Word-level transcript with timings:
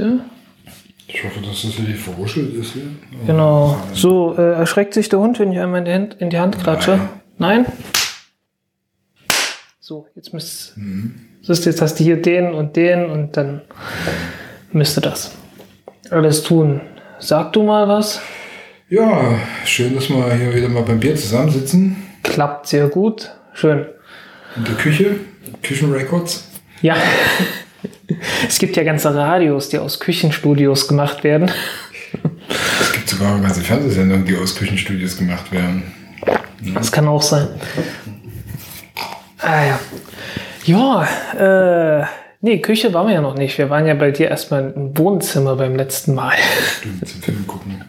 Warte. 0.00 0.20
Ich 1.06 1.24
hoffe, 1.24 1.40
dass 1.40 1.62
das 1.62 1.78
nicht 1.78 1.98
verruschelt 1.98 2.54
ist 2.54 2.72
hier. 2.72 2.84
Genau. 3.26 3.76
So, 3.92 4.34
äh, 4.38 4.52
erschreckt 4.52 4.94
sich 4.94 5.08
der 5.08 5.18
Hund, 5.18 5.38
wenn 5.38 5.52
ich 5.52 5.58
einmal 5.58 5.80
in 5.80 5.84
die 5.84 5.92
Hand, 5.92 6.14
in 6.20 6.30
die 6.30 6.38
Hand 6.38 6.58
klatsche? 6.58 7.00
Nein? 7.38 7.66
So, 9.80 10.06
jetzt 10.14 10.32
müsst 10.32 10.76
siehst 11.42 11.66
du, 11.66 11.70
jetzt 11.70 11.82
hast 11.82 11.98
du 11.98 12.04
hier 12.04 12.22
den 12.22 12.54
und 12.54 12.76
den 12.76 13.06
und 13.06 13.36
dann 13.36 13.62
müsste 14.72 15.00
das 15.00 15.32
alles 16.10 16.44
tun. 16.44 16.80
Sag 17.18 17.52
du 17.52 17.64
mal 17.64 17.88
was. 17.88 18.20
Ja, 18.88 19.34
schön, 19.64 19.94
dass 19.94 20.08
wir 20.08 20.32
hier 20.32 20.54
wieder 20.54 20.68
mal 20.68 20.82
beim 20.82 21.00
Bier 21.00 21.16
zusammensitzen. 21.16 21.96
Klappt 22.22 22.68
sehr 22.68 22.88
gut. 22.88 23.32
Schön. 23.52 23.86
In 24.56 24.64
der 24.64 24.74
Küche, 24.74 25.16
Küchenrecords. 25.62 26.48
Ja. 26.82 26.96
Es 28.46 28.58
gibt 28.58 28.76
ja 28.76 28.82
ganze 28.82 29.14
Radios, 29.14 29.68
die 29.68 29.78
aus 29.78 30.00
Küchenstudios 30.00 30.88
gemacht 30.88 31.24
werden. 31.24 31.50
Es 32.80 32.92
gibt 32.92 33.08
sogar 33.08 33.38
ganze 33.40 33.60
Fernsehsendungen, 33.60 34.24
die 34.24 34.36
aus 34.36 34.56
Küchenstudios 34.56 35.16
gemacht 35.16 35.52
werden. 35.52 35.82
Das 36.74 36.90
kann 36.92 37.08
auch 37.08 37.22
sein. 37.22 37.48
Ah 39.38 39.64
ja. 39.64 39.80
Ja, 40.64 42.00
äh, 42.02 42.06
nee, 42.40 42.60
Küche 42.60 42.92
waren 42.92 43.06
wir 43.06 43.14
ja 43.14 43.20
noch 43.20 43.36
nicht. 43.36 43.56
Wir 43.56 43.70
waren 43.70 43.86
ja 43.86 43.94
bei 43.94 44.10
dir 44.10 44.28
erstmal 44.28 44.72
im 44.72 44.96
Wohnzimmer 44.98 45.56
beim 45.56 45.74
letzten 45.76 46.14
Mal. 46.14 46.34
Stimmt, 46.78 47.08
zum 47.08 47.22
Film 47.22 47.46
gucken. 47.46 47.84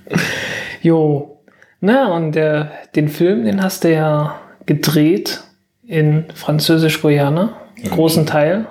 Jo. 0.81 1.39
Na, 1.81 2.13
und 2.13 2.33
der, 2.33 2.71
den 2.95 3.09
Film, 3.09 3.43
den 3.43 3.61
hast 3.61 3.83
du 3.83 3.91
ja 3.91 4.39
gedreht 4.65 5.41
in 5.85 6.25
Französisch-Guyana. 6.33 7.57
Großen 7.89 8.25
Teil. 8.25 8.67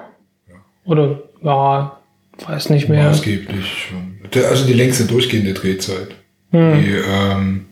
Oder, 0.91 1.21
ja, 1.43 2.01
weiß 2.47 2.71
nicht 2.71 2.89
mehr. 2.89 3.05
Maßgeblich 3.05 3.89
schon. 3.89 4.19
Also 4.43 4.67
die 4.67 4.73
längste 4.73 5.05
durchgehende 5.05 5.55
Drehzeit. 5.55 6.09
Die, 6.53 6.57
ähm, 6.57 7.67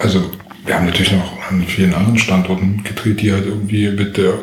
also 0.00 0.32
wir 0.64 0.74
haben 0.74 0.86
natürlich 0.86 1.12
noch 1.12 1.48
an 1.48 1.62
vielen 1.62 1.94
anderen 1.94 2.18
Standorten 2.18 2.82
gedreht, 2.82 3.20
die 3.20 3.32
halt 3.32 3.46
irgendwie 3.46 3.88
mit 3.90 4.16
der 4.16 4.34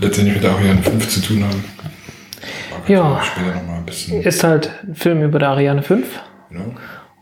letztendlich 0.00 0.34
mit 0.34 0.42
der 0.42 0.50
Ariane 0.50 0.82
5 0.82 1.08
zu 1.08 1.20
tun 1.20 1.44
haben. 1.44 1.64
Ja. 2.88 3.22
Ist 4.24 4.42
halt 4.42 4.72
ein 4.82 4.96
Film 4.96 5.22
über 5.22 5.38
der 5.38 5.50
Ariane 5.50 5.84
5. 5.84 6.04
Genau. 6.50 6.74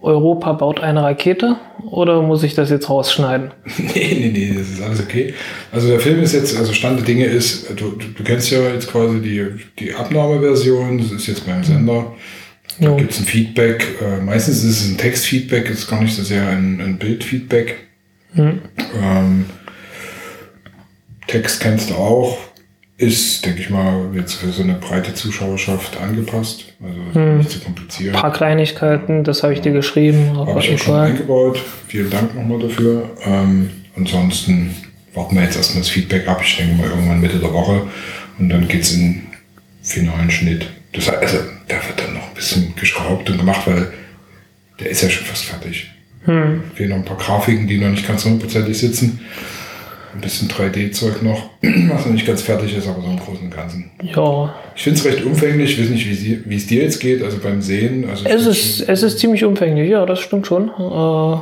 Europa 0.02 0.52
baut 0.54 0.80
eine 0.80 1.02
Rakete. 1.02 1.56
Oder 1.90 2.22
muss 2.22 2.42
ich 2.42 2.54
das 2.54 2.70
jetzt 2.70 2.88
rausschneiden? 2.88 3.50
Nee, 3.78 4.16
nee, 4.18 4.30
nee, 4.32 4.54
das 4.56 4.68
ist 4.68 4.82
alles 4.82 5.00
okay. 5.00 5.34
Also 5.72 5.88
der 5.88 6.00
Film 6.00 6.22
ist 6.22 6.32
jetzt, 6.32 6.56
also 6.56 6.72
Stand 6.72 6.98
der 7.00 7.06
Dinge 7.06 7.24
ist, 7.24 7.70
du, 7.70 7.92
du, 7.92 8.24
kennst 8.24 8.50
ja 8.50 8.60
jetzt 8.72 8.90
quasi 8.90 9.20
die, 9.20 9.46
die 9.78 9.94
Abnahmeversion, 9.94 10.98
das 10.98 11.12
ist 11.12 11.26
jetzt 11.26 11.46
beim 11.46 11.62
Sender. 11.64 12.12
Da 12.78 12.86
Jo. 12.86 12.96
gibt 12.96 13.12
es 13.12 13.20
ein 13.20 13.26
Feedback. 13.26 13.86
Äh, 14.00 14.22
meistens 14.22 14.64
ist 14.64 14.80
es 14.80 14.88
ein 14.88 14.96
Textfeedback, 14.96 15.68
ist 15.68 15.88
gar 15.88 16.02
nicht 16.02 16.14
so 16.14 16.22
sehr 16.22 16.46
ein, 16.48 16.80
ein 16.80 16.98
Bildfeedback. 16.98 17.76
Ähm, 18.36 19.46
Text 21.26 21.60
kennst 21.60 21.90
du 21.90 21.94
auch. 21.94 22.38
Ist, 23.00 23.46
denke 23.46 23.60
ich 23.60 23.70
mal, 23.70 24.10
jetzt 24.14 24.34
für 24.34 24.50
so 24.50 24.62
eine 24.62 24.74
breite 24.74 25.14
Zuschauerschaft 25.14 25.98
angepasst. 25.98 26.66
Also 26.82 27.18
nicht 27.18 27.50
zu 27.50 27.60
kompliziert. 27.60 28.14
Ein 28.14 28.20
paar 28.20 28.30
Kleinigkeiten, 28.30 29.24
das 29.24 29.42
habe 29.42 29.54
ich 29.54 29.62
dir 29.62 29.72
geschrieben. 29.72 30.36
Habe 30.36 30.60
ich 30.60 30.74
auch 30.74 30.78
schon 30.78 30.96
eingebaut. 30.96 31.62
Vielen 31.88 32.10
Dank 32.10 32.34
nochmal 32.34 32.58
dafür. 32.58 33.08
Ähm, 33.24 33.70
ansonsten 33.96 34.74
warten 35.14 35.34
wir 35.34 35.44
jetzt 35.44 35.56
erstmal 35.56 35.80
das 35.80 35.88
Feedback 35.88 36.28
ab. 36.28 36.42
Ich 36.44 36.58
denke 36.58 36.74
mal 36.74 36.90
irgendwann 36.90 37.22
Mitte 37.22 37.38
der 37.38 37.50
Woche. 37.54 37.86
Und 38.38 38.50
dann 38.50 38.68
geht's 38.68 38.92
in 38.92 39.00
den 39.00 39.26
finalen 39.80 40.30
Schnitt. 40.30 40.66
Das 40.92 41.10
heißt, 41.10 41.22
also, 41.22 41.38
der 41.70 41.76
wird 41.76 42.00
dann 42.00 42.12
noch 42.12 42.28
ein 42.28 42.34
bisschen 42.34 42.74
geschraubt 42.76 43.30
und 43.30 43.38
gemacht, 43.38 43.62
weil 43.64 43.94
der 44.78 44.90
ist 44.90 45.02
ja 45.02 45.08
schon 45.08 45.24
fast 45.24 45.44
fertig. 45.44 45.90
Hm. 46.26 46.64
Fehlen 46.74 46.90
noch 46.90 46.96
ein 46.96 47.04
paar 47.06 47.16
Grafiken, 47.16 47.66
die 47.66 47.78
noch 47.78 47.88
nicht 47.88 48.06
ganz 48.06 48.26
hundertprozentig 48.26 48.78
sitzen. 48.78 49.20
Ein 50.14 50.20
bisschen 50.20 50.48
3D-Zeug 50.48 51.22
noch, 51.22 51.50
was 51.62 52.06
noch 52.06 52.12
nicht 52.12 52.26
ganz 52.26 52.42
fertig 52.42 52.76
ist, 52.76 52.88
aber 52.88 53.00
so 53.02 53.08
im 53.08 53.18
Großen 53.18 53.44
und 53.44 53.54
Ganzen. 53.54 53.90
Ja, 54.02 54.54
Ich 54.74 54.82
finde 54.82 54.98
es 54.98 55.04
recht 55.04 55.24
umfänglich. 55.24 55.72
Ich 55.78 55.84
weiß 55.84 55.90
nicht, 55.90 56.06
wie 56.48 56.56
es 56.56 56.66
dir 56.66 56.82
jetzt 56.82 56.98
geht, 57.00 57.22
also 57.22 57.38
beim 57.38 57.62
Sehen. 57.62 58.08
Also 58.10 58.24
es 58.26 58.46
ist, 58.46 58.88
es 58.88 59.02
ist 59.02 59.18
ziemlich 59.20 59.44
umfänglich, 59.44 59.88
ja, 59.90 60.04
das 60.06 60.18
stimmt 60.20 60.46
schon. 60.46 60.68
Äh, 60.68 61.36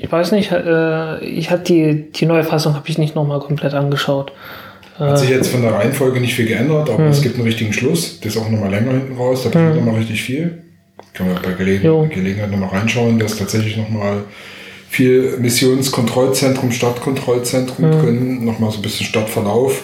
ich 0.00 0.10
weiß 0.12 0.32
nicht, 0.32 0.52
äh, 0.52 1.24
ich 1.24 1.50
hatte 1.50 1.64
die, 1.72 2.12
die 2.12 2.26
neue 2.26 2.44
Fassung 2.44 2.74
habe 2.74 2.88
ich 2.88 2.98
nicht 2.98 3.14
nochmal 3.14 3.40
komplett 3.40 3.74
angeschaut. 3.74 4.32
Hat 4.98 5.18
sich 5.18 5.30
jetzt 5.30 5.48
von 5.48 5.62
der 5.62 5.72
Reihenfolge 5.72 6.20
nicht 6.20 6.34
viel 6.34 6.46
geändert, 6.46 6.88
Hm. 6.88 6.94
aber 6.94 7.06
es 7.06 7.20
gibt 7.20 7.34
einen 7.34 7.44
richtigen 7.44 7.72
Schluss. 7.72 8.20
Der 8.20 8.30
ist 8.30 8.36
auch 8.36 8.48
nochmal 8.48 8.70
länger 8.70 8.92
hinten 8.92 9.16
raus. 9.16 9.42
Da 9.42 9.50
passiert 9.50 9.74
nochmal 9.74 9.96
richtig 9.96 10.22
viel. 10.22 10.62
Kann 11.14 11.26
man 11.32 11.42
bei 11.42 11.52
Gelegen 11.52 11.84
Jo. 11.84 12.06
Gelegenheit 12.08 12.50
nochmal 12.52 12.68
reinschauen. 12.68 13.18
Da 13.18 13.24
ist 13.26 13.38
tatsächlich 13.38 13.76
nochmal 13.76 14.22
viel 14.94 15.36
Missionskontrollzentrum, 15.38 16.70
Stadtkontrollzentrum 16.70 17.90
drin. 17.90 18.44
Nochmal 18.44 18.70
so 18.70 18.76
ein 18.78 18.82
bisschen 18.82 19.06
Stadtverlauf. 19.06 19.82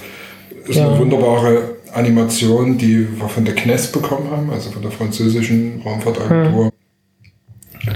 Ist 0.67 0.77
Hm. 0.77 0.83
Ja. 0.83 0.89
eine 0.89 0.99
wunderbare 0.99 1.77
Animation, 1.93 2.79
die 2.79 3.09
wir 3.19 3.29
von 3.29 3.45
der 3.45 3.57
CNES 3.57 3.91
bekommen 3.91 4.31
haben, 4.31 4.49
also 4.51 4.71
von 4.71 4.83
der 4.83 4.93
französischen 4.93 5.83
Raumfahrtagentur. 5.85 6.67
Hm. 6.67 6.73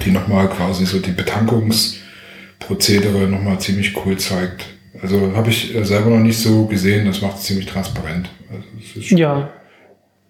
Die 0.05 0.11
nochmal 0.11 0.49
quasi 0.49 0.85
so 0.87 0.99
die 0.99 1.13
Betankungsprozedere 1.13 3.29
nochmal 3.29 3.61
ziemlich 3.61 3.95
cool 4.05 4.17
zeigt. 4.17 4.67
Also 5.01 5.33
habe 5.37 5.51
ich 5.51 5.73
äh, 5.75 5.85
selber 5.85 6.11
noch 6.11 6.19
nicht 6.23 6.39
so 6.39 6.65
gesehen, 6.65 7.07
das 7.07 7.21
macht 7.23 7.37
es 7.37 7.45
ziemlich 7.45 7.67
transparent. 7.67 8.29
Also, 8.51 8.65
ist 9.01 9.11
Ja, 9.11 9.51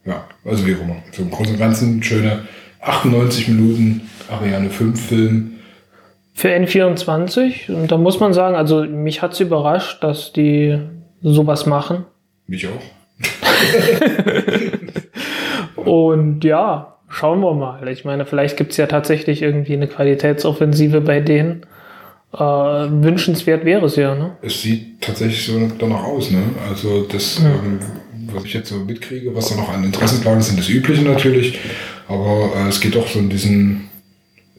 ja, 0.04 0.24
also 0.44 0.66
wie 0.66 0.74
auch 0.74 0.82
immer. 0.82 0.96
So 1.12 1.22
im 1.22 1.30
Großen 1.30 1.54
und 1.54 1.58
Ganzen 1.58 2.02
schöne 2.02 2.42
98 2.82 3.48
Minuten 3.48 4.02
Ariane 4.28 4.68
5 4.68 5.00
Film. 5.00 5.52
Für 6.34 6.48
N24, 6.48 7.72
und 7.72 7.92
da 7.92 7.96
muss 7.96 8.18
man 8.18 8.34
sagen, 8.34 8.56
also 8.56 8.84
mich 8.84 9.22
hat 9.22 9.32
es 9.32 9.40
überrascht, 9.40 10.02
dass 10.02 10.32
die 10.32 10.78
sowas 11.22 11.64
machen. 11.64 12.04
Mich 12.46 12.66
auch. 12.66 12.82
Und 15.84 16.44
ja, 16.44 16.96
schauen 17.08 17.40
wir 17.40 17.54
mal. 17.54 17.86
Ich 17.88 18.04
meine, 18.04 18.26
vielleicht 18.26 18.56
gibt 18.56 18.72
es 18.72 18.76
ja 18.78 18.86
tatsächlich 18.86 19.42
irgendwie 19.42 19.74
eine 19.74 19.86
Qualitätsoffensive 19.86 21.00
bei 21.00 21.20
denen. 21.20 21.64
Äh, 22.32 22.38
wünschenswert 22.38 23.64
wäre 23.64 23.86
es 23.86 23.96
ja, 23.96 24.14
ne? 24.14 24.36
Es 24.42 24.62
sieht 24.62 25.00
tatsächlich 25.00 25.46
so 25.46 25.70
danach 25.78 26.02
aus, 26.02 26.32
ne? 26.32 26.42
Also 26.68 27.04
das, 27.04 27.38
ähm, 27.38 27.78
was 28.32 28.44
ich 28.44 28.54
jetzt 28.54 28.70
so 28.70 28.76
mitkriege, 28.76 29.34
was 29.36 29.50
da 29.50 29.56
noch 29.56 29.72
an 29.72 29.84
Interessenslagen 29.84 30.42
sind, 30.42 30.58
das 30.58 30.68
Übliche 30.68 31.02
natürlich. 31.02 31.60
Aber 32.08 32.50
äh, 32.56 32.68
es 32.68 32.80
geht 32.80 32.96
doch 32.96 33.06
so 33.06 33.20
in 33.20 33.30
diesen 33.30 33.88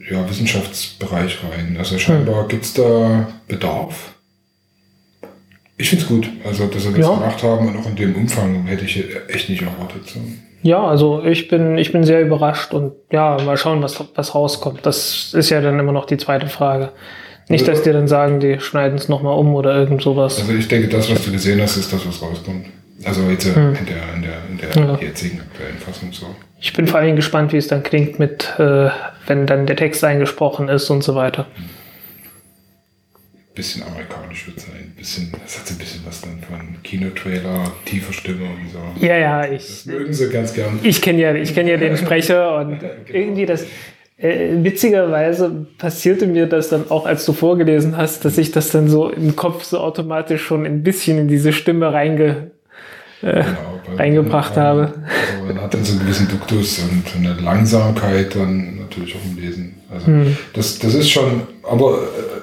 ja, 0.10 0.30
Wissenschaftsbereich 0.30 1.40
rein. 1.52 1.76
Also 1.78 1.98
scheinbar 1.98 2.48
gibt's 2.48 2.74
da 2.74 3.28
Bedarf. 3.48 4.14
Ich 5.78 5.90
find's 5.90 6.08
gut, 6.08 6.30
also 6.46 6.68
dass 6.68 6.84
sie 6.84 6.92
das 6.94 7.00
Ja. 7.00 7.14
gemacht 7.16 7.44
haben 7.44 7.68
und 7.68 7.78
auch 7.78 7.86
in 7.86 7.96
dem 7.98 8.16
Umfang 8.16 8.66
hätte 8.66 8.86
ich 8.86 9.04
echt 9.28 9.50
nicht 9.50 9.62
erwartet. 9.62 10.08
So. 10.08 10.20
Ja, 10.64 10.84
also 10.86 11.24
ich 11.24 11.48
bin, 11.50 11.78
ich 11.78 11.92
bin 11.92 12.04
sehr 12.04 12.22
überrascht 12.22 12.74
und 12.74 12.94
ja, 13.12 13.38
mal 13.46 13.58
schauen, 13.58 13.82
was, 13.84 14.02
was 14.16 14.34
rauskommt. 14.34 14.86
Das 14.86 15.34
ist 15.34 15.50
ja 15.50 15.60
dann 15.62 15.78
immer 15.80 15.92
noch 15.92 16.06
die 16.06 16.18
zweite 16.18 16.48
Frage. 16.48 16.92
Nicht, 17.50 17.68
dass 17.68 17.84
die 17.84 17.92
dann 17.92 18.08
sagen, 18.08 18.40
die 18.40 18.60
schneiden 18.60 18.98
es 18.98 19.08
nochmal 19.10 19.38
um 19.38 19.54
oder 19.54 19.76
irgend 19.76 20.02
sowas. 20.02 20.40
Also 20.40 20.54
ich 20.54 20.68
denke, 20.68 20.88
das, 20.88 21.12
was 21.12 21.24
du 21.26 21.32
gesehen 21.32 21.62
hast, 21.62 21.78
ist 21.78 21.94
das, 21.94 22.08
was 22.08 22.20
rauskommt. 22.22 22.66
Also 23.04 23.22
jetzt 23.30 23.46
äh, 23.46 23.50
in 23.50 23.86
der, 23.86 24.14
in 24.16 24.22
der, 24.24 24.34
in 24.50 24.58
der 24.58 24.74
Hm. 24.76 24.90
Ja. 24.90 25.08
jetzigen 25.08 25.42
aktuellen 25.42 25.78
Fassung 25.78 26.12
so. 26.12 26.26
Ich 26.60 26.74
bin 26.74 26.88
vor 26.88 27.00
allem 27.00 27.16
gespannt, 27.16 27.54
wie 27.54 27.58
es 27.58 27.68
dann 27.68 27.84
klingt 27.84 28.18
mit, 28.20 28.54
äh, 28.58 28.90
wenn 29.28 29.46
dann 29.46 29.66
der 29.66 29.76
Text 29.76 30.04
eingesprochen 30.04 30.70
ist 30.70 30.90
und 30.90 31.04
so 31.04 31.16
weiter. 31.16 31.46
bisschen 33.54 33.84
amerikanisch 33.84 34.48
wird 34.48 34.60
sein. 34.60 34.94
Bisschen, 34.98 35.32
das 35.44 35.60
hat 35.60 35.68
so 35.68 35.76
ein 35.76 35.78
bisschen 35.78 36.02
was 36.06 36.22
dann 36.22 36.40
von 36.42 36.82
Kinotrailer, 36.84 37.72
tiefer 37.86 38.12
Stimme 38.14 38.46
und 38.46 38.70
so. 38.72 39.06
Ja, 39.06 39.16
ja, 39.18 39.48
Das 39.48 39.82
ich, 39.82 39.86
mögen 39.86 40.14
sie 40.14 40.30
ganz 40.30 40.54
gern. 40.54 40.80
ich 40.84 41.02
kenne 41.02 41.22
ja, 41.22 41.34
ich 41.34 41.54
kenn 41.54 41.68
ja 41.68 41.78
den 41.78 41.96
Sprecher 41.98 42.58
und 42.58 42.80
irgendwie 43.08 43.46
das. 43.46 43.66
Äh, 44.18 44.64
witzigerweise 44.64 45.68
passierte 45.78 46.26
mir 46.26 46.48
das 46.48 46.70
dann 46.70 46.90
auch, 46.90 47.06
als 47.06 47.26
du 47.26 47.34
vorgelesen 47.34 47.98
hast, 47.98 48.24
dass 48.24 48.38
ich 48.38 48.52
das 48.52 48.72
dann 48.72 48.88
so 48.88 49.10
im 49.10 49.36
Kopf 49.36 49.64
so 49.64 49.80
automatisch 49.80 50.42
schon 50.42 50.66
ein 50.66 50.84
bisschen 50.84 51.18
in 51.18 51.28
diese 51.28 51.52
Stimme 51.52 51.92
reinge, 51.92 52.52
Genau, 53.22 53.44
bei- 53.88 53.96
reingebracht 54.04 54.54
ähm, 54.58 54.64
habe. 54.64 54.82
Also 55.32 55.46
man 55.48 55.62
hat 55.62 55.74
dann 55.74 55.84
so 55.84 55.92
einen 55.94 56.02
gewissen 56.02 56.28
Duktus 56.28 56.80
und 56.80 57.04
eine 57.18 57.34
Langsamkeit 57.42 58.36
dann 58.36 58.80
natürlich 58.80 59.16
auch 59.16 59.26
im 59.30 59.38
Lesen. 59.42 59.76
Also 59.92 60.08
Hm. 60.08 60.38
das, 60.54 60.80
das 60.80 60.94
ist 60.94 61.10
schon, 61.10 61.44
aber 61.64 61.94
äh, 61.94 61.98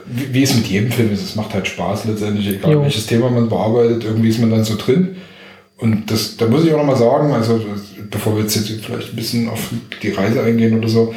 wie, 0.06 0.34
wie 0.34 0.42
es 0.42 0.54
mit 0.54 0.66
jedem 0.66 0.90
Film 0.90 1.12
ist, 1.12 1.22
es 1.22 1.36
macht 1.36 1.52
halt 1.54 1.66
Spaß 1.68 2.04
letztendlich, 2.06 2.48
egal 2.48 2.72
Jo. 2.72 2.82
welches 2.82 3.06
Thema 3.06 3.28
man 3.30 3.48
bearbeitet, 3.48 4.04
irgendwie 4.04 4.28
ist 4.28 4.38
man 4.40 4.50
dann 4.50 4.64
so 4.64 4.76
drin. 4.76 5.16
Und 5.78 6.10
das, 6.10 6.36
da 6.36 6.46
muss 6.46 6.64
ich 6.64 6.72
auch 6.72 6.78
nochmal 6.78 6.96
sagen, 6.96 7.32
also 7.32 7.60
bevor 8.10 8.36
wir 8.36 8.42
jetzt, 8.42 8.54
jetzt 8.54 8.84
vielleicht 8.84 9.10
ein 9.12 9.16
bisschen 9.16 9.48
auf 9.48 9.70
die 10.02 10.10
Reise 10.10 10.42
eingehen 10.42 10.78
oder 10.78 10.88
so, 10.88 11.12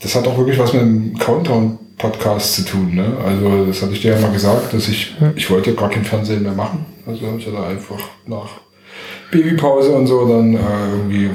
das 0.00 0.14
hat 0.14 0.26
auch 0.26 0.38
wirklich 0.38 0.58
was 0.58 0.72
mit 0.72 0.82
dem 0.82 1.18
Countdown-Podcast 1.18 2.54
zu 2.54 2.64
tun. 2.64 2.94
Ne? 2.94 3.06
Also 3.24 3.66
das 3.66 3.82
hatte 3.82 3.92
ich 3.92 4.00
dir 4.02 4.14
ja 4.14 4.20
mal 4.20 4.32
gesagt, 4.32 4.72
dass 4.72 4.88
ich, 4.88 5.14
ich 5.34 5.50
wollte 5.50 5.74
gar 5.74 5.90
kein 5.90 6.04
Fernsehen 6.04 6.42
mehr 6.42 6.52
machen. 6.52 6.84
Also 7.06 7.20
ich 7.38 7.46
hatte 7.46 7.62
einfach 7.64 7.98
nach 8.26 8.48
Babypause 9.30 9.90
und 9.92 10.06
so 10.06 10.26
dann 10.28 10.54
äh, 10.54 10.58
irgendwie 10.92 11.30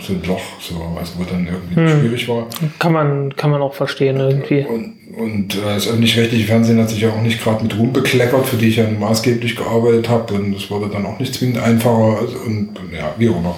so 0.00 0.12
ein 0.12 0.22
Loch, 0.24 0.40
so, 0.60 0.74
also 0.98 1.12
wo 1.18 1.24
dann 1.24 1.46
irgendwie 1.46 1.76
hm. 1.76 2.00
schwierig 2.00 2.28
war. 2.28 2.46
Kann 2.78 2.92
man, 2.92 3.34
kann 3.36 3.50
man 3.50 3.60
auch 3.62 3.74
verstehen 3.74 4.18
irgendwie. 4.18 4.64
Und, 4.64 4.94
und 5.16 5.54
äh, 5.56 5.74
das 5.74 5.88
öffentlich-rechtliche 5.88 6.46
Fernsehen 6.46 6.78
hat 6.78 6.90
sich 6.90 7.00
ja 7.00 7.10
auch 7.10 7.20
nicht 7.20 7.42
gerade 7.42 7.62
mit 7.64 7.76
Ruhm 7.76 7.92
bekleckert, 7.92 8.46
für 8.46 8.56
die 8.56 8.68
ich 8.68 8.76
ja 8.76 8.88
maßgeblich 8.88 9.56
gearbeitet 9.56 10.08
habe. 10.08 10.34
Und 10.34 10.56
es 10.56 10.70
wurde 10.70 10.88
dann 10.88 11.04
auch 11.06 11.18
nicht 11.18 11.34
zwingend 11.34 11.58
einfacher. 11.58 12.18
Also, 12.20 12.38
und, 12.38 12.70
ja, 12.92 13.14
wie 13.18 13.28
auch 13.28 13.38
immer. 13.38 13.56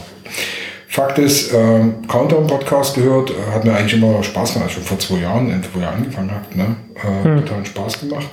Fakt 0.92 1.20
ist, 1.20 1.52
äh, 1.52 1.82
Countdown-Podcast 2.08 2.96
gehört, 2.96 3.31
äh, 3.31 3.34
hat 3.54 3.64
mir 3.64 3.72
eigentlich 3.72 3.94
immer 3.94 4.20
Spaß 4.25 4.54
gemacht, 4.54 4.72
schon 4.72 4.82
vor 4.82 4.98
zwei 4.98 5.20
Jahren, 5.20 5.62
wo 5.72 5.78
ihr 5.78 5.88
angefangen 5.88 6.32
habt, 6.32 6.56
ne? 6.56 6.75
Äh, 6.96 7.25
hm. 7.25 7.46
Total 7.46 7.64
Spaß 7.64 8.00
gemacht. 8.00 8.26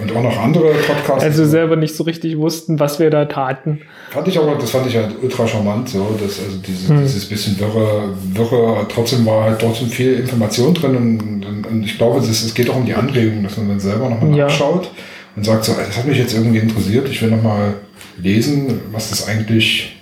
Und 0.00 0.14
auch 0.14 0.22
noch 0.22 0.40
andere 0.40 0.72
Podcasts. 0.86 1.24
Also 1.24 1.44
selber 1.44 1.74
nicht 1.74 1.96
so 1.96 2.04
richtig 2.04 2.38
wussten, 2.38 2.78
was 2.78 3.00
wir 3.00 3.10
da 3.10 3.24
taten. 3.24 3.80
Fand 4.10 4.28
ich 4.28 4.38
aber, 4.38 4.54
das 4.54 4.70
fand 4.70 4.86
ich 4.86 4.94
halt 4.94 5.16
ultra 5.20 5.48
charmant, 5.48 5.88
so, 5.88 6.16
dass 6.22 6.38
also 6.38 6.58
dieses, 6.64 6.88
hm. 6.88 7.02
dieses 7.02 7.28
bisschen 7.28 7.58
wirre, 7.58 8.14
wirre, 8.34 8.86
trotzdem 8.88 9.26
war 9.26 9.42
halt 9.42 9.60
trotzdem 9.60 9.88
viel 9.88 10.20
Information 10.20 10.74
drin 10.74 10.96
und, 10.96 11.44
und, 11.44 11.66
und 11.66 11.82
ich 11.82 11.98
glaube, 11.98 12.20
es, 12.20 12.28
es 12.28 12.54
geht 12.54 12.70
auch 12.70 12.76
um 12.76 12.86
die 12.86 12.94
Anregung, 12.94 13.42
dass 13.42 13.56
man 13.56 13.68
dann 13.68 13.80
selber 13.80 14.08
nochmal 14.08 14.32
ja. 14.36 14.44
nachschaut 14.44 14.92
und 15.34 15.44
sagt 15.44 15.64
so, 15.64 15.72
das 15.72 15.96
hat 15.96 16.06
mich 16.06 16.18
jetzt 16.18 16.34
irgendwie 16.34 16.60
interessiert, 16.60 17.08
ich 17.08 17.20
will 17.20 17.32
nochmal 17.32 17.74
lesen, 18.16 18.80
was 18.92 19.10
das 19.10 19.26
eigentlich 19.26 19.96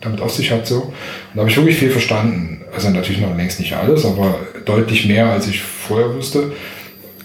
damit 0.00 0.20
auf 0.20 0.32
sich 0.32 0.50
hat. 0.50 0.66
So. 0.66 0.92
Da 1.34 1.40
habe 1.40 1.50
ich 1.50 1.56
wirklich 1.56 1.76
viel 1.76 1.90
verstanden. 1.90 2.62
Also 2.72 2.90
natürlich 2.90 3.20
noch 3.20 3.36
längst 3.36 3.60
nicht 3.60 3.74
alles, 3.74 4.04
aber 4.04 4.38
deutlich 4.64 5.06
mehr, 5.06 5.30
als 5.30 5.48
ich 5.48 5.60
vorher 5.60 6.14
wusste. 6.14 6.52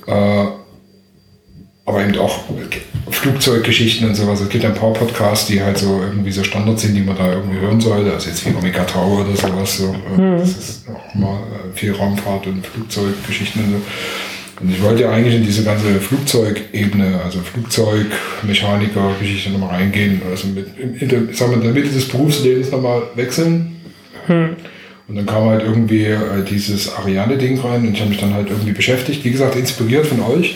Äh, 0.07 0.46
aber 1.88 2.04
eben 2.04 2.18
auch 2.18 2.46
Flugzeuggeschichten 3.12 4.10
und 4.10 4.16
sowas. 4.16 4.42
Es 4.42 4.50
gibt 4.50 4.66
ein 4.66 4.74
paar 4.74 4.94
Podcasts, 4.94 5.46
die 5.46 5.62
halt 5.62 5.78
so 5.78 6.02
irgendwie 6.02 6.31
so 6.31 6.44
Standard 6.44 6.80
sind, 6.80 6.96
die 6.96 7.02
man 7.02 7.16
da 7.16 7.34
irgendwie 7.34 7.60
hören 7.60 7.80
sollte. 7.80 8.12
Also 8.12 8.30
jetzt 8.30 8.44
wie 8.46 8.56
Omega 8.56 8.84
Tau 8.86 9.19
oder 9.19 9.36
sowas. 9.36 9.78
So. 9.78 9.94
Mhm. 9.94 10.40
Das 10.40 10.50
ist 10.50 10.86
auch 10.90 11.13
mal 11.13 11.38
äh, 11.38 11.78
viel 11.78 11.92
Raumfahrt 11.92 12.48
und 12.48 12.66
Flugzeuggeschichten 12.66 13.63
und 13.63 13.69
so. 13.72 13.81
Und 14.62 14.72
ich 14.72 14.81
wollte 14.81 15.01
ja 15.04 15.12
eigentlich 15.12 15.36
in 15.36 15.44
diese 15.44 15.63
ganze 15.63 16.00
Flugzeugebene, 16.00 17.22
also 17.22 17.40
Flugzeugmechaniker-Geschichte 17.40 19.50
nochmal 19.51 19.72
reingehen, 19.72 20.22
also 20.30 20.48
mit, 20.48 20.68
in, 20.80 20.96
in, 20.96 21.34
sagen 21.34 21.51
wir, 21.51 21.58
in 21.58 21.63
der 21.63 21.74
Mitte 21.74 21.90
des 21.90 22.08
Berufslebens 22.08 22.72
nochmal 22.72 23.01
wechseln. 23.16 23.75
Hm. 24.27 24.56
Und 25.07 25.16
dann 25.16 25.25
kam 25.25 25.50
halt 25.50 25.63
irgendwie 25.63 26.06
äh, 26.06 26.44
dieses 26.50 26.92
Ariane-Ding 26.95 27.60
rein 27.60 27.88
und 27.88 27.94
ich 27.94 28.00
habe 28.00 28.10
mich 28.10 28.19
dann 28.19 28.33
halt 28.33 28.50
irgendwie 28.50 28.72
beschäftigt. 28.72 29.24
Wie 29.24 29.31
gesagt, 29.31 29.56
inspiriert 29.56 30.07
von 30.07 30.19
euch 30.22 30.56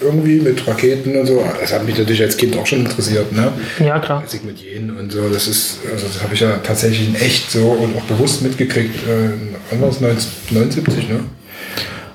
irgendwie 0.00 0.40
mit 0.40 0.66
Raketen 0.66 1.16
und 1.18 1.26
so. 1.26 1.42
Das 1.60 1.72
hat 1.72 1.84
mich 1.84 1.98
natürlich 1.98 2.22
als 2.22 2.36
Kind 2.36 2.56
auch 2.56 2.66
schon 2.66 2.80
interessiert, 2.80 3.32
ne? 3.32 3.52
Ja, 3.80 3.98
klar. 3.98 4.22
Sigmundien 4.26 4.96
und 4.96 5.10
so. 5.10 5.28
Das 5.28 5.48
ist, 5.48 5.80
also 5.90 6.06
das 6.06 6.22
habe 6.22 6.34
ich 6.34 6.40
ja 6.40 6.58
tatsächlich 6.58 7.08
in 7.08 7.14
echt 7.16 7.50
so 7.50 7.70
und 7.70 7.96
auch 7.96 8.04
bewusst 8.04 8.42
mitgekriegt. 8.42 8.94
Äh, 9.08 9.30
wann 9.70 9.80
war 9.80 9.88
es? 9.88 10.28
79, 10.50 11.08
ne? 11.08 11.20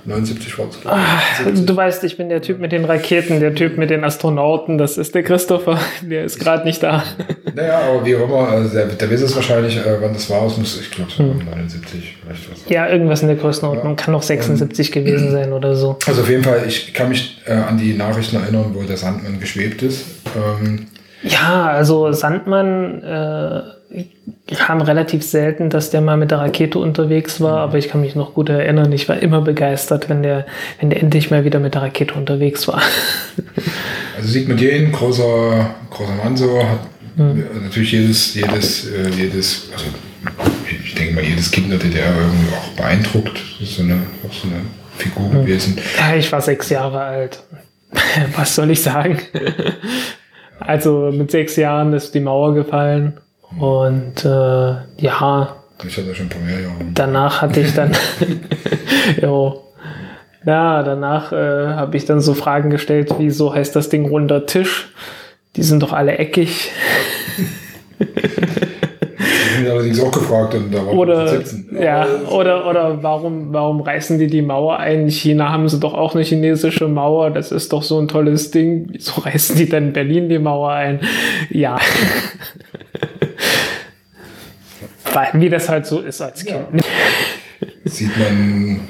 79 0.05 0.59
war 0.59 0.67
es. 0.67 0.85
Ah, 0.85 1.21
du 1.53 1.75
weißt, 1.75 2.03
ich 2.03 2.17
bin 2.17 2.29
der 2.29 2.41
Typ 2.41 2.59
mit 2.59 2.71
den 2.71 2.83
Raketen, 2.83 3.39
der 3.39 3.55
Typ 3.55 3.77
mit 3.77 3.89
den 3.89 4.03
Astronauten. 4.03 4.77
Das 4.77 4.97
ist 4.97 5.15
der 5.15 5.23
Christopher, 5.23 5.79
der 6.01 6.25
ist 6.25 6.39
gerade 6.39 6.65
nicht 6.65 6.83
da. 6.83 7.03
Naja, 7.55 7.79
aber 7.79 8.05
wie 8.05 8.15
auch 8.15 8.23
immer, 8.23 8.49
also 8.49 8.73
der, 8.73 8.87
der 8.87 9.11
weiß 9.11 9.21
es 9.21 9.35
wahrscheinlich, 9.35 9.77
äh, 9.77 10.01
wann 10.01 10.13
das 10.13 10.29
war. 10.29 10.45
Es 10.45 10.57
muss, 10.57 10.79
ich 10.79 10.91
glaube, 10.91 11.11
hm. 11.15 11.45
79 11.49 12.17
vielleicht 12.21 12.51
was. 12.51 12.69
Ja, 12.69 12.89
irgendwas 12.89 13.21
in 13.21 13.29
der 13.29 13.37
Größenordnung. 13.37 13.95
Ja. 13.97 14.03
Kann 14.03 14.15
auch 14.15 14.23
76 14.23 14.87
ähm, 14.95 15.05
gewesen 15.05 15.31
sein 15.31 15.53
oder 15.53 15.75
so. 15.75 15.97
Also 16.05 16.21
auf 16.21 16.29
jeden 16.29 16.43
Fall, 16.43 16.63
ich 16.67 16.93
kann 16.93 17.09
mich 17.09 17.41
äh, 17.45 17.53
an 17.53 17.77
die 17.77 17.93
Nachrichten 17.93 18.35
erinnern, 18.35 18.71
wo 18.73 18.83
der 18.83 18.97
Sandmann 18.97 19.39
geschwebt 19.39 19.81
ist. 19.81 20.05
Ähm, 20.35 20.87
ja, 21.23 21.67
also 21.67 22.11
Sandmann. 22.11 23.01
Äh, 23.03 23.82
kam 24.57 24.81
relativ 24.81 25.23
selten, 25.23 25.69
dass 25.69 25.89
der 25.89 26.01
mal 26.01 26.17
mit 26.17 26.31
der 26.31 26.39
Rakete 26.39 26.79
unterwegs 26.79 27.39
war, 27.41 27.57
aber 27.59 27.77
ich 27.77 27.89
kann 27.89 28.01
mich 28.01 28.15
noch 28.15 28.33
gut 28.33 28.49
erinnern, 28.49 28.91
ich 28.91 29.07
war 29.07 29.19
immer 29.19 29.41
begeistert, 29.41 30.09
wenn 30.09 30.23
der, 30.23 30.45
wenn 30.79 30.89
der 30.89 31.01
endlich 31.01 31.31
mal 31.31 31.45
wieder 31.45 31.59
mit 31.59 31.73
der 31.73 31.83
Rakete 31.83 32.13
unterwegs 32.15 32.67
war. 32.67 32.81
Also 34.15 34.29
Sigmund 34.29 34.61
Jähn, 34.61 34.91
großer, 34.91 35.75
großer 35.89 36.13
Mann 36.23 36.37
so, 36.37 36.63
hat 36.63 36.81
hm. 37.17 37.43
natürlich 37.63 37.91
jedes, 37.91 38.35
jedes, 38.35 38.87
äh, 38.91 39.09
jedes, 39.09 39.69
also 39.73 39.85
ich 40.85 40.93
denke 40.93 41.15
mal, 41.15 41.23
jedes 41.23 41.49
Kind 41.49 41.71
der 41.71 41.79
DDR 41.79 42.15
irgendwie 42.15 42.53
auch 42.53 42.69
beeindruckt. 42.77 43.41
Das 43.59 43.69
ist 43.69 43.77
so 43.77 43.83
eine, 43.83 43.95
auch 44.25 44.31
so 44.31 44.47
eine 44.47 44.61
Figur 44.97 45.31
hm. 45.31 45.41
gewesen. 45.41 45.77
Ja, 45.97 46.15
ich 46.15 46.31
war 46.31 46.41
sechs 46.41 46.69
Jahre 46.69 47.01
alt. 47.01 47.43
Was 48.35 48.55
soll 48.55 48.71
ich 48.71 48.81
sagen? 48.81 49.19
also 50.59 51.11
mit 51.11 51.31
sechs 51.31 51.55
Jahren 51.55 51.93
ist 51.93 52.13
die 52.13 52.19
Mauer 52.19 52.53
gefallen. 52.53 53.17
Und 53.59 54.25
äh, 54.25 54.75
ja. 54.97 55.55
Ich 55.85 55.97
hatte 55.97 56.15
schon 56.15 56.27
ein 56.27 56.29
paar 56.29 56.41
mehr 56.41 56.59
Jahre. 56.61 56.75
Danach 56.93 57.41
hatte 57.41 57.59
ich 57.59 57.73
dann. 57.73 57.91
jo. 59.21 59.63
Ja, 60.45 60.83
danach 60.83 61.31
äh, 61.31 61.67
habe 61.73 61.95
ich 61.95 62.05
dann 62.05 62.19
so 62.19 62.33
Fragen 62.33 62.69
gestellt, 62.69 63.15
wie 63.17 63.29
so 63.29 63.53
heißt 63.53 63.75
das 63.75 63.89
Ding 63.89 64.07
runder 64.07 64.45
Tisch? 64.45 64.91
Die 65.55 65.63
sind 65.63 65.81
doch 65.83 65.93
alle 65.93 66.17
eckig. 66.17 66.71
Ich 69.61 69.69
allerdings 69.69 70.01
auch 70.01 70.11
gefragt 70.11 70.55
und 70.55 70.73
da 70.73 70.85
war 70.85 70.93
oder, 70.93 71.41
ja, 71.79 72.07
oder, 72.29 72.67
oder 72.67 73.03
warum, 73.03 73.53
warum 73.53 73.81
reißen 73.81 74.19
die 74.19 74.27
die 74.27 74.41
Mauer 74.41 74.77
ein? 74.79 75.01
In 75.01 75.11
China 75.11 75.51
haben 75.51 75.69
sie 75.69 75.79
doch 75.79 75.93
auch 75.93 76.15
eine 76.15 76.23
chinesische 76.23 76.87
Mauer, 76.87 77.29
das 77.29 77.51
ist 77.51 77.71
doch 77.71 77.83
so 77.83 77.99
ein 77.99 78.07
tolles 78.07 78.51
Ding. 78.51 78.87
Wieso 78.91 79.21
reißen 79.21 79.55
die 79.55 79.69
dann 79.69 79.87
in 79.87 79.93
Berlin 79.93 80.29
die 80.29 80.39
Mauer 80.39 80.71
ein? 80.71 80.99
Ja. 81.49 81.77
Wie 85.33 85.49
das 85.49 85.69
halt 85.69 85.85
so 85.85 86.01
ist 86.01 86.21
als 86.21 86.43
Kind. 86.43 86.65
Ja. 86.73 86.81
Sieht 87.85 88.17
man, 88.17 88.81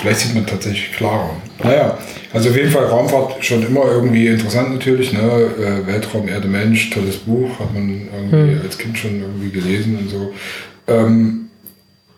vielleicht 0.00 0.20
sieht 0.20 0.34
man 0.34 0.46
tatsächlich 0.46 0.92
klarer. 0.92 1.30
Naja, 1.62 1.98
also 2.32 2.50
auf 2.50 2.56
jeden 2.56 2.70
Fall 2.70 2.84
Raumfahrt 2.84 3.44
schon 3.44 3.66
immer 3.66 3.84
irgendwie 3.86 4.26
interessant 4.28 4.72
natürlich. 4.72 5.12
Ne? 5.12 5.20
Äh, 5.20 5.86
Weltraum, 5.86 6.28
Erde, 6.28 6.48
Mensch, 6.48 6.90
tolles 6.90 7.16
Buch, 7.18 7.58
hat 7.58 7.72
man 7.72 8.08
irgendwie 8.12 8.54
hm. 8.56 8.60
als 8.62 8.78
Kind 8.78 8.98
schon 8.98 9.20
irgendwie 9.20 9.50
gelesen 9.50 9.98
und 9.98 10.08
so. 10.08 10.32
Ähm, 10.86 11.43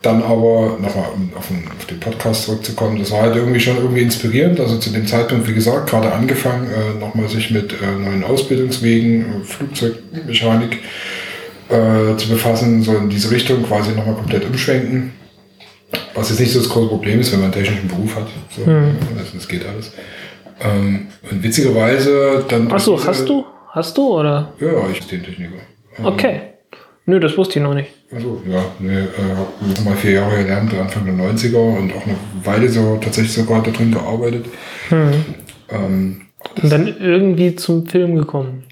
dann 0.06 0.22
aber 0.22 0.78
nochmal 0.80 1.10
um 1.14 1.30
auf 1.36 1.48
den, 1.48 1.64
auf 1.76 1.84
den 1.86 2.00
Podcast 2.00 2.44
zurückzukommen, 2.44 2.98
das 2.98 3.10
war 3.10 3.22
halt 3.22 3.36
irgendwie 3.36 3.60
schon 3.60 3.76
irgendwie 3.76 4.02
inspirierend. 4.02 4.60
Also 4.60 4.78
zu 4.78 4.90
dem 4.90 5.06
Zeitpunkt, 5.06 5.48
wie 5.48 5.54
gesagt, 5.54 5.90
gerade 5.90 6.12
angefangen, 6.12 6.68
äh, 6.70 6.98
nochmal 6.98 7.28
sich 7.28 7.50
mit 7.50 7.72
äh, 7.72 7.98
neuen 7.98 8.24
Ausbildungswegen, 8.24 9.42
äh, 9.42 9.44
Flugzeugmechanik 9.44 10.78
äh, 11.68 12.16
zu 12.16 12.28
befassen, 12.28 12.82
so 12.82 12.96
in 12.96 13.10
diese 13.10 13.30
Richtung 13.30 13.64
quasi 13.64 13.90
nochmal 13.92 14.14
komplett 14.14 14.44
umschwenken. 14.44 15.12
Was 16.14 16.30
jetzt 16.30 16.40
nicht 16.40 16.52
so 16.52 16.60
das 16.60 16.68
große 16.68 16.88
Problem 16.88 17.20
ist, 17.20 17.32
wenn 17.32 17.40
man 17.40 17.52
einen 17.52 17.64
technischen 17.64 17.88
Beruf 17.88 18.16
hat. 18.16 18.28
So, 18.56 18.64
hm. 18.64 18.96
also 19.18 19.32
das 19.34 19.48
geht 19.48 19.66
alles. 19.66 19.92
Ähm, 20.60 21.08
und 21.30 21.42
witzigerweise 21.42 22.44
dann. 22.48 22.70
Achso, 22.72 22.98
hast 23.04 23.28
du? 23.28 23.44
Hast 23.70 23.96
du 23.98 24.18
oder? 24.18 24.54
Ja, 24.58 24.88
ich 24.90 25.06
bin 25.06 25.22
Techniker. 25.22 25.52
Okay. 26.02 26.40
Nö, 27.08 27.20
das 27.20 27.36
wusste 27.38 27.58
ich 27.58 27.62
noch 27.62 27.74
nicht. 27.74 27.90
Also 28.12 28.42
ja, 28.48 28.64
ne, 28.80 29.08
äh, 29.16 29.84
mal 29.84 29.96
vier 29.96 30.12
Jahre 30.12 30.38
gelernt, 30.38 30.74
Anfang 30.74 31.04
der 31.04 31.14
90er 31.14 31.56
und 31.56 31.92
auch 31.94 32.04
eine 32.04 32.16
Weile 32.44 32.68
so 32.68 32.96
tatsächlich 32.96 33.32
sogar 33.32 33.62
da 33.62 33.70
drin 33.70 33.92
gearbeitet. 33.92 34.46
Hm. 34.88 35.12
Ähm, 35.70 36.20
und 36.62 36.72
dann 36.72 36.86
irgendwie 37.00 37.54
zum 37.54 37.86
Film 37.86 38.16
gekommen. 38.16 38.64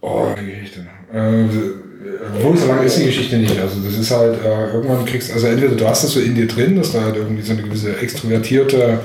Oh, 0.00 0.26
ich 0.62 0.72
denn? 0.72 0.88
Äh, 1.14 1.48
wo 2.40 2.54
so 2.56 2.66
lange 2.66 2.84
ist 2.84 2.98
die 2.98 3.06
Geschichte 3.06 3.36
nicht. 3.36 3.58
Also 3.60 3.80
das 3.80 3.98
ist 3.98 4.10
halt, 4.10 4.42
äh, 4.42 4.72
irgendwann 4.72 5.04
kriegst, 5.04 5.32
also 5.32 5.46
entweder 5.46 5.74
du 5.74 5.86
hast 5.86 6.04
das 6.04 6.12
so 6.12 6.20
in 6.20 6.34
dir 6.34 6.46
drin, 6.46 6.76
dass 6.76 6.92
da 6.92 7.02
halt 7.02 7.16
irgendwie 7.16 7.42
so 7.42 7.52
eine 7.52 7.62
gewisse 7.62 7.96
extrovertierte 7.98 9.00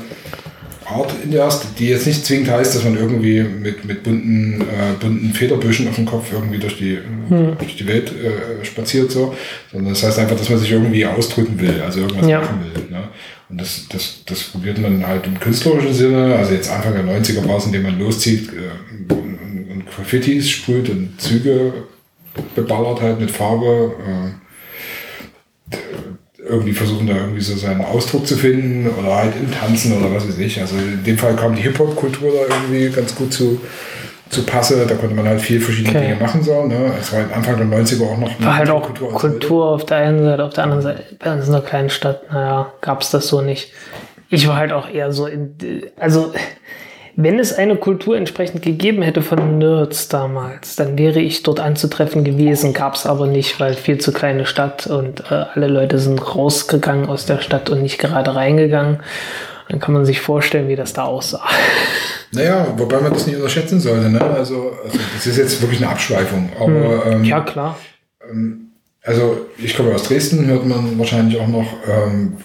Art 0.89 1.13
in 1.21 1.31
dir 1.31 1.43
hast, 1.43 1.79
die 1.79 1.89
jetzt 1.89 2.07
nicht 2.07 2.25
zwingend 2.25 2.49
heißt, 2.49 2.75
dass 2.75 2.83
man 2.83 2.95
irgendwie 2.95 3.43
mit, 3.43 3.83
mit 3.83 4.03
bunten, 4.03 4.61
äh, 4.61 4.93
bunten 4.99 5.33
Federbüschen 5.33 5.87
auf 5.89 5.95
dem 5.95 6.05
Kopf 6.05 6.31
irgendwie 6.31 6.59
durch 6.59 6.77
die, 6.77 6.97
hm. 7.29 7.57
durch 7.57 7.75
die 7.75 7.87
Welt 7.87 8.11
äh, 8.11 8.63
spaziert, 8.63 9.11
so, 9.11 9.35
sondern 9.71 9.93
das 9.93 10.03
heißt 10.03 10.17
einfach, 10.19 10.37
dass 10.37 10.49
man 10.49 10.59
sich 10.59 10.71
irgendwie 10.71 11.05
ausdrücken 11.05 11.59
will, 11.59 11.81
also 11.81 12.01
irgendwas 12.01 12.27
ja. 12.27 12.39
machen 12.39 12.61
will. 12.73 12.83
Ne? 12.89 13.03
Und 13.49 13.59
das, 13.59 13.87
das, 13.89 14.23
das 14.25 14.43
probiert 14.43 14.77
man 14.77 15.05
halt 15.05 15.27
im 15.27 15.37
künstlerischen 15.39 15.93
Sinne, 15.93 16.35
also 16.35 16.53
jetzt 16.53 16.71
Anfang 16.71 16.93
der 16.93 17.03
90er 17.03 17.45
war 17.45 17.57
es, 17.57 17.65
indem 17.65 17.83
man 17.83 17.99
loszieht 17.99 18.49
äh, 18.49 19.13
und, 19.13 19.69
und 19.69 19.85
Graffitis 19.87 20.49
sprüht 20.49 20.89
und 20.89 21.19
Züge 21.19 21.73
beballert 22.55 23.01
halt 23.01 23.19
mit 23.19 23.31
Farbe. 23.31 23.93
Äh, 24.07 25.75
irgendwie 26.47 26.73
versuchen 26.73 27.07
da 27.07 27.15
irgendwie 27.15 27.41
so 27.41 27.55
seinen 27.55 27.81
Ausdruck 27.81 28.27
zu 28.27 28.35
finden 28.35 28.89
oder 28.89 29.15
halt 29.15 29.33
im 29.35 29.51
Tanzen 29.51 29.97
oder 29.97 30.13
was 30.13 30.27
weiß 30.27 30.37
ich. 30.39 30.59
Also 30.59 30.77
in 30.77 31.03
dem 31.03 31.17
Fall 31.17 31.35
kam 31.35 31.55
die 31.55 31.61
Hip-Hop-Kultur 31.61 32.31
da 32.31 32.55
irgendwie 32.55 32.89
ganz 32.89 33.15
gut 33.15 33.33
zu, 33.33 33.61
zu 34.29 34.43
Passe. 34.43 34.85
Da 34.87 34.95
konnte 34.95 35.15
man 35.15 35.27
halt 35.27 35.41
viel 35.41 35.59
verschiedene 35.59 35.97
okay. 35.97 36.07
Dinge 36.07 36.21
machen. 36.21 36.43
So, 36.43 36.65
ne? 36.65 36.93
Es 36.99 37.13
war 37.13 37.21
Anfang 37.33 37.57
der 37.57 37.65
90er 37.65 38.03
auch 38.03 38.17
noch 38.17 38.37
eine 38.37 38.45
War 38.45 38.57
halt 38.57 38.69
auch 38.69 38.83
Kultur, 38.83 39.13
Kultur 39.13 39.65
auf 39.67 39.85
der 39.85 39.97
einen 39.97 40.23
Seite, 40.23 40.43
auf 40.43 40.53
der 40.53 40.63
anderen 40.63 40.81
Seite. 40.81 41.03
Bei 41.19 41.33
uns 41.33 41.47
in 41.47 41.53
einer 41.53 41.63
kleinen 41.63 41.89
Stadt, 41.89 42.31
naja, 42.31 42.71
gab 42.81 43.01
es 43.01 43.09
das 43.09 43.27
so 43.27 43.41
nicht. 43.41 43.71
Ich 44.29 44.47
war 44.47 44.57
halt 44.57 44.73
auch 44.73 44.89
eher 44.89 45.11
so 45.11 45.25
in, 45.25 45.55
also 45.97 46.33
Wenn 47.19 47.39
es 47.39 47.51
eine 47.51 47.75
Kultur 47.77 48.15
entsprechend 48.15 48.61
gegeben 48.61 49.01
hätte 49.01 49.23
von 49.23 49.57
Nerds 49.57 50.07
damals, 50.07 50.75
dann 50.75 50.99
wäre 50.99 51.19
ich 51.19 51.41
dort 51.41 51.59
anzutreffen 51.59 52.23
gewesen, 52.23 52.75
gab 52.75 52.93
es 52.93 53.07
aber 53.07 53.25
nicht, 53.25 53.59
weil 53.59 53.73
viel 53.73 53.97
zu 53.97 54.13
kleine 54.13 54.45
Stadt 54.45 54.85
und 54.85 55.21
äh, 55.31 55.45
alle 55.55 55.65
Leute 55.65 55.97
sind 55.97 56.19
rausgegangen 56.19 57.07
aus 57.07 57.25
der 57.25 57.39
Stadt 57.41 57.71
und 57.71 57.81
nicht 57.81 57.97
gerade 57.97 58.35
reingegangen. 58.35 58.99
Dann 59.67 59.79
kann 59.79 59.95
man 59.95 60.05
sich 60.05 60.21
vorstellen, 60.21 60.67
wie 60.67 60.75
das 60.75 60.93
da 60.93 61.03
aussah. 61.05 61.43
Naja, 62.33 62.67
wobei 62.75 62.99
man 62.99 63.13
das 63.13 63.25
nicht 63.25 63.37
unterschätzen 63.37 63.79
sollte. 63.79 64.09
Ne? 64.09 64.19
Also, 64.21 64.73
also 64.83 64.99
das 65.15 65.25
ist 65.25 65.37
jetzt 65.37 65.61
wirklich 65.61 65.81
eine 65.81 65.89
Abschweifung. 65.89 66.49
Aber, 66.59 67.05
hm. 67.05 67.11
ähm, 67.13 67.23
ja, 67.23 67.39
klar. 67.39 67.79
Ähm, 68.29 68.73
also 69.01 69.47
ich 69.57 69.77
komme 69.77 69.95
aus 69.95 70.03
Dresden, 70.03 70.45
hört 70.45 70.65
man 70.65 70.99
wahrscheinlich 70.99 71.39
auch 71.39 71.47
noch, 71.47 71.67
ähm, 71.87 72.35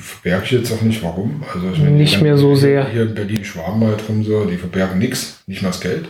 verberge 0.00 0.44
ich 0.44 0.50
jetzt 0.52 0.72
auch 0.72 0.82
nicht, 0.82 1.02
warum. 1.02 1.42
Also 1.52 1.70
ich 1.72 1.78
meine, 1.78 1.92
nicht 1.92 2.20
mehr 2.20 2.36
so 2.36 2.54
sehr. 2.54 2.88
Hier 2.88 3.02
in 3.02 3.14
Berlin 3.14 3.44
schwaben 3.44 3.84
halt 3.84 4.08
rum 4.08 4.24
so, 4.24 4.44
die 4.44 4.56
verbergen 4.56 4.98
nichts, 4.98 5.42
nicht 5.46 5.62
mal 5.62 5.68
das 5.68 5.80
Geld. 5.80 6.06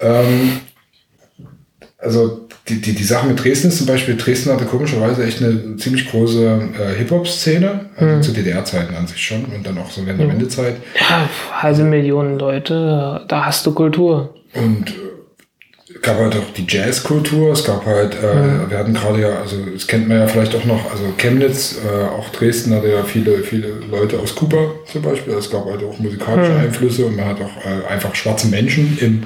Ähm, 0.00 0.60
also 1.98 2.46
die, 2.68 2.80
die, 2.80 2.94
die 2.94 3.04
Sache 3.04 3.26
mit 3.26 3.42
Dresden 3.42 3.68
ist 3.68 3.78
zum 3.78 3.86
Beispiel, 3.86 4.16
Dresden 4.16 4.52
hatte 4.52 4.64
komischerweise 4.64 5.24
echt 5.24 5.42
eine 5.42 5.76
ziemlich 5.76 6.10
große 6.10 6.70
äh, 6.78 6.94
Hip-Hop-Szene, 6.98 7.86
also 7.96 8.16
mhm. 8.16 8.22
zu 8.22 8.32
DDR-Zeiten 8.32 8.94
an 8.94 9.06
sich 9.06 9.22
schon 9.22 9.44
und 9.44 9.66
dann 9.66 9.78
auch 9.78 9.90
so 9.90 10.04
während 10.04 10.20
der 10.20 10.28
mhm. 10.28 10.32
Wendezeit. 10.32 10.76
Ja, 10.98 11.28
halbe 11.52 11.84
Millionen 11.84 12.38
Leute, 12.38 13.24
da 13.28 13.44
hast 13.44 13.66
du 13.66 13.74
Kultur. 13.74 14.34
Und 14.54 14.94
gab 16.04 16.18
halt 16.18 16.36
auch 16.36 16.52
die 16.56 16.64
Jazzkultur, 16.68 17.52
es 17.52 17.64
gab 17.64 17.84
halt, 17.86 18.14
äh, 18.14 18.34
mhm. 18.34 18.70
wir 18.70 18.78
hatten 18.78 18.94
gerade 18.94 19.20
ja, 19.20 19.40
also 19.40 19.56
das 19.72 19.86
kennt 19.86 20.08
man 20.08 20.20
ja 20.20 20.26
vielleicht 20.28 20.54
auch 20.54 20.64
noch, 20.64 20.90
also 20.90 21.12
Chemnitz, 21.18 21.78
äh, 21.84 22.04
auch 22.04 22.28
Dresden 22.28 22.74
hatte 22.74 22.88
ja 22.88 23.02
viele, 23.02 23.42
viele 23.42 23.68
Leute 23.90 24.18
aus 24.18 24.34
Kuba 24.34 24.72
zum 24.90 25.02
Beispiel, 25.02 25.34
es 25.34 25.50
gab 25.50 25.64
halt 25.64 25.82
auch 25.82 25.98
musikalische 25.98 26.52
mhm. 26.52 26.60
Einflüsse 26.60 27.06
und 27.06 27.16
man 27.16 27.26
hat 27.26 27.40
auch 27.40 27.56
äh, 27.64 27.92
einfach 27.92 28.14
schwarze 28.14 28.46
Menschen 28.46 28.96
im 29.00 29.24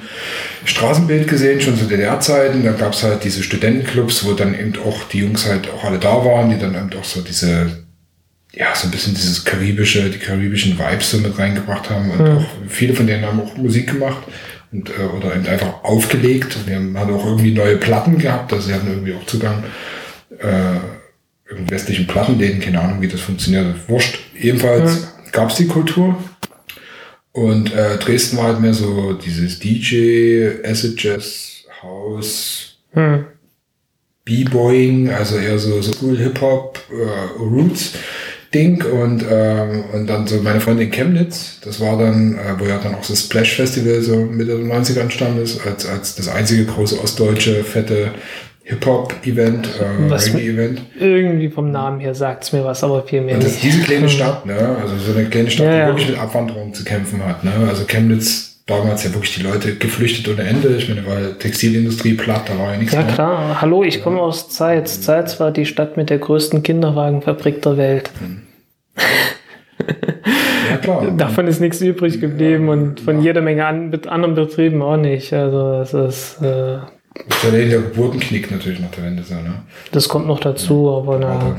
Straßenbild 0.65 1.29
gesehen, 1.29 1.61
schon 1.61 1.77
zu 1.77 1.85
DDR-Zeiten, 1.85 2.65
da 2.65 2.73
gab 2.73 2.95
es 2.95 3.03
halt 3.03 3.25
diese 3.25 3.43
Studentenclubs, 3.43 4.25
wo 4.25 4.33
dann 4.33 4.59
eben 4.59 4.73
auch 4.87 5.05
die 5.05 5.19
Jungs 5.19 5.47
halt 5.47 5.69
auch 5.71 5.85
alle 5.85 5.99
da 5.99 6.25
waren, 6.25 6.51
die 6.51 6.59
dann 6.59 6.75
eben 6.75 6.91
auch 6.99 7.05
so 7.05 7.21
diese 7.21 7.85
ja, 8.55 8.75
so 8.75 8.89
ein 8.89 8.91
bisschen 8.91 9.15
dieses 9.15 9.45
karibische, 9.45 10.09
die 10.09 10.19
karibischen 10.19 10.79
Vibes 10.79 11.11
so 11.11 11.19
mit 11.19 11.39
reingebracht 11.39 11.91
haben. 11.91 12.11
Und 12.11 12.19
mhm. 12.19 12.39
auch 12.39 12.47
viele 12.67 12.95
von 12.95 13.07
denen 13.07 13.25
haben 13.25 13.41
auch 13.41 13.57
Musik 13.57 13.93
gemacht 13.93 14.23
und, 14.73 14.91
äh, 14.91 15.17
oder 15.17 15.35
eben 15.35 15.47
einfach 15.47 15.85
aufgelegt. 15.85 16.57
Wir 16.67 16.77
haben 16.77 16.97
auch 16.97 17.27
irgendwie 17.27 17.53
neue 17.53 17.77
Platten 17.77 18.19
gehabt, 18.19 18.53
also 18.53 18.69
sie 18.69 18.75
hatten 18.75 18.89
irgendwie 18.89 19.15
auch 19.15 19.27
Zugang 19.27 19.65
äh, 20.39 21.55
in 21.55 21.71
westlichen 21.71 22.07
Plattenläden, 22.07 22.61
keine 22.61 22.81
Ahnung, 22.81 23.01
wie 23.01 23.09
das 23.09 23.21
funktioniert. 23.21 23.75
Wurscht. 23.89 24.19
Jedenfalls 24.39 25.03
mhm. 25.03 25.07
gab 25.33 25.51
es 25.51 25.57
die 25.57 25.67
Kultur. 25.67 26.17
Und 27.33 27.73
äh, 27.73 27.99
Dresden 27.99 28.37
war 28.37 28.45
halt 28.45 28.61
mehr 28.61 28.75
so 28.75 29.13
dieses 29.13 29.59
DJ, 29.59 30.65
Acid 30.65 31.01
Jazz, 31.01 31.65
House, 31.83 32.79
mhm. 32.93 33.27
B-Boying, 34.25 35.11
also 35.11 35.37
eher 35.37 35.59
so, 35.59 35.81
so 35.81 35.93
cool 36.03 36.19
Hip-Hop, 36.19 36.79
äh, 36.91 37.41
Roots. 37.41 37.95
Ding 38.55 38.83
und, 38.83 39.25
ähm, 39.31 39.85
und 39.93 40.07
dann 40.09 40.27
so 40.27 40.41
meine 40.43 40.61
Freundin 40.61 40.91
Chemnitz, 40.91 41.61
das 41.63 41.81
war 41.81 41.99
dann, 41.99 42.35
äh, 42.35 42.59
wo 42.59 42.65
ja 42.65 42.79
dann 42.79 42.95
auch 42.95 43.07
das 43.07 43.21
Splash 43.21 43.57
Festival 43.57 44.01
so 44.01 44.17
Mitte 44.17 44.57
der 44.57 44.65
90er 44.65 45.01
entstanden 45.01 45.43
ist, 45.43 45.67
als, 45.67 45.87
als 45.87 46.15
das 46.15 46.29
einzige 46.29 46.65
große 46.65 46.99
ostdeutsche 47.01 47.63
fette 47.63 48.13
Hip-Hop-Event, 48.65 49.69
äh, 49.81 50.13
Reggae-Event. 50.13 50.83
Irgendwie 50.99 51.49
vom 51.49 51.71
Namen 51.71 52.01
her 52.01 52.15
sagt 52.15 52.45
es 52.45 52.53
mir 52.53 52.65
was, 52.65 52.83
aber 52.85 53.03
viel 53.03 53.23
mehr 53.23 53.35
und 53.35 53.45
das. 53.45 53.53
Ist 53.53 53.63
diese 53.63 53.83
kleine 53.83 54.09
Stadt, 54.09 54.47
ne? 54.47 54.77
also 54.81 54.97
so 54.97 55.17
eine 55.17 55.29
kleine 55.29 55.51
Stadt, 55.51 55.67
ja, 55.67 55.73
die 55.73 55.79
ja. 55.79 55.87
wirklich 55.87 56.09
mit 56.09 56.19
Abwanderung 56.19 56.73
zu 56.73 56.85
kämpfen 56.85 57.25
hat. 57.25 57.45
Ne? 57.45 57.53
Also 57.69 57.85
Chemnitz 57.85 58.48
damals 58.69 59.03
ja 59.03 59.13
wirklich 59.13 59.35
die 59.35 59.43
Leute 59.43 59.75
geflüchtet 59.75 60.29
ohne 60.29 60.47
Ende. 60.47 60.77
Ich 60.77 60.89
meine, 60.89 61.05
weil 61.07 61.35
Textilindustrie 61.35 62.15
platt, 62.15 62.49
da 62.49 62.59
war 62.59 62.73
ja 62.73 62.79
nichts 62.79 62.95
Ja 62.95 63.03
mehr. 63.03 63.15
klar, 63.15 63.61
hallo, 63.61 63.83
ich 63.83 64.03
komme 64.03 64.21
aus 64.21 64.51
Zeitz. 64.51 65.01
Zeitz 65.01 65.41
war 65.41 65.51
die 65.51 65.67
Stadt 65.67 65.97
mit 65.97 66.11
der 66.11 66.19
größten 66.19 66.63
Kinderwagenfabrik 66.63 67.63
der 67.63 67.77
Welt. 67.79 68.11
Hm. 68.21 68.43
ja, 70.71 70.77
klar. 70.77 71.11
Davon 71.17 71.49
ist 71.49 71.61
nichts 71.61 71.81
übrig 71.81 72.21
geblieben 72.21 72.67
ja, 72.67 72.73
und 72.73 73.01
von 73.01 73.17
ja. 73.19 73.25
jeder 73.25 73.41
Menge 73.41 73.65
an, 73.67 73.93
anderen 74.07 74.35
Betrieben 74.35 74.83
auch 74.83 74.99
nicht. 74.99 75.33
Also 75.33 75.81
es 75.81 75.95
ist... 75.95 76.43
Äh, 76.43 76.79
das 77.27 77.45
ist 77.45 77.45
ja 77.45 77.51
der 77.51 77.81
Geburtenknick 77.81 78.51
natürlich 78.51 78.81
nach 78.81 78.91
der 78.91 79.05
Wende. 79.05 79.23
So, 79.23 79.35
ne? 79.35 79.63
Das 79.93 80.09
kommt 80.09 80.27
noch 80.27 80.41
dazu, 80.41 80.91
aber 80.91 81.19
na... 81.19 81.57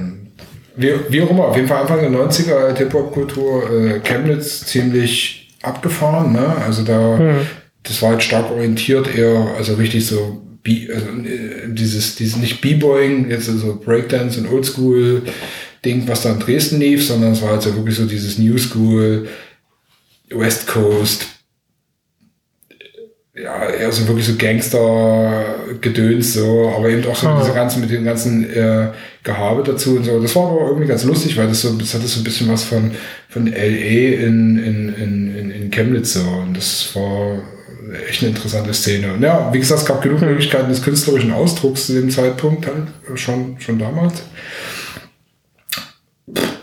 Wie, 0.75 0.93
wie 1.09 1.21
auch 1.23 1.31
immer, 1.31 1.45
auf 1.45 1.55
jeden 1.55 1.67
Fall 1.67 1.81
Anfang 1.81 1.99
der 1.99 2.11
90er 2.11 2.77
Hip-Hop-Kultur, 2.77 3.69
äh, 3.69 3.99
Chemnitz 3.99 4.65
ziemlich 4.65 5.48
abgefahren. 5.61 6.33
Ne? 6.33 6.55
Also 6.65 6.83
da, 6.83 7.17
mhm. 7.17 7.47
das 7.83 8.01
war 8.01 8.11
halt 8.11 8.23
stark 8.23 8.51
orientiert, 8.51 9.13
eher, 9.13 9.55
also 9.57 9.75
richtig 9.75 10.05
so, 10.05 10.41
B, 10.63 10.89
also 10.93 11.07
äh, 11.07 11.73
dieses, 11.73 12.15
dieses 12.15 12.37
nicht 12.37 12.61
B-Boying, 12.61 13.29
jetzt 13.29 13.45
so 13.45 13.79
Breakdance 13.83 14.39
und 14.39 14.51
Oldschool 14.51 15.23
Ding, 15.85 16.07
was 16.07 16.23
da 16.23 16.31
in 16.33 16.39
Dresden 16.39 16.79
lief, 16.79 17.05
sondern 17.05 17.31
es 17.31 17.41
war 17.41 17.51
halt 17.51 17.61
so 17.61 17.73
wirklich 17.75 17.95
so 17.95 18.05
dieses 18.05 18.37
New 18.37 18.57
School, 18.57 19.29
West 20.29 20.67
Coast, 20.67 21.27
ja, 23.41 23.69
eher 23.69 23.91
so 23.91 24.07
wirklich 24.07 24.25
so 24.25 24.35
Gangster-Gedöns, 24.37 26.33
so, 26.33 26.73
aber 26.75 26.89
eben 26.89 27.05
auch 27.05 27.15
so 27.15 27.27
oh. 27.27 27.37
diese 27.39 27.53
ganzen, 27.53 27.81
mit 27.81 27.89
dem 27.89 28.03
ganzen 28.03 28.49
äh, 28.49 28.89
Gehabe 29.23 29.63
dazu 29.63 29.97
und 29.97 30.03
so. 30.03 30.19
Das 30.19 30.35
war 30.35 30.49
aber 30.49 30.67
irgendwie 30.67 30.87
ganz 30.87 31.03
lustig, 31.03 31.37
weil 31.37 31.47
das 31.47 31.61
so, 31.61 31.73
das 31.73 31.93
hatte 31.93 32.07
so 32.07 32.19
ein 32.19 32.23
bisschen 32.23 32.51
was 32.51 32.63
von, 32.63 32.91
von 33.29 33.47
LA 33.47 33.53
in, 33.55 34.57
in, 34.57 34.93
in, 34.95 35.51
in 35.51 35.71
Chemnitz 35.71 36.13
so. 36.13 36.21
Und 36.21 36.57
das 36.57 36.89
war 36.95 37.41
echt 38.09 38.21
eine 38.21 38.31
interessante 38.31 38.73
Szene. 38.73 39.13
Und 39.13 39.21
ja, 39.21 39.49
wie 39.53 39.59
gesagt, 39.59 39.81
es 39.81 39.87
gab 39.87 40.01
genug 40.01 40.21
hm. 40.21 40.27
Möglichkeiten 40.29 40.69
des 40.69 40.83
künstlerischen 40.83 41.31
Ausdrucks 41.31 41.87
zu 41.87 41.93
dem 41.93 42.09
Zeitpunkt 42.09 42.67
halt, 42.67 42.87
schon, 43.19 43.55
schon 43.59 43.79
damals 43.79 44.23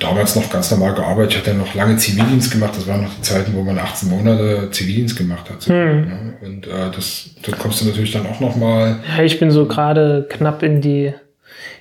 damals 0.09 0.37
noch 0.37 0.49
ganz 0.51 0.71
normal 0.71 0.95
gearbeitet. 0.95 1.33
Ich 1.33 1.39
hatte 1.39 1.51
ja 1.51 1.57
noch 1.57 1.75
lange 1.75 1.97
Zivildienst 1.97 2.51
gemacht. 2.51 2.75
Das 2.77 2.87
waren 2.87 3.03
noch 3.03 3.15
die 3.15 3.23
Zeiten, 3.23 3.55
wo 3.55 3.63
man 3.63 3.79
18 3.79 4.09
Monate 4.09 4.71
Zivildienst 4.71 5.17
gemacht 5.17 5.51
hat. 5.51 5.67
Hm. 5.67 6.35
Und 6.41 6.67
äh, 6.67 6.91
das, 6.95 7.31
da 7.43 7.53
kommst 7.57 7.81
du 7.81 7.87
natürlich 7.87 8.13
dann 8.13 8.27
auch 8.27 8.41
noch 8.41 8.57
mal. 8.57 8.97
Ja, 9.17 9.25
ich 9.25 9.39
bin 9.39 9.51
so 9.51 9.67
gerade 9.67 10.27
knapp 10.29 10.63
in 10.63 10.81
die 10.81 11.13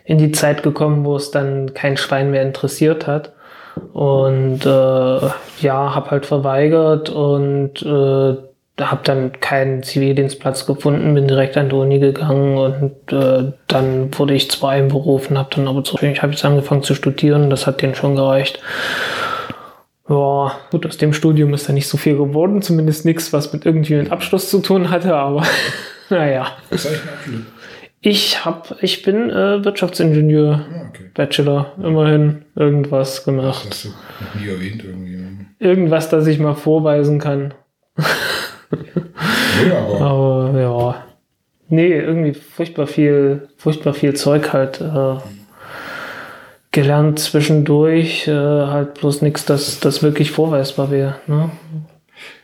in 0.06 0.20
die 0.20 0.32
Zeit 0.32 0.62
gekommen, 0.64 1.04
wo 1.04 1.16
es 1.16 1.32
dann 1.32 1.74
kein 1.74 1.98
Schwein 1.98 2.32
mehr 2.32 2.44
interessiert 2.44 3.08
hat. 3.08 3.34
Und 3.92 4.66
äh, 4.66 5.30
ja, 5.62 5.96
habe 5.96 6.12
halt 6.12 6.26
verweigert 6.26 7.10
und 7.10 7.82
äh, 7.82 8.36
habe 8.80 9.02
dann 9.04 9.40
keinen 9.40 9.84
Zivildienstplatz 9.84 10.66
gefunden, 10.66 11.14
bin 11.14 11.28
direkt 11.28 11.56
an 11.56 11.70
die 11.70 11.76
Uni 11.76 12.00
gegangen 12.00 12.58
und 12.58 13.14
äh, 13.14 13.54
dann 13.68 14.18
wurde 14.18 14.34
ich 14.34 14.52
zwar 14.52 14.72
einberufen, 14.72 15.38
habe 15.38 15.56
dann 15.56 15.68
aber 15.68 15.84
zurück, 15.84 16.04
ich 16.04 16.22
habe 16.22 16.34
jetzt 16.34 16.44
angefangen 16.44 16.84
zu 16.84 16.94
studieren, 16.94 17.50
das 17.50 17.68
hat 17.68 17.82
denen 17.82 17.96
schon 17.96 18.16
gereicht. 18.16 18.60
Ja, 20.10 20.52
gut, 20.72 20.86
aus 20.86 20.98
dem 20.98 21.14
Studium 21.14 21.54
ist 21.54 21.70
da 21.70 21.74
nicht 21.74 21.88
so 21.88 21.98
viel 21.98 22.18
geworden, 22.18 22.62
zumindest 22.62 23.06
nichts, 23.06 23.32
was 23.32 23.54
mit 23.54 23.66
irgendwie 23.66 23.96
mit 23.96 24.12
Abschluss 24.12 24.50
zu 24.50 24.60
tun 24.60 24.90
hatte, 24.90 25.16
aber 25.16 25.44
naja. 26.10 26.48
Was 26.70 26.86
eigentlich 26.86 27.02
ein 27.04 27.10
Abschluss? 27.14 27.42
Ich 28.02 28.46
hab, 28.46 28.84
ich 28.84 29.02
bin 29.02 29.32
äh, 29.32 29.66
Wirtschaftsingenieur, 29.66 30.66
ah, 30.70 30.90
okay. 30.90 31.10
Bachelor, 31.16 31.72
immerhin 31.82 32.46
irgendwas 32.56 33.24
gemacht. 33.24 33.66
Das 33.68 33.72
hast 33.72 33.86
du 33.86 33.90
noch 33.90 34.36
nie 34.36 34.48
erwähnt 34.48 34.84
irgendwie. 34.84 35.26
Irgendwas, 35.58 36.10
das 36.10 36.28
ich 36.28 36.38
mal 36.38 36.54
vorweisen 36.54 37.18
kann. 37.18 37.56
aber. 39.72 40.02
aber 40.02 40.60
ja. 40.60 41.06
Nee, 41.68 41.94
irgendwie 41.94 42.34
furchtbar 42.34 42.88
viel, 42.88 43.50
furchtbar 43.58 43.94
viel 43.94 44.14
Zeug 44.14 44.54
halt 44.54 44.82
äh, 44.82 45.16
gelernt 46.72 47.20
zwischendurch, 47.20 48.28
äh, 48.28 48.32
halt 48.32 48.96
bloß 48.96 49.22
nichts, 49.24 49.46
das, 49.46 49.80
das 49.80 50.04
wirklich 50.04 50.32
vorweisbar 50.32 50.92
wäre. 50.92 51.16
Ne? 51.26 51.50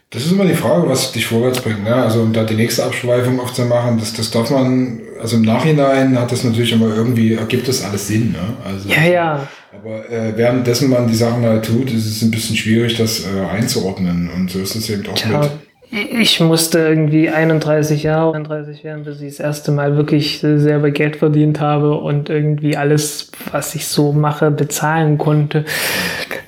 Das 0.10 0.26
ist 0.26 0.32
immer 0.32 0.46
die 0.46 0.56
Frage, 0.56 0.90
was 0.90 1.12
dich 1.12 1.28
vorwärts 1.28 1.62
bringt. 1.62 1.84
Ne? 1.84 1.94
Also 1.94 2.22
um 2.22 2.34
da 2.34 2.44
die 2.44 2.56
nächste 2.56 2.84
Abschweifung 2.84 3.40
aufzumachen, 3.40 3.98
das, 4.00 4.14
das 4.14 4.32
darf 4.32 4.50
man, 4.50 5.02
also 5.22 5.38
im 5.38 5.44
Nachhinein 5.44 6.20
hat 6.20 6.32
das 6.32 6.44
natürlich 6.44 6.74
immer 6.74 6.94
irgendwie, 6.94 7.36
ergibt 7.36 7.68
das 7.68 7.84
alles 7.84 8.08
Sinn. 8.08 8.32
Ne? 8.32 8.40
Also, 8.66 8.90
ja, 8.90 9.04
ja. 9.04 9.48
Aber 9.74 10.10
äh, 10.10 10.36
währenddessen 10.36 10.90
man 10.90 11.08
die 11.08 11.16
Sachen 11.16 11.44
halt 11.46 11.66
tut, 11.66 11.92
ist 11.92 12.08
es 12.08 12.22
ein 12.24 12.32
bisschen 12.32 12.58
schwierig, 12.58 12.98
das 12.98 13.26
äh, 13.26 13.40
einzuordnen. 13.50 14.30
Und 14.36 14.52
so 14.52 14.60
ist 14.60 14.76
es 14.76 14.90
eben 14.90 15.08
auch 15.08 15.14
Tja. 15.14 15.40
mit 15.40 15.52
ich 15.92 16.40
musste 16.40 16.80
irgendwie 16.80 17.30
31 17.30 18.04
Jahre, 18.04 18.34
31 18.34 18.84
werden, 18.86 19.04
bis 19.04 19.20
ich 19.20 19.36
das 19.36 19.40
erste 19.42 19.72
Mal 19.72 19.98
wirklich 19.98 20.40
selber 20.40 20.90
Geld 20.92 21.18
verdient 21.18 21.60
habe 21.60 21.96
und 21.96 22.30
irgendwie 22.30 22.78
alles, 22.78 23.30
was 23.52 23.76
ich 23.76 23.88
so 23.88 24.14
mache, 24.14 24.52
bezahlen 24.52 25.18
konnte. 25.18 25.66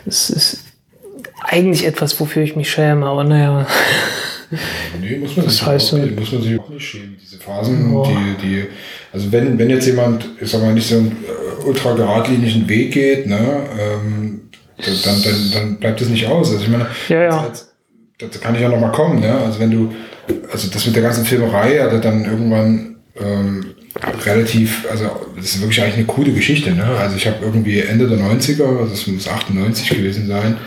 Das 0.06 0.30
ist 0.30 0.64
eigentlich 1.44 1.86
etwas, 1.86 2.18
wofür 2.22 2.44
ich 2.44 2.56
mich 2.56 2.72
schäme, 2.72 3.06
aber 3.06 3.26
naja. 3.26 3.68
Nee, 5.02 5.18
muss 5.18 5.36
man, 5.36 5.50
sich 5.50 5.66
heißt 5.66 5.94
auch, 5.94 5.98
so, 5.98 6.06
muss 6.06 6.32
man 6.32 6.42
sich 6.42 6.60
auch 6.60 6.70
nicht 6.70 6.86
schämen. 6.86 7.18
Diese 7.22 7.38
Phasen, 7.38 7.94
oh. 7.94 8.08
die, 8.08 8.48
die, 8.48 8.64
also 9.12 9.32
wenn, 9.32 9.58
wenn 9.60 9.70
jetzt 9.70 9.88
jemand, 9.88 10.26
ich 10.40 10.50
sag 10.50 10.62
mal, 10.62 10.74
nicht 10.74 10.88
so 10.88 10.96
einen 10.96 11.12
äh, 11.12 11.66
ultra 11.66 11.94
geradlinigen 11.94 12.70
Weg 12.70 12.94
geht, 12.94 13.28
ne, 13.28 13.64
ähm, 13.80 14.42
dann, 14.78 15.24
dann, 15.24 15.52
dann 15.54 15.80
bleibt 15.80 16.02
es 16.02 16.10
nicht 16.10 16.28
aus. 16.28 16.52
Also 16.52 16.64
ich 16.64 16.70
meine, 16.70 16.88
ja, 17.10 17.24
ja. 17.24 17.42
Als, 17.42 17.73
dazu 18.24 18.40
kann 18.40 18.56
ich 18.56 18.62
ja 18.62 18.70
noch 18.70 18.80
mal 18.80 18.92
kommen, 18.92 19.20
ne? 19.20 19.34
Also 19.34 19.60
wenn 19.60 19.72
du, 19.72 19.94
also 20.52 20.70
das 20.70 20.86
mit 20.86 20.96
der 20.96 21.04
ganzen 21.04 21.26
Filmerei 21.26 21.80
hatte 21.80 22.00
dann 22.00 22.26
irgendwann 22.26 22.96
ähm, 23.20 23.74
relativ, 24.26 24.86
also 24.90 25.06
das 25.36 25.46
ist 25.46 25.62
wirklich 25.62 25.82
eigentlich 25.82 25.98
eine 25.98 26.06
coole 26.06 26.32
Geschichte, 26.32 26.72
ne? 26.72 26.86
Also 26.86 27.16
ich 27.16 27.28
habe 27.28 27.38
irgendwie 27.42 27.80
Ende 27.80 28.08
der 28.08 28.18
90er, 28.18 28.80
also 28.80 28.92
das 28.92 29.08
muss 29.08 29.28
98 29.28 29.90
gewesen 29.90 30.28
sein, 30.28 30.58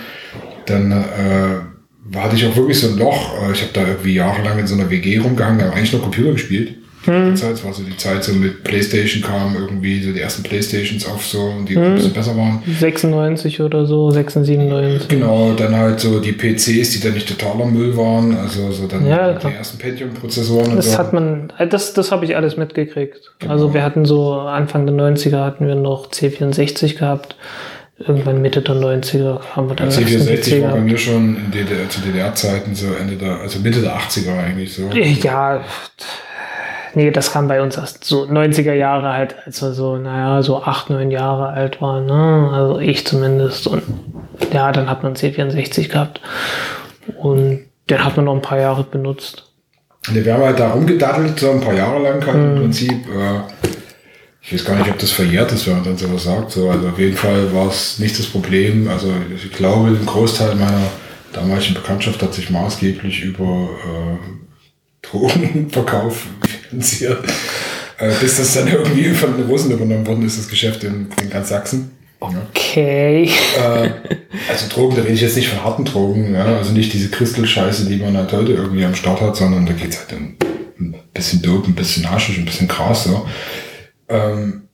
dann 0.67 0.93
äh, 0.93 2.17
hatte 2.17 2.37
ich 2.37 2.47
auch 2.47 2.57
wirklich 2.57 2.79
so 2.79 2.89
ein 2.89 2.99
Loch. 2.99 3.35
Äh, 3.43 3.53
ich 3.53 3.63
habe 3.63 3.73
da 3.73 3.87
irgendwie 3.87 4.15
jahrelang 4.15 4.59
in 4.59 4.67
so 4.67 4.75
einer 4.75 4.91
WG 4.91 5.19
rumgehangen, 5.19 5.63
habe 5.63 5.75
eigentlich 5.75 5.93
nur 5.93 6.03
Computer 6.03 6.33
gespielt. 6.33 6.75
Hm. 7.07 7.37
Zeit, 7.37 7.55
es 7.55 7.65
war 7.65 7.73
so 7.73 7.83
die 7.83 7.97
Zeit, 7.97 8.25
so 8.25 8.33
mit 8.33 8.65
Playstation 8.65 9.23
kam 9.23 9.57
irgendwie 9.57 10.03
so 10.03 10.13
die 10.13 10.21
ersten 10.21 10.43
Playstations 10.43 11.07
auf 11.07 11.25
so, 11.25 11.55
die 11.69 11.75
hm. 11.75 11.83
ein 11.83 11.95
bisschen 11.95 12.13
besser 12.13 12.37
waren. 12.37 12.63
96 12.67 13.61
oder 13.61 13.87
so, 13.87 14.11
96, 14.11 14.57
97. 14.59 15.09
Genau, 15.09 15.53
dann 15.55 15.75
halt 15.77 16.01
so 16.01 16.21
die 16.21 16.33
PCs, 16.33 16.91
die 16.91 17.01
dann 17.01 17.15
nicht 17.15 17.29
totaler 17.29 17.67
Müll 17.67 17.97
waren, 17.97 18.37
also 18.37 18.71
so 18.73 18.87
dann 18.87 19.07
ja, 19.07 19.33
die 19.33 19.47
ersten 19.47 19.79
Pentium-Prozessoren. 19.79 20.77
Das 20.77 20.93
so. 20.93 20.99
hat 20.99 21.13
man, 21.13 21.53
das, 21.71 21.95
das 21.95 22.13
habe 22.13 22.25
ich 22.25 22.37
alles 22.37 22.57
mitgekriegt. 22.57 23.33
Genau. 23.39 23.53
Also 23.53 23.75
wir 23.75 23.83
hatten 23.83 24.05
so 24.05 24.35
Anfang 24.35 24.87
der 24.87 24.95
90er 24.95 25.45
hatten 25.45 25.67
wir 25.67 25.75
noch 25.75 26.11
C64 26.11 26.99
gehabt 26.99 27.37
irgendwann 27.99 28.43
Mitte 28.43 28.61
der 28.61 28.75
90er 28.75 29.41
haben 29.55 29.69
wir 29.69 29.77
dann 29.77 29.91
ja, 29.91 29.97
C64 29.97 30.63
war 30.63 30.73
bei 30.73 30.81
mir 30.81 30.99
schon 30.99 31.37
in 31.37 31.51
DDR, 31.51 31.89
zu 31.89 32.01
DDR-Zeiten 32.01 32.75
so 32.75 32.93
Ende 32.93 33.17
der, 33.17 33.41
also 33.41 33.59
Mitte 33.61 33.81
der 33.81 33.97
80er 33.97 34.39
eigentlich 34.39 34.75
so. 34.75 34.89
Ja, 34.93 35.65
nee, 36.97 37.11
das 37.11 37.31
kam 37.31 37.47
bei 37.47 37.63
uns 37.63 37.77
erst 37.77 38.05
so 38.05 38.25
90er 38.25 38.73
Jahre 38.73 39.13
halt, 39.13 39.37
als 39.45 39.63
wir 39.63 39.73
so, 39.73 39.97
naja, 39.97 40.43
so 40.43 40.63
acht, 40.63 40.91
neun 40.91 41.11
Jahre 41.11 41.49
alt 41.49 41.81
waren, 41.81 42.07
ne? 42.07 42.51
Also 42.53 42.81
ich 42.81 43.07
zumindest. 43.07 43.67
Und 43.69 43.83
ja, 44.53 44.73
dann 44.73 44.91
hat 44.91 45.03
man 45.03 45.15
C64 45.15 45.89
gehabt. 45.91 46.21
Und 47.19 47.61
den 47.89 48.05
hat 48.05 48.17
man 48.17 48.25
noch 48.25 48.35
ein 48.35 48.43
paar 48.43 48.59
Jahre 48.59 48.83
benutzt. 48.83 49.45
Ne, 50.11 50.25
wir 50.25 50.35
haben 50.35 50.43
halt 50.43 50.59
da 50.59 50.71
rumgedattelt, 50.71 51.39
so 51.39 51.51
ein 51.51 51.61
paar 51.61 51.75
Jahre 51.75 52.03
lang 52.03 52.27
halt 52.27 52.37
mhm. 52.37 52.53
im 52.53 52.63
Prinzip. 52.63 52.91
Äh, 52.91 53.69
ich 54.41 54.53
weiß 54.53 54.65
gar 54.65 54.77
nicht, 54.77 54.91
ob 54.91 54.99
das 54.99 55.11
verjährt 55.11 55.53
ist, 55.53 55.67
wenn 55.67 55.75
man 55.75 55.85
dann 55.85 55.97
sowas 55.97 56.25
sagt. 56.25 56.53
So, 56.53 56.71
also 56.71 56.89
auf 56.89 56.99
jeden 56.99 57.17
Fall 57.17 57.53
war 57.53 57.69
es 57.69 57.99
nicht 57.99 58.19
das 58.19 58.27
Problem. 58.27 58.89
Also 58.89 59.09
ich 59.35 59.53
glaube, 59.53 59.89
ein 59.89 60.07
Großteil 60.07 60.55
meiner 60.55 60.83
damaligen 61.33 61.75
Bekanntschaft 61.75 62.23
hat 62.23 62.33
sich 62.33 62.49
maßgeblich 62.49 63.23
über 63.23 63.69
äh, 63.85 64.17
Drogenverkauf 65.03 66.27
finanziert. 66.71 67.25
Äh, 67.99 68.13
bis 68.21 68.37
das 68.37 68.55
dann 68.55 68.69
irgendwie 68.69 69.11
von 69.15 69.37
den 69.37 69.47
Russen 69.47 69.71
übernommen 69.71 70.07
worden 70.07 70.27
ist, 70.27 70.39
das 70.39 70.49
Geschäft 70.49 70.85
in, 70.85 71.09
in 71.23 71.31
ganz 71.31 71.49
Sachsen. 71.49 71.93
Okay. 72.21 73.31
Äh, 73.57 73.91
also 74.49 74.69
Drogen, 74.69 74.97
da 74.97 75.03
rede 75.03 75.15
ich 75.15 75.21
jetzt 75.21 75.37
nicht 75.37 75.49
von 75.49 75.65
harten 75.65 75.85
Drogen, 75.85 76.35
ja? 76.35 76.45
also 76.45 76.73
nicht 76.73 76.93
diese 76.93 77.11
Crystal-Scheiße, 77.11 77.87
die 77.87 77.97
man 77.97 78.17
halt 78.17 78.33
heute 78.33 78.53
irgendwie 78.53 78.85
am 78.85 78.95
Start 78.95 79.21
hat, 79.21 79.37
sondern 79.37 79.67
da 79.67 79.73
geht 79.73 79.91
es 79.91 79.99
halt 80.01 80.13
um 80.13 80.37
ein 80.79 80.95
bisschen 81.15 81.43
Dope, 81.43 81.69
ein 81.69 81.75
bisschen 81.75 82.11
Haschisch, 82.11 82.39
ein 82.39 82.45
bisschen 82.45 82.69
Gras. 82.69 83.05
So. 83.05 83.27
Ähm, 84.09 84.66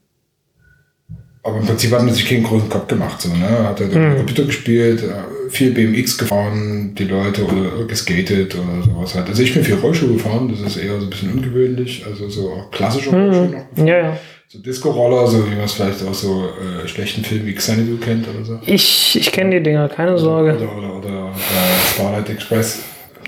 aber 1.45 1.57
im 1.57 1.65
Prinzip 1.65 1.91
hat 1.91 2.03
man 2.03 2.13
sich 2.13 2.27
keinen 2.27 2.43
großen 2.43 2.69
Kopf 2.69 2.87
gemacht. 2.87 3.21
So, 3.21 3.29
ne? 3.29 3.67
Hat 3.67 3.79
halt 3.79 3.93
mhm. 3.93 4.15
Computer 4.15 4.45
gespielt, 4.45 5.03
äh, 5.03 5.49
viel 5.49 5.71
BMX 5.71 6.17
gefahren, 6.17 6.95
die 6.95 7.03
Leute 7.03 7.43
oder 7.43 7.85
geskatet 7.85 8.55
oder 8.55 8.81
sowas 8.81 9.13
halt. 9.13 9.27
Also 9.27 9.43
ich 9.43 9.53
bin 9.53 9.63
viel 9.63 9.75
Rollschuh 9.75 10.13
gefahren, 10.13 10.49
das 10.49 10.61
ist 10.61 10.81
eher 10.81 10.97
so 10.97 11.05
ein 11.05 11.09
bisschen 11.09 11.33
ungewöhnlich. 11.33 12.05
Also 12.07 12.29
so 12.29 12.63
klassische 12.71 13.09
mhm. 13.09 13.15
Rollschuhe 13.15 13.65
noch. 13.75 13.85
Ja, 13.85 13.97
ja. 13.97 14.17
So 14.47 14.59
Disco-Roller, 14.59 15.27
so 15.27 15.45
wie 15.45 15.55
man 15.55 15.65
es 15.65 15.73
vielleicht 15.73 16.05
auch 16.05 16.13
so 16.13 16.45
äh, 16.45 16.87
schlechten 16.87 17.23
Filmen 17.25 17.47
wie 17.47 17.55
Xanadu 17.55 17.97
kennt 17.97 18.25
oder 18.27 18.45
so. 18.45 18.59
Ich, 18.65 19.19
ich 19.19 19.31
kenne 19.31 19.57
die 19.57 19.63
Dinger, 19.63 19.89
keine 19.89 20.17
Sorge. 20.17 20.55
Oder, 20.55 20.77
oder, 20.77 20.95
oder 20.95 21.29
äh, 21.29 21.93
Starlight 21.93 22.29
Express. 22.29 22.83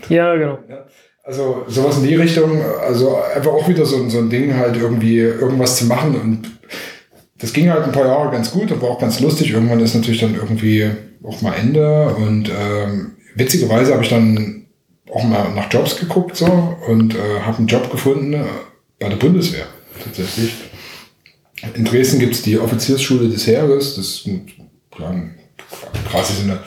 Ja, 0.08 0.36
genau. 0.36 0.60
Ja. 0.70 0.86
Also 1.24 1.64
sowas 1.68 1.98
in 1.98 2.04
die 2.04 2.16
Richtung, 2.16 2.62
also 2.80 3.18
einfach 3.36 3.52
auch 3.52 3.68
wieder 3.68 3.86
so, 3.86 4.08
so 4.08 4.20
ein 4.20 4.30
Ding, 4.30 4.56
halt 4.56 4.78
irgendwie 4.78 5.18
irgendwas 5.18 5.78
zu 5.78 5.86
machen 5.86 6.16
und 6.16 6.52
das 7.38 7.54
ging 7.54 7.70
halt 7.70 7.84
ein 7.84 7.92
paar 7.92 8.06
Jahre 8.06 8.32
ganz 8.32 8.52
gut, 8.52 8.72
aber 8.72 8.90
auch 8.90 9.00
ganz 9.00 9.20
lustig. 9.20 9.52
Irgendwann 9.52 9.80
ist 9.80 9.96
natürlich 9.96 10.22
dann 10.22 10.36
irgendwie 10.36 10.90
auch 11.24 11.42
mal 11.42 11.54
Ende 11.54 12.16
und 12.16 12.50
ähm, 12.50 13.12
witzigerweise 13.36 13.94
habe 13.94 14.04
ich 14.04 14.10
dann 14.10 14.66
auch 15.12 15.24
mal 15.24 15.54
nach 15.54 15.72
Jobs 15.72 15.98
geguckt 15.98 16.36
so 16.36 16.78
und 16.88 17.16
äh, 17.16 17.42
habe 17.42 17.58
einen 17.58 17.68
Job 17.68 17.92
gefunden 17.92 18.36
bei 19.00 19.10
der 19.10 19.18
Bundeswehr 19.18 19.66
tatsächlich. 20.04 20.54
In 21.74 21.86
Dresden 21.86 22.20
gibt 22.20 22.36
es 22.36 22.42
die 22.42 22.60
Offiziersschule 22.60 23.28
des 23.28 23.48
Heeres, 23.48 23.96
das 23.96 24.06
ist 24.06 24.28
ein, 24.28 24.48
ja, 25.00 25.14
quasi 26.10 26.34
so 26.34 26.44
eine 26.44 26.60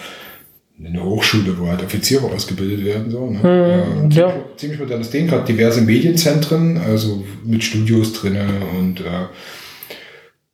eine 0.85 1.03
Hochschule, 1.03 1.59
wo 1.59 1.67
halt 1.67 1.83
Offiziere 1.83 2.27
ausgebildet 2.27 2.85
werden. 2.85 3.11
So, 3.11 3.29
ne? 3.29 3.43
Hm, 3.43 4.11
äh, 4.11 4.15
ja. 4.15 4.33
Ziemlich 4.57 4.79
modernes 4.79 5.11
Ding, 5.11 5.27
gerade 5.27 5.45
diverse 5.45 5.81
Medienzentren, 5.81 6.79
also 6.79 7.25
mit 7.45 7.65
Studios 7.65 8.13
drinnen 8.13 8.63
und 8.79 9.01
äh, 9.01 9.27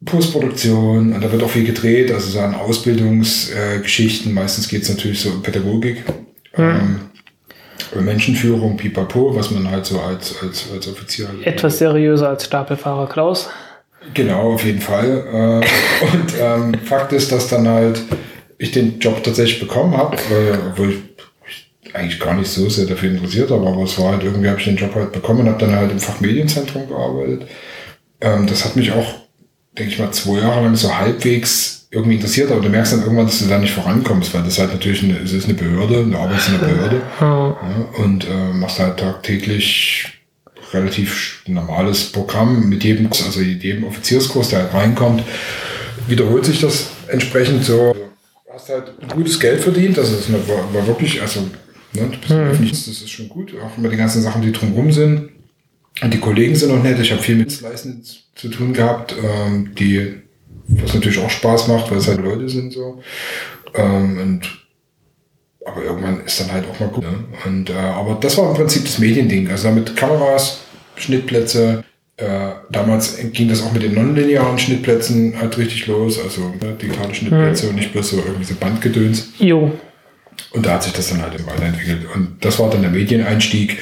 Postproduktion 0.04 1.12
und 1.12 1.20
da 1.20 1.32
wird 1.32 1.42
auch 1.42 1.50
viel 1.50 1.64
gedreht, 1.64 2.12
also 2.12 2.30
so 2.30 2.40
an 2.40 2.54
Ausbildungsgeschichten. 2.54 4.30
Äh, 4.30 4.34
Meistens 4.34 4.68
geht 4.68 4.82
es 4.82 4.88
natürlich 4.88 5.20
so 5.20 5.30
um 5.30 5.42
Pädagogik, 5.42 6.04
hm. 6.52 6.64
ähm, 6.64 8.04
Menschenführung, 8.04 8.76
pipapo, 8.76 9.34
was 9.34 9.50
man 9.50 9.70
halt 9.70 9.86
so 9.86 10.00
als, 10.00 10.34
als, 10.42 10.66
als 10.72 10.88
Offizier. 10.88 11.28
Halt 11.28 11.46
Etwas 11.46 11.78
seriöser 11.78 12.28
als 12.28 12.44
Stapelfahrer 12.44 13.08
Klaus. 13.08 13.48
Genau, 14.12 14.52
auf 14.52 14.64
jeden 14.64 14.80
Fall. 14.80 15.62
Äh, 15.62 16.06
und 16.06 16.34
ähm, 16.38 16.74
Fakt 16.84 17.12
ist, 17.12 17.32
dass 17.32 17.48
dann 17.48 17.66
halt 17.66 18.02
ich 18.58 18.72
den 18.72 18.98
Job 18.98 19.22
tatsächlich 19.22 19.60
bekommen 19.60 19.96
habe, 19.96 20.16
obwohl 20.70 20.90
ich 20.90 20.96
mich 21.44 21.94
eigentlich 21.94 22.20
gar 22.20 22.34
nicht 22.34 22.48
so 22.50 22.68
sehr 22.68 22.86
dafür 22.86 23.10
interessiert 23.10 23.50
habe, 23.50 23.66
aber 23.66 23.82
es 23.82 23.98
war 23.98 24.12
halt 24.12 24.24
irgendwie, 24.24 24.48
habe 24.48 24.58
ich 24.58 24.64
den 24.64 24.76
Job 24.76 24.94
halt 24.94 25.12
bekommen 25.12 25.40
und 25.40 25.48
habe 25.48 25.58
dann 25.58 25.76
halt 25.76 25.90
im 25.90 25.98
Fachmedienzentrum 25.98 26.88
gearbeitet. 26.88 27.46
Ähm, 28.20 28.46
das 28.46 28.64
hat 28.64 28.76
mich 28.76 28.92
auch, 28.92 29.23
denke 29.78 29.92
ich 29.92 29.98
mal, 29.98 30.10
zwei 30.12 30.40
Jahre 30.40 30.62
lang 30.62 30.76
so 30.76 30.96
halbwegs 30.96 31.86
irgendwie 31.90 32.16
interessiert, 32.16 32.50
aber 32.50 32.60
du 32.60 32.68
merkst 32.68 32.92
dann 32.92 33.02
irgendwann, 33.02 33.26
dass 33.26 33.38
du 33.38 33.46
da 33.46 33.58
nicht 33.58 33.72
vorankommst, 33.72 34.34
weil 34.34 34.42
das 34.42 34.58
halt 34.58 34.72
natürlich 34.72 35.02
eine, 35.04 35.18
es 35.18 35.32
ist 35.32 35.44
eine 35.44 35.54
Behörde, 35.54 36.04
du 36.04 36.16
arbeitest 36.16 36.48
in 36.48 36.54
einer 36.56 36.66
Behörde 36.66 37.02
ja, 37.20 37.56
und 38.02 38.26
äh, 38.28 38.52
machst 38.52 38.80
halt 38.80 38.98
tagtäglich 38.98 40.06
relativ 40.72 41.42
normales 41.46 42.10
Programm 42.10 42.68
mit 42.68 42.82
jedem, 42.82 43.06
also 43.06 43.40
jedem 43.40 43.84
Offizierskurs, 43.84 44.48
der 44.48 44.60
halt 44.60 44.74
reinkommt, 44.74 45.22
wiederholt 46.08 46.44
sich 46.44 46.60
das 46.60 46.88
entsprechend 47.08 47.64
so 47.64 47.94
hast 48.54 48.68
halt 48.68 48.92
gutes 49.12 49.38
Geld 49.38 49.60
verdient, 49.60 49.98
also 49.98 50.16
das 50.16 50.32
war, 50.48 50.74
war 50.74 50.86
wirklich, 50.86 51.20
also 51.20 51.40
ne, 51.92 52.08
du 52.10 52.18
bist 52.18 52.30
mhm. 52.30 52.36
öffentlich, 52.38 52.72
das 52.72 52.88
ist 52.88 53.10
schon 53.10 53.28
gut, 53.28 53.52
auch 53.60 53.76
immer 53.76 53.88
die 53.88 53.96
ganzen 53.96 54.22
Sachen, 54.22 54.42
die 54.42 54.52
drumherum 54.52 54.92
sind. 54.92 55.30
Und 56.02 56.12
die 56.12 56.18
Kollegen 56.18 56.56
sind 56.56 56.72
auch 56.72 56.82
nett, 56.82 56.98
ich 56.98 57.12
habe 57.12 57.22
viel 57.22 57.36
mit 57.36 57.60
Leisten 57.60 58.02
zu 58.34 58.48
tun 58.48 58.72
gehabt, 58.72 59.14
ähm, 59.22 59.74
die, 59.78 60.14
was 60.66 60.94
natürlich 60.94 61.18
auch 61.18 61.30
Spaß 61.30 61.68
macht, 61.68 61.90
weil 61.90 61.98
es 61.98 62.08
halt 62.08 62.20
Leute 62.20 62.48
sind 62.48 62.72
so. 62.72 63.02
Ähm, 63.74 64.18
und 64.18 64.64
aber 65.66 65.82
irgendwann 65.82 66.24
ist 66.24 66.40
dann 66.40 66.52
halt 66.52 66.66
auch 66.68 66.78
mal 66.78 66.88
gut. 66.88 67.04
Ne? 67.04 67.24
Und, 67.46 67.70
äh, 67.70 67.74
aber 67.74 68.18
das 68.20 68.36
war 68.36 68.50
im 68.50 68.56
Prinzip 68.56 68.84
das 68.84 68.98
Mediending. 68.98 69.48
Also 69.50 69.68
damit 69.68 69.96
Kameras, 69.96 70.60
Schnittplätze, 70.96 71.84
äh, 72.16 72.50
damals 72.70 73.16
ging 73.32 73.48
das 73.48 73.62
auch 73.62 73.72
mit 73.72 73.82
den 73.82 73.94
nonlinearen 73.94 74.58
Schnittplätzen 74.58 75.34
halt 75.40 75.58
richtig 75.58 75.86
los, 75.86 76.20
also 76.22 76.54
ne, 76.60 76.76
digitale 76.80 77.14
Schnittplätze 77.14 77.64
hm. 77.64 77.70
und 77.70 77.76
nicht 77.76 77.92
bloß 77.92 78.10
so 78.10 78.16
irgendwie 78.18 78.44
so 78.44 78.54
Bandgedöns. 78.54 79.32
Jo. 79.38 79.72
Und 80.52 80.66
da 80.66 80.74
hat 80.74 80.84
sich 80.84 80.92
das 80.92 81.08
dann 81.08 81.22
halt 81.22 81.44
weiterentwickelt. 81.46 82.06
Und 82.14 82.44
das 82.44 82.58
war 82.58 82.70
dann 82.70 82.82
der 82.82 82.90
Medieneinstieg. 82.90 83.78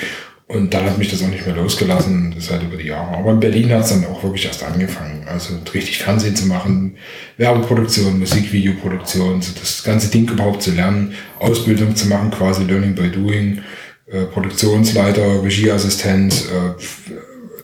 Und 0.49 0.75
dann 0.75 0.85
hat 0.85 0.99
mich 0.99 1.11
das 1.11 1.23
auch 1.23 1.29
nicht 1.29 1.47
mehr 1.47 1.57
losgelassen, 1.57 2.35
das 2.35 2.51
halt 2.51 2.63
über 2.63 2.77
die 2.77 2.89
Jahre. 2.89 3.17
Aber 3.17 3.31
in 3.31 3.41
Berlin 3.41 3.73
hat 3.73 3.85
es 3.85 3.91
dann 3.91 4.05
auch 4.05 4.23
wirklich 4.23 4.45
erst 4.45 4.63
angefangen. 4.63 5.25
Also 5.27 5.55
richtig 5.73 5.99
Fernsehen 5.99 6.37
zu 6.37 6.47
machen, 6.47 6.97
Werbeproduktion, 7.39 8.19
Musikvideoproduktion, 8.19 9.41
so 9.41 9.53
das 9.59 9.83
ganze 9.83 10.11
Ding 10.11 10.29
überhaupt 10.29 10.63
zu 10.63 10.73
lernen, 10.73 11.15
Ausbildung 11.39 11.97
zu 11.97 12.07
machen, 12.09 12.31
quasi 12.31 12.65
Learning 12.65 12.95
by 12.95 13.09
Doing, 13.09 13.63
äh, 14.11 14.25
Produktionsleiter, 14.25 15.43
Regieassistent, 15.43 16.35
äh, 16.35 16.83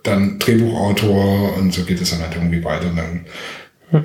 dann 0.03 0.39
Drehbuchautor 0.39 1.59
und 1.59 1.75
so 1.75 1.83
geht 1.85 2.01
es 2.01 2.11
dann 2.11 2.23
halt 2.23 2.37
irgendwie 2.37 2.65
weiter. 2.65 2.87
Hm. 3.91 4.05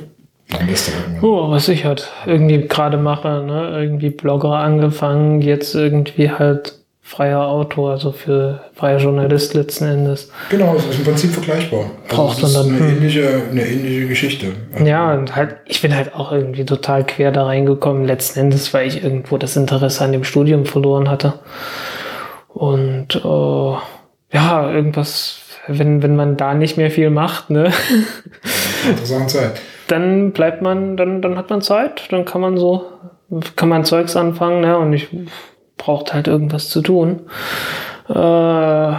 dann. 0.50 1.20
Oh, 1.22 1.50
was 1.50 1.70
ich 1.70 1.86
halt 1.86 2.12
irgendwie 2.26 2.68
gerade 2.68 2.98
mache, 2.98 3.44
ne? 3.46 3.70
irgendwie 3.80 4.10
Blogger 4.10 4.58
angefangen, 4.58 5.42
jetzt 5.42 5.74
irgendwie 5.74 6.30
halt 6.30 6.83
freier 7.06 7.46
Autor, 7.46 7.92
also 7.92 8.12
für 8.12 8.62
freier 8.74 8.98
Journalist 8.98 9.54
letzten 9.54 9.86
Endes. 9.86 10.32
Genau, 10.50 10.74
es 10.76 10.86
ist 10.86 11.00
im 11.00 11.06
Prinzip 11.06 11.32
vergleichbar. 11.32 11.92
Also 12.10 12.16
Braucht 12.16 12.42
man 12.42 12.54
dann 12.54 12.68
eine, 12.70 12.80
hm. 12.80 12.90
ähnliche, 12.90 13.42
eine 13.52 13.68
ähnliche 13.68 14.08
Geschichte. 14.08 14.54
Also 14.74 14.86
ja, 14.86 15.14
und 15.14 15.36
halt, 15.36 15.58
ich 15.66 15.82
bin 15.82 15.96
halt 15.96 16.16
auch 16.16 16.32
irgendwie 16.32 16.66
total 16.66 17.06
quer 17.06 17.32
da 17.32 17.46
reingekommen, 17.46 18.06
letzten 18.06 18.40
Endes, 18.40 18.74
weil 18.74 18.88
ich 18.88 19.04
irgendwo 19.04 19.38
das 19.38 19.56
Interesse 19.56 20.04
an 20.04 20.14
dem 20.14 20.24
Studium 20.24 20.66
verloren 20.66 21.10
hatte. 21.10 21.34
Und 22.48 23.16
äh, 23.16 24.36
ja, 24.36 24.72
irgendwas 24.72 25.44
wenn, 25.68 26.04
wenn 26.04 26.16
man 26.16 26.38
da 26.38 26.54
nicht 26.54 26.78
mehr 26.78 26.92
viel 26.92 27.10
macht, 27.10 27.50
ne? 27.50 27.72
Interessante 28.88 29.28
Zeit. 29.28 29.62
Dann 29.88 30.32
bleibt 30.32 30.62
man, 30.62 30.96
dann, 30.96 31.22
dann 31.22 31.38
hat 31.38 31.50
man 31.50 31.62
Zeit, 31.62 32.08
dann 32.10 32.24
kann 32.24 32.40
man 32.40 32.58
so, 32.58 32.86
kann 33.58 33.68
man 33.68 33.84
Zeugs 33.84 34.16
anfangen, 34.16 34.62
ne? 34.62 34.78
Und 34.78 34.94
ich 34.94 35.10
brauchte 35.84 36.14
halt 36.14 36.28
irgendwas 36.28 36.70
zu 36.70 36.82
tun. 36.82 37.22
Äh, 38.08 38.94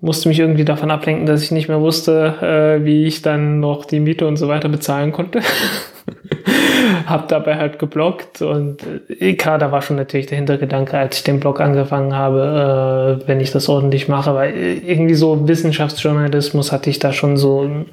musste 0.00 0.28
mich 0.28 0.40
irgendwie 0.40 0.64
davon 0.64 0.90
ablenken, 0.90 1.26
dass 1.26 1.42
ich 1.42 1.52
nicht 1.52 1.68
mehr 1.68 1.80
wusste, 1.80 2.78
äh, 2.80 2.84
wie 2.84 3.06
ich 3.06 3.22
dann 3.22 3.60
noch 3.60 3.84
die 3.84 4.00
Miete 4.00 4.26
und 4.26 4.36
so 4.36 4.48
weiter 4.48 4.68
bezahlen 4.68 5.12
konnte. 5.12 5.40
hab 7.06 7.28
dabei 7.28 7.56
halt 7.56 7.78
geblockt 7.78 8.42
und 8.42 8.78
äh, 9.08 9.34
klar, 9.34 9.58
da 9.58 9.72
war 9.72 9.82
schon 9.82 9.96
natürlich 9.96 10.26
der 10.26 10.36
Hintergedanke, 10.36 10.98
als 10.98 11.18
ich 11.18 11.24
den 11.24 11.40
Blog 11.40 11.60
angefangen 11.60 12.14
habe, 12.14 13.20
äh, 13.24 13.28
wenn 13.28 13.40
ich 13.40 13.52
das 13.52 13.68
ordentlich 13.68 14.08
mache, 14.08 14.34
weil 14.34 14.54
äh, 14.54 14.74
irgendwie 14.74 15.14
so 15.14 15.48
Wissenschaftsjournalismus 15.48 16.72
hatte 16.72 16.90
ich 16.90 16.98
da 16.98 17.12
schon 17.12 17.36
so 17.36 17.62
ein 17.62 17.86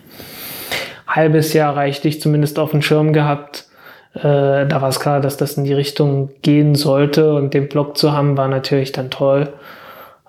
halbes 1.07 1.53
Jahr 1.53 1.75
reichlich 1.75 2.21
zumindest 2.21 2.59
auf 2.59 2.71
dem 2.71 2.81
Schirm 2.81 3.13
gehabt. 3.13 3.67
Äh, 4.15 4.67
da 4.67 4.81
war 4.81 4.89
es 4.89 4.99
klar, 4.99 5.21
dass 5.21 5.37
das 5.37 5.57
in 5.57 5.63
die 5.63 5.73
Richtung 5.73 6.29
gehen 6.41 6.75
sollte 6.75 7.33
und 7.33 7.53
den 7.53 7.67
Blog 7.67 7.97
zu 7.97 8.11
haben 8.13 8.37
war 8.37 8.47
natürlich 8.47 8.91
dann 8.91 9.09
toll. 9.09 9.53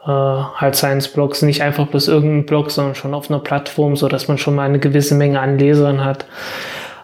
Äh, 0.03 0.09
halt 0.09 0.75
Science-Blogs, 0.75 1.43
nicht 1.43 1.63
einfach 1.63 1.87
bloß 1.87 2.09
irgendein 2.09 2.47
Blog, 2.47 2.71
sondern 2.71 2.95
schon 2.95 3.15
auf 3.15 3.31
einer 3.31 3.41
Plattform, 3.41 3.97
so 3.97 4.09
dass 4.09 4.29
man 4.29 4.39
schon 4.39 4.55
mal 4.55 4.69
eine 4.69 4.79
gewisse 4.79 5.15
Menge 5.15 5.41
an 5.41 5.59
Lesern 5.59 6.05
hat, 6.05 6.27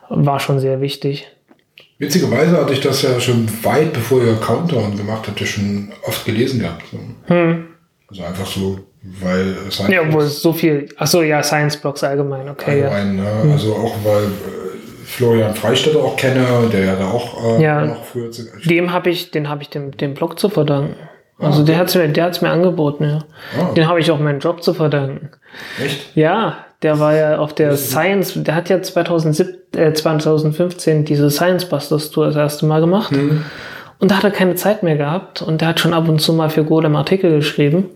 war 0.08 0.40
schon 0.40 0.58
sehr 0.58 0.80
wichtig. 0.80 1.28
Witzigerweise 1.98 2.56
hatte 2.56 2.72
ich 2.72 2.80
das 2.80 3.02
ja 3.02 3.20
schon 3.20 3.46
weit 3.62 3.92
bevor 3.92 4.22
ihr 4.22 4.34
Countdown 4.36 4.96
gemacht 4.96 5.24
habt, 5.28 5.38
ja 5.38 5.46
schon 5.46 5.92
oft 6.06 6.24
gelesen 6.24 6.60
gehabt. 6.60 6.84
So. 6.90 6.98
Hm. 7.34 7.66
Also 8.08 8.24
einfach 8.24 8.46
so, 8.46 8.78
weil 9.02 9.54
Science 9.70 9.94
Ja, 9.94 10.12
wo 10.12 10.20
so 10.20 10.54
viel, 10.54 10.88
achso, 10.96 11.20
ja, 11.20 11.42
Science-Blogs 11.42 12.02
allgemein, 12.02 12.48
okay. 12.48 12.84
Allgemein, 12.84 13.18
ja. 13.18 13.24
ne? 13.24 13.42
Hm. 13.42 13.52
Also 13.52 13.74
auch 13.74 13.94
weil 14.02 14.24
äh, 14.24 14.69
Florian 15.10 15.54
Freistetter 15.54 15.98
auch 15.98 16.16
kenne, 16.16 16.44
der 16.72 16.84
ja 16.84 16.96
da 16.96 17.10
auch 17.10 17.58
äh, 17.58 17.62
ja, 17.62 17.84
noch 17.84 18.12
zu, 18.12 18.44
Dem 18.64 18.92
habe 18.92 19.10
ich, 19.10 19.30
den 19.30 19.48
habe 19.48 19.62
ich 19.62 19.68
dem, 19.68 19.96
dem 19.96 20.14
Blog 20.14 20.38
zu 20.38 20.48
verdanken. 20.48 20.94
Also 21.38 21.62
ah, 21.62 21.64
der 21.64 21.78
hat's 21.78 21.94
mir, 21.94 22.06
der 22.08 22.24
hat's 22.24 22.42
mir 22.42 22.50
angeboten, 22.50 23.04
ja. 23.04 23.18
Ah. 23.58 23.72
Den 23.72 23.88
habe 23.88 23.98
ich 23.98 24.10
auch 24.10 24.20
meinen 24.20 24.40
Job 24.40 24.62
zu 24.62 24.74
verdanken. 24.74 25.30
Echt? 25.82 26.14
Ja, 26.14 26.58
der 26.82 27.00
war 27.00 27.14
ja 27.14 27.38
auf 27.38 27.54
der 27.54 27.76
Science, 27.76 28.34
der 28.36 28.54
hat 28.54 28.68
ja 28.68 28.80
2007, 28.80 29.56
äh, 29.74 29.92
2015 29.92 31.04
diese 31.04 31.30
Science 31.30 31.64
Busters 31.64 32.10
Tour 32.10 32.26
das 32.26 32.36
erste 32.36 32.66
Mal 32.66 32.80
gemacht. 32.80 33.12
Mhm. 33.12 33.44
Und 33.98 34.10
da 34.10 34.16
hat 34.16 34.24
er 34.24 34.30
keine 34.30 34.54
Zeit 34.54 34.82
mehr 34.82 34.96
gehabt 34.96 35.42
und 35.42 35.60
der 35.60 35.68
hat 35.68 35.80
schon 35.80 35.92
ab 35.92 36.08
und 36.08 36.20
zu 36.20 36.32
mal 36.32 36.50
für 36.50 36.64
Golem 36.64 36.94
Artikel 36.94 37.36
geschrieben 37.36 37.90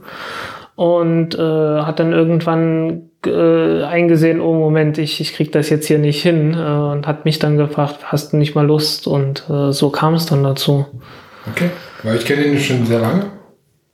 und 0.74 1.34
äh, 1.34 1.38
hat 1.38 2.00
dann 2.00 2.12
irgendwann 2.12 3.10
äh, 3.26 3.82
eingesehen, 3.82 4.40
oh 4.40 4.54
Moment, 4.54 4.98
ich, 4.98 5.20
ich 5.20 5.34
krieg 5.34 5.52
das 5.52 5.70
jetzt 5.70 5.86
hier 5.86 5.98
nicht 5.98 6.22
hin 6.22 6.54
äh, 6.54 6.56
und 6.56 7.06
hat 7.06 7.24
mich 7.24 7.38
dann 7.38 7.56
gefragt, 7.56 7.98
hast 8.04 8.32
du 8.32 8.36
nicht 8.36 8.54
mal 8.54 8.66
Lust? 8.66 9.06
Und 9.06 9.48
äh, 9.48 9.72
so 9.72 9.90
kam 9.90 10.14
es 10.14 10.26
dann 10.26 10.42
dazu. 10.42 10.86
Okay, 11.50 11.70
weil 12.02 12.16
ich 12.16 12.24
kenne 12.24 12.44
ihn 12.44 12.58
schon 12.58 12.86
sehr 12.86 13.00
lange. 13.00 13.26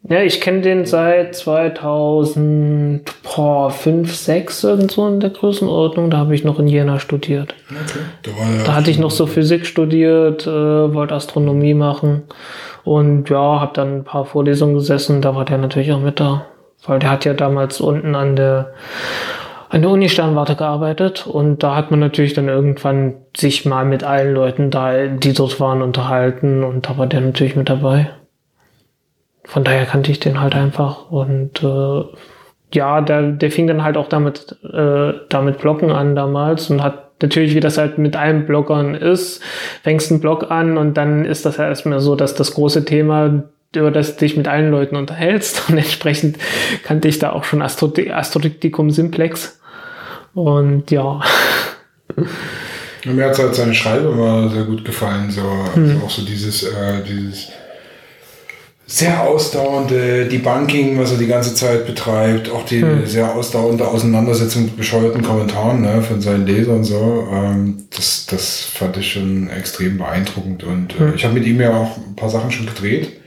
Ja, 0.08 0.22
ich 0.22 0.40
kenne 0.40 0.62
den 0.62 0.86
seit 0.86 1.36
2005, 1.36 4.14
6 4.14 4.64
irgendwo 4.64 5.06
in 5.06 5.20
der 5.20 5.28
Größenordnung. 5.30 6.10
Da 6.10 6.16
habe 6.16 6.34
ich 6.34 6.42
noch 6.42 6.58
in 6.58 6.66
Jena 6.68 6.98
studiert. 6.98 7.54
Okay. 7.68 8.00
Da, 8.22 8.30
ja 8.30 8.64
da 8.64 8.74
hatte 8.76 8.90
ich 8.90 8.98
noch 8.98 9.10
so 9.10 9.26
Physik 9.26 9.66
studiert, 9.66 10.46
äh, 10.46 10.94
wollte 10.94 11.14
Astronomie 11.14 11.74
machen 11.74 12.22
und 12.84 13.28
ja, 13.28 13.60
habe 13.60 13.72
dann 13.74 13.98
ein 13.98 14.04
paar 14.04 14.24
Vorlesungen 14.24 14.72
gesessen. 14.74 15.20
Da 15.20 15.34
war 15.34 15.44
der 15.44 15.58
natürlich 15.58 15.92
auch 15.92 16.00
mit 16.00 16.18
da, 16.18 16.46
weil 16.86 16.98
der 16.98 17.10
hat 17.10 17.24
ja 17.24 17.34
damals 17.34 17.80
unten 17.80 18.14
an 18.14 18.36
der 18.36 18.72
an 19.70 19.82
der 19.82 19.90
Uni 19.90 20.08
Sternwarte 20.08 20.56
gearbeitet 20.56 21.28
und 21.28 21.62
da 21.62 21.76
hat 21.76 21.92
man 21.92 22.00
natürlich 22.00 22.34
dann 22.34 22.48
irgendwann 22.48 23.14
sich 23.36 23.64
mal 23.64 23.84
mit 23.84 24.02
allen 24.02 24.34
Leuten 24.34 24.72
da, 24.72 25.06
die 25.06 25.32
dort 25.32 25.60
waren, 25.60 25.80
unterhalten 25.80 26.64
und 26.64 26.88
da 26.88 26.98
war 26.98 27.06
der 27.06 27.20
natürlich 27.20 27.54
mit 27.54 27.68
dabei. 27.68 28.10
Von 29.44 29.62
daher 29.62 29.86
kannte 29.86 30.10
ich 30.10 30.18
den 30.18 30.40
halt 30.40 30.56
einfach 30.56 31.10
und 31.12 31.62
äh, 31.62 32.02
ja, 32.74 33.00
der, 33.00 33.30
der 33.30 33.50
fing 33.52 33.68
dann 33.68 33.84
halt 33.84 33.96
auch 33.96 34.08
damit, 34.08 34.56
äh, 34.64 35.12
damit 35.28 35.58
Blocken 35.58 35.92
an 35.92 36.16
damals 36.16 36.68
und 36.68 36.82
hat 36.82 37.22
natürlich, 37.22 37.54
wie 37.54 37.60
das 37.60 37.78
halt 37.78 37.98
mit 37.98 38.16
allen 38.16 38.46
Bloggern 38.46 38.94
ist, 38.96 39.42
fängst 39.82 40.10
einen 40.10 40.20
Blog 40.20 40.50
an 40.50 40.78
und 40.78 40.94
dann 40.94 41.24
ist 41.24 41.46
das 41.46 41.58
ja 41.58 41.68
erstmal 41.68 42.00
so, 42.00 42.16
dass 42.16 42.34
das 42.34 42.54
große 42.54 42.84
Thema, 42.84 43.44
über 43.74 43.90
das 43.90 44.16
du 44.16 44.20
dich 44.20 44.36
mit 44.36 44.48
allen 44.48 44.70
Leuten 44.70 44.96
unterhältst 44.96 45.62
und 45.68 45.78
entsprechend 45.78 46.38
kannte 46.82 47.08
ich 47.08 47.18
da 47.18 47.32
auch 47.32 47.44
schon 47.44 47.62
Astro 47.62 47.92
Astrodiktikum 48.12 48.90
Simplex 48.90 49.60
und 50.34 50.90
ja. 50.90 51.20
Mir 53.04 53.26
hat 53.26 53.38
halt 53.38 53.54
seine 53.54 53.74
Schreibe 53.74 54.08
immer 54.08 54.48
sehr 54.50 54.64
gut 54.64 54.84
gefallen, 54.84 55.30
so 55.30 55.42
hm. 55.74 55.84
also 55.84 56.04
auch 56.04 56.10
so 56.10 56.22
dieses, 56.22 56.64
äh, 56.64 57.02
dieses 57.08 57.48
sehr 58.86 59.22
ausdauernde 59.22 60.26
Debunking, 60.26 60.98
was 60.98 61.12
er 61.12 61.18
die 61.18 61.28
ganze 61.28 61.54
Zeit 61.54 61.86
betreibt, 61.86 62.50
auch 62.50 62.64
die 62.66 62.82
hm. 62.82 63.06
sehr 63.06 63.34
ausdauernde 63.34 63.86
Auseinandersetzung 63.86 64.64
mit 64.64 64.76
bescheuerten 64.76 65.22
Kommentaren 65.22 65.82
ne, 65.82 66.02
von 66.02 66.20
seinen 66.20 66.46
Lesern 66.46 66.84
so. 66.84 67.28
Ähm, 67.32 67.84
das, 67.96 68.26
das 68.26 68.64
fand 68.64 68.96
ich 68.96 69.12
schon 69.12 69.48
extrem 69.48 69.96
beeindruckend 69.96 70.64
und 70.64 70.94
äh, 70.94 70.98
hm. 70.98 71.14
ich 71.14 71.24
habe 71.24 71.34
mit 71.34 71.46
ihm 71.46 71.60
ja 71.60 71.72
auch 71.72 71.96
ein 71.96 72.16
paar 72.16 72.30
Sachen 72.30 72.50
schon 72.50 72.66
gedreht. 72.66 73.19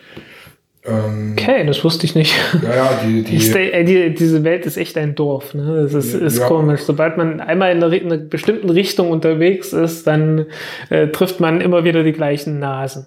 Ähm, 0.85 1.35
okay, 1.37 1.65
das 1.65 1.81
wusste 1.83 2.05
ich 2.05 2.13
nicht. 2.13 2.35
Ja, 2.61 2.75
ja, 2.75 2.99
die, 3.05 3.23
die, 3.23 3.37
die, 3.37 3.85
die 3.85 4.13
diese 4.13 4.43
Welt 4.43 4.65
ist 4.65 4.77
echt 4.77 4.97
ein 4.97 5.15
Dorf. 5.15 5.53
Ne? 5.53 5.83
Das 5.83 5.93
ist, 5.93 6.13
ist 6.13 6.39
ja. 6.39 6.47
komisch. 6.47 6.81
Sobald 6.81 7.17
man 7.17 7.39
einmal 7.39 7.71
in 7.71 7.81
einer, 7.81 7.93
in 7.93 8.11
einer, 8.11 8.17
bestimmten 8.17 8.69
Richtung 8.69 9.09
unterwegs 9.09 9.71
ist, 9.71 10.07
dann 10.07 10.47
äh, 10.89 11.07
trifft 11.07 11.39
man 11.39 11.61
immer 11.61 11.85
wieder 11.85 12.03
die 12.03 12.11
gleichen 12.11 12.59
Nasen. 12.59 13.05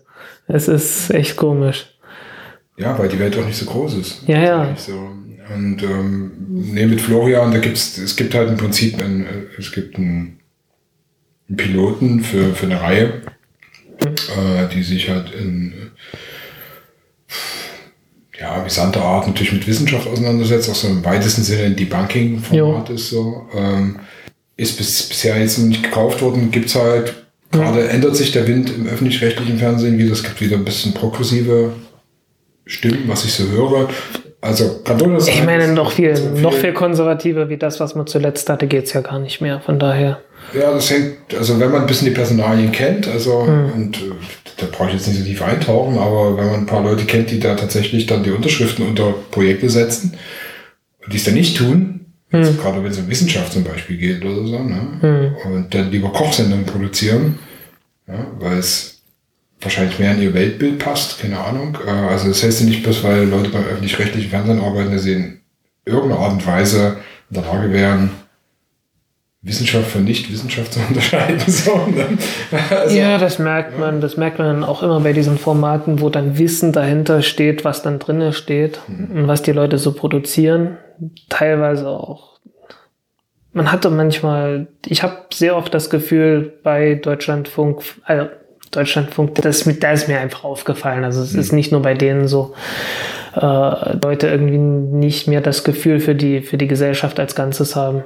Es 0.48 0.68
ist 0.68 1.10
echt 1.10 1.36
komisch. 1.36 1.86
Ja, 2.78 2.98
weil 2.98 3.08
die 3.08 3.18
Welt 3.18 3.36
auch 3.38 3.44
nicht 3.44 3.58
so 3.58 3.66
groß 3.66 3.94
ist. 3.98 4.22
Ja, 4.26 4.42
ja. 4.42 4.74
So. 4.76 5.10
Und 5.54 5.82
ähm, 5.82 6.32
nee, 6.48 6.86
mit 6.86 7.00
Florian, 7.00 7.52
da 7.52 7.58
gibt's, 7.58 7.98
es 7.98 8.16
gibt 8.16 8.34
halt 8.34 8.48
im 8.48 8.56
Prinzip 8.56 9.00
ein, 9.02 9.26
äh, 9.26 9.58
es 9.58 9.70
gibt 9.70 9.96
einen, 9.96 10.40
einen 11.48 11.56
Piloten 11.56 12.20
für, 12.20 12.54
für 12.54 12.66
eine 12.66 12.80
Reihe, 12.80 13.22
äh, 14.00 14.68
die 14.74 14.82
sich 14.82 15.08
halt 15.08 15.32
in 15.34 15.85
ja, 18.40 18.54
amüsanter 18.54 19.02
Art 19.02 19.26
natürlich 19.26 19.52
mit 19.52 19.66
Wissenschaft 19.66 20.06
auseinandersetzt, 20.06 20.68
auch 20.68 20.74
so 20.74 20.88
im 20.88 21.04
weitesten 21.04 21.42
Sinne 21.42 21.70
Debunking-Format 21.70 22.90
ist 22.90 23.10
so. 23.10 23.46
Ähm, 23.54 24.00
ist 24.56 24.76
bis, 24.76 25.08
bisher 25.08 25.38
jetzt 25.38 25.58
noch 25.58 25.66
nicht 25.66 25.82
gekauft 25.82 26.22
worden, 26.22 26.50
gibt's 26.50 26.74
halt, 26.74 27.14
gerade 27.50 27.88
ändert 27.88 28.16
sich 28.16 28.32
der 28.32 28.46
Wind 28.46 28.70
im 28.74 28.86
öffentlich-rechtlichen 28.86 29.58
Fernsehen 29.58 29.98
wieder, 29.98 30.12
es 30.12 30.22
gibt 30.22 30.40
wieder 30.40 30.56
ein 30.56 30.64
bisschen 30.64 30.94
progressive 30.94 31.72
Stimmen, 32.64 33.04
was 33.06 33.24
ich 33.24 33.32
so 33.32 33.48
höre. 33.48 33.88
Also 34.40 34.80
kann 34.84 34.98
durchaus 34.98 35.26
sein. 35.26 35.34
Ich 35.34 35.44
meine, 35.44 35.68
noch 35.68 35.92
viel, 35.92 36.14
viel, 36.16 36.40
noch 36.40 36.52
viel 36.52 36.72
konservativer 36.72 37.48
wie 37.48 37.56
das, 37.56 37.80
was 37.80 37.94
man 37.94 38.06
zuletzt 38.06 38.48
hatte, 38.48 38.66
geht 38.66 38.84
es 38.84 38.92
ja 38.92 39.00
gar 39.00 39.18
nicht 39.18 39.40
mehr. 39.40 39.60
Von 39.60 39.78
daher. 39.78 40.20
Ja, 40.54 40.72
das 40.72 40.90
hängt, 40.90 41.34
also 41.36 41.58
wenn 41.58 41.70
man 41.70 41.82
ein 41.82 41.86
bisschen 41.86 42.08
die 42.08 42.14
Personalien 42.14 42.70
kennt, 42.70 43.08
also 43.08 43.46
hm. 43.46 43.72
und 43.72 43.96
äh, 43.96 44.12
da 44.56 44.66
brauche 44.70 44.88
ich 44.88 44.94
jetzt 44.94 45.08
nicht 45.08 45.18
so 45.18 45.24
tief 45.24 45.42
eintauchen, 45.42 45.98
aber 45.98 46.36
wenn 46.36 46.46
man 46.46 46.60
ein 46.60 46.66
paar 46.66 46.82
Leute 46.82 47.04
kennt, 47.04 47.30
die 47.30 47.40
da 47.40 47.54
tatsächlich 47.54 48.06
dann 48.06 48.22
die 48.24 48.30
Unterschriften 48.30 48.86
unter 48.86 49.12
Projekte 49.30 49.68
setzen 49.68 50.14
und 51.04 51.12
die 51.12 51.18
es 51.18 51.24
dann 51.24 51.34
nicht 51.34 51.56
tun, 51.56 52.06
hm. 52.30 52.56
gerade 52.56 52.82
wenn 52.82 52.90
es 52.90 52.98
um 52.98 53.08
Wissenschaft 53.08 53.52
zum 53.52 53.64
Beispiel 53.64 53.96
geht 53.96 54.24
oder 54.24 54.46
so, 54.46 54.62
ne? 54.62 54.98
Hm. 55.00 55.52
und 55.52 55.74
dann 55.74 55.90
lieber 55.90 56.12
Kochsendungen 56.12 56.64
produzieren, 56.64 57.38
ja, 58.08 58.26
weil 58.38 58.58
es 58.58 59.02
wahrscheinlich 59.60 59.98
mehr 59.98 60.14
in 60.14 60.22
ihr 60.22 60.34
Weltbild 60.34 60.78
passt, 60.78 61.18
keine 61.18 61.38
Ahnung. 61.38 61.76
Äh, 61.86 61.90
also 61.90 62.28
das 62.28 62.42
heißt 62.42 62.60
ja 62.60 62.66
nicht 62.66 62.82
bloß, 62.82 63.02
weil 63.04 63.24
Leute 63.24 63.50
beim 63.50 63.64
öffentlich-rechtlichen 63.64 64.30
Fernsehen 64.30 64.60
arbeiten, 64.60 64.92
dass 64.92 65.02
sie 65.02 65.12
in 65.12 65.40
irgendeiner 65.84 66.20
Art 66.20 66.32
und 66.32 66.46
Weise 66.46 66.98
in 67.30 67.34
der 67.34 67.44
Lage 67.44 67.72
wären, 67.72 68.10
Wissenschaft 69.46 69.90
von 69.90 70.04
Nicht-Wissenschaft 70.04 70.72
zu 70.72 70.80
unterscheiden. 70.88 71.40
So, 71.46 71.86
ne? 71.86 72.18
also, 72.70 72.96
ja, 72.96 73.16
das 73.16 73.38
merkt 73.38 73.78
man. 73.78 74.00
Das 74.00 74.16
merkt 74.16 74.38
man 74.38 74.64
auch 74.64 74.82
immer 74.82 75.00
bei 75.00 75.12
diesen 75.12 75.38
Formaten, 75.38 76.00
wo 76.00 76.10
dann 76.10 76.36
Wissen 76.36 76.72
dahinter 76.72 77.22
steht, 77.22 77.64
was 77.64 77.82
dann 77.82 78.00
drinnen 78.00 78.32
steht 78.32 78.80
mhm. 78.88 79.20
und 79.20 79.28
was 79.28 79.42
die 79.42 79.52
Leute 79.52 79.78
so 79.78 79.92
produzieren. 79.92 80.78
Teilweise 81.28 81.88
auch. 81.88 82.40
Man 83.52 83.70
hatte 83.70 83.88
manchmal, 83.88 84.66
ich 84.84 85.02
habe 85.02 85.16
sehr 85.32 85.56
oft 85.56 85.72
das 85.72 85.90
Gefühl 85.90 86.52
bei 86.62 86.96
Deutschlandfunk, 86.96 87.82
also 88.04 88.28
Deutschlandfunk, 88.72 89.36
das, 89.36 89.64
da 89.80 89.92
ist 89.92 90.08
mir 90.08 90.18
einfach 90.18 90.44
aufgefallen. 90.44 91.04
Also 91.04 91.22
es 91.22 91.32
mhm. 91.32 91.40
ist 91.40 91.52
nicht 91.52 91.72
nur 91.72 91.82
bei 91.82 91.94
denen 91.94 92.26
so, 92.26 92.52
äh, 93.34 93.96
Leute 94.02 94.26
irgendwie 94.26 94.58
nicht 94.58 95.28
mehr 95.28 95.40
das 95.40 95.62
Gefühl 95.62 96.00
für 96.00 96.14
die, 96.14 96.40
für 96.40 96.58
die 96.58 96.66
Gesellschaft 96.66 97.20
als 97.20 97.34
Ganzes 97.34 97.76
haben. 97.76 98.02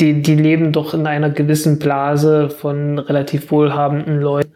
Die, 0.00 0.22
die 0.22 0.34
leben 0.34 0.72
doch 0.72 0.94
in 0.94 1.06
einer 1.06 1.30
gewissen 1.30 1.78
Blase 1.78 2.50
von 2.50 2.98
relativ 2.98 3.50
wohlhabenden 3.50 4.20
Leuten 4.20 4.52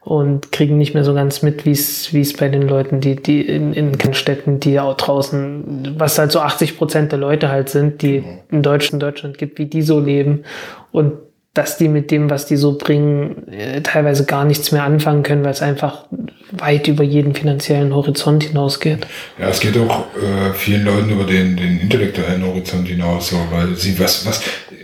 und 0.00 0.52
kriegen 0.52 0.78
nicht 0.78 0.94
mehr 0.94 1.04
so 1.04 1.12
ganz 1.12 1.42
mit, 1.42 1.66
wie 1.66 1.72
es 1.72 2.14
wie 2.14 2.22
es 2.22 2.32
bei 2.32 2.48
den 2.48 2.62
Leuten, 2.62 3.00
die 3.00 3.16
die 3.16 3.42
in, 3.42 3.74
in 3.74 4.14
Städten, 4.14 4.58
die 4.58 4.72
ja 4.72 4.84
auch 4.84 4.96
draußen, 4.96 5.96
was 5.98 6.18
halt 6.18 6.32
so 6.32 6.40
80 6.40 6.78
Prozent 6.78 7.12
der 7.12 7.18
Leute 7.18 7.50
halt 7.50 7.68
sind, 7.68 8.00
die 8.00 8.20
mhm. 8.20 8.38
in 8.50 8.62
Deutschland, 8.62 9.02
Deutschland 9.02 9.36
gibt, 9.36 9.58
wie 9.58 9.66
die 9.66 9.82
so 9.82 10.00
leben 10.00 10.44
und 10.92 11.12
dass 11.58 11.76
die 11.76 11.88
mit 11.88 12.10
dem, 12.10 12.30
was 12.30 12.46
die 12.46 12.56
so 12.56 12.78
bringen, 12.78 13.48
äh, 13.48 13.82
teilweise 13.82 14.24
gar 14.24 14.44
nichts 14.44 14.70
mehr 14.70 14.84
anfangen 14.84 15.24
können, 15.24 15.44
weil 15.44 15.50
es 15.50 15.60
einfach 15.60 16.06
weit 16.52 16.86
über 16.88 17.02
jeden 17.02 17.34
finanziellen 17.34 17.94
Horizont 17.94 18.44
hinausgeht. 18.44 19.06
Ja, 19.38 19.48
es 19.48 19.58
geht 19.60 19.76
auch 19.76 20.06
äh, 20.14 20.54
vielen 20.54 20.84
Leuten 20.84 21.10
über 21.10 21.24
den, 21.24 21.56
den 21.56 21.80
intellektuellen 21.80 22.46
Horizont 22.46 22.86
hinaus, 22.86 23.30
so, 23.30 23.36
weil 23.50 23.74
sie 23.74 23.98
was, 23.98 24.24
was, 24.24 24.42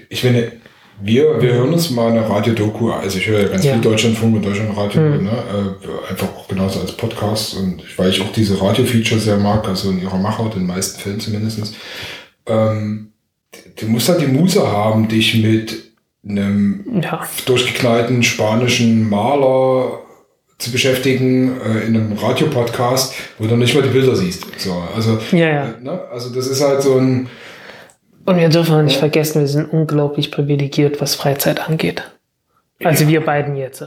ich 0.08 0.20
finde, 0.20 0.52
wir, 1.00 1.42
wir 1.42 1.54
hören 1.54 1.72
uns 1.72 1.90
mal 1.90 2.10
eine 2.10 2.28
Radiodoku, 2.28 2.90
also 2.90 3.18
ich 3.18 3.26
höre 3.26 3.42
ja 3.42 3.48
ganz 3.48 3.64
ja. 3.64 3.72
viel 3.72 3.82
Deutschlandfunk 3.82 4.36
und 4.36 4.44
Deutschlandradio, 4.44 5.00
mhm. 5.02 5.24
ne, 5.24 5.30
äh, 5.30 6.10
einfach 6.10 6.28
auch 6.36 6.46
genauso 6.46 6.80
als 6.80 6.92
Podcast 6.92 7.56
und 7.56 7.82
weil 7.98 8.10
ich 8.10 8.20
auch 8.22 8.32
diese 8.32 8.60
Radio-Features 8.60 9.24
sehr 9.24 9.36
mag, 9.36 9.66
also 9.66 9.90
in 9.90 10.00
ihrer 10.00 10.18
Machart, 10.18 10.54
in 10.54 10.60
den 10.60 10.68
meisten 10.68 11.00
Fällen 11.00 11.20
zumindest. 11.20 11.74
Ähm, 12.46 13.12
du 13.78 13.86
musst 13.86 14.08
halt 14.08 14.20
die 14.20 14.26
Muse 14.26 14.66
haben, 14.66 15.08
dich 15.08 15.34
mit 15.42 15.84
einem 16.26 17.00
ja. 17.02 17.26
durchgeknallten 17.44 18.22
spanischen 18.22 19.08
Maler 19.08 20.00
zu 20.58 20.70
beschäftigen 20.70 21.60
äh, 21.60 21.86
in 21.86 21.96
einem 21.96 22.12
Radiopodcast, 22.12 23.14
wo 23.38 23.46
du 23.46 23.56
nicht 23.56 23.74
mal 23.74 23.82
die 23.82 23.90
Bilder 23.90 24.14
siehst. 24.14 24.46
So, 24.58 24.82
also, 24.94 25.18
ja, 25.32 25.48
ja. 25.48 25.64
Äh, 25.64 25.82
ne? 25.82 26.00
also 26.10 26.30
das 26.30 26.46
ist 26.46 26.62
halt 26.62 26.82
so 26.82 26.98
ein 26.98 27.28
und 28.26 28.38
wir 28.38 28.48
dürfen 28.48 28.84
nicht 28.84 28.98
vergessen, 28.98 29.40
wir 29.40 29.48
sind 29.48 29.72
unglaublich 29.72 30.30
privilegiert, 30.30 31.00
was 31.00 31.14
Freizeit 31.14 31.68
angeht. 31.68 32.02
Also 32.82 33.04
ja. 33.04 33.10
wir 33.10 33.20
beiden 33.24 33.56
jetzt. 33.56 33.84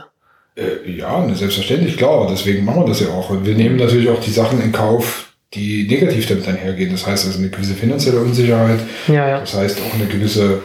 Äh, 0.56 0.90
ja, 0.90 1.26
ne, 1.26 1.36
selbstverständlich, 1.36 1.98
klar. 1.98 2.28
Deswegen 2.30 2.66
machen 2.66 2.82
wir 2.82 2.88
das 2.88 3.00
ja 3.00 3.10
auch. 3.10 3.30
Und 3.30 3.46
wir 3.46 3.56
nehmen 3.56 3.78
natürlich 3.78 4.10
auch 4.10 4.20
die 4.20 4.32
Sachen 4.32 4.62
in 4.62 4.72
Kauf, 4.72 5.34
die 5.54 5.88
negativ 5.88 6.28
damit 6.28 6.48
einhergehen. 6.48 6.92
Das 6.92 7.06
heißt 7.06 7.26
also 7.26 7.40
eine 7.40 7.50
gewisse 7.50 7.74
finanzielle 7.74 8.20
Unsicherheit. 8.20 8.80
Ja, 9.08 9.28
ja. 9.28 9.40
Das 9.40 9.54
heißt 9.54 9.80
auch 9.82 9.94
eine 9.94 10.06
gewisse, 10.06 10.62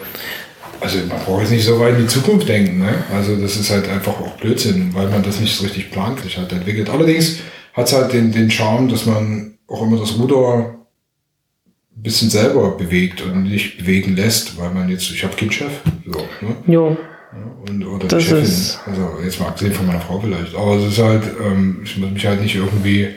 also 0.81 0.99
man 1.09 1.19
braucht 1.25 1.43
jetzt 1.43 1.53
nicht 1.53 1.65
so 1.65 1.79
weit 1.79 1.95
in 1.95 2.03
die 2.03 2.07
Zukunft 2.07 2.49
denken. 2.49 2.79
Ne? 2.79 2.95
Also 3.15 3.37
das 3.37 3.57
ist 3.57 3.71
halt 3.71 3.89
einfach 3.89 4.19
auch 4.21 4.37
Blödsinn, 4.39 4.91
weil 4.95 5.09
man 5.09 5.23
das 5.23 5.41
nicht 5.41 5.57
so 5.57 5.65
richtig 5.65 5.91
plant 5.91 6.21
sich 6.21 6.39
halt 6.39 6.53
entwickelt. 6.53 6.91
Allerdings 6.91 7.39
hat 7.75 7.87
es 7.87 7.93
halt 7.93 8.13
den, 8.13 8.33
den 8.33 8.51
Charme, 8.51 8.89
dass 8.89 9.07
man 9.07 9.59
auch 9.67 9.83
immer 9.83 9.99
das 9.99 10.19
Ruder 10.19 10.82
bisschen 11.97 12.31
selber 12.31 12.77
bewegt 12.77 13.23
und 13.23 13.45
nicht 13.45 13.79
bewegen 13.79 14.17
lässt, 14.17 14.59
weil 14.59 14.71
man 14.71 14.89
jetzt, 14.89 15.11
ich 15.11 15.23
habe 15.25 15.37
keinen 15.37 15.53
Chef. 15.53 15.73
So, 16.07 16.21
ne? 16.41 16.57
Jo. 16.67 16.97
Und, 17.69 17.85
oder 17.87 18.09
das 18.09 18.25
Chefin. 18.25 18.45
Ist 18.45 18.81
also 18.87 19.19
jetzt 19.25 19.41
mal 19.41 19.49
abgesehen 19.49 19.73
von 19.73 19.87
meiner 19.87 20.01
Frau 20.01 20.21
vielleicht. 20.21 20.55
Aber 20.55 20.77
es 20.77 20.93
ist 20.93 20.99
halt, 20.99 21.23
ähm, 21.41 21.81
ich 21.85 21.97
muss 21.97 22.11
mich 22.11 22.27
halt 22.27 22.41
nicht 22.43 22.57
irgendwie 22.57 23.09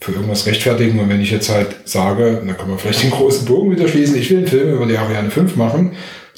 für 0.00 0.12
irgendwas 0.12 0.46
rechtfertigen. 0.46 0.98
Und 1.00 1.08
wenn 1.08 1.20
ich 1.20 1.30
jetzt 1.30 1.48
halt 1.48 1.88
sage, 1.88 2.42
da 2.46 2.52
kann 2.52 2.68
man 2.68 2.78
vielleicht 2.78 3.02
den 3.04 3.10
großen 3.10 3.46
Bogen 3.46 3.70
wieder 3.70 3.88
schließen, 3.88 4.16
ich 4.16 4.30
will 4.30 4.38
einen 4.38 4.46
Film 4.46 4.74
über 4.74 4.86
die 4.86 4.98
Ariane 4.98 5.30
5 5.30 5.56
machen, 5.56 5.92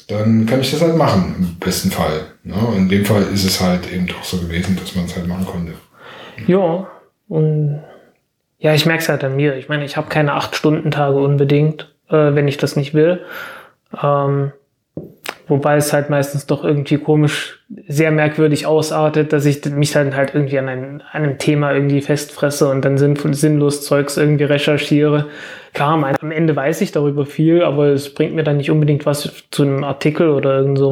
dann 0.07 0.45
kann 0.45 0.61
ich 0.61 0.71
das 0.71 0.81
halt 0.81 0.95
machen, 0.95 1.35
im 1.37 1.55
besten 1.59 1.91
Fall. 1.91 2.27
Ne? 2.43 2.55
Und 2.55 2.77
in 2.77 2.89
dem 2.89 3.05
Fall 3.05 3.23
ist 3.33 3.43
es 3.43 3.59
halt 3.59 3.91
eben 3.91 4.07
doch 4.07 4.23
so 4.23 4.37
gewesen, 4.37 4.77
dass 4.81 4.95
man 4.95 5.05
es 5.05 5.15
halt 5.15 5.27
machen 5.27 5.45
konnte. 5.45 5.73
Ja, 6.47 6.87
und 7.27 7.81
ja, 8.59 8.73
ich 8.73 8.85
merke 8.85 9.03
es 9.03 9.09
halt 9.09 9.23
an 9.23 9.35
mir. 9.35 9.55
Ich 9.55 9.69
meine, 9.69 9.85
ich 9.85 9.97
habe 9.97 10.09
keine 10.09 10.33
acht-Stunden-Tage 10.33 11.17
unbedingt, 11.17 11.93
äh, 12.09 12.33
wenn 12.33 12.47
ich 12.47 12.57
das 12.57 12.75
nicht 12.75 12.93
will. 12.93 13.21
Ähm, 14.01 14.51
wobei 15.47 15.77
es 15.77 15.93
halt 15.93 16.09
meistens 16.09 16.45
doch 16.47 16.63
irgendwie 16.63 16.97
komisch, 16.97 17.63
sehr 17.87 18.11
merkwürdig 18.11 18.65
ausartet, 18.65 19.33
dass 19.33 19.45
ich 19.45 19.63
mich 19.65 19.91
dann 19.91 20.15
halt 20.15 20.33
irgendwie 20.33 20.57
an, 20.57 20.69
ein, 20.69 21.03
an 21.11 21.23
einem 21.23 21.37
Thema 21.37 21.73
irgendwie 21.73 22.01
festfresse 22.01 22.69
und 22.69 22.83
dann 22.83 22.97
sinnvoll, 22.97 23.33
sinnlos 23.33 23.85
Zeugs 23.85 24.17
irgendwie 24.17 24.45
recherchiere. 24.45 25.27
Klar, 25.73 26.03
am 26.19 26.31
Ende 26.31 26.55
weiß 26.55 26.81
ich 26.81 26.91
darüber 26.91 27.25
viel, 27.25 27.61
aber 27.63 27.87
es 27.87 28.13
bringt 28.13 28.33
mir 28.33 28.43
dann 28.43 28.57
nicht 28.57 28.71
unbedingt 28.71 29.05
was 29.05 29.31
zu 29.51 29.63
einem 29.63 29.83
Artikel 29.83 30.29
oder 30.29 30.57
irgend 30.57 30.79
so. 30.79 30.89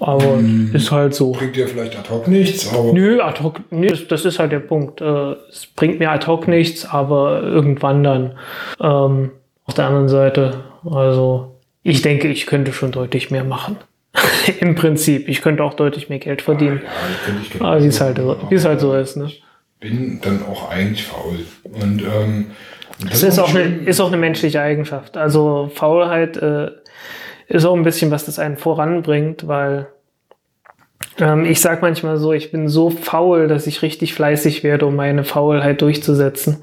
Aber 0.00 0.38
hm, 0.38 0.70
ist 0.74 0.90
halt 0.90 1.14
so. 1.14 1.32
Bringt 1.32 1.56
dir 1.56 1.68
vielleicht 1.68 1.96
ad 1.96 2.08
hoc 2.08 2.26
nichts, 2.26 2.72
aber. 2.74 2.92
Nö, 2.92 3.20
ad 3.20 3.42
hoc, 3.42 3.60
nö, 3.70 3.86
das, 3.86 4.08
das 4.08 4.24
ist 4.24 4.38
halt 4.38 4.50
der 4.50 4.60
Punkt. 4.60 5.00
Äh, 5.00 5.32
es 5.50 5.66
bringt 5.76 5.98
mir 5.98 6.10
ad 6.10 6.26
hoc 6.26 6.48
nichts, 6.48 6.86
aber 6.86 7.42
irgendwann 7.42 8.02
dann. 8.02 8.38
Ähm, 8.80 9.30
auf 9.66 9.74
der 9.74 9.86
anderen 9.86 10.08
Seite, 10.08 10.64
also 10.90 11.54
ich 11.82 12.02
denke, 12.02 12.28
ich 12.28 12.46
könnte 12.46 12.72
schon 12.72 12.92
deutlich 12.92 13.30
mehr 13.30 13.44
machen. 13.44 13.76
Im 14.60 14.74
Prinzip. 14.74 15.28
Ich 15.28 15.42
könnte 15.42 15.62
auch 15.62 15.74
deutlich 15.74 16.08
mehr 16.08 16.18
Geld 16.18 16.42
verdienen. 16.42 16.80
Ja, 16.82 16.90
ich 17.42 17.50
könnte, 17.50 17.64
aber 17.64 17.82
wie 17.82 17.88
es 17.88 18.00
halt, 18.00 18.18
wie 18.18 18.54
es 18.54 18.64
halt 18.64 18.80
so 18.80 18.94
ist, 18.94 19.16
ne? 19.16 19.30
Bin 19.78 20.20
dann 20.22 20.42
auch 20.44 20.70
eigentlich 20.70 21.04
faul. 21.04 21.38
Und 21.62 22.02
ähm, 22.02 22.46
das, 23.02 23.20
das 23.20 23.22
ist, 23.22 23.38
auch 23.38 23.54
eine, 23.54 23.62
ist 23.86 24.00
auch 24.00 24.08
eine 24.08 24.18
menschliche 24.18 24.60
Eigenschaft. 24.60 25.16
Also 25.16 25.70
Faulheit 25.74 26.36
äh, 26.36 26.70
ist 27.50 27.64
auch 27.64 27.74
ein 27.74 27.82
bisschen, 27.82 28.10
was 28.10 28.24
das 28.24 28.38
einen 28.38 28.56
voranbringt, 28.56 29.48
weil 29.48 29.88
ähm, 31.18 31.44
ich 31.44 31.60
sag 31.60 31.82
manchmal 31.82 32.16
so, 32.16 32.32
ich 32.32 32.52
bin 32.52 32.68
so 32.68 32.90
faul, 32.90 33.48
dass 33.48 33.66
ich 33.66 33.82
richtig 33.82 34.14
fleißig 34.14 34.62
werde, 34.62 34.86
um 34.86 34.94
meine 34.96 35.24
Faulheit 35.24 35.82
durchzusetzen. 35.82 36.62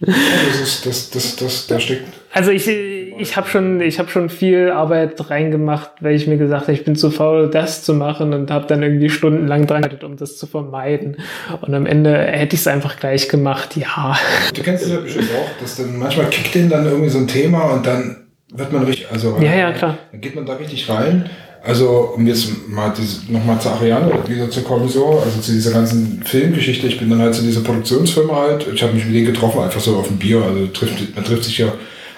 das 0.00 0.60
ist, 0.60 0.86
das, 0.86 1.10
das, 1.10 1.36
das, 1.36 1.66
da 1.66 1.78
steckt. 1.78 2.06
Also 2.32 2.52
ich, 2.52 2.66
ich 2.68 3.36
habe 3.36 3.48
schon, 3.48 3.82
ich 3.82 3.98
habe 3.98 4.08
schon 4.08 4.30
viel 4.30 4.70
Arbeit 4.70 5.28
reingemacht, 5.28 5.90
weil 6.00 6.14
ich 6.14 6.26
mir 6.26 6.38
gesagt 6.38 6.62
habe, 6.62 6.72
ich 6.72 6.84
bin 6.84 6.96
zu 6.96 7.10
faul, 7.10 7.50
das 7.50 7.82
zu 7.82 7.92
machen 7.92 8.32
und 8.32 8.50
habe 8.50 8.66
dann 8.66 8.82
irgendwie 8.82 9.10
stundenlang 9.10 9.66
dran 9.66 9.82
gearbeitet, 9.82 10.04
um 10.04 10.16
das 10.16 10.38
zu 10.38 10.46
vermeiden. 10.46 11.18
Und 11.60 11.74
am 11.74 11.84
Ende 11.84 12.16
hätte 12.16 12.54
ich 12.54 12.60
es 12.60 12.66
einfach 12.66 12.96
gleich 12.96 13.28
gemacht, 13.28 13.76
ja. 13.76 14.16
Du 14.54 14.62
kennst 14.62 14.84
es 14.84 14.90
ja 14.90 15.00
bestimmt 15.00 15.28
auch, 15.36 15.60
dass 15.60 15.76
dann 15.76 15.98
manchmal 15.98 16.30
kickt 16.30 16.54
den 16.54 16.70
dann 16.70 16.86
irgendwie 16.86 17.10
so 17.10 17.18
ein 17.18 17.28
Thema 17.28 17.64
und 17.72 17.84
dann 17.84 18.19
wird 18.52 18.72
man 18.72 18.84
richtig, 18.84 19.06
also 19.10 19.36
ja, 19.40 19.54
ja, 19.54 19.72
klar. 19.72 19.98
dann 20.12 20.20
geht 20.20 20.34
man 20.34 20.46
da 20.46 20.54
richtig 20.54 20.88
rein. 20.88 21.28
Also, 21.62 22.14
um 22.16 22.26
jetzt 22.26 22.68
mal 22.68 22.90
nochmal 23.28 23.60
zu 23.60 23.68
Ariane 23.68 24.10
wieder 24.26 24.50
zu 24.50 24.62
kommen, 24.62 24.88
so, 24.88 25.20
also 25.22 25.40
zu 25.40 25.52
dieser 25.52 25.72
ganzen 25.72 26.22
Filmgeschichte, 26.24 26.86
ich 26.86 26.98
bin 26.98 27.10
dann 27.10 27.20
halt 27.20 27.34
zu 27.34 27.42
dieser 27.42 27.60
Produktionsfirma 27.60 28.34
halt, 28.34 28.66
ich 28.72 28.82
habe 28.82 28.94
mich 28.94 29.04
mit 29.04 29.14
denen 29.14 29.26
getroffen, 29.26 29.60
einfach 29.60 29.80
so 29.80 29.96
auf 29.96 30.08
dem 30.08 30.16
Bier, 30.16 30.42
also 30.42 30.66
trifft, 30.68 31.14
man 31.14 31.22
trifft 31.22 31.44
sich 31.44 31.58
ja 31.58 31.70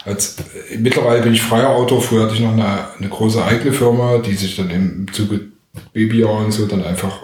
als, 0.04 0.36
mittlerweile 0.78 1.22
bin 1.22 1.32
ich 1.32 1.42
freier 1.42 1.70
Autor, 1.70 2.00
früher 2.00 2.24
hatte 2.24 2.34
ich 2.34 2.40
noch 2.40 2.52
eine, 2.52 2.94
eine 2.98 3.08
große 3.08 3.44
eigene 3.44 3.72
Firma, 3.72 4.18
die 4.18 4.34
sich 4.34 4.56
dann 4.56 4.70
im 4.70 5.06
Zuge 5.12 5.40
Babyjahr 5.92 6.44
und 6.44 6.52
so 6.52 6.66
dann 6.66 6.84
einfach 6.84 7.20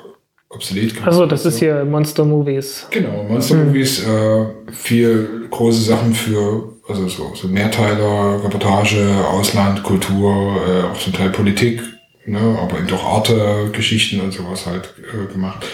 obsolet 0.49 0.94
gemacht 0.94 1.09
Also, 1.09 1.27
das 1.27 1.44
ist 1.44 1.59
hier 1.59 1.85
Monster 1.85 2.25
Movies. 2.25 2.87
Genau, 2.90 3.25
Monster 3.29 3.57
hm. 3.57 3.66
Movies, 3.66 4.05
äh, 4.05 4.47
viel 4.73 5.47
große 5.51 5.83
Sachen 5.83 6.14
für 6.14 6.78
also 6.88 7.07
so, 7.09 7.35
so 7.35 7.48
Mehrteiler, 7.48 8.42
Reportage, 8.42 9.24
Ausland, 9.29 9.83
Kultur, 9.83 10.57
äh, 10.66 10.83
auch 10.85 10.98
zum 10.98 11.12
Teil 11.12 11.31
Politik, 11.31 11.83
ne, 12.27 12.59
aber 12.61 12.79
eben 12.79 12.87
doch 12.87 13.05
Arte-Geschichten 13.05 14.20
und 14.20 14.33
sowas 14.33 14.66
halt 14.66 14.94
äh, 15.12 15.33
gemacht. 15.33 15.66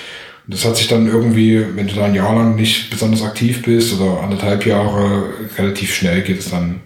Und 0.47 0.55
das 0.55 0.65
hat 0.65 0.77
sich 0.77 0.89
dann 0.89 1.07
irgendwie, 1.07 1.65
wenn 1.75 1.87
du 1.87 1.95
da 1.95 2.05
ein 2.05 2.15
Jahr 2.15 2.35
lang 2.35 2.57
nicht 2.57 2.91
besonders 2.91 3.23
aktiv 3.23 3.63
bist 3.63 3.99
oder 3.99 4.23
anderthalb 4.23 4.67
Jahre, 4.67 5.31
relativ 5.57 5.95
schnell 5.95 6.23
geht 6.23 6.41
es 6.41 6.51
dann, 6.51 6.81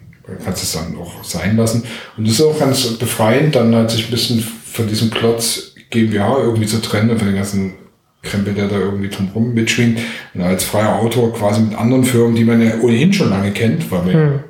kannst 0.45 0.63
es 0.63 0.73
dann 0.73 0.97
auch 0.97 1.25
sein 1.25 1.57
lassen. 1.57 1.85
Und 2.17 2.29
das 2.29 2.35
ist 2.35 2.43
auch 2.43 2.59
ganz 2.59 2.87
befreiend, 2.99 3.57
dann 3.57 3.75
halt 3.75 3.91
sich 3.91 4.07
ein 4.07 4.11
bisschen 4.11 4.41
von 4.41 4.87
diesem 4.87 5.11
Klotz 5.11 5.75
GmbH 5.91 6.39
irgendwie 6.39 6.67
zu 6.67 6.81
trennen 6.81 7.11
und 7.11 7.19
von 7.19 7.27
den 7.27 7.37
ganzen 7.37 7.75
Krempel, 8.23 8.55
der 8.55 8.69
da 8.69 8.79
irgendwie 8.79 9.09
drumherum 9.09 9.55
mitschwingt. 9.55 10.01
Und 10.35 10.43
als 10.43 10.65
freier 10.65 10.97
Autor 10.97 11.33
quasi 11.33 11.63
mit 11.63 11.79
anderen 11.79 12.05
Firmen, 12.05 12.35
die 12.35 12.45
man 12.45 12.61
ja 12.61 12.79
ohnehin 12.81 13.13
schon 13.13 13.31
lange 13.31 13.53
kennt, 13.53 13.91
weil 13.91 14.07
wir, 14.07 14.13
hm. 14.13 14.41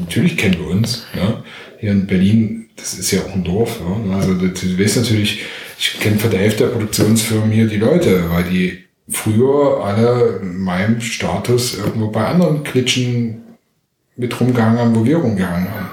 natürlich 0.00 0.36
kennen 0.36 0.58
wir 0.58 0.68
uns, 0.68 1.06
ja. 1.14 1.42
Hier 1.78 1.92
in 1.92 2.06
Berlin, 2.06 2.66
das 2.76 2.94
ist 2.94 3.10
ja 3.10 3.20
auch 3.20 3.34
ein 3.34 3.44
Dorf, 3.44 3.80
ja. 3.80 4.16
Also, 4.16 4.34
du 4.34 4.78
weißt 4.78 4.96
natürlich, 4.96 5.44
ich 5.78 6.00
kenne 6.00 6.18
von 6.18 6.30
der 6.30 6.40
Hälfte 6.40 6.64
der 6.64 6.70
Produktionsfirmen 6.70 7.50
hier 7.50 7.66
die 7.66 7.76
Leute, 7.76 8.30
weil 8.30 8.44
die 8.44 8.84
früher 9.08 9.84
alle 9.84 10.40
in 10.42 10.58
meinem 10.58 11.00
Status 11.00 11.78
irgendwo 11.78 12.08
bei 12.08 12.26
anderen 12.26 12.64
Klitschen 12.64 13.42
mit 14.16 14.38
rumgehangen 14.40 14.78
haben, 14.78 14.96
wo 14.96 15.04
wir 15.04 15.18
rumgehangen 15.18 15.70
haben. 15.70 15.88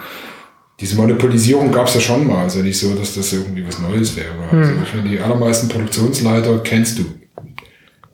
Diese 0.79 0.95
Monopolisierung 0.95 1.71
gab 1.71 1.87
es 1.87 1.95
ja 1.95 2.01
schon 2.01 2.25
mal, 2.25 2.43
also 2.43 2.59
nicht 2.59 2.79
so, 2.79 2.95
dass 2.95 3.13
das 3.13 3.31
irgendwie 3.33 3.65
was 3.67 3.79
Neues 3.79 4.15
wäre. 4.15 4.33
Hm. 4.49 4.59
Also 4.59 4.71
ich 4.83 4.95
meine, 4.95 5.09
die 5.09 5.19
allermeisten 5.19 5.69
Produktionsleiter 5.69 6.59
kennst 6.59 6.99
du 6.99 7.05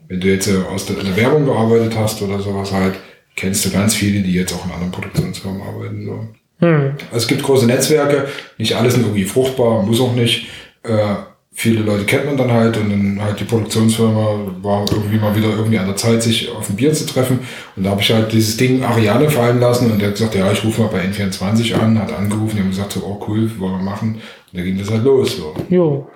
wenn 0.09 0.19
du 0.19 0.27
jetzt 0.27 0.47
äh, 0.47 0.57
aus 0.69 0.85
der, 0.85 0.97
der, 0.97 1.15
Werbung 1.15 1.45
gearbeitet 1.45 1.95
hast 1.97 2.21
oder 2.21 2.39
sowas 2.39 2.73
halt, 2.73 2.95
kennst 3.35 3.63
du 3.63 3.69
ganz 3.69 3.95
viele, 3.95 4.21
die 4.21 4.33
jetzt 4.33 4.53
auch 4.53 4.65
in 4.65 4.71
anderen 4.71 4.91
Produktionsfirmen 4.91 5.61
arbeiten. 5.61 6.05
So. 6.05 6.65
Hm. 6.65 6.91
Also 7.11 7.17
es 7.17 7.27
gibt 7.27 7.43
große 7.43 7.67
Netzwerke, 7.67 8.27
nicht 8.57 8.75
alles 8.75 8.95
sind 8.95 9.03
irgendwie 9.03 9.23
fruchtbar, 9.23 9.83
muss 9.83 10.01
auch 10.01 10.13
nicht. 10.13 10.47
Äh, 10.83 11.15
viele 11.51 11.83
Leute 11.83 12.05
kennt 12.05 12.25
man 12.25 12.37
dann 12.37 12.51
halt 12.51 12.77
und 12.77 12.89
dann 12.89 13.21
halt 13.21 13.39
die 13.39 13.43
Produktionsfirma 13.43 14.53
war 14.61 14.85
irgendwie 14.91 15.19
mal 15.19 15.35
wieder 15.35 15.49
irgendwie 15.49 15.77
an 15.77 15.87
der 15.87 15.95
Zeit, 15.95 16.23
sich 16.23 16.49
auf 16.49 16.69
ein 16.69 16.75
Bier 16.75 16.91
zu 16.93 17.05
treffen. 17.05 17.39
Und 17.75 17.83
da 17.83 17.91
habe 17.91 18.01
ich 18.01 18.11
halt 18.11 18.31
dieses 18.33 18.57
Ding 18.57 18.83
Ariane 18.83 19.29
fallen 19.29 19.59
lassen 19.59 19.91
und 19.91 19.99
der 19.99 20.09
hat 20.09 20.15
gesagt, 20.15 20.35
ja, 20.35 20.51
ich 20.51 20.63
rufe 20.63 20.81
mal 20.81 20.87
bei 20.87 21.05
N24 21.05 21.75
an, 21.75 21.99
hat 21.99 22.11
angerufen, 22.11 22.55
die 22.55 22.61
haben 22.61 22.69
gesagt, 22.69 22.93
so, 22.93 23.01
oh 23.01 23.23
cool, 23.27 23.49
wollen 23.59 23.73
wir 23.73 23.83
machen. 23.83 24.15
Und 24.15 24.59
da 24.59 24.63
ging 24.63 24.77
das 24.77 24.89
halt 24.89 25.03
los. 25.03 25.37
So. 25.37 25.53
Jo. 25.69 26.07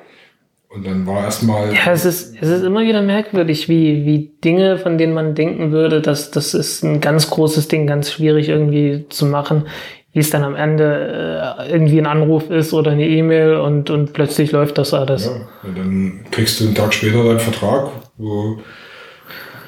Und 0.73 0.87
dann 0.87 1.05
war 1.05 1.25
erstmal. 1.25 1.71
Ja, 1.71 1.91
es 1.91 2.03
ist, 2.03 2.35
es 2.41 2.49
ist 2.49 2.63
immer 2.63 2.81
wieder 2.81 3.03
merkwürdig, 3.03 3.69
wie, 3.69 4.05
wie 4.05 4.31
Dinge, 4.43 4.79
von 4.79 4.97
denen 4.97 5.13
man 5.13 5.35
denken 5.35 5.71
würde, 5.71 6.01
dass 6.01 6.31
das 6.31 6.55
ist 6.55 6.83
ein 6.83 6.99
ganz 6.99 7.29
großes 7.29 7.67
Ding, 7.67 7.85
ganz 7.85 8.11
schwierig 8.11 8.49
irgendwie 8.49 9.05
zu 9.09 9.27
machen, 9.27 9.67
wie 10.13 10.19
es 10.19 10.31
dann 10.31 10.43
am 10.43 10.55
Ende 10.55 11.57
äh, 11.59 11.71
irgendwie 11.71 11.99
ein 11.99 12.07
Anruf 12.07 12.49
ist 12.49 12.73
oder 12.73 12.91
eine 12.91 13.07
E-Mail 13.07 13.55
und, 13.57 13.91
und 13.91 14.13
plötzlich 14.13 14.51
läuft 14.51 14.79
das 14.79 14.95
alles. 14.95 15.25
Ja, 15.25 15.69
dann 15.75 16.25
kriegst 16.31 16.59
du 16.59 16.65
einen 16.65 16.75
Tag 16.75 16.91
später 16.91 17.23
deinen 17.23 17.39
Vertrag, 17.39 17.91
wo 18.17 18.57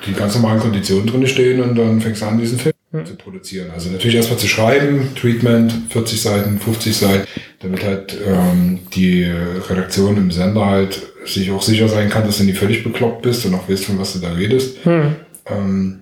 die 0.07 0.13
ganz 0.13 0.33
normalen 0.35 0.59
Konditionen 0.59 1.05
drin 1.05 1.27
stehen 1.27 1.61
und 1.61 1.75
dann 1.75 2.01
fängst 2.01 2.23
du 2.23 2.25
an, 2.25 2.39
diesen 2.39 2.57
Film 2.57 2.74
hm. 2.99 3.05
zu 3.05 3.15
produzieren. 3.15 3.71
Also 3.73 3.89
natürlich 3.89 4.15
erstmal 4.15 4.39
zu 4.39 4.47
schreiben, 4.47 5.09
Treatment, 5.15 5.73
40 5.89 6.21
Seiten, 6.21 6.59
50 6.59 6.95
Seiten, 6.95 7.27
damit 7.59 7.83
halt 7.83 8.17
ähm, 8.25 8.79
die 8.93 9.23
Redaktion 9.23 10.17
im 10.17 10.31
Sender 10.31 10.65
halt 10.65 11.01
sich 11.25 11.51
auch 11.51 11.61
sicher 11.61 11.87
sein 11.87 12.09
kann, 12.09 12.25
dass 12.25 12.37
du 12.37 12.43
nicht 12.43 12.57
völlig 12.57 12.83
bekloppt 12.83 13.21
bist 13.23 13.45
und 13.45 13.55
auch 13.55 13.67
weißt, 13.67 13.85
von 13.85 13.99
was 13.99 14.13
du 14.13 14.19
da 14.19 14.31
redest. 14.31 14.83
Hm. 14.83 15.15
Ähm, 15.47 16.01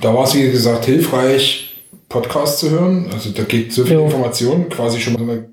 da 0.00 0.14
war 0.14 0.24
es, 0.24 0.34
wie 0.34 0.50
gesagt, 0.50 0.84
hilfreich, 0.84 1.82
Podcasts 2.08 2.60
zu 2.60 2.70
hören. 2.70 3.08
Also 3.12 3.30
da 3.30 3.44
geht 3.44 3.72
so 3.72 3.84
viel 3.84 3.94
jo. 3.94 4.04
Information 4.04 4.68
quasi 4.68 5.00
schon 5.00 5.14
mal 5.14 5.48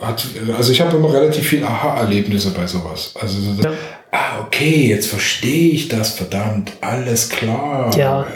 hat, 0.00 0.24
also 0.56 0.72
ich 0.72 0.80
habe 0.80 0.96
immer 0.96 1.12
relativ 1.12 1.46
viel 1.46 1.64
Aha-Erlebnisse 1.64 2.50
bei 2.50 2.66
sowas. 2.66 3.14
Also 3.20 3.40
so, 3.40 3.62
ja. 3.62 3.72
Ah, 4.18 4.40
okay, 4.44 4.88
jetzt 4.88 5.08
verstehe 5.08 5.70
ich 5.70 5.88
das, 5.88 6.14
verdammt, 6.14 6.72
alles 6.80 7.28
klar. 7.28 7.90
Ja, 7.96 8.26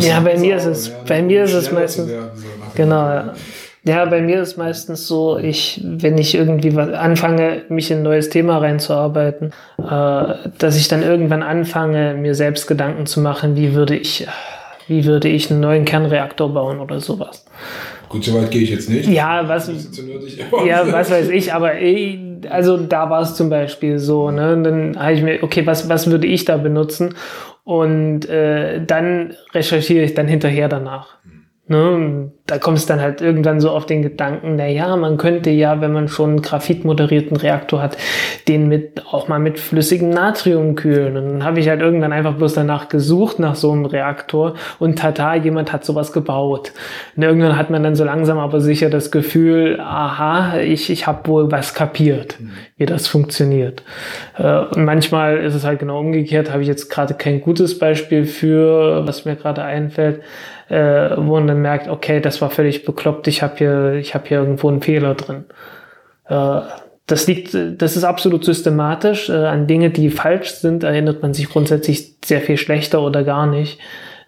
ja 0.00 0.20
bei 0.20 0.38
mir 0.38 0.56
ist 0.56 0.66
es, 0.66 0.92
bei 1.06 1.22
mir 1.22 1.44
ist 1.44 1.54
es 1.54 1.72
meistens, 1.72 2.08
so 2.08 2.46
genau, 2.74 3.08
ja. 3.08 3.34
Ja, 3.84 4.04
bei 4.04 4.20
mir 4.20 4.40
ist 4.40 4.56
meistens 4.56 5.08
so, 5.08 5.38
ich, 5.38 5.80
wenn 5.82 6.16
ich 6.16 6.36
irgendwie 6.36 6.76
was 6.76 6.90
anfange, 6.90 7.62
mich 7.68 7.90
in 7.90 7.98
ein 7.98 8.02
neues 8.04 8.28
Thema 8.30 8.58
reinzuarbeiten, 8.58 9.52
äh, 9.78 10.34
dass 10.58 10.76
ich 10.76 10.86
dann 10.86 11.02
irgendwann 11.02 11.42
anfange, 11.42 12.14
mir 12.14 12.36
selbst 12.36 12.68
Gedanken 12.68 13.06
zu 13.06 13.20
machen, 13.20 13.56
wie 13.56 13.74
würde 13.74 13.96
ich, 13.96 14.28
wie 14.86 15.04
würde 15.04 15.28
ich 15.28 15.50
einen 15.50 15.58
neuen 15.58 15.84
Kernreaktor 15.84 16.54
bauen 16.54 16.78
oder 16.78 17.00
sowas. 17.00 17.44
Gut, 18.08 18.24
so 18.24 18.34
weit 18.34 18.52
gehe 18.52 18.62
ich 18.62 18.70
jetzt 18.70 18.88
nicht. 18.88 19.08
Ja, 19.08 19.48
was, 19.48 19.68
ja, 20.64 20.92
was 20.92 21.10
weiß 21.10 21.30
ich, 21.30 21.52
aber 21.52 21.80
also 22.48 22.76
da 22.76 23.10
war 23.10 23.22
es 23.22 23.34
zum 23.34 23.50
Beispiel 23.50 23.98
so, 23.98 24.30
ne? 24.30 24.60
Dann 24.62 24.98
habe 24.98 25.12
ich 25.12 25.22
mir, 25.22 25.42
okay, 25.42 25.66
was, 25.66 25.88
was 25.88 26.10
würde 26.10 26.26
ich 26.26 26.44
da 26.44 26.56
benutzen? 26.56 27.14
Und 27.64 28.28
äh, 28.28 28.84
dann 28.84 29.34
recherchiere 29.54 30.04
ich 30.04 30.14
dann 30.14 30.26
hinterher 30.26 30.68
danach. 30.68 31.18
Ne? 31.68 32.32
Da 32.52 32.58
kommst 32.58 32.90
dann 32.90 33.00
halt 33.00 33.22
irgendwann 33.22 33.62
so 33.62 33.70
auf 33.70 33.86
den 33.86 34.02
Gedanken, 34.02 34.56
na 34.56 34.66
ja, 34.66 34.94
man 34.96 35.16
könnte 35.16 35.48
ja, 35.48 35.80
wenn 35.80 35.90
man 35.90 36.08
schon 36.08 36.28
einen 36.28 36.42
graphitmoderierten 36.42 37.34
Reaktor 37.34 37.80
hat, 37.80 37.96
den 38.46 38.68
mit 38.68 39.06
auch 39.10 39.26
mal 39.26 39.38
mit 39.38 39.58
flüssigem 39.58 40.10
Natrium 40.10 40.74
kühlen. 40.74 41.16
Und 41.16 41.28
dann 41.30 41.44
habe 41.44 41.60
ich 41.60 41.70
halt 41.70 41.80
irgendwann 41.80 42.12
einfach 42.12 42.34
bloß 42.34 42.52
danach 42.52 42.90
gesucht 42.90 43.38
nach 43.38 43.54
so 43.54 43.72
einem 43.72 43.86
Reaktor 43.86 44.52
und 44.78 44.98
tata, 44.98 45.34
jemand 45.34 45.72
hat 45.72 45.86
sowas 45.86 46.12
gebaut. 46.12 46.74
Und 47.16 47.22
irgendwann 47.22 47.56
hat 47.56 47.70
man 47.70 47.82
dann 47.82 47.94
so 47.94 48.04
langsam 48.04 48.36
aber 48.36 48.60
sicher 48.60 48.90
das 48.90 49.10
Gefühl, 49.10 49.80
aha, 49.80 50.58
ich, 50.58 50.90
ich 50.90 51.06
habe 51.06 51.26
wohl 51.28 51.50
was 51.50 51.72
kapiert, 51.72 52.36
mhm. 52.38 52.50
wie 52.76 52.84
das 52.84 53.06
funktioniert. 53.06 53.82
Äh, 54.36 54.58
und 54.58 54.84
manchmal 54.84 55.38
ist 55.38 55.54
es 55.54 55.64
halt 55.64 55.78
genau 55.78 55.98
umgekehrt, 56.00 56.52
habe 56.52 56.60
ich 56.60 56.68
jetzt 56.68 56.90
gerade 56.90 57.14
kein 57.14 57.40
gutes 57.40 57.78
Beispiel 57.78 58.26
für, 58.26 59.06
was 59.06 59.24
mir 59.24 59.36
gerade 59.36 59.62
einfällt 59.62 60.20
äh, 60.72 61.16
wo 61.16 61.34
man 61.34 61.46
dann 61.46 61.60
merkt, 61.60 61.88
okay, 61.88 62.20
das 62.20 62.40
war 62.42 62.50
völlig 62.50 62.84
bekloppt, 62.84 63.26
ich 63.28 63.42
habe 63.42 63.54
hier, 63.56 63.94
ich 63.94 64.14
habe 64.14 64.28
hier 64.28 64.38
irgendwo 64.38 64.68
einen 64.68 64.82
Fehler 64.82 65.14
drin. 65.14 65.44
Äh, 66.26 66.60
das 67.06 67.26
liegt, 67.26 67.54
das 67.54 67.96
ist 67.96 68.04
absolut 68.04 68.44
systematisch. 68.44 69.28
Äh, 69.28 69.32
an 69.32 69.66
Dinge, 69.66 69.90
die 69.90 70.10
falsch 70.10 70.50
sind, 70.50 70.84
erinnert 70.84 71.22
man 71.22 71.34
sich 71.34 71.48
grundsätzlich 71.48 72.16
sehr 72.24 72.40
viel 72.40 72.56
schlechter 72.56 73.02
oder 73.02 73.24
gar 73.24 73.46
nicht. 73.46 73.78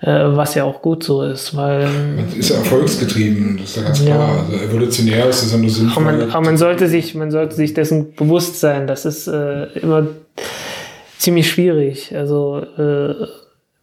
Äh, 0.00 0.36
was 0.36 0.54
ja 0.54 0.64
auch 0.64 0.82
gut 0.82 1.02
so 1.02 1.22
ist, 1.22 1.56
weil. 1.56 1.88
Man 1.88 2.28
ist 2.36 2.50
ja 2.50 2.56
erfolgsgetrieben, 2.56 3.56
das 3.56 3.70
ist 3.70 3.76
ja 3.76 3.82
ganz 3.84 4.04
klar. 4.04 4.18
Ja. 4.18 4.42
Also 4.42 4.64
evolutionär 4.64 5.28
ist 5.28 5.42
das 5.42 5.52
ja 5.52 5.58
nur 5.58 5.70
sinnvoll. 5.70 6.02
Aber 6.04 6.16
man, 6.16 6.30
aber 6.30 6.44
man 6.44 6.56
sollte 6.58 6.88
sich, 6.88 7.14
man 7.14 7.30
sollte 7.30 7.54
sich 7.54 7.74
dessen 7.74 8.14
bewusst 8.14 8.60
sein. 8.60 8.86
Das 8.86 9.04
ist 9.04 9.28
äh, 9.28 9.66
immer 9.78 10.08
ziemlich 11.16 11.48
schwierig. 11.48 12.14
Also 12.14 12.58
äh, 12.76 13.14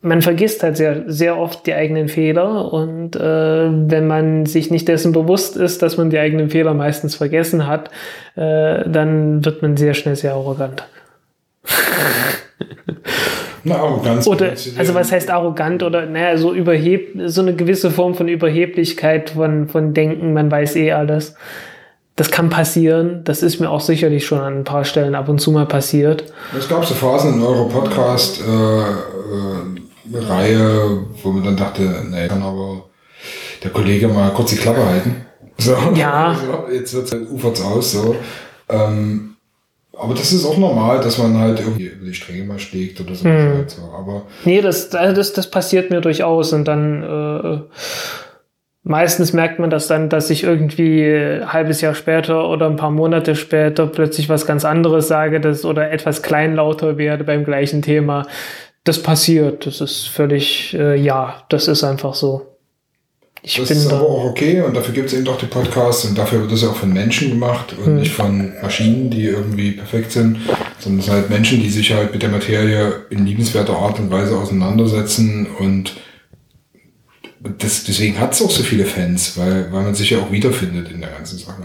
man 0.02 0.22
vergisst 0.22 0.64
halt 0.64 0.78
sehr, 0.78 1.04
sehr 1.08 1.38
oft 1.38 1.68
die 1.68 1.74
eigenen 1.74 2.08
Fehler 2.08 2.74
und 2.74 3.16
äh, 3.16 3.20
wenn 3.22 4.08
man 4.08 4.46
sich 4.46 4.72
nicht 4.72 4.88
dessen 4.88 5.12
bewusst 5.12 5.56
ist, 5.56 5.82
dass 5.82 5.98
man 5.98 6.10
die 6.10 6.18
eigenen 6.18 6.50
Fehler 6.50 6.74
meistens 6.74 7.16
vergessen 7.16 7.68
hat, 7.68 7.92
äh, 8.36 8.90
dann 8.90 9.46
wird 9.46 9.62
man 9.62 9.78
sehr 9.78 9.94
schnell 9.94 10.16
sehr 10.16 10.34
arrogant. 10.34 10.84
Na, 13.64 13.76
Arroganz. 13.76 14.26
Oder, 14.26 14.50
also 14.78 14.96
was 14.96 15.12
heißt 15.12 15.30
arrogant 15.30 15.84
oder 15.84 16.08
naja, 16.08 16.36
so 16.38 16.52
überheb, 16.54 17.20
so 17.26 17.42
eine 17.42 17.56
gewisse 17.56 17.92
Form 17.92 18.16
von 18.16 18.28
Überheblichkeit, 18.28 19.32
von, 19.32 19.68
von 19.68 19.94
Denken, 19.94 20.34
man 20.34 20.50
weiß 20.50 20.76
eh 20.78 20.94
alles. 20.94 21.36
Das 22.16 22.32
kann 22.32 22.50
passieren. 22.50 23.22
Das 23.24 23.44
ist 23.44 23.60
mir 23.60 23.70
auch 23.70 23.80
sicherlich 23.80 24.26
schon 24.26 24.40
an 24.40 24.60
ein 24.60 24.64
paar 24.64 24.84
Stellen 24.84 25.16
ab 25.16 25.30
und 25.30 25.40
zu 25.40 25.52
mal 25.52 25.68
passiert. 25.68 26.26
Es 26.58 26.68
gab 26.68 26.84
so 26.86 26.96
Phasen 26.96 27.36
in 27.36 27.44
eurem 27.44 27.70
Podcast, 27.70 28.42
äh, 28.42 28.44
äh, 28.44 29.82
Reihe, 30.14 31.06
wo 31.24 31.32
man 31.32 31.44
dann 31.44 31.58
dachte, 31.58 31.82
nee, 32.10 32.28
kann 32.28 32.42
aber 32.42 32.86
der 33.64 33.72
Kollege 33.72 34.08
mal 34.08 34.32
kurz 34.32 34.52
die 34.52 34.58
Klappe 34.58 34.86
halten. 34.86 35.26
So, 35.58 35.76
ja. 35.96 36.36
So, 36.46 36.74
jetzt 36.74 36.94
wird's 36.94 37.12
halt, 37.12 37.30
ufert's 37.30 37.62
aus, 37.62 37.92
so. 37.92 38.16
Ähm, 38.70 39.36
aber 39.94 40.14
das 40.16 40.32
ist 40.32 40.46
auch 40.46 40.58
normal, 40.58 41.02
dass 41.02 41.18
man 41.18 41.38
halt 41.38 41.60
irgendwie 41.60 41.86
über 41.86 42.06
die 42.06 42.14
Stränge 42.14 42.44
mal 42.44 42.58
schlägt 42.58 43.00
oder 43.02 43.14
so. 43.14 43.26
Hm. 43.26 43.54
Halt 43.56 43.70
so. 43.70 43.84
Aber 43.96 44.24
nee, 44.46 44.62
das, 44.62 44.94
also 44.96 45.16
das, 45.16 45.34
das 45.34 45.52
passiert 45.52 45.92
mir 45.92 46.02
durchaus 46.02 46.54
und 46.54 46.68
dann 46.68 47.04
äh, 47.04 47.60
meistens 48.84 49.34
merkt 49.34 49.60
man 49.60 49.70
das 49.70 49.88
dann, 49.88 50.10
dass 50.10 50.30
ich 50.30 50.44
irgendwie 50.44 51.06
ein 51.06 51.54
halbes 51.54 51.82
Jahr 51.82 51.94
später 51.94 52.50
oder 52.50 52.68
ein 52.68 52.78
paar 52.78 52.90
Monate 52.90 53.36
später 53.36 53.86
plötzlich 53.86 54.30
was 54.30 54.48
ganz 54.48 54.66
anderes 54.66 55.08
sage 55.08 55.40
das, 55.40 55.66
oder 55.66 55.92
etwas 55.92 56.24
kleinlauter 56.24 56.98
werde 56.98 57.24
beim 57.24 57.44
gleichen 57.44 57.82
Thema 57.82 58.26
das 58.84 59.02
passiert. 59.02 59.66
Das 59.66 59.82
ist 59.82 60.08
völlig, 60.08 60.74
äh, 60.74 60.96
ja, 61.00 61.44
das 61.50 61.68
ist 61.68 61.84
einfach 61.84 62.14
so. 62.14 62.48
Ich 63.44 63.56
das 63.56 63.72
ist 63.72 63.92
aber 63.92 64.08
auch 64.08 64.26
okay 64.26 64.62
und 64.62 64.76
dafür 64.76 64.94
gibt 64.94 65.08
es 65.08 65.14
eben 65.14 65.26
doch 65.26 65.38
die 65.38 65.48
Podcasts 65.48 66.06
und 66.06 66.16
dafür 66.16 66.42
wird 66.42 66.52
das 66.52 66.62
ja 66.62 66.70
auch 66.70 66.76
von 66.76 66.94
Menschen 66.94 67.32
gemacht 67.32 67.74
und 67.76 67.86
hm. 67.86 67.96
nicht 67.98 68.12
von 68.12 68.54
Maschinen, 68.62 69.10
die 69.10 69.24
irgendwie 69.24 69.72
perfekt 69.72 70.12
sind, 70.12 70.38
sondern 70.78 71.00
es 71.00 71.06
sind 71.06 71.16
halt 71.16 71.30
Menschen, 71.32 71.60
die 71.60 71.70
sich 71.70 71.92
halt 71.92 72.14
mit 72.14 72.22
der 72.22 72.30
Materie 72.30 73.06
in 73.10 73.26
liebenswerter 73.26 73.76
Art 73.76 73.98
und 73.98 74.12
Weise 74.12 74.38
auseinandersetzen 74.38 75.48
und 75.58 75.96
das, 77.40 77.84
deswegen 77.84 78.20
hat 78.20 78.34
es 78.34 78.44
auch 78.44 78.52
so 78.52 78.62
viele 78.62 78.86
Fans, 78.86 79.36
weil, 79.36 79.72
weil 79.72 79.84
man 79.84 79.96
sich 79.96 80.12
ja 80.12 80.20
auch 80.20 80.32
wiederfindet 80.32 80.92
in 80.92 81.02
der 81.02 81.10
ganzen 81.10 81.40
Sache. 81.40 81.64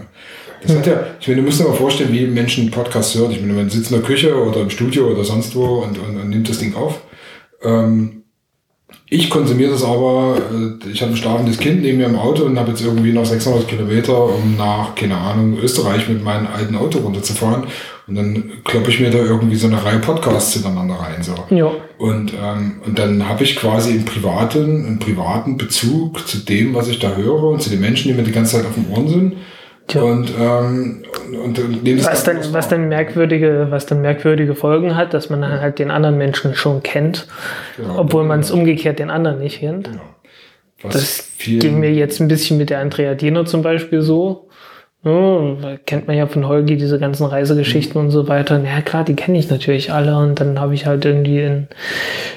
Das 0.63 0.75
hat 0.75 0.87
ja, 0.87 1.05
ich 1.19 1.27
meine, 1.27 1.41
du 1.41 1.45
musst 1.45 1.59
dir 1.59 1.65
mal 1.65 1.75
vorstellen, 1.75 2.11
wie 2.11 2.25
Menschen 2.25 2.71
Podcasts 2.71 3.13
hören. 3.13 3.31
Ich 3.31 3.39
meine, 3.39 3.53
man 3.53 3.69
sitzt 3.69 3.91
in 3.91 3.97
der 3.97 4.05
Küche 4.05 4.35
oder 4.35 4.61
im 4.61 4.71
Studio 4.71 5.07
oder 5.11 5.23
sonst 5.23 5.55
wo 5.55 5.83
und, 5.83 5.99
und, 5.99 6.17
und 6.17 6.29
nimmt 6.29 6.49
das 6.49 6.57
Ding 6.57 6.73
auf. 6.73 7.01
Ähm, 7.63 8.23
ich 9.09 9.29
konsumiere 9.29 9.71
das 9.71 9.83
aber, 9.83 10.37
äh, 10.37 10.89
ich 10.89 11.01
habe 11.01 11.13
ein 11.13 11.17
schlafendes 11.17 11.57
Kind 11.59 11.81
neben 11.81 11.97
mir 11.97 12.07
im 12.07 12.17
Auto 12.17 12.43
und 12.43 12.59
habe 12.59 12.71
jetzt 12.71 12.83
irgendwie 12.83 13.13
noch 13.13 13.25
600 13.25 13.67
Kilometer, 13.67 14.25
um 14.25 14.57
nach, 14.57 14.95
keine 14.95 15.15
Ahnung, 15.15 15.57
Österreich 15.59 16.09
mit 16.09 16.23
meinem 16.23 16.47
alten 16.47 16.75
Auto 16.75 16.99
runterzufahren. 16.99 17.67
Und 18.07 18.15
dann 18.15 18.51
kloppe 18.63 18.89
ich 18.89 18.99
mir 18.99 19.09
da 19.09 19.17
irgendwie 19.17 19.55
so 19.55 19.67
eine 19.67 19.83
Reihe 19.83 19.99
Podcasts 19.99 20.53
hintereinander 20.53 20.95
rein. 20.95 21.21
So. 21.23 21.35
Ja. 21.53 21.71
Und, 21.97 22.33
ähm, 22.33 22.81
und 22.85 22.97
dann 22.99 23.27
habe 23.27 23.43
ich 23.43 23.55
quasi 23.57 23.91
im 23.91 24.05
privaten, 24.05 24.85
einen 24.85 24.99
privaten 24.99 25.57
Bezug 25.57 26.25
zu 26.27 26.37
dem, 26.37 26.73
was 26.73 26.87
ich 26.87 26.99
da 26.99 27.15
höre 27.15 27.43
und 27.43 27.61
zu 27.61 27.69
den 27.69 27.81
Menschen, 27.81 28.09
die 28.09 28.13
mir 28.13 28.23
die 28.23 28.31
ganze 28.31 28.57
Zeit 28.57 28.65
auf 28.65 28.75
dem 28.75 28.91
Ohren 28.91 29.09
sind. 29.09 29.33
Tja. 29.87 30.01
Und, 30.01 30.33
ähm, 30.37 31.03
und, 31.43 31.59
und 31.59 32.05
was 32.05 32.25
dann, 32.25 32.37
was 32.51 32.67
dann 32.67 32.89
merkwürdige, 32.89 33.67
was 33.69 33.85
dann 33.85 34.01
merkwürdige 34.01 34.53
Folgen 34.53 34.95
hat, 34.95 35.13
dass 35.13 35.29
man 35.29 35.41
dann 35.41 35.61
halt 35.61 35.79
den 35.79 35.91
anderen 35.91 36.17
Menschen 36.17 36.55
schon 36.55 36.83
kennt, 36.83 37.27
genau, 37.77 37.99
obwohl 37.99 38.25
man 38.25 38.41
es 38.41 38.51
umgekehrt 38.51 38.99
den 38.99 39.09
anderen 39.09 39.39
nicht 39.39 39.59
kennt. 39.59 39.89
Genau. 39.89 40.93
das 40.93 41.29
ging 41.39 41.79
mir 41.79 41.93
jetzt 41.93 42.19
ein 42.19 42.27
bisschen 42.27 42.57
mit 42.57 42.69
der 42.69 42.79
Andrea 42.79 43.15
Diener 43.15 43.45
zum 43.45 43.61
Beispiel 43.61 44.01
so. 44.01 44.47
Ja, 45.03 45.77
kennt 45.85 46.07
man 46.07 46.17
ja 46.17 46.27
von 46.27 46.47
Holgi 46.47 46.75
diese 46.75 46.99
ganzen 46.99 47.25
Reisegeschichten 47.25 48.01
mhm. 48.01 48.07
und 48.07 48.11
so 48.11 48.27
weiter. 48.27 48.61
Ja 48.61 48.81
klar, 48.81 49.05
die 49.05 49.15
kenne 49.15 49.37
ich 49.37 49.49
natürlich 49.49 49.93
alle. 49.93 50.17
Und 50.17 50.39
dann 50.41 50.59
habe 50.59 50.73
ich 50.73 50.85
halt 50.85 51.05
irgendwie 51.05 51.41
in, 51.41 51.67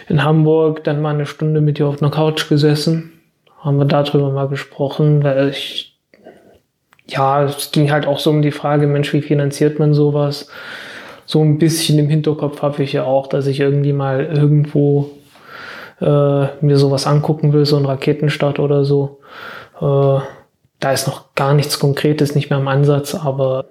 in 0.08 0.22
Hamburg 0.22 0.84
dann 0.84 1.02
mal 1.02 1.14
eine 1.14 1.26
Stunde 1.26 1.60
mit 1.60 1.80
ihr 1.80 1.88
auf 1.88 2.00
einer 2.00 2.12
Couch 2.12 2.48
gesessen. 2.48 3.12
Haben 3.58 3.78
wir 3.78 3.86
darüber 3.86 4.30
mal 4.30 4.46
gesprochen, 4.46 5.24
weil 5.24 5.48
ich 5.48 5.89
ja, 7.10 7.44
es 7.44 7.72
ging 7.72 7.90
halt 7.90 8.06
auch 8.06 8.18
so 8.18 8.30
um 8.30 8.42
die 8.42 8.50
Frage, 8.52 8.86
Mensch, 8.86 9.12
wie 9.12 9.22
finanziert 9.22 9.78
man 9.78 9.94
sowas? 9.94 10.48
So 11.26 11.42
ein 11.42 11.58
bisschen 11.58 11.98
im 11.98 12.08
Hinterkopf 12.08 12.62
habe 12.62 12.82
ich 12.82 12.92
ja 12.92 13.04
auch, 13.04 13.26
dass 13.26 13.46
ich 13.46 13.60
irgendwie 13.60 13.92
mal 13.92 14.24
irgendwo 14.24 15.10
äh, 16.00 16.46
mir 16.60 16.76
sowas 16.76 17.06
angucken 17.06 17.52
will, 17.52 17.66
so 17.66 17.76
ein 17.76 17.84
Raketenstart 17.84 18.58
oder 18.58 18.84
so. 18.84 19.20
Äh, 19.80 20.20
da 20.80 20.92
ist 20.92 21.06
noch 21.06 21.34
gar 21.34 21.54
nichts 21.54 21.78
Konkretes, 21.78 22.34
nicht 22.34 22.50
mehr 22.50 22.58
im 22.58 22.68
Ansatz, 22.68 23.14
aber 23.14 23.66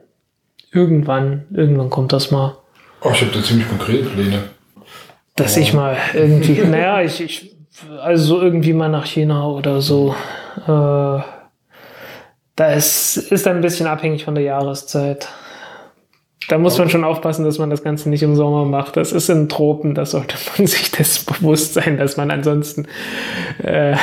irgendwann, 0.71 1.45
irgendwann 1.51 1.89
kommt 1.89 2.13
das 2.13 2.31
mal. 2.31 2.57
Oh, 3.01 3.09
ich 3.13 3.21
habe 3.21 3.31
da 3.33 3.41
ziemlich 3.41 3.67
konkrete 3.67 4.09
Pläne. 4.09 4.43
Dass 5.35 5.57
oh. 5.57 5.61
ich 5.61 5.73
mal 5.73 5.97
irgendwie, 6.13 6.61
naja, 6.65 7.01
ich, 7.01 7.21
ich, 7.21 7.55
also 8.01 8.41
irgendwie 8.41 8.73
mal 8.73 8.89
nach 8.89 9.05
China 9.05 9.47
oder 9.47 9.81
so. 9.81 10.13
Äh, 10.67 11.38
da 12.59 12.73
ist, 12.73 13.15
ist 13.15 13.47
ein 13.47 13.61
bisschen 13.61 13.87
abhängig 13.87 14.25
von 14.25 14.35
der 14.35 14.43
Jahreszeit. 14.43 15.29
Da 16.49 16.57
muss 16.57 16.77
man 16.77 16.89
schon 16.89 17.05
aufpassen, 17.05 17.45
dass 17.45 17.57
man 17.57 17.69
das 17.69 17.83
Ganze 17.83 18.09
nicht 18.09 18.21
im 18.21 18.35
Sommer 18.35 18.65
macht. 18.65 18.97
Das 18.97 19.13
ist 19.13 19.29
in 19.29 19.47
Tropen, 19.47 19.95
da 19.95 20.05
sollte 20.05 20.35
man 20.57 20.67
sich 20.67 20.91
das 20.91 21.23
bewusst 21.23 21.75
sein, 21.75 21.97
dass 21.97 22.17
man 22.17 22.31
ansonsten 22.31 22.85
äh, 23.63 23.95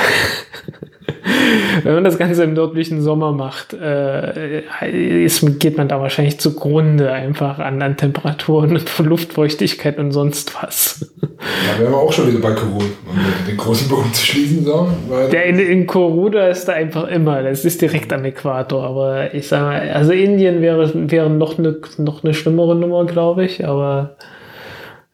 wenn 1.82 1.94
man 1.94 2.04
das 2.04 2.18
Ganze 2.18 2.44
im 2.44 2.54
nördlichen 2.54 3.02
Sommer 3.02 3.32
macht, 3.32 3.72
äh, 3.72 5.24
ist, 5.24 5.58
geht 5.58 5.76
man 5.76 5.88
da 5.88 6.00
wahrscheinlich 6.00 6.38
zugrunde 6.38 7.12
einfach 7.12 7.58
an, 7.58 7.82
an 7.82 7.96
Temperaturen 7.96 8.76
und 8.76 8.98
Luftfeuchtigkeit 8.98 9.98
und 9.98 10.12
sonst 10.12 10.54
was. 10.62 11.10
Ja, 11.22 11.80
wären 11.80 11.92
wir 11.92 11.98
auch 11.98 12.12
schon 12.12 12.28
wieder 12.28 12.40
bei 12.40 12.52
Koru, 12.52 12.78
um 12.78 13.46
den 13.46 13.56
großen 13.56 13.88
Bogen 13.88 14.12
zu 14.12 14.24
schließen. 14.24 14.64
So, 14.64 14.88
Der 15.32 15.46
in, 15.46 15.58
in 15.58 15.86
Koruda 15.86 16.48
ist 16.48 16.66
da 16.66 16.72
einfach 16.72 17.08
immer, 17.08 17.42
das 17.42 17.64
ist 17.64 17.82
direkt 17.82 18.12
am 18.12 18.24
Äquator, 18.24 18.84
aber 18.84 19.34
ich 19.34 19.48
sage 19.48 19.64
mal, 19.64 19.90
also 19.90 20.12
Indien 20.12 20.60
wäre, 20.60 21.10
wäre 21.10 21.30
noch 21.30 21.58
eine 21.58 21.76
noch 21.98 22.24
eine 22.24 22.34
schlimmere 22.34 22.74
Nummer, 22.74 23.04
glaube 23.06 23.44
ich, 23.44 23.66
aber 23.66 24.16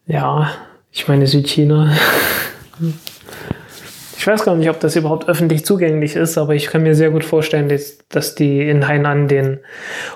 ja, 0.05 0.51
ich 0.91 1.07
meine 1.07 1.27
Südchina. 1.27 1.91
Ich 4.23 4.27
weiß 4.27 4.45
gar 4.45 4.55
nicht, 4.55 4.69
ob 4.69 4.79
das 4.79 4.95
überhaupt 4.95 5.27
öffentlich 5.27 5.65
zugänglich 5.65 6.15
ist, 6.15 6.37
aber 6.37 6.55
ich 6.55 6.67
kann 6.67 6.83
mir 6.83 6.95
sehr 6.95 7.11
gut 7.11 7.25
vorstellen, 7.25 7.77
dass 8.07 8.35
die 8.35 8.61
in 8.61 8.87
Hainan 8.87 9.27
den 9.27 9.59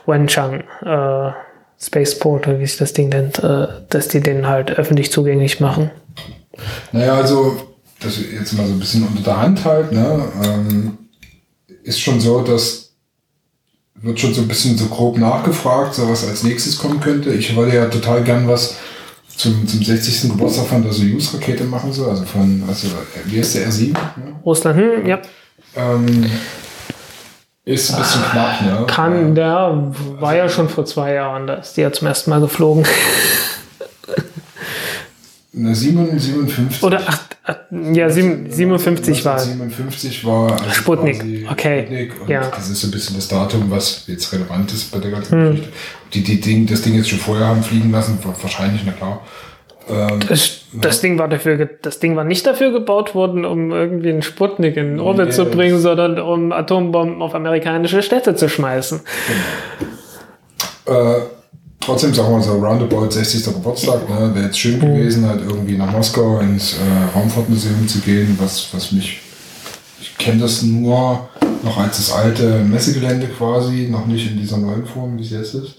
Wenchang 0.05 0.64
äh, 0.82 1.32
Spaceport, 1.78 2.47
oder 2.47 2.58
wie 2.58 2.66
sich 2.66 2.78
das 2.78 2.93
Ding 2.93 3.10
nennt, 3.10 3.43
äh, 3.43 3.68
dass 3.89 4.08
die 4.08 4.22
den 4.22 4.47
halt 4.47 4.72
öffentlich 4.72 5.12
zugänglich 5.12 5.60
machen. 5.60 5.91
Naja, 6.93 7.16
also, 7.16 7.58
das 7.99 8.18
jetzt 8.18 8.53
mal 8.53 8.66
so 8.66 8.72
ein 8.72 8.80
bisschen 8.80 9.05
unter 9.05 9.24
der 9.24 9.41
Hand 9.41 9.66
halt, 9.66 9.91
ne, 9.91 10.24
ähm, 10.41 10.97
ist 11.84 11.99
schon 11.99 12.22
so, 12.22 12.39
dass 12.39 12.93
wird 13.95 14.22
schon 14.22 14.34
so 14.34 14.41
ein 14.41 14.47
bisschen 14.47 14.78
so 14.78 14.86
grob 14.86 15.18
nachgefragt, 15.18 15.95
so 15.95 16.08
was 16.08 16.26
als 16.26 16.43
nächstes 16.43 16.78
kommen 16.78 17.01
könnte. 17.01 17.34
Ich 17.34 17.53
wollte 17.58 17.76
ja 17.76 17.88
total 17.88 18.24
gern 18.24 18.47
was 18.47 18.78
zum, 19.38 19.67
zum 19.67 19.83
60. 19.83 20.31
Geburtstag 20.31 20.65
von 20.67 20.83
der 20.83 20.91
Soyuz-Rakete 20.91 21.63
machen 21.63 21.93
soll, 21.93 22.09
also 22.09 22.25
von, 22.25 22.63
also, 22.67 22.88
wie 23.25 23.39
heißt 23.39 23.55
der 23.55 23.69
R7? 23.69 23.93
Ja? 23.93 24.01
Russland, 24.43 24.77
hm, 24.77 25.05
ja. 25.05 25.19
Ähm, 25.75 26.29
ist 27.63 27.93
ein 27.93 28.01
bisschen 28.01 28.23
knapp, 28.31 28.61
ne? 28.61 28.85
Kann, 28.88 29.35
der 29.35 29.91
war 30.19 30.35
ja 30.35 30.49
schon 30.49 30.69
vor 30.69 30.85
zwei 30.85 31.13
Jahren, 31.13 31.47
da 31.47 31.55
ist 31.55 31.77
die 31.77 31.81
ja 31.81 31.91
zum 31.91 32.07
ersten 32.07 32.29
Mal 32.29 32.41
geflogen. 32.41 32.85
Eine 35.55 35.75
57. 35.75 36.83
Oder 36.83 37.01
ach, 37.05 37.26
ja, 37.93 38.09
57 38.09 39.23
war. 39.25 39.39
57 39.39 40.25
war 40.25 40.51
also 40.51 40.69
Sputnik. 40.71 41.23
Okay. 41.51 41.81
Sputnik 41.81 42.21
und 42.21 42.29
ja. 42.29 42.41
das 42.49 42.69
ist 42.69 42.81
so 42.81 42.87
ein 42.87 42.91
bisschen 42.91 43.15
das 43.15 43.27
Datum, 43.27 43.71
was 43.71 44.03
jetzt 44.07 44.31
relevant 44.33 44.71
ist 44.73 44.91
bei 44.91 44.99
der 44.99 45.11
ganzen 45.11 45.39
hm. 45.39 45.51
Geschichte. 45.51 45.73
Die, 46.13 46.23
die 46.23 46.41
Ding, 46.41 46.65
das 46.67 46.81
Ding 46.81 46.95
jetzt 46.95 47.09
schon 47.09 47.19
vorher 47.19 47.47
haben 47.47 47.63
fliegen 47.63 47.91
lassen, 47.91 48.19
wahrscheinlich, 48.23 48.81
na 48.85 48.91
klar. 48.91 49.21
Ähm, 49.89 50.19
das, 50.27 50.61
das, 50.73 51.01
Ding 51.01 51.17
war 51.17 51.27
dafür, 51.29 51.69
das 51.81 51.99
Ding 51.99 52.15
war 52.15 52.23
nicht 52.23 52.45
dafür 52.45 52.71
gebaut 52.71 53.15
worden, 53.15 53.45
um 53.45 53.71
irgendwie 53.71 54.09
einen 54.09 54.21
Sputnik 54.21 54.75
in 54.75 54.99
Orbit 54.99 55.27
nee, 55.27 55.31
zu 55.31 55.45
bringen, 55.45 55.79
sondern 55.79 56.19
um 56.19 56.51
Atombomben 56.51 57.21
auf 57.21 57.33
amerikanische 57.35 58.01
Städte 58.01 58.35
zu 58.35 58.49
schmeißen. 58.49 59.01
Genau. 60.85 61.17
Äh, 61.17 61.21
trotzdem 61.80 62.13
sagen 62.13 62.34
wir 62.34 62.41
so 62.41 62.53
roundabout 62.53 63.11
60. 63.11 63.45
Geburtstag, 63.45 64.09
ne, 64.09 64.34
wäre 64.34 64.45
jetzt 64.45 64.59
schön 64.59 64.80
gewesen, 64.80 65.28
halt 65.28 65.41
irgendwie 65.41 65.78
nach 65.78 65.91
Moskau 65.91 66.39
ins 66.39 66.73
äh, 66.73 67.17
Raumfahrtmuseum 67.17 67.88
zu 67.88 67.99
gehen, 67.99 68.38
was, 68.39 68.67
was 68.73 68.91
mich, 68.91 69.21
ich 70.01 70.17
kenne 70.17 70.41
das 70.41 70.63
nur 70.63 71.30
noch 71.63 71.78
als 71.78 71.97
das 71.97 72.11
alte 72.11 72.59
Messegelände 72.59 73.28
quasi, 73.28 73.88
noch 73.89 74.05
nicht 74.05 74.32
in 74.32 74.38
dieser 74.38 74.57
neuen 74.57 74.86
Form, 74.86 75.17
wie 75.17 75.23
es 75.23 75.32
jetzt 75.32 75.53
ist. 75.55 75.75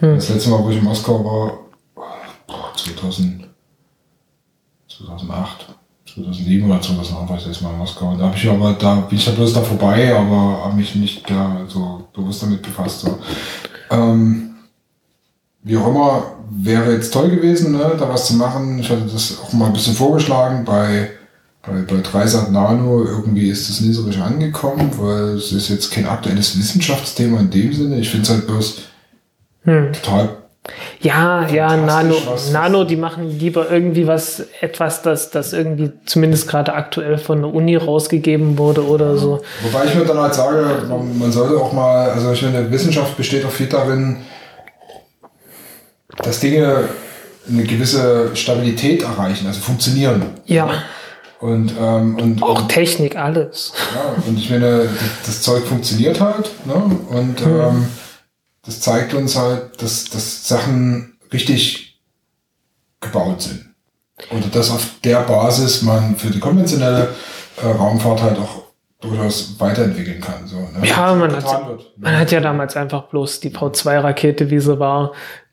Hm. 0.00 0.14
Das 0.14 0.28
letzte 0.28 0.50
Mal, 0.50 0.62
wo 0.62 0.70
ich 0.70 0.78
in 0.78 0.84
Moskau 0.84 1.24
war, 1.24 1.58
2000, 2.76 3.48
2008, 4.88 5.66
2007 6.14 6.70
oder 6.70 6.80
2008 6.80 7.30
war 7.30 7.36
ich 7.36 7.46
jetzt 7.46 7.62
Mal 7.62 7.72
in 7.72 7.78
Moskau. 7.78 8.16
Da 8.16 8.24
habe 8.26 8.36
ich 8.36 8.48
aber, 8.48 8.72
da 8.74 8.94
bin 8.96 9.18
ich 9.18 9.26
ja 9.26 9.32
bloß 9.32 9.52
da 9.52 9.62
vorbei, 9.62 10.14
aber 10.14 10.64
habe 10.64 10.76
mich 10.76 10.94
nicht 10.94 11.28
da 11.28 11.64
so 11.68 12.08
bewusst 12.14 12.42
damit 12.42 12.62
befasst. 12.62 13.00
So. 13.00 13.18
Ähm, 13.90 14.47
wie 15.62 15.76
auch 15.76 15.88
immer, 15.88 16.22
wäre 16.50 16.92
jetzt 16.92 17.12
toll 17.12 17.30
gewesen, 17.30 17.72
ne, 17.72 17.92
da 17.98 18.08
was 18.08 18.26
zu 18.26 18.34
machen. 18.34 18.78
Ich 18.78 18.90
hatte 18.90 19.06
das 19.12 19.38
auch 19.42 19.52
mal 19.52 19.66
ein 19.66 19.72
bisschen 19.72 19.94
vorgeschlagen 19.94 20.64
bei, 20.64 21.10
bei, 21.66 21.82
bei 21.82 22.00
Dreisat 22.00 22.50
Nano. 22.50 23.04
Irgendwie 23.04 23.50
ist 23.50 23.68
das 23.68 23.80
nie 23.80 23.92
so 23.92 24.04
richtig 24.04 24.22
angekommen, 24.22 24.90
weil 24.96 25.36
es 25.36 25.52
ist 25.52 25.68
jetzt 25.68 25.90
kein 25.92 26.06
aktuelles 26.06 26.58
Wissenschaftsthema 26.58 27.40
in 27.40 27.50
dem 27.50 27.72
Sinne. 27.72 27.98
Ich 27.98 28.10
finde 28.10 28.24
es 28.24 28.30
halt 28.30 28.46
bloß 28.46 28.82
hm. 29.64 29.92
total 29.92 30.38
ja, 31.00 31.46
ja, 31.46 31.76
Nano, 31.76 32.16
Nano, 32.52 32.84
die 32.84 32.96
machen 32.96 33.38
lieber 33.38 33.70
irgendwie 33.70 34.06
was, 34.06 34.44
etwas, 34.60 35.02
das, 35.02 35.30
das 35.30 35.52
irgendwie 35.52 35.92
zumindest 36.04 36.48
gerade 36.48 36.74
aktuell 36.74 37.18
von 37.18 37.42
der 37.42 37.54
Uni 37.54 37.76
rausgegeben 37.76 38.58
wurde 38.58 38.86
oder 38.86 39.16
so. 39.16 39.40
Wobei 39.62 39.86
ich 39.86 39.94
mir 39.94 40.04
dann 40.04 40.18
halt 40.18 40.34
sage, 40.34 40.82
man, 40.88 41.18
man 41.18 41.32
sollte 41.32 41.56
auch 41.56 41.72
mal, 41.72 42.10
also 42.10 42.32
ich 42.32 42.40
finde, 42.40 42.70
Wissenschaft 42.70 43.16
besteht 43.16 43.44
auch 43.44 43.50
viel 43.50 43.68
darin, 43.68 44.18
dass 46.16 46.40
Dinge 46.40 46.88
eine 47.48 47.64
gewisse 47.64 48.34
Stabilität 48.34 49.02
erreichen, 49.02 49.46
also 49.46 49.60
funktionieren. 49.60 50.22
Ja. 50.46 50.82
Und, 51.40 51.72
ähm, 51.78 52.16
und 52.16 52.42
auch 52.42 52.62
und, 52.62 52.68
Technik, 52.68 53.16
alles. 53.16 53.72
Ja, 53.94 54.22
und 54.26 54.38
ich 54.38 54.50
meine, 54.50 54.88
das 55.24 55.42
Zeug 55.42 55.64
funktioniert 55.64 56.20
halt, 56.20 56.50
ne? 56.66 56.74
Und 56.74 57.40
hm. 57.40 57.60
ähm, 57.60 57.88
das 58.64 58.80
zeigt 58.80 59.14
uns 59.14 59.36
halt, 59.36 59.80
dass, 59.80 60.06
dass 60.06 60.48
Sachen 60.48 61.16
richtig 61.32 62.00
gebaut 63.00 63.42
sind. 63.42 63.66
Und 64.30 64.54
dass 64.54 64.70
auf 64.70 64.84
der 65.04 65.20
Basis 65.20 65.82
man 65.82 66.16
für 66.16 66.28
die 66.28 66.40
konventionelle 66.40 67.14
äh, 67.62 67.66
Raumfahrt 67.66 68.20
halt 68.20 68.38
auch 68.38 68.64
durchaus 69.00 69.54
weiterentwickeln 69.60 70.20
kann. 70.20 70.46
So, 70.46 70.56
ne? 70.56 70.80
Ja, 70.82 71.14
man 71.14 71.34
hat, 71.34 71.62
man 71.96 72.18
hat 72.18 72.32
ja 72.32 72.40
damals 72.40 72.76
einfach 72.76 73.04
bloß 73.04 73.40
die 73.40 73.50
V2-Rakete, 73.50 74.50
wie 74.50 74.58
sie 74.58 74.80
war, 74.80 75.12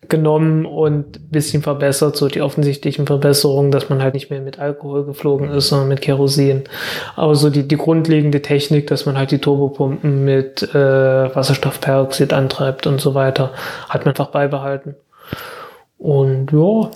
genommen 0.10 0.66
und 0.66 1.18
ein 1.18 1.30
bisschen 1.30 1.62
verbessert, 1.62 2.16
so 2.16 2.28
die 2.28 2.41
offensichtlichen 2.41 3.06
Verbesserungen, 3.06 3.72
dass 3.72 3.89
man 3.89 4.02
halt 4.02 4.14
nicht 4.14 4.30
mehr 4.30 4.41
mit 4.41 4.60
Alkohol 4.60 5.06
geflogen 5.06 5.50
ist, 5.50 5.70
sondern 5.70 5.89
mit 5.89 6.02
Kerosin. 6.02 6.64
Aber 7.16 7.36
so 7.36 7.50
die, 7.50 7.68
die 7.68 7.78
grundlegende 7.78 8.41
Technik, 8.41 8.88
dass 8.88 9.06
man 9.06 9.18
halt 9.18 9.32
die 9.32 9.39
Turbopumpen 9.39 10.24
mit 10.24 10.64
äh, 10.74 11.36
Wasserstoffperoxid 11.36 12.34
antreibt 12.34 12.88
und 12.88 13.02
so 13.02 13.14
weiter, 13.14 13.54
hat 13.89 14.06
man 14.06 14.10
einfach 14.10 14.30
beibehalten. 14.30 14.96
Und 15.98 16.52
ja, 16.52 16.91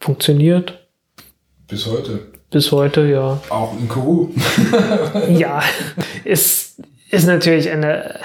funktioniert. 0.00 0.86
Bis 1.68 1.86
heute. 1.86 2.31
Bis 2.52 2.70
heute, 2.70 3.06
ja. 3.06 3.40
Auch 3.48 3.72
in 3.78 3.88
Kourou. 3.88 4.28
ja, 5.30 5.62
ist, 6.24 6.80
ist 7.10 7.26
natürlich 7.26 7.70
eine 7.70 8.20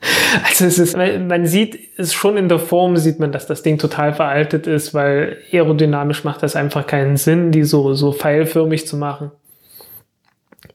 also 0.44 0.64
es 0.64 0.78
ist, 0.78 0.96
man 0.96 1.46
sieht 1.46 1.78
es 1.96 2.12
schon 2.12 2.36
in 2.36 2.48
der 2.48 2.58
Form, 2.58 2.96
sieht 2.96 3.18
man, 3.18 3.32
dass 3.32 3.46
das 3.46 3.62
Ding 3.62 3.78
total 3.78 4.14
veraltet 4.14 4.66
ist, 4.66 4.94
weil 4.94 5.38
aerodynamisch 5.52 6.24
macht 6.24 6.42
das 6.42 6.56
einfach 6.56 6.86
keinen 6.86 7.16
Sinn, 7.16 7.52
die 7.52 7.64
so, 7.64 7.94
so 7.94 8.12
pfeilförmig 8.12 8.86
zu 8.86 8.96
machen. 8.96 9.30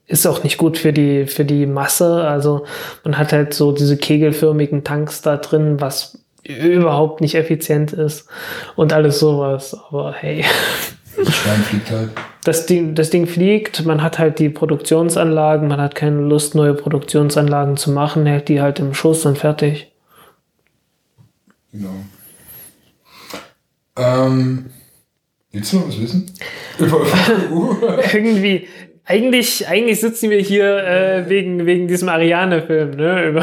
Ist 0.06 0.26
auch 0.26 0.42
nicht 0.42 0.56
gut 0.56 0.78
für 0.78 0.92
die, 0.92 1.26
für 1.26 1.44
die 1.44 1.66
Masse. 1.66 2.26
Also 2.26 2.64
man 3.04 3.18
hat 3.18 3.32
halt 3.32 3.52
so 3.52 3.72
diese 3.72 3.96
kegelförmigen 3.96 4.84
Tanks 4.84 5.20
da 5.20 5.36
drin, 5.36 5.80
was 5.80 6.24
überhaupt 6.44 7.20
nicht 7.20 7.34
effizient 7.34 7.92
ist 7.92 8.26
und 8.74 8.92
alles 8.94 9.18
sowas. 9.18 9.76
Aber 9.88 10.14
hey. 10.14 10.44
Das 11.24 11.34
Schwein 11.34 11.60
fliegt 11.62 11.90
halt. 11.90 12.10
Das 12.44 12.66
Ding, 12.66 12.94
das 12.94 13.10
Ding 13.10 13.26
fliegt, 13.26 13.84
man 13.84 14.02
hat 14.02 14.18
halt 14.18 14.38
die 14.38 14.48
Produktionsanlagen, 14.48 15.68
man 15.68 15.80
hat 15.80 15.94
keine 15.94 16.20
Lust, 16.20 16.54
neue 16.54 16.74
Produktionsanlagen 16.74 17.76
zu 17.76 17.90
machen, 17.90 18.24
hält 18.26 18.48
die 18.48 18.60
halt 18.60 18.78
im 18.78 18.94
Schuss 18.94 19.26
und 19.26 19.36
fertig. 19.36 19.92
Genau. 21.72 21.94
Ähm, 23.96 24.66
willst 25.52 25.72
du 25.72 25.78
noch 25.78 25.88
was 25.88 26.00
wissen? 26.00 26.32
Irgendwie, 28.12 28.68
eigentlich, 29.10 29.66
eigentlich 29.66 30.00
sitzen 30.00 30.28
wir 30.28 30.38
hier 30.38 30.84
äh, 30.84 31.28
wegen, 31.30 31.64
wegen 31.64 31.88
diesem 31.88 32.10
Ariane-Film, 32.10 32.90
ne? 32.90 33.28
Über 33.28 33.42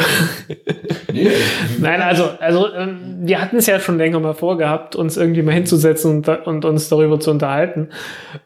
nee. 1.11 1.32
Nein, 1.80 2.03
also, 2.03 2.30
also 2.39 2.72
ähm, 2.72 2.99
wir 3.22 3.41
hatten 3.41 3.57
es 3.57 3.66
ja 3.66 3.80
schon 3.80 3.97
länger 3.97 4.20
mal 4.20 4.36
vorgehabt, 4.36 4.95
uns 4.95 5.18
irgendwie 5.18 5.41
mal 5.41 5.53
hinzusetzen 5.53 6.18
und, 6.18 6.30
und 6.45 6.66
uns 6.66 6.88
darüber 6.89 7.20
zu 7.20 7.32
unterhalten. 7.32 7.89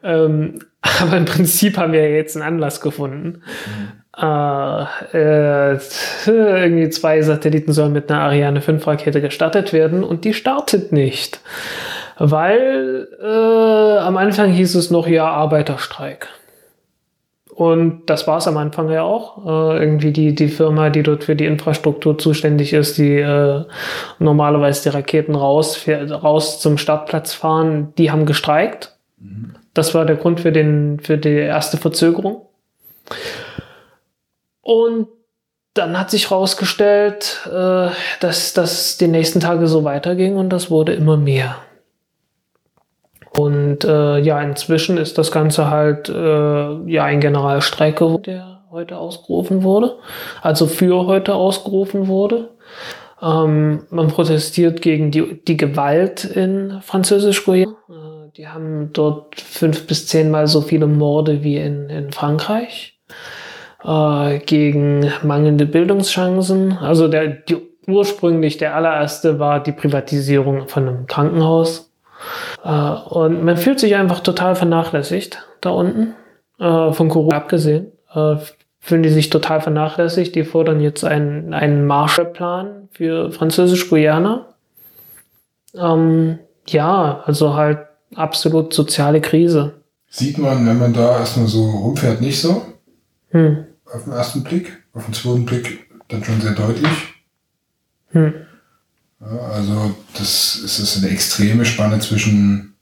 Ähm, 0.02 0.60
aber 1.02 1.18
im 1.18 1.26
Prinzip 1.26 1.76
haben 1.76 1.92
wir 1.92 2.10
jetzt 2.10 2.36
einen 2.36 2.46
Anlass 2.46 2.80
gefunden. 2.80 3.42
Mhm. 3.66 4.00
Äh, 4.18 4.82
äh, 5.12 5.78
irgendwie 6.26 6.88
zwei 6.88 7.20
Satelliten 7.20 7.74
sollen 7.74 7.92
mit 7.92 8.10
einer 8.10 8.22
Ariane 8.22 8.62
5 8.62 8.86
Rakete 8.86 9.20
gestartet 9.20 9.74
werden 9.74 10.04
und 10.04 10.24
die 10.24 10.32
startet 10.32 10.90
nicht. 10.90 11.40
Weil 12.16 13.08
äh, 13.22 13.98
am 13.98 14.16
Anfang 14.16 14.52
hieß 14.52 14.74
es 14.74 14.90
noch 14.90 15.06
ja 15.06 15.26
Arbeiterstreik. 15.26 16.28
Und 17.60 18.06
das 18.06 18.26
war 18.26 18.38
es 18.38 18.48
am 18.48 18.56
Anfang 18.56 18.88
ja 18.88 19.02
auch. 19.02 19.44
Äh, 19.44 19.80
irgendwie 19.80 20.12
die, 20.12 20.34
die 20.34 20.48
Firma, 20.48 20.88
die 20.88 21.02
dort 21.02 21.24
für 21.24 21.36
die 21.36 21.44
Infrastruktur 21.44 22.16
zuständig 22.16 22.72
ist, 22.72 22.96
die 22.96 23.16
äh, 23.16 23.64
normalerweise 24.18 24.88
die 24.88 24.96
Raketen 24.96 25.34
raus, 25.34 25.76
für, 25.76 26.10
raus 26.10 26.58
zum 26.62 26.78
Startplatz 26.78 27.34
fahren, 27.34 27.92
die 27.98 28.10
haben 28.10 28.24
gestreikt. 28.24 28.96
Mhm. 29.18 29.56
Das 29.74 29.94
war 29.94 30.06
der 30.06 30.16
Grund 30.16 30.40
für, 30.40 30.52
den, 30.52 31.00
für 31.00 31.18
die 31.18 31.36
erste 31.36 31.76
Verzögerung. 31.76 32.46
Und 34.62 35.08
dann 35.74 35.98
hat 35.98 36.10
sich 36.10 36.30
herausgestellt, 36.30 37.46
äh, 37.46 37.90
dass 38.20 38.54
das 38.54 38.96
die 38.96 39.08
nächsten 39.08 39.40
Tage 39.40 39.66
so 39.66 39.84
weiterging 39.84 40.36
und 40.36 40.48
das 40.48 40.70
wurde 40.70 40.94
immer 40.94 41.18
mehr. 41.18 41.56
Und 43.36 43.84
äh, 43.84 44.18
ja, 44.18 44.40
inzwischen 44.42 44.96
ist 44.96 45.16
das 45.16 45.30
Ganze 45.30 45.70
halt 45.70 46.08
äh, 46.08 46.90
ja 46.90 47.04
ein 47.04 47.20
Generalstreik 47.20 47.96
geworden, 47.96 48.24
der 48.24 48.62
heute 48.70 48.98
ausgerufen 48.98 49.62
wurde, 49.62 49.96
also 50.42 50.66
für 50.66 51.06
heute 51.06 51.34
ausgerufen 51.34 52.08
wurde. 52.08 52.50
Ähm, 53.22 53.84
man 53.90 54.08
protestiert 54.08 54.82
gegen 54.82 55.10
die, 55.10 55.42
die 55.44 55.56
Gewalt 55.56 56.24
in 56.24 56.78
Französisch-Guyana. 56.80 57.72
Äh, 57.88 58.30
die 58.36 58.48
haben 58.48 58.90
dort 58.92 59.40
fünf 59.40 59.86
bis 59.86 60.06
zehnmal 60.06 60.46
so 60.46 60.60
viele 60.60 60.86
Morde 60.86 61.42
wie 61.42 61.56
in, 61.56 61.88
in 61.90 62.12
Frankreich. 62.12 62.98
Äh, 63.84 64.38
gegen 64.40 65.10
mangelnde 65.22 65.66
Bildungschancen. 65.66 66.78
Also 66.78 67.08
der, 67.08 67.28
die, 67.28 67.56
ursprünglich 67.86 68.56
der 68.58 68.74
allererste 68.74 69.38
war 69.38 69.62
die 69.62 69.72
Privatisierung 69.72 70.68
von 70.68 70.88
einem 70.88 71.06
Krankenhaus 71.06 71.89
und 72.62 73.44
man 73.44 73.56
fühlt 73.56 73.80
sich 73.80 73.94
einfach 73.96 74.20
total 74.20 74.54
vernachlässigt 74.54 75.38
da 75.60 75.70
unten, 75.70 76.14
äh, 76.58 76.92
von 76.92 77.08
Corona 77.08 77.36
abgesehen. 77.36 77.92
Äh, 78.14 78.36
fühlen 78.80 79.02
die 79.02 79.10
sich 79.10 79.30
total 79.30 79.60
vernachlässigt. 79.60 80.34
Die 80.34 80.44
fordern 80.44 80.80
jetzt 80.80 81.04
einen, 81.04 81.52
einen 81.52 81.86
Marshallplan 81.86 82.88
für 82.92 83.30
Französisch-Guyana. 83.30 84.46
Ähm, 85.74 86.38
ja, 86.66 87.22
also 87.24 87.54
halt 87.54 87.80
absolut 88.14 88.72
soziale 88.72 89.20
Krise. 89.20 89.74
Sieht 90.08 90.38
man, 90.38 90.66
wenn 90.66 90.78
man 90.78 90.92
da 90.92 91.18
erstmal 91.18 91.46
so 91.46 91.64
rumfährt, 91.64 92.20
nicht 92.20 92.40
so? 92.40 92.62
Hm. 93.28 93.66
Auf 93.84 94.04
den 94.04 94.12
ersten 94.12 94.42
Blick, 94.42 94.82
auf 94.92 95.04
den 95.04 95.14
zweiten 95.14 95.44
Blick 95.44 95.86
dann 96.08 96.24
schon 96.24 96.40
sehr 96.40 96.52
deutlich. 96.52 97.14
Hm. 98.08 98.34
Ja, 99.20 99.38
also 99.54 99.94
das 100.14 100.56
ist 100.56 100.96
eine 100.98 101.10
extreme 101.10 101.64
Spanne 101.64 101.98
zwischen 102.00 102.74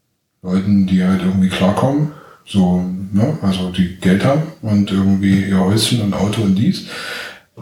Leuten, 0.43 0.87
die 0.87 1.03
halt 1.03 1.23
irgendwie 1.23 1.49
klarkommen, 1.49 2.13
so, 2.47 2.85
ne, 3.13 3.37
also 3.43 3.71
die 3.71 3.97
Geld 3.97 4.25
haben 4.25 4.43
und 4.63 4.91
irgendwie 4.91 5.45
ihr 5.45 5.59
Häuschen 5.59 6.01
und 6.01 6.15
Auto 6.15 6.43
und 6.43 6.55
dies, 6.55 6.87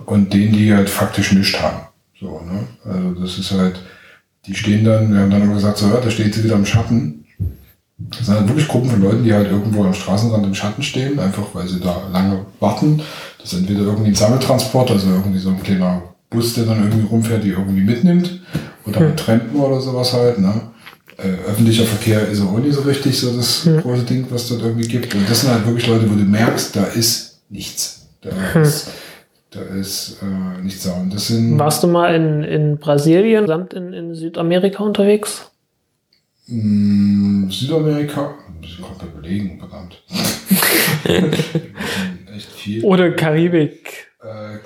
und 0.05 0.33
denen, 0.33 0.53
die 0.53 0.75
halt 0.75 0.91
faktisch 0.91 1.33
nichts 1.33 1.59
haben. 1.61 1.87
So, 2.21 2.41
ne? 2.43 2.67
Also 2.85 3.21
das 3.21 3.39
ist 3.39 3.51
halt, 3.53 3.81
die 4.47 4.55
stehen 4.55 4.85
dann, 4.85 5.13
wir 5.13 5.21
haben 5.21 5.31
dann 5.31 5.43
immer 5.43 5.55
gesagt, 5.55 5.79
so, 5.79 5.89
ja, 5.89 6.01
da 6.01 6.11
steht 6.11 6.35
sie 6.35 6.45
wieder 6.45 6.57
im 6.57 6.67
Schatten. 6.67 7.25
Das 7.99 8.27
sind 8.27 8.35
halt 8.35 8.47
wirklich 8.47 8.69
Gruppen 8.69 8.91
von 8.91 9.01
Leuten, 9.01 9.25
die 9.25 9.33
halt 9.33 9.51
irgendwo 9.51 9.85
am 9.85 9.95
Straßenrand 9.95 10.45
im 10.45 10.55
Schatten 10.55 10.83
stehen, 10.83 11.19
einfach 11.19 11.55
weil 11.55 11.67
sie 11.67 11.81
da 11.81 12.09
lange 12.13 12.45
warten. 12.61 13.01
Das 13.39 13.55
ist 13.55 13.59
entweder 13.59 13.81
irgendwie 13.81 14.11
ein 14.11 14.15
Sammeltransport, 14.15 14.91
also 14.91 15.09
irgendwie 15.09 15.39
so 15.39 15.49
ein 15.49 15.63
kleiner 15.63 16.03
Bus, 16.29 16.55
der 16.55 16.67
dann 16.67 16.83
irgendwie 16.85 17.07
rumfährt, 17.07 17.43
die 17.43 17.51
irgendwie 17.51 17.83
mitnimmt. 17.83 18.43
Oder 18.87 19.01
hm. 19.01 19.07
mit 19.09 19.19
Trampen 19.19 19.61
oder 19.61 19.81
sowas 19.81 20.13
halt, 20.13 20.39
ne? 20.39 20.61
Äh, 21.19 21.49
öffentlicher 21.49 21.85
Verkehr 21.85 22.29
ist 22.29 22.43
auch 22.43 22.59
nicht 22.59 22.75
so 22.75 22.83
richtig 22.83 23.19
so 23.19 23.35
das 23.35 23.65
hm. 23.65 23.81
große 23.81 24.05
Ding, 24.05 24.27
was 24.31 24.49
dort 24.49 24.63
irgendwie 24.63 24.87
gibt. 24.87 25.15
Und 25.15 25.29
das 25.29 25.41
sind 25.41 25.51
halt 25.51 25.67
wirklich 25.67 25.87
Leute, 25.87 26.11
wo 26.11 26.15
du 26.15 26.25
merkst, 26.25 26.77
da 26.77 26.85
ist 26.85 27.41
nichts. 27.49 28.09
Da 28.21 28.31
hm. 28.55 28.63
ist, 28.63 28.89
da 29.51 29.61
ist 29.61 30.19
äh, 30.23 30.63
nichts 30.63 30.85
da. 30.85 30.93
Und 30.93 31.15
das 31.15 31.29
sind, 31.29 31.59
Warst 31.59 31.83
du 31.83 31.89
mal 31.89 32.15
in, 32.15 32.45
in 32.45 32.79
Brasilien, 32.79 33.47
samt 33.47 33.73
in, 33.73 33.93
in 33.93 34.15
Südamerika 34.15 34.83
unterwegs? 34.83 35.51
Mh, 36.49 36.63
hm, 36.63 37.51
Südamerika? 37.51 38.35
Muss 38.61 38.71
ich 38.71 38.77
gerade 38.79 39.07
überlegen, 39.07 39.59
verdammt. 39.59 40.03
echt 42.35 42.53
viel. 42.53 42.85
Oder 42.85 43.11
Karibik. 43.13 44.09
Äh, 44.23 44.59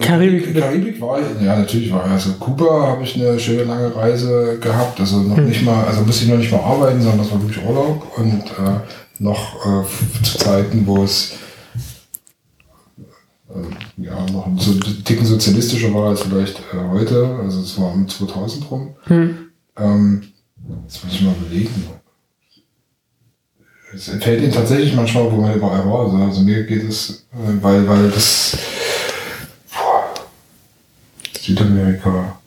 Karibik, 0.00 0.56
Karibik 0.56 1.00
war 1.00 1.18
ich, 1.18 1.44
ja 1.44 1.58
natürlich 1.58 1.92
war 1.92 2.06
ich. 2.06 2.12
Also 2.12 2.34
Kuba 2.34 2.86
habe 2.86 3.02
ich 3.02 3.16
eine 3.16 3.38
schöne 3.38 3.64
lange 3.64 3.94
Reise 3.94 4.58
gehabt. 4.60 5.00
Also 5.00 5.20
noch 5.20 5.36
hm. 5.36 5.46
nicht 5.46 5.62
mal, 5.62 5.84
also 5.84 6.02
musste 6.02 6.24
ich 6.24 6.30
noch 6.30 6.38
nicht 6.38 6.52
mal 6.52 6.60
arbeiten, 6.60 7.00
sondern 7.00 7.18
das 7.18 7.32
war 7.32 7.42
wirklich 7.42 7.64
Urlaub. 7.64 8.06
Und 8.16 8.44
äh, 8.44 8.80
noch 9.18 9.66
äh, 9.66 10.22
zu 10.24 10.38
Zeiten, 10.38 10.86
wo 10.86 11.02
es 11.02 11.34
äh, 13.50 14.02
ja 14.02 14.24
noch 14.30 14.48
so 14.58 14.70
ein 14.72 15.04
Ticken 15.04 15.26
sozialistischer 15.26 15.92
war 15.92 16.10
als 16.10 16.22
vielleicht 16.22 16.60
äh, 16.60 16.88
heute. 16.90 17.40
Also 17.42 17.60
es 17.60 17.78
war 17.80 17.92
um 17.92 18.08
2000 18.08 18.70
rum. 18.70 18.94
Hm. 19.04 19.36
Ähm, 19.76 20.22
jetzt 20.84 21.04
muss 21.04 21.14
ich 21.14 21.22
mal 21.22 21.34
überlegen. 21.40 21.86
Es 23.92 24.08
entfällt 24.08 24.42
ihnen 24.42 24.52
tatsächlich 24.52 24.94
manchmal, 24.94 25.30
wo 25.30 25.36
man 25.36 25.54
überall 25.54 25.84
war. 25.84 26.04
Also, 26.04 26.16
also 26.16 26.40
mir 26.42 26.62
geht 26.62 26.88
es, 26.88 27.26
äh, 27.32 27.62
weil, 27.62 27.86
weil 27.88 28.10
das 28.10 28.56
Südamerika, 31.42 32.38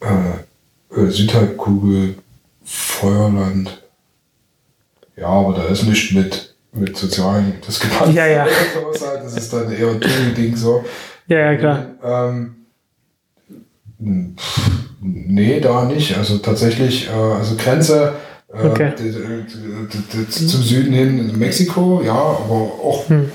äh, 0.00 1.00
äh, 1.00 1.08
Südhalbkugel, 1.08 2.16
Feuerland. 2.64 3.80
Ja, 5.16 5.28
aber 5.28 5.54
da 5.54 5.66
ist 5.68 5.84
nicht 5.84 6.12
mit, 6.14 6.52
mit 6.72 6.96
sozialen 6.96 7.60
Diskrepanzen. 7.60 8.16
Ja, 8.16 8.26
ja. 8.26 8.46
Das 9.22 9.36
ist 9.36 9.52
dann 9.52 9.70
eher 9.70 9.90
ein 9.90 10.34
Ding 10.34 10.56
so. 10.56 10.84
Ja, 11.28 11.52
ja, 11.52 11.56
klar. 11.56 11.86
Ähm, 12.02 12.56
nee, 15.00 15.60
da 15.60 15.84
nicht. 15.84 16.16
Also 16.16 16.38
tatsächlich, 16.38 17.08
äh, 17.08 17.12
also 17.12 17.54
Grenze 17.54 18.14
äh, 18.52 18.66
okay. 18.66 18.92
zum 20.28 20.62
Süden 20.62 20.92
hin 20.92 21.38
Mexiko, 21.38 22.02
ja, 22.04 22.14
aber 22.14 22.50
auch 22.50 23.08
hm 23.08 23.30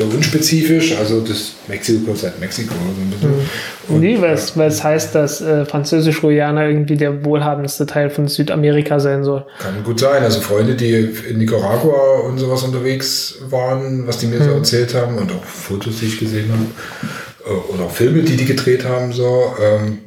unspezifisch, 0.00 0.96
also 0.96 1.20
das 1.20 1.52
Mexiko 1.68 2.00
gehört 2.00 2.22
halt 2.22 2.40
Mexiko. 2.40 2.74
So 2.74 2.80
ein 2.80 3.12
Mhm. 3.88 4.00
Nee, 4.00 4.20
weil 4.20 4.34
es, 4.34 4.56
es 4.56 4.84
heißt, 4.84 5.14
dass 5.14 5.40
äh, 5.40 5.64
Französisch-Guyana 5.64 6.66
irgendwie 6.66 6.96
der 6.96 7.24
wohlhabendste 7.24 7.86
Teil 7.86 8.10
von 8.10 8.28
Südamerika 8.28 9.00
sein 9.00 9.24
soll. 9.24 9.44
Kann 9.58 9.82
gut 9.84 10.00
sein. 10.00 10.22
Also 10.22 10.40
Freunde, 10.40 10.74
die 10.74 10.92
in 11.28 11.38
Nicaragua 11.38 12.20
und 12.20 12.38
sowas 12.38 12.62
unterwegs 12.62 13.36
waren, 13.50 14.06
was 14.06 14.18
die 14.18 14.26
mir 14.26 14.40
mhm. 14.40 14.44
so 14.44 14.50
erzählt 14.52 14.94
haben 14.94 15.18
und 15.18 15.30
auch 15.32 15.44
Fotos, 15.44 16.00
die 16.00 16.06
ich 16.06 16.18
gesehen 16.18 16.50
habe, 16.50 17.54
äh, 17.54 17.74
oder 17.74 17.84
auch 17.84 17.92
Filme, 17.92 18.22
die 18.22 18.36
die 18.36 18.46
gedreht 18.46 18.84
haben, 18.84 19.12
so, 19.12 19.54
ähm, 19.60 19.98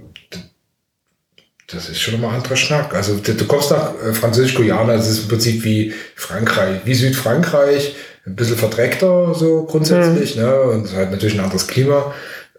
das 1.68 1.90
ist 1.90 2.00
schon 2.00 2.22
mal 2.22 2.30
ein 2.30 2.36
anderer 2.36 2.56
Schnack. 2.56 2.94
Also 2.94 3.18
du 3.18 3.46
kommst 3.46 3.72
nach 3.72 3.94
äh, 4.04 4.14
Französisch-Guyana, 4.14 4.94
das 4.94 5.10
ist 5.10 5.24
im 5.24 5.28
Prinzip 5.28 5.64
wie 5.64 5.94
Frankreich, 6.16 6.82
wie 6.86 6.94
Südfrankreich, 6.94 7.96
ein 8.26 8.36
bisschen 8.36 8.58
verdreckter 8.58 9.34
so 9.36 9.64
grundsätzlich, 9.64 10.36
mhm. 10.36 10.42
ne? 10.44 10.62
Und 10.62 10.94
halt 10.94 11.12
natürlich 11.12 11.36
ein 11.36 11.44
anderes 11.44 11.68
Klima. 11.68 12.14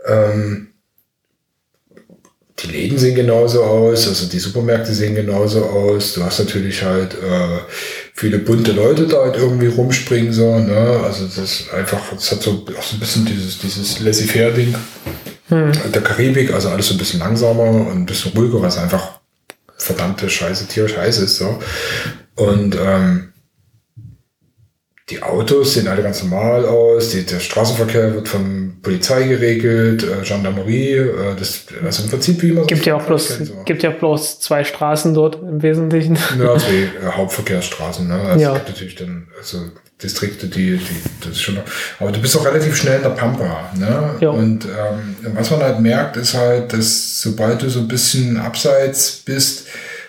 Ähm, 0.06 0.68
die 2.60 2.68
Läden 2.68 2.96
sehen 2.96 3.14
genauso 3.14 3.62
aus, 3.64 4.08
also 4.08 4.26
die 4.26 4.38
Supermärkte 4.38 4.94
sehen 4.94 5.14
genauso 5.14 5.64
aus. 5.64 6.14
Du 6.14 6.24
hast 6.24 6.38
natürlich 6.38 6.82
halt 6.82 7.12
äh, 7.14 7.58
viele 8.14 8.38
bunte 8.38 8.72
Leute 8.72 9.06
da 9.06 9.24
halt 9.24 9.36
irgendwie 9.36 9.66
rumspringen 9.66 10.32
so, 10.32 10.58
ne? 10.58 11.00
Also 11.04 11.26
das 11.26 11.36
ist 11.36 11.74
einfach, 11.74 12.00
das 12.14 12.32
hat 12.32 12.42
so 12.42 12.64
auch 12.78 12.82
so 12.82 12.96
ein 12.96 13.00
bisschen 13.00 13.26
dieses 13.26 13.58
dieses 13.58 14.00
laissez-faire-Ding 14.00 14.74
hm. 15.48 15.72
der 15.92 16.02
Karibik, 16.02 16.52
also 16.52 16.70
alles 16.70 16.88
so 16.88 16.94
ein 16.94 16.98
bisschen 16.98 17.20
langsamer 17.20 17.64
und 17.64 17.92
ein 17.92 18.06
bisschen 18.06 18.32
ruhiger, 18.32 18.62
was 18.62 18.78
einfach 18.78 19.20
verdammte 19.76 20.30
Scheiße, 20.30 20.66
Tierscheiße 20.66 21.24
ist 21.24 21.36
so. 21.36 21.58
Und 22.36 22.76
ähm, 22.80 23.32
die 25.08 25.22
Autos 25.22 25.74
sehen 25.74 25.86
alle 25.86 26.02
ganz 26.02 26.20
normal 26.22 26.66
aus, 26.66 27.10
die, 27.10 27.24
der 27.24 27.38
Straßenverkehr 27.38 28.14
wird 28.14 28.28
von 28.28 28.78
Polizei 28.82 29.22
geregelt, 29.22 30.02
äh, 30.02 30.24
Gendarmerie, 30.24 30.94
äh, 30.94 31.36
das, 31.38 31.66
also 31.84 32.02
im 32.02 32.10
Prinzip 32.10 32.42
wie 32.42 32.50
man 32.50 32.66
gibt 32.66 32.86
ja 32.86 32.96
auch 32.96 33.02
bloß 33.02 33.36
kennt, 33.36 33.46
so. 33.46 33.62
gibt 33.64 33.84
ja 33.84 33.90
bloß 33.90 34.40
zwei 34.40 34.64
Straßen 34.64 35.14
dort 35.14 35.36
im 35.36 35.62
Wesentlichen. 35.62 36.18
Ja, 36.40 36.58
zwei 36.58 36.88
äh, 37.06 37.12
Hauptverkehrsstraßen, 37.12 38.08
ne? 38.08 38.14
Also 38.14 38.40
ja. 38.40 38.48
es 38.48 38.54
gibt 38.54 38.68
natürlich 38.68 38.94
dann 38.96 39.28
also 39.38 39.58
Distrikte, 40.02 40.48
die, 40.48 40.76
die 40.76 41.02
das 41.20 41.32
ist 41.32 41.42
schon, 41.42 41.56
aber 42.00 42.10
du 42.10 42.20
bist 42.20 42.36
auch 42.36 42.44
relativ 42.44 42.76
schnell 42.76 42.96
in 42.96 43.02
der 43.02 43.10
Pampa, 43.10 43.70
ne? 43.76 44.16
Ja. 44.18 44.30
Und 44.30 44.64
ähm, 44.64 45.16
was 45.34 45.52
man 45.52 45.60
halt 45.60 45.78
merkt, 45.78 46.16
ist 46.16 46.34
halt, 46.34 46.72
dass 46.72 47.20
sobald 47.20 47.62
du 47.62 47.70
so 47.70 47.78
ein 47.78 47.88
bisschen 47.88 48.38
abseits 48.38 49.22
bist, 49.24 49.68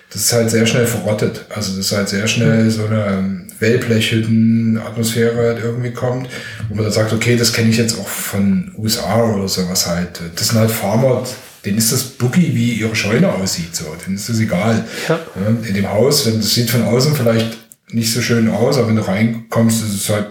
das 0.10 0.22
ist 0.22 0.34
halt 0.34 0.50
sehr 0.50 0.66
schnell 0.66 0.88
verrottet. 0.88 1.46
Also 1.50 1.76
das 1.76 1.88
ist 1.88 1.92
halt 1.92 2.10
sehr 2.10 2.28
schnell 2.28 2.70
so 2.70 2.86
eine 2.86 3.06
ähm, 3.06 3.48
Wellblechhütten-Atmosphäre 3.60 5.36
halt 5.36 5.60
irgendwie 5.64 5.92
kommt, 5.92 6.30
wo 6.70 6.76
man 6.76 6.86
dann 6.86 6.94
sagt, 6.94 7.12
okay, 7.14 7.36
das 7.36 7.52
kenne 7.54 7.70
ich 7.70 7.78
jetzt 7.78 8.00
auch 8.00 8.08
von 8.08 8.72
USA 8.78 9.24
oder 9.24 9.48
sowas 9.48 9.88
halt. 9.88 10.22
Das 10.36 10.50
sind 10.50 10.60
halt 10.60 10.72
Farmer, 10.72 11.24
denen 11.66 11.78
ist 11.78 11.92
das 11.92 12.04
Boogie, 12.04 12.56
wie 12.56 12.74
ihre 12.74 12.96
Scheune 12.96 13.34
aussieht, 13.34 13.76
so. 13.76 13.86
Denen 14.06 14.16
ist 14.16 14.30
das 14.30 14.40
egal. 14.40 14.86
Ja. 15.10 15.20
In 15.68 15.74
dem 15.74 15.90
Haus, 15.92 16.26
wenn 16.26 16.38
das 16.38 16.54
sieht 16.54 16.70
von 16.70 16.84
außen 16.84 17.16
vielleicht 17.16 17.58
nicht 17.90 18.14
so 18.14 18.22
schön 18.22 18.50
aus, 18.50 18.78
aber 18.78 18.88
wenn 18.90 18.96
du 18.96 19.08
reinkommst, 19.08 19.84
ist 19.84 19.94
es 19.94 20.10
halt 20.10 20.28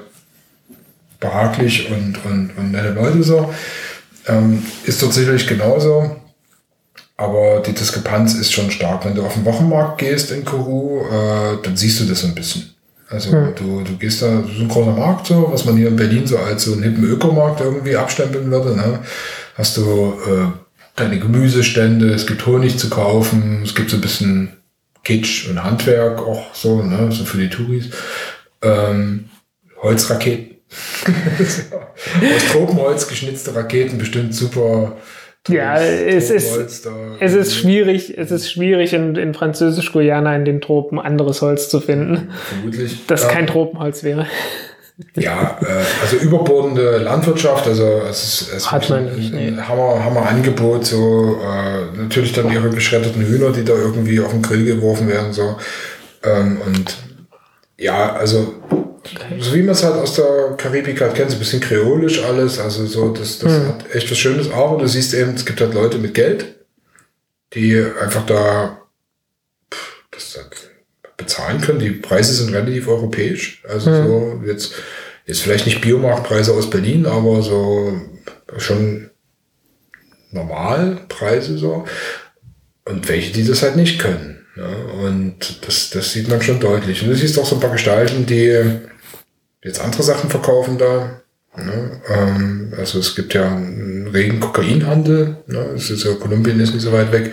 behaglich 1.20 1.90
und, 1.90 2.24
und, 2.24 2.50
und 2.56 2.72
nette 2.72 2.90
Leute 2.90 3.22
so. 3.22 3.52
Ähm, 4.26 4.62
ist 4.84 5.02
dort 5.02 5.14
sicherlich 5.14 5.46
genauso. 5.46 6.16
Aber 7.16 7.60
die 7.60 7.72
Diskrepanz 7.72 8.34
ist 8.34 8.52
schon 8.52 8.70
stark. 8.70 9.04
Wenn 9.04 9.14
du 9.14 9.24
auf 9.24 9.34
den 9.34 9.44
Wochenmarkt 9.44 9.98
gehst 9.98 10.30
in 10.32 10.44
Kourou, 10.44 11.00
äh, 11.06 11.56
dann 11.62 11.76
siehst 11.76 12.00
du 12.00 12.04
das 12.04 12.20
so 12.20 12.26
ein 12.26 12.34
bisschen. 12.34 12.74
Also 13.08 13.30
hm. 13.32 13.54
du, 13.54 13.82
du 13.82 13.96
gehst 13.96 14.20
da, 14.20 14.42
so 14.42 14.62
ein 14.62 14.68
großer 14.68 14.92
Markt 14.92 15.28
so, 15.28 15.48
was 15.50 15.64
man 15.64 15.76
hier 15.76 15.88
in 15.88 15.96
Berlin 15.96 16.26
so 16.26 16.38
als 16.38 16.64
so 16.64 16.72
einen 16.72 16.82
hippen 16.82 17.04
Ökomarkt 17.04 17.60
irgendwie 17.60 17.96
abstempeln 17.96 18.50
würde. 18.50 18.76
Ne? 18.76 18.98
Hast 19.54 19.76
du 19.76 20.14
äh, 20.26 20.46
deine 20.96 21.18
Gemüsestände, 21.18 22.12
es 22.12 22.26
gibt 22.26 22.44
Honig 22.46 22.78
zu 22.78 22.90
kaufen, 22.90 23.62
es 23.62 23.74
gibt 23.74 23.90
so 23.90 23.96
ein 23.96 24.02
bisschen 24.02 24.56
Kitsch 25.04 25.48
und 25.48 25.62
Handwerk 25.62 26.18
auch 26.18 26.52
so, 26.52 26.82
ne? 26.82 27.12
so 27.12 27.24
für 27.24 27.38
die 27.38 27.48
Touris. 27.48 27.90
Ähm, 28.60 29.30
Holzraketen. 29.80 30.56
Aus 31.06 32.44
Tropenholz 32.50 33.06
geschnitzte 33.06 33.54
Raketen, 33.54 33.98
bestimmt 33.98 34.34
super 34.34 34.96
ja, 35.48 35.80
es 35.80 36.30
ist, 36.30 36.86
es 37.20 37.34
ist 37.34 37.54
schwierig, 37.54 38.16
es 38.16 38.30
ist 38.30 38.50
schwierig 38.50 38.92
in, 38.92 39.16
in 39.16 39.34
Französisch-Guyana 39.34 40.34
in 40.36 40.44
den 40.44 40.60
Tropen 40.60 40.98
anderes 40.98 41.42
Holz 41.42 41.68
zu 41.68 41.80
finden. 41.80 42.30
Vermutlich. 42.48 43.06
Das 43.06 43.22
ja. 43.22 43.28
kein 43.28 43.46
Tropenholz 43.46 44.02
wäre. 44.02 44.26
Ja, 45.14 45.58
äh, 45.60 45.84
also 46.02 46.16
überbordende 46.16 46.98
Landwirtschaft, 46.98 47.66
also 47.66 48.00
es 48.08 48.24
ist, 48.24 48.54
es 48.54 48.72
Hat 48.72 48.88
man 48.88 49.14
nicht, 49.14 49.34
ein, 49.34 49.56
nee. 49.56 49.60
Hammer, 49.60 50.02
Hammer 50.02 50.26
Angebot, 50.26 50.86
so 50.86 51.38
äh, 51.42 51.98
natürlich 51.98 52.32
dann 52.32 52.50
ihre 52.50 52.70
geschreddeten 52.70 53.22
Hühner, 53.22 53.52
die 53.52 53.62
da 53.62 53.74
irgendwie 53.74 54.20
auf 54.20 54.30
den 54.30 54.40
Grill 54.40 54.64
geworfen 54.64 55.08
werden, 55.08 55.34
so. 55.34 55.56
Ähm, 56.24 56.58
und 56.64 56.96
ja, 57.76 58.14
also. 58.14 58.54
So 59.40 59.54
wie 59.54 59.62
man 59.62 59.74
es 59.74 59.82
halt 59.82 59.96
aus 59.96 60.14
der 60.14 60.54
Karibik 60.56 61.00
halt 61.00 61.14
kennt, 61.14 61.30
so 61.30 61.36
ein 61.36 61.38
bisschen 61.38 61.60
kreolisch 61.60 62.22
alles. 62.22 62.58
Also 62.58 62.86
so, 62.86 63.10
das, 63.12 63.38
das 63.38 63.52
mhm. 63.52 63.68
hat 63.68 63.94
echt 63.94 64.10
was 64.10 64.18
Schönes. 64.18 64.50
Aber 64.50 64.78
du 64.78 64.86
siehst 64.86 65.14
eben, 65.14 65.34
es 65.34 65.44
gibt 65.44 65.60
halt 65.60 65.74
Leute 65.74 65.98
mit 65.98 66.14
Geld, 66.14 66.46
die 67.54 67.76
einfach 68.00 68.26
da 68.26 68.82
das 70.10 70.38
bezahlen 71.16 71.60
können. 71.60 71.78
Die 71.78 71.90
Preise 71.90 72.32
sind 72.32 72.54
relativ 72.54 72.88
europäisch. 72.88 73.62
Also 73.68 73.90
mhm. 73.90 74.06
so 74.06 74.42
jetzt, 74.46 74.72
jetzt 75.26 75.42
vielleicht 75.42 75.66
nicht 75.66 75.80
Biomarktpreise 75.80 76.52
aus 76.52 76.70
Berlin, 76.70 77.06
aber 77.06 77.42
so 77.42 78.00
schon 78.58 79.10
Normalpreise 80.30 81.58
so. 81.58 81.84
Und 82.84 83.08
welche, 83.08 83.32
die 83.32 83.44
das 83.44 83.62
halt 83.62 83.76
nicht 83.76 83.98
können. 83.98 84.46
Ja, 84.56 84.68
und 85.04 85.66
das, 85.66 85.90
das 85.90 86.12
sieht 86.12 86.28
man 86.28 86.40
schon 86.40 86.60
deutlich. 86.60 87.02
Und 87.02 87.08
du 87.08 87.14
siehst 87.14 87.38
auch 87.38 87.44
so 87.44 87.56
ein 87.56 87.60
paar 87.60 87.72
Gestalten, 87.72 88.24
die 88.26 88.80
jetzt 89.66 89.80
andere 89.80 90.02
Sachen 90.02 90.30
verkaufen 90.30 90.78
da. 90.78 91.20
Ne? 91.56 92.00
Ähm, 92.08 92.72
also 92.76 92.98
es 92.98 93.16
gibt 93.16 93.34
ja 93.34 93.46
einen 93.46 94.08
regen 94.12 94.40
Kokainhandel. 94.40 95.38
Ne? 95.46 95.70
Es 95.74 95.90
ist 95.90 96.04
ja, 96.04 96.14
Kolumbien 96.14 96.60
ist 96.60 96.74
nicht 96.74 96.82
so 96.82 96.92
weit 96.92 97.12
weg. 97.12 97.32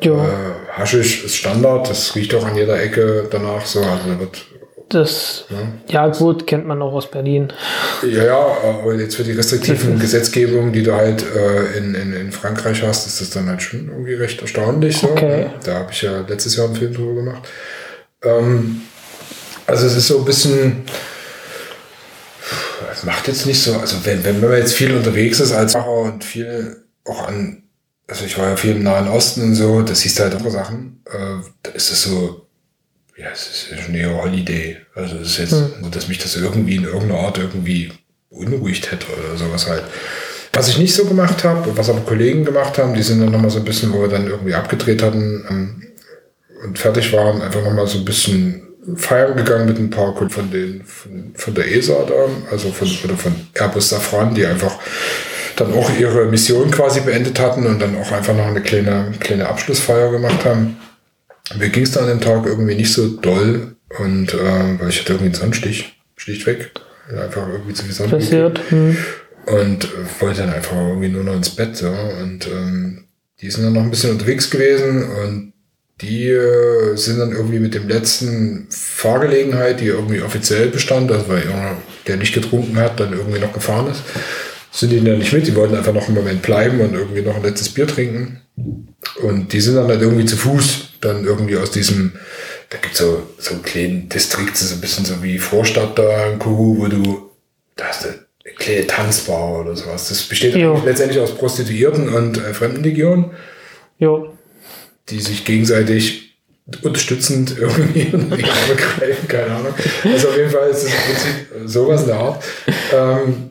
Ja. 0.00 0.12
Äh, 0.12 0.52
Haschisch 0.72 1.24
ist 1.24 1.36
Standard, 1.36 1.88
das 1.88 2.14
riecht 2.14 2.34
auch 2.34 2.44
an 2.44 2.56
jeder 2.56 2.80
Ecke 2.80 3.26
danach 3.30 3.64
so. 3.64 3.80
Also 3.80 4.08
da 4.08 4.20
wird 4.20 4.44
das, 4.88 5.46
ja. 5.48 6.06
ja. 6.06 6.08
gut, 6.08 6.46
kennt 6.46 6.66
man 6.66 6.82
auch 6.82 6.92
aus 6.92 7.10
Berlin. 7.10 7.50
Ja, 8.02 8.24
ja, 8.24 8.56
aber 8.62 8.94
jetzt 8.94 9.16
für 9.16 9.24
die 9.24 9.32
restriktiven 9.32 9.98
Gesetzgebungen, 9.98 10.72
die 10.72 10.82
du 10.82 10.92
halt 10.92 11.24
äh, 11.34 11.78
in, 11.78 11.94
in, 11.94 12.12
in 12.12 12.32
Frankreich 12.32 12.82
hast, 12.82 13.06
ist 13.06 13.20
das 13.20 13.30
dann 13.30 13.48
halt 13.48 13.62
schon 13.62 13.88
irgendwie 13.88 14.14
recht 14.14 14.42
erstaunlich. 14.42 14.98
So. 14.98 15.08
Okay. 15.10 15.46
Da 15.64 15.76
habe 15.76 15.92
ich 15.92 16.02
ja 16.02 16.20
letztes 16.28 16.56
Jahr 16.56 16.66
einen 16.66 16.76
Film 16.76 16.92
drüber 16.92 17.14
gemacht. 17.14 17.48
Ähm, 18.22 18.82
also 19.66 19.86
es 19.86 19.96
ist 19.96 20.08
so 20.08 20.18
ein 20.18 20.24
bisschen, 20.24 20.82
es 22.90 23.04
macht 23.04 23.28
jetzt 23.28 23.46
nicht 23.46 23.62
so, 23.62 23.76
also 23.76 23.96
wenn, 24.04 24.24
wenn 24.24 24.40
man 24.40 24.52
jetzt 24.52 24.74
viel 24.74 24.94
unterwegs 24.94 25.40
ist 25.40 25.52
als 25.52 25.74
Macher 25.74 25.90
und 25.90 26.24
viel 26.24 26.84
auch 27.04 27.28
an, 27.28 27.62
also 28.06 28.24
ich 28.24 28.38
war 28.38 28.50
ja 28.50 28.56
viel 28.56 28.76
im 28.76 28.82
Nahen 28.82 29.08
Osten 29.08 29.42
und 29.42 29.54
so, 29.54 29.82
das 29.82 30.00
siehst 30.00 30.18
du 30.18 30.24
halt 30.24 30.34
andere 30.34 30.50
Sachen, 30.50 31.02
äh, 31.06 31.42
da 31.62 31.70
ist 31.72 31.90
es 31.90 32.02
so, 32.02 32.46
ja, 33.16 33.28
es 33.32 33.46
ist 33.46 33.66
ja 33.70 33.78
schon 33.78 33.94
eher 33.94 34.22
Holiday. 34.22 34.78
Also 34.94 35.16
es 35.16 35.28
ist 35.28 35.38
jetzt, 35.38 35.52
hm. 35.52 35.90
dass 35.90 36.08
mich 36.08 36.18
das 36.18 36.36
irgendwie 36.36 36.76
in 36.76 36.84
irgendeiner 36.84 37.20
Art 37.20 37.38
irgendwie 37.38 37.92
unruhigt 38.30 38.90
hätte 38.90 39.06
oder 39.12 39.36
sowas 39.36 39.68
halt. 39.68 39.84
Was 40.52 40.68
ich 40.68 40.78
nicht 40.78 40.94
so 40.94 41.06
gemacht 41.06 41.44
habe, 41.44 41.76
was 41.76 41.88
aber 41.88 42.00
Kollegen 42.00 42.44
gemacht 42.44 42.78
haben, 42.78 42.94
die 42.94 43.02
sind 43.02 43.20
dann 43.20 43.30
nochmal 43.30 43.50
so 43.50 43.58
ein 43.58 43.64
bisschen, 43.64 43.92
wo 43.92 44.02
wir 44.02 44.08
dann 44.08 44.26
irgendwie 44.26 44.54
abgedreht 44.54 45.02
hatten 45.02 45.46
ähm, 45.48 45.82
und 46.64 46.78
fertig 46.78 47.12
waren, 47.12 47.40
einfach 47.40 47.62
nochmal 47.62 47.86
so 47.86 47.98
ein 47.98 48.04
bisschen 48.04 48.68
feiern 48.96 49.36
gegangen 49.36 49.66
mit 49.66 49.78
ein 49.78 49.90
paar 49.90 50.14
von 50.14 50.50
den 50.50 50.82
von, 50.84 51.32
von 51.34 51.54
der 51.54 51.72
ESA 51.74 52.04
da, 52.06 52.50
also 52.50 52.70
von, 52.70 52.88
oder 53.04 53.16
von 53.16 53.34
Airbus 53.54 53.90
Safran, 53.90 54.34
die 54.34 54.44
einfach 54.44 54.78
dann 55.56 55.72
auch 55.74 55.90
ihre 55.98 56.26
Mission 56.26 56.70
quasi 56.70 57.00
beendet 57.00 57.38
hatten 57.38 57.66
und 57.66 57.80
dann 57.80 57.96
auch 57.96 58.10
einfach 58.10 58.34
noch 58.34 58.46
eine 58.46 58.60
kleine, 58.60 59.12
kleine 59.20 59.48
Abschlussfeier 59.48 60.10
gemacht 60.10 60.44
haben. 60.44 60.78
Mir 61.58 61.68
ging 61.68 61.84
es 61.84 61.92
dann 61.92 62.04
an 62.04 62.10
dem 62.10 62.20
Tag 62.20 62.46
irgendwie 62.46 62.74
nicht 62.74 62.92
so 62.92 63.08
doll 63.08 63.76
und 63.98 64.34
äh, 64.34 64.80
weil 64.80 64.88
ich 64.88 65.00
hatte 65.00 65.12
irgendwie 65.12 65.26
einen 65.26 65.34
Sonnenstich, 65.34 66.00
schlichtweg. 66.16 66.70
Einfach 67.08 67.46
irgendwie 67.48 67.74
zu 67.74 67.84
viel 67.84 67.92
Sonne. 67.92 68.10
Passiert. 68.10 68.60
Hm. 68.70 68.96
Und 69.46 69.84
äh, 69.84 70.20
wollte 70.20 70.42
dann 70.42 70.54
einfach 70.54 70.76
irgendwie 70.76 71.08
nur 71.08 71.24
noch 71.24 71.34
ins 71.34 71.50
Bett. 71.50 71.76
So. 71.76 71.88
Und 71.88 72.46
ähm, 72.46 73.04
die 73.40 73.50
sind 73.50 73.64
dann 73.64 73.72
noch 73.74 73.82
ein 73.82 73.90
bisschen 73.90 74.12
unterwegs 74.12 74.50
gewesen 74.50 75.02
und 75.02 75.51
die 76.02 76.28
äh, 76.28 76.96
sind 76.96 77.20
dann 77.20 77.30
irgendwie 77.30 77.60
mit 77.60 77.74
dem 77.74 77.88
letzten 77.88 78.66
Fahrgelegenheit, 78.70 79.80
die 79.80 79.86
irgendwie 79.86 80.20
offiziell 80.20 80.66
bestand, 80.66 81.10
also 81.12 81.28
weil 81.28 81.42
irgendwer, 81.42 81.76
der 82.06 82.16
nicht 82.16 82.34
getrunken 82.34 82.76
hat, 82.76 82.98
dann 82.98 83.12
irgendwie 83.12 83.38
noch 83.38 83.52
gefahren 83.52 83.88
ist, 83.90 84.02
sind 84.72 84.90
die 84.90 85.02
dann 85.02 85.18
nicht 85.18 85.32
mit. 85.32 85.46
Die 85.46 85.54
wollten 85.54 85.76
einfach 85.76 85.92
noch 85.92 86.08
einen 86.08 86.16
Moment 86.16 86.42
bleiben 86.42 86.80
und 86.80 86.94
irgendwie 86.94 87.22
noch 87.22 87.36
ein 87.36 87.42
letztes 87.42 87.68
Bier 87.68 87.86
trinken. 87.86 88.40
Und 89.22 89.52
die 89.52 89.60
sind 89.60 89.76
dann 89.76 89.86
halt 89.86 90.02
irgendwie 90.02 90.26
zu 90.26 90.36
Fuß 90.36 90.88
dann 91.00 91.24
irgendwie 91.24 91.56
aus 91.56 91.70
diesem, 91.70 92.12
da 92.70 92.78
gibt 92.78 92.94
es 92.94 92.98
so, 92.98 93.22
so 93.38 93.54
einen 93.54 93.62
kleinen 93.62 94.08
Distrikt, 94.08 94.56
so 94.56 94.74
ein 94.74 94.80
bisschen 94.80 95.04
so 95.04 95.22
wie 95.22 95.38
Vorstadt 95.38 95.98
da 95.98 96.26
in 96.26 96.38
Kuhu, 96.38 96.78
wo 96.78 96.86
du, 96.88 97.30
da 97.76 97.86
hast 97.86 98.04
du 98.04 98.08
eine 98.08 98.54
kleine 98.56 98.86
Tanzbar 98.86 99.60
oder 99.60 99.76
sowas. 99.76 100.08
Das 100.08 100.22
besteht 100.22 100.54
letztendlich 100.84 101.20
aus 101.20 101.34
Prostituierten 101.34 102.08
und 102.08 102.38
äh, 102.38 102.54
Fremdenlegionen. 102.54 103.30
Jo 103.98 104.31
die 105.12 105.20
sich 105.20 105.44
gegenseitig 105.44 106.32
unterstützend 106.82 107.56
irgendwie 107.58 108.00
in 108.00 108.30
die 108.30 108.44
Arme 108.44 108.76
greifen, 108.76 109.28
keine 109.28 109.52
Ahnung. 109.52 109.74
Also 110.04 110.28
auf 110.28 110.36
jeden 110.36 110.50
Fall 110.50 110.70
ist 110.70 110.84
es 110.84 110.92
im 110.92 111.00
Prinzip 111.00 111.68
sowas 111.68 112.02
in 112.02 112.06
der 112.08 112.16
Art. 112.16 112.44
Ähm, 112.94 113.50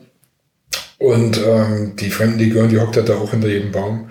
und 0.98 1.40
ähm, 1.44 1.96
die 1.96 2.10
Fremdenlegion, 2.10 2.68
die 2.68 2.78
hockt 2.78 2.96
halt 2.96 3.08
da 3.08 3.16
auch 3.16 3.30
hinter 3.30 3.48
jedem 3.48 3.72
Baum. 3.72 4.08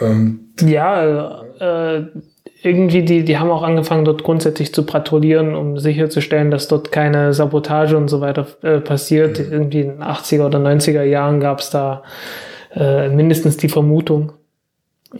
Ähm, 0.00 0.52
ja, 0.60 1.42
äh, 1.60 2.02
irgendwie, 2.62 3.02
die, 3.02 3.24
die 3.24 3.38
haben 3.38 3.50
auch 3.50 3.62
angefangen, 3.62 4.04
dort 4.04 4.22
grundsätzlich 4.22 4.72
zu 4.72 4.84
patrouillieren, 4.84 5.54
um 5.54 5.78
sicherzustellen, 5.78 6.50
dass 6.50 6.68
dort 6.68 6.92
keine 6.92 7.32
Sabotage 7.32 7.96
und 7.96 8.08
so 8.08 8.20
weiter 8.20 8.46
äh, 8.62 8.80
passiert. 8.80 9.38
Mhm. 9.38 9.52
Irgendwie 9.52 9.80
in 9.80 9.88
den 9.88 10.02
80er 10.02 10.46
oder 10.46 10.58
90er 10.58 11.02
Jahren 11.02 11.40
gab 11.40 11.60
es 11.60 11.70
da 11.70 12.02
äh, 12.74 13.08
mindestens 13.08 13.56
die 13.56 13.68
Vermutung, 13.68 14.32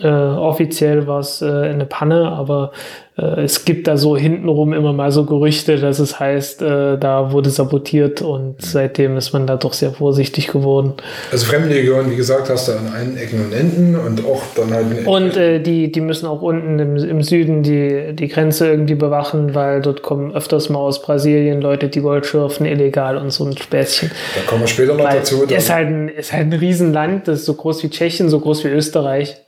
äh, 0.01 0.07
offiziell 0.09 1.07
war 1.07 1.21
es 1.21 1.43
äh, 1.43 1.47
eine 1.47 1.85
Panne, 1.85 2.29
aber 2.29 2.73
äh, 3.19 3.43
es 3.43 3.67
gibt 3.67 3.87
da 3.87 3.99
so 3.99 4.17
hintenrum 4.17 4.73
immer 4.73 4.95
mal 4.95 5.13
so 5.13 5.27
Gerüchte, 5.27 5.77
dass 5.77 5.99
es 5.99 6.19
heißt, 6.19 6.63
äh, 6.63 6.97
da 6.99 7.33
wurde 7.33 7.51
sabotiert 7.51 8.23
und 8.23 8.63
seitdem 8.63 9.19
ist 9.19 9.35
man 9.35 9.47
da 9.47 9.57
doch 9.57 9.75
sehr 9.75 9.93
vorsichtig 9.93 10.47
geworden. 10.47 10.95
Also 11.31 11.45
Fremdenlegion, 11.45 12.11
wie 12.11 12.17
gesagt, 12.17 12.49
hast 12.49 12.69
du 12.69 12.73
an 12.73 12.89
allen 12.95 13.19
Ecken 13.19 13.45
und 13.45 13.53
Enden 13.53 13.97
und 13.97 14.25
auch 14.25 14.43
dann 14.57 14.73
halt. 14.73 15.07
Und 15.07 15.37
äh, 15.37 15.61
die, 15.61 15.93
die 15.93 16.01
müssen 16.01 16.27
auch 16.27 16.41
unten 16.41 16.79
im, 16.79 16.97
im 16.97 17.23
Süden 17.23 17.63
die, 17.63 18.15
die 18.15 18.29
Grenze 18.29 18.69
irgendwie 18.69 18.95
bewachen, 18.95 19.55
weil 19.55 19.83
dort 19.83 20.03
kommen 20.03 20.35
öfters 20.35 20.71
mal 20.71 20.79
aus 20.79 21.03
Brasilien 21.03 21.61
Leute, 21.61 21.89
die 21.89 22.01
Gold 22.01 22.25
schürfen, 22.25 22.65
illegal 22.65 23.19
und 23.19 23.31
so 23.31 23.45
ein 23.45 23.57
Späßchen. 23.59 24.11
Da 24.35 24.41
kommen 24.49 24.63
wir 24.63 24.69
später 24.69 24.95
noch 24.95 25.05
weil 25.05 25.19
dazu. 25.19 25.43
Ist 25.43 25.71
halt, 25.71 25.89
ein, 25.89 26.09
ist 26.09 26.33
halt 26.33 26.47
ein 26.47 26.53
Riesenland, 26.55 27.29
das 27.29 27.41
ist 27.41 27.47
so 27.47 27.55
groß 27.55 27.83
wie 27.83 27.91
Tschechien, 27.91 28.31
so 28.31 28.41
groß 28.41 28.65
wie 28.65 28.69
Österreich. 28.69 29.42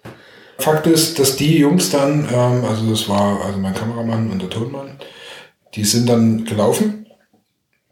Fakt 0.65 0.87
ist, 0.87 1.19
dass 1.19 1.37
die 1.37 1.59
Jungs 1.59 1.91
dann, 1.91 2.27
ähm, 2.33 2.65
also 2.65 2.89
das 2.89 3.07
war 3.07 3.45
also 3.45 3.59
mein 3.59 3.75
Kameramann 3.75 4.31
und 4.31 4.41
der 4.41 4.49
Tonmann, 4.49 4.99
die 5.75 5.85
sind 5.85 6.09
dann 6.09 6.47
gelaufen 6.47 7.07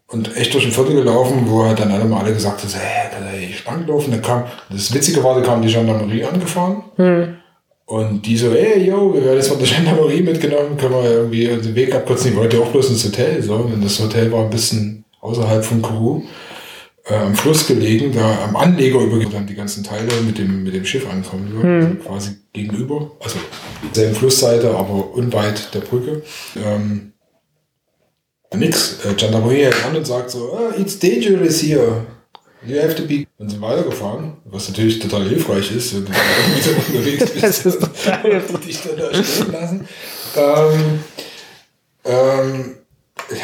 und 0.07 0.35
echt 0.35 0.55
durch 0.55 0.65
ein 0.65 0.71
Viertel 0.71 0.95
gelaufen, 0.95 1.43
wo 1.45 1.61
er 1.61 1.75
dann 1.75 1.91
alle 1.91 2.05
mal 2.05 2.21
alle 2.23 2.33
gesagt 2.33 2.63
hat, 2.63 2.75
hey, 2.75 3.11
da 3.11 3.29
ist 3.29 3.59
spannend 3.59 3.85
gelaufen. 3.85 4.09
Da 4.09 4.17
kam, 4.17 4.45
das 4.71 4.91
Witzige 4.91 5.23
war, 5.23 5.39
da 5.39 5.45
kam 5.45 5.61
die 5.61 5.71
Gendarmerie 5.71 6.23
angefahren. 6.23 6.83
Hm. 6.95 7.35
Und 7.85 8.25
die 8.25 8.37
so, 8.37 8.51
hey, 8.51 8.83
yo, 8.83 9.13
wir 9.13 9.23
werden 9.23 9.37
jetzt 9.37 9.49
von 9.49 9.59
der 9.59 9.67
Gendarmerie 9.67 10.23
mitgenommen, 10.23 10.75
können 10.75 10.95
wir 10.95 11.11
irgendwie 11.11 11.45
den 11.45 11.75
Weg 11.75 11.93
abkürzen. 11.93 12.31
Die 12.31 12.37
wollte 12.37 12.59
auch 12.59 12.71
bloß 12.71 12.89
ins 12.89 13.05
Hotel, 13.05 13.43
so. 13.43 13.53
Und 13.53 13.83
das 13.83 13.99
Hotel 13.99 14.31
war 14.31 14.45
ein 14.45 14.49
bisschen 14.49 15.05
außerhalb 15.21 15.63
von 15.63 15.79
Kourou 15.79 16.23
äh, 17.05 17.15
am 17.15 17.35
Fluss 17.35 17.67
gelegen, 17.67 18.13
da 18.13 18.43
am 18.43 18.55
Anleger 18.55 18.99
über 18.99 19.23
dann 19.25 19.47
die 19.47 19.55
ganzen 19.55 19.83
Teile 19.83 20.09
mit 20.25 20.37
dem, 20.37 20.63
mit 20.63 20.73
dem 20.73 20.85
Schiff 20.85 21.09
ankommen 21.09 21.51
würden, 21.53 21.81
hm. 21.81 21.97
also 21.97 22.09
quasi 22.09 22.37
gegenüber, 22.53 23.11
also 23.19 23.37
selben 23.91 24.15
Flussseite, 24.15 24.69
aber 24.69 25.13
unweit 25.13 25.73
der 25.73 25.81
Brücke. 25.81 26.23
Ähm, 26.55 27.13
nix. 28.55 29.03
Äh, 29.05 29.13
Gendarmerie 29.15 29.63
hält 29.63 29.85
an 29.85 29.95
und 29.95 30.05
sagt 30.05 30.29
so, 30.29 30.53
ah, 30.53 30.73
it's 30.77 30.97
dangerous 30.99 31.61
here. 31.61 32.05
Die 32.65 32.75
Hälfte 32.75 33.01
biegt 33.03 33.29
und 33.37 33.49
sind 33.49 33.61
weitergefahren, 33.61 34.37
was 34.45 34.69
natürlich 34.69 34.99
total 34.99 35.27
hilfreich 35.27 35.75
ist, 35.75 35.95
wenn 35.95 36.05
du 36.05 36.11
irgendwie 36.13 36.61
so 36.61 36.71
unterwegs 36.97 37.31
bist. 37.33 37.43
Das 37.43 37.65
ist 37.65 37.79
total 38.03 38.43
und 38.47 38.65
dich 38.65 38.81
dann 38.81 38.97
da 38.97 39.23
stehen 39.23 39.51
lassen. 39.51 39.87
Ähm, 40.35 40.99
ähm, 42.05 42.75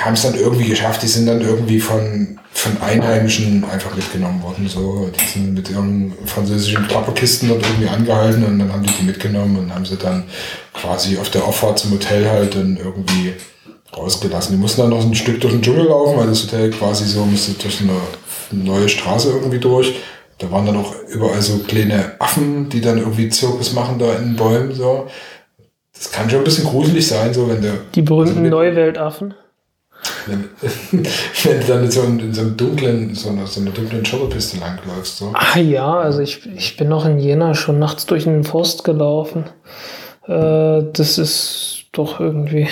haben 0.04 0.14
es 0.14 0.22
dann 0.22 0.36
irgendwie 0.36 0.68
geschafft, 0.68 1.02
die 1.02 1.08
sind 1.08 1.26
dann 1.26 1.42
irgendwie 1.42 1.80
von, 1.80 2.40
von 2.52 2.82
Einheimischen 2.82 3.64
einfach 3.64 3.96
mitgenommen 3.96 4.42
worden. 4.44 4.68
So, 4.68 5.10
die 5.10 5.26
sind 5.26 5.54
mit 5.54 5.70
ihren 5.70 6.14
französischen 6.26 6.88
Klapperkisten 6.88 7.50
dort 7.50 7.64
irgendwie 7.64 7.90
angehalten 7.90 8.44
und 8.44 8.60
dann 8.60 8.72
haben 8.72 8.84
die 8.84 8.94
die 8.94 9.06
mitgenommen 9.06 9.58
und 9.58 9.74
haben 9.74 9.86
sie 9.86 9.98
dann 9.98 10.24
quasi 10.74 11.18
auf 11.18 11.30
der 11.30 11.46
Auffahrt 11.46 11.80
zum 11.80 11.92
Hotel 11.92 12.30
halt 12.30 12.56
dann 12.56 12.78
irgendwie 12.78 13.34
rausgelassen. 13.96 14.56
Die 14.56 14.62
mussten 14.62 14.82
dann 14.82 14.92
noch 14.92 15.04
ein 15.04 15.16
Stück 15.16 15.42
durch 15.42 15.54
den 15.54 15.62
Dschungel 15.62 15.86
laufen, 15.86 16.18
weil 16.18 16.28
das 16.28 16.44
Hotel 16.44 16.70
quasi 16.72 17.06
so 17.06 17.26
musste 17.26 17.54
durch 17.54 17.82
eine 17.82 18.64
neue 18.64 18.90
Straße 18.90 19.30
irgendwie 19.30 19.60
durch. 19.60 19.96
Da 20.38 20.50
waren 20.52 20.66
dann 20.66 20.78
auch 20.78 20.94
überall 21.10 21.42
so 21.42 21.60
kleine 21.60 22.14
Affen, 22.20 22.70
die 22.70 22.80
dann 22.80 22.98
irgendwie 22.98 23.30
Zirkus 23.30 23.74
machen 23.74 24.00
da 24.00 24.14
in 24.14 24.24
den 24.24 24.36
Bäumen. 24.36 24.74
So. 24.74 25.08
Das 25.94 26.12
kann 26.12 26.30
schon 26.30 26.40
ein 26.40 26.46
bisschen 26.46 26.66
gruselig 26.66 27.08
sein, 27.08 27.34
so 27.34 27.50
wenn 27.50 27.62
der. 27.62 27.74
Die 27.94 28.02
berühmten 28.02 28.40
also 28.40 28.50
Neuweltaffen. 28.50 29.34
Wenn, 30.28 30.50
wenn 31.44 31.60
du 31.60 31.68
dann 31.68 31.84
in 31.84 31.92
so, 31.92 32.02
einem, 32.02 32.20
in 32.20 32.34
so 32.34 32.42
einem 32.42 32.58
dunklen, 32.58 33.16
so 33.16 33.30
einer, 33.30 33.48
so 33.48 33.62
einer 33.62 33.72
dunklen 33.72 34.06
Schotterpiste 34.06 34.60
langläufst. 34.60 35.18
So. 35.18 35.32
Ah 35.34 35.60
ja, 35.60 36.00
also 36.00 36.20
ich, 36.20 36.46
ich 36.56 36.78
bin 36.78 36.90
noch 36.90 37.06
in 37.06 37.20
Jena 37.20 37.54
schon 37.54 37.80
nachts 37.80 38.06
durch 38.06 38.26
den 38.26 38.44
Forst 38.44 38.84
gelaufen. 38.84 39.46
Äh, 40.28 40.84
das 40.94 41.18
ist 41.18 41.86
doch 41.92 42.20
irgendwie. 42.20 42.68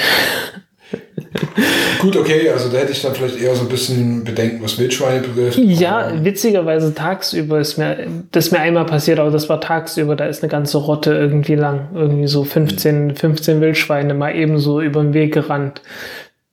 Gut, 2.00 2.16
okay, 2.16 2.50
also 2.50 2.70
da 2.70 2.78
hätte 2.78 2.92
ich 2.92 3.02
dann 3.02 3.14
vielleicht 3.14 3.42
eher 3.42 3.56
so 3.56 3.64
ein 3.64 3.70
bisschen 3.70 4.24
Bedenken, 4.24 4.64
was 4.64 4.78
Wildschweine 4.78 5.22
betrifft. 5.22 5.58
Ja, 5.58 6.12
witzigerweise 6.24 6.94
tagsüber 6.94 7.60
ist 7.60 7.78
mir, 7.78 8.08
das 8.32 8.48
ist 8.48 8.52
mir 8.52 8.60
einmal 8.60 8.86
passiert, 8.86 9.20
aber 9.20 9.32
das 9.32 9.50
war 9.50 9.60
tagsüber, 9.60 10.16
da 10.16 10.26
ist 10.26 10.44
eine 10.44 10.52
ganze 10.52 10.78
Rotte 10.78 11.14
irgendwie 11.14 11.56
lang. 11.56 11.90
Irgendwie 11.96 12.28
so 12.28 12.44
15, 12.44 13.16
15 13.16 13.62
Wildschweine 13.62 14.14
mal 14.14 14.36
ebenso 14.36 14.80
über 14.80 15.02
den 15.02 15.14
Weg 15.14 15.34
gerannt. 15.34 15.82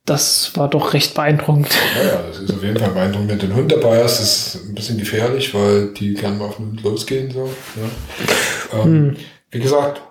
Das 0.06 0.52
war 0.56 0.68
doch 0.68 0.92
recht 0.92 1.14
beeindruckend. 1.14 1.68
Ja, 1.96 2.08
ja, 2.08 2.22
das 2.28 2.38
ist 2.40 2.52
auf 2.52 2.62
jeden 2.62 2.78
Fall 2.78 2.90
beeindruckend. 2.90 3.30
Wenn 3.30 3.38
du 3.38 3.46
einen 3.46 3.54
Hund 3.56 3.72
dabei 3.72 4.02
hast, 4.04 4.20
ist 4.20 4.54
es 4.54 4.68
ein 4.68 4.74
bisschen 4.74 4.98
gefährlich, 4.98 5.54
weil 5.54 5.88
die 5.94 6.12
gerne 6.14 6.36
mal 6.36 6.46
auf 6.46 6.56
den 6.56 6.66
Hund 6.66 6.82
losgehen. 6.82 7.30
So, 7.30 7.48
ja. 7.76 8.82
ähm, 8.82 9.16
Wie 9.50 9.60
gesagt, 9.60 10.02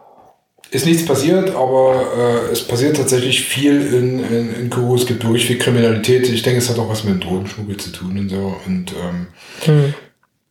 ist 0.72 0.88
nichts 0.88 1.06
passiert, 1.06 1.56
aber 1.56 2.06
äh, 2.18 2.52
es 2.52 2.64
passiert 2.64 2.98
tatsächlich 2.98 3.44
viel 3.44 3.80
in, 3.94 4.24
in, 4.24 4.56
in 4.56 4.70
Kuru. 4.72 4.96
Es 4.96 5.06
gibt 5.06 5.24
wirklich 5.24 5.46
viel 5.46 5.60
Kriminalität. 5.60 6.28
Ich 6.28 6.41
denke, 6.41 6.58
es 6.58 6.70
hat 6.72 6.80
auch 6.80 6.89
was 6.89 7.04
mit 7.04 7.14
dem 7.14 7.20
Drogenschmuggel 7.20 7.78
zu 7.78 7.91
tun 7.91 8.18
und 8.18 8.30
so. 8.30 8.56
Und 8.66 8.91
ähm, 8.94 9.28
Hm. 9.66 9.94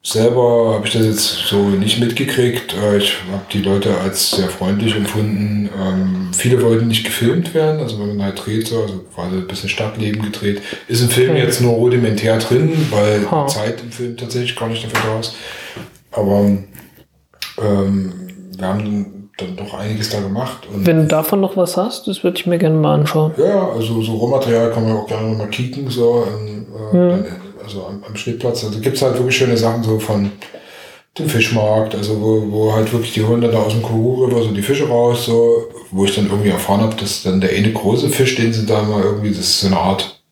Selber 0.04 0.74
habe 0.74 0.86
ich 0.88 0.94
das 0.94 1.06
jetzt 1.06 1.26
so 1.48 1.56
nicht 1.68 2.00
mitgekriegt. 2.00 2.74
Äh, 2.74 2.96
Ich 2.98 3.14
habe 3.30 3.44
die 3.52 3.62
Leute 3.62 3.96
als 4.00 4.32
sehr 4.32 4.48
freundlich 4.48 4.96
empfunden. 4.96 5.70
Ähm, 5.80 6.28
viele 6.32 6.60
wollten 6.60 6.88
nicht 6.88 7.04
gefilmt 7.04 7.54
werden, 7.54 7.80
also 7.80 8.00
wenn 8.00 8.16
man 8.16 8.24
halt 8.26 8.44
dreht, 8.44 8.66
so, 8.66 8.82
also 8.82 8.98
quasi 9.14 9.36
ein 9.36 9.46
bisschen 9.46 9.68
Stadtleben 9.68 10.22
gedreht. 10.22 10.60
Ist 10.88 11.02
im 11.02 11.08
Film 11.08 11.30
Okay. 11.30 11.42
jetzt 11.42 11.60
nur 11.60 11.74
rudimentär 11.74 12.36
drin, 12.38 12.72
weil 12.90 13.30
Ha. 13.30 13.46
Zeit 13.46 13.80
im 13.80 13.92
Film 13.92 14.16
tatsächlich 14.16 14.56
gar 14.56 14.68
nicht 14.68 14.84
dafür 14.84 15.08
da 15.08 15.20
ist. 15.20 15.34
Aber 16.10 16.40
ähm, 17.62 18.12
wir 18.58 18.66
haben 18.66 19.28
dann 19.38 19.56
doch 19.56 19.74
einiges 19.74 20.10
da 20.10 20.18
gemacht. 20.20 20.66
Und 20.72 20.84
Wenn 20.84 20.96
du 21.02 21.06
davon 21.06 21.40
noch 21.40 21.56
was 21.56 21.76
hast, 21.76 22.08
das 22.08 22.24
würde 22.24 22.38
ich 22.38 22.46
mir 22.46 22.58
gerne 22.58 22.74
mal 22.76 22.94
anschauen. 22.96 23.32
ja, 23.38 23.68
also 23.70 24.02
so 24.02 24.16
Rohmaterial 24.16 24.72
kann 24.72 24.82
man 24.82 24.96
auch 24.96 25.06
gerne 25.06 25.28
mal 25.36 25.46
kicken, 25.48 25.88
so, 25.88 26.26
ähm, 26.28 26.66
äh, 26.92 26.96
Ja. 26.96 27.08
dann, 27.08 27.26
also 27.62 27.86
am, 27.86 28.02
am 28.04 28.16
Schnittplatz. 28.16 28.64
Also 28.64 28.80
gibt's 28.80 29.02
halt 29.02 29.14
wirklich 29.14 29.36
schöne 29.36 29.56
Sachen 29.56 29.82
so 29.82 29.98
von 29.98 30.32
dem 31.18 31.28
Fischmarkt, 31.28 31.94
also 31.94 32.20
wo, 32.20 32.50
wo 32.50 32.72
halt 32.72 32.90
wirklich 32.92 33.12
die 33.12 33.22
holen 33.22 33.42
dann 33.42 33.52
da 33.52 33.58
aus 33.58 33.72
dem 33.72 33.82
Kuru 33.82 34.24
River 34.24 34.42
so 34.44 34.50
die 34.50 34.62
Fische 34.62 34.88
raus, 34.88 35.26
so, 35.26 35.68
wo 35.90 36.04
ich 36.06 36.14
dann 36.14 36.26
irgendwie 36.26 36.48
erfahren 36.48 36.80
habe, 36.80 36.96
dass 36.96 37.22
dann 37.22 37.40
der 37.40 37.50
eine 37.50 37.70
große 37.72 38.08
Fisch, 38.08 38.34
den 38.36 38.52
sie 38.52 38.64
da 38.64 38.82
mal 38.82 39.02
irgendwie, 39.02 39.28
das 39.28 39.40
ist 39.40 39.60
so 39.60 39.66
eine 39.66 39.76
Art, 39.76 40.22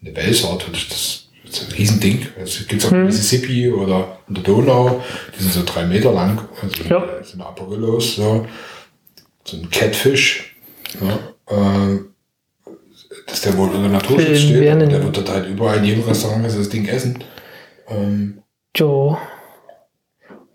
eine 0.00 0.16
Welsart, 0.16 0.66
das 0.72 1.26
ist 1.44 1.68
ein 1.68 1.72
Riesending. 1.76 2.26
Das 2.38 2.66
gibt's 2.66 2.86
auch 2.86 2.92
in 2.92 3.04
Mississippi 3.04 3.70
oder 3.70 4.18
in 4.26 4.34
der 4.34 4.42
Donau, 4.42 5.02
die 5.36 5.42
sind 5.42 5.52
so 5.52 5.62
drei 5.66 5.84
Meter 5.84 6.12
lang, 6.12 6.40
also 6.62 6.82
Ja. 6.88 7.04
so 7.22 7.34
eine 7.34 7.44
Aperillos, 7.46 8.16
so, 8.16 8.46
so 9.44 9.56
ein 9.58 9.68
Catfish, 9.70 10.56
ja, 11.02 11.18
ähm, 11.50 12.11
dass 13.26 13.40
der 13.42 13.56
wohl 13.56 13.68
unter 13.70 13.88
Naturschutz 13.88 14.38
steht. 14.38 14.60
werden- 14.60 14.88
Der 14.88 15.02
wird 15.04 15.30
halt 15.30 15.46
überall 15.48 15.78
in 15.78 15.84
jedem 15.84 16.04
Restaurant 16.04 16.44
das 16.44 16.68
Ding 16.68 16.86
essen. 16.86 17.18
Ähm, 17.88 18.42
Jo. 18.76 19.16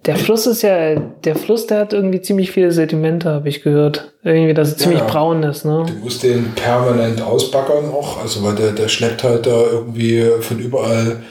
Der 0.06 0.16
Fluss 0.16 0.48
ist 0.48 0.62
ja, 0.62 0.96
der 0.96 1.36
Fluss, 1.36 1.68
der 1.68 1.80
hat 1.80 1.92
irgendwie 1.92 2.22
ziemlich 2.22 2.52
viele 2.52 2.72
Sedimente, 2.72 3.30
habe 3.30 3.50
ich 3.50 3.62
gehört. 3.62 4.14
Irgendwie, 4.24 4.54
dass 4.54 4.70
es 4.70 4.78
ziemlich 4.78 5.00
Ja. 5.00 5.06
braun 5.06 5.44
ist, 5.44 5.66
ne? 5.66 5.84
du 5.86 5.94
musst 6.04 6.24
den 6.24 6.54
permanent 6.54 7.22
ausbaggern 7.22 7.90
auch, 7.92 8.22
also 8.22 8.42
weil 8.44 8.56
der, 8.56 8.72
der 8.72 8.88
schleppt 8.88 9.24
halt 9.26 9.46
da 9.46 9.64
irgendwie 9.70 10.24
von 10.40 10.60
überall 10.60 11.24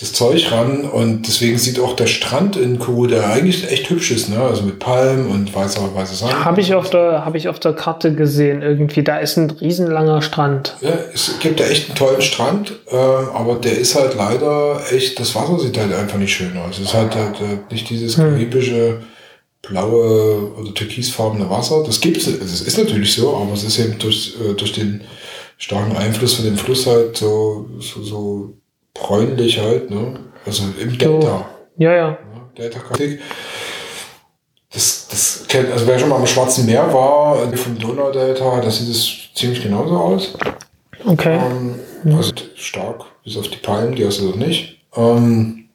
das 0.00 0.12
Zeug 0.14 0.50
ran 0.50 0.82
und 0.84 1.26
deswegen 1.28 1.58
sieht 1.58 1.78
auch 1.78 1.94
der 1.94 2.06
Strand 2.06 2.56
in 2.56 2.78
Kuru, 2.78 3.06
der 3.06 3.28
eigentlich 3.28 3.70
echt 3.70 3.90
hübsch 3.90 4.10
ist, 4.12 4.30
ne? 4.30 4.40
Also 4.40 4.62
mit 4.62 4.78
Palmen 4.78 5.26
und 5.26 5.54
weißer, 5.54 5.94
weißer 5.94 6.14
Sand. 6.14 6.44
Habe 6.44 6.60
ich, 6.62 6.74
auf 6.74 6.88
der- 6.88 7.24
hab 7.26 7.34
ich 7.34 7.48
auf 7.48 7.60
der 7.60 7.74
Karte 7.74 8.14
gesehen, 8.14 8.62
irgendwie. 8.62 9.02
Da 9.04 9.18
ist 9.18 9.36
ein 9.36 9.50
riesenlanger 9.50 10.22
Strand. 10.22 10.76
Ja, 10.80 10.92
es 11.12 11.38
gibt 11.40 11.60
da 11.60 11.64
echt 11.64 11.88
einen 11.90 11.98
tollen 11.98 12.22
Strand, 12.22 12.72
äh, 12.90 12.96
aber 12.96 13.56
der 13.56 13.78
ist 13.78 13.94
halt 13.94 14.14
leider 14.16 14.80
echt, 14.90 15.20
das 15.20 15.34
Wasser 15.34 15.58
sieht 15.60 15.76
halt 15.76 15.92
einfach 15.92 16.18
nicht 16.18 16.32
schön 16.34 16.56
aus. 16.56 16.76
Es 16.78 16.86
ist 16.86 16.94
halt, 16.94 17.14
halt 17.14 17.36
äh, 17.40 17.58
nicht 17.72 17.90
dieses 17.90 18.16
karibische, 18.16 19.00
blaue 19.62 20.52
oder 20.58 20.72
türkisfarbene 20.74 21.48
Wasser. 21.50 21.82
Das 21.84 22.00
gibt 22.00 22.16
es, 22.16 22.26
es 22.26 22.62
ist 22.62 22.78
natürlich 22.78 23.12
so, 23.14 23.36
aber 23.36 23.52
es 23.52 23.64
ist 23.64 23.78
eben 23.78 23.98
durch, 23.98 24.34
äh, 24.42 24.54
durch 24.54 24.72
den 24.72 25.02
starken 25.58 25.96
Einfluss 25.96 26.34
von 26.34 26.46
dem 26.46 26.56
Fluss 26.56 26.86
halt 26.86 27.18
so, 27.18 27.68
so, 27.80 28.02
so 28.02 28.54
bräunlich 28.94 29.60
halt, 29.60 29.90
ne? 29.90 30.20
Also 30.46 30.64
im 30.80 30.96
Delta. 30.98 31.46
Ja, 31.76 31.92
ja. 31.92 32.08
Ja, 32.08 32.18
Delta-Kritik. 32.56 33.20
Das, 34.72 35.08
das 35.08 35.44
kennt, 35.48 35.70
also 35.72 35.86
wer 35.86 35.98
schon 35.98 36.08
mal 36.08 36.16
am 36.16 36.26
Schwarzen 36.26 36.64
Meer 36.66 36.92
war, 36.92 37.36
vom 37.56 37.78
Donaudelta, 37.78 38.60
da 38.60 38.70
sieht 38.70 38.88
es 38.90 39.34
ziemlich 39.34 39.62
genauso 39.62 39.96
aus. 39.96 40.34
Okay. 41.04 41.38
Ähm, 41.38 42.16
Also 42.16 42.32
stark, 42.54 43.04
bis 43.24 43.36
auf 43.36 43.48
die 43.48 43.56
Palmen, 43.56 43.94
die 43.96 44.06
hast 44.06 44.20
du 44.20 44.26
dort 44.26 44.36
nicht. 44.36 44.78
Ähm, 44.96 45.68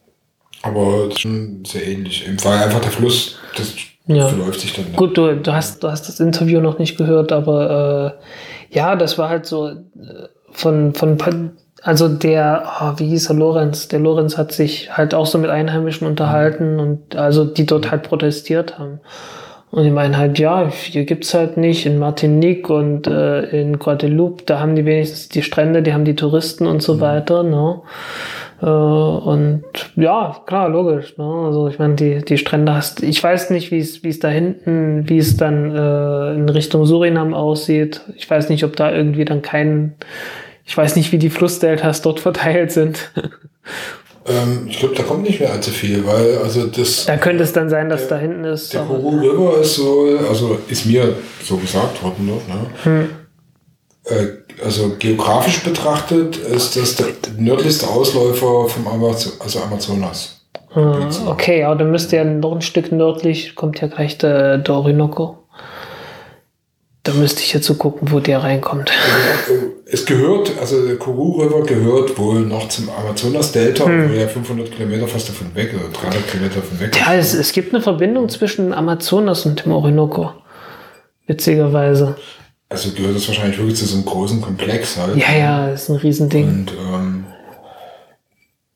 aber 0.62 1.06
das 1.08 1.16
ist 1.16 1.22
schon 1.22 1.64
sehr 1.66 1.86
ähnlich. 1.88 2.26
Weil 2.44 2.58
einfach 2.64 2.80
der 2.80 2.92
Fluss, 2.92 3.38
das 3.58 3.74
Ja. 4.08 4.28
verläuft 4.30 4.62
sich 4.62 4.74
dann. 4.74 4.94
Gut, 4.96 5.18
du, 5.18 5.36
du, 5.36 5.54
hast, 5.54 5.84
du 5.84 5.90
hast 5.90 6.08
das 6.08 6.20
Interview 6.20 6.62
noch 6.62 6.80
nicht 6.80 6.98
gehört, 6.98 7.32
aber 7.32 8.18
äh, 8.72 8.76
ja, 8.76 8.96
das 8.96 9.18
war 9.18 9.30
halt 9.30 9.46
so 9.46 9.68
äh, 9.70 9.76
von, 10.52 10.94
von 10.94 11.18
also 11.86 12.10
der, 12.10 12.64
oh, 12.82 12.94
wie 12.98 13.06
hieß 13.10 13.30
er, 13.30 13.36
Lorenz? 13.36 13.88
Der 13.88 14.00
Lorenz 14.00 14.40
hat 14.40 14.52
sich 14.52 14.98
halt 14.98 15.14
auch 15.14 15.28
so 15.28 15.38
mit 15.38 15.52
Einheimischen 15.52 16.08
unterhalten 16.08 16.80
und 16.80 17.16
also 17.16 17.46
die 17.46 17.68
dort 17.68 17.92
halt 17.92 18.02
protestiert 18.02 18.80
haben. 18.80 19.00
Und 19.70 19.84
die 19.84 19.92
meinen 19.92 20.18
halt, 20.18 20.40
ja, 20.40 20.68
hier 20.68 21.06
gibt's 21.06 21.36
halt 21.36 21.58
nicht 21.58 21.86
in 21.86 22.00
Martinique 22.00 22.72
und 22.72 23.06
äh, 23.06 23.62
in 23.62 23.78
Guadeloupe, 23.78 24.46
da 24.48 24.60
haben 24.60 24.76
die 24.76 24.86
wenigstens 24.86 25.30
die 25.30 25.44
Strände, 25.44 25.84
die 25.84 25.94
haben 25.94 26.06
die 26.06 26.16
Touristen 26.16 26.66
und 26.66 26.82
so 26.82 27.02
weiter, 27.02 27.44
ne? 27.44 27.82
Äh, 28.64 28.66
und 28.66 29.64
ja, 29.96 30.38
klar, 30.48 30.70
logisch. 30.70 31.16
Ne? 31.20 31.26
Also 31.26 31.68
ich 31.68 31.78
meine, 31.78 31.94
die, 31.94 32.26
die 32.26 32.40
Strände 32.40 32.74
hast, 32.74 33.04
ich 33.04 33.22
weiß 33.22 33.52
nicht, 33.52 33.70
wie 33.70 33.80
es 33.80 34.04
wie 34.04 34.10
es 34.10 34.20
da 34.20 34.30
hinten, 34.30 35.08
wie 35.08 35.20
es 35.20 35.38
dann 35.38 35.76
äh, 35.76 36.34
in 36.34 36.50
Richtung 36.50 36.86
Surinam 36.88 37.36
aussieht. 37.36 38.02
Ich 38.16 38.28
weiß 38.28 38.50
nicht, 38.50 38.64
ob 38.64 38.76
da 38.76 38.92
irgendwie 38.92 39.26
dann 39.26 39.44
kein, 39.44 39.94
ich 40.66 40.76
weiß 40.76 40.96
nicht, 40.96 41.12
wie 41.12 41.20
die 41.20 41.30
Flussdeltas 41.30 42.02
dort 42.02 42.20
verteilt 42.20 42.72
sind. 42.72 43.12
Ähm, 44.28 44.66
ich 44.68 44.80
glaube, 44.80 44.96
da 44.96 45.04
kommt 45.04 45.22
nicht 45.22 45.40
mehr 45.40 45.52
allzu 45.52 45.70
viel, 45.70 46.06
weil 46.06 46.40
also 46.40 46.66
das. 46.66 47.06
da 47.06 47.16
könnte 47.16 47.44
es 47.44 47.54
dann 47.54 47.70
sein, 47.70 47.90
dass 47.90 48.08
da 48.08 48.18
hinten 48.18 48.44
ist. 48.44 48.74
Der 48.74 48.82
Kuru 48.82 49.20
River 49.20 49.62
ist 49.62 49.76
so, 49.76 50.18
also 50.28 50.58
ist 50.68 50.88
mir 50.88 51.16
so 51.44 51.58
gesagt 51.58 52.02
worden 52.02 52.26
noch, 52.26 52.48
ne? 52.48 52.66
Hm. 52.84 53.10
Äh, 54.06 54.64
also 54.64 54.96
geografisch 54.98 55.64
betrachtet 55.64 56.38
ist 56.38 56.76
das 56.76 56.96
der 56.96 57.08
nördlichste 57.38 57.88
Ausläufer 57.88 58.68
vom 58.68 58.88
Amaz 58.88 59.38
also 59.40 59.60
Amazonas. 59.60 60.42
Ah, 60.74 61.08
okay, 61.28 61.64
aber 61.64 61.76
dann 61.76 61.92
müsste 61.92 62.18
ja 62.18 62.24
noch 62.24 62.54
ein 62.54 62.62
Stück 62.62 62.92
nördlich, 62.92 63.56
kommt 63.56 63.80
ja 63.80 63.88
gleich 63.88 64.18
der, 64.18 64.58
der 64.58 64.76
Orinoco. 64.76 65.45
Da 67.06 67.14
müsste 67.14 67.42
ich 67.42 67.54
jetzt 67.54 67.68
so 67.68 67.76
gucken, 67.76 68.12
wo 68.12 68.20
der 68.20 68.42
reinkommt. 68.44 68.92
Es 69.86 70.06
gehört, 70.08 70.52
also 70.60 70.84
der 70.88 70.96
Kuru 70.98 71.40
River 71.44 71.62
gehört 71.64 72.18
wohl 72.18 72.42
noch 72.42 72.68
zum 72.68 72.90
Amazonas-Delta, 72.90 73.86
Hm. 73.86 74.10
wo 74.10 74.14
ja 74.16 74.28
500 74.28 74.72
Kilometer 74.72 75.08
fast 75.08 75.30
davon 75.30 75.54
weg 75.54 75.72
oder 75.76 75.88
300 75.90 76.28
Kilometer 76.28 76.56
davon 76.56 76.80
weg. 76.80 76.98
Ja, 77.00 77.14
es, 77.14 77.36
es 77.36 77.52
gibt 77.52 77.74
eine 77.76 77.84
Verbindung 77.84 78.28
zwischen 78.28 78.74
Amazonas 78.74 79.46
und 79.46 79.64
dem 79.64 79.72
Orinoco. 79.72 80.32
Witzigerweise. 81.28 82.16
Also 82.70 82.90
gehört 82.92 83.16
das 83.16 83.28
wahrscheinlich 83.28 83.60
wirklich 83.60 83.78
zu 83.78 83.86
so 83.86 83.98
einem 83.98 84.06
großen 84.06 84.42
Komplex 84.42 84.98
halt. 84.98 85.16
Ja, 85.16 85.32
ja, 85.38 85.68
ist 85.70 85.90
ein 85.90 85.98
Riesending. 85.98 86.48
Und 86.48 86.72
ähm, 86.72 87.26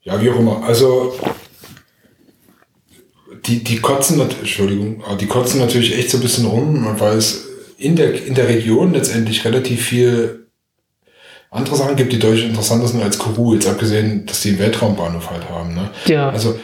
ja, 0.02 0.22
wie 0.22 0.30
auch 0.30 0.38
immer. 0.38 0.62
Also 0.64 1.14
die, 3.46 3.64
die 3.64 3.80
kotzen, 3.80 4.20
Entschuldigung, 4.20 5.02
die 5.20 5.26
kotzen 5.26 5.58
natürlich 5.58 5.98
echt 5.98 6.10
so 6.10 6.18
ein 6.18 6.22
bisschen 6.22 6.46
rum, 6.46 6.86
weil 6.98 7.16
es 7.16 7.48
in 7.80 7.96
der, 7.96 8.26
in 8.26 8.34
der 8.34 8.48
Region 8.48 8.92
letztendlich 8.92 9.44
relativ 9.44 9.86
viel 9.86 10.46
andere 11.50 11.76
Sachen 11.76 11.96
gibt, 11.96 12.12
die 12.12 12.18
deutlich 12.18 12.44
interessanter 12.44 12.86
sind 12.86 13.02
als 13.02 13.18
Kourou, 13.18 13.54
jetzt 13.54 13.66
abgesehen, 13.66 14.26
dass 14.26 14.42
die 14.42 14.50
einen 14.50 14.58
Weltraumbahnhof 14.58 15.30
halt 15.30 15.48
haben. 15.48 15.74
Ne? 15.74 15.90
Ja. 16.06 16.30
Also, 16.30 16.58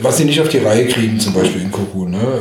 was 0.00 0.16
sie 0.16 0.24
nicht 0.24 0.40
auf 0.40 0.48
die 0.48 0.58
Reihe 0.58 0.86
kriegen, 0.88 1.20
zum 1.20 1.34
Beispiel 1.34 1.60
in 1.60 1.70
Kourou, 1.70 2.08
ne? 2.08 2.40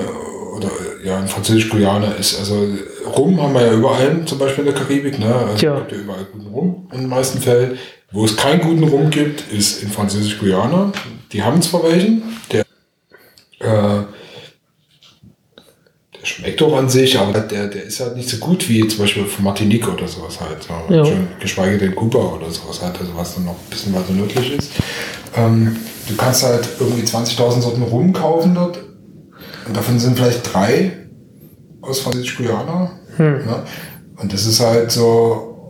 oder 0.56 0.70
ja, 1.04 1.20
in 1.20 1.28
Französisch-Guyana 1.28 2.14
ist, 2.14 2.40
also 2.40 2.68
Rum 3.16 3.42
haben 3.42 3.54
wir 3.54 3.66
ja 3.66 3.74
überall, 3.74 4.24
zum 4.26 4.40
Beispiel 4.40 4.66
in 4.66 4.74
der 4.74 4.82
Karibik, 4.82 5.20
ne? 5.20 5.36
also 5.36 5.66
Ja. 5.66 5.80
gibt 5.80 5.92
ja 5.92 5.98
überall 5.98 6.26
guten 6.32 6.48
Rum 6.48 6.90
in 6.94 7.02
den 7.02 7.10
meisten 7.10 7.40
Fällen. 7.40 7.78
Wo 8.12 8.26
es 8.26 8.38
keinen 8.38 8.62
guten 8.62 8.84
Rum 8.84 9.10
gibt, 9.10 9.52
ist 9.52 9.84
in 9.84 9.90
Französisch-Guyana. 9.90 10.92
Die 11.32 11.44
haben 11.44 11.62
zwar 11.62 11.84
welchen, 11.84 12.22
der, 12.52 12.62
äh, 13.60 14.04
schmeckt 16.24 16.62
auch 16.62 16.78
an 16.78 16.90
sich, 16.90 17.20
aber 17.20 17.40
der, 17.40 17.68
der 17.68 17.84
ist 17.84 18.00
halt 18.00 18.16
nicht 18.16 18.30
so 18.30 18.38
gut 18.38 18.68
wie 18.70 18.88
zum 18.88 19.00
Beispiel 19.00 19.26
von 19.26 19.44
Martinique 19.44 19.88
oder 19.88 20.08
sowas 20.08 20.40
halt. 20.40 20.68
Ja. 20.90 21.06
Schon, 21.06 21.28
geschweige 21.40 21.78
denn 21.78 21.96
Kuba 21.96 22.20
oder 22.20 22.50
sowas 22.50 22.82
halt, 22.82 23.00
also 23.00 23.12
was 23.16 23.36
dann 23.36 23.46
noch 23.46 23.54
ein 23.54 23.70
bisschen 23.70 23.94
weiter 23.94 24.14
nördlich 24.14 24.58
ist. 24.58 24.72
Ähm, 25.36 25.76
du 26.08 26.16
kannst 26.16 26.44
halt 26.44 26.68
irgendwie 26.80 27.04
20.000 27.04 27.62
Sorten 27.62 27.84
Rum 27.84 28.14
kaufen 28.14 28.56
dort. 28.56 28.80
Und 29.68 29.76
davon 29.76 30.00
sind 30.00 30.18
vielleicht 30.18 30.54
drei 30.54 30.94
aus 31.82 32.00
Französisch-Guyana. 32.00 32.92
Ne? 33.18 33.64
Und 34.18 34.34
das 34.34 34.46
ist 34.46 34.60
halt 34.60 34.92
so, 34.92 35.70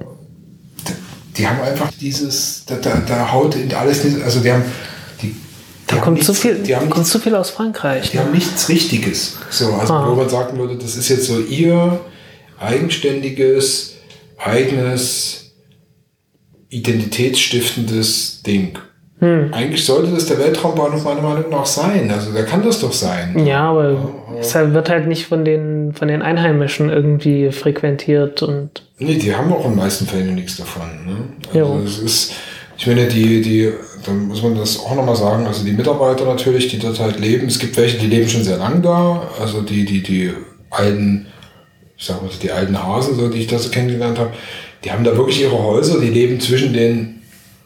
die, 0.87 1.37
die 1.37 1.47
haben 1.47 1.61
einfach 1.61 1.89
dieses, 1.99 2.65
da, 2.65 2.75
da, 2.75 3.01
da 3.07 3.31
haut 3.31 3.55
in 3.55 3.73
alles 3.73 4.01
also 4.23 4.39
die 4.39 4.51
haben, 4.51 4.63
Da 5.87 5.97
kommt 5.97 6.15
nichts, 6.17 6.27
zu 6.27 6.33
viel, 6.33 6.55
die 6.55 6.75
haben 6.75 6.83
kommt 6.89 6.97
nichts, 6.99 7.11
zu 7.11 7.19
viel 7.19 7.35
aus 7.35 7.49
Frankreich. 7.49 8.11
die 8.11 8.19
haben 8.19 8.31
nichts 8.31 8.69
Richtiges. 8.69 9.37
So, 9.49 9.73
also 9.73 9.93
Ah. 9.93 10.09
wo 10.09 10.15
man 10.15 10.29
sagen 10.29 10.57
würde, 10.57 10.75
das 10.77 10.95
ist 10.95 11.09
jetzt 11.09 11.25
so 11.25 11.39
ihr 11.39 11.99
eigenständiges, 12.59 13.95
eigenes, 14.37 15.53
identitätsstiftendes 16.69 18.41
Ding. 18.43 18.77
Hm. 19.19 19.53
Eigentlich 19.53 19.85
sollte 19.85 20.11
das 20.11 20.25
der 20.25 20.39
Weltraumbahnhof 20.39 21.03
meiner 21.03 21.21
Meinung 21.21 21.49
nach 21.49 21.65
sein. 21.65 22.11
Also 22.11 22.31
der 22.33 22.45
kann 22.45 22.63
das 22.63 22.79
doch 22.81 22.91
sein. 22.91 23.45
Ja, 23.45 23.69
aber 23.69 24.11
es 24.39 24.53
halt- 24.55 24.73
wird 24.73 24.89
halt 24.89 25.07
nicht 25.07 25.27
von 25.27 25.45
den, 25.45 25.93
von 25.93 26.07
den 26.07 26.21
Einheimischen 26.21 26.89
irgendwie 26.89 27.51
frequentiert 27.51 28.41
und 28.43 28.83
Nee, 28.99 29.15
die 29.15 29.33
haben 29.35 29.51
auch 29.53 29.65
in 29.65 29.71
den 29.71 29.77
meisten 29.79 30.07
Fällen 30.07 30.35
nichts 30.35 30.57
davon. 30.57 30.83
Ne? 31.05 31.59
Also 31.61 31.81
es 31.85 31.99
ist, 31.99 32.31
ich 32.77 32.87
meine, 32.87 33.07
die, 33.07 33.41
die, 33.41 33.71
da 34.05 34.11
muss 34.11 34.41
man 34.41 34.55
das 34.55 34.79
auch 34.79 34.95
nochmal 34.95 35.15
sagen, 35.15 35.45
also 35.45 35.63
die 35.63 35.71
Mitarbeiter 35.71 36.25
natürlich, 36.25 36.67
die 36.67 36.79
dort 36.79 36.99
halt 36.99 37.19
leben, 37.19 37.47
es 37.47 37.59
gibt 37.59 37.77
welche, 37.77 37.97
die 37.97 38.07
leben 38.07 38.29
schon 38.29 38.43
sehr 38.43 38.57
lang 38.57 38.81
da, 38.81 39.29
also 39.39 39.61
die, 39.61 39.85
die, 39.85 40.03
die 40.03 40.31
alten, 40.69 41.27
ich 41.97 42.05
sag 42.05 42.21
mal, 42.21 42.29
die 42.41 42.51
alten 42.51 42.81
Hasen, 42.81 43.15
so, 43.15 43.29
die 43.29 43.39
ich 43.39 43.47
da 43.47 43.57
so 43.57 43.69
kennengelernt 43.69 44.19
habe, 44.19 44.31
die 44.83 44.91
haben 44.91 45.03
da 45.03 45.15
wirklich 45.15 45.41
ihre 45.41 45.61
Häuser, 45.61 45.99
die 45.99 46.09
leben 46.09 46.39
zwischen 46.39 46.73
den 46.73 47.21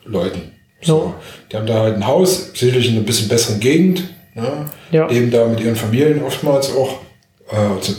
Leuten. 0.05 0.51
So. 0.81 1.15
Die 1.51 1.57
haben 1.57 1.65
da 1.65 1.81
halt 1.81 1.95
ein 1.95 2.05
Haus, 2.05 2.51
sicherlich 2.53 2.89
in 2.89 2.97
einer 2.97 3.05
bisschen 3.05 3.27
besseren 3.27 3.59
Gegend, 3.59 4.03
ne? 4.35 4.65
Ja. 4.91 5.07
leben 5.07 5.31
da 5.31 5.47
mit 5.47 5.59
ihren 5.59 5.75
Familien 5.75 6.23
oftmals 6.23 6.75
auch, 6.75 6.99
äh, 7.49 7.55
also, 7.55 7.93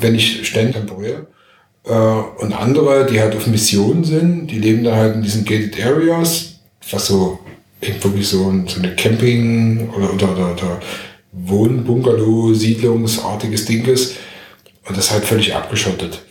wenn 0.00 0.12
nicht 0.12 0.46
ständig 0.46 0.74
temporär. 0.74 1.26
Äh, 1.84 1.92
und 1.92 2.52
andere, 2.52 3.06
die 3.06 3.20
halt 3.20 3.36
auf 3.36 3.46
Mission 3.46 4.04
sind, 4.04 4.48
die 4.48 4.58
leben 4.58 4.82
dann 4.82 4.96
halt 4.96 5.14
in 5.14 5.22
diesen 5.22 5.44
gated 5.44 5.76
areas, 5.84 6.60
was 6.90 7.06
so 7.06 7.38
wirklich 8.02 8.28
so, 8.28 8.48
ein, 8.48 8.66
so 8.66 8.80
eine 8.80 8.94
Camping- 8.96 9.90
oder, 9.90 10.12
oder, 10.12 10.32
oder, 10.32 10.52
oder 10.52 10.80
Wohnbungalow, 11.32 12.54
Siedlungsartiges 12.54 13.64
Ding 13.64 13.84
ist. 13.86 14.16
Und 14.86 14.96
das 14.96 15.06
ist 15.06 15.12
halt 15.12 15.24
völlig 15.24 15.54
abgeschottet. 15.54 16.22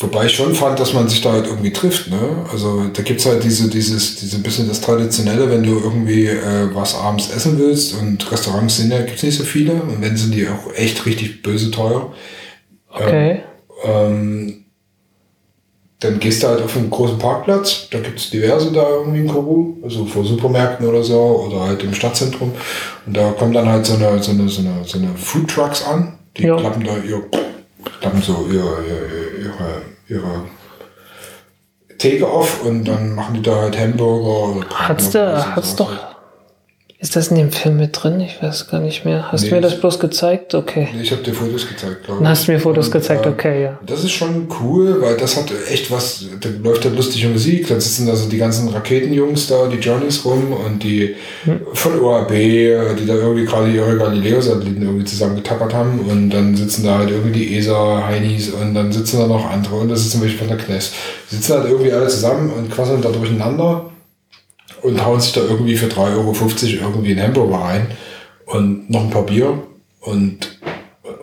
Wobei 0.00 0.26
ich 0.26 0.36
schon 0.36 0.54
fand, 0.54 0.78
dass 0.78 0.92
man 0.92 1.08
sich 1.08 1.22
da 1.22 1.32
halt 1.32 1.46
irgendwie 1.46 1.72
trifft, 1.72 2.08
ne? 2.08 2.46
Also 2.52 2.84
da 2.92 3.02
gibt's 3.02 3.26
halt 3.26 3.42
diese, 3.42 3.68
dieses, 3.68 4.16
diese 4.16 4.38
bisschen 4.38 4.68
das 4.68 4.80
Traditionelle, 4.80 5.50
wenn 5.50 5.64
du 5.64 5.80
irgendwie 5.80 6.26
äh, 6.26 6.72
was 6.72 6.94
abends 6.94 7.30
essen 7.30 7.58
willst 7.58 7.94
und 7.98 8.30
Restaurants 8.30 8.76
sind 8.76 8.92
ja, 8.92 9.02
gibt's 9.02 9.24
nicht 9.24 9.36
so 9.36 9.42
viele 9.42 9.74
und 9.74 10.00
wenn 10.00 10.16
sind 10.16 10.34
die 10.34 10.46
auch 10.46 10.72
echt 10.74 11.04
richtig 11.04 11.42
böse 11.42 11.72
teuer. 11.72 12.14
okay. 12.90 13.42
Ähm, 13.84 14.66
dann 16.00 16.20
gehst 16.20 16.42
du 16.42 16.48
halt 16.48 16.62
auf 16.62 16.76
einen 16.76 16.90
großen 16.90 17.18
Parkplatz, 17.18 17.88
da 17.90 17.98
gibt's 17.98 18.30
diverse 18.30 18.70
da 18.72 18.88
irgendwie 18.88 19.20
in 19.20 19.26
Kourou, 19.28 19.76
also 19.82 20.04
vor 20.04 20.24
Supermärkten 20.24 20.86
oder 20.86 21.02
so, 21.02 21.48
oder 21.48 21.62
halt 21.66 21.82
im 21.82 21.92
Stadtzentrum. 21.92 22.52
Und 23.04 23.16
da 23.16 23.32
kommen 23.32 23.52
dann 23.52 23.68
halt 23.68 23.84
so 23.84 23.94
eine, 23.94 24.22
so 24.22 24.30
eine, 24.30 24.48
so 24.48 24.60
eine, 24.60 24.84
so 24.84 24.98
eine 24.98 25.08
Food 25.16 25.50
Trucks 25.50 25.84
an, 25.84 26.18
die 26.36 26.44
Ja. 26.44 26.56
klappen 26.56 26.84
da 26.84 26.92
ihr, 26.98 27.20
klappen 28.00 28.22
so 28.22 28.46
ihre, 28.48 28.84
ihre, 28.86 29.42
ihre, 29.42 29.82
ihre 30.08 30.44
Theke 31.98 32.28
auf 32.28 32.62
und 32.64 32.84
dann 32.84 33.16
machen 33.16 33.34
die 33.34 33.42
da 33.42 33.56
halt 33.56 33.76
Hamburger 33.76 34.56
oder 34.56 34.68
Hat's 34.70 35.10
da, 35.10 35.56
hat's 35.56 35.74
doch. 35.74 35.90
Halt. 37.00 37.02
Ist 37.08 37.14
das 37.16 37.28
in 37.28 37.36
dem 37.36 37.52
Film 37.52 37.76
mit 37.76 37.90
drin? 38.02 38.20
Ich 38.20 38.42
weiß 38.42 38.68
gar 38.68 38.80
nicht 38.80 39.04
mehr. 39.04 39.30
Hast 39.30 39.42
Nee, 39.42 39.50
du 39.50 39.54
mir 39.54 39.60
das 39.60 39.72
das- 39.72 39.80
bloß 39.80 40.00
gezeigt? 40.00 40.54
Okay. 40.54 40.88
Nee, 40.94 41.02
Ich 41.02 41.12
habe 41.12 41.22
dir 41.22 41.32
Fotos 41.32 41.68
gezeigt, 41.68 42.04
glaube 42.04 42.18
ich. 42.18 42.22
Dann 42.24 42.28
hast 42.28 42.48
du 42.48 42.52
mir 42.52 42.58
Fotos 42.58 42.86
Und, 42.86 42.92
gezeigt, 42.92 43.24
äh, 43.26 43.28
okay, 43.28 43.62
ja. 43.62 43.78
Das 43.86 44.02
ist 44.02 44.10
schon 44.12 44.48
cool, 44.60 45.00
weil 45.00 45.16
das 45.16 45.36
hat 45.36 45.52
echt 45.70 45.90
was, 45.92 46.24
da 46.40 46.48
läuft 46.62 46.84
dann 46.84 46.96
lustige 46.96 47.28
Musik, 47.28 47.68
dann 47.68 47.80
sitzen 47.80 48.06
da 48.06 48.16
so 48.16 48.28
die 48.28 48.36
ganzen 48.38 48.68
Raketenjungs 48.68 49.46
da, 49.46 49.68
die 49.68 49.76
Johnnies 49.76 50.24
rum 50.24 50.52
und 50.52 50.82
die 50.82 51.14
von 51.72 52.00
OAB, 52.00 52.30
die 52.32 53.06
da 53.06 53.14
irgendwie 53.14 53.44
gerade 53.44 53.70
ihre 53.70 53.96
Galileo-Satelliten 53.96 54.82
irgendwie 54.82 55.04
zusammengetappert 55.04 55.72
haben 55.72 56.00
und 56.00 56.30
dann 56.30 56.56
sitzen 56.56 56.84
da 56.84 56.98
halt 56.98 57.10
irgendwie 57.10 57.38
die 57.38 57.56
ESA-Heinis 57.58 58.50
und 58.50 58.74
dann 58.74 58.90
sitzen 58.92 59.20
da 59.20 59.26
noch 59.28 59.48
andere 59.48 59.76
und 59.76 59.88
da 59.88 59.94
sitzen 59.96 60.20
welche 60.20 60.36
von 60.38 60.48
der 60.48 60.56
Kness. 60.56 60.92
Die 61.30 61.36
sitzen 61.36 61.54
halt 61.54 61.68
irgendwie 61.70 61.92
alle 61.92 62.08
zusammen 62.08 62.50
und 62.50 62.70
quasseln 62.70 63.00
da 63.02 63.10
durcheinander 63.10 63.90
und 64.82 65.04
hauen 65.04 65.20
sich 65.20 65.32
da 65.32 65.40
irgendwie 65.40 65.76
für 65.76 65.86
3,50 65.86 66.80
Euro 66.80 66.90
irgendwie 66.90 67.12
einen 67.12 67.22
Hamburger 67.22 67.56
rein 67.58 67.86
und 68.46 68.90
noch 68.90 69.02
ein 69.02 69.10
paar 69.10 69.26
Bier 69.26 69.62
und 70.00 70.58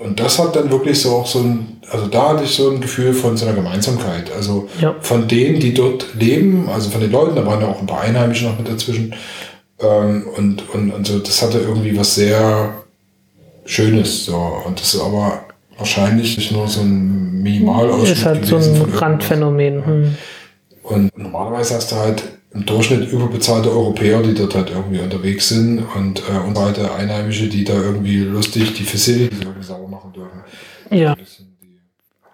und 0.06 0.20
das 0.20 0.38
hat 0.38 0.56
dann 0.56 0.70
wirklich 0.70 1.02
so 1.02 1.12
auch 1.16 1.26
so 1.26 1.40
ein, 1.40 1.78
also 1.90 2.06
da 2.08 2.30
hatte 2.30 2.44
ich 2.44 2.56
so 2.56 2.70
ein 2.70 2.80
Gefühl 2.80 3.14
von 3.14 3.38
so 3.38 3.46
einer 3.46 3.56
Gemeinsamkeit. 3.56 4.32
Also 4.36 4.68
Ja. 4.80 4.96
von 5.02 5.28
denen, 5.28 5.60
die 5.60 5.74
dort 5.74 6.06
leben, 6.14 6.70
also 6.70 6.90
von 6.92 7.02
den 7.02 7.12
Leuten, 7.12 7.36
da 7.36 7.46
waren 7.46 7.62
ja 7.62 7.68
auch 7.68 7.80
ein 7.80 7.88
paar 7.88 8.02
Einheimische 8.02 8.46
noch 8.46 8.58
mit 8.58 8.68
dazwischen. 8.70 9.16
Ähm, 9.80 10.28
und, 10.38 10.70
und, 10.74 10.92
und 10.92 11.08
so, 11.08 11.20
das 11.20 11.42
hatte 11.42 11.58
irgendwie 11.60 11.98
was 11.98 12.16
sehr 12.16 12.76
Schönes. 13.66 14.26
So. 14.26 14.36
Und 14.66 14.80
das 14.80 14.94
ist 14.94 15.02
aber 15.02 15.46
wahrscheinlich 15.78 16.52
nur 16.52 16.68
so 16.68 16.82
ein 16.82 17.42
Minimalausschnitt 17.42 18.18
Ist 18.18 18.26
halt 18.26 18.46
so 18.46 18.58
ein. 18.58 18.82
Randphänomen. 18.94 19.86
Hm. 19.86 20.16
Und 20.84 21.18
normalerweise 21.18 21.76
hast 21.76 21.92
du 21.92 21.96
halt 21.96 22.24
im 22.56 22.66
Durchschnitt 22.66 23.12
überbezahlte 23.12 23.70
Europäer, 23.70 24.22
die 24.22 24.34
dort 24.34 24.56
halt 24.56 24.70
irgendwie 24.70 25.00
unterwegs 25.00 25.50
sind 25.50 25.84
und, 25.96 26.20
äh, 26.22 26.48
und 26.48 26.58
halt 26.58 26.80
Einheimische, 26.80 27.48
die 27.48 27.66
da 27.66 27.74
irgendwie 27.74 28.20
lustig 28.20 28.74
die 28.74 28.84
Facilities 28.84 29.40
irgendwie 29.42 29.64
sauber 29.64 29.90
machen 29.90 30.14
dürfen. 30.14 30.42
Ja, 30.90 31.16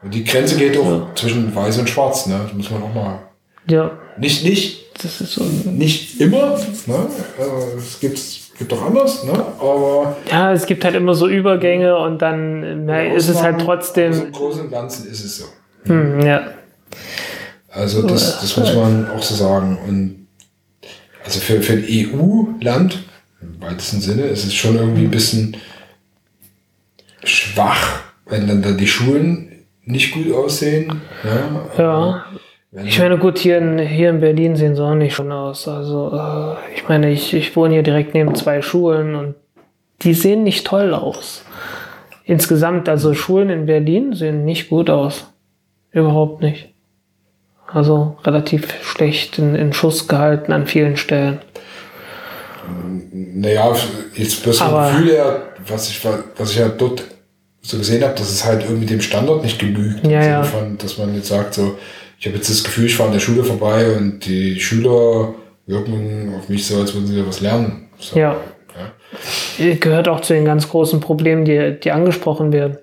Und 0.03 0.13
die 0.13 0.23
Grenze 0.23 0.57
geht 0.57 0.77
auch 0.77 1.13
zwischen 1.15 1.53
weiß 1.55 1.79
und 1.79 1.89
schwarz, 1.89 2.27
ne? 2.27 2.39
Das 2.43 2.53
muss 2.53 2.69
man 2.69 2.83
auch 2.83 2.93
mal. 2.93 3.19
ja. 3.67 3.91
Nicht, 4.17 4.43
nicht, 4.43 5.03
Das 5.03 5.21
ist 5.21 5.33
so. 5.33 5.43
nicht 5.43 6.19
immer, 6.19 6.59
ne? 6.85 7.07
Also, 7.39 7.77
es 7.77 7.99
gibt, 7.99 8.19
gibt 8.59 8.73
auch 8.73 8.81
anders, 8.83 9.23
ne? 9.23 9.31
Aber. 9.31 10.17
Ja, 10.29 10.51
es 10.51 10.65
gibt 10.65 10.83
halt 10.83 10.95
immer 10.95 11.15
so 11.15 11.27
Übergänge 11.27 11.97
und 11.97 12.21
dann 12.21 12.85
na, 12.85 13.01
ist 13.03 13.29
es 13.29 13.41
halt 13.41 13.61
trotzdem. 13.61 14.11
also 14.11 14.25
Im 14.25 14.31
Großen 14.33 14.61
und 14.65 14.69
Ganzen 14.69 15.09
ist 15.09 15.23
es 15.23 15.37
so. 15.37 15.45
Hm, 15.85 16.19
ja. 16.21 16.41
Also 17.71 18.05
das, 18.05 18.41
das 18.41 18.57
muss 18.57 18.75
man 18.75 19.09
auch 19.11 19.23
so 19.23 19.33
sagen. 19.35 19.77
Und 19.87 20.27
also 21.23 21.39
für, 21.39 21.61
für 21.61 21.73
ein 21.73 21.85
EU-Land, 21.87 23.03
im 23.41 23.61
weitesten 23.61 24.01
Sinne, 24.01 24.23
ist 24.23 24.45
es 24.45 24.53
schon 24.53 24.75
irgendwie 24.75 25.05
ein 25.05 25.11
bisschen 25.11 25.57
schwach, 27.23 28.01
wenn 28.25 28.47
dann 28.47 28.61
da 28.61 28.71
die 28.71 28.87
Schulen 28.87 29.65
nicht 29.85 30.13
gut 30.13 30.31
aussehen. 30.33 31.01
Ja. 31.77 32.25
Wenn, 32.71 32.87
Ich 32.87 32.99
meine, 32.99 33.17
gut, 33.17 33.37
hier 33.37 33.57
in, 33.57 33.79
hier 33.79 34.09
in 34.09 34.19
Berlin 34.19 34.55
sehen 34.55 34.75
sie 34.75 34.83
auch 34.83 34.95
nicht 34.95 35.15
schon 35.15 35.31
aus. 35.31 35.67
Also, 35.67 36.11
äh, 36.13 36.75
ich 36.75 36.87
meine, 36.87 37.11
ich, 37.11 37.33
ich 37.33 37.55
wohne 37.55 37.73
hier 37.73 37.83
direkt 37.83 38.13
neben 38.13 38.35
zwei 38.35 38.61
Schulen 38.61 39.15
und 39.15 39.35
die 40.01 40.13
sehen 40.13 40.43
nicht 40.43 40.65
toll 40.65 40.93
aus. 40.93 41.43
Insgesamt, 42.23 42.87
also 42.87 43.13
Schulen 43.13 43.49
in 43.49 43.65
Berlin 43.65 44.13
sehen 44.13 44.45
nicht 44.45 44.69
gut 44.69 44.89
aus. 44.89 45.31
Überhaupt 45.91 46.41
nicht. 46.41 46.70
Also 47.73 48.17
relativ 48.23 48.67
schlecht 48.83 49.37
in, 49.39 49.55
in 49.55 49.73
Schuss 49.73 50.07
gehalten 50.07 50.51
an 50.51 50.67
vielen 50.67 50.97
Stellen. 50.97 51.39
naja, 53.13 53.73
jetzt 54.15 54.43
bloß 54.43 54.59
vom 54.59 54.73
Gefühl 54.73 55.11
her, 55.11 55.41
was 55.67 55.89
ich, 55.89 56.01
was 56.37 56.51
ich 56.51 56.57
ja 56.57 56.69
dort 56.69 57.03
so 57.61 57.77
gesehen 57.77 58.03
habe, 58.03 58.13
dass 58.15 58.29
es 58.29 58.43
halt 58.43 58.63
irgendwie 58.63 58.87
dem 58.87 59.01
Standard 59.01 59.43
nicht 59.43 59.59
genügt. 59.59 60.05
Ja, 60.05 60.23
ja. 60.23 60.43
Von, 60.43 60.77
dass 60.77 60.97
man 60.97 61.13
jetzt 61.15 61.27
sagt, 61.27 61.53
so, 61.53 61.77
ich 62.19 62.25
habe 62.25 62.37
jetzt 62.37 62.49
das 62.49 62.63
Gefühl, 62.63 62.85
ich 62.85 62.95
fahre 62.95 63.09
an 63.09 63.13
der 63.13 63.19
Schule 63.19 63.43
vorbei 63.43 63.95
und 63.95 64.25
die 64.25 64.59
Schüler 64.59 65.33
wirken 65.67 66.33
auf 66.37 66.49
mich 66.49 66.65
so, 66.65 66.79
als 66.79 66.93
würden 66.93 67.07
sie 67.07 67.17
da 67.17 67.27
was 67.27 67.39
lernen. 67.39 67.87
So. 67.99 68.17
Ja. 68.17 68.35
Ja. 69.57 69.75
gehört 69.75 70.07
auch 70.07 70.21
zu 70.21 70.33
den 70.33 70.45
ganz 70.45 70.69
großen 70.69 70.99
Problemen, 70.99 71.45
die, 71.45 71.79
die 71.79 71.91
angesprochen 71.91 72.51
werden. 72.51 72.77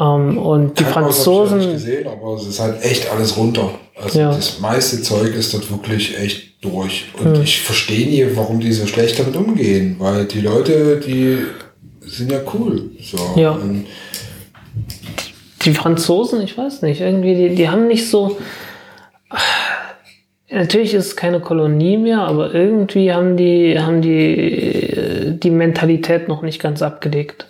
Ähm, 0.00 0.38
und 0.38 0.78
die 0.78 0.84
Franzosen. 0.84 1.60
Ich 1.60 1.66
nicht 1.66 1.74
gesehen, 1.76 2.06
aber 2.06 2.34
es 2.34 2.46
ist 2.46 2.60
halt 2.60 2.84
echt 2.84 3.10
alles 3.10 3.36
runter. 3.36 3.70
Also 4.00 4.20
ja. 4.20 4.30
das 4.32 4.60
meiste 4.60 5.02
Zeug 5.02 5.34
ist 5.34 5.52
dort 5.54 5.70
wirklich 5.70 6.18
echt 6.18 6.62
durch. 6.62 7.06
Und 7.18 7.36
hm. 7.36 7.42
ich 7.42 7.60
verstehe 7.62 8.06
nie, 8.06 8.36
warum 8.36 8.60
die 8.60 8.72
so 8.72 8.86
schlecht 8.86 9.18
damit 9.18 9.36
umgehen, 9.36 9.96
weil 9.98 10.24
die 10.26 10.40
Leute, 10.40 11.00
die 11.04 11.38
sind 12.02 12.30
ja 12.30 12.40
cool. 12.54 12.90
So. 13.00 13.18
Ja. 13.36 13.52
Und 13.52 13.86
die 15.64 15.74
Franzosen, 15.74 16.42
ich 16.42 16.56
weiß 16.56 16.82
nicht, 16.82 17.00
irgendwie, 17.00 17.34
die, 17.34 17.54
die 17.54 17.68
haben 17.68 17.88
nicht 17.88 18.08
so. 18.08 18.38
Natürlich 20.50 20.94
ist 20.94 21.06
es 21.06 21.16
keine 21.16 21.40
Kolonie 21.40 21.98
mehr, 21.98 22.20
aber 22.20 22.54
irgendwie 22.54 23.12
haben 23.12 23.36
die, 23.36 23.78
haben 23.78 24.00
die 24.00 25.38
die 25.42 25.50
Mentalität 25.50 26.28
noch 26.28 26.42
nicht 26.42 26.60
ganz 26.60 26.82
abgelegt. 26.82 27.46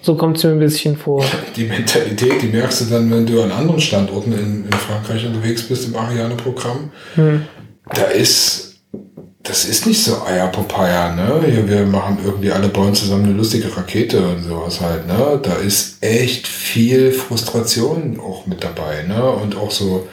So 0.00 0.14
kommt 0.14 0.36
es 0.36 0.44
mir 0.44 0.50
ein 0.50 0.58
bisschen 0.58 0.96
vor. 0.96 1.24
Die 1.56 1.64
Mentalität, 1.64 2.42
die 2.42 2.48
merkst 2.48 2.82
du 2.82 2.84
dann, 2.86 3.10
wenn 3.10 3.26
du 3.26 3.42
an 3.42 3.50
anderen 3.50 3.80
Standorten 3.80 4.32
in, 4.32 4.64
in 4.64 4.72
Frankreich 4.72 5.26
unterwegs 5.26 5.62
bist 5.62 5.88
im 5.88 5.96
Ariane-Programm. 5.96 6.90
Hm. 7.14 7.44
Da 7.92 8.04
ist, 8.04 8.76
das 9.42 9.64
ist 9.64 9.86
nicht 9.86 10.02
so 10.02 10.22
Eierpapaya, 10.24 11.14
ne? 11.14 11.42
Hier, 11.46 11.68
wir 11.68 11.86
machen 11.86 12.18
irgendwie 12.24 12.52
alle 12.52 12.68
bauen 12.68 12.94
zusammen 12.94 13.24
eine 13.24 13.34
lustige 13.34 13.74
Rakete 13.76 14.20
und 14.28 14.42
sowas 14.42 14.80
halt, 14.80 15.06
ne? 15.06 15.40
Da 15.42 15.54
ist 15.54 16.02
echt 16.02 16.46
viel 16.46 17.12
Frustration 17.12 18.20
auch 18.20 18.46
mit 18.46 18.62
dabei, 18.62 19.02
ne? 19.02 19.22
Und 19.30 19.56
auch 19.56 19.70
so 19.70 20.06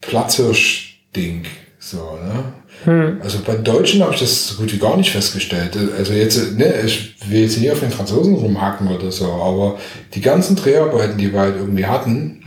Platzhirsch-Ding, 0.00 1.44
so, 1.78 2.18
ne? 2.22 2.44
Hm. 2.84 3.18
Also 3.22 3.38
bei 3.46 3.54
Deutschen 3.54 4.02
habe 4.02 4.12
ich 4.14 4.20
das 4.20 4.48
so 4.48 4.56
gut 4.56 4.72
wie 4.72 4.78
gar 4.78 4.96
nicht 4.96 5.10
festgestellt. 5.10 5.76
Also 5.98 6.12
jetzt, 6.12 6.58
ne, 6.58 6.82
ich 6.84 7.14
will 7.28 7.42
jetzt 7.42 7.58
nicht 7.58 7.70
auf 7.70 7.80
den 7.80 7.90
Franzosen 7.90 8.34
rumhacken 8.34 8.88
oder 8.88 9.10
so, 9.10 9.32
aber 9.32 9.78
die 10.14 10.20
ganzen 10.20 10.56
Dreharbeiten, 10.56 11.16
die 11.16 11.32
wir 11.32 11.40
halt 11.40 11.56
irgendwie 11.56 11.86
hatten, 11.86 12.42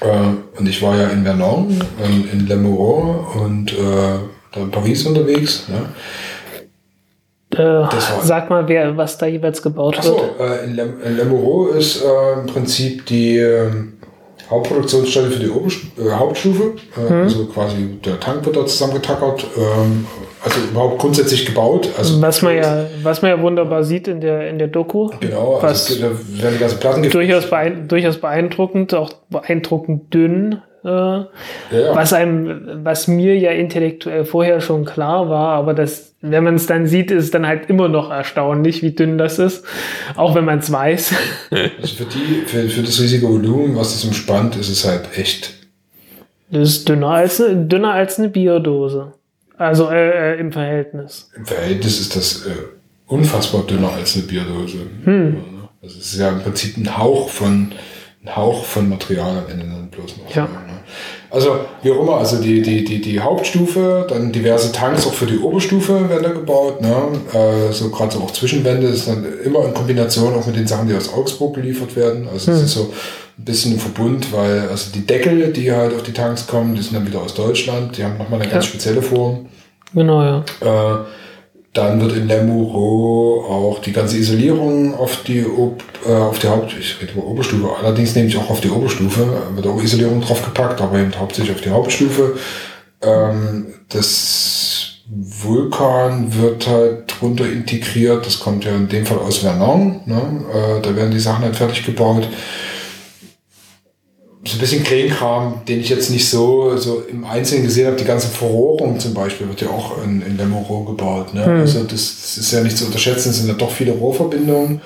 äh, 0.00 0.58
und 0.58 0.68
ich 0.68 0.82
war 0.82 0.96
ja 0.96 1.08
in 1.08 1.24
Vernon, 1.24 1.80
in, 2.04 2.30
in 2.30 2.46
Le 2.46 2.56
Mans 2.56 3.34
und 3.36 3.72
äh, 3.72 4.18
da 4.52 4.60
in 4.60 4.70
Paris 4.70 5.06
unterwegs, 5.06 5.66
ne? 5.68 5.88
Äh, 7.52 7.88
sag 8.22 8.48
mal, 8.48 8.68
wer, 8.68 8.96
was 8.96 9.18
da 9.18 9.26
jeweils 9.26 9.60
gebaut 9.60 9.98
Achso, 9.98 10.16
wird. 10.16 10.40
Äh, 10.40 10.64
in, 10.64 10.74
Le, 10.76 10.94
in 11.04 11.16
Le 11.16 11.24
Mans 11.24 11.76
ist 11.76 12.04
äh, 12.04 12.40
im 12.40 12.46
Prinzip 12.46 13.06
die, 13.06 13.38
Hauptproduktionsstelle 14.50 15.30
für 15.30 15.40
die 15.40 15.48
Oberst 15.48 15.78
äh, 15.98 16.10
Hauptstufe. 16.10 16.74
Äh, 16.96 17.08
hm. 17.08 17.22
Also 17.22 17.46
quasi 17.46 17.98
der 18.04 18.18
Tank 18.18 18.44
wird 18.44 18.56
da 18.56 18.66
zusammengetackert. 18.66 19.46
Ähm, 19.56 20.06
also 20.42 20.60
überhaupt 20.70 20.98
grundsätzlich 20.98 21.44
gebaut. 21.44 21.88
Also 21.98 22.20
was 22.22 22.40
man 22.40 22.56
ja, 22.56 22.86
was 23.02 23.20
man 23.20 23.30
ja 23.30 23.42
wunderbar 23.42 23.84
sieht 23.84 24.08
in 24.08 24.20
der 24.20 24.48
in 24.48 24.58
der 24.58 24.68
Doku. 24.68 25.10
Genau, 25.20 25.56
also 25.56 25.66
was 25.66 25.98
da 25.98 26.42
werden 26.42 26.54
die 26.54 26.58
ganzen 26.58 26.80
Platten 26.80 27.10
durchaus, 27.10 27.50
beein 27.50 27.88
durchaus 27.88 28.18
beeindruckend, 28.18 28.94
auch 28.94 29.12
beeindruckend 29.28 30.12
dünn. 30.14 30.62
Äh, 30.82 30.88
ja, 30.88 31.28
ja. 31.70 31.94
Was 31.94 32.14
einem, 32.14 32.80
was 32.84 33.06
mir 33.06 33.36
ja 33.36 33.50
intellektuell 33.50 34.24
vorher 34.24 34.62
schon 34.62 34.86
klar 34.86 35.28
war, 35.28 35.48
aber 35.50 35.74
das, 35.74 36.09
wenn 36.22 36.44
man 36.44 36.56
es 36.56 36.66
dann 36.66 36.86
sieht, 36.86 37.10
ist 37.10 37.24
es 37.24 37.30
dann 37.30 37.46
halt 37.46 37.70
immer 37.70 37.88
noch 37.88 38.10
erstaunlich, 38.10 38.82
wie 38.82 38.90
dünn 38.90 39.16
das 39.16 39.38
ist, 39.38 39.64
auch 40.16 40.34
wenn 40.34 40.44
man 40.44 40.58
es 40.58 40.70
weiß. 40.70 41.14
Also 41.80 41.96
für 41.96 42.04
die, 42.04 42.42
für, 42.46 42.68
für 42.68 42.82
das 42.82 43.00
riesige 43.00 43.26
Volumen, 43.26 43.76
was 43.76 43.92
das 43.92 44.04
umspannt, 44.04 44.56
ist 44.56 44.68
es 44.68 44.86
halt 44.86 45.16
echt. 45.16 45.54
Das 46.50 46.68
ist 46.68 46.88
dünner 46.88 47.08
als, 47.08 47.38
dünner 47.38 47.92
als 47.92 48.18
eine 48.18 48.28
Bierdose. 48.28 49.12
Also 49.56 49.90
äh, 49.90 50.34
äh, 50.34 50.40
im 50.40 50.52
Verhältnis. 50.52 51.30
Im 51.36 51.46
Verhältnis 51.46 52.00
ist 52.00 52.16
das 52.16 52.46
äh, 52.46 52.50
unfassbar 53.06 53.64
dünner 53.66 53.92
als 53.92 54.16
eine 54.16 54.24
Bierdose. 54.24 54.78
Hm. 55.04 55.36
Also 55.82 55.98
es 55.98 56.12
ist 56.12 56.20
ja 56.20 56.28
im 56.30 56.40
Prinzip 56.40 56.76
ein 56.76 56.98
Hauch 56.98 57.28
von 57.30 57.72
ein 58.22 58.36
Hauch 58.36 58.64
von 58.64 58.88
Material 58.88 59.30
am 59.30 59.50
Ende 59.50 59.66
dann 59.66 59.88
bloß 59.88 60.18
noch. 60.18 60.34
Ja. 60.34 60.42
Ne? 60.42 60.80
Also 61.30 61.60
wie 61.82 61.92
auch 61.92 62.02
immer, 62.02 62.16
also 62.16 62.42
die, 62.42 62.60
die, 62.60 62.84
die, 62.84 63.00
die 63.00 63.20
Hauptstufe, 63.20 64.04
dann 64.08 64.32
diverse 64.32 64.72
Tanks 64.72 65.06
auch 65.06 65.14
für 65.14 65.26
die 65.26 65.38
Oberstufe 65.38 66.08
werden 66.08 66.24
da 66.24 66.30
gebaut. 66.30 66.82
Ne? 66.82 66.92
Äh, 67.32 67.72
so 67.72 67.88
gerade 67.90 68.12
so 68.12 68.20
auch 68.20 68.32
Zwischenwände, 68.32 68.88
ist 68.88 69.08
dann 69.08 69.24
immer 69.44 69.64
in 69.64 69.72
Kombination 69.72 70.34
auch 70.34 70.46
mit 70.46 70.56
den 70.56 70.66
Sachen, 70.66 70.88
die 70.88 70.94
aus 70.94 71.12
Augsburg 71.12 71.54
geliefert 71.54 71.94
werden. 71.96 72.28
Also 72.30 72.50
es 72.50 72.58
hm. 72.58 72.64
ist 72.64 72.74
so 72.74 72.92
ein 73.38 73.44
bisschen 73.44 73.72
im 73.74 73.78
Verbund, 73.78 74.32
weil 74.32 74.68
also 74.68 74.90
die 74.92 75.06
Deckel, 75.06 75.52
die 75.52 75.72
halt 75.72 75.94
auf 75.94 76.02
die 76.02 76.12
Tanks 76.12 76.46
kommen, 76.46 76.74
die 76.74 76.82
sind 76.82 76.94
dann 76.94 77.06
wieder 77.06 77.22
aus 77.22 77.34
Deutschland, 77.34 77.96
die 77.96 78.04
haben 78.04 78.18
nochmal 78.18 78.42
eine 78.42 78.50
ganz 78.50 78.66
ja. 78.66 78.70
spezielle 78.70 79.00
Form. 79.00 79.46
Genau, 79.94 80.22
ja. 80.22 80.44
Äh, 80.60 81.04
dann 81.72 82.00
wird 82.00 82.16
in 82.16 82.26
Lemuro 82.26 83.46
auch 83.48 83.78
die 83.80 83.92
ganze 83.92 84.16
Isolierung 84.16 84.94
auf 84.94 85.22
die, 85.22 85.46
Ob, 85.46 85.82
äh, 86.06 86.12
auf 86.12 86.38
die 86.38 86.48
Haupt, 86.48 86.74
ich 86.78 87.00
rede 87.00 87.12
über 87.12 87.24
Oberstufe, 87.24 87.68
allerdings 87.80 88.14
nehme 88.14 88.28
ich 88.28 88.36
auch 88.36 88.50
auf 88.50 88.60
die 88.60 88.70
Oberstufe, 88.70 89.26
wird 89.54 89.66
auch 89.66 89.80
Isolierung 89.80 90.20
draufgepackt, 90.20 90.80
aber 90.80 90.98
eben 90.98 91.16
hauptsächlich 91.18 91.54
auf 91.54 91.62
die 91.62 91.70
Hauptstufe. 91.70 92.36
Ähm, 93.02 93.66
das 93.88 94.96
Vulkan 95.08 96.34
wird 96.40 96.66
halt 96.68 97.04
drunter 97.20 97.44
integriert, 97.44 98.26
das 98.26 98.40
kommt 98.40 98.64
ja 98.64 98.72
in 98.72 98.88
dem 98.88 99.06
Fall 99.06 99.18
aus 99.18 99.38
Vernon, 99.38 100.00
ne? 100.06 100.44
äh, 100.52 100.82
da 100.82 100.94
werden 100.94 101.10
die 101.10 101.20
Sachen 101.20 101.44
halt 101.44 101.56
fertig 101.56 101.84
gebaut 101.84 102.28
so 104.44 104.56
ein 104.56 104.60
bisschen 104.60 104.82
Kleinkram, 104.82 105.62
den 105.68 105.80
ich 105.80 105.90
jetzt 105.90 106.10
nicht 106.10 106.28
so, 106.28 106.76
so 106.76 107.02
im 107.10 107.24
Einzelnen 107.24 107.64
gesehen 107.64 107.88
habe. 107.88 107.96
Die 107.96 108.04
ganze 108.04 108.28
Verrohrung 108.28 108.98
zum 108.98 109.12
Beispiel 109.12 109.48
wird 109.48 109.60
ja 109.60 109.68
auch 109.68 110.02
in, 110.02 110.22
in 110.22 110.38
Lemoro 110.38 110.84
gebaut. 110.84 111.34
Ne? 111.34 111.44
Hm. 111.44 111.60
Also 111.60 111.82
das, 111.84 111.90
das, 111.90 112.38
ist 112.38 112.52
ja 112.52 112.62
nicht 112.62 112.76
zu 112.76 112.86
unterschätzen. 112.86 113.30
Es 113.30 113.38
sind 113.38 113.48
ja 113.48 113.54
doch 113.54 113.70
viele 113.70 113.92
Rohrverbindungen, 113.92 114.80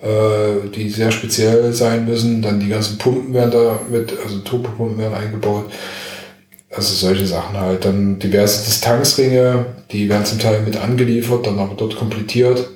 äh, 0.00 0.68
die 0.74 0.88
sehr 0.90 1.10
speziell 1.10 1.72
sein 1.72 2.04
müssen. 2.04 2.40
Dann 2.40 2.60
die 2.60 2.68
ganzen 2.68 2.98
Pumpen 2.98 3.34
werden 3.34 3.50
da 3.50 3.80
mit, 3.90 4.12
also 4.22 4.38
Turbopumpen 4.38 4.98
werden 4.98 5.14
eingebaut. 5.14 5.64
Also 6.70 6.94
solche 6.94 7.26
Sachen 7.26 7.58
halt. 7.58 7.84
Dann 7.84 8.20
diverse 8.20 8.64
Distanzringe, 8.64 9.66
die 9.90 10.08
werden 10.08 10.24
zum 10.24 10.38
Teil 10.38 10.62
mit 10.62 10.76
angeliefert, 10.76 11.48
dann 11.48 11.58
aber 11.58 11.74
dort 11.74 11.96
komplettiert. 11.96 12.68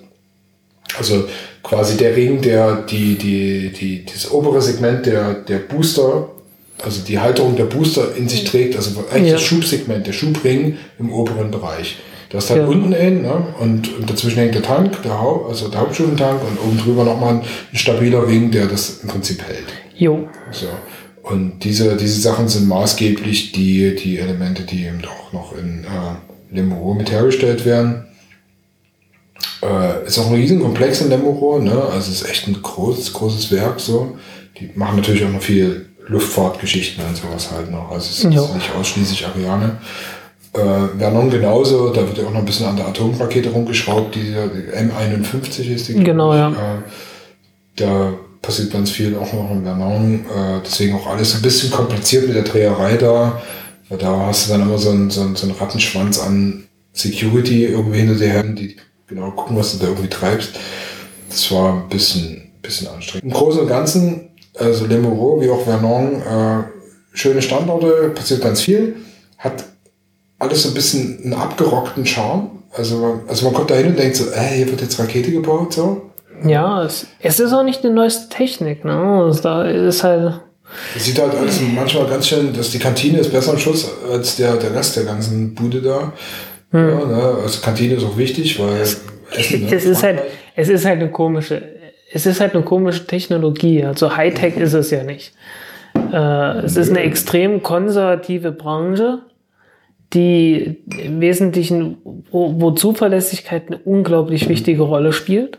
Also 0.98 1.28
quasi 1.64 1.96
der 1.96 2.14
Ring, 2.14 2.40
der 2.40 2.82
die, 2.82 3.16
die, 3.16 3.70
die, 3.70 4.04
das 4.04 4.30
obere 4.30 4.62
Segment 4.62 5.06
der, 5.06 5.34
der 5.34 5.58
Booster, 5.58 6.28
also 6.84 7.02
die 7.02 7.18
Halterung 7.18 7.56
der 7.56 7.64
Booster 7.64 8.14
in 8.16 8.28
sich 8.28 8.44
trägt, 8.44 8.76
also 8.76 8.90
eigentlich 9.10 9.28
ja. 9.28 9.32
das 9.32 9.42
Schubsegment, 9.42 10.06
der 10.06 10.12
Schubring 10.12 10.76
im 11.00 11.12
oberen 11.12 11.50
Bereich. 11.50 11.96
Das 12.28 12.44
ist 12.44 12.50
halt 12.50 12.62
ja. 12.62 12.66
unten 12.66 12.92
hin, 12.92 13.22
ne? 13.22 13.46
und, 13.60 13.96
und 13.96 14.10
dazwischen 14.10 14.38
hängt 14.38 14.54
der 14.54 14.62
Tank, 14.62 15.02
der 15.02 15.20
Haupt, 15.20 15.48
also 15.48 15.68
der 15.68 15.80
Hauptstufentank 15.80 16.40
und 16.42 16.58
oben 16.60 16.78
drüber 16.78 17.04
nochmal 17.04 17.34
ein, 17.34 17.42
ein 17.72 17.76
stabiler 17.76 18.26
Ring, 18.26 18.50
der 18.50 18.66
das 18.66 19.00
im 19.02 19.08
Prinzip 19.08 19.42
hält. 19.42 19.66
Jo. 19.96 20.28
So. 20.50 20.66
Und 21.22 21.60
diese, 21.64 21.96
diese 21.96 22.20
Sachen 22.20 22.48
sind 22.48 22.68
maßgeblich 22.68 23.52
die, 23.52 23.94
die 23.94 24.18
Elemente, 24.18 24.64
die 24.64 24.84
eben 24.84 25.00
auch 25.06 25.32
noch 25.32 25.56
in 25.56 25.84
äh, 25.84 26.54
Limo 26.54 26.92
mit 26.92 27.10
hergestellt 27.10 27.64
werden. 27.64 28.04
Äh, 29.64 30.06
ist 30.06 30.18
auch 30.18 30.26
ein 30.26 30.34
Riesenkomplex 30.34 31.00
in 31.00 31.08
Lemuro, 31.08 31.58
ne? 31.58 31.72
Also 31.72 32.10
es 32.10 32.20
ist 32.20 32.28
echt 32.28 32.46
ein 32.46 32.60
großes, 32.60 33.14
großes 33.14 33.50
Werk 33.50 33.80
so. 33.80 34.18
Die 34.58 34.70
machen 34.74 34.96
natürlich 34.96 35.24
auch 35.24 35.30
noch 35.30 35.40
viel 35.40 35.86
Luftfahrtgeschichten 36.06 37.02
und 37.02 37.16
sowas 37.16 37.50
halt 37.50 37.70
noch. 37.70 37.90
Also 37.90 38.10
es 38.10 38.18
ist 38.18 38.24
jo. 38.24 38.54
nicht 38.54 38.74
ausschließlich 38.78 39.26
Ariane. 39.26 39.78
Äh, 40.52 40.98
Vernon 40.98 41.30
genauso, 41.30 41.90
da 41.90 42.06
wird 42.06 42.18
ja 42.18 42.26
auch 42.26 42.30
noch 42.30 42.40
ein 42.40 42.44
bisschen 42.44 42.66
an 42.66 42.76
der 42.76 42.88
Atomrakete 42.88 43.48
rumgeschraubt, 43.50 44.14
die, 44.14 44.34
die 44.34 44.76
M51 44.76 45.74
ist 45.74 45.88
die. 45.88 45.94
Genau, 45.94 46.34
ja. 46.34 46.50
Äh, 46.50 46.82
da 47.76 48.12
passiert 48.42 48.70
ganz 48.70 48.90
viel 48.90 49.16
auch 49.16 49.32
noch 49.32 49.50
in 49.50 49.64
Vernon. 49.64 50.26
Äh, 50.26 50.60
deswegen 50.62 50.94
auch 50.94 51.06
alles 51.06 51.34
ein 51.34 51.42
bisschen 51.42 51.70
kompliziert 51.70 52.26
mit 52.26 52.36
der 52.36 52.44
Dreherei 52.44 52.96
da. 52.98 53.40
Da 53.98 54.26
hast 54.26 54.46
du 54.46 54.52
dann 54.52 54.62
immer 54.62 54.76
so 54.76 54.90
einen, 54.90 55.08
so 55.08 55.22
einen, 55.22 55.36
so 55.36 55.46
einen 55.46 55.56
Rattenschwanz 55.56 56.18
an 56.18 56.64
Security 56.92 57.64
irgendwie 57.64 57.98
hinter 58.00 58.14
dir 58.14 58.28
her, 58.28 58.42
die 58.42 58.76
genau 59.06 59.30
gucken, 59.30 59.56
was 59.56 59.72
du 59.72 59.78
da 59.78 59.88
irgendwie 59.88 60.08
treibst. 60.08 60.50
Das 61.28 61.50
war 61.52 61.72
ein 61.72 61.88
bisschen, 61.88 62.52
bisschen 62.62 62.88
anstrengend. 62.88 63.24
Im 63.24 63.32
Großen 63.32 63.60
und 63.62 63.68
Ganzen, 63.68 64.30
also 64.58 64.86
Le 64.86 64.98
Moreau 64.98 65.40
wie 65.40 65.50
auch 65.50 65.64
Vernon, 65.64 66.20
äh, 66.22 66.64
schöne 67.12 67.42
Standorte, 67.42 68.12
passiert 68.14 68.42
ganz 68.42 68.62
viel, 68.62 68.96
hat 69.38 69.64
alles 70.38 70.62
so 70.62 70.68
ein 70.68 70.74
bisschen 70.74 71.20
einen 71.24 71.34
abgerockten 71.34 72.06
Charme. 72.06 72.50
Also, 72.72 73.20
also 73.28 73.46
man 73.46 73.54
kommt 73.54 73.70
da 73.70 73.74
hin 73.76 73.88
und 73.88 73.98
denkt 73.98 74.16
so, 74.16 74.30
äh, 74.32 74.56
hier 74.56 74.68
wird 74.68 74.80
jetzt 74.80 74.98
Rakete 74.98 75.30
gebaut, 75.30 75.72
so. 75.72 76.10
Ja, 76.44 76.82
es, 76.82 77.06
es 77.20 77.38
ist 77.38 77.52
auch 77.52 77.62
nicht 77.62 77.84
die 77.84 77.90
neueste 77.90 78.28
Technik, 78.28 78.84
ne? 78.84 78.94
Also 78.94 79.40
da 79.40 79.64
ist 79.64 80.02
halt. 80.02 80.40
Es 80.96 81.04
sieht 81.04 81.20
halt 81.20 81.34
alles 81.34 81.60
manchmal 81.60 82.06
ganz 82.06 82.26
schön, 82.26 82.52
dass 82.52 82.70
die 82.70 82.80
Kantine 82.80 83.18
ist 83.18 83.30
besser 83.30 83.52
im 83.52 83.58
Schuss 83.58 83.88
als 84.10 84.36
der, 84.36 84.56
der 84.56 84.74
Rest 84.74 84.96
der 84.96 85.04
ganzen 85.04 85.54
Bude 85.54 85.80
da. 85.80 86.12
Hm. 86.74 86.88
Ja, 86.88 87.06
ne? 87.06 87.38
Also 87.42 87.60
Kantine 87.60 87.94
ist 87.94 88.04
auch 88.04 88.16
wichtig, 88.18 88.58
weil 88.58 88.80
Essen, 88.80 89.64
ne? 89.64 89.74
es, 89.74 89.84
ist 89.84 90.02
halt, 90.02 90.20
es 90.56 90.68
ist 90.68 90.84
halt 90.84 91.00
eine 91.00 91.10
komische, 91.10 91.62
es 92.12 92.26
ist 92.26 92.40
halt 92.40 92.54
eine 92.54 92.64
komische 92.64 93.06
Technologie. 93.06 93.84
Also 93.84 94.16
Hightech 94.16 94.56
ist 94.56 94.72
es 94.72 94.90
ja 94.90 95.04
nicht. 95.04 95.32
Äh, 96.12 96.58
es 96.64 96.76
ist 96.76 96.90
eine 96.90 97.00
extrem 97.00 97.62
konservative 97.62 98.50
Branche, 98.50 99.20
die 100.12 100.78
im 100.98 101.20
Wesentlichen, 101.20 101.98
wo, 102.32 102.60
wo 102.60 102.72
Zuverlässigkeit 102.72 103.68
eine 103.68 103.78
unglaublich 103.84 104.48
wichtige 104.48 104.82
Rolle 104.82 105.12
spielt. 105.12 105.58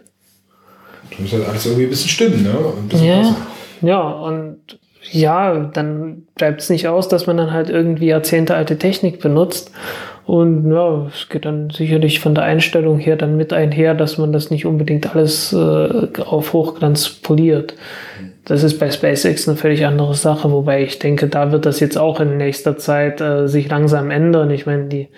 Das 1.11 1.19
muss 1.19 1.31
halt 1.31 1.47
alles 1.47 1.65
irgendwie 1.65 1.85
ein 1.85 1.89
bisschen 1.89 2.09
stimmen, 2.09 2.43
ne? 2.43 2.55
Bisschen 2.89 3.07
Ja, 3.07 3.17
passen. 3.19 3.35
ja, 3.81 4.01
und 4.01 4.57
ja, 5.11 5.53
dann 5.73 6.23
bleibt 6.35 6.61
es 6.61 6.69
nicht 6.69 6.89
aus, 6.89 7.07
dass 7.07 7.25
man 7.25 7.37
dann 7.37 7.51
halt 7.53 7.69
irgendwie 7.69 8.07
jahrzehntealte 8.07 8.77
Technik 8.77 9.21
benutzt. 9.21 9.71
Und 10.25 10.71
ja, 10.71 11.05
es 11.13 11.29
geht 11.29 11.45
dann 11.45 11.69
sicherlich 11.69 12.19
von 12.19 12.33
der 12.33 12.45
Einstellung 12.45 12.97
her 12.97 13.15
dann 13.15 13.37
mit 13.37 13.53
einher, 13.53 13.93
dass 13.93 14.17
man 14.17 14.33
das 14.33 14.49
nicht 14.49 14.65
unbedingt 14.65 15.15
alles 15.15 15.53
äh, 15.53 16.07
auf 16.25 16.53
Hochglanz 16.53 17.09
poliert. 17.09 17.75
Das 18.43 18.63
ist 18.63 18.79
bei 18.79 18.89
SpaceX 18.89 19.47
eine 19.47 19.57
völlig 19.57 19.85
andere 19.85 20.13
Sache, 20.15 20.51
wobei 20.51 20.83
ich 20.83 20.99
denke, 20.99 21.27
da 21.27 21.51
wird 21.51 21.65
das 21.65 21.79
jetzt 21.79 21.97
auch 21.97 22.19
in 22.19 22.37
nächster 22.37 22.77
Zeit 22.77 23.21
äh, 23.21 23.47
sich 23.47 23.69
langsam 23.69 24.09
ändern. 24.09 24.49
Ich 24.49 24.65
meine, 24.65 24.85
die 24.85 25.09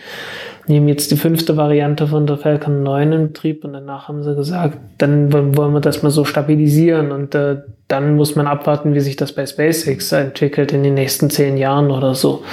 nehmen 0.68 0.90
jetzt 0.90 1.12
die 1.12 1.18
fünfte 1.18 1.56
Variante 1.56 2.08
von 2.08 2.28
der 2.28 2.38
Falcon 2.38 2.84
9 2.84 3.12
in 3.14 3.28
Betrieb 3.28 3.64
und 3.64 3.74
danach 3.74 4.10
haben 4.10 4.24
sie 4.24 4.36
gesagt, 4.36 4.78
dann 4.98 5.32
wollen 5.32 5.74
wir 5.74 5.80
das 5.80 6.04
mal 6.04 6.10
so 6.10 6.26
stabilisieren 6.26 7.12
und 7.12 7.34
äh, 7.36 7.58
dann 7.88 8.16
muss 8.16 8.36
man 8.36 8.48
abwarten, 8.48 8.94
wie 8.94 9.00
sich 9.00 9.16
das 9.16 9.32
bei 9.32 9.46
SpaceX 9.46 10.12
entwickelt 10.12 10.74
in 10.74 10.84
den 10.84 10.96
nächsten 10.96 11.30
zehn 11.30 11.56
Jahren 11.56 11.92
oder 11.92 12.16
so. 12.16 12.44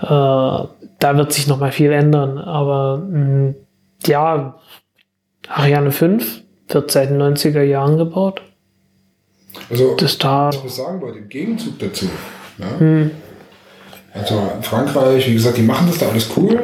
Äh, 0.00 0.81
da 1.02 1.16
wird 1.16 1.32
sich 1.32 1.46
noch 1.46 1.58
mal 1.58 1.72
viel 1.72 1.90
ändern, 1.92 2.38
aber 2.38 2.98
mh, 2.98 3.54
ja, 4.06 4.58
Ariane 5.48 5.90
5 5.92 6.42
wird 6.68 6.90
seit 6.90 7.10
den 7.10 7.20
90er 7.20 7.62
Jahren 7.62 7.98
gebaut. 7.98 8.40
Also, 9.68 9.96
Das 9.96 10.16
da, 10.18 10.48
was 10.48 10.64
ich 10.64 10.70
sagen 10.72 11.00
wollte, 11.00 11.18
im 11.18 11.28
Gegenzug 11.28 11.78
dazu. 11.78 12.06
Ja? 12.58 12.78
hm, 12.78 13.10
Also 14.14 14.38
in 14.56 14.62
Frankreich, 14.62 15.28
wie 15.28 15.34
gesagt, 15.34 15.56
die 15.58 15.62
machen 15.62 15.86
das 15.88 15.98
da 15.98 16.08
alles 16.08 16.30
cool. 16.36 16.62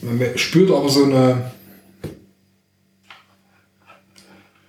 Man 0.00 0.20
spürt 0.36 0.70
aber 0.70 0.88
so 0.88 1.04
eine. 1.04 1.50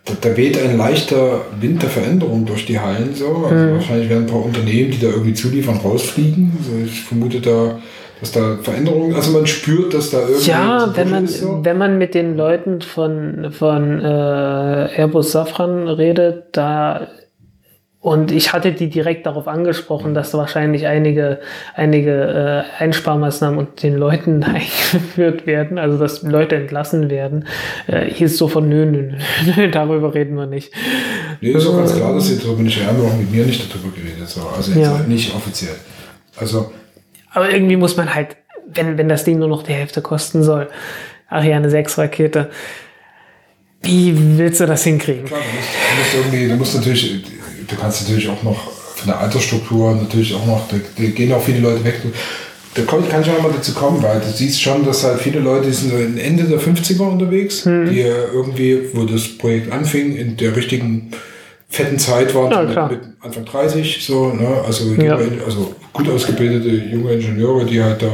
Da, 0.06 0.14
da 0.22 0.38
weht 0.38 0.58
ein 0.62 0.78
leichter 0.78 1.42
Wind 1.60 1.82
der 1.82 1.90
Veränderung 1.90 2.46
durch 2.46 2.66
die 2.66 2.80
Hallen 2.80 3.16
so. 3.16 3.46
Also 3.50 3.74
Wahrscheinlich 3.74 4.10
werden 4.10 4.26
ein 4.26 4.30
paar 4.32 4.46
Unternehmen, 4.46 4.92
die 4.92 5.00
da 5.00 5.08
irgendwie 5.08 5.34
zuliefern, 5.34 5.78
rausfliegen. 5.78 6.54
Also 6.60 6.78
ich 6.86 7.02
vermute 7.02 7.42
da, 7.42 7.80
dass 8.20 8.32
da 8.32 8.58
Veränderungen, 8.62 9.16
also 9.16 9.32
man 9.32 9.46
spürt, 9.46 9.94
dass 9.94 10.12
da 10.12 10.20
irgendwie. 10.22 10.50
Ja, 10.50 10.96
wenn 10.96 11.10
man, 11.10 11.26
ist 11.26 11.40
so. 11.42 11.60
wenn 11.64 11.78
man 11.78 11.98
mit 11.98 12.14
den 12.16 12.38
Leuten 12.38 12.82
von, 12.82 13.52
von 13.52 14.00
äh, 14.02 14.06
Airbus 14.98 15.32
Safran 15.32 15.88
redet, 15.88 16.46
da 16.54 17.08
und 18.06 18.32
ich 18.32 18.54
hatte 18.54 18.72
die 18.72 18.88
direkt 18.88 19.26
darauf 19.26 19.48
angesprochen, 19.48 20.14
dass 20.14 20.32
wahrscheinlich 20.36 20.86
einige, 20.86 21.40
einige 21.74 22.12
äh, 22.80 22.84
Einsparmaßnahmen 22.84 23.58
und 23.58 23.82
den 23.82 23.96
Leuten 23.98 24.44
eingeführt 24.44 25.48
werden, 25.48 25.80
also 25.80 25.98
dass 25.98 26.22
Leute 26.22 26.56
entlassen 26.56 27.10
werden. 27.10 27.48
Äh, 27.88 28.06
hieß 28.12 28.38
so 28.38 28.48
von 28.48 28.70
nö, 28.70 28.86
nö, 28.86 29.14
nö, 29.58 29.72
darüber 29.72 30.14
reden 30.14 30.36
wir 30.36 30.46
nicht. 30.46 30.72
Nee, 31.42 31.50
ist 31.50 31.66
auch 31.66 31.78
ganz 31.78 31.96
klar, 31.96 32.14
dass 32.14 32.28
sie 32.28 32.38
darüber 32.38 32.62
nicht, 32.62 32.80
wir 32.80 32.86
haben 32.86 33.02
auch 33.04 33.18
mit 33.18 33.32
mir 33.32 33.44
nicht 33.44 33.74
darüber 33.74 33.90
geredet. 33.96 34.30
So. 34.30 34.42
Also 34.56 34.72
jetzt 34.74 34.82
Ja. 34.82 35.00
nicht 35.08 35.34
offiziell. 35.36 35.76
Also 36.38 36.72
Aber 37.36 37.52
irgendwie 37.52 37.76
muss 37.76 37.96
man 37.98 38.14
halt, 38.16 38.36
wenn, 38.74 38.98
wenn 38.98 39.10
das 39.10 39.24
Ding 39.26 39.38
nur 39.40 39.48
noch 39.50 39.62
die 39.64 39.74
Hälfte 39.74 40.02
kosten 40.02 40.42
soll, 40.42 40.70
Ariane 41.30 41.70
6 41.70 41.98
Rakete, 41.98 42.50
wie 43.84 44.16
willst 44.38 44.60
du 44.62 44.66
das 44.66 44.84
hinkriegen? 44.84 45.26
Klar, 45.26 45.42
du 45.42 45.56
musst, 45.56 45.70
du 45.92 45.98
musst 46.00 46.14
irgendwie, 46.34 46.48
du 46.50 46.56
musst 46.56 46.76
natürlich, 46.76 47.24
du 47.68 47.76
kannst 47.76 48.02
natürlich 48.02 48.30
auch 48.30 48.42
noch 48.42 48.72
von 48.72 49.08
der 49.08 49.20
Altersstruktur 49.20 49.94
natürlich 49.96 50.34
auch 50.34 50.46
noch, 50.46 50.68
da, 50.70 50.78
da 50.98 51.04
gehen 51.10 51.32
auch 51.34 51.44
viele 51.44 51.60
Leute 51.60 51.84
weg. 51.84 52.02
Da 52.74 52.82
komm- 52.86 53.08
kann 53.08 53.22
ich 53.22 53.30
auch 53.30 53.42
mal 53.42 53.52
dazu 53.56 53.74
kommen, 53.74 54.02
weil 54.02 54.20
du 54.20 54.28
siehst 54.28 54.62
schon, 54.62 54.86
dass 54.86 55.04
halt 55.04 55.22
viele 55.22 55.40
Leute 55.40 55.68
die 55.68 55.74
sind 55.74 55.92
so 55.92 55.98
Ende 55.98 56.44
der 56.46 56.60
50er 56.60 57.02
unterwegs, 57.02 57.64
die 57.64 58.02
äh, 58.02 58.26
irgendwie, 58.34 58.90
wo 58.94 59.04
das 59.06 59.38
Projekt 59.38 59.72
anfing, 59.72 60.16
in 60.16 60.36
der 60.38 60.56
richtigen 60.56 61.12
fetten 61.76 62.00
Zeit 62.00 62.34
waren, 62.34 62.52
Ja, 62.52 62.88
mit, 62.88 62.92
mit 63.04 63.10
Anfang 63.22 63.46
30, 63.46 64.06
so, 64.06 64.28
ne? 64.30 64.48
also, 64.66 64.86
junge, 64.86 65.06
Ja. 65.06 65.18
also 65.46 65.74
gut 65.94 66.10
ausgebildete 66.10 66.70
junge 66.70 67.14
Ingenieure, 67.14 67.66
die 67.66 67.82
halt 67.84 68.02
da 68.02 68.08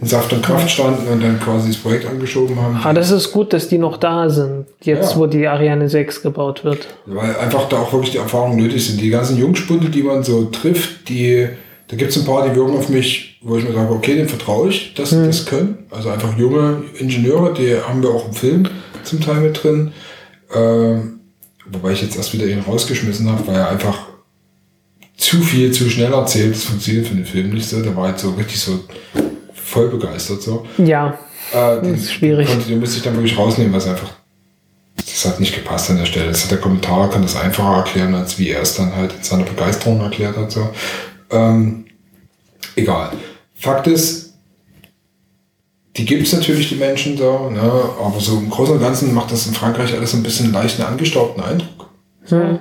in 0.00 0.06
Saft 0.06 0.32
und 0.32 0.42
Kraft 0.42 0.70
standen 0.70 1.06
und 1.08 1.22
dann 1.22 1.38
quasi 1.40 1.68
das 1.68 1.76
Projekt 1.76 2.06
angeschoben 2.06 2.58
haben. 2.60 2.80
Ah, 2.82 2.92
das 2.92 3.10
ist 3.10 3.30
gut, 3.32 3.52
dass 3.52 3.68
die 3.68 3.78
noch 3.78 3.98
da 3.98 4.28
sind, 4.30 4.66
jetzt 4.82 5.12
Ja. 5.12 5.18
wo 5.18 5.26
die 5.26 5.46
Ariane 5.46 5.88
6 5.88 6.22
gebaut 6.22 6.64
wird. 6.64 6.88
Weil 7.06 7.36
einfach 7.36 7.68
da 7.68 7.76
auch 7.78 7.92
wirklich 7.92 8.12
die 8.12 8.18
Erfahrungen 8.18 8.56
nötig 8.56 8.86
sind. 8.86 9.00
Die 9.00 9.10
ganzen 9.10 9.36
Jungspunde, 9.38 9.90
die 9.90 10.02
man 10.02 10.22
so 10.22 10.44
trifft, 10.46 11.08
die, 11.08 11.46
da 11.88 11.96
gibt 11.96 12.10
es 12.10 12.16
ein 12.18 12.24
paar, 12.24 12.48
die 12.48 12.54
wirken 12.56 12.76
auf 12.76 12.88
mich, 12.88 13.38
wo 13.42 13.56
ich 13.58 13.64
mir 13.64 13.74
sage, 13.74 13.92
okay, 13.92 14.16
dem 14.16 14.28
vertraue 14.28 14.70
ich, 14.70 14.94
dass 14.94 15.10
sie 15.10 15.24
das 15.26 15.44
können. 15.44 15.78
Also 15.90 16.08
einfach 16.08 16.36
junge 16.38 16.82
Ingenieure, 16.98 17.52
die 17.52 17.76
haben 17.86 18.02
wir 18.02 18.10
auch 18.10 18.26
im 18.28 18.32
Film 18.34 18.68
zum 19.02 19.20
Teil 19.20 19.36
mit 19.40 19.62
drin. 19.62 19.92
Ähm, 20.54 21.13
wobei 21.66 21.92
ich 21.92 22.02
jetzt 22.02 22.16
erst 22.16 22.32
wieder 22.32 22.46
ihn 22.46 22.60
rausgeschmissen 22.60 23.28
habe, 23.30 23.46
weil 23.46 23.56
er 23.56 23.68
einfach 23.70 23.98
zu 25.16 25.40
viel, 25.42 25.70
zu 25.72 25.88
schnell 25.90 26.12
erzählt. 26.12 26.54
Das 26.54 26.64
funktioniert 26.64 27.06
für 27.06 27.14
den 27.14 27.24
Film 27.24 27.50
nicht 27.50 27.68
so. 27.68 27.80
Der 27.82 27.96
war 27.96 28.08
halt 28.08 28.18
so 28.18 28.30
richtig 28.32 28.60
so 28.60 28.80
voll 29.54 29.88
begeistert 29.88 30.42
so. 30.42 30.66
Ja, 30.78 31.18
Äh, 31.52 31.80
den, 31.82 31.94
ist 31.94 32.12
schwierig. 32.12 32.46
Den, 32.48 32.56
konnte- 32.56 32.68
den 32.70 32.80
musste 32.80 32.96
ich 32.98 33.02
dann 33.02 33.14
wirklich 33.14 33.36
rausnehmen, 33.38 33.72
weil 33.72 33.78
es 33.80 33.86
einfach. 33.86 34.10
Das 34.96 35.24
hat 35.26 35.40
nicht 35.40 35.54
gepasst 35.54 35.90
an 35.90 35.98
der 35.98 36.06
Stelle. 36.06 36.28
Das 36.28 36.42
hat 36.44 36.50
der 36.50 36.58
Kommentar, 36.58 37.08
kann 37.10 37.22
das 37.22 37.36
einfacher 37.36 37.76
erklären, 37.78 38.14
als 38.14 38.38
wie 38.38 38.48
er 38.48 38.62
es 38.62 38.74
dann 38.74 38.94
halt 38.94 39.12
in 39.16 39.22
seiner 39.22 39.44
Begeisterung 39.44 40.00
erklärt 40.00 40.36
hat. 40.36 40.50
So. 40.52 40.68
Ähm, 41.30 41.84
egal. 42.76 43.12
Fakt 43.54 43.86
ist, 43.86 44.23
die 45.96 46.04
gibt 46.04 46.26
es 46.26 46.32
natürlich, 46.32 46.68
die 46.68 46.74
Menschen 46.74 47.16
so, 47.16 47.50
ne? 47.50 47.60
aber 47.60 48.18
so 48.18 48.38
im 48.38 48.50
Großen 48.50 48.74
und 48.74 48.80
Ganzen 48.80 49.14
macht 49.14 49.30
das 49.30 49.46
in 49.46 49.54
Frankreich 49.54 49.94
alles 49.94 50.14
ein 50.14 50.22
bisschen 50.22 50.52
leicht 50.52 50.80
einen 50.80 50.88
angestaubten 50.88 51.42
Eindruck. 51.42 51.90
Hm. 52.28 52.58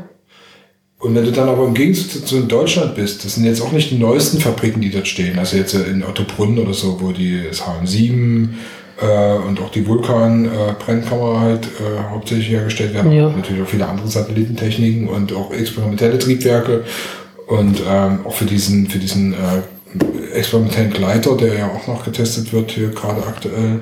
Und 0.99 1.15
wenn 1.15 1.25
du 1.25 1.31
dann 1.31 1.49
aber 1.49 1.65
im 1.65 1.73
Gegensatz 1.73 2.21
dazu 2.21 2.37
in 2.37 2.47
Deutschland 2.47 2.95
bist, 2.95 3.25
das 3.25 3.35
sind 3.35 3.43
jetzt 3.43 3.61
auch 3.61 3.73
nicht 3.73 3.91
die 3.91 3.97
neuesten 3.97 4.39
Fabriken, 4.39 4.79
die 4.79 4.89
dort 4.89 5.07
stehen. 5.07 5.37
Also 5.37 5.57
jetzt 5.57 5.73
in 5.73 6.03
Ottobrunn 6.03 6.57
oder 6.57 6.73
so, 6.73 7.01
wo 7.01 7.11
die 7.11 7.41
das 7.45 7.61
HM7 7.63 8.47
äh, 9.01 9.35
und 9.45 9.59
auch 9.59 9.69
die 9.69 9.85
Vulkan-Brennkammer 9.85 11.41
halt 11.41 11.65
äh, 11.65 12.09
hauptsächlich 12.09 12.49
hergestellt 12.49 12.93
werden. 12.93 13.11
Ja. 13.11 13.29
Natürlich 13.29 13.63
auch 13.63 13.67
viele 13.67 13.87
andere 13.87 14.07
Satellitentechniken 14.07 15.09
und 15.09 15.33
auch 15.33 15.51
experimentelle 15.51 16.19
Triebwerke. 16.19 16.85
Und 17.47 17.81
ähm, 17.85 18.19
auch 18.25 18.33
für 18.33 18.45
diesen, 18.45 18.87
für 18.87 18.99
diesen 18.99 19.33
äh, 19.33 19.37
experimentellen 20.33 20.91
Gleiter, 20.91 21.35
der 21.37 21.53
ja 21.53 21.67
auch 21.71 21.87
noch 21.87 22.03
getestet 22.03 22.51
wird 22.53 22.71
hier 22.71 22.89
gerade 22.89 23.25
aktuell. 23.25 23.81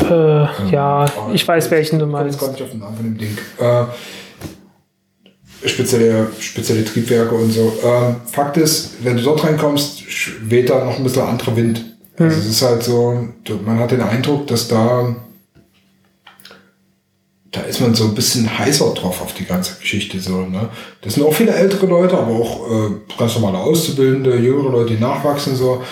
äh, 0.00 0.70
ja, 0.70 1.04
ich 1.32 1.46
weiß, 1.46 1.70
welchen 1.70 1.98
du 1.98 2.06
Ich 2.06 2.10
komme 2.10 2.22
meinst. 2.24 2.40
jetzt 2.40 2.46
gar 2.46 2.52
nicht 2.52 2.62
auf 2.62 2.70
den 2.70 2.80
Namen 2.80 2.96
von 2.96 3.04
dem 3.04 3.18
Ding. 3.18 3.38
Äh, 3.58 3.84
spezielle, 5.68 6.28
spezielle 6.38 6.84
Triebwerke 6.84 7.34
und 7.34 7.50
so. 7.52 7.72
Ähm, 7.84 8.16
Fakt 8.26 8.56
ist, 8.56 9.04
wenn 9.04 9.16
du 9.16 9.22
dort 9.22 9.44
reinkommst, 9.44 10.02
weht 10.42 10.70
da 10.70 10.84
noch 10.84 10.96
ein 10.96 11.04
bisschen 11.04 11.22
anderer 11.22 11.56
Wind. 11.56 11.84
Also 12.18 12.38
es 12.38 12.46
ist 12.46 12.62
halt 12.62 12.82
so, 12.82 13.28
man 13.64 13.78
hat 13.78 13.90
den 13.90 14.00
Eindruck, 14.02 14.46
dass 14.46 14.68
da 14.68 14.68
da 14.68 15.14
ist 17.72 17.80
man 17.80 17.94
so 17.94 18.04
ein 18.04 18.14
bisschen 18.14 18.58
heißer 18.58 18.92
drauf 18.94 19.22
auf 19.22 19.34
die 19.34 19.44
ganze 19.44 19.78
Geschichte. 19.80 20.20
So, 20.20 20.42
ne? 20.42 20.68
Das 21.00 21.14
sind 21.14 21.24
auch 21.24 21.34
viele 21.34 21.52
ältere 21.52 21.86
Leute, 21.86 22.16
aber 22.18 22.32
auch 22.32 22.70
äh, 22.70 22.90
ganz 23.18 23.34
normale 23.34 23.58
Auszubildende, 23.58 24.36
jüngere 24.36 24.70
Leute, 24.70 24.94
die 24.94 25.00
nachwachsen. 25.00 25.56
So. 25.56 25.82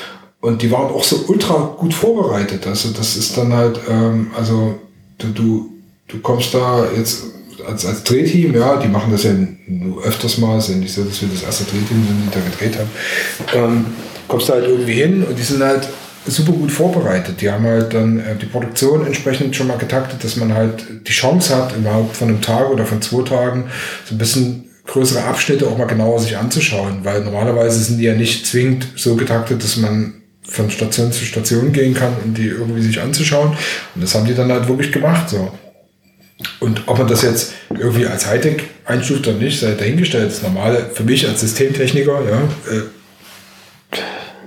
Und 0.40 0.62
die 0.62 0.70
waren 0.70 0.92
auch 0.92 1.04
so 1.04 1.24
ultra 1.28 1.74
gut 1.78 1.94
vorbereitet. 1.94 2.66
Also 2.66 2.90
das 2.90 3.16
ist 3.16 3.36
dann 3.36 3.52
halt, 3.52 3.80
ähm, 3.88 4.30
also 4.36 4.78
du, 5.18 5.28
du, 5.28 5.70
du 6.08 6.18
kommst 6.18 6.52
da 6.54 6.86
jetzt 6.96 7.24
als, 7.66 7.84
als 7.86 8.04
Drehteam, 8.04 8.54
ja, 8.54 8.76
die 8.76 8.88
machen 8.88 9.12
das 9.12 9.24
ja 9.24 9.32
öfters 10.02 10.38
mal, 10.38 10.58
ja 10.60 10.74
nicht 10.76 10.92
so, 10.92 11.04
dass 11.04 11.20
wir 11.20 11.28
das 11.28 11.42
erste 11.42 11.64
Drehteam 11.64 12.06
sind, 12.06 12.22
die 12.26 12.34
da 12.34 12.40
gedreht 12.40 12.78
haben. 12.78 12.90
Ähm, 13.54 13.86
kommst 14.28 14.48
da 14.48 14.54
halt 14.54 14.66
irgendwie 14.66 14.94
hin 14.94 15.24
und 15.28 15.38
die 15.38 15.42
sind 15.42 15.62
halt 15.62 15.88
super 16.26 16.52
gut 16.52 16.70
vorbereitet. 16.70 17.40
Die 17.40 17.50
haben 17.50 17.64
halt 17.64 17.94
dann 17.94 18.18
äh, 18.20 18.36
die 18.36 18.46
Produktion 18.46 19.06
entsprechend 19.06 19.56
schon 19.56 19.66
mal 19.66 19.78
getaktet, 19.78 20.22
dass 20.22 20.36
man 20.36 20.54
halt 20.54 20.84
die 21.06 21.12
Chance 21.12 21.56
hat, 21.56 21.76
überhaupt 21.76 22.16
von 22.16 22.28
einem 22.28 22.40
Tag 22.40 22.70
oder 22.70 22.84
von 22.84 23.00
zwei 23.00 23.22
Tagen 23.22 23.70
so 24.04 24.14
ein 24.14 24.18
bisschen 24.18 24.66
größere 24.86 25.24
Abschnitte 25.24 25.66
auch 25.66 25.78
mal 25.78 25.86
genauer 25.86 26.18
sich 26.20 26.36
anzuschauen, 26.36 27.00
weil 27.04 27.22
normalerweise 27.22 27.80
sind 27.80 27.98
die 27.98 28.04
ja 28.04 28.14
nicht 28.14 28.46
zwingend 28.46 28.88
so 28.96 29.14
getaktet, 29.14 29.62
dass 29.62 29.76
man 29.76 30.14
von 30.42 30.70
Station 30.70 31.12
zu 31.12 31.24
Station 31.24 31.72
gehen 31.72 31.94
kann, 31.94 32.12
um 32.24 32.34
die 32.34 32.48
irgendwie 32.48 32.82
sich 32.82 33.00
anzuschauen. 33.00 33.56
Und 33.94 34.02
das 34.02 34.14
haben 34.14 34.26
die 34.26 34.34
dann 34.34 34.50
halt 34.50 34.68
wirklich 34.68 34.90
gemacht, 34.90 35.30
so. 35.30 35.52
Und 36.58 36.82
ob 36.86 36.98
man 36.98 37.06
das 37.06 37.22
jetzt 37.22 37.52
irgendwie 37.70 38.06
als 38.06 38.26
Hightech 38.26 38.62
einstuft 38.86 39.28
oder 39.28 39.36
nicht, 39.36 39.60
sei 39.60 39.74
dahingestellt. 39.74 40.30
Das 40.30 40.42
Normale 40.42 40.90
für 40.92 41.04
mich 41.04 41.28
als 41.28 41.40
Systemtechniker, 41.40 42.22
ja, 42.28 42.38
äh, 42.72 42.82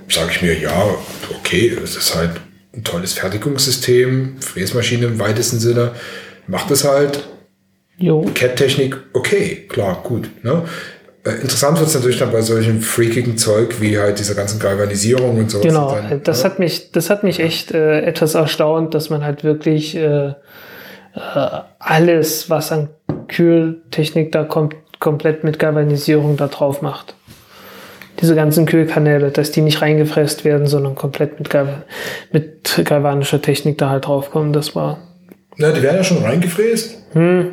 sage 0.08 0.30
ich 0.32 0.42
mir, 0.42 0.58
ja, 0.58 0.94
okay, 1.38 1.76
es 1.82 1.96
ist 1.96 2.14
halt 2.14 2.32
ein 2.74 2.84
tolles 2.84 3.14
Fertigungssystem, 3.14 4.36
Fräsmaschine 4.40 5.06
im 5.06 5.18
weitesten 5.18 5.58
Sinne, 5.58 5.92
macht 6.46 6.70
es 6.70 6.84
halt. 6.84 7.28
CAD-Technik, 7.98 8.96
okay, 9.12 9.66
klar, 9.68 10.02
gut. 10.02 10.28
Ne? 10.42 10.64
Äh, 11.24 11.30
interessant 11.40 11.78
wird 11.78 11.88
es 11.88 11.94
natürlich 11.94 12.18
dann 12.18 12.32
bei 12.32 12.42
solchen 12.42 12.80
freakigen 12.80 13.38
Zeug 13.38 13.80
wie 13.80 13.98
halt 13.98 14.18
dieser 14.18 14.34
ganzen 14.34 14.58
Galvanisierung 14.58 15.38
und 15.38 15.50
sowas. 15.50 15.66
Genau, 15.66 15.94
dann, 15.94 16.22
das 16.22 16.42
ja. 16.42 16.50
hat 16.50 16.58
mich, 16.58 16.92
das 16.92 17.08
hat 17.08 17.22
mich 17.22 17.40
echt 17.40 17.72
äh, 17.72 18.00
etwas 18.00 18.34
erstaunt, 18.34 18.94
dass 18.94 19.10
man 19.10 19.24
halt 19.24 19.44
wirklich 19.44 19.96
äh, 19.96 20.28
äh, 20.28 20.34
alles, 21.78 22.50
was 22.50 22.72
an 22.72 22.88
Kühltechnik 23.28 24.32
da 24.32 24.44
kommt, 24.44 24.74
komplett 24.98 25.44
mit 25.44 25.58
Galvanisierung 25.58 26.36
da 26.36 26.48
drauf 26.48 26.82
macht. 26.82 27.14
Diese 28.20 28.34
ganzen 28.34 28.66
Kühlkanäle, 28.66 29.30
dass 29.30 29.50
die 29.50 29.60
nicht 29.60 29.82
reingefräst 29.82 30.44
werden, 30.44 30.66
sondern 30.66 30.94
komplett 30.94 31.38
mit, 31.38 31.50
Gal 31.50 31.84
mit 32.32 32.82
galvanischer 32.84 33.42
Technik 33.42 33.78
da 33.78 33.90
halt 33.90 34.06
draufkommen, 34.06 34.52
das 34.52 34.74
war 34.76 34.98
Na, 35.56 35.70
die 35.70 35.82
werden 35.82 35.96
ja 35.98 36.04
schon 36.04 36.18
reingefräst. 36.22 36.96
Hm. 37.12 37.52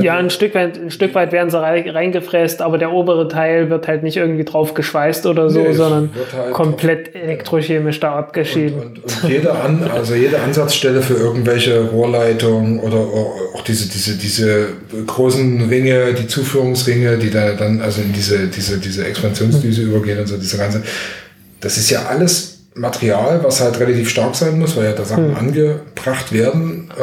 Ja, 0.00 0.16
ein 0.16 0.30
Stück 0.30 0.54
weit, 0.54 0.78
ein 0.78 0.90
Stück 0.90 1.14
weit 1.14 1.32
werden 1.32 1.50
sie 1.50 1.60
rei- 1.60 1.90
reingefräst, 1.90 2.62
aber 2.62 2.78
der 2.78 2.90
obere 2.92 3.28
Teil 3.28 3.68
wird 3.68 3.86
halt 3.86 4.02
nicht 4.02 4.16
irgendwie 4.16 4.44
drauf 4.44 4.72
geschweißt 4.72 5.26
oder 5.26 5.50
so, 5.50 5.60
Nee, 5.60 5.74
sondern 5.74 6.08
halt 6.34 6.52
komplett 6.54 7.14
elektrochemisch 7.14 8.00
da 8.00 8.14
abgeschieden. 8.14 8.80
Und, 8.80 9.04
und 9.04 9.28
jede, 9.30 9.52
An, 9.52 9.82
also 9.94 10.14
jede 10.14 10.40
Ansatzstelle 10.40 11.02
für 11.02 11.12
irgendwelche 11.14 11.82
Rohrleitungen 11.90 12.80
oder 12.80 12.96
auch 12.96 13.62
diese, 13.66 13.90
diese, 13.90 14.16
diese 14.16 14.68
großen 15.06 15.68
Ringe, 15.68 16.14
die 16.14 16.26
Zuführungsringe, 16.26 17.18
die 17.18 17.28
da 17.28 17.52
dann 17.52 17.82
also 17.82 18.00
in 18.00 18.14
diese, 18.14 18.46
diese, 18.48 18.78
diese 18.78 19.04
Expansionsdüse 19.06 19.82
übergehen 19.82 20.20
und 20.20 20.26
so, 20.26 20.38
diese 20.38 20.56
ganze, 20.56 20.82
das 21.60 21.76
ist 21.76 21.90
ja 21.90 22.06
alles 22.06 22.49
Material, 22.74 23.42
was 23.42 23.60
halt 23.60 23.78
relativ 23.80 24.08
stark 24.10 24.34
sein 24.34 24.58
muss, 24.58 24.76
weil 24.76 24.84
ja 24.84 24.92
da 24.92 25.04
Sachen 25.04 25.34
angebracht 25.36 26.32
werden. 26.32 26.90
Äh, 26.96 27.02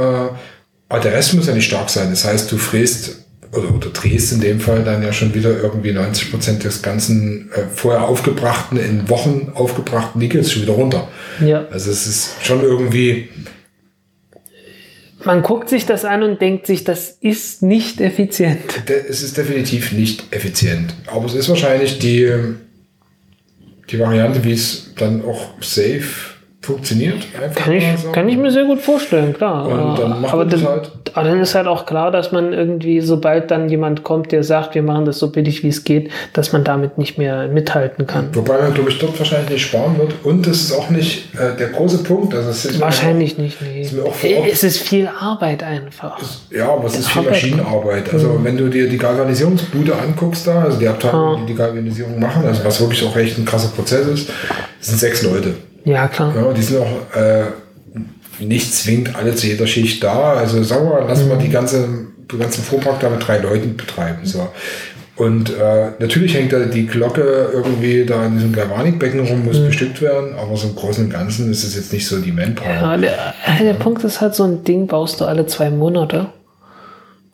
aber 0.90 1.02
der 1.02 1.14
Rest 1.14 1.34
muss 1.34 1.48
ja 1.48 1.54
nicht 1.54 1.68
stark 1.68 1.90
sein. 1.90 2.10
Das 2.10 2.26
heißt, 2.26 2.52
du 2.52 2.58
fräst 2.58 3.28
oder, 3.52 3.74
oder 3.74 3.90
drehst 3.90 4.32
in 4.34 4.42
dem 4.42 4.60
Fall 4.60 4.84
dann 4.84 5.04
ja 5.04 5.14
schon 5.14 5.34
wieder 5.34 5.50
irgendwie 5.62 5.92
90 5.92 6.32
Prozent 6.32 6.64
des 6.64 6.82
ganzen 6.82 7.50
äh, 7.52 7.64
vorher 7.74 8.04
aufgebrachten, 8.04 8.78
in 8.78 9.10
Wochen 9.10 9.52
aufgebrachten 9.54 10.20
Nickels 10.20 10.52
schon 10.52 10.64
wieder 10.64 10.74
runter. 10.74 11.08
Ja. 11.46 11.68
Also 11.72 11.92
es 11.92 12.08
ist 12.08 12.36
schon 12.44 12.62
irgendwie, 12.62 13.30
Man 15.24 15.44
guckt 15.44 15.70
sich 15.70 15.86
das 15.86 16.06
an 16.06 16.24
und 16.24 16.42
denkt 16.42 16.68
sich, 16.68 16.84
das 16.84 17.18
ist 17.22 17.62
nicht 17.62 18.02
effizient. 18.02 18.60
es 19.10 19.22
ist 19.22 19.38
definitiv 19.38 19.92
nicht 19.92 20.26
effizient. 20.32 20.94
Aber 21.08 21.26
es 21.26 21.34
ist 21.34 21.50
wahrscheinlich 21.50 22.00
die, 22.00 22.32
die 23.90 24.00
Variante, 24.00 24.44
wie 24.44 24.54
es 24.54 24.94
dann 24.96 25.24
auch 25.24 25.62
safe 25.62 26.37
funktioniert. 26.68 27.16
Kann 27.56 27.74
ich, 27.74 27.86
so. 27.98 28.12
kann 28.12 28.28
ich 28.30 28.38
mir 28.38 28.52
sehr 28.52 28.66
gut 28.66 28.82
vorstellen, 28.82 29.34
klar. 29.34 29.66
Und 29.68 29.98
dann 29.98 30.22
macht 30.22 30.34
aber, 30.34 30.46
dann, 30.46 30.64
halt. 30.68 30.92
aber 31.14 31.30
dann 31.30 31.40
ist 31.40 31.56
halt 31.56 31.66
auch 31.68 31.86
klar, 31.86 32.12
dass 32.12 32.32
man 32.32 32.54
irgendwie, 32.54 33.00
sobald 33.02 33.50
dann 33.52 33.70
jemand 33.70 34.04
kommt, 34.04 34.32
der 34.32 34.44
sagt, 34.44 34.76
wir 34.76 34.84
machen 34.84 35.06
das 35.06 35.18
so 35.20 35.30
billig 35.32 35.64
wie 35.64 35.70
es 35.70 35.84
geht, 35.84 36.12
dass 36.34 36.52
man 36.52 36.64
damit 36.64 36.98
nicht 36.98 37.18
mehr 37.18 37.48
mithalten 37.48 38.06
kann. 38.06 38.30
Wobei 38.34 38.62
man, 38.62 38.74
glaube 38.74 38.90
ich, 38.90 39.00
dort 39.00 39.18
wahrscheinlich 39.18 39.50
nicht 39.50 39.62
sparen 39.68 39.98
wird. 39.98 40.14
Und 40.24 40.46
das 40.46 40.58
ist 40.58 40.74
auch 40.74 40.90
nicht 40.90 41.34
äh, 41.36 41.58
der 41.58 41.70
große 41.70 42.04
Punkt. 42.04 42.36
Also 42.36 42.50
es 42.50 42.66
ist 42.66 42.82
Wahrscheinlich 42.82 43.38
nicht, 43.38 43.62
nee. 43.62 43.82
ist 43.82 43.94
mir 43.94 44.04
auch 44.04 44.14
vor 44.14 44.30
Ort- 44.30 44.50
Es 44.52 44.64
ist 44.64 44.80
viel 44.80 45.08
Arbeit 45.20 45.64
einfach. 45.64 46.20
Ja, 46.52 46.70
aber 46.74 46.86
es 46.88 47.00
ist 47.00 47.08
viel 47.08 47.22
Arbeit. 47.22 47.32
Maschinenarbeit. 47.34 48.14
Also 48.14 48.40
wenn 48.44 48.58
du 48.58 48.68
dir 48.68 48.90
die 48.90 48.98
Galvanisierungsbude 48.98 49.96
anguckst 49.96 50.46
da, 50.46 50.64
also 50.64 50.78
die 50.78 50.88
Abteilung, 50.88 51.42
die 51.46 51.54
die 51.54 51.58
Galvanisierung 51.58 52.20
machen, 52.20 52.46
also 52.46 52.64
was 52.66 52.80
wirklich 52.82 53.04
auch 53.06 53.16
echt 53.16 53.38
ein 53.38 53.46
krasser 53.46 53.70
Prozess 53.70 54.06
ist, 54.08 54.30
sind 54.82 55.00
sechs 55.00 55.24
Leute. 55.24 55.56
Ja, 55.88 56.08
klar. 56.10 56.34
Ja, 56.36 56.52
die 56.52 56.62
sind 56.62 56.80
auch 56.82 57.16
äh, 57.18 57.46
nicht 58.44 58.74
zwingend 58.74 59.16
alle 59.16 59.34
zu 59.34 59.48
jeder 59.48 59.66
Schicht 59.66 60.04
da. 60.04 60.34
Also 60.34 60.62
sagen 60.62 60.86
wir 60.86 61.00
mal, 61.00 61.08
lassen 61.08 61.30
wir 61.30 61.38
die 61.38 61.50
ganze, 61.50 61.88
die 62.30 62.38
ganzen 62.38 62.62
Fuhrpark 62.62 63.00
da 63.00 63.10
mit 63.10 63.26
drei 63.26 63.38
Leuten 63.38 63.78
betreiben. 63.78 64.26
So. 64.26 64.50
Und 65.16 65.50
äh, 65.50 65.92
natürlich 65.98 66.36
hängt 66.36 66.52
da 66.52 66.60
die 66.60 66.86
Glocke 66.86 67.50
irgendwie 67.54 68.06
da 68.06 68.26
in 68.26 68.34
diesem 68.34 68.52
Galvanikbecken 68.52 69.22
rum, 69.22 69.46
muss 69.46 69.60
bestückt 69.60 70.02
werden, 70.02 70.36
aber 70.36 70.58
so 70.58 70.68
im 70.68 70.76
Großen 70.76 71.06
und 71.06 71.10
Ganzen 71.10 71.50
ist 71.50 71.64
es 71.64 71.76
jetzt 71.76 71.94
nicht 71.94 72.06
so 72.06 72.20
die 72.20 72.34
Manpower. 72.34 72.68
Ja, 72.70 72.98
der, 72.98 73.34
der 73.60 73.74
Punkt 73.74 74.04
ist 74.04 74.20
halt 74.20 74.36
so 74.36 74.44
ein 74.44 74.66
Ding, 74.66 74.88
baust 74.88 75.22
du 75.22 75.26
alle 75.26 75.48
zwei 75.48 75.70
Monate. 75.70 76.28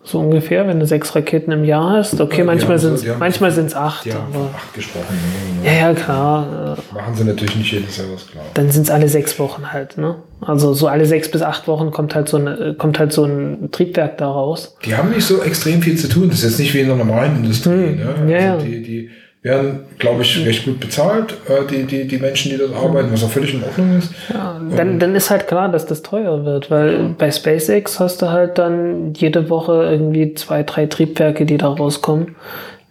So 0.05 0.19
ungefähr, 0.19 0.67
wenn 0.67 0.81
du 0.81 0.85
sechs 0.85 1.15
Raketen 1.15 1.51
im 1.53 1.63
Jahr 1.63 1.91
hast. 1.91 2.19
Okay, 2.19 2.43
manchmal 2.43 2.73
haben 2.77 2.81
so- 2.81 2.95
sind 2.97 3.09
es 3.09 3.17
manchmal 3.19 3.51
sind's 3.51 3.73
acht. 3.73 4.05
Von 4.05 4.49
acht 4.53 4.73
gesprochen. 4.73 5.15
ja, 5.63 5.71
Ne? 5.71 5.79
ja, 5.79 5.93
klar. 5.93 6.77
äh, 6.91 6.93
Machen 6.93 7.15
sie 7.15 7.23
natürlich 7.23 7.55
nicht 7.55 7.71
jedes 7.71 7.95
Jahr 7.97 8.07
was 8.13 8.27
klar. 8.27 8.43
Dann 8.53 8.69
sind 8.69 8.83
es 8.83 8.89
alle 8.91 9.07
sechs 9.07 9.39
Wochen 9.39 9.71
halt. 9.71 9.97
Ne? 9.97 10.15
Also 10.41 10.73
so 10.73 10.87
alle 10.87 11.05
sechs 11.05 11.31
bis 11.31 11.41
acht 11.41 11.69
Wochen 11.69 11.91
kommt 11.91 12.15
halt 12.15 12.27
so, 12.27 12.35
eine, 12.35 12.73
kommt 12.77 12.99
halt 12.99 13.13
so 13.13 13.23
ein 13.23 13.69
Triebwerk 13.71 14.17
da 14.17 14.27
raus. 14.29 14.75
Die 14.85 14.93
haben 14.95 15.09
nicht 15.11 15.25
so 15.25 15.41
extrem 15.41 15.81
viel 15.81 15.97
zu 15.97 16.09
tun. 16.09 16.27
Das 16.29 16.39
ist 16.39 16.43
jetzt 16.51 16.59
nicht 16.59 16.73
wie 16.73 16.81
in 16.81 16.87
der 16.87 16.97
normalen 16.97 17.37
Industrie. 17.37 17.69
Ne? 17.95 18.07
Hm. 18.17 18.29
ja, 18.29 18.39
ja. 18.39 18.53
Also 18.55 18.65
die, 18.65 18.81
die 18.83 19.09
werden, 19.43 19.81
glaube 19.99 20.21
ich, 20.21 20.45
recht 20.45 20.63
gut 20.63 20.79
bezahlt, 20.79 21.33
äh, 21.49 21.67
die, 21.69 21.83
die, 21.83 22.07
die 22.07 22.17
Menschen, 22.17 22.51
die 22.51 22.57
dort 22.57 22.73
arbeiten, 22.73 23.11
was 23.11 23.23
auch 23.25 23.29
völlig 23.29 23.53
in 23.53 23.63
Ordnung 23.63 23.97
ist. 23.97 24.11
Ja, 24.33 24.59
dann, 24.75 24.99
dann 24.99 25.15
ist 25.15 25.29
halt 25.29 25.47
klar, 25.47 25.69
dass 25.69 25.85
das 25.85 26.01
teuer 26.01 26.45
wird, 26.45 26.71
weil 26.71 27.09
bei 27.17 27.29
SpaceX 27.29 27.99
hast 27.99 28.21
du 28.21 28.31
halt 28.31 28.57
dann 28.57 29.13
jede 29.13 29.49
Woche 29.49 29.83
irgendwie 29.83 30.33
zwei, 30.33 30.63
drei 30.63 30.85
Triebwerke, 30.85 31.45
die 31.45 31.57
da 31.57 31.67
rauskommen. 31.67 32.35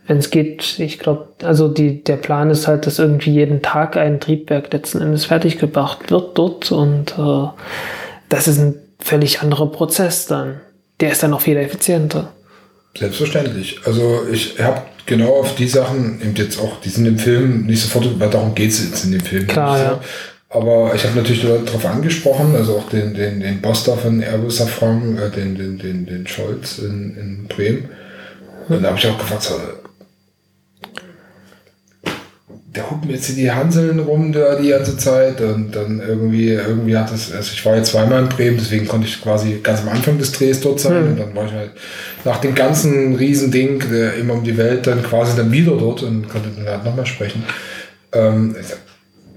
Wenn 0.07 0.19
es 0.19 0.31
geht, 0.31 0.79
ich 0.79 0.99
glaube, 0.99 1.29
also 1.43 1.69
die, 1.69 2.05
der 2.05 2.17
Plan 2.17 2.51
ist 2.51 2.69
halt, 2.69 2.87
dass 2.87 2.99
irgendwie 2.99 3.33
jeden 3.33 3.63
Tag 3.63 3.97
ein 3.97 4.21
Triebwerk 4.21 4.71
letzten 4.73 5.01
Endes 5.01 5.25
fertig 5.25 5.59
gebracht 5.59 6.11
wird 6.11 6.37
dort 6.37 6.71
und 6.71 7.15
äh, 7.19 7.49
das 8.29 8.47
ist 8.47 8.59
ein 8.59 8.75
völlig 8.99 9.41
anderer 9.41 9.71
Prozess 9.73 10.27
dann. 10.27 10.61
Der 11.01 11.13
ist 11.13 11.23
dann 11.23 11.33
auch 11.33 11.41
viel 11.41 11.57
effizienter. 11.57 12.33
Selbstverständlich. 12.95 13.81
Also 13.87 14.21
ich 14.31 14.61
habe 14.61 14.83
genau 15.07 15.41
auf 15.41 15.55
die 15.55 15.69
Sachen, 15.69 16.21
eben 16.23 16.35
jetzt 16.35 16.59
auch, 16.61 16.81
die 16.81 16.89
sind 16.89 17.07
im 17.07 17.19
Film 17.19 17.67
nicht 17.67 17.83
sofort, 17.83 18.19
weil 18.19 18.31
darum 18.31 18.55
geht 18.55 18.71
es 18.71 18.85
jetzt 18.85 19.05
in 19.05 19.13
dem 19.13 19.21
Film. 19.21 19.47
Klar, 19.47 19.79
ja. 19.79 20.01
Aber 20.49 20.93
ich 20.95 21.05
habe 21.05 21.17
natürlich 21.17 21.43
darauf 21.43 21.87
angesprochen, 21.87 22.55
also 22.55 22.77
auch 22.77 22.89
den, 22.91 23.15
den, 23.15 23.41
den 23.41 23.63
Boss 23.63 23.85
da 23.85 23.97
von 23.97 24.23
Airbus 24.23 24.59
Safran, 24.59 25.17
äh, 25.17 25.31
den, 25.31 25.55
den, 25.55 25.79
den, 25.79 26.05
den 26.05 26.27
Scholz 26.27 26.79
in, 26.79 27.17
in 27.17 27.47
Bremen. 27.49 27.89
Und 28.69 28.83
da 28.83 28.89
habe 28.89 28.99
ich 28.99 29.07
auch 29.07 29.19
gefragt, 29.19 29.45
so, 29.45 29.55
der 32.75 32.91
huckt 32.91 33.05
mir 33.05 33.13
jetzt 33.13 33.29
in 33.31 33.37
die 33.37 33.51
Hanseln 33.51 33.99
rum 33.99 34.33
da 34.33 34.57
die 34.57 34.69
ganze 34.69 34.97
Zeit 34.97 35.41
und 35.41 35.73
dann 35.73 36.01
irgendwie, 36.01 36.51
irgendwie 36.51 36.97
hat 36.97 37.13
das, 37.13 37.33
also 37.33 37.51
ich 37.53 37.65
war 37.67 37.77
jetzt 37.77 37.91
zweimal 37.91 38.23
in 38.23 38.29
Bremen, 38.29 38.57
deswegen 38.57 38.89
konnte 38.89 39.07
ich 39.07 39.21
quasi 39.21 39.61
ganz 39.63 39.81
am 39.81 39.91
Anfang 39.91 40.19
des 40.19 40.33
Drehs 40.33 40.61
dort 40.61 40.81
sein 40.81 41.05
und 41.09 41.19
dann 41.19 41.35
war 41.35 41.47
ich 41.47 41.53
halt 41.53 41.73
nach 42.25 42.39
dem 42.41 42.55
ganzen 42.55 43.15
Riesending, 43.17 43.83
der 43.91 44.15
immer 44.15 44.35
um 44.35 44.45
die 44.45 44.57
Welt, 44.57 44.87
dann 44.87 45.03
quasi 45.03 45.37
dann 45.37 45.51
wieder 45.51 45.73
dort 45.77 46.03
und 46.03 46.29
konnte 46.29 46.51
dann 46.57 46.67
halt 46.67 46.85
nochmal 46.85 47.07
sprechen. 47.07 47.45
Ähm, 48.13 48.55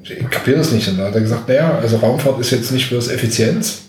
ich 0.04 0.30
kapiere 0.30 0.58
das 0.58 0.72
nicht. 0.72 0.88
Und 0.88 0.98
da 1.00 1.06
hat 1.08 1.16
er 1.16 1.22
gesagt, 1.22 1.48
naja, 1.48 1.80
also 1.82 1.98
Raumfahrt 1.98 2.40
ist 2.40 2.52
jetzt 2.52 2.72
nicht 2.72 2.90
bloß 2.90 3.10
Effizienz. 3.10 3.82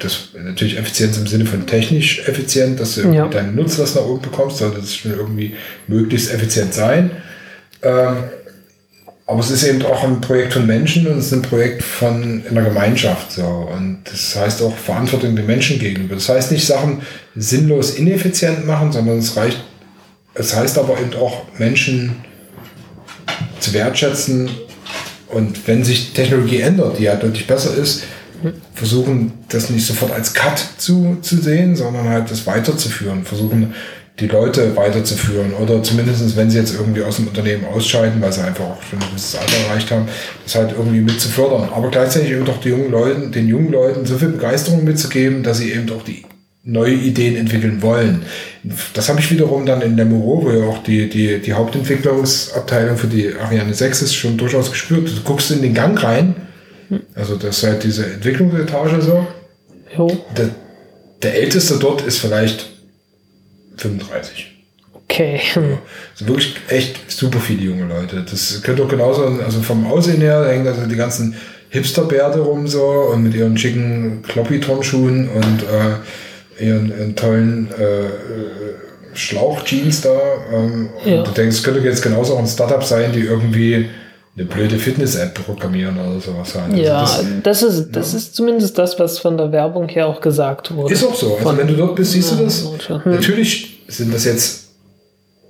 Das 0.00 0.30
natürlich 0.36 0.76
Effizienz 0.76 1.16
im 1.16 1.26
Sinne 1.28 1.46
von 1.46 1.66
technisch 1.66 2.26
effizient, 2.28 2.80
dass 2.80 2.96
du 2.96 3.08
Ja. 3.12 3.28
deinen 3.28 3.54
Nutzlast 3.54 3.94
nach 3.94 4.04
oben 4.04 4.22
bekommst, 4.22 4.56
sollte 4.58 4.80
das 4.80 4.94
schon 4.94 5.12
irgendwie 5.12 5.54
möglichst 5.86 6.32
effizient 6.34 6.74
sein. 6.74 7.12
Ähm, 7.82 8.16
aber 9.26 9.40
es 9.40 9.50
ist 9.50 9.62
eben 9.64 9.82
auch 9.86 10.02
ein 10.04 10.20
Projekt 10.20 10.52
von 10.52 10.66
Menschen 10.66 11.06
und 11.06 11.18
es 11.18 11.26
ist 11.26 11.32
ein 11.32 11.42
Projekt 11.42 11.82
von 11.82 12.42
einer 12.50 12.62
Gemeinschaft. 12.62 13.32
So. 13.32 13.44
Und 13.72 14.00
das 14.04 14.36
heißt 14.36 14.60
auch 14.62 14.76
Verantwortung 14.76 15.34
den 15.36 15.46
Menschen 15.46 15.78
gegenüber. 15.78 16.16
Das 16.16 16.28
heißt 16.28 16.50
nicht 16.52 16.66
Sachen 16.66 17.02
sinnlos 17.36 17.92
ineffizient 17.96 18.66
machen, 18.66 18.92
sondern 18.92 19.18
es 19.18 19.36
reicht, 19.36 19.62
es 20.34 20.54
heißt 20.54 20.78
aber 20.78 21.00
eben 21.00 21.14
auch 21.14 21.42
Menschen 21.58 22.16
zu 23.60 23.72
wertschätzen. 23.72 24.50
Und 25.28 25.66
wenn 25.66 25.84
sich 25.84 26.12
Technologie 26.12 26.60
ändert, 26.60 26.98
die 26.98 27.04
ja 27.04 27.16
deutlich 27.16 27.46
besser 27.46 27.76
ist, 27.76 28.04
versuchen 28.74 29.32
das 29.48 29.70
nicht 29.70 29.86
sofort 29.86 30.12
als 30.12 30.34
Cut 30.34 30.64
zu, 30.78 31.16
zu 31.22 31.36
sehen, 31.36 31.74
sondern 31.76 32.08
halt 32.08 32.30
das 32.30 32.46
weiterzuführen, 32.46 33.24
versuchen 33.24 33.74
die 34.20 34.28
Leute 34.28 34.76
weiterzuführen. 34.76 35.54
Oder 35.54 35.82
zumindest 35.82 36.36
wenn 36.36 36.50
sie 36.50 36.58
jetzt 36.58 36.74
irgendwie 36.74 37.02
aus 37.02 37.16
dem 37.16 37.26
Unternehmen 37.26 37.64
ausscheiden, 37.64 38.20
weil 38.20 38.32
sie 38.32 38.42
einfach 38.42 38.64
auch 38.64 38.82
schon 38.82 39.00
ein 39.00 39.08
gewisses 39.08 39.34
Alter 39.34 39.56
erreicht 39.66 39.90
haben, 39.90 40.06
das 40.44 40.54
halt 40.54 40.72
irgendwie 40.72 41.00
mit 41.00 41.20
zu 41.20 41.28
fördern. 41.28 41.68
Aber 41.74 41.90
gleichzeitig 41.90 42.30
eben 42.30 42.44
doch 42.44 42.60
die 42.60 42.68
jungen 42.68 42.92
Leuten, 42.92 43.32
den 43.32 43.48
jungen 43.48 43.72
Leuten 43.72 44.06
so 44.06 44.16
viel 44.18 44.28
Begeisterung 44.28 44.84
mitzugeben, 44.84 45.42
dass 45.42 45.58
sie 45.58 45.72
eben 45.72 45.90
auch 45.90 46.04
die 46.04 46.24
neue 46.64 46.94
Ideen 46.94 47.36
entwickeln 47.36 47.82
wollen. 47.82 48.22
Das 48.94 49.08
habe 49.08 49.20
ich 49.20 49.30
wiederum 49.30 49.66
dann 49.66 49.82
in 49.82 49.96
Lemuro, 49.96 50.42
wo 50.44 50.50
ja 50.50 50.64
auch 50.64 50.82
die, 50.82 51.08
die, 51.10 51.38
die 51.38 51.52
Hauptentwicklungsabteilung 51.52 52.96
für 52.96 53.06
die 53.06 53.34
Ariane 53.34 53.74
6 53.74 54.02
ist, 54.02 54.14
schon 54.14 54.38
durchaus 54.38 54.70
gespürt. 54.70 55.08
Du 55.08 55.20
guckst 55.22 55.50
in 55.50 55.60
den 55.60 55.74
Gang 55.74 56.02
rein, 56.02 56.34
also 57.14 57.36
das 57.36 57.58
ist 57.58 57.64
halt 57.64 57.84
diese 57.84 58.06
Entwicklungsetage 58.06 59.02
so. 59.02 59.26
Jo, 59.96 60.24
Der, 60.36 60.50
der 61.22 61.34
älteste 61.34 61.78
dort 61.78 62.02
ist 62.02 62.18
vielleicht 62.18 62.66
35. 63.76 64.52
okay. 64.94 65.40
Also 66.12 66.26
wirklich 66.26 66.56
echt 66.68 67.10
super 67.10 67.40
viele 67.40 67.62
junge 67.62 67.84
Leute. 67.84 68.24
Das 68.28 68.62
könnte 68.62 68.84
auch 68.84 68.88
genauso, 68.88 69.24
also 69.24 69.60
vom 69.60 69.86
Aussehen 69.86 70.20
her, 70.20 70.46
hängen 70.48 70.66
also 70.66 70.86
die 70.86 70.96
ganzen 70.96 71.36
Hipsterbärte 71.68 72.40
rum 72.40 72.66
so 72.68 72.84
und 73.12 73.22
mit 73.22 73.34
ihren 73.34 73.58
schicken 73.58 74.22
Kloppy-Turnschuhen 74.22 75.28
und 75.28 75.62
äh, 75.62 75.96
ihren, 76.60 76.88
ihren 76.90 77.16
tollen 77.16 77.68
äh, 77.78 77.82
äh, 78.06 78.10
Schlauchjeans 79.14 80.00
da. 80.02 80.10
Ähm, 80.52 80.88
Ja. 81.04 81.18
Und 81.18 81.28
du 81.28 81.30
denkst, 81.32 81.56
es 81.56 81.62
könnte 81.62 81.80
jetzt 81.80 82.02
genauso 82.02 82.34
auch 82.34 82.38
ein 82.38 82.46
Startup 82.46 82.82
sein, 82.82 83.12
die 83.12 83.20
irgendwie 83.20 83.88
eine 84.36 84.46
blöde 84.46 84.78
Fitness-App 84.78 85.34
programmieren 85.46 85.96
oder 85.96 86.18
sowas 86.20 86.54
halt. 86.56 86.72
Also 86.72 86.82
Ja, 86.82 87.00
das 87.02 87.22
das, 87.44 87.62
ist, 87.62 87.90
das 87.92 88.14
ist 88.14 88.34
zumindest 88.34 88.76
das, 88.78 88.98
was 88.98 89.18
von 89.20 89.36
der 89.36 89.52
Werbung 89.52 89.88
her 89.88 90.08
auch 90.08 90.20
gesagt 90.20 90.74
wurde. 90.74 90.92
ist 90.92 91.04
auch 91.04 91.14
so. 91.14 91.34
Also 91.34 91.42
Von- 91.44 91.56
wenn 91.58 91.68
du 91.68 91.74
dort 91.74 91.94
bist, 91.94 92.12
siehst 92.12 92.32
du 92.32 92.36
das. 92.36 92.64
hm. 92.88 93.00
Natürlich 93.12 93.84
sind 93.86 94.12
das 94.12 94.24
jetzt, 94.24 94.64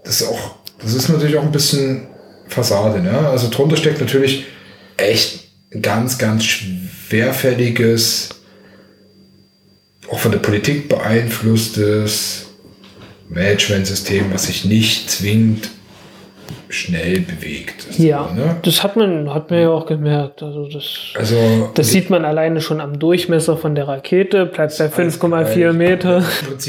das 0.04 0.20
ist 0.20 0.28
auch, 0.28 0.56
das 0.82 0.92
ist 0.92 1.08
natürlich 1.08 1.36
auch 1.38 1.42
ein 1.44 1.52
bisschen 1.52 2.08
Fassade, 2.48 3.00
ne? 3.00 3.16
Also 3.30 3.48
drunter 3.50 3.76
steckt 3.78 4.00
natürlich 4.00 4.44
echt 4.98 5.44
ein 5.72 5.80
ganz, 5.80 6.18
ganz 6.18 6.44
schwerfälliges, 6.44 8.28
auch 10.14 10.18
von 10.20 10.30
der 10.30 10.38
Politik 10.38 10.88
beeinflusstes 10.88 12.54
Managementsystem, 13.28 14.26
was 14.32 14.46
sich 14.46 14.64
nicht 14.64 15.10
zwingend 15.10 15.70
schnell 16.68 17.20
bewegt. 17.20 17.86
Ja, 17.98 18.30
Ne? 18.34 18.56
das 18.62 18.82
hat 18.82 18.96
man, 18.96 19.32
hat 19.32 19.50
man 19.50 19.60
ja 19.60 19.70
auch 19.70 19.86
gemerkt. 19.86 20.42
Also 20.42 20.68
das, 20.68 20.84
Also 21.18 21.70
das 21.74 21.90
sieht 21.90 22.10
man 22.10 22.24
alleine 22.24 22.60
schon 22.60 22.80
am 22.80 22.98
Durchmesser 22.98 23.56
von 23.56 23.74
der 23.74 23.88
Rakete, 23.88 24.46
bleibt 24.46 24.76
bei 24.78 24.84
alles 24.84 25.20
5,4 25.20 25.54
gleich. 25.54 25.72
Meter. 25.74 26.24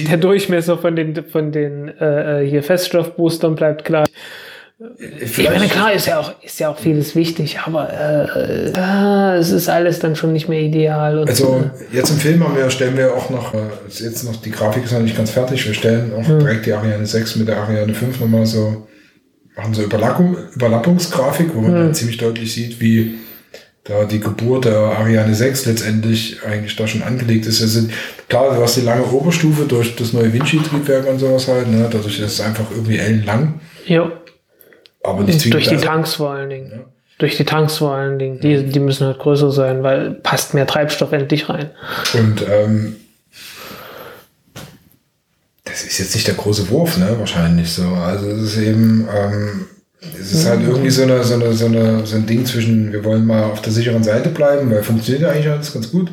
Der 0.09 0.17
Durchmesser 0.17 0.77
von 0.77 0.95
den, 0.95 1.23
von 1.25 1.51
den 1.51 1.89
äh, 1.99 2.43
äh, 2.43 2.49
hier 2.49 2.63
Feststoffboostern 2.63 3.55
bleibt 3.55 3.85
gleich. 4.77 5.37
Ich 5.37 5.49
meine, 5.49 5.67
klar 5.67 5.93
ist 5.93 6.07
ja 6.07 6.19
auch, 6.19 6.33
ist 6.43 6.59
ja 6.59 6.69
auch 6.69 6.77
vieles 6.77 7.15
wichtig, 7.15 7.59
aber 7.65 7.89
äh, 7.91 8.71
äh, 8.71 9.37
es 9.37 9.51
ist 9.51 9.69
alles 9.69 9.99
dann 9.99 10.15
schon 10.15 10.33
nicht 10.33 10.49
mehr 10.49 10.61
ideal. 10.61 11.25
Also 11.27 11.63
jetzt 11.91 12.09
im 12.11 12.17
Film 12.17 12.43
haben 12.43 12.55
wir, 12.55 12.69
stellen 12.69 12.97
wir 12.97 13.15
auch 13.15 13.29
noch, 13.29 13.53
äh, 13.53 13.57
jetzt 13.87 14.23
noch, 14.23 14.35
die 14.41 14.51
Grafik 14.51 14.83
ist 14.83 14.93
noch 14.93 14.99
nicht 14.99 15.17
ganz 15.17 15.31
fertig, 15.31 15.65
wir 15.65 15.73
stellen 15.73 16.13
auch 16.13 16.25
direkt 16.25 16.65
die 16.65 16.73
Ariane 16.73 17.05
6 17.05 17.37
mit 17.37 17.47
der 17.47 17.57
Ariane 17.57 17.93
5 17.93 18.19
nochmal 18.19 18.45
so, 18.45 18.87
machen 19.55 19.73
so 19.73 19.83
Überlappung, 19.83 20.37
Überlappungsgrafik, 20.55 21.55
wo 21.55 21.61
man 21.61 21.73
dann 21.73 21.93
ziemlich 21.93 22.17
deutlich 22.17 22.53
sieht, 22.53 22.81
wie 22.81 23.15
da 23.85 24.03
die 24.03 24.19
Geburt 24.19 24.65
der 24.65 24.77
Ariane 24.77 25.35
6 25.35 25.67
letztendlich 25.67 26.39
eigentlich 26.43 26.75
da 26.75 26.87
schon 26.87 27.03
angelegt 27.03 27.45
ist. 27.45 27.61
Also 27.61 27.87
klar, 28.27 28.55
du 28.55 28.61
hast 28.61 28.77
die 28.77 28.81
lange 28.81 29.05
Oberstufe 29.05 29.65
durch 29.65 29.95
das 29.95 30.11
neue 30.11 30.33
Vinci-Triebwerk 30.33 31.07
und 31.07 31.19
sowas 31.19 31.47
halt, 31.47 31.69
ne? 31.69 31.87
dadurch 31.89 32.19
ist 32.19 32.33
es 32.33 32.41
einfach 32.41 32.65
irgendwie 32.71 32.97
ellenlang, 32.97 33.59
ja, 33.85 34.11
aber 35.07 35.23
nicht 35.23 35.41
zwingend 35.41 35.53
durch 35.53 35.67
die. 35.67 35.77
Tanks 35.77 36.15
vor 36.15 36.31
allen 36.31 36.49
Dingen. 36.49 36.85
Durch 37.17 37.37
die 37.37 37.45
Tanks 37.45 37.77
vor 37.77 37.93
allen 37.93 38.19
Dingen. 38.19 38.39
Die, 38.39 38.63
die 38.63 38.79
müssen 38.79 39.07
halt 39.07 39.19
größer 39.19 39.51
sein, 39.51 39.83
weil 39.83 40.11
passt 40.11 40.53
mehr 40.53 40.67
Treibstoff 40.67 41.13
endlich 41.13 41.47
rein. 41.47 41.71
Und 42.13 42.43
ähm, 42.49 42.97
das 45.63 45.83
ist 45.83 45.97
jetzt 45.97 46.13
nicht 46.13 46.27
der 46.27 46.35
große 46.35 46.69
Wurf, 46.69 46.97
ne? 46.97 47.15
Wahrscheinlich 47.17 47.71
so. 47.71 47.87
Also 47.87 48.27
es 48.27 48.53
ist 48.53 48.57
eben, 48.57 49.07
ähm, 49.13 49.65
es 50.19 50.33
ist 50.33 50.45
halt 50.45 50.61
irgendwie 50.61 50.89
so, 50.89 51.03
eine, 51.03 51.23
so, 51.23 51.33
eine, 51.35 51.53
so, 51.53 51.65
eine, 51.65 52.05
so 52.05 52.15
ein 52.15 52.25
Ding 52.25 52.45
zwischen, 52.45 52.91
wir 52.91 53.03
wollen 53.03 53.25
mal 53.25 53.43
auf 53.43 53.61
der 53.61 53.73
sicheren 53.73 54.03
Seite 54.03 54.29
bleiben, 54.29 54.69
weil 54.69 54.83
funktioniert 54.83 55.23
ja 55.23 55.29
eigentlich 55.31 55.49
alles 55.49 55.73
ganz 55.73 55.91
gut. 55.91 56.11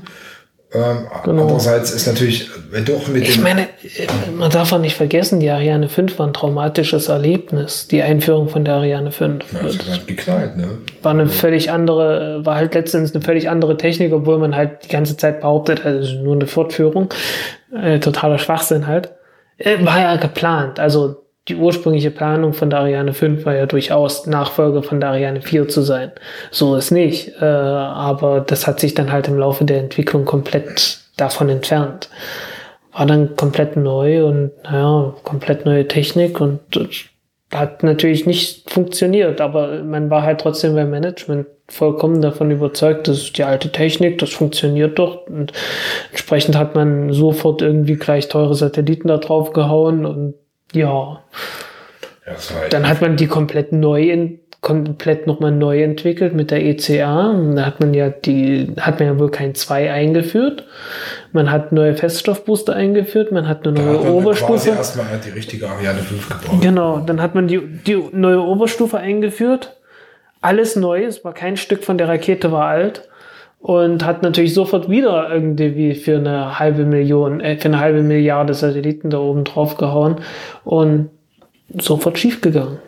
Ähm, 0.74 1.06
Genau. 1.24 1.42
Andererseits 1.42 1.90
ist 1.90 2.06
natürlich, 2.06 2.50
wenn 2.70 2.84
du 2.84 2.96
auch 2.96 3.06
mit 3.08 3.22
Ich 3.22 3.34
dem 3.34 3.42
meine, 3.42 3.68
man 4.36 4.50
darf 4.50 4.72
auch 4.72 4.78
nicht 4.78 4.96
vergessen, 4.96 5.38
die 5.40 5.50
Ariane 5.50 5.88
5 5.88 6.18
war 6.18 6.26
ein 6.26 6.32
traumatisches 6.32 7.08
Erlebnis. 7.08 7.86
Die 7.88 8.02
Einführung 8.02 8.48
von 8.48 8.64
der 8.64 8.74
Ariane 8.74 9.12
5. 9.12 9.44
Ja, 9.52 9.60
es 9.68 9.90
hat 9.90 10.06
geknallt, 10.06 10.56
ne? 10.56 10.78
war 11.02 11.12
eine 11.12 11.26
völlig 11.26 11.70
andere, 11.70 12.44
war 12.44 12.56
halt 12.56 12.74
letztens 12.74 13.14
eine 13.14 13.22
völlig 13.22 13.48
andere 13.48 13.76
Technik, 13.76 14.12
obwohl 14.12 14.38
man 14.38 14.56
halt 14.56 14.84
die 14.84 14.88
ganze 14.88 15.16
Zeit 15.16 15.40
behauptet, 15.40 15.84
also 15.84 15.98
es 16.00 16.08
ist 16.08 16.20
nur 16.20 16.34
eine 16.34 16.46
Fortführung. 16.46 17.12
Äh, 17.74 18.00
totaler 18.00 18.38
Schwachsinn 18.38 18.86
halt. 18.86 19.12
Äh, 19.58 19.84
war 19.84 20.00
ja 20.00 20.16
geplant. 20.16 20.80
Also 20.80 21.21
die 21.48 21.56
ursprüngliche 21.56 22.10
Planung 22.10 22.52
von 22.52 22.70
der 22.70 22.80
Ariane 22.80 23.14
5 23.14 23.44
war 23.44 23.54
ja 23.54 23.66
durchaus 23.66 24.26
Nachfolger 24.26 24.82
von 24.82 25.00
der 25.00 25.10
Ariane 25.10 25.42
4 25.42 25.68
zu 25.68 25.82
sein. 25.82 26.12
So 26.50 26.76
ist 26.76 26.92
nicht. 26.92 27.32
Äh, 27.40 27.44
aber 27.44 28.40
das 28.40 28.66
hat 28.66 28.78
sich 28.78 28.94
dann 28.94 29.10
halt 29.10 29.28
im 29.28 29.38
Laufe 29.38 29.64
der 29.64 29.78
Entwicklung 29.78 30.24
komplett 30.24 31.00
davon 31.16 31.48
entfernt. 31.48 32.08
War 32.92 33.06
dann 33.06 33.36
komplett 33.36 33.76
neu 33.76 34.24
und 34.24 34.52
naja, 34.62 35.14
komplett 35.24 35.64
neue 35.64 35.88
Technik 35.88 36.40
und 36.40 36.60
hat 37.52 37.82
natürlich 37.82 38.26
nicht 38.26 38.70
funktioniert, 38.70 39.40
aber 39.40 39.82
man 39.82 40.10
war 40.10 40.22
halt 40.22 40.40
trotzdem 40.40 40.74
beim 40.74 40.90
Management 40.90 41.46
vollkommen 41.68 42.22
davon 42.22 42.50
überzeugt, 42.50 43.08
das 43.08 43.18
ist 43.18 43.38
die 43.38 43.44
alte 43.44 43.70
Technik, 43.70 44.18
das 44.18 44.30
funktioniert 44.30 44.98
doch 44.98 45.26
und 45.26 45.52
entsprechend 46.10 46.56
hat 46.56 46.74
man 46.74 47.12
sofort 47.12 47.62
irgendwie 47.62 47.96
gleich 47.96 48.28
teure 48.28 48.54
Satelliten 48.54 49.08
da 49.08 49.18
drauf 49.18 49.52
gehauen 49.52 50.06
und 50.06 50.34
ja, 50.72 51.20
Ja, 52.26 52.32
halt 52.60 52.72
dann 52.72 52.88
hat 52.88 53.00
man 53.00 53.16
die 53.16 53.26
komplett 53.26 53.72
neu 53.72 54.02
in, 54.10 54.40
komplett 54.60 55.26
nochmal 55.26 55.50
neu 55.50 55.82
entwickelt 55.82 56.34
mit 56.34 56.52
der 56.52 56.64
ECA. 56.64 57.34
Da 57.54 57.66
hat 57.66 57.80
man 57.80 57.94
ja 57.94 58.10
die, 58.10 58.72
hat 58.78 59.00
man 59.00 59.08
ja 59.08 59.18
wohl 59.18 59.30
kein 59.30 59.56
2 59.56 59.92
eingeführt. 59.92 60.64
Man 61.32 61.50
hat 61.50 61.72
neue 61.72 61.94
Feststoffbooster 61.94 62.74
eingeführt, 62.74 63.32
man 63.32 63.48
hat 63.48 63.66
eine 63.66 63.74
da 63.74 63.82
neue 63.82 63.98
hat 63.98 64.04
man 64.04 64.12
quasi 64.12 64.18
Oberstufe. 64.18 64.70
erstmal 64.70 65.06
die 65.24 65.30
richtige 65.30 65.68
Ariane 65.68 65.98
5 65.98 66.28
gebaut. 66.28 66.60
Genau, 66.62 66.98
dann 67.00 67.20
hat 67.20 67.34
man 67.34 67.48
die, 67.48 67.60
die 67.60 68.00
neue 68.12 68.40
Oberstufe 68.40 68.98
eingeführt. 68.98 69.76
Alles 70.40 70.76
neu, 70.76 71.04
es 71.04 71.24
war 71.24 71.34
kein 71.34 71.56
Stück 71.56 71.82
von 71.84 71.98
der 71.98 72.08
Rakete 72.08 72.52
war 72.52 72.66
alt. 72.66 73.08
Und 73.62 74.04
hat 74.04 74.24
natürlich 74.24 74.54
sofort 74.54 74.90
wieder 74.90 75.32
irgendwie 75.32 75.94
für 75.94 76.16
eine 76.16 76.58
halbe 76.58 76.84
Million, 76.84 77.40
äh, 77.40 77.56
für 77.56 77.68
eine 77.68 77.78
halbe 77.78 78.02
Milliarde 78.02 78.54
Satelliten 78.54 79.08
da 79.08 79.18
oben 79.18 79.44
drauf 79.44 79.76
gehauen. 79.76 80.16
Und 80.64 81.10
sofort 81.78 82.18
schief 82.18 82.40
gegangen. 82.40 82.78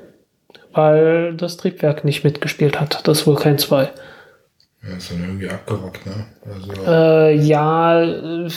Weil 0.72 1.34
das 1.34 1.56
Triebwerk 1.56 2.04
nicht 2.04 2.24
mitgespielt 2.24 2.80
hat, 2.80 3.06
das 3.06 3.26
Vulkan 3.26 3.58
2. 3.58 3.90
Ja, 4.82 4.96
ist 4.96 5.10
dann 5.12 5.22
irgendwie 5.22 5.48
abgerockt, 5.48 6.04
ne? 6.04 6.26
Also, 6.52 6.72
Äh, 6.90 7.36
ja, 7.36 8.02
äh, 8.02 8.48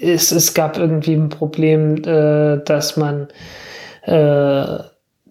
es, 0.00 0.32
es 0.32 0.54
gab 0.54 0.78
irgendwie 0.78 1.14
ein 1.14 1.28
Problem, 1.28 1.96
äh, 2.04 2.62
dass 2.64 2.96
man, 2.96 3.28
äh, 4.02 4.78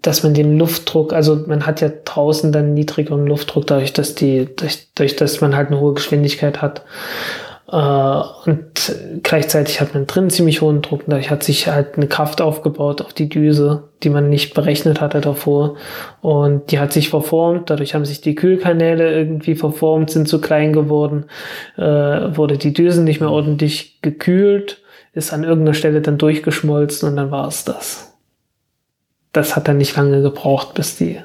dass 0.04 0.22
man 0.22 0.34
den 0.34 0.60
Luftdruck, 0.60 1.14
also 1.14 1.44
man 1.48 1.66
hat 1.66 1.82
ja 1.82 1.90
draußen 1.90 2.52
dann 2.52 2.74
niedrigeren 2.74 3.26
Luftdruck, 3.26 3.66
dadurch, 3.66 3.94
dass 3.94 4.14
die, 4.14 4.48
durch, 4.56 4.90
durch 4.96 5.16
dass 5.16 5.42
man 5.42 5.56
halt 5.56 5.70
eine 5.70 5.80
hohe 5.80 5.94
Geschwindigkeit 5.94 6.62
hat. 6.62 6.84
Äh, 7.72 7.76
und 8.46 8.96
gleichzeitig 9.24 9.80
hat 9.80 9.94
man 9.94 10.06
drin 10.06 10.30
ziemlich 10.30 10.62
hohen 10.62 10.82
Druck. 10.82 11.04
Dadurch 11.08 11.32
hat 11.32 11.44
sich 11.44 11.68
halt 11.70 11.96
eine 11.96 12.08
Kraft 12.08 12.42
aufgebaut 12.42 13.02
auf 13.02 13.14
die 13.14 13.30
Düse, 13.30 13.86
die 14.04 14.10
man 14.10 14.30
nicht 14.30 14.54
berechnet 14.54 15.00
hatte 15.00 15.22
davor. 15.22 15.78
Und 16.22 16.72
die 16.72 16.80
hat 16.80 16.92
sich 16.92 17.10
verformt. 17.10 17.70
Dadurch 17.70 17.96
haben 17.96 18.04
sich 18.06 18.20
die 18.20 18.36
Kühlkanäle 18.36 19.12
irgendwie 19.14 19.56
verformt, 19.56 20.12
sind 20.12 20.28
zu 20.28 20.42
klein 20.42 20.74
geworden. 20.74 21.26
Äh, 21.78 21.82
wurde 21.82 22.58
die 22.58 22.74
Düsen 22.74 23.06
nicht 23.06 23.22
mehr 23.22 23.32
ordentlich 23.32 24.02
gekühlt, 24.02 24.82
ist 25.14 25.32
an 25.32 25.46
irgendeiner 25.46 25.76
Stelle 25.76 26.02
dann 26.02 26.18
durchgeschmolzen 26.18 27.08
und 27.08 27.16
dann 27.16 27.32
war 27.32 27.48
es 27.48 27.64
das. 27.64 28.03
Das 29.34 29.56
hat 29.56 29.68
dann 29.68 29.78
nicht 29.78 29.96
lange 29.98 30.22
gebraucht, 30.22 30.74
bis 30.76 30.96
die, 30.98 31.20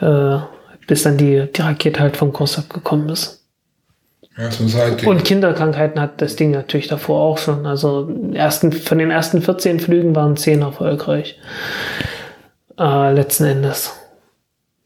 äh, 0.00 0.38
bis 0.86 1.02
dann 1.02 1.16
die, 1.18 1.46
die 1.54 1.60
Rakete 1.62 2.00
halt 2.00 2.16
vom 2.16 2.32
Kurs 2.32 2.58
abgekommen 2.58 3.08
ist. 3.10 3.44
ja, 4.36 4.48
halt 4.78 5.04
Und 5.06 5.24
Kinderkrankheiten 5.24 6.00
hat 6.00 6.20
das 6.22 6.36
Ding 6.36 6.52
natürlich 6.52 6.88
davor 6.88 7.20
auch 7.20 7.38
schon. 7.38 7.66
Also 7.66 8.08
ersten, 8.32 8.72
von 8.72 8.98
den 8.98 9.10
ersten 9.10 9.42
14 9.42 9.80
Flügen 9.80 10.14
waren 10.14 10.36
10 10.36 10.62
erfolgreich. 10.62 11.38
Äh, 12.78 13.12
letzten 13.12 13.44
Endes. 13.44 13.92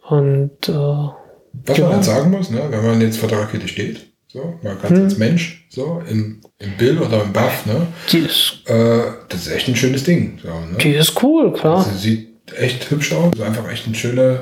Und 0.08 0.68
äh, 0.68 0.72
Was 0.72 1.76
Ja. 1.78 1.86
man 1.86 1.96
jetzt 1.96 2.06
sagen 2.06 2.30
muss, 2.30 2.50
ne, 2.50 2.62
wenn 2.70 2.84
man 2.84 3.00
jetzt 3.00 3.18
vor 3.18 3.28
der 3.28 3.40
Rakete 3.40 3.68
steht, 3.68 4.06
so, 4.28 4.58
man 4.62 4.80
kann 4.80 4.90
Hm. 4.96 5.04
als 5.04 5.16
Mensch, 5.18 5.66
so, 5.70 6.02
im, 6.08 6.40
im 6.58 6.76
Bill 6.76 6.98
oder 6.98 7.22
im 7.22 7.32
Buff, 7.32 7.64
ne, 7.66 7.86
die 8.12 8.18
ist, 8.18 8.62
äh, 8.66 9.02
das 9.28 9.46
ist 9.46 9.52
echt 9.52 9.68
ein 9.68 9.76
schönes 9.76 10.04
Ding. 10.04 10.38
So, 10.42 10.48
ne? 10.48 10.76
die 10.80 10.92
ist 10.94 11.22
cool, 11.22 11.52
klar. 11.52 11.78
Also, 11.78 11.90
sieht 11.96 12.28
echt 12.56 12.90
hübsch 12.90 13.12
aus. 13.12 13.34
Ist 13.34 13.42
einfach 13.42 13.70
echt 13.70 13.86
eine 13.86 13.94
schöne, 13.94 14.40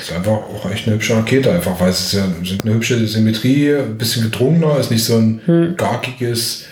ist 0.00 0.12
einfach 0.12 0.32
auch 0.32 0.70
echt 0.70 0.86
eine 0.86 0.96
hübsche 0.96 1.16
Rakete, 1.16 1.52
einfach 1.52 1.78
weil 1.80 1.90
es 1.90 2.00
ist 2.00 2.12
ja 2.14 2.24
eine 2.24 2.74
hübsche 2.74 3.06
Symmetrie, 3.06 3.74
ein 3.74 3.98
bisschen 3.98 4.24
gedrungener, 4.24 4.78
ist 4.78 4.90
nicht 4.90 5.04
so 5.04 5.16
ein 5.16 5.40
Hm. 5.44 5.76
garkiges 5.76 6.64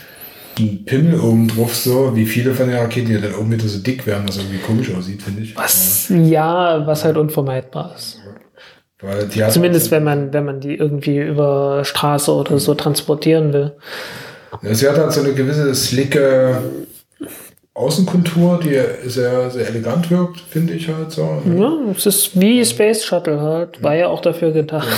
ein 0.58 0.84
Pimmel 0.84 1.20
oben 1.20 1.48
drauf, 1.48 1.74
so 1.74 2.14
wie 2.16 2.26
viele 2.26 2.52
von 2.52 2.68
den 2.68 2.78
Raketen, 2.78 3.08
die 3.08 3.20
dann 3.20 3.34
oben 3.34 3.52
wieder 3.52 3.68
so 3.68 3.78
dick 3.78 4.06
werden, 4.06 4.24
was 4.26 4.38
irgendwie 4.38 4.58
komisch 4.58 4.92
aussieht, 4.92 5.22
finde 5.22 5.42
ich. 5.42 5.56
Was, 5.56 6.08
ja, 6.08 6.84
was 6.86 7.04
halt 7.04 7.16
unvermeidbar 7.16 7.94
ist. 7.96 8.18
Aber, 9.00 9.14
weil 9.14 9.28
die 9.28 9.46
Zumindest 9.48 9.90
wenn 9.90 10.02
man, 10.04 10.32
wenn 10.32 10.44
man 10.44 10.60
die 10.60 10.74
irgendwie 10.74 11.18
über 11.18 11.84
Straße 11.84 12.32
oder 12.32 12.58
so 12.58 12.74
transportieren 12.74 13.52
will. 13.52 13.72
Sie 14.62 14.88
hat 14.88 14.98
halt 14.98 15.12
so 15.12 15.20
eine 15.20 15.34
gewisse 15.34 15.74
slicke 15.74 16.62
Außenkontur, 17.78 18.58
die 18.58 19.08
sehr, 19.08 19.50
sehr 19.50 19.68
elegant 19.68 20.10
wirkt, 20.10 20.40
finde 20.40 20.72
ich 20.72 20.88
halt 20.88 21.12
so. 21.12 21.40
Ja, 21.56 21.72
es 21.96 22.06
ist 22.06 22.40
wie 22.40 22.64
Space 22.64 23.04
Shuttle 23.04 23.40
halt. 23.40 23.80
War 23.80 23.94
ja 23.94 24.08
auch 24.08 24.20
dafür 24.20 24.50
gedacht. 24.50 24.88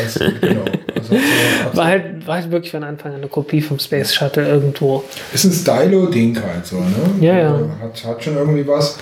Also, 0.00 0.24
genau. 0.40 0.62
Also, 0.94 1.14
also, 1.14 1.76
War 1.76 1.86
halt, 1.86 2.24
war 2.28 2.36
halt 2.36 2.52
wirklich 2.52 2.70
von 2.70 2.84
Anfang 2.84 3.12
an 3.12 3.18
eine 3.18 3.26
Kopie 3.28 3.60
vom 3.60 3.80
Space 3.80 4.14
Shuttle 4.14 4.46
irgendwo. 4.46 5.02
ist 5.34 5.44
ein 5.44 5.52
Stylo-Ding 5.52 6.40
halt 6.40 6.64
so, 6.64 6.76
ne? 6.76 6.86
Ja, 7.20 7.36
ja. 7.36 7.68
Hat, 7.82 8.04
hat 8.04 8.22
schon 8.22 8.36
irgendwie 8.36 8.64
was. 8.64 8.98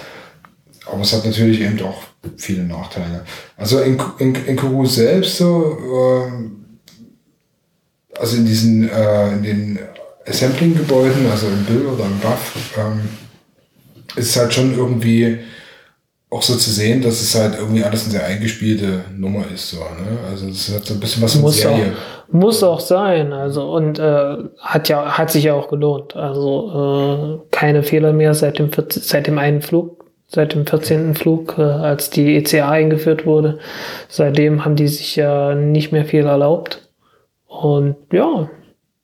Aber 0.91 1.03
es 1.03 1.13
hat 1.13 1.27
natürlich 1.27 1.61
eben 1.61 1.79
auch 1.83 2.03
viele 2.39 2.63
Nachteile. 2.63 3.25
Also 3.59 3.81
in, 3.81 4.01
in, 4.21 4.35
in 4.47 4.57
Kourou 4.57 4.87
selbst 4.87 5.37
so, 5.37 5.77
ähm, 6.27 6.65
also 8.19 8.37
in 8.39 8.47
diesen, 8.47 8.89
äh, 8.89 9.33
in 9.35 9.43
den 9.43 9.79
Assembling-Gebäuden, 10.29 11.31
also 11.31 11.47
im 11.47 11.65
Bill 11.65 11.87
oder 11.87 12.05
im 12.05 12.19
Buff, 12.19 12.75
ähm, 12.79 13.09
ist 14.17 14.31
es 14.31 14.37
halt 14.37 14.53
schon 14.53 14.77
irgendwie 14.77 15.39
auch 16.31 16.43
so 16.43 16.57
zu 16.57 16.71
sehen, 16.71 17.01
dass 17.03 17.21
es 17.23 17.35
halt 17.35 17.55
irgendwie 17.59 17.83
alles 17.83 18.05
eine 18.05 18.13
sehr 18.13 18.27
eingespielte 18.27 19.05
Nummer 19.17 19.45
ist, 19.53 19.71
so, 19.71 19.79
ne? 19.79 20.19
Also 20.31 20.49
es 20.49 20.75
hat 20.75 20.85
so 20.85 20.95
ein 20.95 21.01
bisschen 21.01 21.23
was 21.23 21.37
Muss 21.37 21.65
auch, 21.65 21.77
Serie. 21.77 21.93
muss 22.31 22.63
auch 22.63 22.81
sein. 22.81 23.33
Also, 23.33 23.71
und 23.73 23.99
äh, 23.99 24.37
hat 24.59 24.89
ja, 24.91 25.17
hat 25.17 25.31
sich 25.31 25.45
ja 25.45 25.55
auch 25.55 25.69
gelohnt. 25.69 26.17
Also 26.17 27.41
äh, 27.43 27.57
keine 27.57 27.83
Fehler 27.83 28.13
mehr 28.13 28.35
seit 28.35 28.59
dem, 28.59 28.71
14, 28.71 29.03
seit 29.03 29.27
dem 29.27 29.39
einen 29.39 29.63
Flug, 29.63 30.05
seit 30.27 30.53
dem 30.53 30.67
14. 30.67 31.15
Flug, 31.15 31.57
äh, 31.57 31.63
als 31.63 32.11
die 32.11 32.37
ECA 32.37 32.69
eingeführt 32.69 33.25
wurde. 33.25 33.59
Seitdem 34.09 34.67
haben 34.67 34.77
die 34.77 34.89
sich 34.89 35.17
ja 35.17 35.55
nicht 35.55 35.93
mehr 35.93 36.05
viel 36.05 36.27
erlaubt. 36.27 36.91
Und 37.47 37.97
ja, 38.13 38.51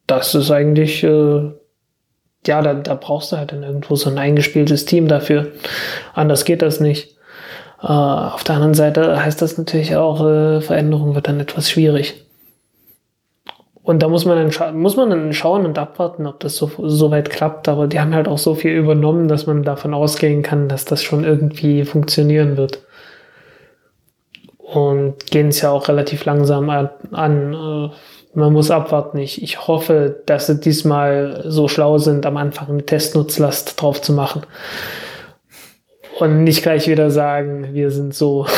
das 0.07 0.35
ist 0.35 0.51
eigentlich, 0.51 1.03
äh, 1.03 1.51
ja, 2.47 2.63
da, 2.63 2.75
da 2.75 2.95
brauchst 2.95 3.33
du 3.33 3.37
halt 3.37 3.53
dann 3.53 3.63
irgendwo 3.63 3.97
so 3.97 4.11
ein 4.11 4.19
eingespieltes 4.19 4.85
Team 4.85 5.09
dafür. 5.09 5.53
Anders 6.13 6.45
geht 6.45 6.63
das 6.63 6.81
nicht. 6.81 7.17
Äh, 7.83 7.87
auf 7.87 8.45
der 8.45 8.57
anderen 8.57 8.75
Seite 8.75 9.23
heißt 9.23 9.41
das 9.41 9.59
natürlich 9.59 9.97
auch, 9.97 10.25
äh, 10.27 10.61
Veränderung 10.61 11.15
wird 11.15 11.29
dann 11.29 11.41
etwas 11.41 11.71
schwierig. 11.71 12.25
Und 13.83 14.03
da 14.03 14.09
muss 14.09 14.25
man 14.25 14.51
dann, 14.51 14.81
muss 14.81 14.97
man 14.97 15.11
dann 15.11 15.35
schauen 15.35 15.67
und 15.67 15.79
abwarten, 15.79 16.27
ob 16.27 16.41
das 16.41 16.57
so, 16.57 16.71
so 16.85 17.11
weit 17.11 17.29
klappt. 17.29 17.69
Aber 17.69 17.87
die 17.87 18.01
haben 18.01 18.15
halt 18.15 18.29
auch 18.29 18.39
so 18.39 18.55
viel 18.55 18.73
übernommen, 18.73 19.29
dass 19.29 19.47
man 19.47 19.63
davon 19.63 19.93
ausgehen 19.93 20.43
kann, 20.43 20.69
dass 20.69 20.87
das 20.87 21.03
schon 21.03 21.23
irgendwie 21.23 21.85
funktionieren 21.85 22.57
wird. 22.57 22.83
Und 24.57 25.31
gehen 25.31 25.49
es 25.49 25.61
ja 25.61 25.71
auch 25.71 25.89
relativ 25.89 26.25
langsam 26.25 26.71
an. 26.71 26.89
an. 27.13 27.53
Äh, 27.53 27.95
Man 28.35 28.53
muss 28.53 28.71
abwarten. 28.71 29.19
Ich, 29.19 29.43
ich 29.43 29.67
hoffe, 29.67 30.23
dass 30.27 30.47
sie 30.47 30.59
diesmal 30.59 31.45
so 31.47 31.69
schlau 31.69 31.99
sind, 31.99 32.27
am 32.27 32.37
Anfang 32.37 32.69
eine 32.69 32.85
Testnutzlast 32.85 33.81
drauf 33.81 34.03
zu 34.03 34.13
machen. 34.13 34.43
Und 36.19 36.45
nicht 36.45 36.63
gleich 36.63 36.89
wieder 36.89 37.11
sagen, 37.11 37.71
wir 37.73 37.91
sind 37.91 38.15
so. 38.15 38.47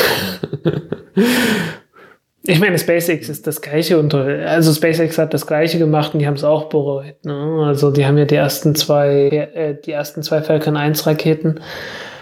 Ich 2.49 2.61
meine, 2.61 2.79
SpaceX 2.79 3.27
ist 3.27 3.45
das 3.45 3.61
gleiche 3.61 3.99
unter, 3.99 4.23
also 4.47 4.71
SpaceX 4.71 5.17
hat 5.17 5.33
das 5.33 5.45
gleiche 5.45 5.79
gemacht 5.79 6.13
und 6.13 6.21
die 6.21 6.27
haben 6.27 6.35
es 6.35 6.45
auch 6.45 6.69
bereut. 6.69 7.25
Ne? 7.25 7.65
Also 7.65 7.91
die 7.91 8.05
haben 8.05 8.17
ja 8.17 8.23
die 8.23 8.35
ersten 8.35 8.73
zwei, 8.73 9.49
äh, 9.53 9.75
die 9.75 9.91
ersten 9.91 10.23
zwei 10.23 10.41
Falcon 10.41 10.77
1 10.77 11.05
Raketen 11.05 11.59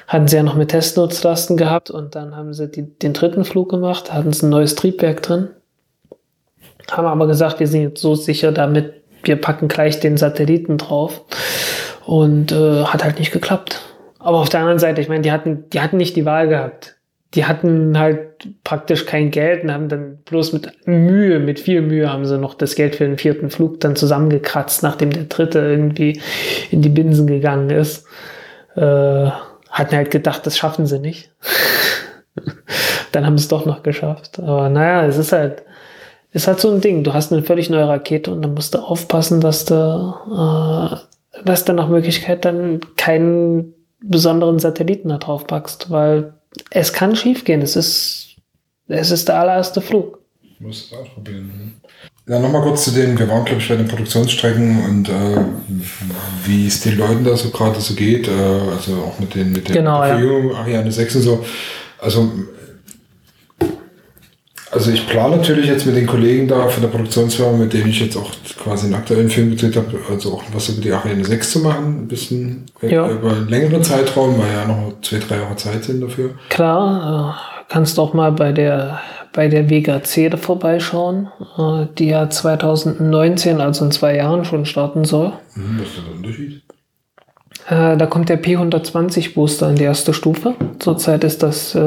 hatten 0.07 0.27
sie 0.27 0.38
ja 0.38 0.44
noch 0.44 0.56
mit 0.56 0.69
Testnutzlasten 0.69 1.57
gehabt 1.57 1.91
und 1.91 2.15
dann 2.15 2.36
haben 2.36 2.53
sie 2.53 2.68
die, 2.68 2.84
den 2.98 3.14
dritten 3.14 3.45
Flug 3.45 3.69
gemacht, 3.69 4.11
hatten 4.11 4.34
sie 4.34 4.48
ein 4.48 4.49
neues 4.49 4.73
Triebwerk 4.73 5.22
drin, 5.22 5.49
haben 6.91 7.07
aber 7.07 7.27
gesagt, 7.27 7.59
wir 7.59 7.67
sind 7.67 7.81
jetzt 7.81 8.01
so 8.01 8.15
sicher 8.15 8.51
damit, 8.51 8.93
wir 9.23 9.35
packen 9.35 9.67
gleich 9.67 9.99
den 9.99 10.17
Satelliten 10.17 10.77
drauf 10.77 11.21
und 12.05 12.51
äh, 12.51 12.83
hat 12.83 13.03
halt 13.03 13.19
nicht 13.19 13.31
geklappt. 13.31 13.81
Aber 14.19 14.39
auf 14.39 14.49
der 14.49 14.61
anderen 14.61 14.79
Seite, 14.79 15.01
ich 15.01 15.09
meine, 15.09 15.21
die 15.21 15.31
hatten, 15.31 15.69
die 15.71 15.81
hatten 15.81 15.97
nicht 15.97 16.15
die 16.15 16.25
Wahl 16.25 16.47
gehabt 16.47 16.95
die 17.35 17.45
hatten 17.45 17.97
halt 17.97 18.47
praktisch 18.63 19.05
kein 19.05 19.29
Geld 19.29 19.63
und 19.63 19.71
haben 19.71 19.89
dann 19.89 20.19
bloß 20.23 20.53
mit 20.53 20.87
Mühe, 20.87 21.39
mit 21.39 21.59
viel 21.59 21.81
Mühe 21.81 22.11
haben 22.11 22.25
sie 22.25 22.37
noch 22.37 22.53
das 22.53 22.75
Geld 22.75 22.95
für 22.95 23.05
den 23.05 23.17
vierten 23.17 23.49
Flug 23.49 23.81
dann 23.81 23.95
zusammengekratzt, 23.95 24.83
nachdem 24.83 25.11
der 25.11 25.25
dritte 25.25 25.59
irgendwie 25.59 26.21
in 26.71 26.81
die 26.81 26.89
Binsen 26.89 27.27
gegangen 27.27 27.69
ist. 27.69 28.05
Äh, 28.75 29.29
hatten 29.69 29.95
halt 29.95 30.11
gedacht, 30.11 30.45
das 30.45 30.57
schaffen 30.57 30.85
sie 30.85 30.99
nicht. 30.99 31.31
dann 33.11 33.25
haben 33.25 33.37
sie 33.37 33.43
es 33.43 33.49
doch 33.49 33.65
noch 33.65 33.83
geschafft. 33.83 34.39
Aber 34.39 34.69
naja, 34.69 35.05
es 35.05 35.17
ist 35.17 35.33
halt, 35.33 35.63
ist 36.35 36.47
halt 36.47 36.59
so 36.59 36.69
ein 36.69 36.81
Ding. 36.81 37.03
Du 37.03 37.13
hast 37.13 37.31
eine 37.31 37.43
völlig 37.43 37.69
neue 37.69 37.87
Rakete 37.87 38.29
und 38.29 38.41
dann 38.41 38.53
musst 38.53 38.75
du 38.75 38.79
aufpassen, 38.79 39.39
dass 39.39 39.63
du, 39.63 39.73
äh, 39.73 41.43
dass 41.45 41.63
du 41.63 41.71
nach 41.71 41.87
Möglichkeit 41.87 42.43
dann 42.43 42.81
keinen 42.97 43.73
besonderen 44.01 44.59
Satelliten 44.59 45.09
da 45.09 45.17
drauf 45.17 45.47
packst, 45.47 45.89
weil 45.89 46.33
es 46.71 46.91
kann 46.91 47.15
schiefgehen. 47.15 47.61
Es 47.61 47.77
ist, 47.77 48.35
es 48.89 49.11
ist 49.11 49.29
der 49.29 49.39
allererste 49.39 49.79
Flug. 49.79 50.19
Muss 50.59 50.87
es 50.91 50.97
ausprobieren. 50.97 51.79
Ja, 52.27 52.39
nochmal 52.39 52.63
kurz 52.63 52.83
zu 52.83 52.91
dem, 52.91 53.17
wir 53.17 53.29
waren, 53.29 53.45
glaube 53.45 53.61
ich, 53.61 53.69
bei 53.69 53.75
den 53.77 53.87
Produktionsstrecken 53.87 54.83
und 54.83 55.07
äh, 55.09 55.45
wie 56.45 56.67
es 56.67 56.81
den 56.81 56.97
Leuten 56.97 57.23
da 57.23 57.37
so 57.37 57.49
gerade 57.49 57.79
so 57.79 57.93
geht, 57.93 58.27
äh, 58.27 58.31
also 58.31 58.95
auch 58.95 59.19
mit 59.19 59.35
den 59.35 59.53
mit 59.53 59.69
der 59.69 59.75
Genau, 59.75 60.03
ja. 60.03 60.15
Ariane 60.57 60.91
6 60.91 61.15
und 61.17 61.21
so. 61.21 61.45
Also, 61.99 62.29
also 64.76 64.91
ich 64.91 65.07
plane 65.07 65.38
natürlich 65.38 65.65
jetzt 65.68 65.85
mit 65.88 65.95
den 65.95 66.06
Kollegen 66.06 66.47
da 66.47 66.68
von 66.68 66.81
der 66.84 66.89
Produktionsfirma, 66.89 67.57
mit 67.57 67.73
denen 67.73 67.88
ich 67.89 67.99
jetzt 67.99 68.15
auch 68.18 68.30
quasi 68.61 68.85
einen 68.85 68.95
aktuellen 68.95 69.30
Film 69.30 69.49
gedreht 69.52 69.76
habe, 69.76 69.88
also 70.11 70.34
auch 70.34 70.43
was 70.53 70.69
über 70.69 70.81
die 70.81 70.91
Ariane 70.91 71.23
6 71.26 71.52
zu 71.52 71.60
machen, 71.60 72.02
ein 72.03 72.07
bisschen 72.07 72.65
Ja. 72.81 73.10
über 73.10 73.31
einen 73.31 73.47
längeren 73.47 73.81
Zeitraum, 73.84 74.38
weil 74.38 74.52
ja 74.53 74.68
noch 74.68 74.93
zwei, 75.02 75.18
drei 75.18 75.38
Jahre 75.38 75.56
Zeit 75.56 75.84
sind 75.85 76.02
dafür. 76.02 76.31
Klar, 76.49 77.38
äh, 77.39 77.64
kannst 77.73 77.97
auch 77.99 78.14
mal 78.14 78.31
bei 78.31 78.52
der, 78.52 78.99
bei 79.34 79.47
der 79.47 79.69
Vega 79.69 80.03
C 80.03 80.30
da 80.30 80.38
vorbeischauen, 80.38 81.30
äh, 81.57 81.88
die 81.97 82.10
ja 82.10 82.30
2019, 82.30 83.61
also 83.61 83.85
in 83.85 83.91
zwei 83.91 84.15
Jahren 84.15 84.45
schon 84.45 84.65
starten 84.65 85.06
soll. 85.06 85.31
Hm, 85.53 85.80
was 85.80 85.88
ist 85.88 85.97
der 86.06 86.15
Unterschied? 86.15 86.61
Äh, 87.68 87.98
da 87.98 88.06
kommt 88.06 88.30
der 88.30 88.41
P120 88.41 89.34
Booster 89.34 89.69
in 89.69 89.76
die 89.76 89.84
erste 89.84 90.14
Stufe. 90.14 90.53
Zurzeit 90.80 91.23
ist 91.23 91.41
das 91.41 91.73
äh, 91.73 91.80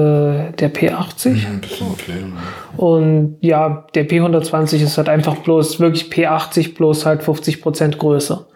der 0.53 0.73
P80. 0.73 1.47
Ein 1.47 1.61
bisschen 1.61 1.97
kleiner. 1.97 2.33
Und 2.77 3.37
ja, 3.41 3.87
der 3.95 4.09
P120 4.09 4.83
ist 4.83 4.99
halt 4.99 5.09
einfach 5.09 5.37
bloß 5.37 5.79
wirklich 5.79 6.11
P80 6.13 6.75
bloß 6.75 7.07
halt 7.07 7.23
50% 7.23 7.97
größer. 7.97 8.47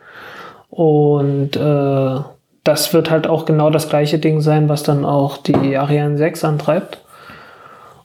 Und 0.70 1.54
äh, 1.54 2.20
das 2.64 2.92
wird 2.92 3.10
halt 3.10 3.26
auch 3.26 3.44
genau 3.44 3.70
das 3.70 3.88
gleiche 3.88 4.18
Ding 4.18 4.40
sein, 4.40 4.68
was 4.68 4.82
dann 4.82 5.04
auch 5.04 5.36
die 5.36 5.76
Ariane 5.76 6.16
6 6.16 6.44
antreibt. 6.44 7.04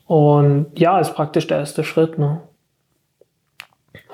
Und 0.06 0.68
ja, 0.76 1.00
ist 1.00 1.16
praktisch 1.16 1.48
der 1.48 1.60
erste 1.60 1.84
Schritt. 1.84 2.18
Ne? 2.20 2.42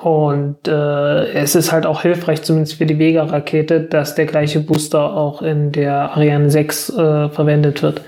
Und 0.02 0.68
äh, 0.68 1.32
es 1.34 1.56
ist 1.56 1.72
halt 1.72 1.86
auch 1.86 2.02
hilfreich, 2.02 2.42
zumindest 2.42 2.76
für 2.76 2.86
die 2.86 3.00
Vega-Rakete, 3.00 3.82
dass 3.82 4.16
der 4.16 4.26
gleiche 4.26 4.60
Booster 4.60 5.16
auch 5.16 5.42
in 5.42 5.72
der 5.72 6.12
Ariane 6.12 6.50
6 6.50 6.90
äh, 6.90 7.30
verwendet 7.30 7.82
wird. 7.82 8.02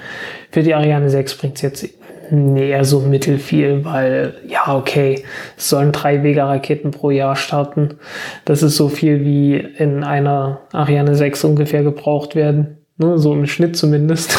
Für 0.51 0.61
die 0.61 0.73
Ariane 0.73 1.09
6 1.09 1.37
bringt 1.37 1.55
es 1.55 1.61
jetzt 1.61 1.89
eher 2.31 2.85
so 2.85 3.01
mittelfiel, 3.01 3.85
weil 3.85 4.33
ja, 4.47 4.75
okay, 4.75 5.23
es 5.57 5.69
sollen 5.69 5.91
drei 5.91 6.23
Vega-Raketen 6.23 6.91
pro 6.91 7.11
Jahr 7.11 7.35
starten. 7.35 7.95
Das 8.45 8.63
ist 8.63 8.75
so 8.75 8.89
viel 8.89 9.23
wie 9.23 9.55
in 9.55 10.03
einer 10.03 10.61
Ariane 10.73 11.15
6 11.15 11.43
ungefähr 11.43 11.83
gebraucht 11.83 12.35
werden. 12.35 12.77
Ne? 12.97 13.17
So 13.17 13.33
im 13.33 13.45
Schnitt 13.45 13.77
zumindest. 13.77 14.37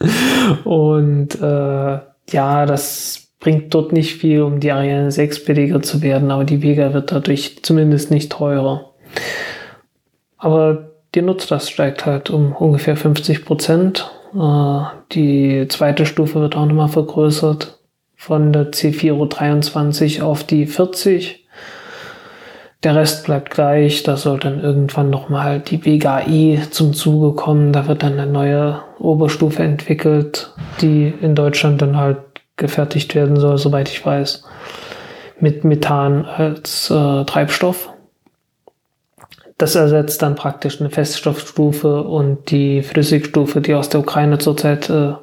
Und 0.64 1.40
äh, 1.40 1.98
ja, 2.30 2.66
das 2.66 3.27
bringt 3.40 3.72
dort 3.74 3.92
nicht 3.92 4.16
viel, 4.16 4.42
um 4.42 4.60
die 4.60 4.72
Ariane 4.72 5.12
6 5.12 5.44
billiger 5.44 5.80
zu 5.82 6.02
werden, 6.02 6.30
aber 6.30 6.44
die 6.44 6.62
Vega 6.62 6.92
wird 6.92 7.12
dadurch 7.12 7.62
zumindest 7.62 8.10
nicht 8.10 8.32
teurer. 8.32 8.92
Aber 10.36 10.90
die 11.14 11.22
Nutzlast 11.22 11.70
steigt 11.70 12.06
halt 12.06 12.30
um 12.30 12.52
ungefähr 12.52 12.96
50 12.96 13.44
Prozent. 13.44 14.10
Äh, 14.34 14.80
die 15.12 15.66
zweite 15.68 16.06
Stufe 16.06 16.40
wird 16.40 16.56
auch 16.56 16.66
nochmal 16.66 16.88
vergrößert 16.88 17.78
von 18.14 18.52
der 18.52 18.72
C423 18.72 20.22
auf 20.22 20.44
die 20.44 20.66
40. 20.66 21.46
Der 22.84 22.94
Rest 22.94 23.24
bleibt 23.24 23.50
gleich. 23.50 24.02
Da 24.02 24.16
soll 24.16 24.38
dann 24.38 24.60
irgendwann 24.60 25.10
nochmal 25.10 25.60
die 25.60 25.84
Vega 25.84 26.20
E 26.26 26.60
zum 26.70 26.92
Zuge 26.92 27.34
kommen. 27.34 27.72
Da 27.72 27.88
wird 27.88 28.02
dann 28.02 28.18
eine 28.18 28.30
neue 28.30 28.80
Oberstufe 28.98 29.62
entwickelt, 29.62 30.52
die 30.80 31.12
in 31.20 31.34
Deutschland 31.34 31.82
dann 31.82 31.96
halt 31.96 32.18
gefertigt 32.58 33.14
werden 33.14 33.36
soll, 33.40 33.56
soweit 33.56 33.88
ich 33.88 34.04
weiß, 34.04 34.44
mit 35.40 35.64
Methan 35.64 36.26
als 36.26 36.90
äh, 36.90 37.24
Treibstoff. 37.24 37.88
Das 39.56 39.74
ersetzt 39.74 40.22
dann 40.22 40.36
praktisch 40.36 40.80
eine 40.80 40.90
Feststoffstufe 40.90 42.02
und 42.02 42.50
die 42.50 42.82
Flüssigstufe, 42.82 43.60
die 43.60 43.74
aus 43.74 43.88
der 43.88 44.00
Ukraine 44.00 44.38
zurzeit 44.38 44.88
äh, 44.88 45.14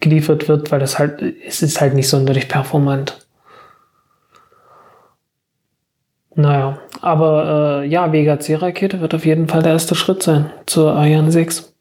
geliefert 0.00 0.48
wird, 0.48 0.72
weil 0.72 0.80
das 0.80 0.98
halt, 0.98 1.20
es 1.46 1.60
ist 1.62 1.80
halt 1.80 1.94
nicht 1.94 2.08
sonderlich 2.08 2.48
performant. 2.48 3.18
Naja, 6.34 6.78
aber 7.00 7.82
äh, 7.82 7.86
ja, 7.86 8.12
Vega 8.12 8.40
C-Rakete 8.40 9.00
wird 9.00 9.14
auf 9.14 9.24
jeden 9.24 9.48
Fall 9.48 9.62
der 9.62 9.72
erste 9.72 9.94
Schritt 9.94 10.22
sein 10.22 10.50
zur 10.66 10.94
Ariane 10.94 11.30
6. 11.30 11.74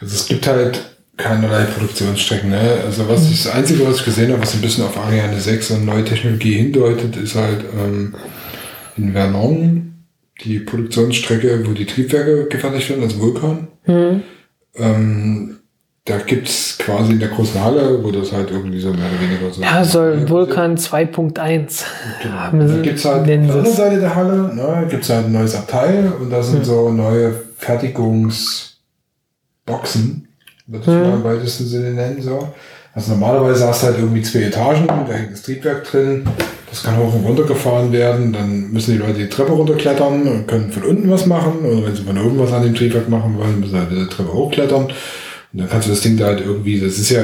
Also 0.00 0.14
es 0.14 0.26
gibt 0.26 0.46
halt 0.46 0.93
keinerlei 1.16 1.64
Produktionsstrecken. 1.64 2.50
Ne? 2.50 2.60
Also 2.84 3.08
was 3.08 3.30
ich, 3.30 3.42
das 3.44 3.54
Einzige, 3.54 3.86
was 3.86 3.98
ich 3.98 4.04
gesehen 4.04 4.32
habe, 4.32 4.42
was 4.42 4.54
ein 4.54 4.60
bisschen 4.60 4.84
auf 4.84 4.96
Ariane 4.98 5.38
6 5.40 5.70
und 5.72 5.84
neue 5.84 6.04
Technologie 6.04 6.54
hindeutet, 6.54 7.16
ist 7.16 7.36
halt 7.36 7.64
ähm, 7.78 8.14
in 8.96 9.12
Vernon 9.12 9.94
die 10.44 10.58
Produktionsstrecke, 10.58 11.64
wo 11.66 11.72
die 11.72 11.86
Triebwerke 11.86 12.46
gefertigt 12.48 12.90
werden, 12.90 13.04
also 13.04 13.20
Vulkan. 13.20 13.68
Hm. 13.84 14.22
Ähm, 14.76 15.56
da 16.06 16.18
gibt's 16.18 16.76
quasi 16.78 17.12
in 17.12 17.20
der 17.20 17.28
großen 17.28 17.62
Halle, 17.62 18.02
wo 18.02 18.10
das 18.10 18.32
halt 18.32 18.50
irgendwie 18.50 18.80
so 18.80 18.92
mehr 18.92 19.06
oder 19.10 19.20
weniger 19.22 19.50
so. 19.52 19.62
Ja, 19.62 19.84
soll 19.84 20.28
Vulkan 20.28 20.76
2.1. 20.76 21.84
Genau. 22.22 22.34
haben 22.38 22.58
Da 22.58 22.68
sie- 22.68 22.82
gibt's 22.82 23.04
halt 23.04 23.20
auf 23.20 23.26
der 23.26 23.38
anderen 23.38 23.64
es. 23.64 23.76
Seite 23.76 24.00
der 24.00 24.14
Halle, 24.14 24.54
ne, 24.54 24.86
gibt's 24.90 25.08
halt 25.08 25.26
ein 25.26 25.32
neues 25.32 25.54
Abteil 25.54 26.12
und 26.20 26.30
da 26.30 26.42
sind 26.42 26.58
Hm. 26.58 26.64
so 26.64 26.90
neue 26.90 27.32
Fertigungsboxen, 27.56 30.23
würde 30.66 30.82
ich 30.82 30.86
Hm. 30.86 31.02
mal 31.02 31.14
im 31.16 31.24
weitesten 31.24 31.66
Sinne 31.66 31.90
nennen. 31.92 32.20
So. 32.22 32.48
Also 32.94 33.12
normalerweise 33.12 33.66
hast 33.66 33.82
du 33.82 33.86
halt 33.88 33.98
irgendwie 33.98 34.22
zwei 34.22 34.42
Etagen, 34.42 34.86
da 34.86 35.12
hängt 35.12 35.32
das 35.32 35.42
Triebwerk 35.42 35.84
drin, 35.84 36.24
das 36.70 36.82
kann 36.84 36.96
hoch 36.96 37.12
und 37.14 37.24
runter 37.24 37.42
gefahren 37.42 37.90
werden, 37.92 38.32
dann 38.32 38.70
müssen 38.72 38.92
die 38.92 38.98
Leute 38.98 39.14
die 39.14 39.28
Treppe 39.28 39.52
runterklettern 39.52 40.22
und 40.28 40.46
können 40.46 40.70
von 40.70 40.84
unten 40.84 41.10
was 41.10 41.26
machen 41.26 41.58
und 41.64 41.84
wenn 41.84 41.94
sie 41.94 42.02
von 42.04 42.16
oben 42.18 42.38
was 42.38 42.52
an 42.52 42.62
dem 42.62 42.74
Triebwerk 42.74 43.08
machen 43.08 43.36
wollen, 43.36 43.58
müssen 43.60 43.72
sie 43.72 43.78
halt 43.78 43.90
die 43.90 44.06
Treppe 44.06 44.32
hochklettern 44.32 44.84
und 44.84 44.92
dann 45.52 45.68
kannst 45.68 45.88
du 45.88 45.90
das 45.92 46.02
Ding 46.02 46.16
da 46.16 46.26
halt 46.26 46.40
irgendwie, 46.40 46.78
das 46.80 46.98
ist 46.98 47.10
ja 47.10 47.22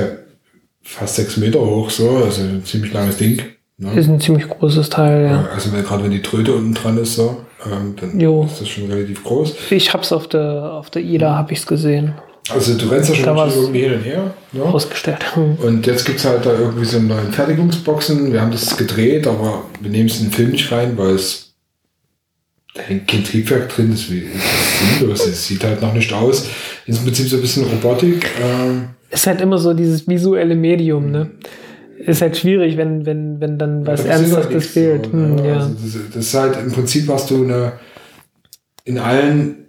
fast 0.82 1.14
sechs 1.16 1.36
Meter 1.36 1.60
hoch 1.60 1.88
so, 1.90 2.08
also 2.24 2.42
ein 2.42 2.64
ziemlich 2.64 2.92
langes 2.92 3.18
Ding. 3.18 3.40
Ne? 3.78 3.92
Ist 3.94 4.08
ein 4.08 4.20
ziemlich 4.20 4.48
großes 4.48 4.90
Teil, 4.90 5.24
ja. 5.26 5.48
Also 5.54 5.70
gerade 5.70 6.02
wenn 6.04 6.10
die 6.10 6.20
Tröte 6.22 6.52
unten 6.52 6.74
dran 6.74 6.98
ist, 6.98 7.14
so, 7.14 7.38
ähm, 7.64 7.94
dann 7.98 8.18
Jo. 8.18 8.44
ist 8.44 8.60
das 8.60 8.68
schon 8.68 8.90
relativ 8.90 9.22
groß. 9.24 9.54
Ich 9.70 9.92
hab's 9.94 10.12
auf 10.12 10.26
der, 10.28 10.72
auf 10.72 10.90
der 10.90 11.02
IDA, 11.02 11.36
hab 11.36 11.50
ich's 11.52 11.64
gesehen, 11.66 12.14
Also 12.52 12.76
du 12.76 12.86
rennst 12.86 13.10
ja 13.10 13.14
schon 13.16 13.36
irgendwie 13.36 13.80
hin 13.80 13.92
und 13.94 14.02
her. 14.02 14.34
Ne? 14.52 14.62
ausgestellt. 14.64 15.34
Hm. 15.36 15.54
Und 15.62 15.86
jetzt 15.86 16.04
gibt's 16.04 16.24
halt 16.24 16.44
da 16.44 16.52
irgendwie 16.52 16.84
so 16.84 16.98
neue 16.98 17.30
Fertigungsboxen. 17.30 18.32
Wir 18.32 18.40
haben 18.40 18.50
das 18.50 18.76
gedreht, 18.76 19.26
aber 19.26 19.64
wir 19.80 19.90
nehmen 19.90 20.08
es 20.08 20.18
in 20.18 20.26
den 20.26 20.32
Film 20.32 20.50
nicht 20.50 20.70
rein, 20.72 20.96
weil 20.98 21.14
es 21.14 21.50
da 22.74 22.82
hängt 22.82 23.08
kein 23.08 23.24
Triebwerk 23.24 23.68
drin, 23.68 23.90
das 23.90 24.02
ist 24.02 24.08
sinnlos. 24.98 25.26
Es 25.26 25.46
sieht 25.46 25.64
halt 25.64 25.82
noch 25.82 25.92
nicht 25.92 26.12
aus. 26.12 26.48
Ist 26.86 26.98
im 26.98 27.04
Prinzip 27.04 27.28
so 27.28 27.36
ein 27.36 27.42
bisschen 27.42 27.64
Robotik. 27.64 28.26
Ähm, 28.40 28.90
Ist 29.10 29.26
halt 29.26 29.40
immer 29.40 29.58
so 29.58 29.74
dieses 29.74 30.06
visuelle 30.06 30.54
Medium, 30.54 31.10
ne? 31.10 31.30
Ist 31.98 32.22
halt 32.22 32.36
schwierig, 32.36 32.76
wenn, 32.76 33.04
wenn, 33.06 33.40
wenn 33.40 33.58
dann 33.58 33.86
was 33.86 34.00
halt 34.02 34.10
Ernsthaftes 34.10 34.66
fehlt. 34.68 35.06
so, 35.06 35.12
Hm, 35.12 35.34
ne? 35.34 35.48
ja. 35.48 35.56
also 35.58 35.74
das, 35.74 35.92
das 36.14 36.26
ist 36.26 36.34
halt 36.34 36.56
im 36.58 36.72
Prinzip 36.72 37.08
hast 37.08 37.30
du 37.30 37.42
eine 37.44 37.72
in 38.84 38.98
allen 38.98 39.66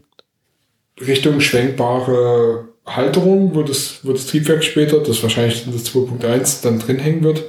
Richtungen 0.99 1.41
schwenkbare 1.41 2.69
Halterung, 2.95 3.55
wo 3.55 3.63
das, 3.63 3.99
wo 4.03 4.11
das 4.11 4.27
Triebwerk 4.27 4.63
später, 4.63 4.99
das 4.99 5.21
wahrscheinlich 5.23 5.65
in 5.65 5.73
das 5.73 5.85
2.1 5.93 6.63
dann 6.63 6.79
drin 6.79 6.99
hängen 6.99 7.23
wird, 7.23 7.43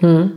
Hm. 0.00 0.32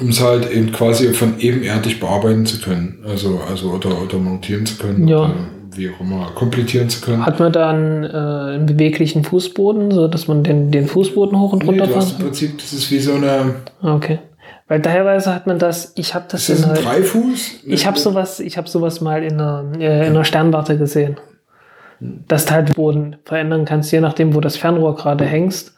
um 0.00 0.08
es 0.08 0.20
halt 0.20 0.50
eben 0.50 0.72
quasi 0.72 1.12
von 1.14 1.38
ebenerdig 1.38 2.00
bearbeiten 2.00 2.46
zu 2.46 2.60
können. 2.60 3.04
Also, 3.06 3.40
also 3.48 3.70
oder, 3.70 4.00
oder 4.02 4.18
montieren 4.18 4.66
zu 4.66 4.76
können. 4.76 5.06
Ja. 5.06 5.18
Oder 5.24 5.34
wie 5.76 5.90
auch 5.90 6.00
immer, 6.00 6.30
komplettieren 6.34 6.88
zu 6.88 7.00
können. 7.00 7.24
Hat 7.24 7.38
man 7.38 7.52
dann 7.52 8.02
äh, 8.04 8.08
einen 8.56 8.66
beweglichen 8.66 9.22
Fußboden, 9.24 9.90
so 9.92 10.08
dass 10.08 10.26
man 10.26 10.42
den, 10.42 10.70
den 10.72 10.88
Fußboden 10.88 11.38
hoch 11.38 11.52
und 11.52 11.66
runter 11.66 11.86
hast 11.86 12.10
fahren 12.10 12.16
im 12.18 12.24
Prinzip, 12.26 12.58
das 12.58 12.72
ist 12.72 12.90
wie 12.90 12.98
so 12.98 13.14
eine, 13.14 13.54
Okay. 13.82 14.18
Weil 14.66 14.82
teilweise 14.82 15.34
hat 15.34 15.46
man 15.46 15.58
das, 15.58 15.92
ich 15.96 16.14
habe 16.14 16.26
das, 16.28 16.46
das 16.46 16.58
in 16.58 16.64
ein 16.64 16.74
der, 16.74 16.82
Dreifuß. 16.82 17.60
ich 17.64 17.86
habe 17.86 17.98
sowas, 17.98 18.38
ich 18.38 18.58
habe 18.58 18.68
sowas 18.68 19.00
mal 19.00 19.22
in 19.22 19.34
einer, 19.34 19.64
äh, 19.78 20.06
in 20.06 20.14
einer 20.14 20.24
Sternwarte 20.24 20.76
gesehen. 20.76 21.16
Dass 22.00 22.46
du 22.46 22.52
halt 22.52 22.68
den 22.68 22.74
Boden 22.74 23.16
verändern 23.24 23.64
kannst, 23.64 23.90
je 23.92 24.00
nachdem, 24.00 24.34
wo 24.34 24.40
das 24.40 24.56
Fernrohr 24.56 24.94
gerade 24.94 25.24
hängst. 25.24 25.74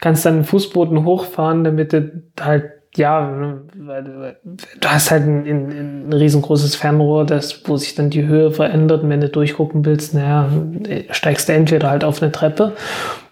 Kannst 0.00 0.24
dann 0.26 0.36
den 0.38 0.44
Fußboden 0.44 1.04
hochfahren, 1.04 1.62
damit 1.62 1.92
du 1.92 2.22
halt, 2.40 2.64
ja, 2.96 3.58
weil 3.76 4.02
du, 4.02 4.88
hast 4.88 5.10
halt 5.10 5.24
ein, 5.24 5.46
ein, 5.46 6.08
ein 6.08 6.12
riesengroßes 6.12 6.74
Fernrohr, 6.74 7.24
das, 7.26 7.62
wo 7.68 7.76
sich 7.76 7.94
dann 7.94 8.10
die 8.10 8.26
Höhe 8.26 8.50
verändert. 8.50 9.02
Und 9.02 9.10
wenn 9.10 9.20
du 9.20 9.28
durchgucken 9.28 9.84
willst, 9.84 10.14
naja, 10.14 10.48
steigst 11.10 11.48
du 11.48 11.52
entweder 11.52 11.90
halt 11.90 12.02
auf 12.02 12.20
eine 12.22 12.32
Treppe 12.32 12.72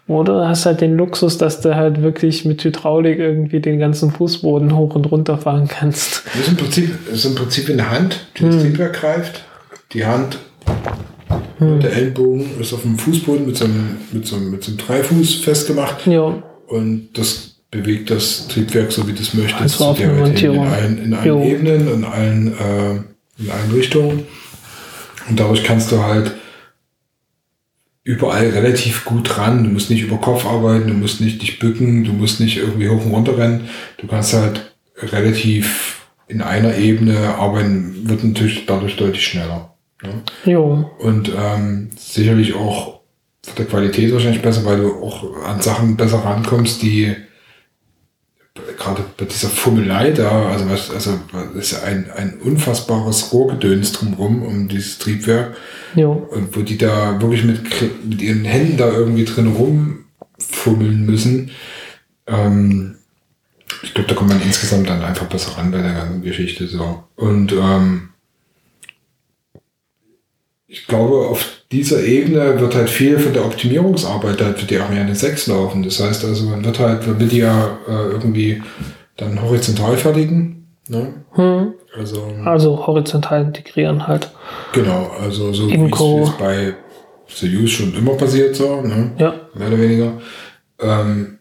oder 0.07 0.47
hast 0.47 0.65
halt 0.65 0.81
den 0.81 0.95
Luxus, 0.95 1.37
dass 1.37 1.59
du 1.61 1.75
halt 1.75 2.01
wirklich 2.01 2.45
mit 2.45 2.63
Hydraulik 2.63 3.19
irgendwie 3.19 3.59
den 3.59 3.79
ganzen 3.79 4.11
Fußboden 4.11 4.75
hoch 4.75 4.95
und 4.95 5.05
runter 5.11 5.37
fahren 5.37 5.67
kannst. 5.67 6.23
Das 6.25 6.41
ist 6.41 6.47
im 6.49 6.57
Prinzip, 6.57 6.97
das 7.05 7.15
ist 7.15 7.25
im 7.25 7.35
Prinzip 7.35 7.69
eine 7.69 7.89
Hand, 7.89 8.27
die 8.37 8.45
das 8.45 8.55
Hm. 8.55 8.61
Triebwerk 8.61 8.93
greift. 8.93 9.43
Die 9.93 10.05
Hand, 10.05 10.37
der 11.59 11.93
Ellenbogen 11.93 12.59
ist 12.59 12.73
auf 12.73 12.83
dem 12.83 12.97
Fußboden 12.97 13.45
mit 13.45 13.57
so 13.57 13.65
einem, 13.65 13.97
mit 14.11 14.25
so 14.25 14.37
einem, 14.37 14.51
mit 14.51 14.63
so 14.63 14.71
einem 14.71 14.77
Dreifuß 14.77 15.35
festgemacht 15.35 16.07
Ja, 16.07 16.41
und 16.67 17.09
das 17.13 17.55
bewegt 17.71 18.09
das 18.09 18.47
Triebwerk 18.47 18.91
so, 18.91 19.07
wie 19.07 19.13
das 19.13 19.33
möchte. 19.33 19.57
Also 19.57 19.85
auf 19.85 19.97
Zu 19.97 20.03
der 20.03 20.25
hin, 20.25 20.53
in 20.53 20.59
allen, 20.59 21.03
in 21.03 21.13
allen 21.13 21.27
Jo. 21.27 21.43
Ebenen, 21.43 21.93
in 21.93 22.03
allen, 22.03 22.47
äh, 22.47 22.91
in 23.41 23.51
allen 23.51 23.71
Richtungen. 23.73 24.25
Und 25.29 25.39
dadurch 25.39 25.63
kannst 25.63 25.91
du 25.91 26.01
halt 26.01 26.33
überall 28.03 28.47
relativ 28.49 29.05
gut 29.05 29.37
ran. 29.37 29.63
Du 29.63 29.69
musst 29.69 29.89
nicht 29.89 30.01
über 30.01 30.17
Kopf 30.17 30.45
arbeiten, 30.45 30.87
du 30.87 30.93
musst 30.93 31.21
nicht 31.21 31.41
dich 31.41 31.59
bücken, 31.59 32.03
du 32.03 32.13
musst 32.13 32.39
nicht 32.39 32.57
irgendwie 32.57 32.89
hoch 32.89 33.05
und 33.05 33.11
runter 33.11 33.37
rennen. 33.37 33.69
Du 33.97 34.07
kannst 34.07 34.33
halt 34.33 34.73
relativ 34.97 36.07
in 36.27 36.41
einer 36.41 36.75
Ebene 36.77 37.35
arbeiten, 37.35 38.09
wird 38.09 38.23
natürlich 38.23 38.65
dadurch 38.65 38.95
deutlich 38.95 39.25
schneller. 39.25 39.75
Ne? 40.01 40.23
jo, 40.45 40.89
Und 40.99 41.31
ähm, 41.35 41.89
sicherlich 41.97 42.53
auch 42.53 42.99
von 43.43 43.55
der 43.57 43.65
Qualität 43.65 44.13
wahrscheinlich 44.13 44.41
besser, 44.41 44.65
weil 44.65 44.77
du 44.77 45.03
auch 45.03 45.43
an 45.45 45.61
Sachen 45.61 45.97
besser 45.97 46.19
rankommst, 46.19 46.81
die 46.81 47.15
gerade 48.77 49.03
bei 49.17 49.25
dieser 49.25 49.49
Fummelei 49.49 50.11
da, 50.11 50.49
also 50.49 50.69
was, 50.69 50.91
also 50.91 51.19
ist 51.55 51.71
ja 51.71 51.83
ein, 51.83 52.09
ein 52.11 52.39
unfassbares 52.41 53.31
Rohrgedöns 53.33 53.93
drumherum 53.93 54.43
um 54.43 54.67
dieses 54.67 54.99
Triebwerk. 54.99 55.55
jo. 55.95 56.11
Und 56.11 56.55
wo 56.55 56.61
die 56.61 56.77
da 56.77 57.21
wirklich 57.21 57.43
mit, 57.43 57.61
mit 58.05 58.21
ihren 58.21 58.45
Händen 58.45 58.77
da 58.77 58.91
irgendwie 58.91 59.25
drin 59.25 59.47
rumfummeln 59.47 61.05
müssen. 61.05 61.51
Ähm, 62.27 62.95
ich 63.83 63.93
glaube, 63.93 64.09
da 64.09 64.15
kommt 64.15 64.29
man 64.29 64.41
insgesamt 64.41 64.89
dann 64.89 65.03
einfach 65.03 65.27
besser 65.27 65.57
ran 65.57 65.71
bei 65.71 65.81
der 65.81 65.93
ganzen 65.93 66.21
Geschichte. 66.21 66.67
So. 66.67 67.03
Und 67.15 67.53
ähm, 67.53 68.08
ich 70.71 70.85
glaube, 70.85 71.27
auf 71.27 71.63
dieser 71.71 72.03
Ebene 72.03 72.59
wird 72.59 72.75
halt 72.75 72.89
viel 72.91 73.17
von 73.17 73.33
der 73.33 73.43
Optimierungsarbeit 73.43 74.39
halt 74.39 74.59
für 74.59 74.67
die 74.67 74.77
Ariane 74.77 75.15
6 75.15 75.47
laufen. 75.47 75.81
Das 75.81 75.99
heißt 75.99 76.23
also, 76.25 76.45
man 76.45 76.63
wird 76.63 76.77
halt, 76.77 77.07
man 77.07 77.19
will 77.19 77.27
die 77.27 77.39
ja 77.39 77.79
äh, 77.87 78.11
irgendwie 78.11 78.61
dann 79.17 79.41
horizontal 79.41 79.97
fertigen. 79.97 80.67
Ne? 80.87 81.13
Hm. 81.31 81.73
Also, 81.97 82.23
Also 82.45 82.85
horizontal 82.85 83.41
integrieren 83.41 84.07
halt. 84.07 84.29
Genau, 84.73 85.11
also 85.19 85.51
so 85.53 85.69
wie 85.69 86.21
es 86.21 86.31
bei 86.37 86.75
Soyuz 87.27 87.71
schon 87.71 87.95
immer 87.95 88.13
passiert, 88.13 88.55
so, 88.55 88.81
ne? 88.81 89.11
Ja. 89.17 89.33
mehr 89.55 89.67
oder 89.69 89.79
weniger. 89.79 90.13
Ähm, 90.79 91.39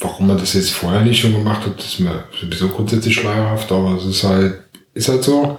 warum 0.00 0.26
man 0.26 0.38
das 0.38 0.54
jetzt 0.54 0.70
vorher 0.70 1.02
nicht 1.02 1.20
schon 1.20 1.34
gemacht 1.34 1.66
hat, 1.66 1.78
ist 1.78 2.00
mir 2.00 2.24
sowieso 2.40 2.68
grundsätzlich 2.68 3.14
schleierhaft, 3.14 3.70
aber 3.70 3.96
es 3.96 4.04
ist 4.04 4.24
halt, 4.24 4.60
ist 4.94 5.08
halt 5.08 5.22
so. 5.22 5.58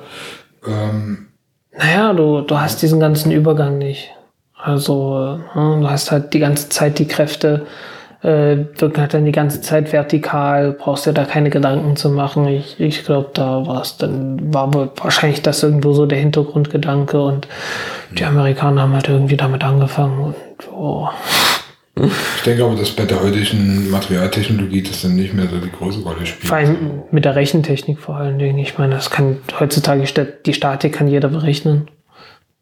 Ähm, 0.67 1.28
Naja, 1.79 2.11
du, 2.11 2.41
du 2.41 2.59
hast 2.59 2.81
diesen 2.81 2.99
ganzen 2.99 3.31
Übergang 3.31 3.77
nicht. 3.77 4.11
Also, 4.61 5.39
äh, 5.55 5.55
du 5.55 5.89
hast 5.89 6.11
halt 6.11 6.33
die 6.33 6.39
ganze 6.39 6.67
Zeit 6.67 6.99
die 6.99 7.07
Kräfte, 7.07 7.65
äh, 8.21 8.57
wirken 8.75 8.99
halt 8.99 9.13
dann 9.13 9.23
die 9.23 9.31
ganze 9.31 9.61
Zeit 9.61 9.93
vertikal, 9.93 10.73
brauchst 10.73 11.05
dir 11.05 11.13
da 11.13 11.23
keine 11.23 11.49
Gedanken 11.49 11.95
zu 11.95 12.09
machen. 12.09 12.45
Ich, 12.47 12.77
ich 12.81 13.05
glaube, 13.05 13.29
da 13.33 13.65
war 13.65 13.81
es 13.81 13.95
dann, 13.95 14.53
war 14.53 14.73
wahrscheinlich 14.97 15.41
das 15.41 15.63
irgendwo 15.63 15.93
so 15.93 16.05
der 16.05 16.19
Hintergrundgedanke 16.19 17.21
und 17.21 17.47
die 18.11 18.25
Amerikaner 18.25 18.81
haben 18.81 18.93
halt 18.93 19.07
irgendwie 19.07 19.37
damit 19.37 19.63
angefangen 19.63 20.19
und 20.19 20.35
oh, 20.73 21.07
ich 22.37 22.43
denke 22.43 22.63
aber, 22.63 22.75
dass 22.75 22.91
bei 22.91 23.05
der 23.05 23.21
heutigen 23.21 23.89
Materialtechnologie 23.91 24.83
das 24.83 25.01
dann 25.01 25.15
nicht 25.15 25.33
mehr 25.33 25.47
so 25.47 25.57
die 25.57 25.71
große 25.71 26.01
Rolle 26.01 26.25
spielt. 26.25 26.47
vor 26.47 26.57
allem 26.57 27.03
mit 27.11 27.25
der 27.25 27.35
Rechentechnik 27.35 27.99
vor 27.99 28.15
allen 28.15 28.39
Dingen. 28.39 28.57
Ich 28.59 28.77
meine, 28.77 28.95
das 28.95 29.09
kann 29.09 29.37
heutzutage 29.59 30.03
die 30.45 30.53
Statik 30.53 30.93
kann 30.93 31.07
jeder 31.07 31.29
berechnen 31.29 31.89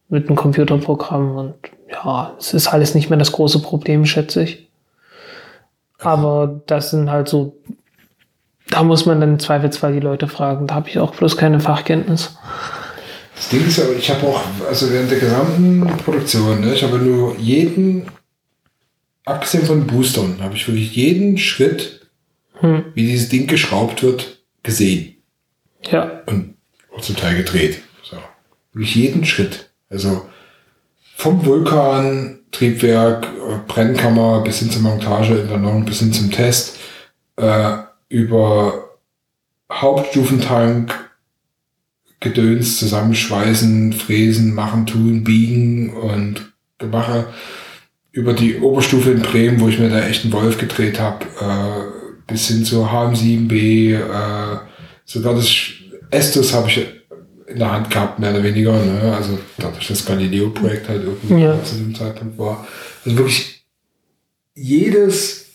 mit 0.10 0.28
einem 0.28 0.36
Computerprogramm 0.36 1.36
und 1.36 1.56
ja, 1.92 2.34
es 2.40 2.54
ist 2.54 2.68
alles 2.68 2.96
nicht 2.96 3.10
mehr 3.10 3.20
das 3.20 3.32
große 3.32 3.62
Problem, 3.62 4.06
schätze 4.06 4.44
ich. 4.44 4.68
Aber 6.00 6.62
das 6.68 6.92
sind 6.92 7.10
halt 7.10 7.28
so, 7.28 7.56
da 8.70 8.84
muss 8.84 9.06
man 9.06 9.20
dann 9.20 9.34
im 9.34 9.40
Zweifelsfall 9.40 9.94
die 9.94 10.00
Leute 10.00 10.28
fragen. 10.28 10.68
Da 10.68 10.76
habe 10.76 10.90
ich 10.90 11.00
auch 11.00 11.16
bloß 11.16 11.38
keine 11.38 11.60
Fachkenntnis. 11.60 12.38
Das 13.36 13.50
Ding 13.50 13.68
ist 13.68 13.80
aber, 13.80 13.94
ich 13.94 14.10
habe 14.10 14.26
auch, 14.26 14.42
also 14.68 14.92
während 14.92 15.12
der 15.12 15.20
gesamten 15.20 15.86
Produktion, 16.04 16.62
ne, 16.62 16.74
ich 16.74 16.84
habe 16.84 16.98
nur 16.98 17.38
jeden, 17.38 18.08
abgesehen 19.28 19.66
von 19.66 19.88
Boostern, 19.88 20.42
habe 20.42 20.56
ich 20.56 20.68
wirklich 20.68 20.96
jeden 20.96 21.38
Schritt, 21.38 22.08
Hm. 22.60 22.86
wie 22.96 23.06
dieses 23.06 23.30
Ding 23.30 23.46
geschraubt 23.46 24.02
wird, 24.02 24.42
gesehen. 24.64 25.18
Ja, 25.92 26.24
und 26.26 26.56
auch 26.96 27.02
zum 27.02 27.16
Teil 27.16 27.38
gedreht. 27.38 27.82
So. 28.04 28.18
Wirklich 28.74 28.96
jeden 28.96 29.26
Schritt. 29.26 29.70
Also 29.90 30.28
vom 31.16 31.46
Vulkan 31.46 32.40
Triebwerk, 32.52 33.26
äh, 33.26 33.60
Brennkammer 33.68 34.42
bis 34.42 34.60
hin 34.60 34.72
zur 34.72 34.82
Montage 34.82 35.36
in 35.36 35.48
der 35.50 35.58
Long, 35.58 35.86
bis 35.86 36.00
hin 36.00 36.14
zum 36.14 36.32
Test, 36.32 36.78
äh, 37.36 37.78
über 38.10 38.90
Hauptstufentank, 39.72 40.94
Gedöns 42.20 42.80
zusammenschweißen, 42.80 43.94
fräsen, 43.94 44.56
machen, 44.56 44.88
tun, 44.88 45.24
biegen 45.24 45.94
und 45.94 46.52
Gemache 46.80 47.28
über 48.18 48.34
die 48.34 48.58
Oberstufe 48.60 49.12
in 49.12 49.22
Bremen, 49.22 49.60
wo 49.60 49.68
ich 49.68 49.78
mir 49.78 49.90
da 49.90 50.02
echt 50.08 50.24
einen 50.24 50.34
Wolf 50.34 50.58
gedreht 50.58 51.00
habe, 51.00 51.24
äh, 51.40 52.26
bis 52.26 52.48
hin 52.48 52.66
zur 52.66 52.92
HM7B, 52.92 53.94
äh, 53.94 54.58
sogar 55.06 55.36
das 55.36 55.48
Estus 56.10 56.52
habe 56.52 56.68
ich 56.68 56.80
in 57.46 57.60
der 57.60 57.72
Hand 57.72 57.92
gehabt, 57.92 58.18
mehr 58.18 58.32
oder 58.32 58.44
weniger, 58.44 58.74
ne? 58.74 59.14
also 59.16 59.38
dadurch 59.60 59.88
das 59.88 60.04
Galileo-Projekt 60.04 60.90
halt 60.90 61.04
irgendwie 61.04 61.44
ja. 61.44 61.64
zu 61.64 61.76
dem 61.76 61.94
Zeitpunkt 61.94 62.40
war. 62.40 62.66
Also 63.06 63.20
wirklich 63.20 63.64
jedes, 64.56 65.46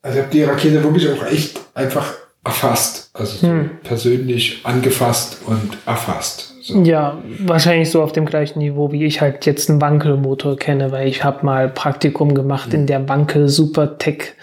also 0.00 0.16
ich 0.16 0.24
habe 0.24 0.32
die 0.32 0.42
Rakete 0.42 0.82
wirklich 0.82 1.06
auch 1.10 1.26
echt 1.26 1.60
einfach 1.74 2.14
erfasst, 2.44 3.10
also 3.12 3.46
hm. 3.46 3.70
persönlich 3.82 4.60
angefasst 4.64 5.36
und 5.44 5.76
erfasst. 5.84 6.55
So. 6.66 6.82
Ja, 6.82 7.18
wahrscheinlich 7.38 7.90
so 7.90 8.02
auf 8.02 8.10
dem 8.10 8.26
gleichen 8.26 8.58
Niveau, 8.58 8.90
wie 8.90 9.04
ich 9.04 9.20
halt 9.20 9.46
jetzt 9.46 9.70
einen 9.70 9.80
Wankelmotor 9.80 10.56
kenne, 10.56 10.90
weil 10.90 11.06
ich 11.06 11.22
habe 11.22 11.46
mal 11.46 11.68
Praktikum 11.68 12.34
gemacht 12.34 12.72
hm. 12.72 12.80
in 12.80 12.86
der 12.88 13.08
Wankel 13.08 13.48
Supertech 13.48 14.34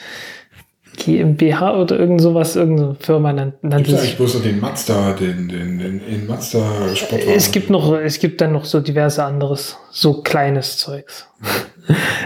GmbH 0.95 1.75
oder 1.81 1.99
irgend 1.99 2.21
sowas, 2.21 2.55
irgendeine 2.55 2.95
Firma 2.95 3.33
nannte 3.33 3.57
Gibt 3.61 3.89
es 3.89 3.99
eigentlich 3.99 4.15
bloß 4.15 4.35
noch 4.35 4.43
den 4.43 4.59
Mazda, 4.61 5.13
den, 5.13 5.49
den, 5.49 5.79
den, 5.79 5.99
den 5.99 6.27
Mazda 6.27 6.95
Sportwagen? 6.95 7.33
Es 7.35 7.51
gibt 7.51 7.69
noch, 7.69 7.93
es 7.97 8.19
gibt 8.19 8.39
dann 8.39 8.53
noch 8.53 8.63
so 8.63 8.79
diverse 8.79 9.23
anderes, 9.25 9.77
so 9.91 10.21
kleines 10.21 10.77
Zeugs. 10.77 11.27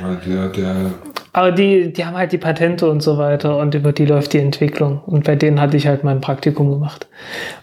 Weil 0.02 0.18
der, 0.28 0.50
der 0.50 0.92
aber 1.38 1.52
die, 1.52 1.94
die 1.94 2.04
haben 2.04 2.18
halt 2.18 2.32
die 2.32 2.40
Patente 2.40 2.90
und 2.90 3.04
so 3.04 3.20
weiter 3.20 3.58
und 3.58 3.76
über 3.76 3.92
die 3.92 4.08
läuft 4.08 4.34
die 4.34 4.40
Entwicklung. 4.40 5.02
Und 5.06 5.26
bei 5.26 5.36
denen 5.36 5.62
hatte 5.62 5.78
ich 5.78 5.86
halt 5.86 6.04
mein 6.04 6.20
Praktikum 6.20 6.72
gemacht. 6.72 7.06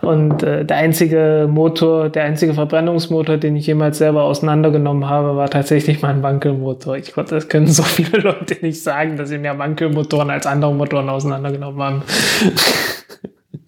Und 0.00 0.44
äh, 0.44 0.64
der 0.64 0.76
einzige 0.76 1.48
Motor, 1.50 2.08
der 2.08 2.22
einzige 2.22 2.54
Verbrennungsmotor, 2.54 3.36
den 3.36 3.56
ich 3.56 3.66
jemals 3.66 3.98
selber 3.98 4.22
auseinandergenommen 4.22 5.08
habe, 5.08 5.34
war 5.34 5.50
tatsächlich 5.50 6.02
mein 6.02 6.22
Wankelmotor. 6.22 6.96
Ich 6.96 7.14
konnte, 7.14 7.34
das 7.34 7.48
können 7.48 7.66
so 7.66 7.82
viele 7.82 8.18
Leute 8.20 8.58
nicht 8.60 8.80
sagen, 8.80 9.16
dass 9.16 9.30
sie 9.30 9.38
mehr 9.38 9.58
Wankelmotoren 9.58 10.30
als 10.30 10.46
andere 10.46 10.72
Motoren 10.72 11.08
auseinandergenommen 11.08 11.82
haben. 11.82 12.02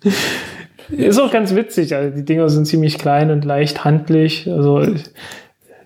Ist 0.91 1.19
auch 1.19 1.33
ganz 1.33 1.53
witzig. 1.57 1.97
Also 1.97 2.17
die 2.17 2.25
Dinger 2.25 2.49
sind 2.49 2.67
ziemlich 2.67 2.99
klein 2.99 3.33
und 3.33 3.45
leicht 3.45 3.85
handlich. 3.85 4.49
Also 4.49 4.83
ich, 4.83 5.03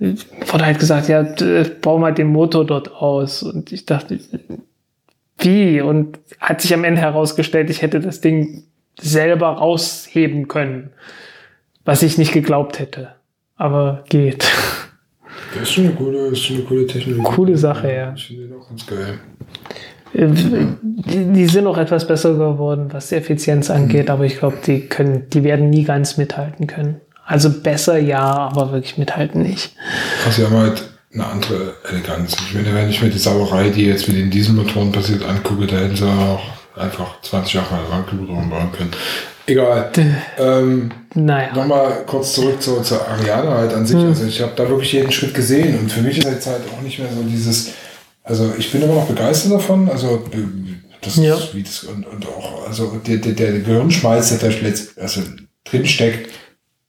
wurde 0.01 0.67
halt 0.67 0.79
gesagt, 0.79 1.09
ja, 1.09 1.23
bau 1.83 1.99
mal 1.99 2.15
den 2.15 2.29
Motor 2.29 2.65
dort 2.65 2.93
aus. 2.93 3.43
Und 3.43 3.71
ich 3.71 3.85
dachte, 3.85 4.19
wie? 5.39 5.81
Und 5.81 6.19
hat 6.41 6.61
sich 6.63 6.73
am 6.75 6.85
Ende 6.85 7.01
herausgestellt, 7.01 7.71
ich 7.71 7.83
hätte 7.83 8.01
das 8.01 8.21
Ding 8.21 8.65
selber 8.99 9.49
rausheben 9.49 10.49
können, 10.49 10.91
was 11.85 12.03
ich 12.03 12.19
nicht 12.19 12.33
geglaubt 12.33 12.79
hätte. 12.79 13.11
Aber 13.57 14.05
geht. 14.09 14.51
Das 15.53 15.63
ist 15.63 15.73
schon 15.73 15.85
eine 15.87 15.95
coole, 15.95 16.29
ist 16.29 16.41
schon 16.41 16.57
eine 16.57 16.65
coole 16.65 16.87
Technologie. 16.87 17.35
Coole 17.35 17.57
Sache, 17.57 17.93
ja. 17.93 18.13
Ich 18.15 18.27
finde 18.27 18.49
den 18.49 18.59
auch 18.59 18.69
ganz 18.69 18.87
geil. 18.87 19.19
Die, 20.13 21.33
die 21.33 21.47
sind 21.47 21.67
auch 21.67 21.79
etwas 21.79 22.07
besser 22.07 22.33
geworden, 22.33 22.89
was 22.91 23.11
die 23.11 23.15
Effizienz 23.15 23.71
angeht, 23.71 24.11
aber 24.11 24.25
ich 24.25 24.39
glaube, 24.39 24.59
die 24.67 24.81
können, 24.81 25.29
die 25.31 25.45
werden 25.45 25.71
nie 25.71 25.85
ganz 25.85 26.17
mithalten 26.17 26.67
können. 26.67 27.01
Also 27.31 27.49
besser 27.49 27.97
ja, 27.97 28.21
aber 28.21 28.73
wirklich 28.73 28.99
mithalten 28.99 29.43
nicht. 29.43 29.73
Krass, 30.25 30.35
sie 30.35 30.45
haben 30.45 30.57
halt 30.57 30.83
eine 31.15 31.27
andere 31.27 31.75
Eleganz. 31.89 32.37
Ich 32.49 32.55
meine, 32.55 32.75
wenn 32.75 32.91
ich 32.91 33.01
mir 33.01 33.09
die 33.09 33.19
Sauerei, 33.19 33.69
die 33.69 33.87
jetzt 33.87 34.09
mit 34.09 34.17
den 34.17 34.31
Dieselmotoren 34.31 34.91
passiert, 34.91 35.25
angucke, 35.25 35.69
da 35.69 35.77
hätten 35.77 35.95
sie 35.95 36.09
auch 36.09 36.43
einfach 36.77 37.23
20 37.23 37.55
Jahre 37.55 37.77
eine 37.77 37.89
Wankelmotoren 37.89 38.51
bauen 38.51 38.73
können. 38.73 38.91
Egal. 39.47 39.93
Ähm, 40.39 40.91
naja. 41.15 41.55
Nochmal 41.55 42.03
kurz 42.05 42.33
zurück 42.33 42.61
zu, 42.61 42.81
zur 42.83 43.07
Ariane 43.07 43.51
halt 43.51 43.75
an 43.75 43.87
sich. 43.87 43.97
Hm. 43.97 44.09
Also 44.09 44.25
ich 44.25 44.41
habe 44.41 44.53
da 44.57 44.69
wirklich 44.69 44.93
jeden 44.93 45.13
Schritt 45.13 45.33
gesehen 45.33 45.79
und 45.79 45.93
für 45.93 46.03
mich 46.03 46.19
ist 46.19 46.27
jetzt 46.27 46.49
halt 46.49 46.63
auch 46.77 46.83
nicht 46.83 46.99
mehr 46.99 47.09
so 47.15 47.23
dieses, 47.23 47.71
also 48.25 48.53
ich 48.59 48.73
bin 48.73 48.83
immer 48.83 48.95
noch 48.95 49.07
begeistert 49.07 49.53
davon, 49.53 49.89
also 49.89 50.25
das 51.01 51.15
ja. 51.15 51.37
ist 51.37 51.55
wie 51.55 51.63
das 51.63 51.85
und, 51.85 52.05
und 52.07 52.27
auch, 52.27 52.67
also 52.67 53.01
der, 53.07 53.19
der, 53.19 53.33
der 53.35 53.53
Gehirnschmalz, 53.61 54.37
der 54.37 54.51
da 54.51 55.01
also 55.01 55.23
drin 55.65 55.87
steckt, 55.87 56.29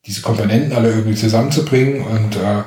diese 0.06 0.22
Komponenten 0.22 0.74
alle 0.74 0.90
irgendwie 0.90 1.16
zusammenzubringen 1.16 2.02
und, 2.06 2.36
äh, 2.36 2.64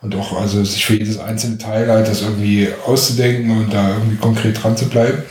und 0.00 0.14
auch 0.16 0.40
also 0.40 0.64
sich 0.64 0.84
für 0.84 0.94
jedes 0.94 1.18
einzelne 1.18 1.58
Teil 1.58 1.88
halt 1.88 2.08
das 2.08 2.22
irgendwie 2.22 2.68
auszudenken 2.86 3.50
und 3.50 3.72
da 3.72 3.90
irgendwie 3.90 4.16
konkret 4.16 4.62
dran 4.62 4.76
zu 4.76 4.88
bleiben. 4.88 5.22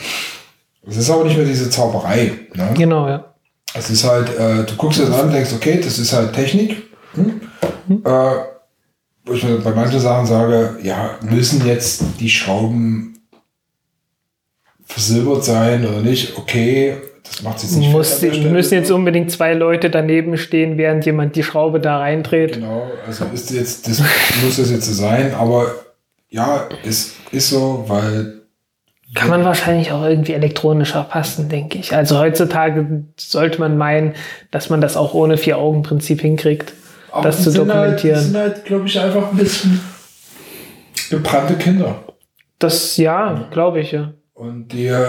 Es 0.86 0.98
ist 0.98 1.10
aber 1.10 1.26
nicht 1.26 1.38
mehr 1.38 1.46
diese 1.46 1.70
Zauberei. 1.70 2.32
Ne? 2.54 2.74
Genau, 2.76 3.08
ja. 3.08 3.34
Es 3.74 3.90
ist 3.90 4.04
halt, 4.04 4.30
äh, 4.38 4.64
du 4.64 4.76
guckst 4.78 5.00
das 5.00 5.12
an 5.12 5.28
und 5.28 5.34
denkst, 5.34 5.52
okay, 5.54 5.80
das 5.84 6.00
ist 6.00 6.14
halt 6.14 6.34
Technik. 6.34 6.84
Hm? 7.14 7.42
Hm. 7.88 8.04
Äh, 8.06 8.32
wo 9.26 9.34
ich 9.34 9.46
bei 9.64 9.72
manchen 9.72 10.00
Sachen 10.00 10.26
sage, 10.26 10.78
ja, 10.84 11.18
müssen 11.22 11.66
jetzt 11.66 12.02
die 12.20 12.30
Schrauben 12.30 13.20
versilbert 14.86 15.44
sein 15.44 15.86
oder 15.86 16.02
nicht? 16.02 16.38
Okay, 16.38 16.98
das 17.30 17.44
macht 17.44 17.62
jetzt 17.64 17.76
nicht 17.78 17.92
Muss, 17.92 18.22
müssen 18.22 18.74
jetzt 18.76 18.92
unbedingt 18.92 19.32
zwei 19.32 19.54
Leute 19.54 19.90
daneben 19.90 20.38
stehen, 20.38 20.78
während 20.78 21.06
jemand 21.06 21.36
die 21.36 21.44
Schraube 21.44 21.80
da 21.80 21.98
reindreht. 22.00 22.54
Genau, 22.54 22.88
also 23.06 23.26
ist 23.34 23.52
jetzt, 23.52 23.88
das 23.88 24.00
muss 24.44 24.58
das 24.58 24.72
jetzt 24.72 24.86
so 24.86 24.94
sein, 24.94 25.34
aber 25.34 25.72
ja, 26.30 26.68
es 26.86 27.14
ist 27.32 27.50
so, 27.50 27.86
weil. 27.88 28.34
Kann 29.16 29.30
man 29.30 29.46
wahrscheinlich 29.46 29.92
auch 29.94 30.04
irgendwie 30.04 30.34
elektronisch 30.34 30.94
erfassen, 30.94 31.48
denke 31.48 31.78
ich. 31.78 31.96
Also 31.96 32.20
heutzutage 32.20 33.06
sollte 33.18 33.60
man 33.60 33.78
meinen, 33.78 34.16
dass 34.52 34.70
man 34.70 34.82
das 34.82 34.98
auch 34.98 35.14
ohne 35.14 35.38
Vier-Augen-Prinzip 35.38 36.22
hinkriegt, 36.22 36.74
aber 37.12 37.24
das 37.24 37.44
zu 37.44 37.52
halt- 37.52 37.58
dokumentieren. 37.58 38.16
Halt, 38.16 38.26
sind 38.26 38.38
halt, 38.38 38.66
glaube 38.66 38.88
ich, 38.88 39.00
einfach 39.00 39.32
ein 39.32 39.38
bisschen 39.38 39.80
gebrannte 41.10 41.56
Kinder. 41.56 42.04
Das, 42.60 42.98
ja, 42.98 43.48
glaube 43.52 43.80
ich, 43.80 43.92
ja. 43.92 44.14
Und 44.38 44.72
die 44.72 44.86
äh, 44.86 45.08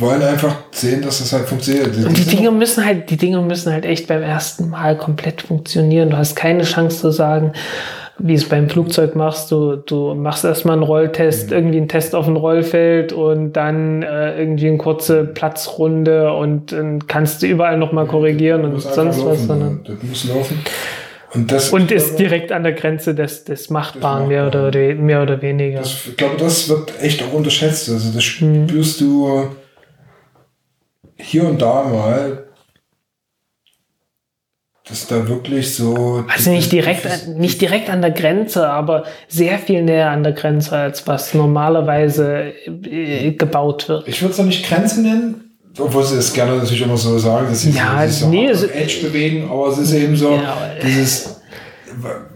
wollen 0.00 0.22
einfach 0.22 0.56
sehen, 0.72 1.00
dass 1.00 1.20
das 1.20 1.32
halt 1.32 1.46
funktioniert. 1.46 1.94
Die, 1.94 2.04
und 2.04 2.18
die 2.18 2.24
Dinge 2.24 2.50
müssen 2.50 2.84
halt, 2.84 3.10
die 3.10 3.16
Dinge 3.16 3.40
müssen 3.40 3.72
halt 3.72 3.84
echt 3.84 4.08
beim 4.08 4.22
ersten 4.22 4.70
Mal 4.70 4.98
komplett 4.98 5.42
funktionieren. 5.42 6.10
Du 6.10 6.16
hast 6.16 6.34
keine 6.34 6.64
Chance 6.64 6.98
zu 6.98 7.12
sagen, 7.12 7.52
wie 8.18 8.34
es 8.34 8.48
beim 8.48 8.68
Flugzeug 8.68 9.14
machst, 9.14 9.52
du, 9.52 9.76
du 9.76 10.14
machst 10.14 10.44
erstmal 10.44 10.74
einen 10.74 10.82
Rolltest, 10.82 11.50
mhm. 11.50 11.56
irgendwie 11.56 11.76
einen 11.76 11.88
Test 11.88 12.16
auf 12.16 12.26
ein 12.26 12.34
Rollfeld 12.34 13.12
und 13.12 13.52
dann 13.52 14.02
äh, 14.02 14.36
irgendwie 14.36 14.66
eine 14.66 14.78
kurze 14.78 15.22
Platzrunde 15.22 16.32
und 16.32 16.72
äh, 16.72 16.98
kannst 17.06 17.42
du 17.42 17.46
überall 17.46 17.78
nochmal 17.78 18.06
korrigieren 18.06 18.64
und 18.64 18.80
sonst 18.80 19.18
laufen, 19.18 19.26
was. 19.26 19.46
Sondern 19.46 19.84
das 19.84 20.02
muss 20.02 20.24
laufen. 20.24 20.58
Und, 21.36 21.52
das 21.52 21.70
und 21.70 21.92
ist 21.92 22.18
direkt 22.18 22.50
an 22.50 22.62
der 22.62 22.72
Grenze 22.72 23.14
des, 23.14 23.44
des 23.44 23.68
Machbaren, 23.68 24.26
mehr, 24.28 24.46
oder, 24.46 24.70
mehr 24.94 25.22
oder 25.22 25.42
weniger. 25.42 25.80
Das, 25.80 26.06
ich 26.06 26.16
glaube, 26.16 26.38
das 26.38 26.68
wird 26.70 26.92
echt 27.02 27.22
auch 27.22 27.32
unterschätzt. 27.34 27.90
Also 27.90 28.10
das 28.10 28.24
mhm. 28.40 28.68
spürst 28.68 29.02
mhm. 29.02 29.04
du 29.04 29.50
hier 31.16 31.44
und 31.44 31.60
da 31.60 31.84
mal, 31.84 32.46
dass 34.88 35.06
da 35.06 35.28
wirklich 35.28 35.74
so. 35.74 36.24
Also 36.28 36.50
nicht 36.50 36.72
direkt, 36.72 37.28
nicht 37.28 37.60
direkt 37.60 37.90
an 37.90 38.00
der 38.00 38.12
Grenze, 38.12 38.70
aber 38.70 39.04
sehr 39.28 39.58
viel 39.58 39.82
näher 39.82 40.10
an 40.10 40.22
der 40.22 40.32
Grenze, 40.32 40.74
als 40.74 41.06
was 41.06 41.34
normalerweise 41.34 42.54
äh, 42.66 43.32
gebaut 43.32 43.90
wird. 43.90 44.08
Ich 44.08 44.22
würde 44.22 44.30
es 44.30 44.36
doch 44.38 44.44
nicht 44.44 44.66
Grenze 44.66 45.02
nennen, 45.02 45.45
obwohl 45.78 46.04
sie 46.04 46.16
es 46.16 46.32
gerne 46.32 46.56
natürlich 46.56 46.82
immer 46.82 46.96
so 46.96 47.18
sagen, 47.18 47.48
dass 47.48 47.62
sie 47.62 47.70
ja, 47.70 48.06
sich 48.06 48.18
so 48.18 48.28
nee, 48.28 48.52
so 48.52 48.66
Edge 48.66 49.00
bewegen, 49.02 49.48
aber 49.50 49.68
es 49.68 49.78
ist 49.78 49.92
eben 49.92 50.16
so, 50.16 50.32
ja, 50.32 50.56
dieses, 50.82 51.40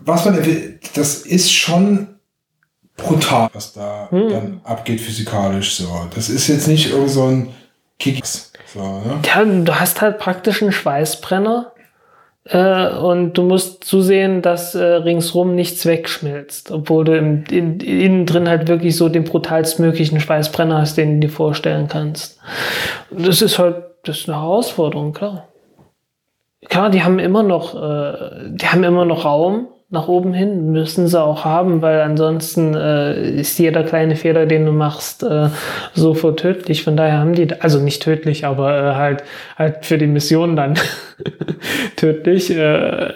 was 0.04 0.24
man, 0.24 0.78
das 0.94 1.16
ist 1.18 1.52
schon 1.52 2.08
brutal, 2.96 3.48
was 3.52 3.72
da 3.72 4.08
hm. 4.10 4.28
dann 4.28 4.60
abgeht 4.64 5.00
physikalisch, 5.00 5.76
so. 5.76 6.06
Das 6.14 6.28
ist 6.28 6.48
jetzt 6.48 6.68
nicht 6.68 6.90
irgend 6.90 7.10
so 7.10 7.24
ein 7.24 7.54
Kicks, 7.98 8.52
so, 8.72 8.80
ne? 8.80 9.20
Ja, 9.24 9.44
du 9.44 9.74
hast 9.74 10.00
halt 10.00 10.18
praktisch 10.18 10.62
einen 10.62 10.72
Schweißbrenner, 10.72 11.72
äh, 12.50 12.88
und 12.88 13.34
du 13.34 13.42
musst 13.42 13.84
zusehen, 13.84 14.42
dass 14.42 14.74
äh, 14.74 14.82
ringsrum 14.82 15.54
nichts 15.54 15.86
wegschmilzt, 15.86 16.72
obwohl 16.72 17.04
du 17.04 17.16
im, 17.16 17.44
in, 17.50 17.78
innen 17.78 18.26
drin 18.26 18.48
halt 18.48 18.66
wirklich 18.66 18.96
so 18.96 19.08
den 19.08 19.22
brutalstmöglichen 19.24 20.20
Schweißbrenner 20.20 20.78
hast, 20.78 20.96
den 20.96 21.20
du 21.20 21.28
dir 21.28 21.32
vorstellen 21.32 21.86
kannst. 21.88 22.40
Das 23.10 23.40
ist 23.40 23.58
halt, 23.60 23.76
das 24.02 24.18
ist 24.18 24.28
eine 24.28 24.40
Herausforderung, 24.40 25.12
klar. 25.12 25.48
Klar, 26.68 26.90
die 26.90 27.04
haben 27.04 27.20
immer 27.20 27.44
noch, 27.44 27.74
äh, 27.74 28.48
die 28.48 28.66
haben 28.66 28.82
immer 28.82 29.04
noch 29.04 29.24
Raum, 29.24 29.68
nach 29.92 30.06
oben 30.06 30.32
hin 30.32 30.70
müssen 30.70 31.08
sie 31.08 31.20
auch 31.20 31.44
haben, 31.44 31.82
weil 31.82 32.00
ansonsten 32.00 32.74
äh, 32.74 33.40
ist 33.40 33.58
jeder 33.58 33.82
kleine 33.82 34.14
Fehler, 34.14 34.46
den 34.46 34.64
du 34.64 34.72
machst, 34.72 35.24
äh, 35.24 35.48
sofort 35.94 36.38
tödlich. 36.38 36.84
Von 36.84 36.96
daher 36.96 37.18
haben 37.18 37.34
die, 37.34 37.48
also 37.60 37.80
nicht 37.80 38.00
tödlich, 38.00 38.46
aber 38.46 38.72
äh, 38.72 38.94
halt 38.94 39.24
halt 39.56 39.84
für 39.84 39.98
die 39.98 40.06
Mission 40.06 40.54
dann 40.54 40.78
tödlich. 41.96 42.56
Äh, 42.56 43.14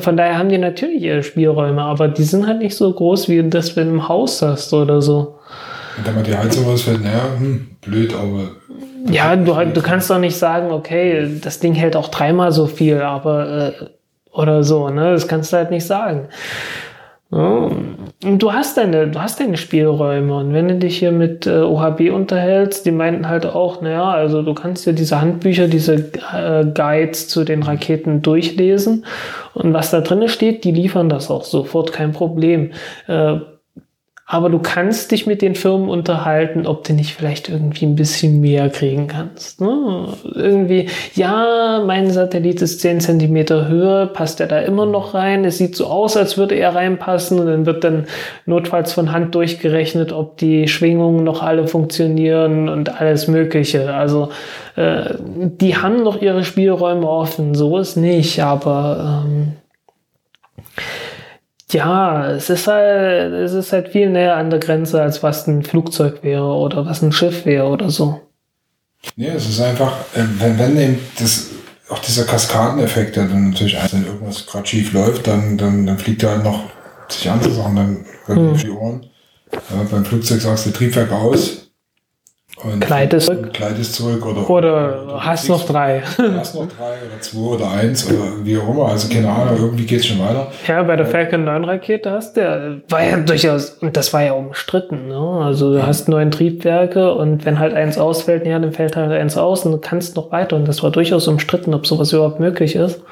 von 0.00 0.16
daher 0.16 0.38
haben 0.38 0.48
die 0.48 0.58
natürlich 0.58 1.02
ihre 1.02 1.22
Spielräume, 1.22 1.82
aber 1.82 2.08
die 2.08 2.24
sind 2.24 2.46
halt 2.46 2.60
nicht 2.60 2.76
so 2.76 2.90
groß, 2.90 3.28
wie 3.28 3.46
das, 3.48 3.76
wenn 3.76 3.88
du 3.88 3.94
im 3.94 4.08
Haus 4.08 4.40
hast 4.40 4.72
oder 4.72 5.02
so. 5.02 5.38
Und 5.98 6.06
wenn 6.06 6.14
man 6.14 6.24
die 6.24 6.36
Heizung 6.36 6.66
ausfällt, 6.66 7.02
naja, 7.02 7.24
hm, 7.38 7.68
blöd, 7.82 8.14
aber. 8.14 8.50
Ja, 9.10 9.36
du, 9.36 9.52
du 9.52 9.82
kannst 9.82 10.08
doch 10.10 10.18
nicht 10.18 10.36
sagen, 10.36 10.70
okay, 10.70 11.38
das 11.42 11.60
Ding 11.60 11.74
hält 11.74 11.94
auch 11.94 12.08
dreimal 12.08 12.52
so 12.52 12.66
viel, 12.66 13.00
aber 13.00 13.72
äh, 13.80 13.97
oder 14.38 14.62
so, 14.62 14.88
ne? 14.88 15.12
Das 15.12 15.26
kannst 15.26 15.52
du 15.52 15.56
halt 15.56 15.70
nicht 15.70 15.84
sagen. 15.84 16.28
Ja. 17.30 17.70
Du 18.20 18.52
hast 18.52 18.78
deine, 18.78 19.08
du 19.08 19.20
hast 19.20 19.38
deine 19.38 19.56
Spielräume. 19.56 20.34
Und 20.34 20.54
wenn 20.54 20.68
du 20.68 20.76
dich 20.76 20.98
hier 20.98 21.12
mit 21.12 21.46
äh, 21.46 21.60
OHB 21.60 22.10
unterhältst, 22.12 22.86
die 22.86 22.90
meinten 22.90 23.28
halt 23.28 23.44
auch, 23.46 23.82
naja, 23.82 24.10
also 24.10 24.42
du 24.42 24.54
kannst 24.54 24.86
ja 24.86 24.92
diese 24.92 25.20
Handbücher, 25.20 25.68
diese 25.68 26.10
äh, 26.32 26.64
Guides 26.72 27.28
zu 27.28 27.44
den 27.44 27.62
Raketen 27.62 28.22
durchlesen. 28.22 29.04
Und 29.54 29.74
was 29.74 29.90
da 29.90 30.00
drin 30.00 30.26
steht, 30.28 30.64
die 30.64 30.72
liefern 30.72 31.08
das 31.08 31.30
auch 31.30 31.44
sofort, 31.44 31.92
kein 31.92 32.12
Problem. 32.12 32.70
Äh, 33.08 33.36
aber 34.30 34.50
du 34.50 34.58
kannst 34.58 35.10
dich 35.10 35.26
mit 35.26 35.40
den 35.40 35.54
Firmen 35.54 35.88
unterhalten, 35.88 36.66
ob 36.66 36.84
du 36.84 36.92
nicht 36.92 37.14
vielleicht 37.14 37.48
irgendwie 37.48 37.86
ein 37.86 37.96
bisschen 37.96 38.42
mehr 38.42 38.68
kriegen 38.68 39.06
kannst. 39.06 39.62
Ne? 39.62 40.08
Irgendwie, 40.34 40.90
ja, 41.14 41.82
mein 41.86 42.10
Satellit 42.10 42.60
ist 42.60 42.82
10 42.82 43.00
Zentimeter 43.00 43.68
Höhe, 43.68 44.06
passt 44.06 44.40
er 44.40 44.46
da 44.46 44.58
immer 44.58 44.84
noch 44.84 45.14
rein? 45.14 45.46
Es 45.46 45.56
sieht 45.56 45.74
so 45.74 45.86
aus, 45.86 46.14
als 46.18 46.36
würde 46.36 46.56
er 46.56 46.74
reinpassen 46.74 47.40
und 47.40 47.46
dann 47.46 47.64
wird 47.64 47.84
dann 47.84 48.06
notfalls 48.44 48.92
von 48.92 49.12
Hand 49.12 49.34
durchgerechnet, 49.34 50.12
ob 50.12 50.36
die 50.36 50.68
Schwingungen 50.68 51.24
noch 51.24 51.42
alle 51.42 51.66
funktionieren 51.66 52.68
und 52.68 53.00
alles 53.00 53.28
Mögliche. 53.28 53.94
Also 53.94 54.28
äh, 54.76 55.14
die 55.24 55.78
haben 55.78 56.02
noch 56.02 56.20
ihre 56.20 56.44
Spielräume 56.44 57.08
offen, 57.08 57.54
so 57.54 57.78
ist 57.78 57.96
nicht, 57.96 58.42
aber 58.42 59.24
ähm, 59.26 59.54
ja, 61.72 62.30
es 62.30 62.50
ist 62.50 62.66
halt, 62.66 63.32
es 63.32 63.52
ist 63.52 63.72
halt 63.72 63.88
viel 63.88 64.08
näher 64.10 64.36
an 64.36 64.50
der 64.50 64.58
Grenze, 64.58 65.02
als 65.02 65.22
was 65.22 65.46
ein 65.46 65.62
Flugzeug 65.62 66.22
wäre 66.22 66.46
oder 66.46 66.86
was 66.86 67.02
ein 67.02 67.12
Schiff 67.12 67.44
wäre 67.44 67.66
oder 67.66 67.90
so. 67.90 68.20
Ja, 69.16 69.34
es 69.34 69.48
ist 69.48 69.60
einfach, 69.60 69.92
äh, 70.14 70.24
wenn, 70.38 70.58
wenn 70.58 70.76
eben 70.76 70.98
das, 71.18 71.50
auch 71.88 71.98
dieser 72.00 72.24
Kaskadeneffekt, 72.24 73.16
der 73.16 73.24
dann 73.24 73.50
natürlich, 73.50 73.78
wenn 73.92 74.06
irgendwas 74.06 74.46
gerade 74.46 74.66
schief 74.66 74.92
läuft, 74.92 75.26
dann, 75.26 75.56
dann, 75.56 75.86
dann 75.86 75.98
fliegt 75.98 76.22
ja 76.22 76.30
halt 76.30 76.44
noch 76.44 76.64
sich 77.08 77.30
andere 77.30 77.52
Sachen 77.52 77.76
dann 77.76 78.04
hm. 78.26 78.56
die 78.56 78.70
Ohren. 78.70 79.06
Ja, 79.52 79.82
beim 79.90 80.04
Flugzeug 80.04 80.40
sagst 80.40 80.66
du 80.66 80.70
Triebwerk 80.70 81.10
aus, 81.12 81.67
und 82.64 82.80
Kleidest 82.80 83.26
zurück. 83.26 83.52
Kleidest 83.52 83.94
zurück 83.94 84.26
oder, 84.26 84.50
oder, 84.50 85.04
oder 85.04 85.24
hast 85.24 85.48
noch 85.48 85.64
drei. 85.64 86.02
Hast 86.36 86.54
noch 86.54 86.66
drei 86.66 86.94
oder 87.06 87.20
zwei 87.20 87.38
oder 87.38 87.70
eins 87.70 88.06
oder 88.10 88.44
wie 88.44 88.58
auch 88.58 88.68
immer. 88.68 88.88
Also 88.88 89.08
keine 89.08 89.30
Ahnung, 89.30 89.56
irgendwie 89.58 89.86
geht 89.86 90.00
es 90.00 90.06
schon 90.06 90.18
weiter. 90.18 90.50
Ja, 90.66 90.82
bei 90.82 90.96
der 90.96 91.06
Falcon 91.06 91.44
9 91.44 91.64
Rakete 91.64 92.10
hast 92.10 92.36
du, 92.36 92.82
war 92.88 93.02
ja 93.02 93.16
durchaus, 93.18 93.70
und 93.70 93.96
das 93.96 94.12
war 94.12 94.22
ja 94.22 94.32
umstritten. 94.32 95.08
Ne? 95.08 95.44
Also 95.44 95.72
du 95.72 95.86
hast 95.86 96.08
neun 96.08 96.30
Triebwerke 96.30 97.14
und 97.14 97.44
wenn 97.44 97.58
halt 97.58 97.74
eins 97.74 97.98
ausfällt, 97.98 98.46
ja, 98.46 98.58
dann 98.58 98.72
fällt 98.72 98.96
halt 98.96 99.12
eins 99.12 99.36
aus 99.36 99.64
und 99.64 99.72
du 99.72 99.78
kannst 99.78 100.16
noch 100.16 100.32
weiter. 100.32 100.56
Und 100.56 100.66
das 100.66 100.82
war 100.82 100.90
durchaus 100.90 101.28
umstritten, 101.28 101.74
ob 101.74 101.86
sowas 101.86 102.12
überhaupt 102.12 102.40
möglich 102.40 102.74
ist. 102.74 103.02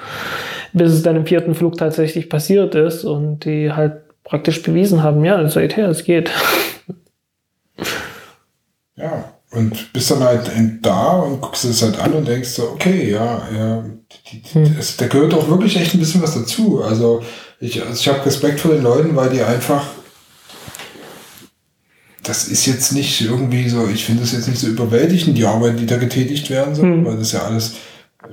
Bis 0.73 0.93
es 0.93 1.03
dann 1.03 1.17
im 1.17 1.27
vierten 1.27 1.55
Flug 1.55 1.77
tatsächlich 1.77 2.29
passiert 2.29 2.75
ist 2.75 3.05
und 3.05 3.45
die 3.45 3.73
halt 3.73 4.03
praktisch 4.25 4.63
bewiesen 4.63 5.03
haben, 5.03 5.25
ja, 5.25 5.49
seither, 5.49 5.89
es 5.89 6.05
geht. 6.05 6.31
Ja, 8.97 9.36
und 9.53 9.93
bist 9.93 10.11
dann 10.11 10.23
halt 10.23 10.51
da 10.83 11.13
und 11.21 11.41
guckst 11.41 11.65
es 11.65 11.83
halt 11.83 11.99
an 11.99 12.13
und 12.15 12.27
denkst 12.27 12.51
so, 12.51 12.71
okay, 12.71 13.11
ja, 13.11 13.49
ja, 13.57 13.85
die, 14.31 14.43
die, 14.43 14.55
hm. 14.55 14.77
das, 14.77 14.97
da 14.97 15.07
gehört 15.07 15.35
auch 15.35 15.49
wirklich 15.49 15.77
echt 15.77 15.95
ein 15.95 16.01
bisschen 16.01 16.23
was 16.23 16.35
dazu. 16.35 16.83
Also 16.83 17.23
ich, 17.61 17.83
also 17.83 17.95
ich 17.95 18.09
habe 18.09 18.27
Respekt 18.27 18.61
vor 18.61 18.73
den 18.73 18.83
Leuten, 18.83 19.15
weil 19.15 19.31
die 19.31 19.43
einfach, 19.43 19.87
das 22.23 22.49
ist 22.49 22.67
jetzt 22.67 22.93
nicht 22.93 23.21
irgendwie 23.21 23.69
so, 23.69 23.89
ich 23.89 24.05
finde 24.05 24.23
das 24.23 24.33
jetzt 24.33 24.49
nicht 24.49 24.59
so 24.59 24.67
überwältigend, 24.67 25.39
die 25.39 25.47
Arbeit, 25.47 25.79
die 25.79 25.87
da 25.87 25.97
getätigt 25.97 26.51
werden 26.51 26.75
soll, 26.75 26.85
hm. 26.85 27.05
weil 27.05 27.17
das 27.17 27.33
ja 27.33 27.43
alles 27.43 27.75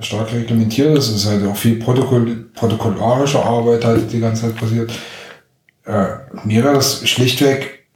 stark 0.00 0.32
reglementiert 0.32 0.98
ist. 0.98 1.08
Es 1.08 1.16
ist 1.16 1.26
halt 1.26 1.46
auch 1.46 1.56
viel 1.56 1.76
Protokoll, 1.76 2.46
protokollarische 2.54 3.42
Arbeit 3.42 3.84
halt 3.84 4.12
die 4.12 4.20
ganze 4.20 4.42
Zeit 4.42 4.56
passiert. 4.56 4.92
Äh, 5.84 6.06
mir 6.44 6.64
wäre 6.64 6.74
das 6.74 7.08
schlichtweg, 7.08 7.86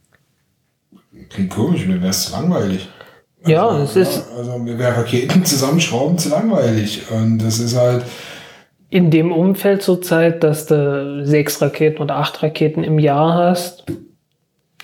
klingt 1.29 1.49
komisch, 1.49 1.85
mir 1.85 1.99
wäre 1.99 2.11
es 2.11 2.31
langweilig. 2.31 2.87
Also, 3.43 3.51
ja, 3.51 3.83
es 3.83 3.95
ist. 3.95 4.25
Also 4.35 4.57
mir 4.57 4.77
wäre 4.77 4.97
Raketen 4.97 5.45
zusammenschrauben 5.45 6.17
zu 6.17 6.29
langweilig. 6.29 7.03
Und 7.11 7.39
das 7.39 7.59
ist 7.59 7.75
halt. 7.75 8.03
In 8.89 9.11
dem 9.11 9.31
Umfeld 9.31 9.83
zurzeit, 9.83 10.43
dass 10.43 10.65
du 10.65 11.25
sechs 11.25 11.61
Raketen 11.61 12.01
oder 12.01 12.15
acht 12.15 12.41
Raketen 12.41 12.83
im 12.83 12.97
Jahr 12.97 13.35
hast, 13.35 13.83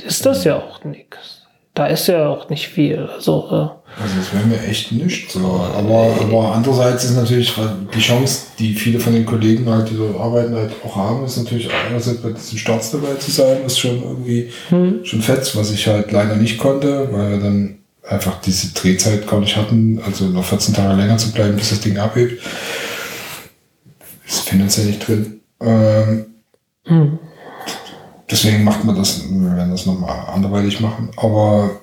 ist 0.05 0.25
das 0.25 0.43
ja 0.43 0.57
auch 0.57 0.83
nichts. 0.83 1.41
Da 1.73 1.87
ist 1.87 2.07
ja 2.07 2.29
auch 2.29 2.49
nicht 2.49 2.69
viel. 2.69 3.09
Also, 3.13 3.47
äh, 3.51 4.01
also 4.01 4.15
das 4.17 4.33
wäre 4.33 4.45
mir 4.45 4.63
echt 4.65 4.93
nicht 4.93 5.29
so. 5.29 5.39
Aber, 5.39 6.09
aber 6.21 6.55
andererseits 6.55 7.03
ist 7.03 7.17
natürlich 7.17 7.53
die 7.93 7.99
Chance, 7.99 8.47
die 8.59 8.73
viele 8.73 8.99
von 8.99 9.11
den 9.11 9.25
Kollegen 9.25 9.69
halt, 9.69 9.89
die 9.89 9.97
dort 9.97 10.17
arbeiten, 10.17 10.55
halt 10.55 10.71
auch 10.85 10.95
haben, 10.95 11.25
ist 11.25 11.35
natürlich 11.35 11.69
einerseits 11.89 12.21
bei 12.21 12.29
diesen 12.29 12.57
Starts 12.57 12.91
dabei 12.91 13.15
zu 13.15 13.29
sein, 13.29 13.65
ist 13.65 13.79
schon 13.79 14.01
irgendwie 14.01 14.51
hm. 14.69 15.03
schon 15.03 15.21
fett, 15.21 15.53
was 15.55 15.71
ich 15.71 15.85
halt 15.87 16.13
leider 16.13 16.37
nicht 16.37 16.57
konnte, 16.57 17.09
weil 17.11 17.31
wir 17.31 17.39
dann 17.39 17.79
einfach 18.07 18.41
diese 18.41 18.73
Drehzeit 18.73 19.27
gar 19.27 19.39
nicht 19.39 19.55
hatten, 19.55 19.99
also 20.05 20.25
noch 20.25 20.45
14 20.45 20.73
Tage 20.73 20.95
länger 20.95 21.17
zu 21.17 21.31
bleiben, 21.31 21.55
bis 21.55 21.69
das 21.69 21.81
Ding 21.81 21.97
abhebt. 21.97 22.41
Ist 24.27 24.49
finanziell 24.49 24.87
nicht 24.87 25.07
drin. 25.07 25.41
Ähm, 25.61 26.25
mhm. 26.87 27.19
Deswegen 28.29 28.63
macht 28.63 28.83
man 28.83 28.95
das, 28.95 29.23
wir 29.29 29.55
werden 29.55 29.71
das 29.71 29.85
nochmal 29.85 30.27
anderweitig 30.33 30.79
machen, 30.79 31.11
aber 31.15 31.81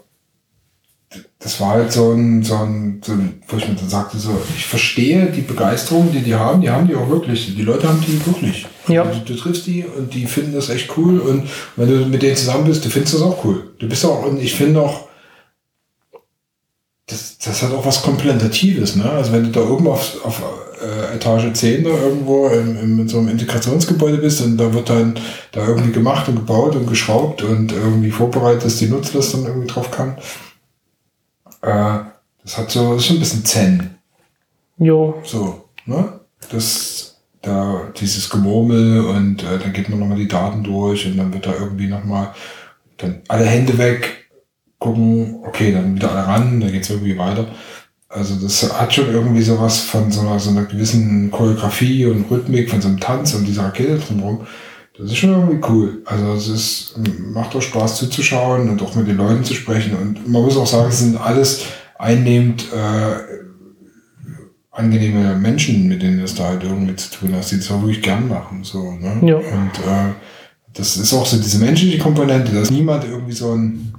das 1.39 1.61
war 1.61 1.70
halt 1.70 1.93
so 1.93 2.12
ein, 2.12 2.43
so 2.43 2.55
ein, 2.57 3.01
so 3.05 3.12
ein, 3.12 3.43
wo 3.49 3.57
ich 3.57 3.69
mir 3.69 3.74
dann 3.74 3.89
sagte, 3.89 4.19
so, 4.19 4.31
ich 4.57 4.66
verstehe 4.66 5.27
die 5.27 5.40
Begeisterung, 5.40 6.11
die 6.12 6.20
die 6.20 6.35
haben, 6.35 6.61
die 6.61 6.70
haben 6.70 6.86
die 6.86 6.94
auch 6.94 7.09
wirklich. 7.09 7.55
Die 7.55 7.62
Leute 7.62 7.89
haben 7.89 8.03
die 8.07 8.24
wirklich. 8.24 8.66
Ja. 8.86 9.05
Du, 9.05 9.19
du, 9.20 9.35
triffst 9.35 9.66
die 9.66 9.85
und 9.85 10.15
die 10.15 10.27
finden 10.27 10.53
das 10.53 10.69
echt 10.69 10.97
cool 10.97 11.19
und 11.19 11.49
wenn 11.77 11.89
du 11.89 12.07
mit 12.07 12.23
denen 12.23 12.36
zusammen 12.36 12.65
bist, 12.65 12.85
du 12.85 12.90
findest 12.90 13.15
das 13.15 13.23
auch 13.23 13.44
cool. 13.44 13.73
Du 13.78 13.89
bist 13.89 14.05
auch, 14.05 14.24
und 14.24 14.40
ich 14.40 14.55
finde 14.55 14.82
auch, 14.82 15.09
das, 17.44 17.62
hat 17.62 17.73
auch 17.73 17.85
was 17.85 18.02
Komplementatives, 18.02 18.97
ne? 18.97 19.10
Also 19.10 19.32
wenn 19.32 19.44
du 19.44 19.51
da 19.51 19.69
oben 19.69 19.86
auf, 19.89 20.24
auf 20.24 20.43
äh, 20.82 21.16
Etage 21.16 21.52
10 21.52 21.85
da 21.85 21.90
irgendwo 21.90 22.48
in, 22.48 22.77
in, 22.77 22.98
in 22.98 23.09
so 23.09 23.19
einem 23.19 23.28
Integrationsgebäude 23.28 24.19
bist 24.19 24.43
und 24.43 24.56
da 24.56 24.73
wird 24.73 24.90
dann 24.90 25.19
da 25.52 25.66
irgendwie 25.66 25.93
gemacht 25.93 26.28
und 26.28 26.36
gebaut 26.36 26.77
und 26.77 26.86
geschraubt 26.86 27.43
und 27.43 27.73
irgendwie 27.73 28.10
vorbereitet, 28.10 28.64
dass 28.64 28.77
die 28.77 28.89
Nutzlast 28.89 29.35
dann 29.35 29.44
irgendwie 29.44 29.69
drauf 29.69 29.90
kann. 29.90 30.16
Äh, 31.62 32.05
das 32.43 32.59
hat 32.59 32.70
so, 32.70 32.94
das 32.94 33.02
ist 33.02 33.06
schon 33.06 33.16
ein 33.16 33.20
bisschen 33.20 33.44
Zen. 33.44 33.94
Jo. 34.78 35.20
So, 35.24 35.64
ne? 35.86 36.20
Das, 36.51 37.16
da, 37.40 37.93
dieses 37.97 38.31
Gemurmel 38.31 39.05
und 39.05 39.43
äh, 39.43 39.59
dann 39.59 39.73
geht 39.73 39.89
man 39.89 39.98
nochmal 39.98 40.19
die 40.19 40.28
Daten 40.28 40.62
durch 40.62 41.06
und 41.06 41.16
dann 41.16 41.32
wird 41.32 41.47
da 41.47 41.55
irgendwie 41.55 41.89
nochmal 41.89 42.32
dann 42.98 43.23
alle 43.28 43.44
Hände 43.44 43.78
weg 43.78 44.22
gucken, 44.82 45.36
okay, 45.44 45.72
dann 45.72 45.94
wieder 45.94 46.10
alle 46.10 46.26
ran, 46.26 46.60
dann 46.60 46.72
geht's 46.72 46.90
irgendwie 46.90 47.16
weiter. 47.16 47.46
Also 48.09 48.34
das 48.34 48.78
hat 48.78 48.92
schon 48.92 49.10
irgendwie 49.10 49.42
sowas 49.42 49.80
von 49.80 50.10
so 50.10 50.20
einer, 50.20 50.38
so 50.38 50.50
einer 50.50 50.64
gewissen 50.64 51.30
Choreografie 51.30 52.06
und 52.06 52.30
Rhythmik, 52.30 52.68
von 52.68 52.82
so 52.82 52.88
einem 52.88 53.00
Tanz 53.00 53.32
und 53.34 53.46
dieser 53.46 53.64
Rakete 53.64 53.98
drumherum. 53.98 54.46
Das 54.98 55.06
ist 55.06 55.16
schon 55.16 55.30
irgendwie 55.30 55.66
cool. 55.70 56.02
Also 56.04 56.32
es 56.34 56.48
ist, 56.48 56.94
macht 57.18 57.56
auch 57.56 57.62
Spaß 57.62 57.96
zuzuschauen 57.96 58.68
und 58.68 58.82
auch 58.82 58.94
mit 58.94 59.09
den 59.09 59.16
Leuten 59.16 59.44
zu 59.44 59.54
sprechen. 59.54 59.96
Und 59.96 60.28
man 60.28 60.42
muss 60.42 60.59
auch 60.59 60.66
sagen, 60.66 60.88
es 60.90 60.98
sind 60.98 61.18
alles 61.18 61.64
einnehmend 61.98 62.66
äh, 62.74 63.42
angenehme 64.72 65.34
Menschen, 65.36 65.86
mit 65.86 66.02
denen 66.02 66.20
es 66.20 66.34
da 66.34 66.48
halt 66.48 66.64
irgendwie 66.64 66.96
zu 66.96 67.10
tun 67.10 67.30
hast, 67.34 67.52
die 67.52 67.56
das 67.56 67.70
auch 67.70 67.80
wirklich 67.80 68.02
gern 68.02 68.28
machen. 68.28 68.64
So, 68.64 68.92
ne? 68.92 69.20
Ja. 69.22 69.36
Und 69.36 69.78
äh, 69.86 70.12
das 70.74 70.96
ist 70.96 71.12
auch 71.14 71.26
so 71.26 71.36
diese 71.36 71.59
menschliche 71.59 71.98
Komponente, 71.98 72.52
dass 72.52 72.70
niemand 72.70 73.04
irgendwie 73.04 73.32
so 73.32 73.52
ein 73.52 73.94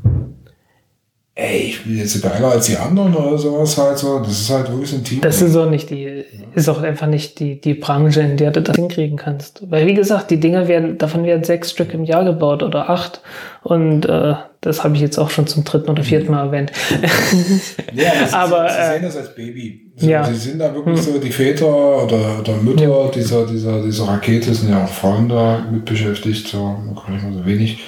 ey, 1.36 1.64
ich 1.70 1.84
bin 1.84 1.98
jetzt 1.98 2.22
geiler 2.22 2.52
als 2.52 2.68
die 2.68 2.78
anderen 2.78 3.16
oder 3.16 3.38
sowas 3.38 3.76
halt 3.78 3.98
so. 3.98 4.20
Das 4.20 4.40
ist 4.40 4.50
halt 4.52 4.70
wirklich 4.70 4.94
ein 4.94 5.04
Team. 5.04 5.22
Das 5.22 5.42
ist 5.42 5.56
auch 5.56 5.70
nicht 5.70 5.90
die, 5.90 6.26
ist 6.54 6.70
auch 6.70 6.82
einfach 6.82 7.08
nicht 7.08 7.40
die, 7.40 7.60
die 7.60 7.74
Branche, 7.74 8.22
in 8.22 8.38
der 8.38 8.52
du 8.52 8.62
das 8.62 8.76
hinkriegen 8.76 9.18
kannst. 9.18 9.64
Weil 9.70 9.88
wie 9.88 9.96
gesagt, 9.96 10.30
die 10.30 10.40
Dinger 10.40 10.68
werden, 10.68 11.00
davon 11.00 11.24
werden 11.24 11.44
sechs 11.44 11.72
Stück 11.72 11.94
im 11.94 12.04
Jahr 12.04 12.24
gebaut 12.24 12.62
oder 12.62 12.90
acht. 12.90 13.22
Und 13.64 14.06
äh, 14.06 14.36
das 14.62 14.84
habe 14.84 14.96
ich 14.96 15.02
jetzt 15.02 15.18
auch 15.18 15.32
schon 15.32 15.48
zum 15.48 15.64
dritten 15.64 15.90
oder 15.90 16.04
vierten 16.04 16.32
Mal 16.32 16.46
erwähnt. 16.46 16.72
ja, 17.94 18.12
das 18.22 18.34
aber 18.34 18.68
ist, 18.68 18.76
sie 18.76 18.92
sehen 18.94 19.02
das 19.02 19.18
als 19.18 19.36
Baby. 19.36 19.92
So, 19.96 20.08
ja. 20.08 20.24
Sie 20.26 20.36
sind 20.36 20.60
da 20.60 20.74
wirklich 20.74 20.98
hm. 20.98 21.14
so 21.14 21.20
die 21.20 21.32
Väter 21.32 22.04
oder, 22.04 22.40
oder 22.40 22.58
Mütter 22.58 23.06
ja. 23.06 23.08
dieser, 23.10 23.48
dieser, 23.48 23.82
dieser 23.82 24.08
Rakete 24.08 24.54
sind 24.54 24.70
ja 24.70 24.84
auch 24.84 24.90
Frauen 24.90 25.30
da 25.30 25.66
mit 25.72 25.86
beschäftigt, 25.86 26.48
so 26.48 26.76
gar 26.96 27.10
nicht 27.10 27.24
mal 27.24 27.34
so 27.34 27.46
wenig. 27.46 27.80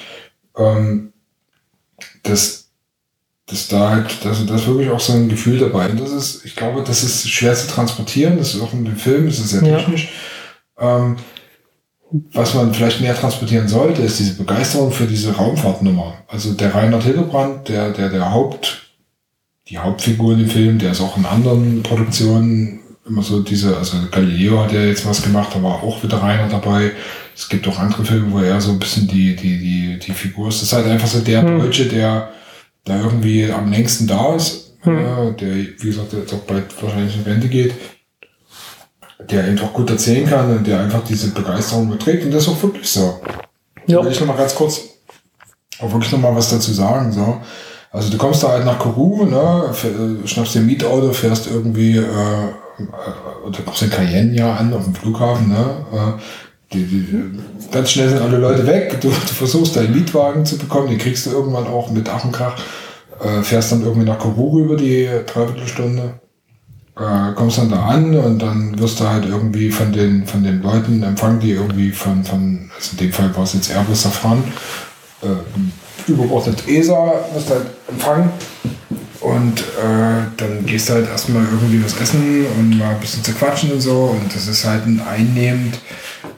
Ähm, 0.56 1.12
das 2.24 2.65
dass 3.46 3.68
da 3.68 3.90
halt, 3.90 4.24
dass 4.24 4.44
das 4.44 4.66
wirklich 4.66 4.90
auch 4.90 5.00
so 5.00 5.12
ein 5.12 5.28
Gefühl 5.28 5.58
dabei. 5.58 5.88
Und 5.88 6.00
das 6.00 6.10
ist, 6.10 6.44
ich 6.44 6.56
glaube, 6.56 6.82
das 6.84 7.04
ist 7.04 7.28
schwer 7.30 7.54
zu 7.54 7.68
transportieren. 7.68 8.38
Das 8.38 8.54
ist 8.54 8.60
auch 8.60 8.72
in 8.72 8.84
dem 8.84 8.96
Film, 8.96 9.26
das 9.26 9.38
ist 9.38 9.50
sehr 9.50 9.62
technisch. 9.62 10.12
Ja. 10.78 10.98
Ähm, 10.98 11.16
was 12.32 12.54
man 12.54 12.72
vielleicht 12.72 13.00
mehr 13.00 13.14
transportieren 13.14 13.68
sollte, 13.68 14.02
ist 14.02 14.18
diese 14.18 14.34
Begeisterung 14.34 14.90
für 14.90 15.06
diese 15.06 15.32
Raumfahrtnummer. 15.32 16.14
Also 16.28 16.52
der 16.54 16.74
Reinhard 16.74 17.04
Hildebrand, 17.04 17.68
der, 17.68 17.90
der, 17.90 18.10
der 18.10 18.32
Haupt, 18.32 18.92
die 19.68 19.78
Hauptfigur 19.78 20.32
in 20.32 20.40
dem 20.40 20.48
Film, 20.48 20.78
der 20.78 20.92
ist 20.92 21.00
auch 21.00 21.16
in 21.16 21.26
anderen 21.26 21.82
Produktionen 21.82 22.80
immer 23.08 23.22
so 23.22 23.40
diese, 23.40 23.76
also 23.76 23.96
Galileo 24.10 24.64
hat 24.64 24.72
ja 24.72 24.82
jetzt 24.82 25.06
was 25.06 25.22
gemacht, 25.22 25.50
da 25.54 25.62
war 25.62 25.82
auch 25.82 26.02
wieder 26.02 26.18
Rainer 26.18 26.48
dabei. 26.48 26.92
Es 27.34 27.48
gibt 27.48 27.66
auch 27.68 27.78
andere 27.78 28.04
Filme, 28.04 28.32
wo 28.32 28.40
er 28.40 28.60
so 28.60 28.72
ein 28.72 28.78
bisschen 28.78 29.06
die, 29.06 29.36
die, 29.36 29.58
die, 29.58 29.98
die 29.98 30.12
Figur 30.12 30.48
ist. 30.48 30.62
Das 30.62 30.68
ist 30.68 30.72
halt 30.72 30.86
einfach 30.86 31.06
so 31.06 31.20
der 31.20 31.42
hm. 31.42 31.60
Deutsche, 31.60 31.86
der 31.86 32.32
da 32.86 32.96
irgendwie 32.96 33.50
am 33.52 33.70
längsten 33.70 34.06
da 34.06 34.34
ist, 34.34 34.72
hm. 34.80 34.98
äh, 34.98 35.32
der, 35.32 35.54
wie 35.54 35.86
gesagt, 35.86 36.14
jetzt 36.14 36.32
auch 36.32 36.38
bald 36.38 36.64
wahrscheinlich 36.82 37.16
in 37.16 37.22
Rente 37.22 37.48
geht, 37.48 37.74
der 39.28 39.44
einfach 39.44 39.72
gut 39.72 39.90
erzählen 39.90 40.26
kann 40.26 40.56
und 40.56 40.66
der 40.66 40.80
einfach 40.80 41.04
diese 41.04 41.30
Begeisterung 41.32 41.90
beträgt. 41.90 42.24
Und 42.24 42.30
das 42.30 42.44
ist 42.44 42.48
auch 42.48 42.62
wirklich 42.62 42.88
so. 42.88 43.20
Ja. 43.86 44.02
Will 44.02 44.12
ich 44.12 44.20
noch 44.20 44.26
mal 44.26 44.36
ganz 44.36 44.54
kurz 44.54 44.80
auch 45.80 45.92
wirklich 45.92 46.12
noch 46.12 46.20
mal 46.20 46.34
was 46.34 46.50
dazu 46.50 46.72
sagen. 46.72 47.12
So. 47.12 47.40
Also 47.92 48.10
du 48.10 48.18
kommst 48.18 48.42
da 48.42 48.48
halt 48.48 48.64
nach 48.64 48.78
Kourou, 48.78 49.24
ne, 49.24 49.70
äh, 49.82 50.26
schnappst 50.26 50.54
dir 50.54 50.60
ein 50.60 50.66
Mietauto, 50.66 51.12
fährst 51.12 51.48
irgendwie, 51.48 51.96
äh, 51.96 52.02
äh, 52.02 53.46
oder 53.46 53.58
kommst 53.64 53.82
in 53.82 53.90
Cayenne 53.90 54.34
ja 54.34 54.54
an 54.54 54.72
auf 54.72 54.84
dem 54.84 54.94
Flughafen, 54.94 55.48
ne, 55.48 56.18
die, 56.72 56.84
die, 56.84 57.38
ganz 57.70 57.92
schnell 57.92 58.08
sind 58.08 58.20
alle 58.20 58.38
Leute 58.38 58.66
weg. 58.66 59.00
Du, 59.00 59.08
du 59.08 59.14
versuchst 59.14 59.76
deinen 59.76 59.94
Mietwagen 59.94 60.44
zu 60.44 60.58
bekommen, 60.58 60.88
den 60.88 60.98
kriegst 60.98 61.26
du 61.26 61.30
irgendwann 61.30 61.66
auch 61.66 61.90
mit 61.90 62.08
Ach 62.08 62.24
und 62.24 62.32
Krach. 62.32 62.56
Äh, 63.22 63.42
fährst 63.42 63.72
dann 63.72 63.82
irgendwie 63.82 64.06
nach 64.06 64.18
Kourou 64.18 64.60
über 64.60 64.76
die 64.76 65.08
Dreiviertelstunde. 65.26 66.20
Äh, 66.98 67.32
kommst 67.34 67.58
dann 67.58 67.70
da 67.70 67.86
an 67.86 68.14
und 68.14 68.40
dann 68.40 68.78
wirst 68.78 69.00
du 69.00 69.08
halt 69.08 69.26
irgendwie 69.26 69.70
von 69.70 69.92
den, 69.92 70.26
von 70.26 70.42
den 70.42 70.62
Leuten 70.62 71.02
empfangen, 71.02 71.40
die 71.40 71.52
irgendwie 71.52 71.90
von, 71.90 72.24
von 72.24 72.70
also 72.74 72.92
in 72.92 72.98
dem 72.98 73.12
Fall 73.12 73.34
war 73.36 73.44
es 73.44 73.52
jetzt 73.52 73.70
Airbus 73.70 74.02
Safran, 74.02 74.42
äh, 75.22 76.10
übergeordnet 76.10 76.66
ESA, 76.66 77.12
wirst 77.34 77.50
halt 77.50 77.66
empfangen. 77.88 78.30
Und 79.20 79.60
äh, 79.60 80.24
dann 80.36 80.64
gehst 80.66 80.88
du 80.88 80.94
halt 80.94 81.08
erstmal 81.08 81.42
irgendwie 81.44 81.84
was 81.84 81.98
essen 82.00 82.46
und 82.58 82.78
mal 82.78 82.94
ein 82.94 83.00
bisschen 83.00 83.24
zu 83.24 83.32
quatschen 83.32 83.72
und 83.72 83.80
so. 83.80 84.16
Und 84.20 84.34
das 84.34 84.46
ist 84.46 84.64
halt 84.64 84.86
ein 84.86 85.00
einnehmend 85.00 85.78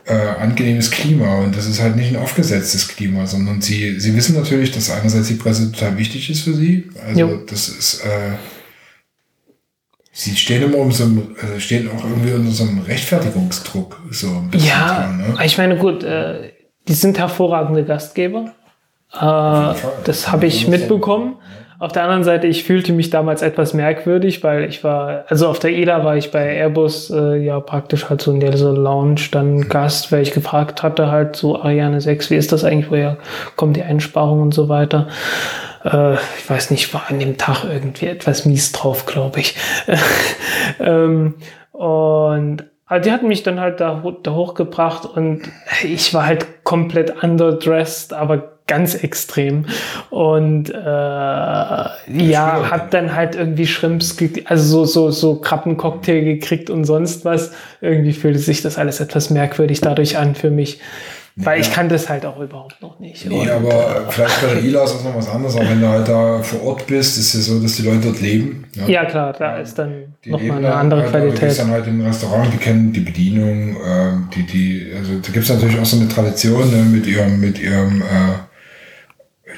äh, 0.08 0.40
angenehmes 0.40 0.90
Klima. 0.90 1.36
Und 1.38 1.56
das 1.56 1.66
ist 1.66 1.80
halt 1.80 1.96
nicht 1.96 2.10
ein 2.10 2.22
aufgesetztes 2.22 2.88
Klima, 2.88 3.26
sondern 3.26 3.60
sie, 3.60 4.00
sie 4.00 4.14
wissen 4.16 4.34
natürlich, 4.34 4.70
dass 4.72 4.90
einerseits 4.90 5.28
die 5.28 5.34
Presse 5.34 5.70
total 5.70 5.98
wichtig 5.98 6.30
ist 6.30 6.42
für 6.42 6.54
sie. 6.54 6.88
Also 7.06 7.20
jo. 7.20 7.36
das 7.46 7.68
ist, 7.68 8.04
äh, 8.04 8.36
sie 10.12 10.34
stehen 10.36 10.62
immer 10.62 10.78
um 10.78 10.90
so 10.90 11.04
äh, 11.04 11.60
stehen 11.60 11.90
auch 11.90 12.02
irgendwie 12.02 12.32
unter 12.32 12.50
so 12.50 12.64
einem 12.64 12.80
Rechtfertigungsdruck. 12.80 14.00
So 14.10 14.28
ein 14.28 14.50
bisschen 14.50 14.68
ja, 14.68 15.02
dran, 15.02 15.18
ne? 15.18 15.44
ich 15.44 15.58
meine, 15.58 15.76
gut, 15.76 16.02
äh, 16.02 16.52
die 16.88 16.94
sind 16.94 17.18
hervorragende 17.18 17.84
Gastgeber. 17.84 18.52
Äh, 19.12 19.74
das 20.04 20.30
habe 20.30 20.46
ich 20.46 20.68
mitbekommen. 20.68 21.36
Auf 21.80 21.92
der 21.92 22.02
anderen 22.02 22.24
Seite, 22.24 22.48
ich 22.48 22.64
fühlte 22.64 22.92
mich 22.92 23.10
damals 23.10 23.40
etwas 23.40 23.72
merkwürdig, 23.72 24.42
weil 24.42 24.64
ich 24.64 24.82
war, 24.82 25.24
also 25.28 25.46
auf 25.46 25.60
der 25.60 25.70
ELA 25.70 26.04
war 26.04 26.16
ich 26.16 26.32
bei 26.32 26.56
Airbus 26.56 27.08
äh, 27.10 27.36
ja 27.36 27.60
praktisch 27.60 28.10
halt 28.10 28.20
so 28.20 28.32
in 28.32 28.40
der 28.40 28.56
so 28.56 28.72
Lounge 28.72 29.20
dann 29.30 29.68
Gast, 29.68 30.10
weil 30.10 30.22
ich 30.22 30.32
gefragt 30.32 30.82
hatte 30.82 31.08
halt 31.08 31.36
so 31.36 31.60
Ariane 31.60 32.00
6, 32.00 32.30
wie 32.30 32.34
ist 32.34 32.50
das 32.50 32.64
eigentlich, 32.64 32.90
woher 32.90 33.18
kommt 33.54 33.76
die 33.76 33.84
Einsparung 33.84 34.42
und 34.42 34.54
so 34.54 34.68
weiter. 34.68 35.06
Äh, 35.84 36.14
ich 36.14 36.50
weiß 36.50 36.72
nicht, 36.72 36.92
war 36.94 37.04
an 37.10 37.20
dem 37.20 37.38
Tag 37.38 37.62
irgendwie 37.62 38.06
etwas 38.06 38.44
mies 38.44 38.72
drauf, 38.72 39.06
glaube 39.06 39.38
ich. 39.38 39.54
ähm, 40.80 41.34
und 41.70 42.64
aber 42.86 43.00
die 43.00 43.12
hatten 43.12 43.28
mich 43.28 43.44
dann 43.44 43.60
halt 43.60 43.80
da, 43.80 44.02
da 44.22 44.34
hochgebracht 44.34 45.04
und 45.04 45.42
ich 45.84 46.12
war 46.14 46.26
halt 46.26 46.64
komplett 46.64 47.22
underdressed, 47.22 48.14
aber 48.14 48.57
ganz 48.68 48.94
extrem. 48.94 49.66
Und 50.10 50.70
äh, 50.70 50.76
ja, 50.76 52.70
hab 52.70 52.92
dann 52.92 53.16
halt 53.16 53.34
irgendwie 53.34 53.66
Shrimps, 53.66 54.16
also 54.44 54.84
so, 54.84 54.86
so, 54.86 55.10
so 55.10 55.36
Krabbencocktail 55.40 56.22
gekriegt 56.22 56.70
und 56.70 56.84
sonst 56.84 57.24
was. 57.24 57.50
Irgendwie 57.80 58.12
fühlte 58.12 58.38
sich 58.38 58.62
das 58.62 58.78
alles 58.78 59.00
etwas 59.00 59.30
merkwürdig 59.30 59.80
dadurch 59.80 60.16
an 60.16 60.36
für 60.36 60.50
mich. 60.50 60.80
Weil 61.40 61.60
ja. 61.60 61.66
ich 61.66 61.72
kann 61.72 61.88
das 61.88 62.08
halt 62.08 62.26
auch 62.26 62.40
überhaupt 62.40 62.82
noch 62.82 62.98
nicht. 62.98 63.24
Nee, 63.26 63.42
und, 63.42 63.48
aber 63.48 64.06
vielleicht 64.10 64.42
bei 64.42 64.54
der 64.54 64.64
ILA 64.64 64.82
ist 64.82 64.94
das 64.94 65.04
noch 65.04 65.14
was 65.14 65.28
anderes. 65.28 65.54
Aber 65.54 65.70
wenn 65.70 65.80
du 65.80 65.86
halt 65.86 66.08
da 66.08 66.42
vor 66.42 66.64
Ort 66.64 66.86
bist, 66.88 67.16
ist 67.16 67.32
es 67.32 67.46
ja 67.46 67.54
so, 67.54 67.62
dass 67.62 67.76
die 67.76 67.82
Leute 67.82 68.08
dort 68.08 68.20
leben. 68.20 68.64
Ja, 68.74 68.88
ja 68.88 69.04
klar, 69.04 69.32
da 69.38 69.58
ist 69.58 69.78
dann 69.78 70.16
nochmal 70.26 70.58
eine 70.58 70.74
andere 70.74 71.02
halt, 71.02 71.10
Qualität. 71.10 71.42
Du 71.42 71.46
gehst 71.46 71.60
dann 71.60 71.70
halt 71.70 71.86
ein 71.86 72.00
Restaurant, 72.00 72.52
die 72.52 72.56
kennen 72.56 72.92
die 72.92 73.00
Bedienung, 73.00 73.76
äh, 73.76 74.34
die, 74.34 74.46
die, 74.46 74.92
also 74.96 75.12
da 75.12 75.30
gibt 75.30 75.44
es 75.44 75.48
natürlich 75.48 75.78
auch 75.78 75.84
so 75.84 75.96
eine 76.00 76.08
Tradition 76.08 76.70
ne, 76.72 76.82
mit 76.82 77.06
ihrem, 77.06 77.40
mit 77.40 77.60
ihrem 77.60 78.02
äh, 78.02 78.47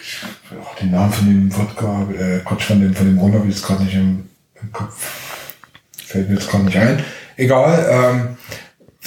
ich, 0.01 0.19
oh, 0.53 0.81
den 0.81 0.91
Namen 0.91 1.13
von 1.13 1.27
dem 1.27 1.57
Wodka, 1.57 2.09
äh, 2.13 2.41
Quatsch, 2.41 2.65
von 2.65 2.81
dem, 2.81 2.95
von 2.95 3.07
dem 3.07 3.19
Rum 3.19 3.35
habe 3.35 3.47
ich 3.49 3.55
jetzt 3.55 3.65
gerade 3.65 3.85
nicht 3.85 3.95
im, 3.95 4.29
im, 4.61 4.73
Kopf. 4.73 5.55
Fällt 5.97 6.29
mir 6.29 6.37
jetzt 6.37 6.49
gerade 6.49 6.65
nicht 6.65 6.77
ein. 6.77 7.05
Egal, 7.37 7.87
ähm, 7.91 8.37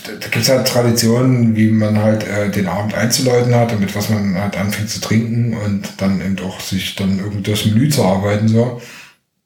da, 0.05 0.11
da 0.13 0.27
gibt 0.27 0.43
es 0.43 0.49
halt 0.49 0.67
Traditionen, 0.67 1.55
wie 1.55 1.69
man 1.69 1.97
halt 1.97 2.25
äh, 2.27 2.49
den 2.49 2.67
Abend 2.67 2.93
einzuläuten 2.93 3.53
hat, 3.55 3.71
damit 3.71 3.95
was 3.95 4.09
man 4.09 4.35
halt 4.35 4.57
anfängt 4.57 4.89
zu 4.89 5.01
trinken 5.01 5.55
und 5.55 6.01
dann 6.01 6.21
eben 6.21 6.39
auch 6.39 6.59
sich 6.59 6.95
dann 6.95 7.19
irgendwie 7.19 7.51
das 7.51 7.65
Menü 7.65 7.89
zu 7.89 8.03
arbeiten, 8.03 8.47
so. 8.47 8.81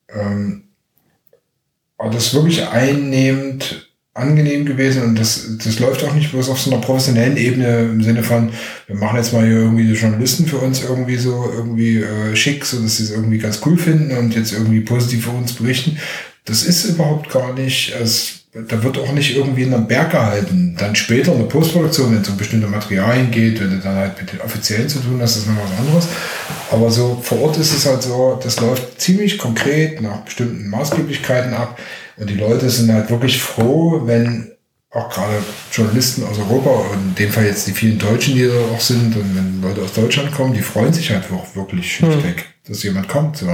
Ähm, 0.09 0.63
aber 1.97 2.11
das 2.11 2.27
ist 2.27 2.33
wirklich 2.33 2.67
einnehmend 2.67 3.86
angenehm 4.17 4.65
gewesen 4.65 5.03
und 5.03 5.19
das, 5.19 5.45
das 5.63 5.79
läuft 5.79 6.03
auch 6.03 6.13
nicht 6.13 6.31
bloß 6.31 6.49
auf 6.49 6.59
so 6.59 6.71
einer 6.71 6.81
professionellen 6.81 7.37
Ebene 7.37 7.79
im 7.81 8.03
Sinne 8.03 8.23
von, 8.23 8.49
wir 8.87 8.95
machen 8.95 9.17
jetzt 9.17 9.31
mal 9.31 9.45
hier 9.45 9.57
irgendwie 9.57 9.87
die 9.87 9.93
Journalisten 9.93 10.47
für 10.47 10.57
uns 10.57 10.83
irgendwie 10.83 11.17
so 11.17 11.49
irgendwie 11.53 11.97
äh, 11.97 12.35
schick, 12.35 12.65
so 12.65 12.81
dass 12.81 12.97
sie 12.97 13.03
es 13.03 13.11
irgendwie 13.11 13.37
ganz 13.37 13.61
cool 13.65 13.77
finden 13.77 14.17
und 14.17 14.35
jetzt 14.35 14.53
irgendwie 14.53 14.81
positiv 14.81 15.25
für 15.25 15.31
uns 15.31 15.53
berichten. 15.53 15.97
Das 16.45 16.63
ist 16.63 16.85
überhaupt 16.85 17.29
gar 17.29 17.53
nicht, 17.53 17.93
es, 18.01 18.45
da 18.53 18.81
wird 18.81 18.97
auch 18.97 19.11
nicht 19.11 19.35
irgendwie 19.35 19.63
in 19.63 19.73
einem 19.73 19.87
Berg 19.87 20.11
gehalten. 20.11 20.75
Dann 20.79 20.95
später 20.95 21.33
in 21.33 21.39
der 21.39 21.45
Postproduktion, 21.45 22.13
wenn 22.15 22.21
es 22.21 22.29
um 22.29 22.37
bestimmte 22.37 22.67
Materialien 22.67 23.29
geht, 23.29 23.59
wenn 23.59 23.69
du 23.69 23.77
dann 23.77 23.97
halt 23.97 24.19
mit 24.19 24.31
den 24.31 24.41
Offiziellen 24.41 24.87
zu 24.87 24.99
tun 24.99 25.21
hast, 25.21 25.35
ist 25.35 25.47
noch 25.47 25.57
was 25.57 25.77
anderes. 25.77 26.07
Aber 26.71 26.89
so 26.89 27.19
vor 27.21 27.41
Ort 27.41 27.57
ist 27.57 27.73
es 27.73 27.85
halt 27.85 28.01
so, 28.01 28.39
das 28.41 28.59
läuft 28.61 28.99
ziemlich 28.99 29.37
konkret 29.37 30.01
nach 30.01 30.21
bestimmten 30.21 30.69
Maßgeblichkeiten 30.69 31.53
ab 31.53 31.77
und 32.17 32.29
die 32.29 32.35
Leute 32.35 32.69
sind 32.69 32.91
halt 32.91 33.09
wirklich 33.09 33.41
froh, 33.41 34.01
wenn 34.05 34.51
auch 34.91 35.09
gerade 35.09 35.43
Journalisten 35.71 36.23
aus 36.23 36.39
Europa 36.39 36.69
und 36.69 37.09
in 37.09 37.15
dem 37.15 37.31
Fall 37.31 37.45
jetzt 37.45 37.67
die 37.67 37.71
vielen 37.71 37.99
Deutschen, 37.99 38.35
die 38.35 38.47
da 38.47 38.53
auch 38.73 38.79
sind 38.79 39.15
und 39.15 39.35
wenn 39.35 39.61
Leute 39.61 39.81
aus 39.81 39.93
Deutschland 39.93 40.31
kommen, 40.31 40.53
die 40.53 40.61
freuen 40.61 40.93
sich 40.93 41.11
halt 41.11 41.25
auch 41.31 41.55
wirklich 41.55 41.95
schlichtweg, 41.95 42.37
hm. 42.37 42.43
dass 42.67 42.83
jemand 42.83 43.07
kommt. 43.07 43.37
So. 43.37 43.47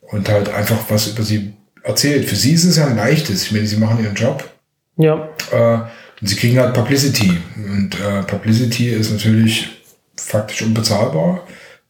Und 0.00 0.28
halt 0.28 0.48
einfach 0.48 0.78
was 0.88 1.08
über 1.08 1.22
sie 1.22 1.54
erzählt. 1.82 2.28
Für 2.28 2.36
sie 2.36 2.52
ist 2.52 2.64
es 2.64 2.76
ja 2.76 2.86
ein 2.86 2.96
leichtes. 2.96 3.44
Ich 3.44 3.52
meine, 3.52 3.66
sie 3.66 3.76
machen 3.76 4.02
ihren 4.02 4.14
Job. 4.14 4.48
Ja. 4.96 5.28
Äh, 5.52 5.80
und 6.20 6.28
sie 6.28 6.36
kriegen 6.36 6.58
halt 6.58 6.72
Publicity. 6.72 7.36
Und 7.56 7.90
äh, 8.00 8.22
Publicity 8.22 8.90
ist 8.90 9.10
natürlich 9.10 9.68
faktisch 10.16 10.62
unbezahlbar. 10.62 11.46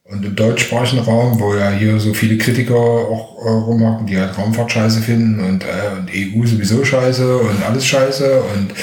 Und 0.07 0.23
im 0.23 0.37
deutschsprachigen 0.37 1.03
Raum, 1.03 1.41
wo 1.41 1.55
ja 1.55 1.71
hier 1.71 1.99
so 1.99 2.13
viele 2.13 2.37
Kritiker 2.37 2.75
auch 2.75 3.39
äh, 3.43 3.49
rummachen, 3.49 4.07
die 4.07 4.19
halt 4.19 4.37
Raumfahrt 4.37 4.71
scheiße 4.71 5.01
finden 5.01 5.43
und, 5.43 5.65
äh, 5.65 5.97
und 5.97 6.11
EU 6.11 6.47
sowieso 6.47 6.85
scheiße 6.85 7.39
und 7.39 7.63
alles 7.63 7.87
scheiße 7.87 8.43
und 8.43 8.75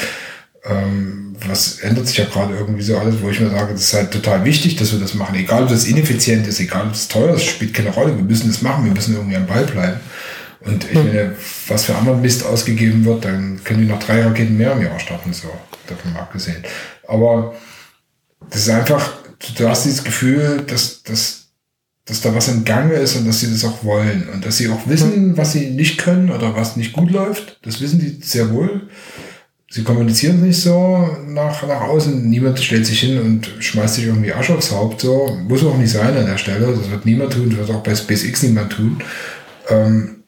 ähm, 0.66 1.36
was 1.48 1.80
ändert 1.80 2.08
sich 2.08 2.18
ja 2.18 2.26
gerade 2.26 2.56
irgendwie 2.56 2.82
so 2.82 2.98
alles, 2.98 3.22
wo 3.22 3.30
ich 3.30 3.40
mir 3.40 3.50
sage, 3.50 3.74
das 3.74 3.84
ist 3.84 3.94
halt 3.94 4.12
total 4.12 4.44
wichtig, 4.46 4.76
dass 4.76 4.92
wir 4.92 5.00
das 5.00 5.14
machen. 5.14 5.36
Egal, 5.36 5.64
ob 5.64 5.70
das 5.70 5.86
ineffizient 5.86 6.48
ist, 6.48 6.60
egal, 6.60 6.88
ob 6.88 6.92
das 6.92 7.08
teuer 7.08 7.36
ist, 7.36 7.46
spielt 7.46 7.74
keine 7.74 7.90
Rolle. 7.90 8.16
Wir 8.16 8.24
müssen 8.24 8.48
das 8.48 8.62
machen, 8.62 8.86
wir 8.86 8.92
müssen 8.92 9.16
irgendwie 9.16 9.36
am 9.36 9.48
Ball 9.48 9.66
bleiben. 9.66 10.00
Und 10.62 10.84
ich 10.84 10.94
hm. 10.94 11.08
meine, 11.08 11.36
was 11.68 11.86
für 11.86 11.96
anderen 11.96 12.22
Mist 12.22 12.46
ausgegeben 12.46 13.04
wird, 13.06 13.26
dann 13.26 13.64
können 13.64 13.82
die 13.82 13.88
noch 13.88 14.00
drei 14.00 14.24
Raketen 14.24 14.58
mehr 14.58 14.74
im 14.74 14.84
Jahr 14.84 15.00
starten, 15.00 15.34
so 15.34 15.50
davon 15.88 16.16
abgesehen. 16.16 16.64
Aber 17.08 17.56
das 18.50 18.62
ist 18.62 18.70
einfach, 18.70 19.14
du 19.58 19.68
hast 19.68 19.86
dieses 19.86 20.04
Gefühl, 20.04 20.64
dass, 20.68 21.04
dass, 21.04 21.48
dass 22.06 22.22
da 22.22 22.34
was 22.36 22.48
im 22.48 22.66
Gange 22.66 22.94
ist 22.94 23.16
und 23.16 23.28
dass 23.28 23.40
sie 23.40 23.52
das 23.52 23.66
auch 23.66 23.84
wollen 23.84 24.30
und 24.30 24.46
dass 24.46 24.58
sie 24.58 24.70
auch 24.70 24.88
wissen, 24.88 25.38
was 25.38 25.54
sie 25.54 25.72
nicht 25.72 25.98
können 25.98 26.32
oder 26.32 26.56
was 26.56 26.76
nicht 26.76 26.94
gut 26.94 27.12
läuft. 27.12 27.60
Das 27.64 27.82
wissen 27.82 28.00
die 28.00 28.26
sehr 28.26 28.52
wohl. 28.52 28.90
Sie 29.74 29.84
kommunizieren 29.84 30.46
nicht 30.46 30.60
so 30.60 31.18
nach, 31.28 31.66
nach 31.66 31.82
außen. 31.82 32.30
Niemand 32.30 32.60
stellt 32.60 32.86
sich 32.86 33.00
hin 33.00 33.18
und 33.22 33.50
schmeißt 33.60 33.96
sich 33.96 34.06
irgendwie 34.06 34.34
Asche 34.34 34.54
aufs 34.54 34.72
Haupt. 34.72 35.00
So. 35.00 35.38
Muss 35.48 35.64
auch 35.64 35.78
nicht 35.78 35.92
sein 35.92 36.18
an 36.18 36.26
der 36.26 36.38
Stelle. 36.38 36.76
Das 36.76 36.92
wird 36.92 37.06
niemand 37.06 37.32
tun. 37.32 37.50
Das 37.50 37.60
wird 37.60 37.72
auch 37.72 37.82
bei 37.82 37.96
SpaceX 37.96 38.44
niemand 38.44 38.74
tun. 38.74 39.02
Ähm, 39.70 40.24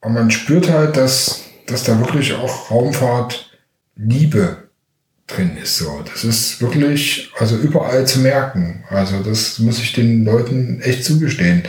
aber 0.00 0.14
man 0.14 0.32
spürt 0.32 0.68
halt, 0.68 0.96
dass, 0.96 1.42
dass 1.66 1.84
da 1.84 2.00
wirklich 2.00 2.34
auch 2.34 2.68
Raumfahrt 2.68 3.48
Liebe 3.94 4.65
drin 5.26 5.56
ist. 5.60 5.78
So, 5.78 6.02
das 6.04 6.24
ist 6.24 6.60
wirklich, 6.60 7.30
also 7.38 7.56
überall 7.56 8.06
zu 8.06 8.20
merken. 8.20 8.84
Also 8.88 9.22
das 9.22 9.58
muss 9.58 9.78
ich 9.78 9.92
den 9.92 10.24
Leuten 10.24 10.80
echt 10.82 11.04
zugestehen. 11.04 11.62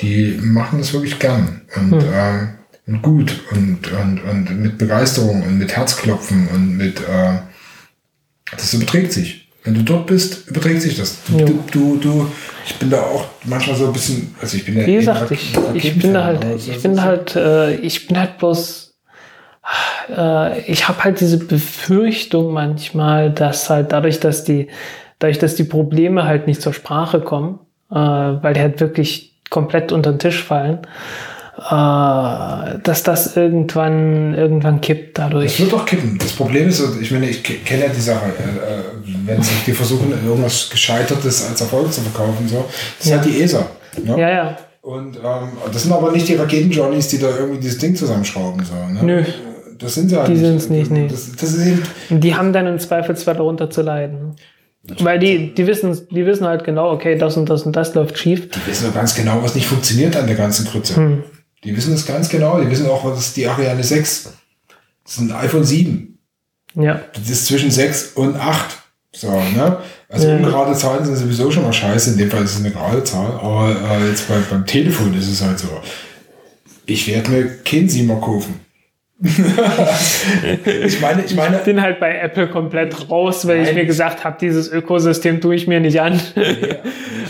Die 0.00 0.38
machen 0.40 0.78
das 0.78 0.92
wirklich 0.92 1.18
gern 1.18 1.62
und, 1.76 1.92
hm. 1.92 2.12
äh, 2.12 2.46
und 2.86 3.02
gut 3.02 3.40
und, 3.50 3.92
und, 3.92 4.20
und 4.22 4.60
mit 4.60 4.78
Begeisterung 4.78 5.42
und 5.42 5.58
mit 5.58 5.76
Herzklopfen 5.76 6.48
und 6.48 6.76
mit, 6.76 7.00
äh, 7.00 7.38
Das 8.52 8.72
überträgt 8.74 9.12
sich. 9.12 9.48
Wenn 9.64 9.74
du 9.74 9.82
dort 9.82 10.06
bist, 10.06 10.48
überträgt 10.48 10.82
sich 10.82 10.96
das. 10.96 11.18
Jo. 11.28 11.44
Du, 11.44 11.64
du, 11.70 11.96
du, 11.96 12.32
ich 12.66 12.76
bin 12.76 12.90
da 12.90 13.02
auch 13.02 13.26
manchmal 13.44 13.76
so 13.76 13.86
ein 13.88 13.92
bisschen, 13.92 14.34
also 14.40 14.56
ich 14.56 14.64
bin 14.64 14.78
ja 14.78 14.86
Wie 14.86 14.94
gesagt, 14.94 15.30
ich, 15.30 15.52
ich 15.74 15.98
bin 15.98 16.14
da 16.14 16.24
halt, 16.24 16.46
ich 16.56 16.82
bin 16.82 17.02
halt, 17.02 17.36
äh, 17.36 17.74
ich 17.74 18.06
bin 18.06 18.18
halt 18.18 18.38
bloß, 18.38 18.87
äh, 20.16 20.60
ich 20.62 20.88
habe 20.88 21.04
halt 21.04 21.20
diese 21.20 21.38
Befürchtung 21.38 22.52
manchmal, 22.52 23.30
dass 23.30 23.68
halt 23.70 23.92
dadurch, 23.92 24.20
dass 24.20 24.44
die, 24.44 24.68
dadurch, 25.18 25.38
dass 25.38 25.54
die 25.56 25.64
Probleme 25.64 26.24
halt 26.24 26.46
nicht 26.46 26.62
zur 26.62 26.72
Sprache 26.72 27.20
kommen, 27.20 27.58
äh, 27.90 27.94
weil 27.94 28.54
die 28.54 28.60
halt 28.60 28.80
wirklich 28.80 29.34
komplett 29.50 29.92
unter 29.92 30.12
den 30.12 30.18
Tisch 30.18 30.42
fallen, 30.44 30.80
äh, 31.58 32.78
dass 32.82 33.02
das 33.02 33.36
irgendwann, 33.36 34.34
irgendwann 34.34 34.80
kippt 34.80 35.18
Es 35.18 35.24
dadurch. 35.24 35.60
wird 35.60 35.72
doch 35.72 35.84
kippen. 35.86 36.18
Das 36.18 36.32
Problem 36.32 36.68
ist, 36.68 36.82
ich 37.00 37.10
meine, 37.10 37.28
ich 37.28 37.42
ke- 37.42 37.54
kenne 37.64 37.84
ja 37.86 37.88
die 37.88 38.00
Sache, 38.00 38.26
äh, 38.26 38.30
äh, 38.30 38.82
wenn 39.26 39.42
sie 39.42 39.50
die 39.66 39.72
versuchen, 39.72 40.12
irgendwas 40.26 40.70
Gescheitertes 40.70 41.48
als 41.48 41.60
Erfolg 41.60 41.92
zu 41.92 42.00
verkaufen, 42.02 42.46
so, 42.48 42.64
das 42.98 43.08
Ja. 43.08 43.16
halt 43.16 43.26
die 43.26 43.42
ESA. 43.42 43.66
Ne? 44.04 44.20
Ja, 44.20 44.30
ja. 44.30 44.56
Und 44.82 45.16
ähm, 45.16 45.48
das 45.72 45.82
sind 45.82 45.92
aber 45.92 46.12
nicht 46.12 46.28
die 46.28 46.36
Raketen-Johnnies, 46.36 47.08
die 47.08 47.18
da 47.18 47.28
irgendwie 47.28 47.60
dieses 47.60 47.78
Ding 47.78 47.94
zusammenschrauben. 47.94 48.64
So, 48.64 48.74
ne? 48.74 49.00
Nö. 49.02 49.24
Das 49.78 49.94
sind 49.94 50.08
sie 50.08 50.16
halt 50.16 50.28
Die 50.28 50.34
nicht, 50.34 50.90
nee. 50.90 51.08
Das, 51.08 51.32
das 51.36 51.54
ist 51.54 51.66
eben, 51.66 52.20
die 52.20 52.34
haben 52.34 52.52
dann 52.52 52.66
im 52.66 52.78
Zweifelsfall 52.78 53.36
darunter 53.36 53.70
zu 53.70 53.82
leiden. 53.82 54.36
Weil 55.00 55.18
die, 55.18 55.54
die 55.54 55.66
wissen, 55.66 55.96
die 56.10 56.24
wissen 56.24 56.46
halt 56.46 56.64
genau, 56.64 56.90
okay, 56.92 57.16
das 57.16 57.36
und 57.36 57.48
das 57.50 57.62
und 57.64 57.76
das 57.76 57.94
läuft 57.94 58.18
schief. 58.18 58.48
die 58.50 58.66
wissen 58.66 58.86
doch 58.86 58.94
ganz 58.94 59.14
genau, 59.14 59.42
was 59.42 59.54
nicht 59.54 59.66
funktioniert 59.66 60.16
an 60.16 60.26
der 60.26 60.36
ganzen 60.36 60.66
Krütze. 60.66 60.96
Hm. 60.96 61.22
Die 61.64 61.76
wissen 61.76 61.92
es 61.94 62.06
ganz 62.06 62.28
genau. 62.28 62.60
Die 62.60 62.70
wissen 62.70 62.86
auch, 62.86 63.04
was 63.04 63.18
ist 63.18 63.36
die 63.36 63.46
Ariane 63.46 63.82
6. 63.82 64.32
Das 65.04 65.12
ist 65.14 65.18
ein 65.20 65.32
iPhone 65.32 65.64
7. 65.64 66.18
Ja. 66.74 67.00
Das 67.12 67.28
ist 67.28 67.46
zwischen 67.46 67.70
6 67.70 68.12
und 68.14 68.36
8. 68.36 68.78
So, 69.12 69.30
ne? 69.30 69.78
Also 70.08 70.28
Ja. 70.28 70.36
ungerade 70.36 70.74
Zahlen 70.74 71.04
sind 71.04 71.16
sowieso 71.16 71.50
schon 71.50 71.64
mal 71.64 71.72
scheiße. 71.72 72.12
In 72.12 72.18
dem 72.18 72.30
Fall 72.30 72.44
ist 72.44 72.54
es 72.54 72.60
eine 72.60 72.70
gerade 72.70 73.02
Zahl. 73.04 73.32
Aber 73.32 73.74
äh, 74.00 74.08
jetzt 74.08 74.28
bei, 74.28 74.36
beim 74.48 74.64
Telefon 74.66 75.12
ist 75.14 75.28
es 75.28 75.42
halt 75.42 75.58
so. 75.58 75.68
Ich 76.86 77.06
werde 77.08 77.30
mir 77.30 77.48
kein 77.64 77.88
Siemer 77.88 78.20
kaufen. 78.20 78.60
Ich 79.20 81.00
meine, 81.00 81.24
ich 81.24 81.34
meine, 81.34 81.56
Ich 81.56 81.62
bin 81.64 81.82
halt 81.82 81.98
bei 81.98 82.16
Apple 82.18 82.48
komplett 82.48 83.10
raus, 83.10 83.48
weil 83.48 83.64
ich 83.64 83.74
mir 83.74 83.84
gesagt 83.84 84.22
habe, 84.24 84.36
dieses 84.40 84.70
Ökosystem 84.70 85.40
tue 85.40 85.56
ich 85.56 85.66
mir 85.66 85.80
nicht 85.80 86.00
an. 86.00 86.20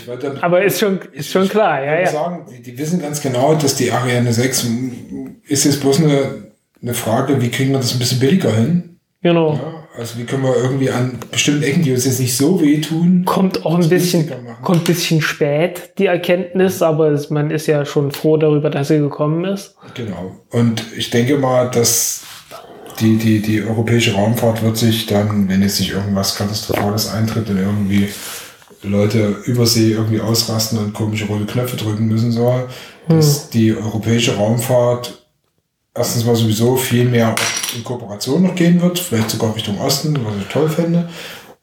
wollte 0.05 0.27
damit 0.27 0.43
Aber 0.43 0.63
ist 0.63 0.79
schon, 0.79 0.99
ist 1.13 1.31
schon 1.31 1.49
klar, 1.49 1.83
ja, 1.83 1.99
ja. 2.01 2.07
sagen, 2.07 2.45
die, 2.51 2.61
die 2.61 2.77
wissen 2.77 3.01
ganz 3.01 3.21
genau, 3.21 3.55
dass 3.55 3.75
die 3.75 3.91
Ariane 3.91 4.31
6 4.31 4.65
m, 4.65 5.41
ist 5.47 5.65
jetzt 5.65 5.81
bloß 5.81 6.03
eine, 6.03 6.51
eine 6.81 6.93
Frage, 6.93 7.41
wie 7.41 7.49
kriegen 7.49 7.71
wir 7.71 7.79
das 7.79 7.93
ein 7.93 7.99
bisschen 7.99 8.19
billiger 8.19 8.53
hin? 8.55 8.99
Genau. 9.23 9.53
Ja, 9.53 9.78
also 9.99 10.17
wie 10.17 10.23
können 10.23 10.43
wir 10.43 10.55
irgendwie 10.55 10.89
an 10.89 11.19
bestimmten 11.29 11.63
Ecken, 11.63 11.83
die 11.83 11.91
uns 11.91 12.05
jetzt 12.05 12.19
nicht 12.19 12.35
so 12.35 12.61
wehtun, 12.61 13.25
Kommt 13.25 13.65
auch 13.65 13.77
ein 13.77 13.89
bisschen, 13.89 14.31
kommt 14.63 14.79
ein 14.79 14.83
bisschen 14.85 15.21
spät, 15.21 15.91
die 15.97 16.05
Erkenntnis, 16.05 16.81
aber 16.81 17.09
es, 17.11 17.29
man 17.29 17.51
ist 17.51 17.67
ja 17.67 17.85
schon 17.85 18.11
froh 18.11 18.37
darüber, 18.37 18.69
dass 18.69 18.87
sie 18.87 18.99
gekommen 18.99 19.43
ist. 19.45 19.75
Genau. 19.93 20.37
Und 20.51 20.83
ich 20.97 21.09
denke 21.09 21.37
mal, 21.37 21.69
dass 21.69 22.21
die, 23.01 23.17
die, 23.17 23.41
die 23.41 23.61
europäische 23.61 24.13
Raumfahrt 24.13 24.63
wird 24.63 24.77
sich 24.77 25.05
dann, 25.05 25.49
wenn 25.49 25.61
jetzt 25.61 25.79
nicht 25.79 25.91
irgendwas 25.91 26.35
Katastrophales 26.35 27.11
eintritt 27.11 27.49
und 27.49 27.57
irgendwie 27.57 28.07
Leute 28.81 29.35
über 29.45 29.65
See 29.65 29.91
irgendwie 29.91 30.21
ausrasten 30.21 30.79
und 30.79 30.93
komische 30.93 31.25
rote 31.25 31.45
Knöpfe 31.45 31.75
drücken 31.75 32.07
müssen 32.07 32.31
soll, 32.31 32.67
dass 33.09 33.49
die 33.49 33.75
europäische 33.75 34.35
Raumfahrt 34.35 35.25
erstens 35.99 36.25
mal 36.25 36.35
sowieso 36.35 36.75
viel 36.77 37.05
mehr 37.05 37.35
in 37.75 37.83
Kooperation 37.83 38.41
noch 38.41 38.55
gehen 38.55 38.81
wird, 38.81 38.97
vielleicht 38.97 39.29
sogar 39.29 39.53
Richtung 39.53 39.79
Osten, 39.79 40.17
was 40.25 40.33
ich 40.39 40.47
toll 40.47 40.69
fände. 40.69 41.09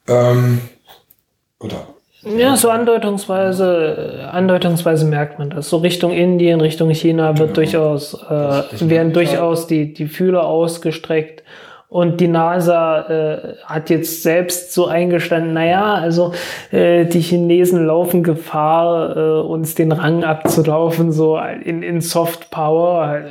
Ähm, 0.07 0.61
oder 1.59 1.87
Ja, 2.23 2.57
so 2.57 2.69
andeutungsweise, 2.71 4.21
äh, 4.21 4.25
andeutungsweise 4.25 5.07
merkt 5.07 5.39
man 5.39 5.51
das. 5.51 5.71
So 5.71 5.79
Richtung 5.79 6.13
Indien, 6.13 6.61
Richtung 6.61 6.91
China 6.91 7.29
wird 7.39 7.55
Genau. 7.55 7.55
durchaus, 7.55 8.15
äh, 8.15 8.91
werden 8.91 9.13
durchaus 9.13 9.67
die, 9.67 9.95
die 9.95 10.07
Fühler 10.07 10.45
ausgestreckt. 10.45 11.43
Und 11.89 12.21
die 12.21 12.27
NASA 12.29 13.03
äh, 13.09 13.55
hat 13.65 13.91
jetzt 13.91 14.25
selbst 14.25 14.75
so 14.75 14.87
eingestanden, 14.87 15.53
naja, 15.55 15.95
also 15.95 16.33
äh, 16.73 17.05
die 17.07 17.21
Chinesen 17.21 17.87
laufen 17.87 18.25
Gefahr, 18.25 19.17
äh, 19.17 19.41
uns 19.41 19.77
den 19.77 19.93
Rang 19.93 20.25
abzulaufen, 20.25 21.13
so 21.13 21.39
in, 21.39 21.83
in 21.85 22.01
Soft 22.01 22.51
Power. 22.51 23.23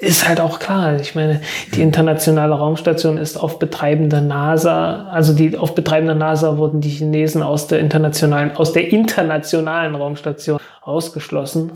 Ist 0.00 0.28
halt 0.28 0.40
auch 0.40 0.60
klar. 0.60 1.00
Ich 1.00 1.14
meine, 1.14 1.40
die 1.74 1.82
internationale 1.82 2.54
Raumstation 2.54 3.18
ist 3.18 3.36
auf 3.36 3.58
betreibender 3.58 4.20
NASA, 4.20 5.08
also 5.08 5.32
die 5.32 5.56
auf 5.56 5.74
betreibender 5.74 6.14
NASA 6.14 6.56
wurden 6.56 6.80
die 6.80 6.90
Chinesen 6.90 7.42
aus 7.42 7.66
der 7.66 7.80
internationalen, 7.80 8.56
aus 8.56 8.72
der 8.72 8.92
internationalen 8.92 9.96
Raumstation 9.96 10.60
ausgeschlossen. 10.82 11.72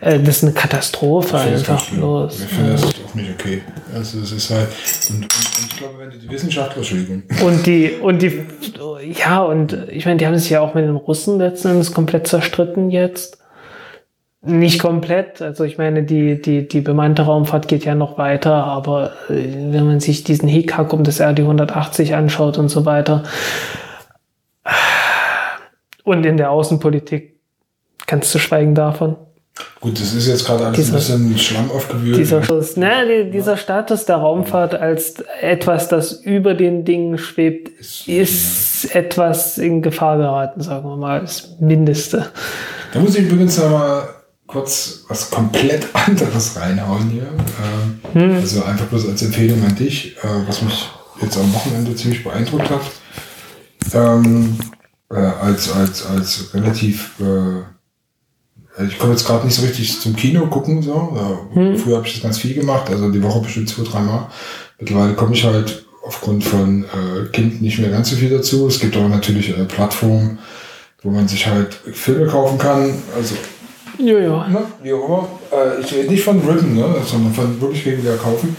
Äh, 0.00 0.20
das 0.20 0.38
ist 0.38 0.42
eine 0.44 0.52
Katastrophe 0.52 1.38
einfach 1.38 1.84
bloß. 1.90 2.40
Ich 2.40 2.46
finde 2.46 2.72
das 2.72 2.84
auch 2.84 3.14
nicht 3.14 3.30
okay. 3.30 3.62
Also 3.94 4.20
es 4.20 4.32
ist 4.32 4.50
halt, 4.50 4.68
und, 5.08 5.16
und, 5.16 5.24
und 5.24 5.66
ich 5.70 5.76
glaube, 5.78 5.94
wenn 5.98 6.10
du 6.10 6.18
die 6.18 6.30
Wissenschaftler, 6.30 6.78
Entschuldigung, 6.78 7.22
Und 7.42 7.66
die, 7.66 7.92
und 8.02 8.20
die, 8.20 8.44
ja, 9.18 9.42
und 9.42 9.72
ich 9.88 10.04
meine, 10.04 10.18
die 10.18 10.26
haben 10.26 10.36
sich 10.36 10.50
ja 10.50 10.60
auch 10.60 10.74
mit 10.74 10.84
den 10.84 10.96
Russen 10.96 11.38
letzten 11.38 11.68
Endes 11.68 11.92
komplett 11.92 12.26
zerstritten 12.26 12.90
jetzt. 12.90 13.38
Nicht 14.46 14.80
komplett, 14.80 15.42
also 15.42 15.64
ich 15.64 15.76
meine, 15.76 16.04
die, 16.04 16.40
die, 16.40 16.68
die 16.68 16.80
bemannte 16.80 17.22
Raumfahrt 17.22 17.68
geht 17.68 17.84
ja 17.84 17.94
noch 17.94 18.16
weiter, 18.16 18.54
aber 18.64 19.12
äh, 19.28 19.72
wenn 19.72 19.86
man 19.86 20.00
sich 20.00 20.24
diesen 20.24 20.48
Hickhack 20.48 20.92
um 20.92 21.02
das 21.04 21.20
RD-180 21.20 22.14
anschaut 22.14 22.56
und 22.56 22.68
so 22.68 22.86
weiter, 22.86 23.24
und 26.04 26.24
in 26.24 26.36
der 26.36 26.50
Außenpolitik 26.50 27.34
ganz 28.06 28.30
zu 28.30 28.38
schweigen 28.38 28.74
davon. 28.74 29.16
Gut, 29.80 29.98
das 30.00 30.14
ist 30.14 30.28
jetzt 30.28 30.46
gerade 30.46 30.66
alles 30.66 30.76
Dieser- 30.76 31.14
ein 31.14 31.28
bisschen 31.30 31.38
Schlamm 31.38 31.70
aufgewühlt. 31.70 32.18
Dieser, 32.18 32.42
Status, 32.42 32.76
ne, 32.76 33.24
die, 33.24 33.30
dieser 33.30 33.56
Status 33.56 34.04
der 34.04 34.16
Raumfahrt 34.16 34.74
als 34.74 35.24
etwas, 35.40 35.88
das 35.88 36.12
über 36.12 36.54
den 36.54 36.84
Dingen 36.84 37.18
schwebt, 37.18 37.70
ist 38.06 38.94
etwas 38.94 39.58
in 39.58 39.82
Gefahr 39.82 40.18
geraten, 40.18 40.60
sagen 40.60 40.88
wir 40.88 40.96
mal, 40.96 41.20
das 41.20 41.56
Mindeste. 41.58 42.26
Da 42.92 43.00
muss 43.00 43.16
ich 43.16 43.26
übrigens 43.26 43.58
noch 43.58 43.70
mal 43.70 44.08
kurz 44.46 45.04
was 45.08 45.30
komplett 45.30 45.86
anderes 45.94 46.56
reinhauen 46.56 47.10
hier. 47.10 47.28
Ähm, 48.14 48.34
Also 48.36 48.62
einfach 48.64 48.86
bloß 48.86 49.08
als 49.08 49.22
Empfehlung 49.22 49.62
an 49.64 49.74
dich, 49.76 50.16
äh, 50.22 50.28
was 50.46 50.62
mich 50.62 50.88
jetzt 51.20 51.36
am 51.36 51.52
Wochenende 51.52 51.94
ziemlich 51.94 52.22
beeindruckt 52.24 52.70
hat. 52.70 52.82
Ähm, 53.92 54.56
äh, 55.10 55.16
als, 55.16 55.70
als, 55.72 56.04
als 56.06 56.54
relativ 56.54 57.12
äh, 57.20 57.62
ich 58.86 58.98
komme 58.98 59.12
jetzt 59.12 59.26
gerade 59.26 59.46
nicht 59.46 59.54
so 59.56 59.62
richtig 59.64 59.98
zum 60.00 60.14
Kino 60.16 60.46
gucken. 60.48 60.82
So. 60.82 61.48
Äh, 61.54 61.78
Früher 61.78 61.96
habe 61.96 62.06
ich 62.06 62.12
das 62.14 62.22
ganz 62.22 62.38
viel 62.38 62.52
gemacht, 62.54 62.90
also 62.90 63.10
die 63.10 63.22
Woche 63.22 63.40
bestimmt 63.40 63.70
zwei, 63.70 63.84
dreimal. 63.84 64.26
Mittlerweile 64.78 65.14
komme 65.14 65.34
ich 65.34 65.44
halt 65.44 65.86
aufgrund 66.04 66.44
von 66.44 66.84
äh, 66.84 67.26
Kind 67.32 67.62
nicht 67.62 67.78
mehr 67.78 67.88
ganz 67.90 68.10
so 68.10 68.16
viel 68.16 68.28
dazu. 68.28 68.66
Es 68.68 68.78
gibt 68.78 68.94
aber 68.96 69.08
natürlich 69.08 69.48
äh, 69.56 69.64
Plattformen, 69.64 70.38
wo 71.02 71.10
man 71.10 71.26
sich 71.26 71.46
halt 71.46 71.72
Filme 71.72 72.26
kaufen 72.26 72.58
kann. 72.58 72.92
Also, 73.16 73.34
Ja, 73.98 74.18
ja. 74.18 74.48
ne, 74.48 74.60
wie 74.82 74.92
auch 74.92 75.08
immer. 75.08 75.28
Äh, 75.52 75.80
ich 75.80 75.92
rede 75.92 76.10
nicht 76.10 76.24
von 76.24 76.40
Rippen, 76.40 76.74
ne, 76.74 76.96
sondern 77.04 77.32
von 77.32 77.60
wirklich 77.60 77.86
regulär 77.86 78.16
kaufen. 78.16 78.56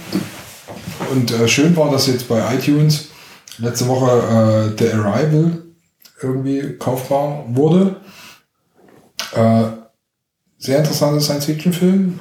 Und 1.12 1.32
äh, 1.32 1.48
schön 1.48 1.76
war, 1.76 1.92
dass 1.92 2.08
jetzt 2.08 2.28
bei 2.28 2.42
iTunes 2.56 3.10
letzte 3.58 3.88
Woche 3.88 4.74
äh, 4.76 4.78
The 4.78 4.94
Arrival 4.94 5.64
irgendwie 6.22 6.78
kaufbar 6.78 7.46
wurde. 7.50 7.98
Äh, 9.36 9.64
sehr 10.58 10.80
interessanter 10.80 11.22
Science-Fiction-Film. 11.22 12.20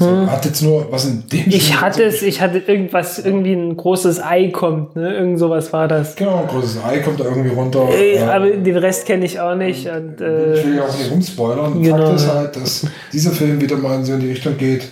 Also 0.00 0.30
hat 0.30 0.44
jetzt 0.44 0.62
nur 0.62 0.90
was 0.92 1.04
in 1.06 1.24
dem 1.28 1.44
Ich 1.48 1.66
Sinne- 1.68 1.80
hatte 1.80 2.02
es, 2.04 2.22
ich 2.22 2.40
hatte 2.40 2.58
irgendwas, 2.58 3.18
irgendwie 3.18 3.52
ein 3.52 3.76
großes 3.76 4.22
Ei 4.22 4.48
kommt, 4.48 4.96
ne? 4.96 5.14
Irgend 5.16 5.38
sowas 5.38 5.72
war 5.72 5.88
das. 5.88 6.14
Genau, 6.16 6.42
ein 6.42 6.46
großes 6.48 6.82
Ei 6.84 6.98
kommt 7.00 7.20
da 7.20 7.24
irgendwie 7.24 7.48
runter. 7.54 7.88
Ey, 7.90 8.16
Äh, 8.16 8.22
aber 8.22 8.50
den 8.50 8.76
Rest 8.76 9.06
kenne 9.06 9.24
ich 9.24 9.38
auch 9.40 9.54
nicht. 9.54 9.86
Und, 9.88 10.14
Ich 10.20 10.26
äh, 10.26 10.64
will 10.66 10.76
ja 10.76 10.84
auch 10.84 10.98
nicht 10.98 11.10
rumspoilern. 11.10 11.82
Genau, 11.82 11.96
Fakt 12.06 12.14
ist 12.16 12.28
halt, 12.28 12.56
dass 12.56 12.86
dieser 13.12 13.30
Film 13.32 13.60
wieder 13.60 13.76
mal 13.76 13.96
in 13.96 14.04
so 14.04 14.14
in 14.14 14.20
die 14.20 14.30
Richtung 14.30 14.56
geht. 14.56 14.88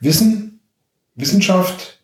Wissen, 0.00 0.60
Wissenschaft, 1.14 1.98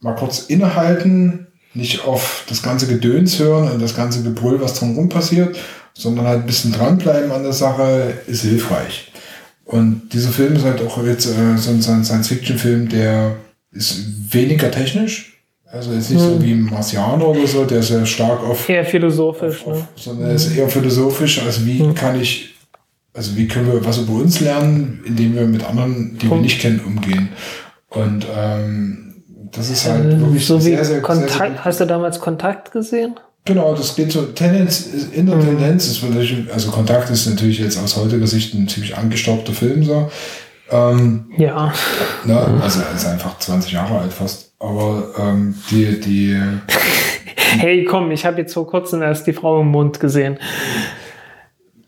mal 0.00 0.14
kurz 0.14 0.40
innehalten, 0.48 1.46
nicht 1.72 2.04
auf 2.06 2.44
das 2.48 2.62
ganze 2.62 2.86
Gedöns 2.86 3.38
hören 3.38 3.70
und 3.70 3.80
das 3.82 3.96
ganze 3.96 4.22
Gebrüll, 4.22 4.60
was 4.60 4.78
drumherum 4.78 5.08
passiert, 5.08 5.56
sondern 5.94 6.26
halt 6.26 6.40
ein 6.40 6.46
bisschen 6.46 6.72
dranbleiben 6.72 7.32
an 7.32 7.42
der 7.42 7.52
Sache, 7.52 8.14
ist 8.26 8.42
hilfreich. 8.42 9.10
Und 9.64 10.12
dieser 10.12 10.30
Film 10.30 10.54
ist 10.56 10.64
halt 10.64 10.82
auch 10.82 11.02
jetzt 11.04 11.26
äh, 11.26 11.56
so 11.56 11.70
ein 11.70 11.82
Science-Fiction-Film, 12.04 12.88
der 12.88 13.36
ist 13.72 14.32
weniger 14.32 14.70
technisch. 14.70 15.42
Also 15.74 15.92
ist 15.92 16.10
nicht 16.10 16.22
Hm. 16.22 16.28
so 16.34 16.42
wie 16.42 16.52
ein 16.52 16.62
Marsianer 16.62 17.26
oder 17.26 17.46
so, 17.46 17.64
der 17.64 17.82
sehr 17.82 18.06
stark 18.06 18.40
auf 18.44 18.68
eher 18.68 18.84
philosophisch, 18.84 19.66
ne? 19.66 19.72
auf, 19.72 19.88
sondern 19.96 20.30
es 20.30 20.46
ist 20.46 20.56
eher 20.56 20.68
philosophisch, 20.68 21.42
also 21.44 21.66
wie 21.66 21.92
kann 21.94 22.20
ich, 22.20 22.54
also 23.12 23.36
wie 23.36 23.48
können 23.48 23.72
wir 23.72 23.84
was 23.84 23.98
über 23.98 24.12
uns 24.12 24.38
lernen, 24.40 25.02
indem 25.04 25.34
wir 25.34 25.46
mit 25.46 25.64
anderen, 25.64 26.16
die 26.16 26.22
wir 26.22 26.28
Punkt. 26.28 26.44
nicht 26.44 26.60
kennen, 26.60 26.80
umgehen. 26.86 27.30
Und 27.88 28.24
ähm, 28.36 29.24
das 29.50 29.70
ist 29.70 29.88
halt 29.88 30.04
äh, 30.04 30.20
wirklich 30.20 30.46
so 30.46 30.60
sehr, 30.60 30.84
sehr, 30.84 31.02
Kontakt, 31.02 31.30
sehr, 31.32 31.48
sehr 31.48 31.64
Hast 31.64 31.80
du 31.80 31.86
damals 31.86 32.20
Kontakt 32.20 32.70
gesehen? 32.70 33.14
Genau, 33.46 33.74
das 33.74 33.94
geht 33.94 34.10
so. 34.10 34.22
Tendenz, 34.22 34.88
in 35.12 35.26
der 35.26 35.36
mhm. 35.36 35.44
Tendenz 35.44 35.86
ist 35.86 36.02
natürlich, 36.02 36.50
also 36.52 36.70
Kontakt 36.70 37.10
ist 37.10 37.26
natürlich 37.26 37.58
jetzt 37.58 37.78
aus 37.78 37.96
heutiger 37.96 38.26
Sicht 38.26 38.54
ein 38.54 38.68
ziemlich 38.68 38.96
angestaubter 38.96 39.52
Film 39.52 39.84
so. 39.84 40.10
Ähm, 40.70 41.26
ja. 41.36 41.72
Ne, 42.24 42.60
also 42.62 42.80
er 42.80 42.94
ist 42.94 43.06
einfach 43.06 43.38
20 43.38 43.72
Jahre 43.72 43.98
alt 43.98 44.12
fast. 44.12 44.52
Aber 44.58 45.10
ähm, 45.18 45.54
die, 45.70 46.00
die. 46.00 46.40
hey, 47.36 47.84
komm, 47.84 48.10
ich 48.12 48.24
habe 48.24 48.40
jetzt 48.40 48.54
vor 48.54 48.66
kurzem 48.66 49.02
erst 49.02 49.26
die 49.26 49.34
Frau 49.34 49.60
im 49.60 49.68
Mond 49.68 50.00
gesehen. 50.00 50.38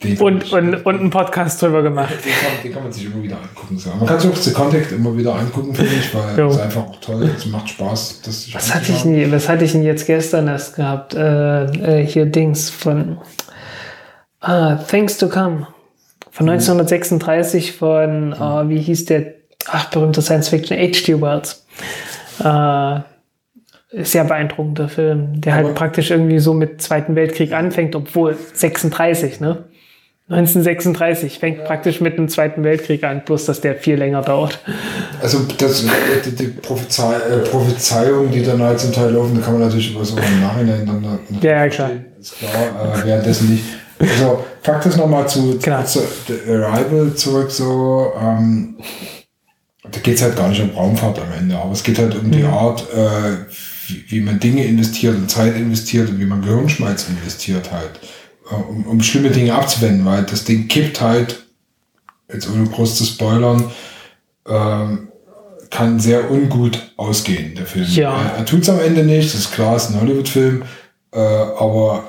Und, 0.03 0.53
und, 0.53 0.87
und 0.87 1.01
einen 1.01 1.11
Podcast 1.11 1.63
drüber 1.63 1.83
gemacht. 1.83 2.15
Den 2.23 2.33
kann, 2.33 2.63
den 2.63 2.73
kann 2.73 2.83
man 2.83 2.93
sich 2.93 3.07
immer 3.07 3.23
wieder 3.23 3.37
angucken. 3.37 3.79
So. 3.79 3.91
Man 3.91 4.07
kann 4.07 4.21
sich 4.21 4.31
auch 4.31 4.37
The 4.37 4.53
Contact 4.53 4.93
immer 4.93 5.17
wieder 5.17 5.35
angucken, 5.35 5.75
finde 5.75 5.93
ich, 5.95 6.15
weil 6.15 6.47
es 6.47 6.59
einfach 6.59 6.87
auch 6.87 7.01
toll 7.01 7.23
ist. 7.23 7.39
Es 7.39 7.47
macht 7.47 7.71
Spaß. 7.71 8.21
Das 8.23 8.55
was, 8.55 8.75
hatte 8.75 8.93
ich 8.93 9.03
denn, 9.03 9.33
was 9.33 9.49
hatte 9.49 9.65
ich 9.65 9.73
denn 9.73 9.85
jetzt 9.85 10.07
gestern 10.07 10.49
erst 10.49 10.77
gehabt? 10.77 11.15
Äh, 11.15 12.01
äh, 12.01 12.07
hier 12.07 12.27
Dings 12.27 12.69
von 12.69 13.19
uh, 14.47 14.77
Things 14.89 15.17
to 15.17 15.29
Come. 15.29 15.67
Von 16.31 16.51
1936 16.51 17.73
mhm. 17.73 17.79
von, 17.79 18.33
uh, 18.35 18.69
wie 18.69 18.79
hieß 18.79 19.07
der, 19.07 19.33
ach, 19.67 19.89
berühmter 19.89 20.21
Science-Fiction, 20.21 20.77
H.G. 20.77 21.23
Wells. 21.23 21.67
Uh, 22.39 23.01
sehr 23.93 24.25
beeindruckender 24.25 24.91
Film, 24.91 25.41
der 25.41 25.55
halt 25.55 25.75
praktisch 25.75 26.11
irgendwie 26.11 26.39
so 26.39 26.53
mit 26.53 26.83
Zweiten 26.83 27.15
Weltkrieg 27.15 27.53
anfängt, 27.53 27.95
obwohl 27.95 28.37
36, 28.53 29.41
ne? 29.41 29.65
1936 30.29 31.39
fängt 31.39 31.65
praktisch 31.65 32.01
mit 32.01 32.19
dem 32.19 32.29
Zweiten 32.29 32.65
Weltkrieg 32.65 33.05
an, 33.05 33.23
bloß 33.25 33.45
dass 33.45 33.61
der 33.61 33.77
viel 33.77 33.95
länger 33.95 34.23
dauert. 34.23 34.59
Also 35.23 35.47
das, 35.57 35.85
die, 36.25 36.35
die 36.35 36.49
Prophezei 36.49 37.15
äh, 37.15 37.39
Prophezeiungen, 37.49 38.33
die 38.33 38.43
dann 38.43 38.61
halt 38.61 38.81
zum 38.81 38.93
Teil 38.93 39.13
laufen, 39.13 39.37
da 39.37 39.43
kann 39.43 39.53
man 39.53 39.63
natürlich 39.63 39.95
über 39.95 40.05
so 40.05 40.17
im 40.17 40.41
Nachhinein 40.41 40.85
dann, 40.85 41.01
dann 41.01 41.41
ja, 41.41 41.65
ja, 41.65 41.69
klar. 41.69 41.91
Ist 42.19 42.39
klar, 42.39 42.53
äh, 42.53 43.07
währenddessen 43.07 43.51
nicht. 43.51 43.65
Also 44.01 44.45
Fakt 44.63 44.87
ist 44.87 44.97
nochmal 44.97 45.29
zu, 45.29 45.59
genau. 45.63 45.85
zu 45.85 46.01
The 46.27 46.53
Arrival 46.55 47.15
zurück 47.15 47.53
so, 47.53 48.13
ähm, 48.21 48.79
da 49.89 50.01
geht 50.01 50.17
es 50.17 50.23
halt 50.23 50.35
gar 50.35 50.49
nicht 50.49 50.61
um 50.61 50.71
Raumfahrt 50.71 51.21
am 51.21 51.33
Ende, 51.39 51.57
aber 51.57 51.71
es 51.71 51.85
geht 51.85 52.01
halt 52.01 52.17
um 52.17 52.27
mhm. 52.27 52.33
die 52.33 52.45
Art, 52.45 52.85
äh, 52.93 53.47
wie, 53.87 54.05
wie 54.09 54.21
man 54.21 54.41
Dinge 54.41 54.65
investiert 54.65 55.15
und 55.15 55.31
Zeit 55.31 55.55
investiert 55.55 56.11
und 56.11 56.19
wie 56.19 56.25
man 56.25 56.43
Gehirnschmalz 56.43 57.07
investiert 57.09 57.71
halt 57.71 58.01
um, 58.51 58.87
um 58.87 59.03
schlimme 59.03 59.31
Dinge 59.31 59.55
abzuwenden, 59.55 60.05
weil 60.05 60.25
das 60.25 60.45
Ding 60.45 60.69
kippt 60.69 61.01
halt, 61.01 61.45
jetzt 62.33 62.49
ohne 62.49 62.69
groß 62.69 62.97
zu 62.97 63.05
spoilern, 63.05 63.71
ähm, 64.47 65.09
kann 65.71 65.99
sehr 65.99 66.31
ungut 66.31 66.93
ausgehen, 66.97 67.55
der 67.55 67.67
Film. 67.67 67.87
Ja. 67.89 68.21
Er, 68.21 68.39
er 68.39 68.45
tut 68.47 68.63
es 68.63 68.69
am 68.69 68.81
Ende 68.81 69.05
nicht, 69.05 69.35
das 69.35 69.41
ist 69.41 69.53
klar, 69.53 69.77
es 69.77 69.85
ist 69.85 69.95
ein 69.95 70.01
Hollywood-Film, 70.01 70.65
äh, 71.13 71.19
aber 71.19 72.05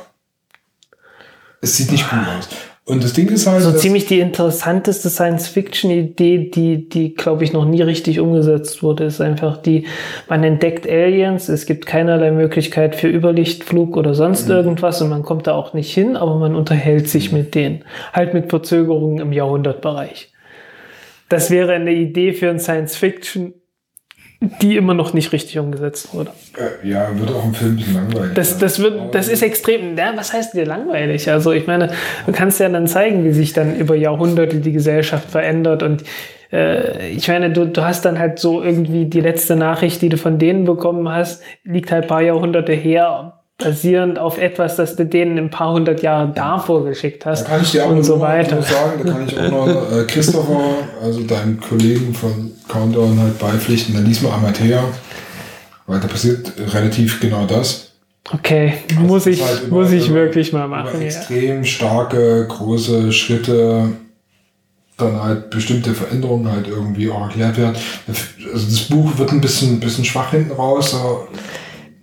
es 1.61 1.76
sieht 1.76 1.91
nicht 1.91 2.09
gut 2.09 2.19
aus. 2.19 2.47
Und 2.88 3.03
das 3.03 3.11
Ding 3.11 3.27
ist 3.27 3.45
halt. 3.45 3.61
So 3.64 3.73
ziemlich 3.73 4.05
die 4.05 4.22
interessanteste 4.22 5.09
Science-Fiction-Idee, 5.09 6.49
die, 6.49 6.88
die, 6.88 7.15
glaube 7.15 7.43
ich, 7.43 7.51
noch 7.51 7.65
nie 7.65 7.81
richtig 7.81 8.22
umgesetzt 8.22 8.81
wurde, 8.81 9.03
ist 9.03 9.19
einfach 9.19 9.57
die, 9.57 9.85
man 10.30 10.41
entdeckt 10.45 10.88
Aliens, 10.88 11.49
es 11.49 11.65
gibt 11.65 11.85
keinerlei 11.85 12.31
Möglichkeit 12.31 12.95
für 12.95 13.09
Überlichtflug 13.09 13.97
oder 13.97 14.14
sonst 14.14 14.47
mhm. 14.47 14.55
irgendwas 14.55 15.01
und 15.01 15.09
man 15.09 15.23
kommt 15.23 15.47
da 15.47 15.53
auch 15.53 15.73
nicht 15.73 15.93
hin, 15.93 16.15
aber 16.15 16.38
man 16.38 16.55
unterhält 16.55 17.09
sich 17.09 17.34
mhm. 17.34 17.39
mit 17.39 17.55
denen. 17.55 17.84
Halt 18.14 18.34
mit 18.34 18.49
Verzögerungen 18.49 19.19
im 19.19 19.34
Jahrhundertbereich. 19.34 20.31
Das 21.27 21.51
wäre 21.51 21.73
eine 21.73 21.91
Idee 21.91 22.31
für 22.31 22.49
ein 22.49 22.59
Science-Fiction 22.59 23.53
die 24.39 24.77
immer 24.77 24.93
noch 24.93 25.14
nicht 25.14 25.31
richtig 25.31 25.57
umgesetzt 25.57 26.14
wurde. 26.14 26.31
Äh, 26.57 26.88
ja, 26.88 27.07
wird 27.18 27.31
auch 27.31 27.45
im 27.45 27.53
Film 27.53 27.72
ein 27.72 27.76
bisschen 27.77 27.93
langweilig. 27.95 28.34
Das, 28.35 28.57
das, 28.59 28.80
wird, 28.80 29.15
das 29.15 29.27
ist 29.27 29.41
extrem, 29.41 29.97
ja, 29.97 30.14
was 30.15 30.31
heißt 30.31 30.53
dir 30.53 30.65
langweilig? 30.65 31.30
Also 31.31 31.51
ich 31.51 31.65
meine, 31.65 31.91
du 32.26 32.31
kannst 32.31 32.59
ja 32.59 32.69
dann 32.69 32.85
zeigen, 32.88 33.23
wie 33.23 33.31
sich 33.31 33.53
dann 33.53 33.76
über 33.76 33.95
Jahrhunderte 33.95 34.57
die 34.57 34.72
Gesellschaft 34.72 35.31
verändert 35.31 35.81
und 35.81 36.03
äh, 36.51 37.09
ich 37.09 37.27
meine, 37.27 37.51
du, 37.51 37.65
du 37.65 37.81
hast 37.81 38.05
dann 38.05 38.19
halt 38.19 38.39
so 38.39 38.61
irgendwie 38.61 39.05
die 39.05 39.22
letzte 39.22 39.55
Nachricht, 39.55 40.01
die 40.01 40.09
du 40.09 40.18
von 40.18 40.38
denen 40.38 40.65
bekommen 40.65 41.09
hast, 41.09 41.41
liegt 41.64 41.91
halt 41.91 42.03
ein 42.03 42.07
paar 42.07 42.22
Jahrhunderte 42.22 42.73
her, 42.73 43.36
basierend 43.58 44.20
auf 44.20 44.38
etwas, 44.38 44.76
das 44.76 44.96
du 44.96 45.06
denen 45.06 45.38
ein 45.38 45.50
paar 45.50 45.74
hundert 45.74 46.02
Jahre 46.02 46.32
davor 46.34 46.86
geschickt 46.86 47.26
hast. 47.26 47.44
Da 47.44 47.50
kann 47.50 47.62
ich 47.64 47.72
dir 47.72 47.86
auch 47.86 47.90
und 47.90 47.98
noch 47.98 48.04
so 48.04 48.20
weiter. 48.20 48.62
sagen, 48.62 49.02
da 49.04 49.12
kann 49.12 49.28
ich 49.28 49.40
auch 49.40 49.50
noch 49.50 49.92
äh, 49.92 50.04
Christopher, 50.04 50.76
also 51.02 51.24
deinem 51.24 51.60
Kollegen 51.60 52.14
von 52.14 52.52
Countdown 52.68 53.20
halt 53.20 53.40
beipflichten, 53.40 53.96
dann 53.96 54.06
lies 54.06 54.22
mal 54.22 54.34
Amateur, 54.34 54.84
weil 55.88 56.00
da 56.00 56.08
passiert 56.08 56.54
relativ 56.74 57.20
genau 57.20 57.46
das. 57.46 57.94
Okay, 58.32 58.74
also 58.90 59.02
muss 59.02 59.26
ich, 59.26 59.42
halt 59.42 59.72
muss 59.72 59.92
ich 59.92 60.14
wirklich 60.14 60.54
mal 60.54 60.68
machen. 60.68 61.02
Extrem 61.02 61.60
ja. 61.60 61.64
starke, 61.64 62.46
große 62.48 63.12
Schritte, 63.14 63.94
dann 64.98 65.24
halt 65.24 65.50
bestimmte 65.50 65.94
Veränderungen 65.94 66.52
halt 66.52 66.68
irgendwie 66.68 67.10
auch 67.10 67.22
erklärt 67.22 67.58
werden. 67.58 67.76
Also 68.08 68.68
das 68.70 68.82
Buch 68.82 69.18
wird 69.18 69.32
ein 69.32 69.42
bisschen, 69.42 69.80
bisschen 69.80 70.06
schwach 70.06 70.32
hinten 70.32 70.52
raus. 70.52 70.94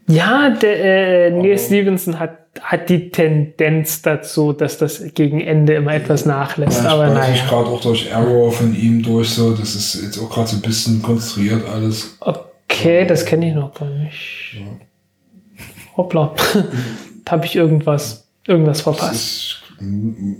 Ja, 0.06 0.50
der, 0.50 1.28
äh, 1.28 1.30
Neil 1.30 1.58
Stevenson 1.58 2.18
hat, 2.18 2.38
hat 2.60 2.88
die 2.90 3.10
Tendenz 3.10 4.02
dazu, 4.02 4.52
dass 4.52 4.78
das 4.78 5.02
gegen 5.14 5.40
Ende 5.40 5.74
immer 5.74 5.94
etwas 5.94 6.26
nachlässt. 6.26 6.84
Ja, 6.84 6.90
aber 6.90 7.08
naja. 7.08 7.34
Ich 7.34 7.46
gerade 7.46 7.68
auch 7.68 7.80
durch 7.80 8.10
Error 8.10 8.52
von 8.52 8.74
ihm 8.74 9.02
durch, 9.02 9.30
so, 9.30 9.54
das 9.54 9.74
ist 9.74 10.02
jetzt 10.02 10.18
auch 10.18 10.28
gerade 10.28 10.48
so 10.48 10.56
ein 10.56 10.62
bisschen 10.62 11.00
konstruiert 11.00 11.66
alles. 11.68 12.16
Okay, 12.20 13.00
ja. 13.00 13.04
das 13.06 13.24
kenne 13.24 13.48
ich 13.48 13.54
noch 13.54 13.72
gar 13.72 13.88
nicht. 13.88 14.56
Ja. 14.58 15.66
Hoppla. 15.96 16.34
da 17.24 17.32
habe 17.32 17.46
ich 17.46 17.56
irgendwas, 17.56 18.26
irgendwas 18.46 18.82
verpasst. 18.82 19.14
Ist, 19.14 19.62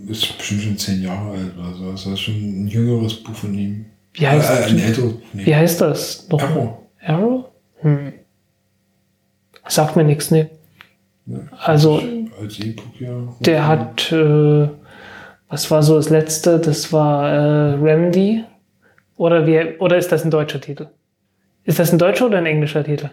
ist, 0.08 0.38
bestimmt 0.38 0.62
schon 0.62 0.78
zehn 0.78 1.02
Jahre 1.02 1.30
alt 1.30 1.58
oder 1.58 1.74
so. 1.74 1.90
Das 1.90 2.06
ist 2.06 2.20
schon 2.20 2.34
ein 2.34 2.68
jüngeres 2.68 3.14
Buch 3.14 3.34
von 3.34 3.54
ihm. 3.54 3.86
Wie 4.12 4.26
heißt, 4.28 4.50
äh, 4.50 4.64
ein 4.70 4.78
älteres, 4.78 5.14
nee. 5.32 5.46
Wie 5.46 5.56
heißt 5.56 5.80
das? 5.80 6.28
Noch 6.28 6.42
Arrow. 6.42 6.74
Arrow? 7.04 7.44
Hm. 7.80 8.12
Sagt 9.66 9.96
mir 9.96 10.04
nichts, 10.04 10.30
ne? 10.30 10.50
Also, 11.58 12.02
als 12.40 12.58
E-Book, 12.60 13.00
ja. 13.00 13.34
Der 13.40 13.66
hat, 13.66 14.12
äh, 14.12 14.68
was 15.48 15.70
war 15.70 15.82
so 15.82 15.96
das 15.96 16.10
letzte? 16.10 16.58
Das 16.58 16.92
war 16.92 17.30
äh, 17.30 17.74
Remedy. 17.74 18.44
Oder, 19.16 19.46
wie, 19.46 19.78
oder 19.78 19.96
ist 19.96 20.12
das 20.12 20.24
ein 20.24 20.30
deutscher 20.30 20.60
Titel? 20.60 20.88
Ist 21.64 21.78
das 21.78 21.92
ein 21.92 21.98
deutscher 21.98 22.26
oder 22.26 22.38
ein 22.38 22.46
englischer 22.46 22.84
Titel? 22.84 23.10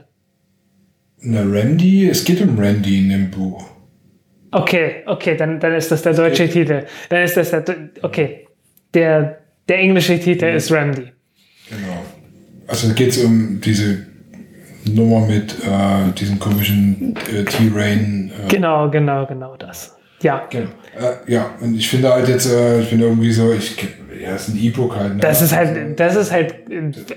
Na, 1.21 1.41
Randy, 1.41 2.09
es 2.09 2.25
geht 2.25 2.41
um 2.41 2.57
Randy 2.57 2.99
in 2.99 3.09
dem 3.09 3.31
Buch. 3.31 3.63
Okay, 4.51 5.03
okay, 5.05 5.37
dann, 5.37 5.59
dann 5.59 5.73
ist 5.73 5.91
das 5.91 6.01
der 6.01 6.13
deutsche 6.13 6.49
Titel. 6.49 6.85
Dann 7.09 7.23
ist 7.23 7.37
das 7.37 7.51
der, 7.51 7.63
okay. 8.01 8.47
Der, 8.93 9.37
der 9.69 9.77
englische 9.79 10.19
Titel 10.19 10.45
ja. 10.45 10.55
ist 10.55 10.71
Randy. 10.71 11.11
Genau. 11.69 12.05
Also 12.67 12.93
geht 12.93 13.09
es 13.09 13.23
um 13.23 13.61
diese 13.61 14.10
Nummer 14.85 15.25
mit 15.25 15.55
äh, 15.63 16.11
diesem 16.17 16.39
komischen 16.39 17.15
äh, 17.33 17.43
T-Rain. 17.43 18.31
Äh. 18.45 18.47
Genau, 18.49 18.89
genau, 18.89 19.25
genau 19.25 19.55
das. 19.57 19.95
Ja. 20.21 20.43
Genau. 20.49 20.69
Äh, 20.97 21.31
ja, 21.31 21.51
und 21.59 21.75
ich 21.75 21.89
finde 21.89 22.13
halt 22.13 22.27
jetzt, 22.27 22.51
äh, 22.51 22.81
ich 22.81 22.89
bin 22.89 22.99
irgendwie 23.01 23.31
so, 23.31 23.51
ich, 23.51 23.75
ja, 24.21 24.35
es 24.35 24.47
ist 24.47 24.55
ein 24.55 24.63
E-Book 24.63 24.95
halt. 24.95 25.15
Ne? 25.15 25.19
Das 25.21 25.41
ist 25.41 25.55
halt, 25.55 25.99
das 25.99 26.15
ist 26.15 26.31
halt 26.31 26.55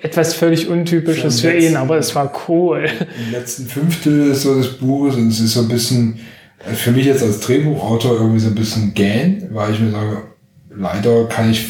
etwas 0.03 0.35
völlig 0.35 0.69
Untypisches 0.69 1.41
für 1.41 1.53
ihn, 1.53 1.77
aber 1.77 1.99
es 1.99 2.15
war 2.15 2.33
cool. 2.49 2.87
Im 3.27 3.33
letzten 3.33 3.67
Fünftel 3.67 4.35
so 4.35 4.57
des 4.57 4.79
Buches 4.79 5.17
und 5.17 5.29
es 5.29 5.41
ist 5.41 5.55
so 5.55 5.61
ein 5.61 5.69
bisschen, 5.69 6.21
äh, 6.67 6.73
für 6.73 6.93
mich 6.93 7.07
jetzt 7.07 7.23
als 7.23 7.41
Drehbuchautor 7.41 8.13
irgendwie 8.13 8.41
so 8.41 8.49
ein 8.49 8.55
bisschen 8.55 8.95
gähn, 8.95 9.49
weil 9.51 9.73
ich 9.73 9.81
mir 9.81 9.91
sage, 9.91 10.23
leider 10.71 11.27
kann 11.27 11.51
ich 11.51 11.67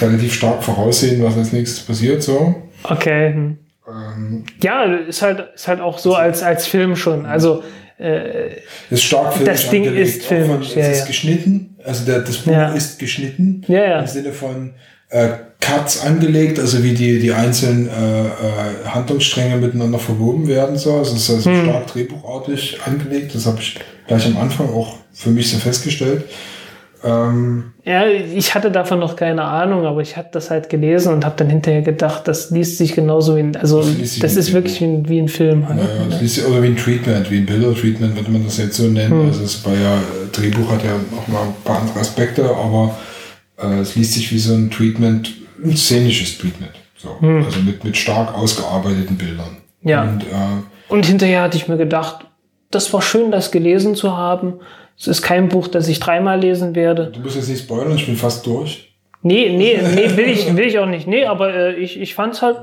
relativ 0.00 0.34
stark 0.34 0.62
voraussehen, 0.62 1.22
was 1.22 1.36
als 1.36 1.52
nächstes 1.52 1.80
passiert, 1.84 2.22
so. 2.22 2.54
Okay. 2.82 3.32
Hm. 3.32 3.58
Ähm, 3.88 4.44
ja, 4.62 4.84
ist 4.84 5.22
halt, 5.22 5.54
ist 5.54 5.68
halt 5.68 5.80
auch 5.80 5.98
so 5.98 6.14
als, 6.14 6.42
als 6.42 6.66
Film 6.66 6.96
schon. 6.96 7.26
Also, 7.26 7.62
äh, 7.98 8.56
ist 8.90 9.04
stark 9.04 9.34
filmisch 9.34 9.52
Das 9.52 9.70
Ding 9.70 9.86
angelegt. 9.86 10.08
ist 10.08 10.24
filmisch. 10.24 10.72
Von, 10.72 10.82
ja, 10.82 10.88
es 10.88 10.98
ist 11.00 11.06
geschnitten. 11.06 11.76
Also 11.84 12.04
der, 12.04 12.20
das 12.20 12.38
Buch 12.38 12.52
ja. 12.52 12.72
ist 12.72 12.98
geschnitten. 12.98 13.62
Ja, 13.68 13.84
ja. 13.84 14.00
Im 14.00 14.06
Sinne 14.06 14.32
von 14.32 14.74
äh, 15.10 15.28
Cuts 15.60 16.04
angelegt, 16.04 16.58
also 16.58 16.82
wie 16.82 16.92
die, 16.92 17.20
die 17.20 17.32
einzelnen 17.32 17.88
äh, 17.88 17.90
äh, 17.90 18.86
Handlungsstränge 18.86 19.56
miteinander 19.56 19.98
verwoben 19.98 20.48
werden. 20.48 20.76
So. 20.76 20.96
Also 20.96 21.14
es 21.14 21.22
ist 21.22 21.30
also 21.30 21.50
hm. 21.50 21.64
stark 21.64 21.86
drehbuchartig 21.86 22.78
angelegt. 22.84 23.34
Das 23.34 23.46
habe 23.46 23.60
ich 23.60 23.78
gleich 24.06 24.26
am 24.26 24.36
Anfang 24.38 24.68
auch 24.70 24.96
für 25.12 25.30
mich 25.30 25.50
so 25.50 25.58
festgestellt. 25.58 26.24
Ähm, 27.04 27.74
ja, 27.84 28.06
ich 28.06 28.54
hatte 28.54 28.70
davon 28.70 28.98
noch 28.98 29.14
keine 29.14 29.44
Ahnung, 29.44 29.84
aber 29.84 30.00
ich 30.00 30.16
habe 30.16 30.28
das 30.32 30.50
halt 30.50 30.70
gelesen 30.70 31.12
und 31.12 31.24
habe 31.24 31.34
dann 31.36 31.50
hinterher 31.50 31.82
gedacht, 31.82 32.26
das 32.26 32.50
liest 32.50 32.78
sich 32.78 32.94
genauso 32.94 33.36
wie 33.36 33.40
ein, 33.40 33.56
also 33.56 33.82
das, 33.82 34.18
das 34.18 34.36
ist 34.36 34.54
wirklich 34.54 34.80
wie 34.80 34.84
ein, 34.84 35.08
wie 35.08 35.18
ein 35.18 35.28
Film. 35.28 35.68
Halt. 35.68 35.76
Naja, 35.76 36.06
das 36.08 36.20
liest 36.22 36.34
sich, 36.36 36.46
oder 36.46 36.62
wie 36.62 36.68
ein 36.68 36.76
Treatment, 36.76 37.30
wie 37.30 37.38
ein 37.38 37.46
Bilder-Treatment, 37.46 38.16
würde 38.16 38.30
man 38.30 38.44
das 38.44 38.56
jetzt 38.56 38.76
so 38.76 38.84
nennen. 38.84 39.10
Hm. 39.10 39.26
Also 39.26 39.44
es 39.44 39.56
bei 39.56 39.74
ja, 39.74 39.98
Drehbuch 40.32 40.70
hat 40.72 40.82
ja 40.82 40.92
noch 41.14 41.28
mal 41.28 41.42
ein 41.42 41.54
paar 41.62 41.80
andere 41.80 42.00
Aspekte, 42.00 42.44
aber 42.44 42.96
äh, 43.58 43.80
es 43.80 43.94
liest 43.96 44.14
sich 44.14 44.32
wie 44.32 44.38
so 44.38 44.54
ein 44.54 44.70
Treatment, 44.70 45.34
ein 45.62 45.76
szenisches 45.76 46.38
Treatment. 46.38 46.72
So. 46.96 47.20
Hm. 47.20 47.44
Also 47.44 47.60
mit, 47.60 47.84
mit 47.84 47.98
stark 47.98 48.34
ausgearbeiteten 48.34 49.16
Bildern. 49.16 49.58
Ja. 49.82 50.04
Und, 50.04 50.22
äh, 50.22 50.62
und 50.88 51.04
hinterher 51.04 51.42
hatte 51.42 51.58
ich 51.58 51.68
mir 51.68 51.76
gedacht, 51.76 52.24
das 52.70 52.92
war 52.94 53.02
schön, 53.02 53.30
das 53.30 53.50
gelesen 53.50 53.94
zu 53.94 54.16
haben. 54.16 54.54
Es 54.98 55.08
ist 55.08 55.22
kein 55.22 55.48
Buch, 55.48 55.68
das 55.68 55.88
ich 55.88 56.00
dreimal 56.00 56.40
lesen 56.40 56.74
werde. 56.74 57.10
Du 57.12 57.20
musst 57.20 57.36
jetzt 57.36 57.48
nicht 57.48 57.64
spoilern, 57.64 57.94
ich 57.94 58.06
bin 58.06 58.16
fast 58.16 58.46
durch. 58.46 58.94
Nee, 59.22 59.50
nee, 59.56 59.80
nee, 59.82 60.16
will 60.16 60.28
ich, 60.28 60.54
will 60.54 60.66
ich 60.66 60.78
auch 60.78 60.86
nicht. 60.86 61.06
Nee, 61.06 61.24
aber 61.24 61.54
äh, 61.54 61.74
ich, 61.76 61.98
ich 61.98 62.14
fand's 62.14 62.42
halt, 62.42 62.58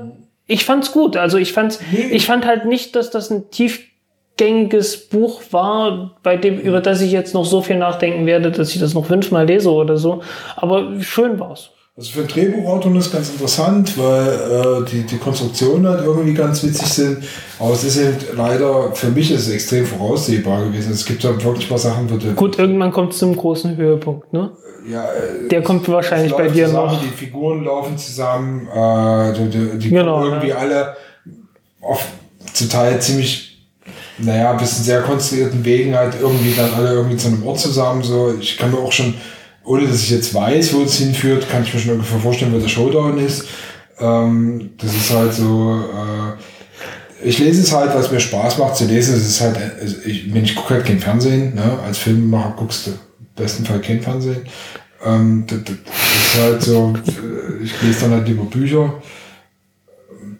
ich 0.46 0.64
fand's 0.64 0.92
gut. 0.92 1.16
Also 1.16 1.36
ich 1.36 1.52
fand's, 1.52 1.80
ich 1.92 2.26
fand 2.26 2.46
halt 2.46 2.66
nicht, 2.66 2.94
dass 2.94 3.10
das 3.10 3.30
ein 3.30 3.50
tiefgängiges 3.50 5.08
Buch 5.08 5.42
war, 5.50 6.16
bei 6.22 6.36
dem, 6.36 6.58
über 6.60 6.80
das 6.80 7.00
ich 7.00 7.10
jetzt 7.10 7.34
noch 7.34 7.44
so 7.44 7.62
viel 7.62 7.76
nachdenken 7.76 8.26
werde, 8.26 8.52
dass 8.52 8.72
ich 8.74 8.80
das 8.80 8.94
noch 8.94 9.06
fünfmal 9.06 9.46
lese 9.46 9.70
oder 9.70 9.96
so. 9.96 10.22
Aber 10.56 11.00
schön 11.00 11.40
war's. 11.40 11.70
Also 11.94 12.12
für 12.12 12.20
einen 12.20 12.28
Drehbuchautor 12.28 12.96
ist 12.96 13.12
ganz 13.12 13.28
interessant, 13.28 13.98
weil 13.98 14.82
äh, 14.82 14.90
die, 14.90 15.02
die 15.02 15.18
Konstruktionen 15.18 15.86
halt 15.86 16.02
irgendwie 16.02 16.32
ganz 16.32 16.62
witzig 16.62 16.88
sind. 16.88 17.24
Aber 17.58 17.74
es 17.74 17.84
ist 17.84 17.98
eben 17.98 18.16
leider, 18.34 18.92
für 18.92 19.08
mich 19.08 19.30
ist 19.30 19.46
es 19.46 19.50
extrem 19.52 19.84
voraussehbar 19.84 20.64
gewesen. 20.64 20.92
Es 20.92 21.04
gibt 21.04 21.22
halt 21.22 21.44
wirklich 21.44 21.68
mal 21.70 21.76
Sachen, 21.76 22.10
wo 22.10 22.16
du. 22.16 22.32
Gut, 22.32 22.58
irgendwann 22.58 22.92
kommt 22.92 23.12
es 23.12 23.18
zum 23.18 23.36
großen 23.36 23.76
Höhepunkt, 23.76 24.32
ne? 24.32 24.52
Ja, 24.88 25.04
äh, 25.04 25.48
Der 25.50 25.62
kommt 25.62 25.86
wahrscheinlich 25.86 26.32
bei 26.32 26.48
dir 26.48 26.66
zusammen, 26.66 26.94
noch. 26.94 27.02
Die 27.02 27.08
Figuren 27.08 27.64
laufen 27.64 27.98
zusammen, 27.98 28.68
äh, 28.68 29.34
die, 29.34 29.50
die, 29.50 29.78
die 29.78 29.90
genau, 29.90 30.24
irgendwie 30.24 30.48
ja. 30.48 30.56
alle 30.56 30.96
auf 31.82 32.06
zum 32.54 32.70
Teil 32.70 33.00
ziemlich, 33.02 33.68
naja, 34.16 34.52
ein 34.52 34.56
bisschen 34.56 34.82
sehr 34.82 35.02
konstruierten 35.02 35.62
Wegen 35.62 35.94
halt 35.94 36.14
irgendwie 36.18 36.54
dann 36.54 36.72
alle 36.72 36.94
irgendwie 36.94 37.18
zu 37.18 37.28
einem 37.28 37.46
Ort 37.46 37.60
zusammen. 37.60 38.02
So, 38.02 38.34
ich 38.40 38.56
kann 38.56 38.70
mir 38.70 38.78
auch 38.78 38.92
schon 38.92 39.12
ohne 39.64 39.86
dass 39.86 40.02
ich 40.02 40.10
jetzt 40.10 40.34
weiß, 40.34 40.74
wo 40.74 40.82
es 40.82 40.96
hinführt, 40.96 41.48
kann 41.48 41.62
ich 41.62 41.72
mir 41.72 41.80
schon 41.80 41.92
ungefähr 41.92 42.18
vorstellen, 42.18 42.52
wo 42.52 42.58
der 42.58 42.68
Showdown 42.68 43.18
ist. 43.18 43.46
Ähm, 43.98 44.70
das 44.78 44.94
ist 44.94 45.10
halt 45.10 45.32
so, 45.32 45.80
äh, 45.80 47.28
ich 47.28 47.38
lese 47.38 47.62
es 47.62 47.72
halt, 47.72 47.94
es 47.94 48.10
mir 48.10 48.20
Spaß 48.20 48.58
macht 48.58 48.76
zu 48.76 48.84
lesen. 48.84 49.14
Es 49.14 49.28
ist 49.28 49.40
halt, 49.40 49.56
also 49.80 49.96
ich, 50.04 50.34
ich 50.34 50.56
gucke 50.56 50.74
halt 50.74 50.86
kein 50.86 50.98
Fernsehen, 50.98 51.54
ne? 51.54 51.78
als 51.84 51.98
Filmemacher 51.98 52.54
guckst 52.56 52.86
du 52.86 52.90
im 52.90 52.98
besten 53.36 53.64
Fall 53.64 53.80
kein 53.80 54.02
Fernsehen. 54.02 54.42
Ähm, 55.04 55.44
das, 55.46 55.58
das, 55.64 55.76
ist 55.76 56.42
halt 56.42 56.62
so, 56.62 56.94
äh, 57.06 57.62
ich 57.64 57.80
lese 57.82 58.00
dann 58.02 58.12
halt 58.12 58.28
lieber 58.28 58.44
Bücher. 58.44 59.00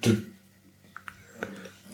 Das, 0.00 0.14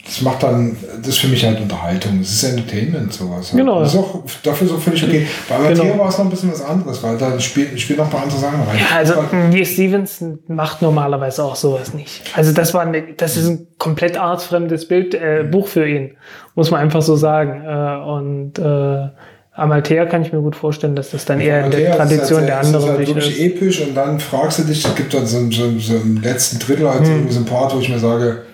das 0.09 0.23
macht 0.23 0.43
dann, 0.43 0.75
das 0.97 1.09
ist 1.09 1.19
für 1.19 1.29
mich 1.29 1.45
halt 1.45 1.61
Unterhaltung. 1.61 2.19
Das 2.19 2.31
ist 2.31 2.43
Entertainment, 2.43 3.13
sowas. 3.13 3.53
Halt. 3.53 3.61
Genau. 3.61 3.81
Das 3.81 3.93
ist 3.93 4.01
auch 4.01 4.23
dafür 4.43 4.67
so 4.67 4.79
völlig 4.79 5.05
okay. 5.05 5.27
Bei 5.47 5.57
Amateur 5.57 5.85
genau. 5.85 5.99
war 5.99 6.09
es 6.09 6.17
noch 6.17 6.25
ein 6.25 6.31
bisschen 6.31 6.51
was 6.51 6.63
anderes, 6.63 7.03
weil 7.03 7.19
da 7.19 7.39
spielen 7.39 7.77
spiel 7.77 7.97
noch 7.97 8.07
ein 8.07 8.11
paar 8.11 8.23
andere 8.23 8.39
Sachen 8.39 8.63
rein. 8.63 8.79
Ja, 8.79 8.97
also 8.97 9.23
Neil 9.31 9.67
Stevenson 9.67 10.39
macht 10.49 10.81
normalerweise 10.81 11.45
auch 11.45 11.57
sowas 11.57 11.93
nicht. 11.93 12.23
Also 12.35 12.53
das 12.53 12.73
war 12.73 12.83
eine, 12.83 13.03
das 13.19 13.37
ist 13.37 13.49
ein 13.49 13.67
komplett 13.77 14.19
artfremdes 14.19 14.89
Bild, 14.89 15.15
äh, 15.15 15.45
Buch 15.49 15.69
für 15.69 15.87
ihn, 15.87 16.17
muss 16.55 16.71
man 16.71 16.81
einfach 16.81 17.03
so 17.03 17.15
sagen. 17.17 17.63
Äh, 17.67 18.11
und 18.11 18.59
äh, 18.59 19.09
Amalthea 19.53 20.07
kann 20.07 20.23
ich 20.23 20.33
mir 20.33 20.41
gut 20.41 20.57
vorstellen, 20.57 20.97
dass 20.97 21.11
das 21.11 21.27
dann 21.27 21.39
eher 21.39 21.59
Amalthea 21.59 21.79
in 21.79 21.85
der 21.85 21.97
Tradition 21.97 22.39
halt, 22.39 22.49
der 22.49 22.61
anderen 22.61 22.85
ist. 22.85 22.91
Halt 22.91 23.09
wirklich 23.09 23.29
ist. 23.29 23.41
episch 23.41 23.81
und 23.83 23.95
dann 23.95 24.19
fragst 24.21 24.61
du 24.61 24.63
dich, 24.63 24.83
es 24.83 24.95
gibt 24.95 25.13
dann 25.13 25.27
so, 25.27 25.39
so, 25.51 25.79
so 25.79 25.97
im 25.97 26.23
letzten 26.23 26.59
Drittel 26.61 26.89
halt 26.89 27.05
hm. 27.05 27.13
irgendwie 27.13 27.35
so 27.35 27.41
ein 27.41 27.45
Part, 27.45 27.75
wo 27.75 27.81
ich 27.81 27.91
mir 27.91 27.99
sage, 27.99 28.45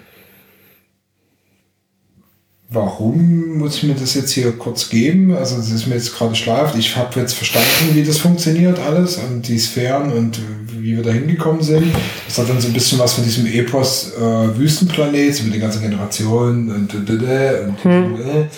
warum 2.74 3.58
muss 3.58 3.76
ich 3.76 3.82
mir 3.84 3.94
das 3.94 4.14
jetzt 4.14 4.32
hier 4.32 4.52
kurz 4.52 4.88
geben? 4.88 5.34
Also 5.34 5.56
das 5.56 5.70
ist 5.70 5.86
mir 5.86 5.94
jetzt 5.94 6.14
gerade 6.16 6.34
schleift. 6.34 6.76
Ich 6.76 6.96
habe 6.96 7.20
jetzt 7.20 7.34
verstanden, 7.34 7.94
wie 7.94 8.02
das 8.02 8.18
funktioniert 8.18 8.78
alles 8.78 9.16
und 9.18 9.46
die 9.46 9.58
Sphären 9.58 10.12
und 10.12 10.40
wie 10.84 10.96
wir 10.96 11.02
da 11.02 11.10
hingekommen 11.10 11.62
sind. 11.62 11.86
Das 12.26 12.38
hat 12.38 12.48
dann 12.48 12.60
so 12.60 12.68
ein 12.68 12.74
bisschen 12.74 12.98
was 12.98 13.14
von 13.14 13.24
diesem 13.24 13.46
Epos 13.46 14.12
äh, 14.16 14.20
Wüstenplanet 14.58 15.42
mit 15.44 15.54
den 15.54 15.60
ganzen 15.60 15.82
Generationen 15.82 16.70
und, 16.70 16.94
und, 16.94 17.10
und, 17.10 17.84
hm. 17.84 18.48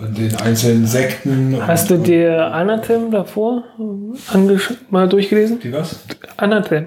und 0.00 0.18
den 0.18 0.34
einzelnen 0.36 0.86
Sekten. 0.86 1.58
Hast 1.66 1.90
du 1.90 1.98
dir 1.98 2.52
Anathem 2.52 3.10
davor 3.10 3.64
mal 4.90 5.08
durchgelesen? 5.08 5.60
Die 5.60 5.72
was? 5.72 6.00
Anathem. 6.36 6.86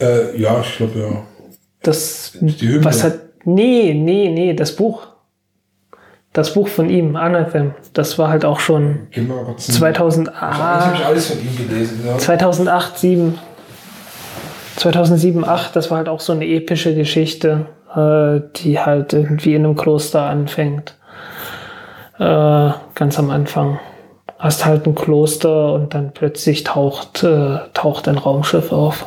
Äh, 0.00 0.40
ja, 0.40 0.60
ich 0.60 0.76
glaube 0.76 0.98
ja. 0.98 1.26
Das, 1.82 2.32
die 2.40 2.82
was 2.82 3.04
hat, 3.04 3.18
nee, 3.44 3.92
nee, 3.92 4.30
nee, 4.30 4.54
das 4.54 4.74
Buch 4.74 5.13
das 6.34 6.52
Buch 6.52 6.66
von 6.66 6.90
ihm, 6.90 7.14
Anathem, 7.14 7.74
das 7.92 8.18
war 8.18 8.28
halt 8.28 8.44
auch 8.44 8.58
schon 8.58 9.06
2008. 9.56 10.98
Ich 10.98 11.06
alles 11.06 11.26
von 11.28 11.38
ihm 11.38 11.56
gelesen. 11.56 12.00
Ja. 12.04 12.18
2008, 12.18 12.98
7. 12.98 13.38
2007, 14.76 15.44
8, 15.44 15.76
das 15.76 15.90
war 15.92 15.98
halt 15.98 16.08
auch 16.08 16.18
so 16.18 16.32
eine 16.32 16.44
epische 16.44 16.96
Geschichte, 16.96 17.66
äh, 17.94 18.40
die 18.56 18.80
halt 18.80 19.12
irgendwie 19.12 19.54
in 19.54 19.64
einem 19.64 19.76
Kloster 19.76 20.22
anfängt. 20.22 20.96
Äh, 22.18 22.70
ganz 22.96 23.18
am 23.18 23.30
Anfang. 23.30 23.78
Hast 24.36 24.66
halt 24.66 24.86
ein 24.86 24.96
Kloster 24.96 25.72
und 25.72 25.94
dann 25.94 26.10
plötzlich 26.12 26.64
taucht, 26.64 27.22
äh, 27.22 27.58
taucht 27.74 28.08
ein 28.08 28.18
Raumschiff 28.18 28.72
auf, 28.72 29.06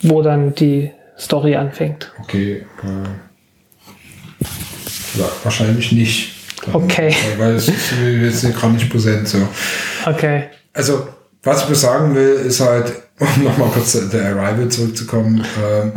wo 0.00 0.22
dann 0.22 0.56
die 0.56 0.90
Story 1.16 1.54
anfängt. 1.54 2.10
Okay. 2.20 2.66
Ja, 2.82 2.90
wahrscheinlich 5.42 5.92
nicht. 5.92 6.34
Okay. 6.72 7.14
Weil 7.38 7.54
es 7.54 7.68
ist 7.68 7.92
mir 8.00 8.10
jetzt 8.26 8.42
gerade 8.42 8.74
nicht 8.74 8.90
präsent 8.90 9.28
so. 9.28 9.38
Okay. 10.06 10.44
Also, 10.72 11.08
was 11.42 11.62
ich 11.62 11.68
mir 11.68 11.74
sagen 11.74 12.14
will, 12.14 12.34
ist 12.46 12.60
halt, 12.60 12.92
um 13.18 13.44
nochmal 13.44 13.68
kurz 13.70 13.92
der 14.10 14.26
Arrival 14.26 14.68
zurückzukommen, 14.68 15.44
ähm, 15.62 15.92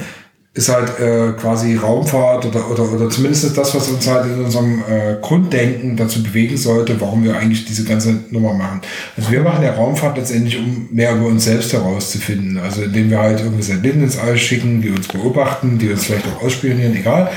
ist 0.56 0.70
halt 0.70 1.00
äh, 1.02 1.34
quasi 1.34 1.76
Raumfahrt 1.76 2.46
oder, 2.46 2.72
oder, 2.72 2.90
oder 2.90 3.10
zumindest 3.10 3.58
das, 3.58 3.76
was 3.76 3.90
uns 3.90 4.08
halt 4.08 4.26
in 4.26 4.46
unserem 4.46 4.82
äh, 4.90 5.18
Grunddenken 5.22 5.98
dazu 5.98 6.24
bewegen 6.24 6.56
sollte, 6.56 7.00
warum 7.02 7.26
wir 7.26 7.36
eigentlich 7.36 7.66
diese 7.66 7.84
ganze 7.84 8.14
Nummer 8.30 8.54
machen. 8.54 8.80
Also 9.18 9.32
wir 9.32 9.42
machen 9.42 9.66
ja 9.66 9.74
Raumfahrt 9.74 10.18
letztendlich, 10.18 10.58
um 10.58 10.88
mehr 10.92 11.14
über 11.14 11.26
uns 11.26 11.44
selbst 11.44 11.74
herauszufinden. 11.74 12.58
Also 12.58 12.84
indem 12.84 13.10
wir 13.10 13.20
halt 13.20 13.42
irgendwie 13.42 13.64
Satelliten 13.64 14.02
ins 14.02 14.18
All 14.18 14.38
schicken, 14.38 14.82
die 14.82 14.92
uns 14.92 15.10
beobachten, 15.10 15.78
die 15.78 15.90
uns 15.90 16.06
vielleicht 16.06 16.26
auch 16.28 16.44
ausspionieren, 16.44 16.96
egal. 16.96 17.30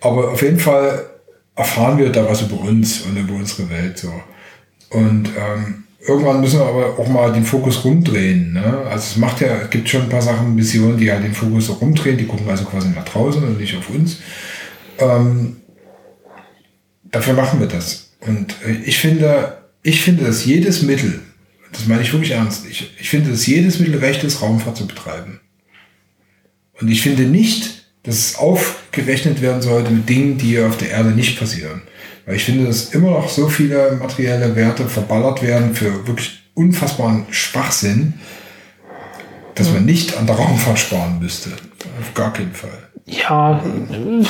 Aber 0.00 0.30
auf 0.30 0.40
jeden 0.40 0.58
Fall 0.58 1.04
erfahren 1.54 1.98
wir 1.98 2.10
da 2.10 2.28
was 2.28 2.42
über 2.42 2.60
uns 2.60 3.02
und 3.02 3.16
über 3.16 3.34
unsere 3.34 3.68
Welt. 3.70 3.98
So. 3.98 4.12
Und 4.90 5.28
ähm, 5.36 5.84
irgendwann 6.06 6.40
müssen 6.40 6.58
wir 6.58 6.66
aber 6.66 6.98
auch 6.98 7.08
mal 7.08 7.32
den 7.32 7.44
Fokus 7.44 7.84
rumdrehen. 7.84 8.54
Ne? 8.54 8.78
Also 8.84 9.12
es 9.12 9.16
macht 9.16 9.40
ja, 9.40 9.62
es 9.62 9.70
gibt 9.70 9.88
schon 9.88 10.02
ein 10.02 10.08
paar 10.08 10.22
Sachen, 10.22 10.54
Missionen, 10.54 10.98
die 10.98 11.10
halt 11.10 11.24
den 11.24 11.34
Fokus 11.34 11.66
so 11.66 11.74
rumdrehen, 11.74 12.18
die 12.18 12.26
gucken 12.26 12.48
also 12.48 12.64
quasi 12.64 12.88
nach 12.88 13.04
draußen 13.04 13.42
und 13.42 13.58
nicht 13.58 13.76
auf 13.76 13.88
uns. 13.90 14.18
Ähm, 14.98 15.56
dafür 17.04 17.34
machen 17.34 17.60
wir 17.60 17.68
das. 17.68 18.12
Und 18.20 18.54
äh, 18.66 18.72
ich 18.84 18.98
finde, 18.98 19.58
ich 19.82 20.02
finde, 20.02 20.24
dass 20.24 20.44
jedes 20.44 20.82
Mittel, 20.82 21.20
das 21.72 21.86
meine 21.86 22.02
ich 22.02 22.12
wirklich 22.12 22.32
ernst, 22.32 22.66
ich, 22.68 22.90
ich 22.98 23.08
finde, 23.08 23.30
dass 23.30 23.46
jedes 23.46 23.78
Mittel 23.78 23.98
recht 23.98 24.24
ist, 24.24 24.42
Raumfahrt 24.42 24.76
zu 24.76 24.86
betreiben. 24.86 25.40
Und 26.80 26.88
ich 26.88 27.02
finde 27.02 27.24
nicht, 27.24 27.81
dass 28.04 28.16
es 28.16 28.38
aufgerechnet 28.38 29.42
werden 29.42 29.62
sollte 29.62 29.90
mit 29.90 30.08
Dingen, 30.08 30.38
die 30.38 30.60
auf 30.60 30.76
der 30.76 30.90
Erde 30.90 31.10
nicht 31.10 31.38
passieren. 31.38 31.82
Weil 32.26 32.36
ich 32.36 32.44
finde, 32.44 32.66
dass 32.66 32.94
immer 32.94 33.10
noch 33.10 33.28
so 33.28 33.48
viele 33.48 33.92
materielle 33.92 34.54
Werte 34.56 34.84
verballert 34.84 35.42
werden 35.42 35.74
für 35.74 36.06
wirklich 36.06 36.42
unfassbaren 36.54 37.26
Schwachsinn, 37.30 38.14
dass 39.54 39.72
man 39.72 39.84
nicht 39.84 40.16
an 40.16 40.26
der 40.26 40.36
Raumfahrt 40.36 40.78
sparen 40.78 41.18
müsste. 41.20 41.50
Auf 42.00 42.14
gar 42.14 42.32
keinen 42.32 42.52
Fall. 42.52 42.70
Ja, 43.06 43.62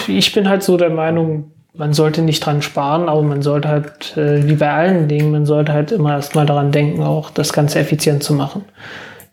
ich 0.09 0.33
bin 0.33 0.49
halt 0.49 0.63
so 0.63 0.77
der 0.77 0.91
Meinung, 0.91 1.53
man 1.75 1.93
sollte 1.93 2.23
nicht 2.23 2.45
dran 2.45 2.63
sparen, 2.63 3.09
aber 3.09 3.23
man 3.23 3.43
sollte 3.43 3.69
halt, 3.69 4.17
äh, 4.17 4.47
wie 4.47 4.55
bei 4.55 4.71
allen 4.71 5.09
Dingen, 5.09 5.31
man 5.31 5.47
sollte 5.47 5.73
halt 5.73 5.93
immer 5.93 6.13
erstmal 6.13 6.47
daran 6.47 6.73
denken, 6.73 7.03
auch 7.03 7.31
das 7.31 7.53
Ganze 7.53 7.79
effizient 7.79 8.23
zu 8.23 8.35
machen. 8.35 8.65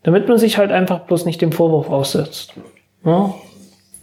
Damit 0.04 0.28
man 0.28 0.38
sich 0.38 0.58
halt 0.58 0.72
einfach 0.72 1.02
bloß 1.02 1.26
nicht 1.26 1.42
dem 1.42 1.52
Vorwurf 1.52 1.90
aussetzt. 1.90 2.54
Ja? 3.06 3.34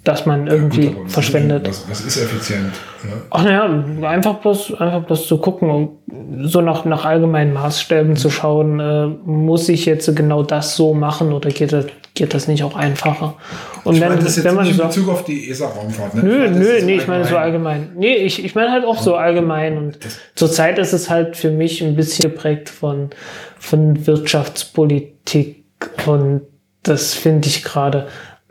Dass 0.06 0.24
man 0.24 0.46
irgendwie 0.46 0.90
gut, 0.90 1.10
verschwendet. 1.10 1.68
Was, 1.68 1.90
was, 1.90 2.00
ist 2.02 2.16
effizient? 2.16 2.72
Ne? 3.02 3.10
Ach 3.30 3.42
naja, 3.42 3.84
einfach 4.08 4.34
bloß, 4.36 4.74
einfach 4.74 5.02
bloß 5.02 5.26
zu 5.26 5.38
gucken, 5.38 5.68
um 5.68 6.46
so 6.46 6.60
nach, 6.60 6.84
nach 6.84 7.04
allgemeinen 7.04 7.52
Maßstäben 7.52 8.14
zu 8.14 8.30
schauen, 8.30 8.78
äh, 8.78 9.06
muss 9.24 9.68
ich 9.68 9.84
jetzt 9.84 10.14
genau 10.14 10.44
das 10.44 10.76
so 10.76 10.94
machen 10.94 11.32
oder 11.32 11.50
geht 11.50 11.72
das, 11.72 11.86
geht 12.14 12.34
das 12.34 12.46
nicht 12.46 12.62
auch 12.62 12.76
einfacher? 12.76 13.34
Und 13.82 13.96
ich 13.96 14.00
wenn, 14.00 14.10
meine 14.10 14.22
das 14.22 14.36
jetzt 14.36 14.44
wenn 14.44 14.54
man 14.54 14.64
nicht 14.64 14.78
in 14.78 14.86
Bezug 14.86 15.08
auf 15.08 15.24
die 15.24 15.50
ESA-Raumfahrt, 15.50 16.14
ne? 16.14 16.22
Nö, 16.22 16.38
meine, 16.38 16.56
nö, 16.56 16.82
nee, 16.84 16.96
ich 16.96 17.08
meine 17.08 17.24
so 17.24 17.36
allgemein. 17.36 17.90
Nee, 17.96 18.14
ich, 18.14 18.44
ich 18.44 18.54
meine 18.54 18.70
halt 18.70 18.84
auch 18.84 19.02
so 19.02 19.16
allgemein. 19.16 19.76
Und 19.76 19.98
zurzeit 20.36 20.78
ist 20.78 20.92
es 20.92 21.10
halt 21.10 21.36
für 21.36 21.50
mich 21.50 21.82
ein 21.82 21.96
bisschen 21.96 22.30
geprägt 22.30 22.68
von, 22.68 23.10
von 23.58 24.06
Wirtschaftspolitik 24.06 25.64
und 26.06 26.42
das 26.84 27.14
finde 27.14 27.48
ich 27.48 27.64
gerade 27.64 28.06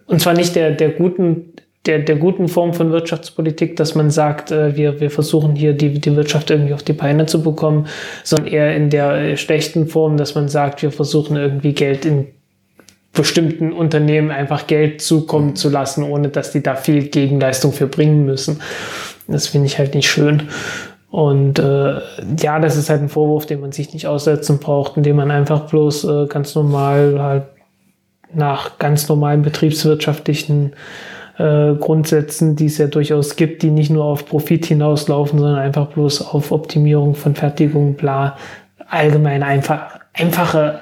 und 0.08 0.22
zwar 0.22 0.34
nicht 0.34 0.56
der, 0.56 0.72
der 0.72 0.90
guten, 0.90 1.54
der, 1.86 2.00
der 2.00 2.16
guten 2.16 2.48
Form 2.48 2.74
von 2.74 2.92
Wirtschaftspolitik, 2.92 3.76
dass 3.76 3.96
man 3.96 4.10
sagt, 4.10 4.52
äh, 4.52 4.76
wir, 4.76 5.00
wir 5.00 5.12
versuchen 5.12 5.56
hier 5.56 5.74
die, 5.74 6.00
die 6.00 6.16
Wirtschaft 6.16 6.50
irgendwie 6.50 6.74
auf 6.74 6.84
die 6.84 6.94
Beine 6.94 7.26
zu 7.26 7.42
bekommen, 7.44 7.88
sondern 8.24 8.52
eher 8.52 8.76
in 8.76 8.90
der 8.90 9.14
äh, 9.14 9.38
schlechten 9.38 9.88
Form, 9.88 10.18
dass 10.18 10.36
man 10.36 10.48
sagt, 10.50 10.82
wir 10.82 10.92
versuchen 10.92 11.38
irgendwie 11.38 11.74
Geld 11.74 12.06
in 12.06 12.28
bestimmten 13.14 13.72
Unternehmen 13.72 14.30
einfach 14.30 14.68
Geld 14.68 15.02
zukommen 15.02 15.56
zu 15.56 15.70
lassen, 15.70 16.04
ohne 16.04 16.30
dass 16.30 16.52
die 16.52 16.62
da 16.62 16.76
viel 16.76 17.08
Gegenleistung 17.08 17.72
für 17.72 17.88
bringen 17.88 18.26
müssen. 18.26 18.62
Das 19.28 19.48
finde 19.48 19.68
ich 19.68 19.80
halt 19.80 19.96
nicht 19.96 20.10
schön. 20.10 20.44
Und 21.10 21.60
äh, 21.60 22.02
ja, 22.42 22.60
das 22.60 22.76
ist 22.76 22.90
halt 22.90 23.02
ein 23.02 23.10
Vorwurf, 23.10 23.46
den 23.46 23.62
man 23.62 23.72
sich 23.72 23.94
nicht 23.94 24.06
aussetzen 24.06 24.60
braucht, 24.60 24.98
indem 24.98 25.16
man 25.16 25.32
einfach 25.32 25.62
bloß 25.62 26.04
äh, 26.04 26.26
ganz 26.28 26.54
normal 26.56 27.22
halt 27.22 27.44
nach 28.36 28.78
ganz 28.78 29.08
normalen 29.08 29.42
betriebswirtschaftlichen 29.42 30.74
äh, 31.38 31.74
Grundsätzen, 31.74 32.56
die 32.56 32.66
es 32.66 32.78
ja 32.78 32.88
durchaus 32.88 33.36
gibt, 33.36 33.64
die 33.64 33.72
nicht 33.72 33.90
nur 33.90 34.06
auf 34.06 34.26
Profit 34.26 34.66
hinauslaufen, 34.66 35.40
sondern 35.40 35.60
einfach 35.60 35.88
bloß 35.88 36.22
auf 36.22 36.52
Optimierung 36.52 37.16
von 37.16 37.36
Fertigung, 37.36 37.96
bla, 37.96 38.38
allgemein 38.88 39.44
einfach, 39.44 40.00
einfache, 40.14 40.82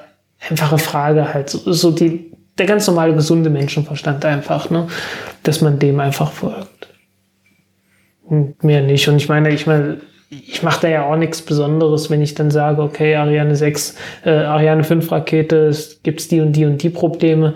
einfache 0.49 0.77
Frage 0.77 1.33
halt, 1.33 1.49
so, 1.49 1.71
so 1.71 1.91
die, 1.91 2.31
der 2.57 2.65
ganz 2.65 2.87
normale 2.87 3.13
gesunde 3.13 3.49
Menschenverstand 3.49 4.23
einfach, 4.25 4.69
ne, 4.69 4.87
dass 5.43 5.61
man 5.61 5.79
dem 5.79 5.99
einfach 5.99 6.31
folgt. 6.31 6.87
Mehr 8.61 8.81
nicht. 8.81 9.07
Und 9.07 9.17
ich 9.17 9.27
meine, 9.27 9.49
ich 9.49 9.67
meine, 9.67 9.97
ich 10.47 10.63
mache 10.63 10.81
da 10.81 10.87
ja 10.87 11.05
auch 11.05 11.15
nichts 11.15 11.41
Besonderes, 11.41 12.09
wenn 12.09 12.21
ich 12.21 12.35
dann 12.35 12.51
sage, 12.51 12.81
okay, 12.81 13.15
Ariane 13.15 13.55
6, 13.55 13.95
äh, 14.25 14.29
Ariane 14.29 14.83
5 14.83 15.11
Rakete, 15.11 15.67
es 15.67 16.01
gibt 16.03 16.29
die 16.31 16.41
und 16.41 16.53
die 16.53 16.65
und 16.65 16.81
die 16.81 16.89
Probleme. 16.89 17.53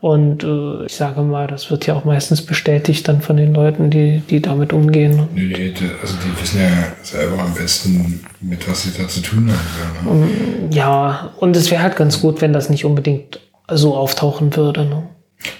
Und 0.00 0.44
äh, 0.44 0.86
ich 0.86 0.96
sage 0.96 1.20
mal, 1.20 1.46
das 1.46 1.70
wird 1.70 1.86
ja 1.86 1.94
auch 1.94 2.04
meistens 2.04 2.40
bestätigt 2.40 3.06
dann 3.06 3.20
von 3.20 3.36
den 3.36 3.52
Leuten, 3.52 3.90
die, 3.90 4.22
die 4.30 4.40
damit 4.40 4.72
umgehen. 4.72 5.28
Nee, 5.34 5.42
nee, 5.44 5.72
also 6.00 6.14
die 6.24 6.42
wissen 6.42 6.60
ja 6.60 6.92
selber 7.02 7.42
am 7.42 7.52
besten, 7.52 8.24
mit 8.40 8.66
was 8.68 8.84
sie 8.84 8.90
da 8.96 9.06
zu 9.06 9.20
tun 9.20 9.50
haben. 9.50 10.20
Ne? 10.20 10.28
Ja, 10.70 11.32
und 11.38 11.54
es 11.54 11.70
wäre 11.70 11.82
halt 11.82 11.96
ganz 11.96 12.22
gut, 12.22 12.40
wenn 12.40 12.54
das 12.54 12.70
nicht 12.70 12.86
unbedingt 12.86 13.40
so 13.70 13.94
auftauchen 13.94 14.56
würde. 14.56 14.86
Ne? 14.86 15.02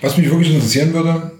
Was 0.00 0.16
mich 0.16 0.30
wirklich 0.30 0.54
interessieren 0.54 0.94
würde, 0.94 1.32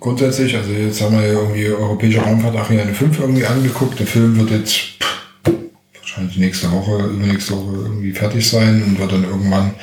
grundsätzlich, 0.00 0.56
also 0.56 0.70
jetzt 0.70 1.00
haben 1.02 1.18
wir 1.18 1.26
ja 1.26 1.34
irgendwie 1.34 1.68
Europäische 1.68 2.20
Raumfahrt 2.20 2.56
Ariane 2.56 2.92
5 2.92 3.20
irgendwie 3.20 3.46
angeguckt. 3.46 3.98
Der 3.98 4.06
Film 4.06 4.38
wird 4.38 4.50
jetzt 4.50 4.72
pff, 4.72 5.30
wahrscheinlich 5.98 6.36
nächste 6.38 6.70
Woche, 6.72 7.04
übernächste 7.06 7.54
Woche 7.54 7.76
irgendwie 7.84 8.12
fertig 8.12 8.48
sein 8.48 8.82
und 8.82 8.98
wird 8.98 9.12
dann 9.12 9.24
irgendwann 9.24 9.74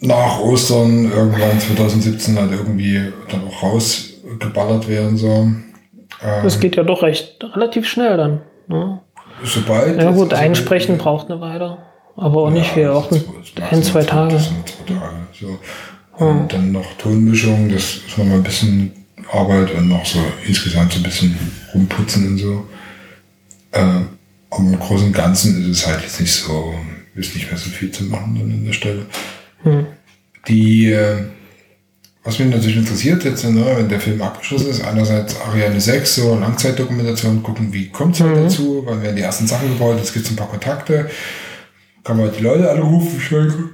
nach 0.00 0.40
Ostern, 0.40 1.10
irgendwann 1.10 1.58
2017 1.58 2.38
halt 2.38 2.52
irgendwie 2.52 3.12
dann 3.30 3.46
auch 3.46 3.62
rausgeballert 3.62 4.88
werden 4.88 5.16
so. 5.16 5.28
Ähm, 6.22 6.42
das 6.42 6.60
geht 6.60 6.76
ja 6.76 6.82
doch 6.82 7.02
recht 7.02 7.42
relativ 7.42 7.88
schnell 7.88 8.16
dann. 8.16 8.40
Ne? 8.68 9.00
Sobald. 9.42 10.00
Ja 10.00 10.10
gut, 10.10 10.32
also 10.32 10.42
einsprechen 10.42 10.98
braucht 10.98 11.30
eine 11.30 11.40
Weile. 11.40 11.78
Aber 12.16 12.42
auch 12.42 12.48
ja, 12.48 12.54
nicht 12.54 12.70
viel, 12.70 12.88
auch 12.88 13.10
ein, 13.10 13.82
zwei 13.82 14.04
Tage. 14.04 14.36
Tage. 14.36 15.10
So. 15.32 15.58
Und 16.18 16.52
dann 16.52 16.72
noch 16.72 16.96
Tonmischung, 16.98 17.68
das 17.68 17.96
ist 18.06 18.18
nochmal 18.18 18.36
ein 18.36 18.42
bisschen 18.42 18.92
Arbeit 19.32 19.72
und 19.72 19.88
noch 19.88 20.04
so 20.06 20.20
insgesamt 20.46 20.92
so 20.92 21.00
ein 21.00 21.02
bisschen 21.02 21.36
rumputzen 21.74 22.28
und 22.28 22.38
so. 22.38 22.66
Äh, 23.72 23.80
aber 24.50 24.58
im 24.58 24.78
Großen 24.78 25.08
und 25.08 25.12
Ganzen 25.12 25.62
ist 25.62 25.78
es 25.78 25.86
halt 25.86 26.02
jetzt 26.02 26.20
nicht 26.20 26.32
so, 26.32 26.74
ist 27.16 27.34
nicht 27.34 27.50
mehr 27.50 27.58
so 27.58 27.70
viel 27.70 27.90
zu 27.90 28.04
machen 28.04 28.36
dann 28.38 28.50
an 28.50 28.64
der 28.64 28.72
Stelle. 28.72 29.06
Hm. 29.62 29.86
Die, 30.46 30.92
äh, 30.92 31.24
was 32.22 32.38
mich 32.38 32.48
natürlich 32.48 32.76
interessiert 32.76 33.24
jetzt, 33.24 33.44
ne, 33.44 33.64
wenn 33.76 33.88
der 33.88 34.00
Film 34.00 34.22
abgeschlossen 34.22 34.70
ist, 34.70 34.84
einerseits 34.84 35.40
Ariane 35.40 35.80
6, 35.80 36.14
so 36.14 36.38
Langzeitdokumentation, 36.38 37.42
gucken, 37.42 37.72
wie 37.72 37.88
kommt 37.88 38.14
es 38.14 38.20
halt 38.20 38.36
mhm. 38.36 38.42
dazu, 38.44 38.82
wann 38.86 39.02
werden 39.02 39.16
die 39.16 39.22
ersten 39.22 39.46
Sachen 39.46 39.68
gebaut, 39.68 39.98
jetzt 39.98 40.12
gibt 40.12 40.24
es 40.24 40.32
ein 40.32 40.36
paar 40.36 40.48
Kontakte, 40.48 41.10
kann 42.02 42.16
man 42.16 42.30
die 42.32 42.42
Leute 42.42 42.68
alle 42.70 42.80
rufen, 42.80 43.20
schenken. 43.20 43.70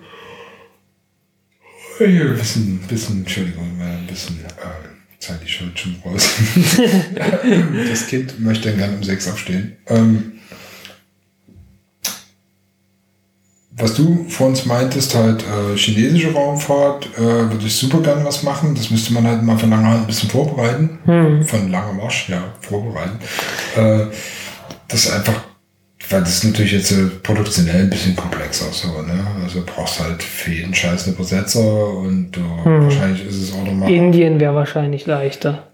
Ein 2.01 2.37
bisschen, 2.39 2.79
bisschen, 2.89 3.19
Entschuldigung, 3.19 3.81
ein 3.81 4.07
bisschen 4.07 4.41
äh, 4.41 5.19
Zeit 5.19 5.41
ich 5.45 5.55
schon 5.55 5.77
schon 5.77 5.97
raus. 6.05 6.31
das 7.89 8.07
Kind 8.07 8.41
möchte 8.41 8.71
dann 8.71 8.79
gerne 8.79 8.97
um 8.97 9.03
sechs 9.03 9.29
aufstehen. 9.29 9.77
Ähm, 9.87 10.33
was 13.73 13.95
du 13.95 14.25
vor 14.29 14.49
uns 14.49 14.65
meintest, 14.67 15.15
halt 15.15 15.43
äh, 15.43 15.77
chinesische 15.77 16.33
Raumfahrt, 16.33 17.07
äh, 17.17 17.21
würde 17.21 17.67
ich 17.67 17.77
super 17.77 18.01
gerne 18.01 18.25
was 18.25 18.43
machen. 18.43 18.75
Das 18.75 18.91
müsste 18.91 19.13
man 19.13 19.27
halt 19.27 19.43
mal 19.43 19.59
von 19.59 19.71
langer 19.71 19.89
Hand 19.89 20.01
ein 20.03 20.07
bisschen 20.07 20.31
vorbereiten. 20.31 20.99
Hm. 21.05 21.45
Von 21.45 21.71
langer 21.71 21.93
Marsch, 21.93 22.29
ja, 22.29 22.43
vorbereiten. 22.61 23.19
Äh, 23.77 24.07
das 24.89 25.05
ist 25.05 25.13
einfach 25.13 25.50
weil 26.11 26.21
das 26.21 26.37
ist 26.37 26.45
natürlich 26.45 26.73
jetzt 26.73 26.91
äh, 26.93 27.07
produktionell 27.23 27.83
ein 27.83 27.91
bisschen 27.91 28.17
komplexer 28.17 28.67
so, 28.73 28.89
ne? 29.03 29.25
Also 29.43 29.63
brauchst 29.65 30.01
halt 30.01 30.23
für 30.23 30.51
jeden 30.51 30.75
Scheiß 30.75 31.07
eine 31.07 31.15
Übersetzer 31.15 31.89
und 31.95 32.37
uh, 32.37 32.65
hm. 32.65 32.85
wahrscheinlich 32.85 33.27
ist 33.27 33.41
es 33.41 33.55
auch 33.55 33.65
nochmal. 33.65 33.91
Indien 33.91 34.41
wäre 34.41 34.55
wahrscheinlich 34.55 35.07
leichter. 35.07 35.69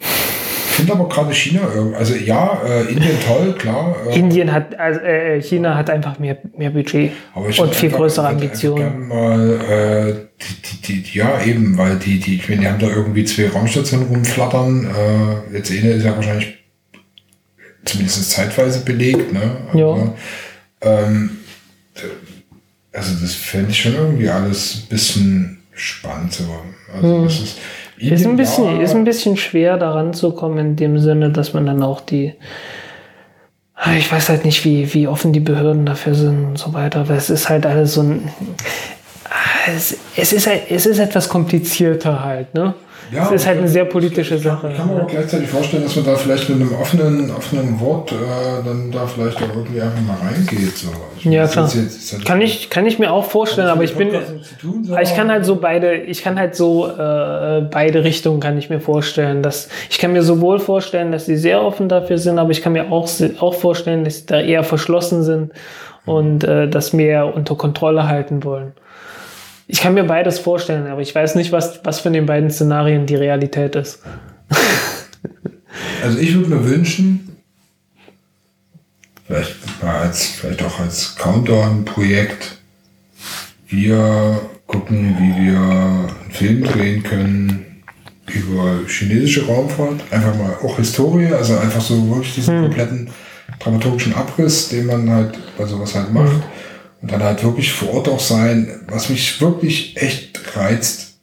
Ich 0.00 0.78
finde 0.78 0.94
aber 0.94 1.08
gerade 1.08 1.32
China, 1.32 1.60
also 1.96 2.14
ja, 2.16 2.60
äh, 2.66 2.92
Indien 2.92 3.16
toll, 3.24 3.54
klar. 3.56 3.94
Äh, 4.10 4.18
Indien 4.18 4.52
hat, 4.52 4.76
also 4.76 4.98
äh, 5.00 5.40
China 5.40 5.76
hat 5.76 5.88
einfach 5.88 6.18
mehr, 6.18 6.38
mehr 6.56 6.70
Budget 6.70 7.12
und 7.36 7.54
viel 7.74 7.90
einfach, 7.90 7.98
größere 7.98 8.28
Ambitionen. 8.28 9.06
Mal, 9.06 9.60
äh, 9.60 10.14
die, 10.42 10.82
die, 10.82 11.02
die, 11.04 11.18
ja, 11.18 11.40
eben, 11.44 11.78
weil 11.78 11.94
die, 11.96 12.18
die, 12.18 12.34
ich 12.34 12.48
meine, 12.48 12.62
die 12.62 12.68
haben 12.68 12.80
da 12.80 12.88
irgendwie 12.88 13.24
zwei 13.24 13.48
Raumstationen 13.48 14.08
rumflattern. 14.08 14.86
Äh, 14.86 15.56
jetzt 15.56 15.70
eine 15.70 15.90
ist 15.92 16.04
ja 16.04 16.16
wahrscheinlich 16.16 16.63
zumindest 17.84 18.30
zeitweise 18.30 18.80
belegt. 18.80 19.32
Ne? 19.32 19.56
Aber, 19.72 20.14
ähm, 20.80 21.38
also 22.92 23.14
das 23.20 23.34
fände 23.34 23.70
ich 23.70 23.80
schon 23.80 23.94
irgendwie 23.94 24.28
alles 24.28 24.82
ein 24.82 24.88
bisschen 24.88 25.58
spannend. 25.72 26.32
So. 26.32 26.44
Also 26.94 27.16
hm. 27.16 27.24
das 27.24 27.40
ist, 27.40 27.58
ist, 27.98 28.26
ein 28.26 28.36
bisschen, 28.36 28.80
ist 28.80 28.94
ein 28.94 29.04
bisschen 29.04 29.36
schwer 29.36 29.76
daran 29.76 30.14
zu 30.14 30.32
kommen 30.32 30.58
in 30.58 30.76
dem 30.76 30.98
Sinne, 30.98 31.30
dass 31.30 31.52
man 31.52 31.66
dann 31.66 31.82
auch 31.82 32.00
die 32.00 32.34
ich 33.96 34.10
weiß 34.10 34.28
halt 34.28 34.44
nicht, 34.44 34.64
wie, 34.64 34.94
wie 34.94 35.08
offen 35.08 35.32
die 35.32 35.40
Behörden 35.40 35.84
dafür 35.84 36.14
sind 36.14 36.44
und 36.44 36.58
so 36.58 36.72
weiter, 36.72 37.00
aber 37.00 37.14
es 37.14 37.28
ist 37.28 37.48
halt 37.48 37.66
alles 37.66 37.94
so 37.94 38.02
ein. 38.02 38.30
Es, 39.66 39.96
es, 40.16 40.32
ist, 40.32 40.46
halt, 40.46 40.62
es 40.70 40.86
ist 40.86 40.98
etwas 40.98 41.28
komplizierter 41.28 42.24
halt, 42.24 42.54
ne? 42.54 42.74
Ja, 43.12 43.24
das 43.24 43.32
ist 43.32 43.46
halt 43.46 43.58
eine 43.58 43.68
sehr 43.68 43.84
politische 43.84 44.38
Sache. 44.38 44.70
Ich 44.70 44.76
kann 44.76 44.88
mir 44.88 45.02
auch 45.02 45.06
gleichzeitig 45.06 45.48
vorstellen, 45.48 45.82
dass 45.82 45.94
man 45.94 46.06
da 46.06 46.16
vielleicht 46.16 46.48
mit 46.48 46.60
einem 46.60 46.74
offenen, 46.74 47.30
offenen 47.30 47.78
Wort 47.78 48.12
äh, 48.12 48.14
dann 48.64 48.90
da 48.90 49.06
vielleicht 49.06 49.36
auch 49.36 49.54
irgendwie 49.54 49.80
einfach 49.80 50.00
mal 50.00 50.16
reingeht. 50.16 50.76
So. 50.76 50.88
Ich 51.18 51.24
ja, 51.26 51.46
klar. 51.46 51.70
Jetzt 51.72 52.24
kann, 52.24 52.40
ich, 52.40 52.70
kann 52.70 52.86
ich 52.86 52.98
mir 52.98 53.12
auch 53.12 53.26
vorstellen, 53.26 53.68
aber 53.68 53.84
ich 53.84 53.94
bin. 53.94 54.10
Tun, 54.60 54.84
so 54.84 54.96
ich 54.96 55.14
kann 55.14 55.30
halt 55.30 55.44
so 55.44 55.56
beide, 55.56 55.94
ich 55.94 56.22
kann 56.22 56.38
halt 56.38 56.56
so 56.56 56.88
äh, 56.88 57.62
beide 57.70 58.04
Richtungen 58.04 58.40
kann 58.40 58.56
ich 58.56 58.70
mir 58.70 58.80
vorstellen. 58.80 59.42
Dass, 59.42 59.68
ich 59.90 59.98
kann 59.98 60.12
mir 60.12 60.22
sowohl 60.22 60.58
vorstellen, 60.58 61.12
dass 61.12 61.26
sie 61.26 61.36
sehr 61.36 61.62
offen 61.62 61.88
dafür 61.88 62.18
sind, 62.18 62.38
aber 62.38 62.50
ich 62.50 62.62
kann 62.62 62.72
mir 62.72 62.90
auch, 62.90 63.08
auch 63.38 63.54
vorstellen, 63.54 64.04
dass 64.04 64.20
sie 64.20 64.26
da 64.26 64.40
eher 64.40 64.64
verschlossen 64.64 65.22
sind 65.22 65.52
und 66.06 66.42
äh, 66.44 66.68
das 66.68 66.92
mehr 66.92 67.34
unter 67.34 67.54
Kontrolle 67.54 68.08
halten 68.08 68.44
wollen. 68.44 68.72
Ich 69.66 69.80
kann 69.80 69.94
mir 69.94 70.04
beides 70.04 70.38
vorstellen, 70.38 70.86
aber 70.86 71.00
ich 71.00 71.14
weiß 71.14 71.36
nicht, 71.36 71.52
was, 71.52 71.80
was 71.84 72.00
von 72.00 72.12
den 72.12 72.26
beiden 72.26 72.50
Szenarien 72.50 73.06
die 73.06 73.16
Realität 73.16 73.76
ist. 73.76 74.00
also 76.02 76.18
ich 76.18 76.34
würde 76.34 76.50
mir 76.50 76.68
wünschen, 76.68 77.36
vielleicht, 79.26 79.56
als, 79.82 80.26
vielleicht 80.26 80.62
auch 80.62 80.80
als 80.80 81.16
Countdown-Projekt, 81.16 82.58
wir 83.68 84.40
gucken, 84.66 85.16
wie 85.18 85.46
wir 85.46 85.58
einen 85.58 86.30
Film 86.30 86.64
drehen 86.64 87.02
können 87.02 87.82
über 88.26 88.80
chinesische 88.86 89.46
Raumfahrt. 89.46 90.00
Einfach 90.10 90.36
mal 90.36 90.56
auch 90.62 90.76
Historie, 90.76 91.28
also 91.28 91.56
einfach 91.56 91.80
so 91.80 92.08
wirklich 92.08 92.34
diesen 92.34 92.56
hm. 92.56 92.62
kompletten 92.64 93.10
dramaturgischen 93.60 94.14
Abriss, 94.14 94.68
den 94.68 94.86
man 94.86 95.10
halt 95.10 95.38
bei 95.56 95.64
sowas 95.66 95.94
halt 95.94 96.12
macht. 96.12 96.42
Und 97.04 97.12
dann 97.12 97.22
halt 97.22 97.44
wirklich 97.44 97.70
vor 97.70 97.92
Ort 97.92 98.08
auch 98.08 98.18
sein, 98.18 98.80
was 98.88 99.10
mich 99.10 99.38
wirklich 99.38 99.94
echt 100.00 100.56
reizt. 100.56 101.18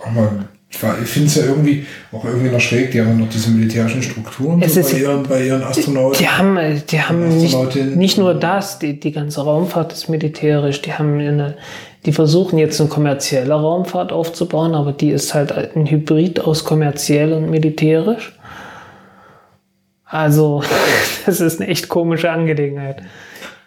Auch 0.00 0.10
mal, 0.10 0.48
ich 0.70 0.78
finde 0.78 1.28
es 1.28 1.34
ja 1.34 1.44
irgendwie 1.44 1.84
auch 2.10 2.24
irgendwie 2.24 2.48
noch 2.48 2.58
schräg, 2.58 2.92
die 2.92 3.02
haben 3.02 3.18
noch 3.18 3.28
diese 3.28 3.50
militärischen 3.50 4.02
Strukturen 4.02 4.66
so 4.66 4.80
bei, 4.80 4.98
ihren, 4.98 5.22
bei 5.24 5.46
ihren 5.46 5.62
Astronauten. 5.62 6.18
Die 6.20 6.26
haben, 6.26 6.58
die 6.90 7.02
haben 7.02 7.36
nicht, 7.36 7.76
nicht 7.96 8.16
nur 8.16 8.32
das, 8.32 8.78
die, 8.78 8.98
die 8.98 9.12
ganze 9.12 9.42
Raumfahrt 9.42 9.92
ist 9.92 10.08
militärisch, 10.08 10.80
die 10.80 10.94
haben 10.94 11.20
eine, 11.20 11.58
die 12.06 12.12
versuchen 12.12 12.58
jetzt 12.58 12.80
eine 12.80 12.88
kommerzielle 12.88 13.52
Raumfahrt 13.52 14.12
aufzubauen, 14.12 14.74
aber 14.74 14.92
die 14.92 15.10
ist 15.10 15.34
halt 15.34 15.52
ein 15.52 15.84
Hybrid 15.84 16.40
aus 16.40 16.64
kommerziell 16.64 17.34
und 17.34 17.50
militärisch. 17.50 18.32
Also, 20.06 20.62
das 21.26 21.42
ist 21.42 21.60
eine 21.60 21.68
echt 21.68 21.90
komische 21.90 22.30
Angelegenheit, 22.30 23.02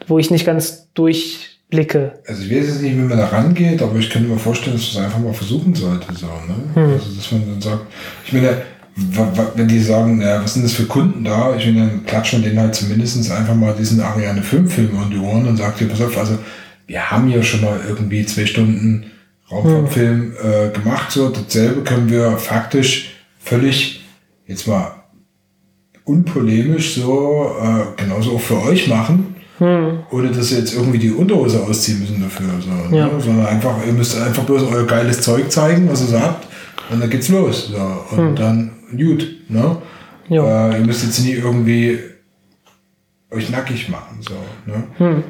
wo 0.08 0.18
ich 0.18 0.32
nicht 0.32 0.48
ganz 0.48 0.88
durch 0.96 1.49
Blicke. 1.70 2.14
Also 2.28 2.44
ich 2.44 2.52
weiß 2.52 2.68
jetzt 2.68 2.82
nicht, 2.82 2.96
wie 2.96 3.02
man 3.02 3.18
da 3.18 3.28
rangeht, 3.28 3.82
aber 3.82 3.98
ich 3.98 4.10
könnte 4.10 4.28
mir 4.28 4.40
vorstellen, 4.40 4.76
dass 4.76 4.94
man 4.94 5.04
es 5.04 5.08
einfach 5.08 5.24
mal 5.24 5.34
versuchen 5.34 5.76
sollte. 5.76 6.08
So, 6.14 6.26
ne? 6.26 6.56
Hm. 6.74 6.94
Also 6.94 7.16
dass 7.16 7.32
man 7.32 7.48
dann 7.48 7.62
sagt, 7.62 7.86
ich 8.26 8.34
meine, 8.34 8.58
wenn 9.56 9.68
die 9.68 9.80
sagen, 9.80 10.22
ja, 10.22 10.44
was 10.44 10.56
sind 10.56 10.64
das 10.64 10.74
für 10.74 10.86
Kunden 10.86 11.24
da? 11.24 11.56
Ich 11.56 11.66
meine, 11.68 11.88
dann 11.88 12.06
klatschen 12.06 12.42
wir 12.42 12.50
denen 12.50 12.62
halt 12.62 12.76
zumindest 12.76 13.32
einfach 13.32 13.56
mal 13.56 13.76
diesen 13.78 14.02
Ariane 14.02 14.42
5 14.42 14.74
Film 14.74 14.98
um 14.98 15.10
die 15.10 15.20
Ohren 15.20 15.48
und 15.48 15.58
sagt, 15.58 15.80
hier, 15.80 15.88
pass 15.88 16.02
auf, 16.02 16.18
also 16.18 16.38
wir 16.88 17.12
haben 17.12 17.28
hier 17.28 17.44
schon 17.44 17.62
mal 17.62 17.80
irgendwie 17.88 18.26
zwei 18.26 18.46
Stunden 18.48 19.12
Raumfahrtfilm 19.52 20.34
äh, 20.44 20.70
gemacht. 20.70 21.12
So 21.12 21.30
dasselbe 21.30 21.84
können 21.84 22.10
wir 22.10 22.38
faktisch 22.38 23.12
völlig 23.40 24.04
jetzt 24.48 24.68
mal 24.68 24.92
unpolemisch 26.04 26.96
so 26.96 27.56
äh, 27.62 28.02
genauso 28.02 28.36
auch 28.36 28.42
für 28.42 28.62
euch 28.64 28.88
machen. 28.88 29.29
Hm. 29.60 30.00
Ohne 30.12 30.32
dass 30.32 30.52
ihr 30.52 30.60
jetzt 30.60 30.74
irgendwie 30.74 30.98
die 30.98 31.12
Unterhose 31.12 31.62
ausziehen 31.62 32.00
müssen 32.00 32.22
dafür. 32.22 32.48
So, 32.60 32.96
ja. 32.96 33.08
ne? 33.08 33.12
Sondern 33.20 33.46
einfach, 33.46 33.76
ihr 33.86 33.94
müsst 33.94 34.20
einfach 34.20 34.44
bloß 34.44 34.64
euer 34.64 34.86
geiles 34.88 35.22
Zeug 35.22 35.52
zeigen, 35.52 35.90
was 35.90 36.02
ihr 36.02 36.08
so 36.08 36.20
habt. 36.20 36.48
Und 36.90 37.02
dann 37.02 37.10
geht's 37.10 37.30
los. 37.30 37.68
So. 37.68 38.16
Und 38.16 38.30
hm. 38.30 38.36
dann 38.36 38.72
gut. 38.98 39.28
Ne? 39.50 39.78
Ja. 40.30 40.70
Äh, 40.70 40.80
ihr 40.80 40.86
müsst 40.86 41.04
jetzt 41.04 41.20
nie 41.20 41.34
irgendwie 41.34 42.00
euch 43.32 43.50
nackig 43.50 43.90
machen. 43.90 44.20
So, 44.22 44.34
ne? 44.66 44.84
Hm. 44.98 45.24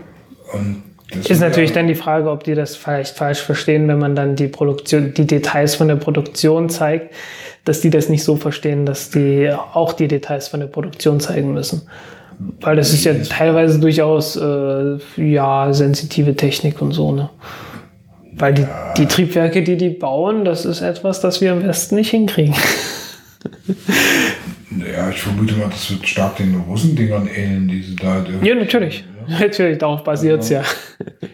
Und 0.53 0.83
das 1.11 1.25
ist 1.25 1.39
natürlich 1.39 1.71
ja, 1.71 1.77
dann 1.77 1.87
die 1.87 1.95
Frage, 1.95 2.29
ob 2.29 2.43
die 2.43 2.53
das 2.53 2.75
vielleicht 2.75 3.17
falsch 3.17 3.41
verstehen, 3.41 3.87
wenn 3.87 3.97
man 3.97 4.15
dann 4.15 4.35
die 4.35 4.47
Produktion, 4.47 5.13
die 5.13 5.25
Details 5.25 5.75
von 5.75 5.87
der 5.87 5.95
Produktion 5.95 6.69
zeigt, 6.69 7.15
dass 7.65 7.81
die 7.81 7.89
das 7.89 8.09
nicht 8.09 8.23
so 8.23 8.35
verstehen, 8.35 8.85
dass 8.85 9.09
die 9.09 9.51
auch 9.51 9.93
die 9.93 10.07
Details 10.07 10.47
von 10.47 10.59
der 10.59 10.67
Produktion 10.67 11.19
zeigen 11.19 11.53
müssen. 11.53 11.89
Weil 12.61 12.77
das 12.77 12.93
ist 12.93 13.03
ja 13.03 13.13
teilweise 13.13 13.79
durchaus 13.79 14.35
äh, 14.37 14.97
ja 15.17 15.73
sensitive 15.73 16.35
Technik 16.35 16.81
und 16.81 16.93
so, 16.93 17.11
ne? 17.11 17.29
Weil 18.33 18.53
die, 18.53 18.61
ja. 18.61 18.93
die 18.97 19.05
Triebwerke, 19.05 19.63
die 19.63 19.75
die 19.75 19.89
bauen, 19.89 20.45
das 20.45 20.63
ist 20.63 20.81
etwas, 20.81 21.19
das 21.19 21.41
wir 21.41 21.51
im 21.51 21.63
Westen 21.63 21.95
nicht 21.95 22.11
hinkriegen. 22.11 22.55
Ja, 24.71 25.09
ich 25.09 25.19
vermute 25.19 25.55
mal, 25.55 25.69
das 25.69 25.89
wird 25.89 26.07
stark 26.07 26.37
den 26.37 26.55
Russendingern 26.55 27.27
ähneln, 27.27 27.67
die 27.67 27.81
sie 27.81 27.95
da. 27.95 28.23
Ja, 28.43 28.53
natürlich. 28.53 29.03
Ja. 29.27 29.39
Natürlich, 29.39 29.79
darauf 29.79 30.03
basiert 30.03 30.43
es 30.43 30.49
ja. 30.49 30.63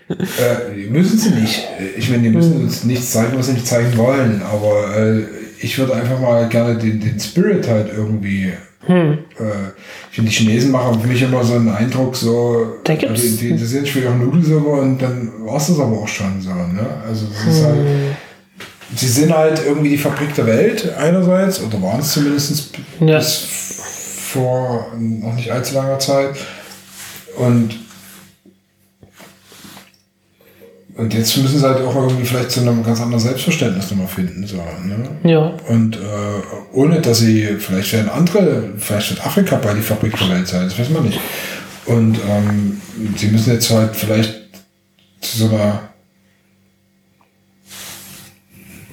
Äh, 0.08 0.90
müssen 0.90 1.18
sie 1.18 1.32
nicht. 1.32 1.68
Ich 1.98 2.10
meine, 2.10 2.24
die 2.24 2.30
müssen 2.30 2.56
hm. 2.56 2.64
uns 2.64 2.84
nichts 2.84 3.12
zeigen, 3.12 3.38
was 3.38 3.48
sie 3.48 3.54
nicht 3.54 3.68
zeigen 3.68 3.98
wollen. 3.98 4.42
Aber 4.44 4.96
äh, 4.96 5.24
ich 5.60 5.78
würde 5.78 5.96
einfach 5.96 6.20
mal 6.20 6.48
gerne 6.48 6.78
den, 6.78 7.00
den 7.00 7.20
Spirit 7.20 7.68
halt 7.68 7.90
irgendwie. 7.90 8.54
Hm. 8.88 9.14
Äh, 9.40 9.72
ich 10.10 10.16
finde, 10.16 10.30
die 10.30 10.36
Chinesen 10.36 10.72
machen 10.72 11.02
für 11.02 11.08
mich 11.08 11.22
immer 11.22 11.44
so 11.44 11.56
einen 11.56 11.70
Eindruck, 11.70 12.16
so. 12.16 12.78
Da 12.84 12.96
gibt's 12.96 13.22
die, 13.22 13.38
die, 13.38 13.56
die 13.56 13.66
sind 13.66 13.88
für 13.88 14.00
ihre 14.00 14.16
Nudelsuppe 14.16 14.70
und 14.70 15.02
dann 15.02 15.32
war 15.40 15.58
es 15.58 15.68
das 15.68 15.80
aber 15.80 15.98
auch 15.98 16.08
schon 16.08 16.42
so. 16.42 16.50
Ne? 16.50 16.86
Also, 17.08 17.26
das 17.28 17.56
ist 17.56 17.66
halt. 17.66 17.78
Hm. 17.78 18.16
Sie 18.96 19.08
sind 19.08 19.36
halt 19.36 19.62
irgendwie 19.66 19.90
die 19.90 19.98
Fabrik 19.98 20.36
der 20.36 20.46
Welt 20.46 20.94
einerseits, 20.98 21.62
oder 21.62 21.82
waren 21.82 22.00
es 22.00 22.12
zumindest 22.12 22.70
ja. 23.00 23.18
bis 23.18 23.48
vor 24.32 24.92
noch 24.98 25.34
nicht 25.34 25.52
allzu 25.52 25.74
langer 25.74 25.98
Zeit. 25.98 26.36
Und 27.38 27.85
Und 30.96 31.14
jetzt 31.14 31.36
müssen 31.38 31.60
sie 31.60 31.66
halt 31.66 31.82
auch 31.82 31.94
irgendwie 31.96 32.26
vielleicht 32.26 32.52
zu 32.52 32.62
einem 32.62 32.82
ganz 32.82 33.02
anderen 33.02 33.20
Selbstverständnis 33.20 33.92
nochmal 33.92 34.08
finden. 34.08 34.48
So, 34.48 34.56
ne? 34.56 35.10
Ja. 35.24 35.54
Und 35.68 35.98
äh, 35.98 36.00
ohne 36.72 37.02
dass 37.02 37.20
sie, 37.20 37.58
vielleicht 37.60 37.92
werden 37.92 38.10
andere, 38.10 38.70
vielleicht 38.78 39.10
wird 39.10 39.26
Afrika 39.26 39.58
bei 39.58 39.74
die 39.74 39.82
Fabrik 39.82 40.18
der 40.18 40.30
Welt 40.30 40.48
sein, 40.48 40.64
das 40.64 40.80
weiß 40.80 40.90
man 40.92 41.04
nicht. 41.04 41.20
Und 41.86 42.18
ähm, 42.30 42.82
sie 43.18 43.28
müssen 43.28 43.54
jetzt 43.54 43.70
halt 43.70 43.94
vielleicht 43.96 44.34
zu 45.20 45.38
so 45.38 45.50
einer 45.50 45.90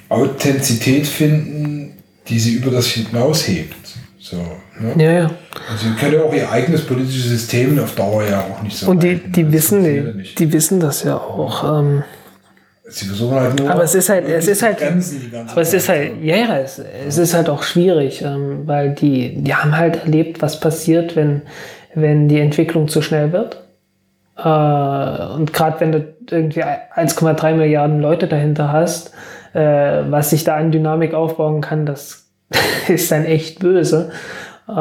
Authentizität 0.08 1.06
finden, 1.06 1.94
die 2.28 2.38
sie 2.38 2.54
über 2.54 2.72
das 2.72 2.88
hinaushebt. 2.88 3.76
So, 4.18 4.44
ne? 4.78 5.04
Ja, 5.04 5.12
ja. 5.12 5.30
Also 5.70 5.88
sie 5.88 5.94
können 5.94 6.14
ja 6.14 6.22
auch 6.22 6.34
ihr 6.34 6.50
eigenes 6.50 6.86
politisches 6.86 7.28
System 7.28 7.78
auf 7.78 7.94
Dauer 7.94 8.24
ja 8.24 8.40
auch 8.40 8.62
nicht 8.62 8.76
so. 8.76 8.90
Und 8.90 9.02
die, 9.02 9.16
die 9.16 9.52
wissen, 9.52 9.84
die, 9.84 10.34
die 10.34 10.52
wissen 10.52 10.80
das 10.80 11.04
ja 11.04 11.16
auch. 11.16 11.78
Ähm, 11.78 12.02
sie 12.88 13.06
versuchen 13.06 13.38
halt 13.38 13.58
nur. 13.58 13.70
Aber 13.70 13.84
es 13.84 13.94
ist 13.94 14.08
halt, 14.08 14.28
es 14.28 14.48
ist 14.48 14.62
halt, 14.62 14.78
aber 15.48 15.60
es 15.60 15.72
ist 15.72 15.88
halt, 15.88 16.22
ja, 16.22 16.36
ja, 16.36 16.58
es, 16.58 16.80
es 17.06 17.18
ist 17.18 17.34
halt 17.34 17.48
auch 17.48 17.62
schwierig, 17.62 18.22
ähm, 18.22 18.62
weil 18.66 18.90
die, 18.94 19.42
die 19.42 19.54
haben 19.54 19.76
halt 19.76 20.04
erlebt, 20.04 20.42
was 20.42 20.60
passiert, 20.60 21.16
wenn, 21.16 21.42
wenn 21.94 22.28
die 22.28 22.40
Entwicklung 22.40 22.88
zu 22.88 23.02
schnell 23.02 23.32
wird. 23.32 23.62
Äh, 24.36 25.34
und 25.34 25.52
gerade 25.52 25.80
wenn 25.80 25.92
du 25.92 26.14
irgendwie 26.30 26.64
1,3 26.64 27.54
Milliarden 27.54 28.00
Leute 28.00 28.26
dahinter 28.26 28.72
hast, 28.72 29.12
äh, 29.54 30.02
was 30.08 30.30
sich 30.30 30.44
da 30.44 30.56
an 30.56 30.72
Dynamik 30.72 31.14
aufbauen 31.14 31.60
kann, 31.60 31.86
das 31.86 32.26
ist 32.88 33.10
dann 33.12 33.24
echt 33.24 33.60
böse, 33.60 34.10
äh, 34.72 34.74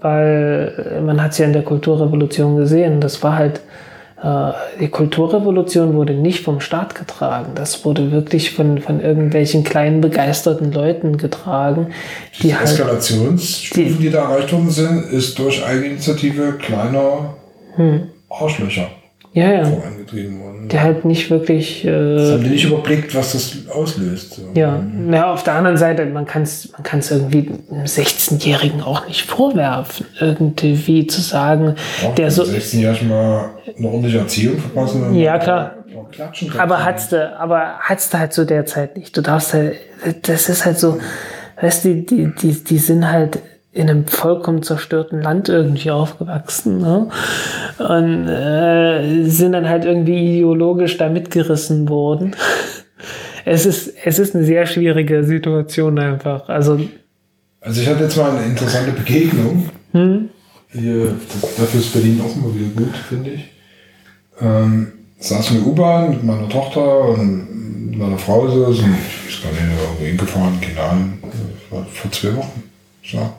weil 0.00 1.02
man 1.04 1.22
hat 1.22 1.32
es 1.32 1.38
ja 1.38 1.46
in 1.46 1.52
der 1.52 1.62
Kulturrevolution 1.62 2.56
gesehen. 2.56 3.00
Das 3.00 3.22
war 3.22 3.36
halt, 3.36 3.60
äh, 4.22 4.52
die 4.80 4.88
Kulturrevolution 4.88 5.94
wurde 5.94 6.14
nicht 6.14 6.42
vom 6.42 6.60
Staat 6.60 6.94
getragen. 6.94 7.52
Das 7.54 7.84
wurde 7.84 8.10
wirklich 8.12 8.54
von, 8.54 8.78
von 8.80 9.00
irgendwelchen 9.00 9.64
kleinen 9.64 10.00
begeisterten 10.00 10.72
Leuten 10.72 11.18
getragen. 11.18 11.88
Die, 12.38 12.48
die 12.48 12.54
halt 12.54 12.64
Eskalationsstufen, 12.64 13.98
die, 13.98 14.04
die, 14.04 14.10
da 14.10 14.30
erreicht 14.30 14.52
worden 14.52 14.70
sind, 14.70 15.12
ist 15.12 15.38
durch 15.38 15.64
Eigeninitiative 15.64 16.54
kleiner 16.54 17.34
hm. 17.76 18.08
Arschlöcher 18.28 18.88
ja, 19.36 19.52
ja. 19.52 19.64
vorangetrieben 19.66 20.40
worden. 20.40 20.68
Der 20.68 20.82
halt 20.82 21.04
nicht 21.04 21.30
wirklich. 21.30 21.84
Äh, 21.84 22.16
das 22.16 22.32
haben 22.32 22.44
die 22.44 22.48
nicht 22.48 22.64
überblickt, 22.64 23.14
was 23.14 23.32
das 23.32 23.68
auslöst. 23.68 24.36
So. 24.36 24.42
Ja, 24.54 24.82
ja, 25.12 25.30
auf 25.30 25.42
der 25.42 25.54
anderen 25.54 25.76
Seite, 25.76 26.06
man 26.06 26.24
kann 26.24 26.42
es 26.42 26.72
man 26.72 26.82
kann's 26.82 27.10
irgendwie 27.10 27.50
einem 27.70 27.84
16-Jährigen 27.84 28.80
auch 28.80 29.06
nicht 29.06 29.26
vorwerfen, 29.26 30.06
irgendwie 30.18 31.06
zu 31.06 31.20
sagen, 31.20 31.74
Auch 32.02 32.14
der 32.14 32.30
so. 32.30 32.44
16-Jährigen 32.44 33.08
mal 33.08 33.50
eine 33.76 33.86
ordentliche 33.86 34.18
Erziehung 34.20 34.58
verpassen. 34.58 35.14
Ja, 35.14 35.38
klar. 35.38 35.74
Aber 36.56 36.84
hattest 36.84 37.12
du, 37.12 37.38
aber 37.38 37.74
hattest 37.80 38.14
du 38.14 38.18
halt 38.18 38.32
zu 38.32 38.46
der 38.46 38.64
Zeit 38.64 38.96
nicht. 38.96 39.14
Du 39.14 39.20
darfst 39.20 39.52
halt, 39.52 39.76
das 40.22 40.48
ist 40.48 40.64
halt 40.64 40.78
so, 40.78 40.98
weißt 41.60 41.84
du, 41.84 41.94
die, 41.94 42.06
die, 42.06 42.34
die, 42.34 42.64
die 42.64 42.78
sind 42.78 43.10
halt 43.10 43.38
in 43.76 43.90
einem 43.90 44.06
vollkommen 44.06 44.62
zerstörten 44.62 45.20
Land 45.20 45.50
irgendwie 45.50 45.90
aufgewachsen 45.90 46.78
ne? 46.78 47.08
und 47.78 48.26
äh, 48.26 49.28
sind 49.28 49.52
dann 49.52 49.68
halt 49.68 49.84
irgendwie 49.84 50.38
ideologisch 50.38 50.96
da 50.96 51.08
mitgerissen 51.08 51.88
worden. 51.88 52.34
Es 53.48 53.64
ist, 53.64 53.94
es 54.04 54.18
ist 54.18 54.34
eine 54.34 54.44
sehr 54.44 54.66
schwierige 54.66 55.22
Situation 55.22 56.00
einfach. 56.00 56.48
Also, 56.48 56.80
also 57.60 57.80
ich 57.80 57.86
hatte 57.86 58.02
jetzt 58.02 58.16
mal 58.16 58.32
eine 58.32 58.44
interessante 58.44 58.90
Begegnung. 58.90 59.70
Hm? 59.92 60.30
Hier, 60.72 61.14
dafür 61.56 61.78
ist 61.78 61.92
Berlin 61.92 62.20
auch 62.24 62.34
immer 62.34 62.52
wieder 62.52 62.74
gut, 62.74 62.96
finde 63.08 63.30
ich. 63.30 63.44
Ähm, 64.40 64.94
saß 65.20 65.52
in 65.52 65.58
der 65.58 65.66
U-Bahn 65.68 66.10
mit 66.10 66.24
meiner 66.24 66.48
Tochter 66.48 67.10
und 67.10 67.96
meiner 67.96 68.18
Frau 68.18 68.48
so, 68.48 68.72
sind, 68.72 68.96
ich 69.28 69.36
weiß 69.36 69.44
gar 69.44 69.52
nicht, 69.52 69.80
irgendwo 69.80 70.04
hingefahren, 70.04 70.60
keine 70.60 70.80
Ahnung, 70.80 71.18
vor 71.70 72.10
zwei 72.10 72.34
Wochen. 72.34 72.64
So. 73.04 73.30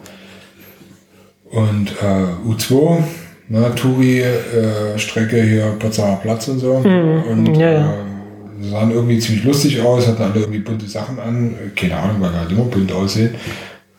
Und 1.51 1.91
äh, 2.01 2.49
U2, 2.49 3.03
ne, 3.49 3.73
Touri-Strecke 3.75 5.37
äh, 5.37 5.47
hier, 5.47 5.65
Potsdamer 5.79 6.17
Platz 6.17 6.47
und 6.47 6.59
so. 6.59 6.79
Mhm. 6.79 7.23
Und 7.23 7.55
ja, 7.55 7.71
ja. 7.71 7.93
Äh, 7.93 8.63
sahen 8.69 8.91
irgendwie 8.91 9.19
ziemlich 9.19 9.45
lustig 9.45 9.81
aus, 9.81 10.07
hatten 10.07 10.23
alle 10.23 10.41
irgendwie 10.41 10.59
bunte 10.59 10.87
Sachen 10.87 11.19
an. 11.19 11.55
Keine 11.75 11.97
Ahnung, 11.97 12.17
weil 12.19 12.33
halt 12.33 12.51
immer 12.51 12.65
bunt 12.65 12.91
aussehen. 12.91 13.35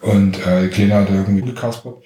Und 0.01 0.45
äh, 0.47 0.63
die 0.65 0.69
Kleine 0.69 0.95
hatte 0.95 1.15
irgendwie 1.15 1.43
gekaspert. 1.43 1.97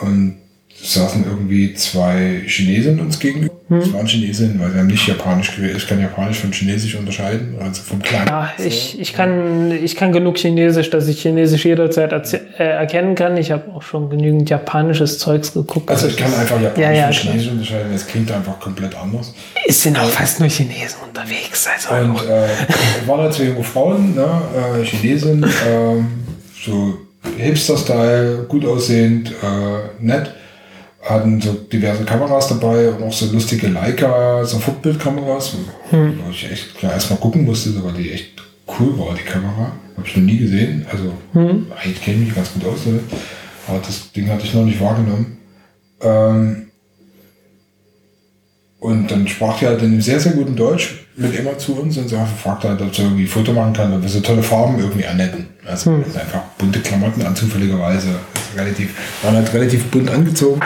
Und 0.00 0.38
saßen 0.82 1.24
irgendwie 1.24 1.74
zwei 1.74 2.42
Chinesen 2.46 3.00
uns 3.00 3.18
gegenüber. 3.18 3.54
Hm. 3.68 3.80
Das 3.80 3.92
waren 3.92 4.06
Chinesen, 4.06 4.58
weil 4.58 4.72
sie 4.72 4.78
haben 4.78 4.86
nicht 4.88 5.06
Japanisch 5.06 5.54
geredet. 5.54 5.76
Ich 5.76 5.86
kann 5.86 6.00
Japanisch 6.00 6.38
von 6.38 6.52
Chinesisch 6.52 6.96
unterscheiden, 6.96 7.54
also 7.60 7.82
vom 7.82 8.02
Klang. 8.02 8.26
Ja, 8.26 8.52
ich, 8.58 8.98
ich, 8.98 9.12
kann, 9.12 9.70
ich 9.70 9.94
kann 9.94 10.12
genug 10.12 10.38
Chinesisch, 10.38 10.90
dass 10.90 11.06
ich 11.06 11.20
Chinesisch 11.20 11.64
jederzeit 11.64 12.12
äh, 12.32 12.64
erkennen 12.64 13.14
kann. 13.14 13.36
Ich 13.36 13.52
habe 13.52 13.70
auch 13.72 13.82
schon 13.82 14.10
genügend 14.10 14.50
japanisches 14.50 15.18
Zeugs 15.18 15.52
geguckt. 15.52 15.88
Also 15.88 16.08
ich 16.08 16.16
kann 16.16 16.34
einfach 16.34 16.60
Japanisch 16.60 16.80
ja, 16.80 16.92
ja, 16.92 17.06
von 17.06 17.14
Chinesisch 17.14 17.42
klar. 17.44 17.52
unterscheiden. 17.52 17.94
Es 17.94 18.06
klingt 18.06 18.32
einfach 18.32 18.58
komplett 18.58 18.96
anders. 18.96 19.34
Es 19.68 19.82
sind 19.82 19.98
auch 19.98 20.10
fast 20.10 20.40
nur 20.40 20.48
Chinesen 20.48 20.98
unterwegs. 21.06 21.68
Also 21.72 21.94
und 21.94 22.16
äh, 22.28 23.06
waren 23.06 23.20
halt 23.20 23.34
zwei 23.34 23.44
junge 23.44 23.62
Frauen, 23.62 24.16
ne? 24.16 24.26
äh, 24.80 24.84
Chinesen, 24.84 25.44
äh, 25.44 25.46
so 26.64 26.98
Hipster-Style, 27.36 28.46
gut 28.48 28.64
aussehend, 28.64 29.30
äh, 29.30 30.04
nett 30.04 30.34
hatten 31.02 31.40
so 31.40 31.52
diverse 31.52 32.04
Kameras 32.04 32.48
dabei 32.48 32.90
und 32.90 33.02
auch 33.02 33.12
so 33.12 33.26
lustige 33.32 33.68
Leica, 33.68 34.44
so 34.44 34.58
Footbild-Kameras, 34.58 35.54
hm. 35.90 36.20
wo 36.24 36.30
ich 36.30 36.50
echt 36.50 36.74
klar 36.76 36.92
erstmal 36.92 37.18
gucken 37.18 37.44
musste, 37.44 37.82
weil 37.82 37.94
die 37.94 38.12
echt 38.12 38.32
cool 38.78 38.98
war, 38.98 39.14
die 39.14 39.24
Kamera. 39.24 39.72
Habe 39.96 40.06
ich 40.06 40.16
noch 40.16 40.24
nie 40.24 40.38
gesehen. 40.38 40.86
Also 40.90 41.12
hm. 41.32 41.66
eigentlich 41.76 42.02
kenne 42.02 42.18
ich 42.18 42.26
mich 42.26 42.34
ganz 42.34 42.52
gut 42.52 42.64
aus, 42.66 42.86
ne? 42.86 43.00
aber 43.66 43.78
das 43.78 44.12
Ding 44.12 44.28
hatte 44.28 44.44
ich 44.44 44.54
noch 44.54 44.64
nicht 44.64 44.80
wahrgenommen. 44.80 45.38
Ähm, 46.02 46.66
und 48.78 49.10
dann 49.10 49.28
sprach 49.28 49.58
die 49.58 49.66
halt 49.66 49.82
in 49.82 50.00
sehr, 50.00 50.18
sehr 50.18 50.32
guten 50.32 50.56
Deutsch 50.56 51.06
mit 51.16 51.38
immer 51.38 51.58
zu 51.58 51.78
uns 51.78 51.98
und 51.98 52.08
sie 52.08 52.16
fragte 52.42 52.70
halt, 52.70 52.80
ob 52.80 52.94
sie 52.94 53.02
irgendwie 53.02 53.24
ein 53.24 53.28
Foto 53.28 53.52
machen 53.52 53.74
kann, 53.74 53.92
weil 53.92 54.00
wir 54.00 54.08
so 54.08 54.20
tolle 54.20 54.42
Farben 54.42 54.78
irgendwie 54.78 55.04
annetten. 55.04 55.48
Also 55.66 55.92
hm. 55.92 56.04
einfach 56.18 56.42
bunte 56.56 56.80
Klamotten 56.80 57.22
an, 57.22 57.36
zufälligerweise. 57.36 58.08
Relativ, 58.56 58.94
waren 59.22 59.36
halt 59.36 59.52
relativ 59.52 59.84
bunt 59.90 60.10
angezogen. 60.10 60.60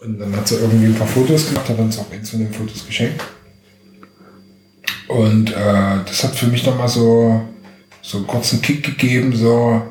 Und 0.00 0.18
dann 0.18 0.36
hat 0.36 0.46
sie 0.46 0.56
irgendwie 0.56 0.86
ein 0.86 0.94
paar 0.94 1.06
Fotos 1.06 1.48
gemacht, 1.48 1.68
hat 1.68 1.78
uns 1.78 1.98
auch 1.98 2.10
eins 2.10 2.30
von 2.30 2.40
den 2.40 2.52
Fotos 2.52 2.86
geschenkt. 2.86 3.22
Und 5.08 5.50
äh, 5.50 5.98
das 6.04 6.24
hat 6.24 6.34
für 6.34 6.46
mich 6.46 6.66
nochmal 6.66 6.88
so, 6.88 7.40
so 8.02 8.18
einen 8.18 8.26
kurzen 8.26 8.60
Kick 8.60 8.84
gegeben, 8.84 9.34
so, 9.34 9.82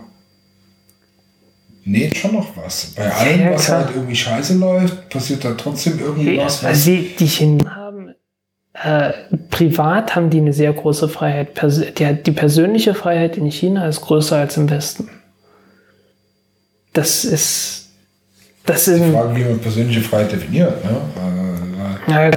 nee, 1.86 2.12
schon 2.14 2.34
noch 2.34 2.56
was. 2.58 2.94
Bei 2.96 3.12
allem, 3.12 3.40
Ja, 3.40 3.52
was 3.54 3.70
halt 3.70 3.90
irgendwie 3.96 4.16
scheiße 4.16 4.56
läuft, 4.56 5.10
passiert 5.10 5.44
da 5.44 5.54
trotzdem 5.54 6.00
irgendwie 6.00 6.38
was. 6.38 6.64
Also 6.64 6.68
was 6.68 6.84
die, 6.84 7.16
die 7.18 7.28
Chinesen 7.28 7.76
haben 7.76 7.86
äh, 8.84 9.14
privat 9.50 10.16
haben 10.16 10.30
die 10.30 10.40
eine 10.40 10.54
sehr 10.54 10.74
große 10.74 11.08
Freiheit. 11.08 11.54
Pers 11.54 11.82
die, 11.98 12.24
die 12.24 12.32
persönliche 12.32 12.94
Freiheit 12.94 13.38
in 13.38 13.50
China 13.50 13.88
ist 13.88 14.02
größer 14.02 14.38
als 14.38 14.58
im 14.58 14.70
Westen. 14.70 15.10
Das 16.92 17.24
ist 17.24 17.85
das 18.66 18.88
ist 18.88 19.04
die 19.04 19.12
Frage, 19.12 19.36
wie 19.36 19.44
man 19.44 19.60
persönliche 19.60 20.02
Freiheit 20.02 20.32
definiert. 20.32 20.84
Ne? 20.84 21.02
Ja, 22.08 22.32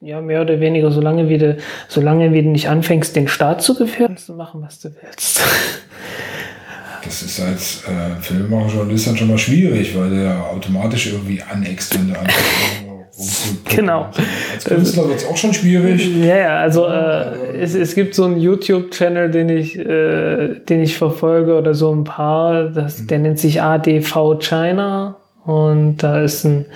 ja 0.00 0.20
mehr 0.20 0.42
oder 0.42 0.60
weniger 0.60 0.90
solange 0.90 1.28
wie 1.28 1.38
du 1.38 1.56
solange 1.88 2.32
wie 2.32 2.42
du 2.42 2.48
nicht 2.48 2.68
anfängst 2.68 3.16
den 3.16 3.28
Staat 3.28 3.62
zu 3.62 3.74
gefährden, 3.74 4.16
kannst 4.16 4.28
du 4.28 4.34
machen 4.34 4.62
was 4.62 4.80
du 4.80 4.90
willst. 5.00 5.40
das 7.04 7.22
ist 7.22 7.40
als 7.40 7.84
äh, 7.84 8.20
Filmemacher, 8.20 8.74
Journalist 8.74 9.06
dann 9.06 9.16
schon 9.16 9.28
mal 9.28 9.38
schwierig, 9.38 9.96
weil 9.96 10.10
der 10.10 10.44
automatisch 10.50 11.12
irgendwie 11.12 11.42
aneckst, 11.42 11.94
wenn 11.94 12.08
du 12.12 12.18
anfängst. 12.18 12.82
Genau. 13.68 14.10
Als 14.52 14.64
Künstler 14.64 15.06
wird 15.06 15.18
es 15.18 15.26
auch 15.26 15.36
schon 15.36 15.52
schwierig. 15.52 16.08
Ja, 16.24 16.36
ja, 16.36 16.56
also 16.58 16.86
äh, 16.86 17.56
es, 17.60 17.74
es 17.74 17.94
gibt 17.94 18.14
so 18.14 18.24
einen 18.24 18.40
YouTube-Channel, 18.40 19.30
den 19.30 19.50
ich, 19.50 19.78
äh, 19.78 20.58
den 20.68 20.80
ich 20.80 20.96
verfolge 20.96 21.54
oder 21.54 21.74
so 21.74 21.94
ein 21.94 22.04
paar. 22.04 22.70
Das, 22.70 23.06
der 23.06 23.18
nennt 23.18 23.38
sich 23.38 23.60
ADV 23.62 24.38
China 24.40 25.21
und 25.44 25.98
da 25.98 26.20
ist 26.20 26.44
ein, 26.44 26.66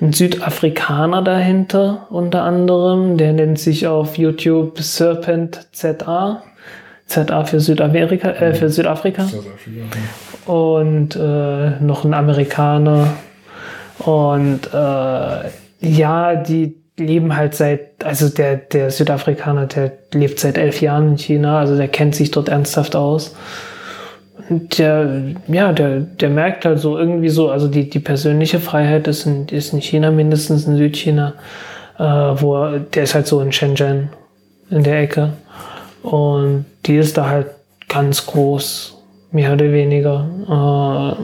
ein 0.00 0.12
Südafrikaner 0.12 1.22
dahinter 1.22 2.08
unter 2.10 2.42
anderem. 2.42 3.16
Der 3.16 3.32
nennt 3.32 3.58
sich 3.58 3.86
auf 3.86 4.18
YouTube 4.18 4.80
Serpent 4.80 5.68
ZA. 5.72 6.42
ZA 7.06 7.44
für 7.44 7.60
Südamerika, 7.60 8.30
äh, 8.30 8.54
für 8.54 8.68
Südafrika 8.68 9.24
Südafrika. 9.24 10.52
und 10.52 11.16
äh, 11.16 11.80
noch 11.80 12.04
ein 12.04 12.12
Amerikaner. 12.12 13.08
Und 14.00 14.66
äh, 14.72 15.48
ja, 15.80 16.34
die 16.34 16.76
leben 16.98 17.36
halt 17.36 17.54
seit, 17.54 18.04
also 18.04 18.28
der, 18.28 18.56
der 18.56 18.90
Südafrikaner, 18.90 19.66
der 19.66 19.92
lebt 20.12 20.40
seit 20.40 20.58
elf 20.58 20.80
Jahren 20.80 21.12
in 21.12 21.18
China, 21.18 21.60
also 21.60 21.76
der 21.76 21.88
kennt 21.88 22.14
sich 22.14 22.30
dort 22.30 22.48
ernsthaft 22.48 22.96
aus. 22.96 23.34
Der, 24.50 25.22
ja, 25.46 25.72
der, 25.72 26.00
der 26.00 26.30
merkt 26.30 26.64
halt 26.64 26.78
so 26.78 26.98
irgendwie 26.98 27.28
so, 27.28 27.50
also 27.50 27.68
die, 27.68 27.90
die 27.90 27.98
persönliche 27.98 28.60
Freiheit 28.60 29.06
ist 29.06 29.26
in, 29.26 29.46
ist 29.48 29.72
in 29.72 29.80
China, 29.80 30.10
mindestens 30.10 30.66
in 30.66 30.76
Südchina, 30.76 31.34
äh, 31.98 32.02
wo 32.02 32.56
er, 32.56 32.80
der 32.80 33.02
ist 33.02 33.14
halt 33.14 33.26
so 33.26 33.40
in 33.40 33.52
Shenzhen 33.52 34.08
in 34.70 34.82
der 34.82 35.00
Ecke. 35.00 35.32
Und 36.02 36.64
die 36.86 36.96
ist 36.96 37.18
da 37.18 37.28
halt 37.28 37.48
ganz 37.88 38.26
groß, 38.26 38.96
mehr 39.32 39.52
oder 39.52 39.70
weniger. 39.70 41.16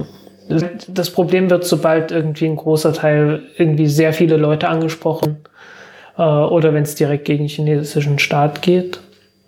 Äh, 0.51 0.59
das 0.89 1.11
Problem 1.11 1.49
wird, 1.49 1.65
sobald 1.65 2.13
irgendwie 2.13 2.47
ein 2.47 2.57
großer 2.57 2.93
Teil, 2.93 3.43
irgendwie 3.57 3.87
sehr 3.87 4.13
viele 4.13 4.37
Leute 4.37 4.69
angesprochen, 4.69 5.39
äh, 6.19 6.23
oder 6.23 6.75
wenn 6.75 6.83
es 6.83 6.95
direkt 6.95 7.25
gegen 7.25 7.47
chinesischen 7.47 8.19
Staat 8.19 8.63
geht, 8.63 9.01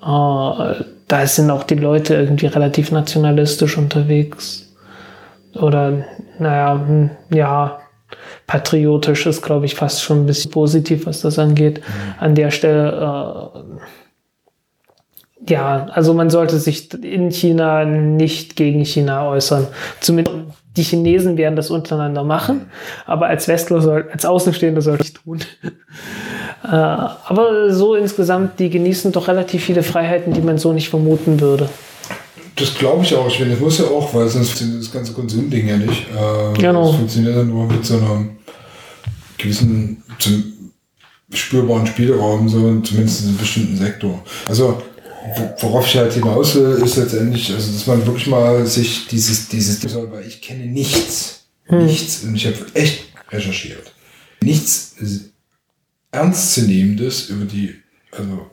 äh, 0.02 0.74
da 1.08 1.26
sind 1.26 1.50
auch 1.50 1.64
die 1.64 1.74
Leute 1.74 2.14
irgendwie 2.14 2.46
relativ 2.46 2.90
nationalistisch 2.90 3.78
unterwegs. 3.78 4.74
Oder, 5.54 6.04
naja, 6.38 6.84
hm, 6.86 7.10
ja, 7.30 7.78
patriotisch 8.46 9.26
ist, 9.26 9.42
glaube 9.42 9.66
ich, 9.66 9.74
fast 9.74 10.02
schon 10.02 10.22
ein 10.22 10.26
bisschen 10.26 10.50
positiv, 10.50 11.06
was 11.06 11.20
das 11.20 11.38
angeht. 11.38 11.80
An 12.18 12.34
der 12.34 12.50
Stelle, 12.50 13.52
äh, 13.54 15.52
ja, 15.52 15.86
also 15.92 16.12
man 16.14 16.30
sollte 16.30 16.58
sich 16.58 16.92
in 16.94 17.30
China 17.30 17.84
nicht 17.84 18.56
gegen 18.56 18.84
China 18.84 19.28
äußern. 19.28 19.66
Zumindest 20.00 20.36
die 20.76 20.82
Chinesen 20.82 21.36
werden 21.38 21.56
das 21.56 21.70
untereinander 21.70 22.24
machen, 22.24 22.66
aber 23.06 23.26
als 23.26 23.48
Westler 23.48 23.80
soll, 23.80 24.08
als 24.12 24.24
Außenstehender 24.26 24.82
sollte 24.82 25.04
ich 25.04 25.14
tun. 25.14 25.40
äh, 26.66 26.74
aber 27.30 27.72
so 27.74 27.94
insgesamt, 27.94 28.58
die 28.58 28.70
genießen 28.70 29.12
doch 29.12 29.28
relativ 29.28 29.64
viele 29.64 29.82
Freiheiten, 29.82 30.32
die 30.32 30.40
man 30.40 30.58
so 30.58 30.72
nicht 30.72 30.88
vermuten 30.88 31.40
würde. 31.40 31.68
Das 32.56 32.74
glaube 32.74 33.04
ich 33.04 33.14
auch. 33.14 33.26
Ich 33.28 33.36
finde, 33.36 33.52
das 33.52 33.60
muss 33.60 33.78
ja 33.78 33.84
auch, 33.86 34.12
weil 34.14 34.28
sonst 34.28 34.48
funktioniert 34.48 34.82
das 34.82 34.92
ganze 34.92 35.12
Konsumding 35.12 35.68
ja 35.68 35.76
nicht. 35.76 36.06
Äh, 36.10 36.58
Genau. 36.58 36.86
Das 36.88 36.96
funktioniert 36.96 37.36
ja 37.36 37.42
nur 37.44 37.66
mit 37.66 37.84
so 37.84 37.96
einem 37.98 38.30
gewissen, 39.38 40.02
spürbaren 41.32 41.86
Spielraum, 41.86 42.48
so 42.48 42.58
zumindest 42.80 43.22
in 43.22 43.28
einem 43.28 43.36
bestimmten 43.38 43.76
Sektor. 43.76 44.22
Also, 44.48 44.80
wo- 45.36 45.54
worauf 45.68 45.86
ich 45.86 45.96
halt 45.96 46.12
hinaus 46.12 46.54
will, 46.54 46.80
ist 46.84 46.96
letztendlich, 46.96 47.52
also 47.52 47.72
dass 47.72 47.86
man 47.86 48.06
wirklich 48.06 48.26
mal 48.28 48.64
sich 48.66 49.06
dieses, 49.08 49.48
dieses, 49.48 49.82
weil 49.94 50.24
ich 50.26 50.40
kenne 50.40 50.66
nichts, 50.66 51.44
nichts, 51.68 52.22
und 52.22 52.36
ich 52.36 52.46
habe 52.46 52.56
echt 52.74 53.04
recherchiert, 53.30 53.92
nichts 54.40 54.94
Ernstzunehmendes 56.16 57.30
über 57.30 57.44
die, 57.44 57.74
also 58.12 58.46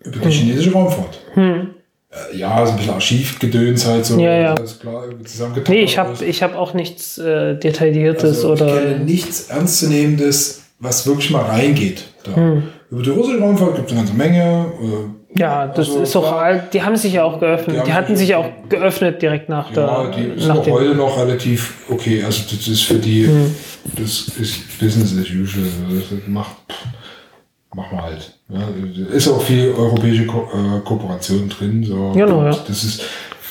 über 0.00 0.18
die 0.20 0.30
chinesische 0.30 0.72
Raumfahrt. 0.72 1.20
Äh, 1.36 2.36
Ja, 2.36 2.64
so 2.64 2.72
ein 2.72 2.78
bisschen 2.78 2.94
Archivgedöns 2.94 3.86
halt 3.86 4.06
so. 4.06 4.18
Ja, 4.18 4.34
ja. 4.38 4.54
Alles 4.54 4.78
klar, 4.80 5.04
zusammengetan. 5.24 5.74
Nee, 5.74 5.82
ich 5.82 5.98
habe 5.98 6.24
ich 6.24 6.42
hab 6.42 6.54
auch 6.56 6.74
nichts 6.74 7.18
äh, 7.18 7.56
Detailliertes 7.58 8.44
also, 8.44 8.54
Ich 8.54 8.62
oder. 8.62 8.80
kenne 8.80 9.04
nichts 9.04 9.48
Ernstzunehmendes, 9.50 10.62
was 10.78 11.06
wirklich 11.06 11.30
mal 11.30 11.44
reingeht. 11.44 12.04
Da. 12.24 12.34
Hm. 12.36 12.62
Über 12.90 13.02
die 13.02 13.10
russische 13.10 13.38
Raumfahrt 13.40 13.76
gibt 13.76 13.86
es 13.90 13.92
eine 13.96 14.00
ganze 14.04 14.16
Menge. 14.16 14.72
Oder, 14.80 15.14
Ja, 15.36 15.66
das 15.68 15.88
also, 15.88 16.00
ist 16.02 16.16
auch 16.16 16.32
alt. 16.32 16.74
Die 16.74 16.82
haben 16.82 16.96
sich 16.96 17.12
ja 17.12 17.22
auch 17.24 17.38
geöffnet. 17.38 17.76
Die 17.80 17.84
Die, 17.86 17.92
hatten 17.92 18.16
sich- 18.16 18.30
ja 18.30 18.38
auch 18.38 18.48
geöffnet 18.68 19.22
direkt 19.22 19.48
nach 19.48 19.72
der. 19.72 19.84
Ja, 19.84 20.10
die 20.10 20.40
sind 20.40 20.50
auch 20.50 20.66
heute 20.66 20.94
noch 20.94 21.18
relativ 21.18 21.74
okay. 21.88 22.24
Also 22.24 22.42
das 22.50 22.66
ist 22.66 22.82
für 22.82 22.94
die, 22.98 23.26
Hm. 23.26 23.54
das 23.96 24.28
ist 24.40 24.78
Business 24.80 25.12
as 25.16 25.30
usual. 25.30 25.64
Das 25.88 26.18
macht, 26.26 26.56
machen 27.74 27.96
wir 27.98 28.02
halt. 28.02 28.34
Ja, 28.48 28.60
ist 29.14 29.28
auch 29.28 29.40
viel 29.42 29.72
europäische 29.72 30.26
Ko 30.26 30.48
äh, 30.52 30.80
Kooperation 30.84 31.48
drin. 31.48 31.84
So. 31.84 32.10
Genau, 32.12 32.42
ja. 32.44 32.50
Das 32.66 32.82
ist, 32.82 33.02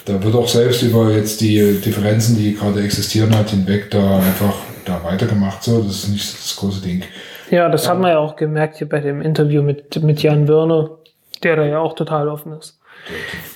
da 0.06 0.22
wird 0.22 0.36
auch 0.36 0.48
selbst 0.50 0.82
über 0.82 1.10
jetzt 1.12 1.40
die 1.40 1.80
Differenzen, 1.84 2.36
die 2.38 2.56
gerade 2.56 2.82
existieren, 2.84 3.34
halt 3.34 3.52
hinweg 3.52 3.90
da 3.90 4.18
einfach 4.18 4.54
da 4.86 5.02
weitergemacht. 5.04 5.64
So, 5.64 5.82
das 5.82 6.04
ist 6.04 6.10
nicht 6.10 6.34
das 6.34 6.56
große 6.58 6.82
Ding. 6.82 7.04
ja, 7.52 7.70
das 7.70 7.88
haben 7.88 8.02
wir 8.02 8.10
ja 8.10 8.20
auch 8.20 8.36
gemerkt 8.36 8.78
hier 8.78 8.90
bei 8.90 9.00
dem 9.00 9.22
Interview 9.22 9.62
mit, 9.62 10.04
mit 10.04 10.22
Jan 10.22 10.48
Wörner, 10.48 10.99
der 11.44 11.56
da 11.56 11.66
ja 11.66 11.80
auch 11.80 11.94
total 11.94 12.28
offen 12.28 12.54
ist. 12.54 12.80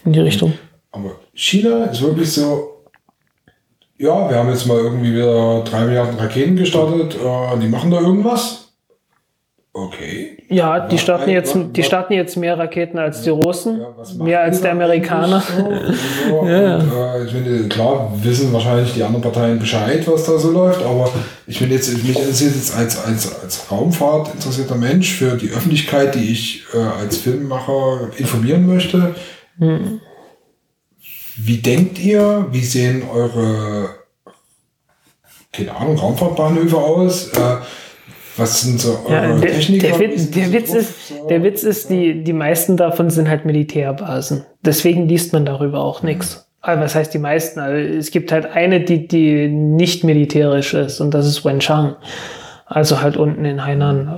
In 0.06 0.14
die 0.14 0.20
Richtung. 0.20 0.54
Aber 0.92 1.16
China 1.34 1.86
ist 1.86 2.02
wirklich 2.02 2.32
so, 2.32 2.86
ja, 3.98 4.30
wir 4.30 4.38
haben 4.38 4.50
jetzt 4.50 4.66
mal 4.68 4.78
irgendwie 4.78 5.14
wieder 5.14 5.64
drei 5.64 5.86
Milliarden 5.86 6.20
Raketen 6.20 6.56
gestartet, 6.56 7.16
äh, 7.16 7.60
die 7.60 7.68
machen 7.68 7.92
da 7.92 8.00
irgendwas. 8.00 8.63
Okay. 9.76 10.38
Ja, 10.50 10.82
die 10.82 11.00
starten 11.00 11.32
jetzt, 11.32 11.58
die 11.58 11.82
starten 11.82 12.14
jetzt 12.14 12.38
mehr 12.38 12.60
Raketen 12.60 13.00
als 13.00 13.24
die 13.24 13.32
Russen, 13.32 13.82
Ja, 13.82 14.24
mehr 14.24 14.42
als 14.42 14.58
die 14.58 14.64
der 14.64 14.74
Amerikaner. 14.74 15.42
So, 15.42 15.64
so. 16.30 16.48
Ja. 16.48 16.76
Und, 16.78 16.92
äh, 16.92 17.26
ich 17.26 17.32
finde, 17.32 17.70
klar, 17.70 18.14
wissen 18.22 18.54
wahrscheinlich 18.54 18.94
die 18.94 19.02
anderen 19.02 19.24
Parteien 19.24 19.58
Bescheid, 19.58 20.08
was 20.08 20.26
da 20.26 20.38
so 20.38 20.52
läuft, 20.52 20.84
aber 20.84 21.10
ich 21.48 21.58
finde 21.58 21.74
jetzt, 21.74 21.92
mich 21.92 22.16
interessiert 22.16 22.54
jetzt 22.54 22.78
als, 22.78 23.04
als, 23.04 23.42
als 23.42 23.72
Raumfahrt 23.72 24.36
interessierter 24.36 24.76
Mensch 24.76 25.12
für 25.12 25.38
die 25.38 25.50
Öffentlichkeit, 25.50 26.14
die 26.14 26.32
ich 26.32 26.66
äh, 26.76 26.78
als 26.78 27.18
Filmemacher 27.18 28.12
informieren 28.18 28.68
möchte. 28.68 29.16
Hm. 29.58 30.02
Wie 31.36 31.58
denkt 31.58 31.98
ihr? 31.98 32.46
Wie 32.52 32.64
sehen 32.64 33.02
eure, 33.12 33.90
keine 35.52 35.76
Ahnung, 35.76 35.98
Raumfahrtbahnhöfe 35.98 36.78
aus? 36.78 37.30
Äh, 37.30 37.56
was 38.38 38.62
sind 38.62 38.80
so 38.80 39.00
eure 39.06 39.14
Ja, 39.14 39.40
der, 39.40 39.52
der, 39.52 40.00
Witz, 40.00 40.32
der, 40.32 40.52
Witz 40.52 40.74
ist, 40.74 41.14
der 41.30 41.44
Witz 41.44 41.64
ist, 41.64 41.90
die, 41.90 42.24
die 42.24 42.34
meisten 42.34 42.78
davon 42.78 43.10
sind 43.10 43.30
halt 43.30 43.46
Militärbasen. 43.46 44.46
Deswegen 44.66 45.08
liest 45.08 45.34
man 45.34 45.46
darüber 45.46 45.82
auch 45.82 46.02
nichts. 46.04 46.48
Aber 46.62 46.82
was 46.82 46.96
heißt 46.96 47.14
die 47.14 47.20
meisten? 47.20 47.60
Also 47.60 47.76
es 47.76 48.12
gibt 48.12 48.32
halt 48.32 48.46
eine, 48.46 48.80
die, 48.82 49.08
die 49.08 49.50
nicht 49.50 50.04
militärisch 50.04 50.74
ist 50.74 51.02
und 51.02 51.14
das 51.14 51.28
ist 51.28 51.44
Wenchang. 51.44 51.96
Also 52.66 53.02
halt 53.02 53.18
unten 53.18 53.46
in 53.46 53.66
Hainan. 53.66 54.18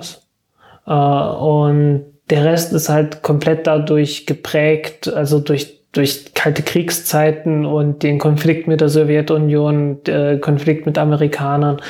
Äh, 0.86 0.92
und 0.92 2.06
der 2.30 2.46
Rest 2.46 2.74
ist 2.74 2.90
halt 2.90 3.22
komplett 3.22 3.68
dadurch 3.68 4.26
geprägt, 4.26 5.08
also 5.08 5.40
durch, 5.40 5.85
durch 5.96 6.34
kalte 6.34 6.62
Kriegszeiten 6.62 7.66
und 7.66 8.04
den 8.04 8.20
Konflikt 8.20 8.68
mit 8.68 8.82
der 8.82 8.90
Sowjetunion, 8.90 10.04
der 10.04 10.40
Konflikt 10.40 10.86
mit 10.86 10.98
Amerikanern. 10.98 11.82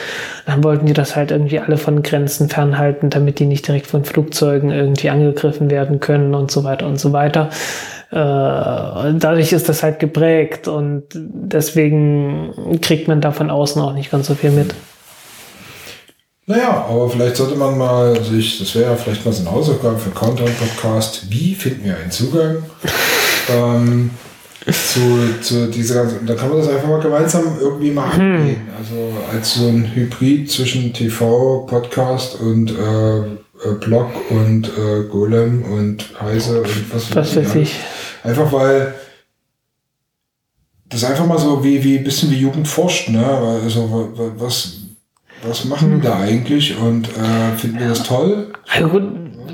Dann 0.46 0.64
wollten 0.64 0.86
die 0.86 0.94
das 0.94 1.16
halt 1.16 1.32
irgendwie 1.32 1.60
alle 1.60 1.78
von 1.78 2.04
Grenzen 2.04 2.48
fernhalten, 2.48 3.10
damit 3.10 3.40
die 3.40 3.48
nicht 3.48 3.68
direkt 3.68 3.88
von 3.88 4.06
Flugzeugen 4.06 4.70
irgendwie 4.70 5.10
angegriffen 5.10 5.72
werden 5.72 6.00
können 6.00 6.36
und 6.36 6.52
so 6.52 6.64
weiter 6.64 6.86
und 6.86 7.00
so 7.00 7.14
weiter. 7.14 7.50
Äh, 8.12 8.16
dadurch 8.16 9.52
ist 9.52 9.68
das 9.68 9.82
halt 9.82 10.00
geprägt 10.00 10.68
und 10.68 11.04
deswegen 11.14 12.80
kriegt 12.82 13.08
man 13.08 13.22
da 13.22 13.32
von 13.32 13.50
außen 13.50 13.82
auch 13.82 13.94
nicht 13.94 14.12
ganz 14.12 14.28
so 14.28 14.36
viel 14.36 14.52
mit. 14.52 14.76
Naja, 16.48 16.86
aber 16.88 17.10
vielleicht 17.10 17.38
sollte 17.38 17.56
man 17.56 17.76
mal 17.76 18.22
sich, 18.24 18.60
das 18.60 18.76
wäre 18.76 18.92
ja 18.92 18.96
vielleicht 18.96 19.26
mal 19.26 19.32
so 19.32 19.42
eine 19.42 19.52
Hausaufgabe 19.52 19.98
für 19.98 20.12
Countdown 20.12 20.54
Podcast, 20.54 21.32
wie 21.32 21.56
finden 21.56 21.86
wir 21.86 21.98
einen 21.98 22.12
Zugang 22.12 22.58
ähm, 23.50 24.10
zu, 24.66 25.42
zu 25.42 25.68
dieser 25.68 25.96
ganzen, 26.04 26.26
da 26.26 26.34
kann 26.36 26.50
man 26.50 26.58
das 26.58 26.68
einfach 26.70 26.88
mal 26.88 27.00
gemeinsam 27.02 27.44
irgendwie 27.62 27.92
mal 27.92 28.12
Hm. 28.16 28.22
angehen. 28.38 28.62
Also 28.78 29.14
als 29.32 29.54
so 29.56 29.68
ein 29.68 29.94
Hybrid 29.94 30.50
zwischen 30.52 30.92
TV, 30.94 31.66
Podcast 31.68 32.40
und 32.40 32.72
äh, 32.72 33.18
äh, 33.20 33.76
Blog 33.80 34.10
und 34.32 34.68
äh, 34.68 35.04
Golem 35.10 35.64
und 35.64 36.10
Heise 36.20 36.62
und 36.62 36.94
was, 36.94 37.16
Was 37.16 37.36
weiß 37.36 37.56
ich. 37.56 37.76
Einfach 38.24 38.52
weil 38.52 38.96
das 40.90 41.04
einfach 41.04 41.26
mal 41.26 41.38
so 41.40 41.64
wie, 41.64 41.84
wie 41.84 41.98
ein 41.98 42.04
bisschen 42.04 42.30
wie 42.32 42.36
Jugend 42.40 42.68
forscht, 42.68 43.10
ne? 43.10 43.26
Also 43.64 43.90
wa- 43.92 44.10
wa- 44.20 44.32
was, 44.38 44.78
was 45.44 45.66
machen 45.66 45.96
die 46.00 46.02
da 46.08 46.20
eigentlich 46.20 46.78
und 46.78 47.08
äh, 47.10 47.58
finden 47.58 47.80
wir 47.80 47.90
das 47.90 48.04
toll? 48.04 48.54
Also 48.72 48.88
gut, 48.90 49.04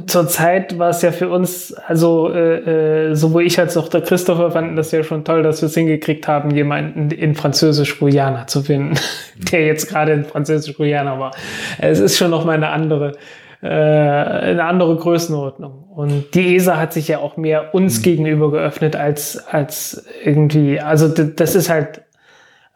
zur 0.07 0.27
Zeit 0.27 0.77
war 0.79 0.89
es 0.89 1.01
ja 1.01 1.11
für 1.11 1.29
uns, 1.29 1.73
also 1.73 2.31
äh, 2.31 3.09
äh, 3.09 3.15
sowohl 3.15 3.45
ich 3.45 3.59
als 3.59 3.77
auch 3.77 3.87
der 3.87 4.01
Christopher 4.01 4.51
fanden 4.51 4.75
das 4.75 4.91
ja 4.91 5.03
schon 5.03 5.23
toll, 5.23 5.43
dass 5.43 5.61
wir 5.61 5.67
es 5.67 5.73
hingekriegt 5.73 6.27
haben, 6.27 6.51
jemanden 6.51 7.11
in 7.11 7.35
Französisch-Guyana 7.35 8.47
zu 8.47 8.63
finden, 8.63 8.95
der 9.51 9.65
jetzt 9.65 9.89
gerade 9.89 10.13
in 10.13 10.25
Französisch-Guyana 10.25 11.19
war. 11.19 11.31
Es 11.79 11.99
ist 11.99 12.17
schon 12.17 12.31
noch 12.31 12.45
mal 12.45 12.53
eine 12.53 12.69
andere, 12.69 13.13
äh, 13.61 13.67
eine 13.67 14.63
andere 14.63 14.95
Größenordnung. 14.95 15.83
Und 15.95 16.33
die 16.33 16.55
ESA 16.55 16.77
hat 16.77 16.93
sich 16.93 17.07
ja 17.07 17.19
auch 17.19 17.37
mehr 17.37 17.73
uns 17.73 18.01
gegenüber 18.01 18.51
geöffnet 18.51 18.95
als, 18.95 19.45
als 19.47 20.05
irgendwie, 20.23 20.79
also 20.79 21.07
das 21.07 21.55
ist 21.55 21.69
halt, 21.69 22.01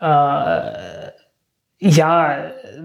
äh, 0.01 0.61
ja, 1.79 2.37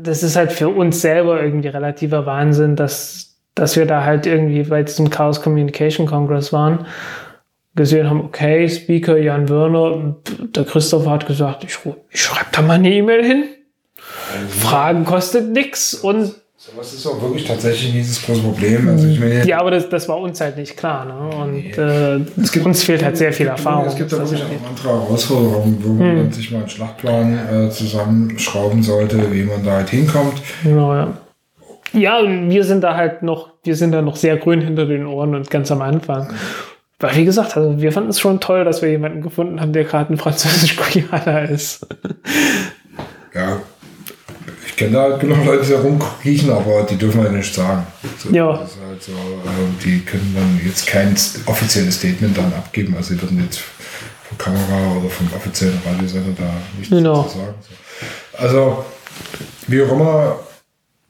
das 0.03 0.23
ist 0.23 0.37
halt 0.37 0.53
für 0.53 0.69
uns 0.69 1.01
selber 1.01 1.43
irgendwie 1.43 1.69
relativer 1.69 2.27
Wahnsinn, 2.27 2.77
dass, 2.77 3.30
dass 3.61 3.77
wir 3.77 3.85
da 3.85 4.05
halt 4.05 4.25
irgendwie 4.25 4.63
bei 4.63 4.83
diesem 4.83 5.11
Chaos 5.11 5.43
Communication 5.43 6.07
Congress 6.07 6.51
waren, 6.53 6.87
gesehen 7.77 8.09
haben, 8.09 8.23
okay, 8.25 8.67
Speaker 8.69 9.19
Jan 9.19 9.49
Wörner, 9.51 10.17
der 10.55 10.65
Christoph 10.65 11.07
hat 11.07 11.27
gesagt, 11.27 11.63
ich, 11.65 11.79
ich 12.11 12.21
schreibe 12.23 12.47
da 12.53 12.63
mal 12.63 12.75
eine 12.75 12.91
E-Mail 12.91 13.23
hin. 13.23 13.45
Fragen 14.49 15.05
kostet 15.05 15.51
nix 15.51 15.95
und 15.95 16.35
Sowas 16.57 16.93
ist 16.93 17.07
auch 17.07 17.21
wirklich 17.23 17.45
tatsächlich 17.47 17.93
dieses 17.93 18.23
große 18.23 18.43
Problem. 18.43 18.87
Also 18.89 19.09
ich 19.09 19.19
meine, 19.19 19.47
ja, 19.47 19.61
aber 19.61 19.71
das, 19.71 19.89
das 19.89 20.07
war 20.11 20.19
uns 20.19 20.43
halt 20.43 20.59
nicht 20.59 20.77
klar. 20.77 21.07
Ne? 21.07 21.37
Und 21.37 21.79
äh, 21.79 22.61
uns 22.63 22.83
fehlt 22.83 23.03
halt 23.03 23.17
sehr 23.17 23.33
viel 23.33 23.47
es 23.47 23.55
gibt- 23.57 23.59
Erfahrung. 23.67 23.87
Es 23.87 23.97
gibt 23.97 24.13
da 24.13 24.19
was 24.19 24.31
wirklich 24.31 24.47
auch 24.47 24.51
angeht. 24.53 24.69
andere 24.69 24.89
Herausforderungen, 24.89 25.79
wo 25.83 25.93
man 25.95 26.17
dann 26.17 26.33
sich 26.33 26.51
mal 26.51 26.59
einen 26.59 26.69
Schlachtplan 26.69 27.67
äh, 27.67 27.71
zusammenschrauben 27.71 28.83
sollte, 28.83 29.33
wie 29.33 29.45
man 29.45 29.65
da 29.65 29.73
halt 29.73 29.89
hinkommt. 29.89 30.35
Genau, 30.63 30.95
ja. 30.95 31.15
Ja, 31.95 32.21
wir 32.25 32.63
sind 32.65 32.83
da 32.83 32.95
halt 32.95 33.23
noch, 33.23 33.50
wir 33.65 33.77
sind 33.77 33.93
da 33.93 34.03
noch 34.03 34.17
sehr 34.17 34.37
grün 34.37 34.61
hinter 34.61 34.87
den 34.87 35.07
Ohren 35.07 35.35
und 35.35 35.51
ganz 35.51 35.71
am 35.71 35.83
Anfang. 35.83 36.33
Weil, 36.99 37.17
wie 37.17 37.25
gesagt, 37.25 37.57
also 37.57 37.81
wir 37.81 37.93
fanden 37.93 38.11
es 38.11 38.21
schon 38.21 38.41
toll, 38.41 38.65
dass 38.65 38.83
wir 38.83 38.91
jemanden 38.91 39.23
gefunden 39.23 39.61
haben, 39.61 39.73
der 39.73 39.85
gerade 39.85 40.13
ein 40.13 40.19
französisch-Koreaner 40.19 41.49
ist. 41.49 41.87
Ja, 43.33 43.61
ich 44.67 44.75
kenne 44.77 44.93
da 44.93 45.17
genug 45.17 45.45
Leute, 45.45 45.65
die 45.65 45.71
da 45.73 45.81
rumkriechen, 45.81 46.51
aber 46.51 46.83
die 46.83 46.97
dürfen 46.97 47.21
halt 47.21 47.33
nicht 47.33 47.55
sagen. 47.55 47.87
So, 48.19 48.29
Ja. 48.31 48.59
Halt 48.59 48.69
so, 49.01 49.13
äh, 49.13 49.85
die 49.85 50.01
können 50.01 50.35
dann 50.35 50.61
jetzt 50.67 50.85
kein 50.89 51.15
offizielles 51.47 51.95
Statement 51.95 52.37
dann 52.37 52.53
abgeben. 52.53 52.97
Also 52.97 53.15
die 53.15 53.23
würden 53.23 53.41
jetzt 53.45 53.61
von 54.29 54.37
Kamera 54.37 54.97
oder 54.99 55.09
vom 55.11 55.29
offiziellen 55.37 55.81
Radiosender 55.87 56.33
da 56.37 56.51
nichts 56.77 56.91
Genau. 56.91 57.23
zu 57.23 57.39
sagen. 57.39 57.55
So. 57.61 58.43
Also, 58.43 58.85
wie 59.69 59.83
auch 59.83 59.93
immer, 59.93 60.41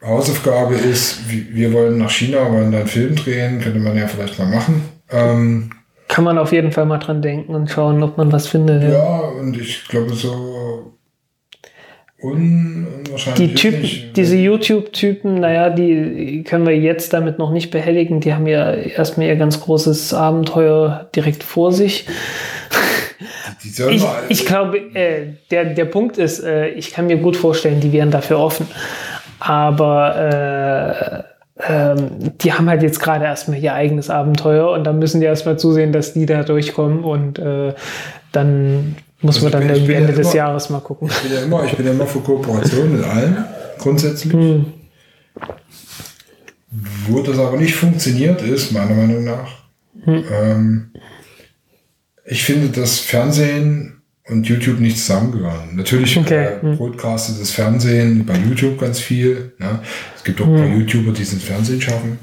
Hausaufgabe 0.03 0.75
ist, 0.75 1.21
wir 1.29 1.73
wollen 1.73 1.99
nach 1.99 2.11
China, 2.11 2.51
wollen 2.51 2.73
da 2.73 2.79
einen 2.79 2.87
Film 2.87 3.17
drehen, 3.17 3.61
könnte 3.61 3.81
man 3.81 3.97
ja 3.97 4.07
vielleicht 4.07 4.39
mal 4.39 4.49
machen. 4.49 4.83
Ähm, 5.11 5.71
Kann 6.09 6.25
man 6.25 6.39
auf 6.39 6.53
jeden 6.53 6.73
Fall 6.73 6.87
mal 6.87 6.99
dran 6.99 7.21
denken 7.21 7.55
und 7.55 7.71
schauen, 7.71 8.03
ob 8.03 8.17
man 8.17 8.33
was 8.33 8.47
findet. 8.47 8.83
ja. 8.83 9.19
und 9.19 9.59
ich 9.59 9.87
glaube 9.89 10.15
so 10.15 10.95
un 12.23 12.87
unwahrscheinlich. 13.11 13.51
Die 13.51 13.55
Typen, 13.55 13.81
nicht, 13.83 14.17
diese 14.17 14.37
YouTube-Typen, 14.37 15.41
naja, 15.41 15.71
die 15.71 16.45
können 16.45 16.67
wir 16.67 16.77
jetzt 16.77 17.13
damit 17.13 17.39
noch 17.39 17.51
nicht 17.51 17.71
behelligen. 17.71 18.21
Die 18.21 18.35
haben 18.35 18.47
ja 18.47 18.73
erstmal 18.73 19.27
ihr 19.27 19.37
ganz 19.37 19.61
großes 19.61 20.15
Abenteuer 20.15 21.09
direkt 21.15 21.43
vor 21.43 21.73
sich. 21.73 22.07
die 23.65 23.69
Ich, 23.69 24.05
ich 24.29 24.47
glaube, 24.47 24.79
äh, 24.95 25.35
der, 25.51 25.67
der 25.67 25.85
Punkt 25.85 26.19
ist, 26.19 26.41
äh, 26.41 26.69
ich 26.69 26.91
kann 26.93 27.07
mir 27.07 27.17
gut 27.17 27.37
vorstellen, 27.37 27.81
die 27.81 27.93
wären 27.93 28.11
dafür 28.11 28.39
offen. 28.39 28.67
Aber 29.41 31.25
äh, 31.59 31.73
ähm, 31.73 31.99
die 32.41 32.53
haben 32.53 32.69
halt 32.69 32.83
jetzt 32.83 33.01
gerade 33.01 33.25
erstmal 33.25 33.59
ihr 33.59 33.75
eigenes 33.75 34.09
Abenteuer 34.11 34.71
und 34.71 34.85
dann 34.85 34.99
müssen 34.99 35.21
die 35.21 35.27
erstmal 35.27 35.59
zusehen, 35.59 35.93
dass 35.93 36.13
die 36.13 36.27
da 36.27 36.43
durchkommen 36.43 37.05
und 37.05 37.39
äh, 37.39 37.75
dann 38.33 38.97
muss 39.23 39.37
Also 39.37 39.47
man 39.47 39.53
dann 39.53 39.61
bin- 39.63 39.71
irgendwie 39.71 39.87
bin 39.89 39.95
ja 39.95 40.01
Ende 40.09 40.13
des 40.17 40.27
immer- 40.29 40.37
Jahres 40.37 40.71
mal 40.71 40.81
gucken. 40.81 41.09
Ich 41.11 41.19
bin 41.23 41.33
ja 41.33 41.43
immer, 41.43 41.65
ich 41.65 41.73
bin 41.77 41.85
ja 41.87 41.93
immer 41.93 42.07
für 42.07 42.21
Kooperation 42.21 42.97
mit 42.97 43.05
allen, 43.05 43.45
grundsätzlich. 43.79 44.33
Hm. 44.33 44.67
Wo 47.09 47.21
das 47.21 47.39
aber 47.39 47.57
nicht 47.57 47.75
funktioniert 47.75 48.43
ist, 48.43 48.73
meiner 48.73 48.95
Meinung 48.95 49.25
nach, 49.25 49.51
Hm. 50.05 50.25
ähm, 50.33 50.91
ich 52.25 52.45
finde, 52.45 52.69
dass 52.69 53.01
Fernsehen 53.01 54.00
und 54.31 54.47
YouTube 54.47 54.81
nicht 54.81 54.99
zusammengehören. 54.99 55.75
Natürlich 55.77 56.17
Okay, 56.19 56.45
äh, 56.45 56.63
hm. 56.63 56.77
broadcastet 56.77 57.41
das 57.41 57.51
Fernsehen 57.51 58.25
bei 58.25 58.35
YouTube 58.37 58.79
ganz 58.79 58.99
viel. 59.01 59.53
Ne? 59.59 59.81
Es 60.17 60.25
gibt 60.25 60.41
auch 60.41 60.47
ein 60.47 60.55
paar 60.57 60.67
Hm. 60.67 60.81
YouTuber, 60.81 61.13
die 61.13 61.23
es 61.23 61.33
ins 61.33 61.45
Fernsehen 61.45 61.81
schaffen. 61.81 62.19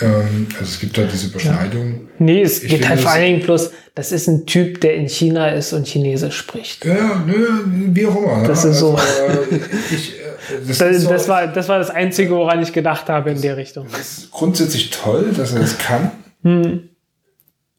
Ähm, 0.00 0.46
also 0.58 0.64
es 0.64 0.80
gibt 0.80 0.96
da 0.98 1.02
diese 1.04 1.28
Überschneidung. 1.28 2.08
Nee, 2.18 2.42
es 2.42 2.62
Ich 2.62 2.70
geht 2.70 2.88
halt 2.88 3.00
vor 3.00 3.12
allen 3.12 3.24
Dingen 3.24 3.40
bloß, 3.42 3.70
das 3.94 4.10
ist 4.12 4.26
ein 4.28 4.44
Typ, 4.46 4.80
der 4.80 4.94
in 4.94 5.08
China 5.08 5.48
ist 5.48 5.72
und 5.72 5.86
Chinesisch 5.86 6.36
spricht. 6.36 6.84
Ja, 6.84 7.22
nö, 7.26 7.46
wie 7.92 8.06
auch 8.06 8.16
immer. 8.16 8.46
Das 8.46 8.64
ne? 8.64 8.70
ist 8.70 8.78
so. 8.80 8.96
Also, 8.96 9.42
äh, 9.54 9.60
ich, 9.94 10.14
äh, 10.18 10.22
das, 10.68 10.78
Das, 10.78 11.02
so- 11.02 11.08
das, 11.10 11.28
war, 11.28 11.46
das 11.46 11.68
war 11.68 11.78
das 11.78 11.90
Einzige, 11.90 12.30
woran 12.34 12.60
ich 12.62 12.72
gedacht 12.72 13.08
habe 13.08 13.30
in 13.30 13.40
der 13.40 13.56
Richtung. 13.56 13.86
Das 13.92 14.18
ist 14.18 14.30
grundsätzlich 14.32 14.90
toll, 14.90 15.30
dass 15.36 15.52
er 15.52 15.60
das 15.60 15.78
kann. 15.78 16.10
Hm. 16.42 16.88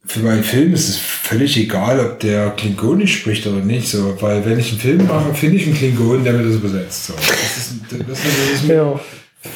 Für 0.08 0.20
meinen 0.20 0.44
Film 0.44 0.74
ist 0.74 0.88
es 0.90 0.98
völlig 0.98 1.58
egal, 1.58 2.00
ob 2.00 2.20
der 2.20 2.52
Klingonisch 2.52 3.18
spricht 3.20 3.48
oder 3.48 3.60
nicht. 3.60 3.88
So, 3.88 4.16
weil 4.22 4.46
wenn 4.46 4.60
ich 4.60 4.70
einen 4.70 4.80
Film 4.80 5.08
mache, 5.08 5.34
finde 5.34 5.58
ich 5.58 5.66
einen 5.66 5.76
Klingon, 5.76 6.24
der 6.24 6.34
mir 6.34 6.44
das 6.44 6.56
übersetzt. 6.56 7.08
So. 7.08 7.14
Das, 7.14 7.58
ist, 7.58 7.74
das, 8.08 8.20
ist, 8.20 8.26
das 8.64 8.68
Ja. 8.68 9.00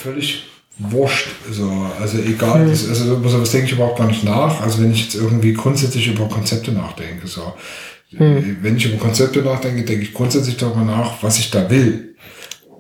völlig 0.03 0.45
wurscht. 0.79 1.27
So. 1.51 1.69
Also 2.01 2.17
egal, 2.19 2.61
Hm. 2.63 2.69
das, 2.69 2.87
also 2.89 3.21
sowas 3.29 3.51
denke 3.51 3.67
ich 3.67 3.73
überhaupt 3.73 3.99
gar 3.99 4.07
nicht 4.07 4.23
nach. 4.23 4.61
Also 4.61 4.81
wenn 4.81 4.91
ich 4.91 5.03
jetzt 5.03 5.15
irgendwie 5.15 5.53
grundsätzlich 5.53 6.07
über 6.07 6.27
Konzepte 6.27 6.71
nachdenke. 6.71 7.27
So. 7.27 7.53
Hm. 8.17 8.57
Wenn 8.61 8.77
ich 8.77 8.85
über 8.85 8.97
Konzepte 8.97 9.41
nachdenke, 9.43 9.83
denke 9.83 10.03
ich 10.03 10.13
grundsätzlich 10.13 10.57
darüber 10.57 10.81
nach, 10.83 11.21
was 11.21 11.37
ich 11.37 11.51
da 11.51 11.69
will. 11.69 12.15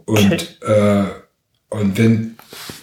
Und, 0.05 0.57
äh, 0.63 1.03
und 1.69 1.97
wenn 1.99 2.35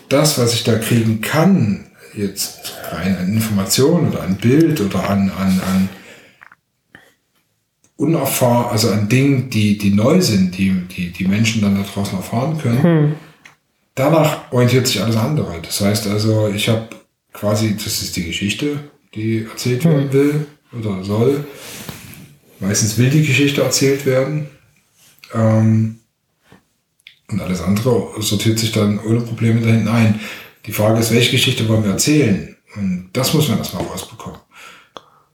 das, 0.08 0.38
was 0.38 0.54
ich 0.54 0.62
da 0.62 0.76
kriegen 0.76 1.20
kann, 1.20 1.86
jetzt 2.16 2.74
rein 2.90 3.16
an 3.16 3.32
Information 3.32 4.08
oder 4.08 4.22
an 4.22 4.36
Bild 4.36 4.80
oder 4.80 5.08
an, 5.08 5.30
an, 5.30 5.60
an 5.60 5.88
unerfahren, 7.96 8.70
also 8.70 8.90
an 8.90 9.08
Dingen, 9.08 9.50
die, 9.50 9.78
die 9.78 9.90
neu 9.90 10.20
sind, 10.20 10.56
die, 10.56 10.70
die 10.70 11.10
die 11.10 11.26
Menschen 11.26 11.62
dann 11.62 11.76
da 11.76 11.82
draußen 11.82 12.18
erfahren 12.18 12.58
können, 12.58 13.16
danach 13.94 14.52
orientiert 14.52 14.86
sich 14.86 15.02
alles 15.02 15.16
andere. 15.16 15.60
Das 15.62 15.80
heißt 15.80 16.06
also, 16.06 16.48
ich 16.48 16.68
habe 16.68 16.88
quasi, 17.32 17.74
das 17.74 18.02
ist 18.02 18.16
die 18.16 18.24
Geschichte, 18.24 18.78
die 19.14 19.46
erzählt 19.50 19.84
werden 19.84 20.12
will 20.12 20.46
oder 20.78 21.02
soll. 21.04 21.44
Meistens 22.60 22.98
will 22.98 23.10
die 23.10 23.26
Geschichte 23.26 23.62
erzählt 23.62 24.06
werden. 24.06 24.48
Ähm, 25.34 26.00
und 27.28 27.40
alles 27.40 27.60
andere 27.60 28.12
sortiert 28.20 28.58
sich 28.58 28.72
dann 28.72 29.00
ohne 29.00 29.20
Probleme 29.20 29.60
da 29.60 29.66
hinten 29.66 29.88
ein. 29.88 30.20
Die 30.66 30.72
Frage 30.72 30.98
ist, 30.98 31.12
welche 31.12 31.30
Geschichte 31.32 31.68
wollen 31.68 31.84
wir 31.84 31.92
erzählen? 31.92 32.56
Und 32.74 33.10
das 33.12 33.32
muss 33.34 33.48
man 33.48 33.58
erstmal 33.58 33.84
rausbekommen. 33.84 34.40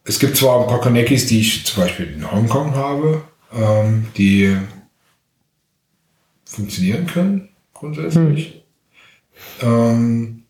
Es 0.05 0.19
gibt 0.19 0.37
zwar 0.37 0.61
ein 0.63 0.67
paar 0.67 0.81
Konekis, 0.81 1.27
die 1.27 1.41
ich 1.41 1.65
zum 1.65 1.83
Beispiel 1.83 2.07
in 2.13 2.31
Hongkong 2.31 2.75
habe, 2.75 3.23
ähm, 3.55 4.07
die 4.17 4.57
funktionieren 6.45 7.07
können, 7.07 7.49
grundsätzlich. 7.73 8.63
Ähm, 9.63 10.43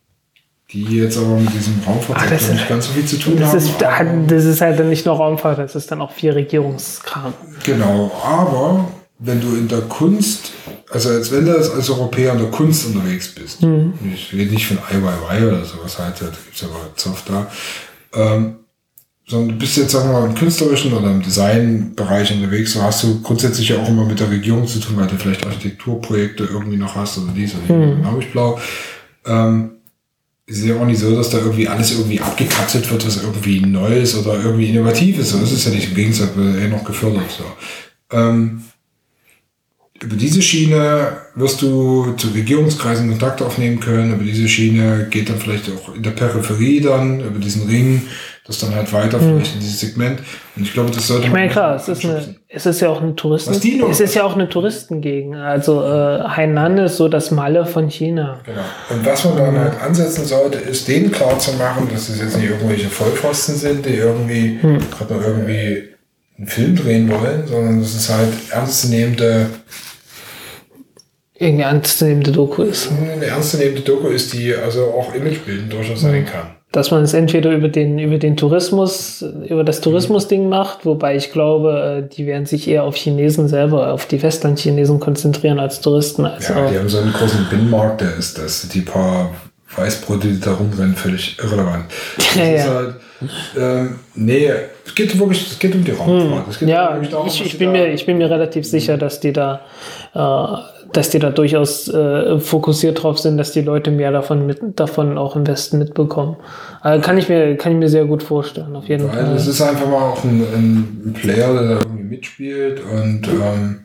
die 0.72 0.84
jetzt 0.84 1.18
aber 1.18 1.36
mit 1.36 1.52
diesem 1.54 1.74
Ach, 1.84 1.88
Raumfahrtsektor 1.88 2.36
ist- 2.38 2.50
nicht 2.52 2.68
ganz 2.68 2.86
so 2.86 2.92
viel 2.92 3.04
zu 3.04 3.18
tun 3.18 3.36
Das 3.38 3.50
haben. 3.50 3.58
ist, 3.58 3.82
aber- 3.82 4.26
das 4.26 4.44
ist 4.44 4.60
halt 4.62 4.78
dann 4.78 4.88
nicht 4.88 5.04
nur 5.04 5.16
Raumfahrt, 5.16 5.58
das 5.58 5.74
ist 5.76 5.90
dann 5.90 6.00
auch 6.00 6.12
viel 6.12 6.32
Regierungskram. 6.32 7.34
Genau, 7.64 8.10
aber 8.24 8.88
wenn 9.18 9.40
du 9.40 9.54
in 9.54 9.68
der 9.68 9.82
Kunst, 9.82 10.52
also 10.92 11.08
als 11.08 11.32
wenn 11.32 11.46
du 11.46 11.56
als, 11.56 11.90
Europäer 11.90 12.32
in 12.32 12.38
der 12.38 12.50
Kunst 12.50 12.86
unterwegs 12.86 13.28
bist, 13.28 13.62
ich 14.14 14.32
rede 14.32 14.52
nicht 14.52 14.66
von 14.66 14.78
IYY 14.78 15.46
oder 15.46 15.64
sowas 15.64 15.98
halt, 15.98 16.20
da 16.20 16.26
gibt 16.26 16.54
es 16.54 16.60
ja 16.60 16.68
aber 16.68 16.94
Zoff 16.96 17.24
da, 17.26 17.50
ähm, 18.14 18.56
sondern 19.26 19.50
du 19.50 19.54
bist 19.56 19.76
jetzt, 19.78 19.92
sagen 19.92 20.10
wir 20.10 20.20
mal, 20.20 20.28
im 20.28 20.34
künstlerischen 20.34 20.92
oder 20.92 21.10
im 21.10 21.22
Designbereich 21.22 22.32
unterwegs, 22.32 22.72
so 22.72 22.82
hast 22.82 23.04
du 23.04 23.22
grundsätzlich 23.22 23.70
ja 23.70 23.78
auch 23.78 23.88
immer 23.88 24.04
mit 24.04 24.20
der 24.20 24.30
Regierung 24.30 24.66
zu 24.66 24.80
tun, 24.80 24.96
weil 24.96 25.06
du 25.06 25.16
vielleicht 25.16 25.46
Architekturprojekte 25.46 26.44
irgendwie 26.44 26.76
noch 26.76 26.94
hast 26.94 27.18
oder 27.18 27.32
dies 27.34 27.54
oder 27.54 27.74
jenes, 27.74 27.96
hm. 27.98 28.06
habe 28.06 28.22
ich 28.22 28.30
blau. 28.30 28.58
Ähm, 29.24 29.70
ist 30.44 30.64
ja 30.64 30.76
auch 30.76 30.84
nicht 30.84 31.00
so, 31.00 31.14
dass 31.16 31.30
da 31.30 31.38
irgendwie 31.38 31.68
alles 31.68 31.92
irgendwie 31.92 32.20
abgekapselt 32.20 32.90
wird, 32.90 33.06
was 33.06 33.22
irgendwie 33.22 33.60
neu 33.60 34.00
ist 34.00 34.16
oder 34.16 34.42
irgendwie 34.42 34.68
innovativ 34.68 35.18
ist. 35.18 35.30
So 35.30 35.38
ist 35.38 35.52
es 35.52 35.64
ja 35.64 35.70
nicht. 35.70 35.88
Im 35.88 35.94
Gegensatz 35.94 36.36
wird 36.36 36.58
eher 36.58 36.68
noch 36.68 36.84
gefördert. 36.84 37.30
So. 37.30 37.44
Ähm, 38.14 38.62
über 40.02 40.16
diese 40.16 40.42
Schiene 40.42 41.16
wirst 41.34 41.62
du 41.62 42.12
zu 42.16 42.28
Regierungskreisen 42.28 43.08
Kontakt 43.08 43.40
aufnehmen 43.40 43.78
können. 43.78 44.14
Über 44.14 44.24
diese 44.24 44.48
Schiene 44.48 45.06
geht 45.10 45.28
dann 45.28 45.38
vielleicht 45.38 45.70
auch 45.70 45.94
in 45.94 46.02
der 46.02 46.10
Peripherie 46.10 46.80
dann, 46.80 47.20
über 47.20 47.38
diesen 47.38 47.68
Ring, 47.68 48.02
das 48.44 48.58
dann 48.58 48.74
halt 48.74 48.92
weiter 48.92 49.20
hm. 49.20 49.36
vielleicht 49.36 49.54
in 49.54 49.60
dieses 49.60 49.80
Segment. 49.80 50.20
Und 50.56 50.62
ich 50.62 50.72
glaube, 50.72 50.90
das 50.90 51.06
sollte 51.06 51.22
man. 51.22 51.28
Ich 51.28 51.32
meine, 51.32 51.50
klar, 51.50 51.76
es 51.76 51.88
ist, 51.88 52.04
eine, 52.04 52.34
es 52.48 52.66
ist 52.66 52.80
ja 52.80 52.88
auch 52.88 53.00
eine 53.00 53.14
Touristen. 53.14 53.52
Es 53.52 54.00
ist 54.00 54.14
ja 54.14 54.24
auch 54.24 54.34
eine 54.34 54.48
Touristengegend. 54.48 55.36
Also 55.36 55.82
äh, 55.82 56.22
Hainan 56.24 56.78
ist 56.78 56.96
so 56.96 57.08
das 57.08 57.30
Malle 57.30 57.64
von 57.64 57.88
China. 57.88 58.40
Genau. 58.44 58.62
Und 58.90 59.06
was 59.06 59.24
man 59.24 59.36
dann 59.36 59.58
halt 59.58 59.80
ansetzen 59.80 60.24
sollte, 60.24 60.58
ist 60.58 60.88
denen 60.88 61.12
klar 61.12 61.38
zu 61.38 61.52
machen, 61.52 61.88
dass 61.92 62.08
es 62.08 62.20
jetzt 62.20 62.36
nicht 62.38 62.50
irgendwelche 62.50 62.88
Vollpfosten 62.88 63.54
sind, 63.54 63.86
die 63.86 63.94
irgendwie 63.94 64.58
hm. 64.60 64.78
gerade 64.90 65.14
noch 65.14 65.22
irgendwie 65.22 65.90
einen 66.38 66.48
Film 66.48 66.74
drehen 66.74 67.08
wollen, 67.08 67.46
sondern 67.46 67.80
dass 67.80 67.94
es 67.94 68.08
halt 68.10 68.32
ernstzunehmende 68.50 69.46
irgendeine 71.42 71.74
ernstzunehmende 71.74 72.32
Doku 72.32 72.62
ist. 72.62 72.90
Eine 72.90 73.26
ernstzunehmende 73.26 73.82
Doku 73.82 74.08
ist, 74.08 74.32
die 74.32 74.54
also 74.54 74.84
auch 74.84 75.14
imagebildend 75.14 75.72
durchaus 75.72 76.00
sein 76.00 76.24
kann. 76.24 76.50
Dass 76.70 76.90
man 76.90 77.02
es 77.02 77.12
entweder 77.12 77.50
über 77.50 77.68
den, 77.68 77.98
über 77.98 78.16
den 78.16 78.36
Tourismus, 78.36 79.22
über 79.46 79.62
das 79.62 79.82
Tourismusding 79.82 80.48
macht, 80.48 80.86
wobei 80.86 81.16
ich 81.16 81.30
glaube, 81.30 82.06
äh, 82.10 82.16
die 82.16 82.26
werden 82.26 82.46
sich 82.46 82.66
eher 82.68 82.84
auf 82.84 82.96
Chinesen 82.96 83.48
selber, 83.48 83.92
auf 83.92 84.06
die 84.06 84.18
Festlandchinesen 84.18 84.98
konzentrieren 84.98 85.58
als 85.58 85.80
Touristen. 85.80 86.24
Also 86.24 86.54
ja, 86.54 86.70
die 86.70 86.78
haben 86.78 86.88
so 86.88 86.98
einen 86.98 87.12
großen 87.12 87.46
Binnenmarkt, 87.50 88.00
der 88.00 88.16
ist, 88.16 88.38
dass 88.38 88.68
die 88.68 88.80
paar 88.80 89.30
Weißbrote, 89.76 90.28
die 90.28 90.40
da 90.40 90.52
rumrennen, 90.52 90.94
völlig 90.94 91.38
irrelevant. 91.38 91.84
Ja, 92.36 92.44
ja. 92.44 92.74
halt, 92.74 92.94
ähm, 93.56 93.98
nee, 94.14 94.50
es 94.84 94.94
geht 94.94 95.18
wirklich, 95.18 95.52
es 95.52 95.58
geht 95.58 95.74
um 95.74 95.84
die 95.84 95.92
Raumfahrt. 95.92 96.60
Hm. 96.60 96.68
ja, 96.68 96.98
darum, 96.98 97.26
ich, 97.26 97.44
ich 97.44 97.58
bin 97.58 97.72
mir, 97.72 97.92
ich 97.92 98.06
bin 98.06 98.18
mir 98.18 98.30
relativ 98.30 98.66
sicher, 98.66 98.96
dass 98.96 99.20
die 99.20 99.32
da 99.32 99.60
äh, 100.14 100.81
dass 100.92 101.10
die 101.10 101.18
da 101.18 101.30
durchaus 101.30 101.88
äh, 101.88 102.38
fokussiert 102.38 103.02
drauf 103.02 103.18
sind, 103.18 103.38
dass 103.38 103.52
die 103.52 103.62
Leute 103.62 103.90
mehr 103.90 104.12
davon 104.12 104.46
mit, 104.46 104.60
davon 104.76 105.18
auch 105.18 105.36
im 105.36 105.46
Westen 105.46 105.78
mitbekommen. 105.78 106.36
Also 106.80 107.02
kann 107.02 107.18
ich 107.18 107.28
mir, 107.28 107.56
kann 107.56 107.72
ich 107.72 107.78
mir 107.78 107.88
sehr 107.88 108.04
gut 108.04 108.22
vorstellen, 108.22 108.76
auf 108.76 108.88
jeden 108.88 109.08
Weil 109.08 109.24
Fall. 109.24 109.36
Es 109.36 109.46
ist 109.46 109.60
einfach 109.60 109.86
mal 109.86 110.10
auch 110.10 110.22
ein, 110.24 110.40
ein 110.40 111.14
Player, 111.14 111.52
der 111.52 111.62
da 111.62 111.74
irgendwie 111.76 112.04
mitspielt 112.04 112.80
und 112.80 113.28
ähm, 113.28 113.82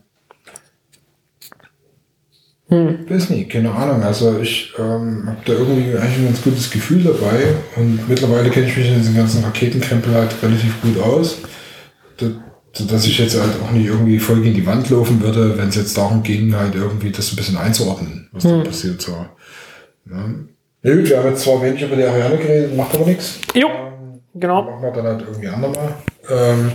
hm. 2.69 3.10
Weiß 3.10 3.30
nicht, 3.30 3.50
keine 3.50 3.72
Ahnung. 3.72 4.03
Also 4.03 4.40
ich 4.42 4.74
ähm, 4.77 5.24
habe 5.26 5.38
da 5.45 5.53
irgendwie 5.53 5.98
eigentlich 5.98 6.18
ein 6.18 6.26
ganz 6.26 6.42
gutes 6.42 6.69
Gefühl 6.69 7.02
dabei 7.02 7.56
und 7.77 8.10
mittlerweile 8.10 8.50
kenne 8.50 8.68
ich 8.68 8.76
mich 8.76 8.90
in 8.90 8.95
diesen 8.95 9.16
ganzen 9.16 9.44
Raketenkrempel 9.44 10.14
halt 10.14 10.36
relativ 10.44 10.82
gut 10.82 11.02
aus. 11.02 11.38
Das 12.77 12.88
dass 12.88 13.06
ich 13.06 13.17
jetzt 13.17 13.39
halt 13.39 13.53
auch 13.64 13.72
nicht 13.72 13.85
irgendwie 13.85 14.19
voll 14.19 14.41
gegen 14.41 14.56
die 14.56 14.65
Wand 14.65 14.89
laufen 14.89 15.22
würde, 15.22 15.57
wenn 15.57 15.69
es 15.69 15.75
jetzt 15.75 15.97
darum 15.97 16.23
ging, 16.23 16.56
halt 16.56 16.75
irgendwie 16.75 17.11
das 17.11 17.31
ein 17.31 17.35
bisschen 17.35 17.57
einzuordnen, 17.57 18.30
was 18.31 18.43
hm. 18.43 18.59
da 18.59 18.69
passiert. 18.69 19.01
So. 19.01 19.14
Ja. 20.09 20.25
ja. 20.83 20.95
gut, 20.95 21.09
wir 21.09 21.17
haben 21.17 21.30
jetzt 21.30 21.43
zwar 21.43 21.61
wenig 21.61 21.81
über 21.81 21.95
die 21.95 22.03
Ariane 22.03 22.38
geredet, 22.38 22.75
macht 22.75 22.93
aber 22.95 23.06
nichts. 23.06 23.39
Jo, 23.53 23.67
ähm, 23.67 24.22
genau. 24.35 24.64
Machen 24.64 24.81
wir 24.83 24.91
dann 24.91 25.06
halt 25.06 25.22
irgendwie 25.22 25.47
andermal. 25.47 25.95
Ähm, 26.30 26.72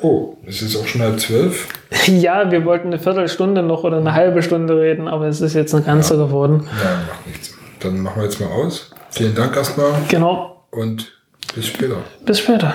oh, 0.00 0.36
es 0.46 0.62
ist 0.62 0.76
auch 0.76 0.86
schon 0.86 1.02
halb 1.02 1.20
zwölf. 1.20 1.68
Ja, 2.06 2.50
wir 2.50 2.64
wollten 2.64 2.88
eine 2.88 2.98
Viertelstunde 2.98 3.62
noch 3.62 3.84
oder 3.84 3.98
eine 3.98 4.14
halbe 4.14 4.42
Stunde 4.42 4.80
reden, 4.80 5.06
aber 5.06 5.26
es 5.26 5.40
ist 5.40 5.54
jetzt 5.54 5.74
eine 5.74 5.84
ganze 5.84 6.14
ja. 6.14 6.24
geworden. 6.24 6.66
Ja, 6.82 7.02
macht 7.06 7.26
nichts. 7.28 7.54
Dann 7.80 8.00
machen 8.00 8.16
wir 8.16 8.24
jetzt 8.24 8.40
mal 8.40 8.48
aus. 8.48 8.90
Vielen 9.10 9.34
Dank 9.34 9.54
erstmal. 9.54 9.92
Genau. 10.08 10.64
Und 10.70 11.12
bis 11.54 11.66
später. 11.66 11.96
Bis 12.24 12.38
später. 12.38 12.74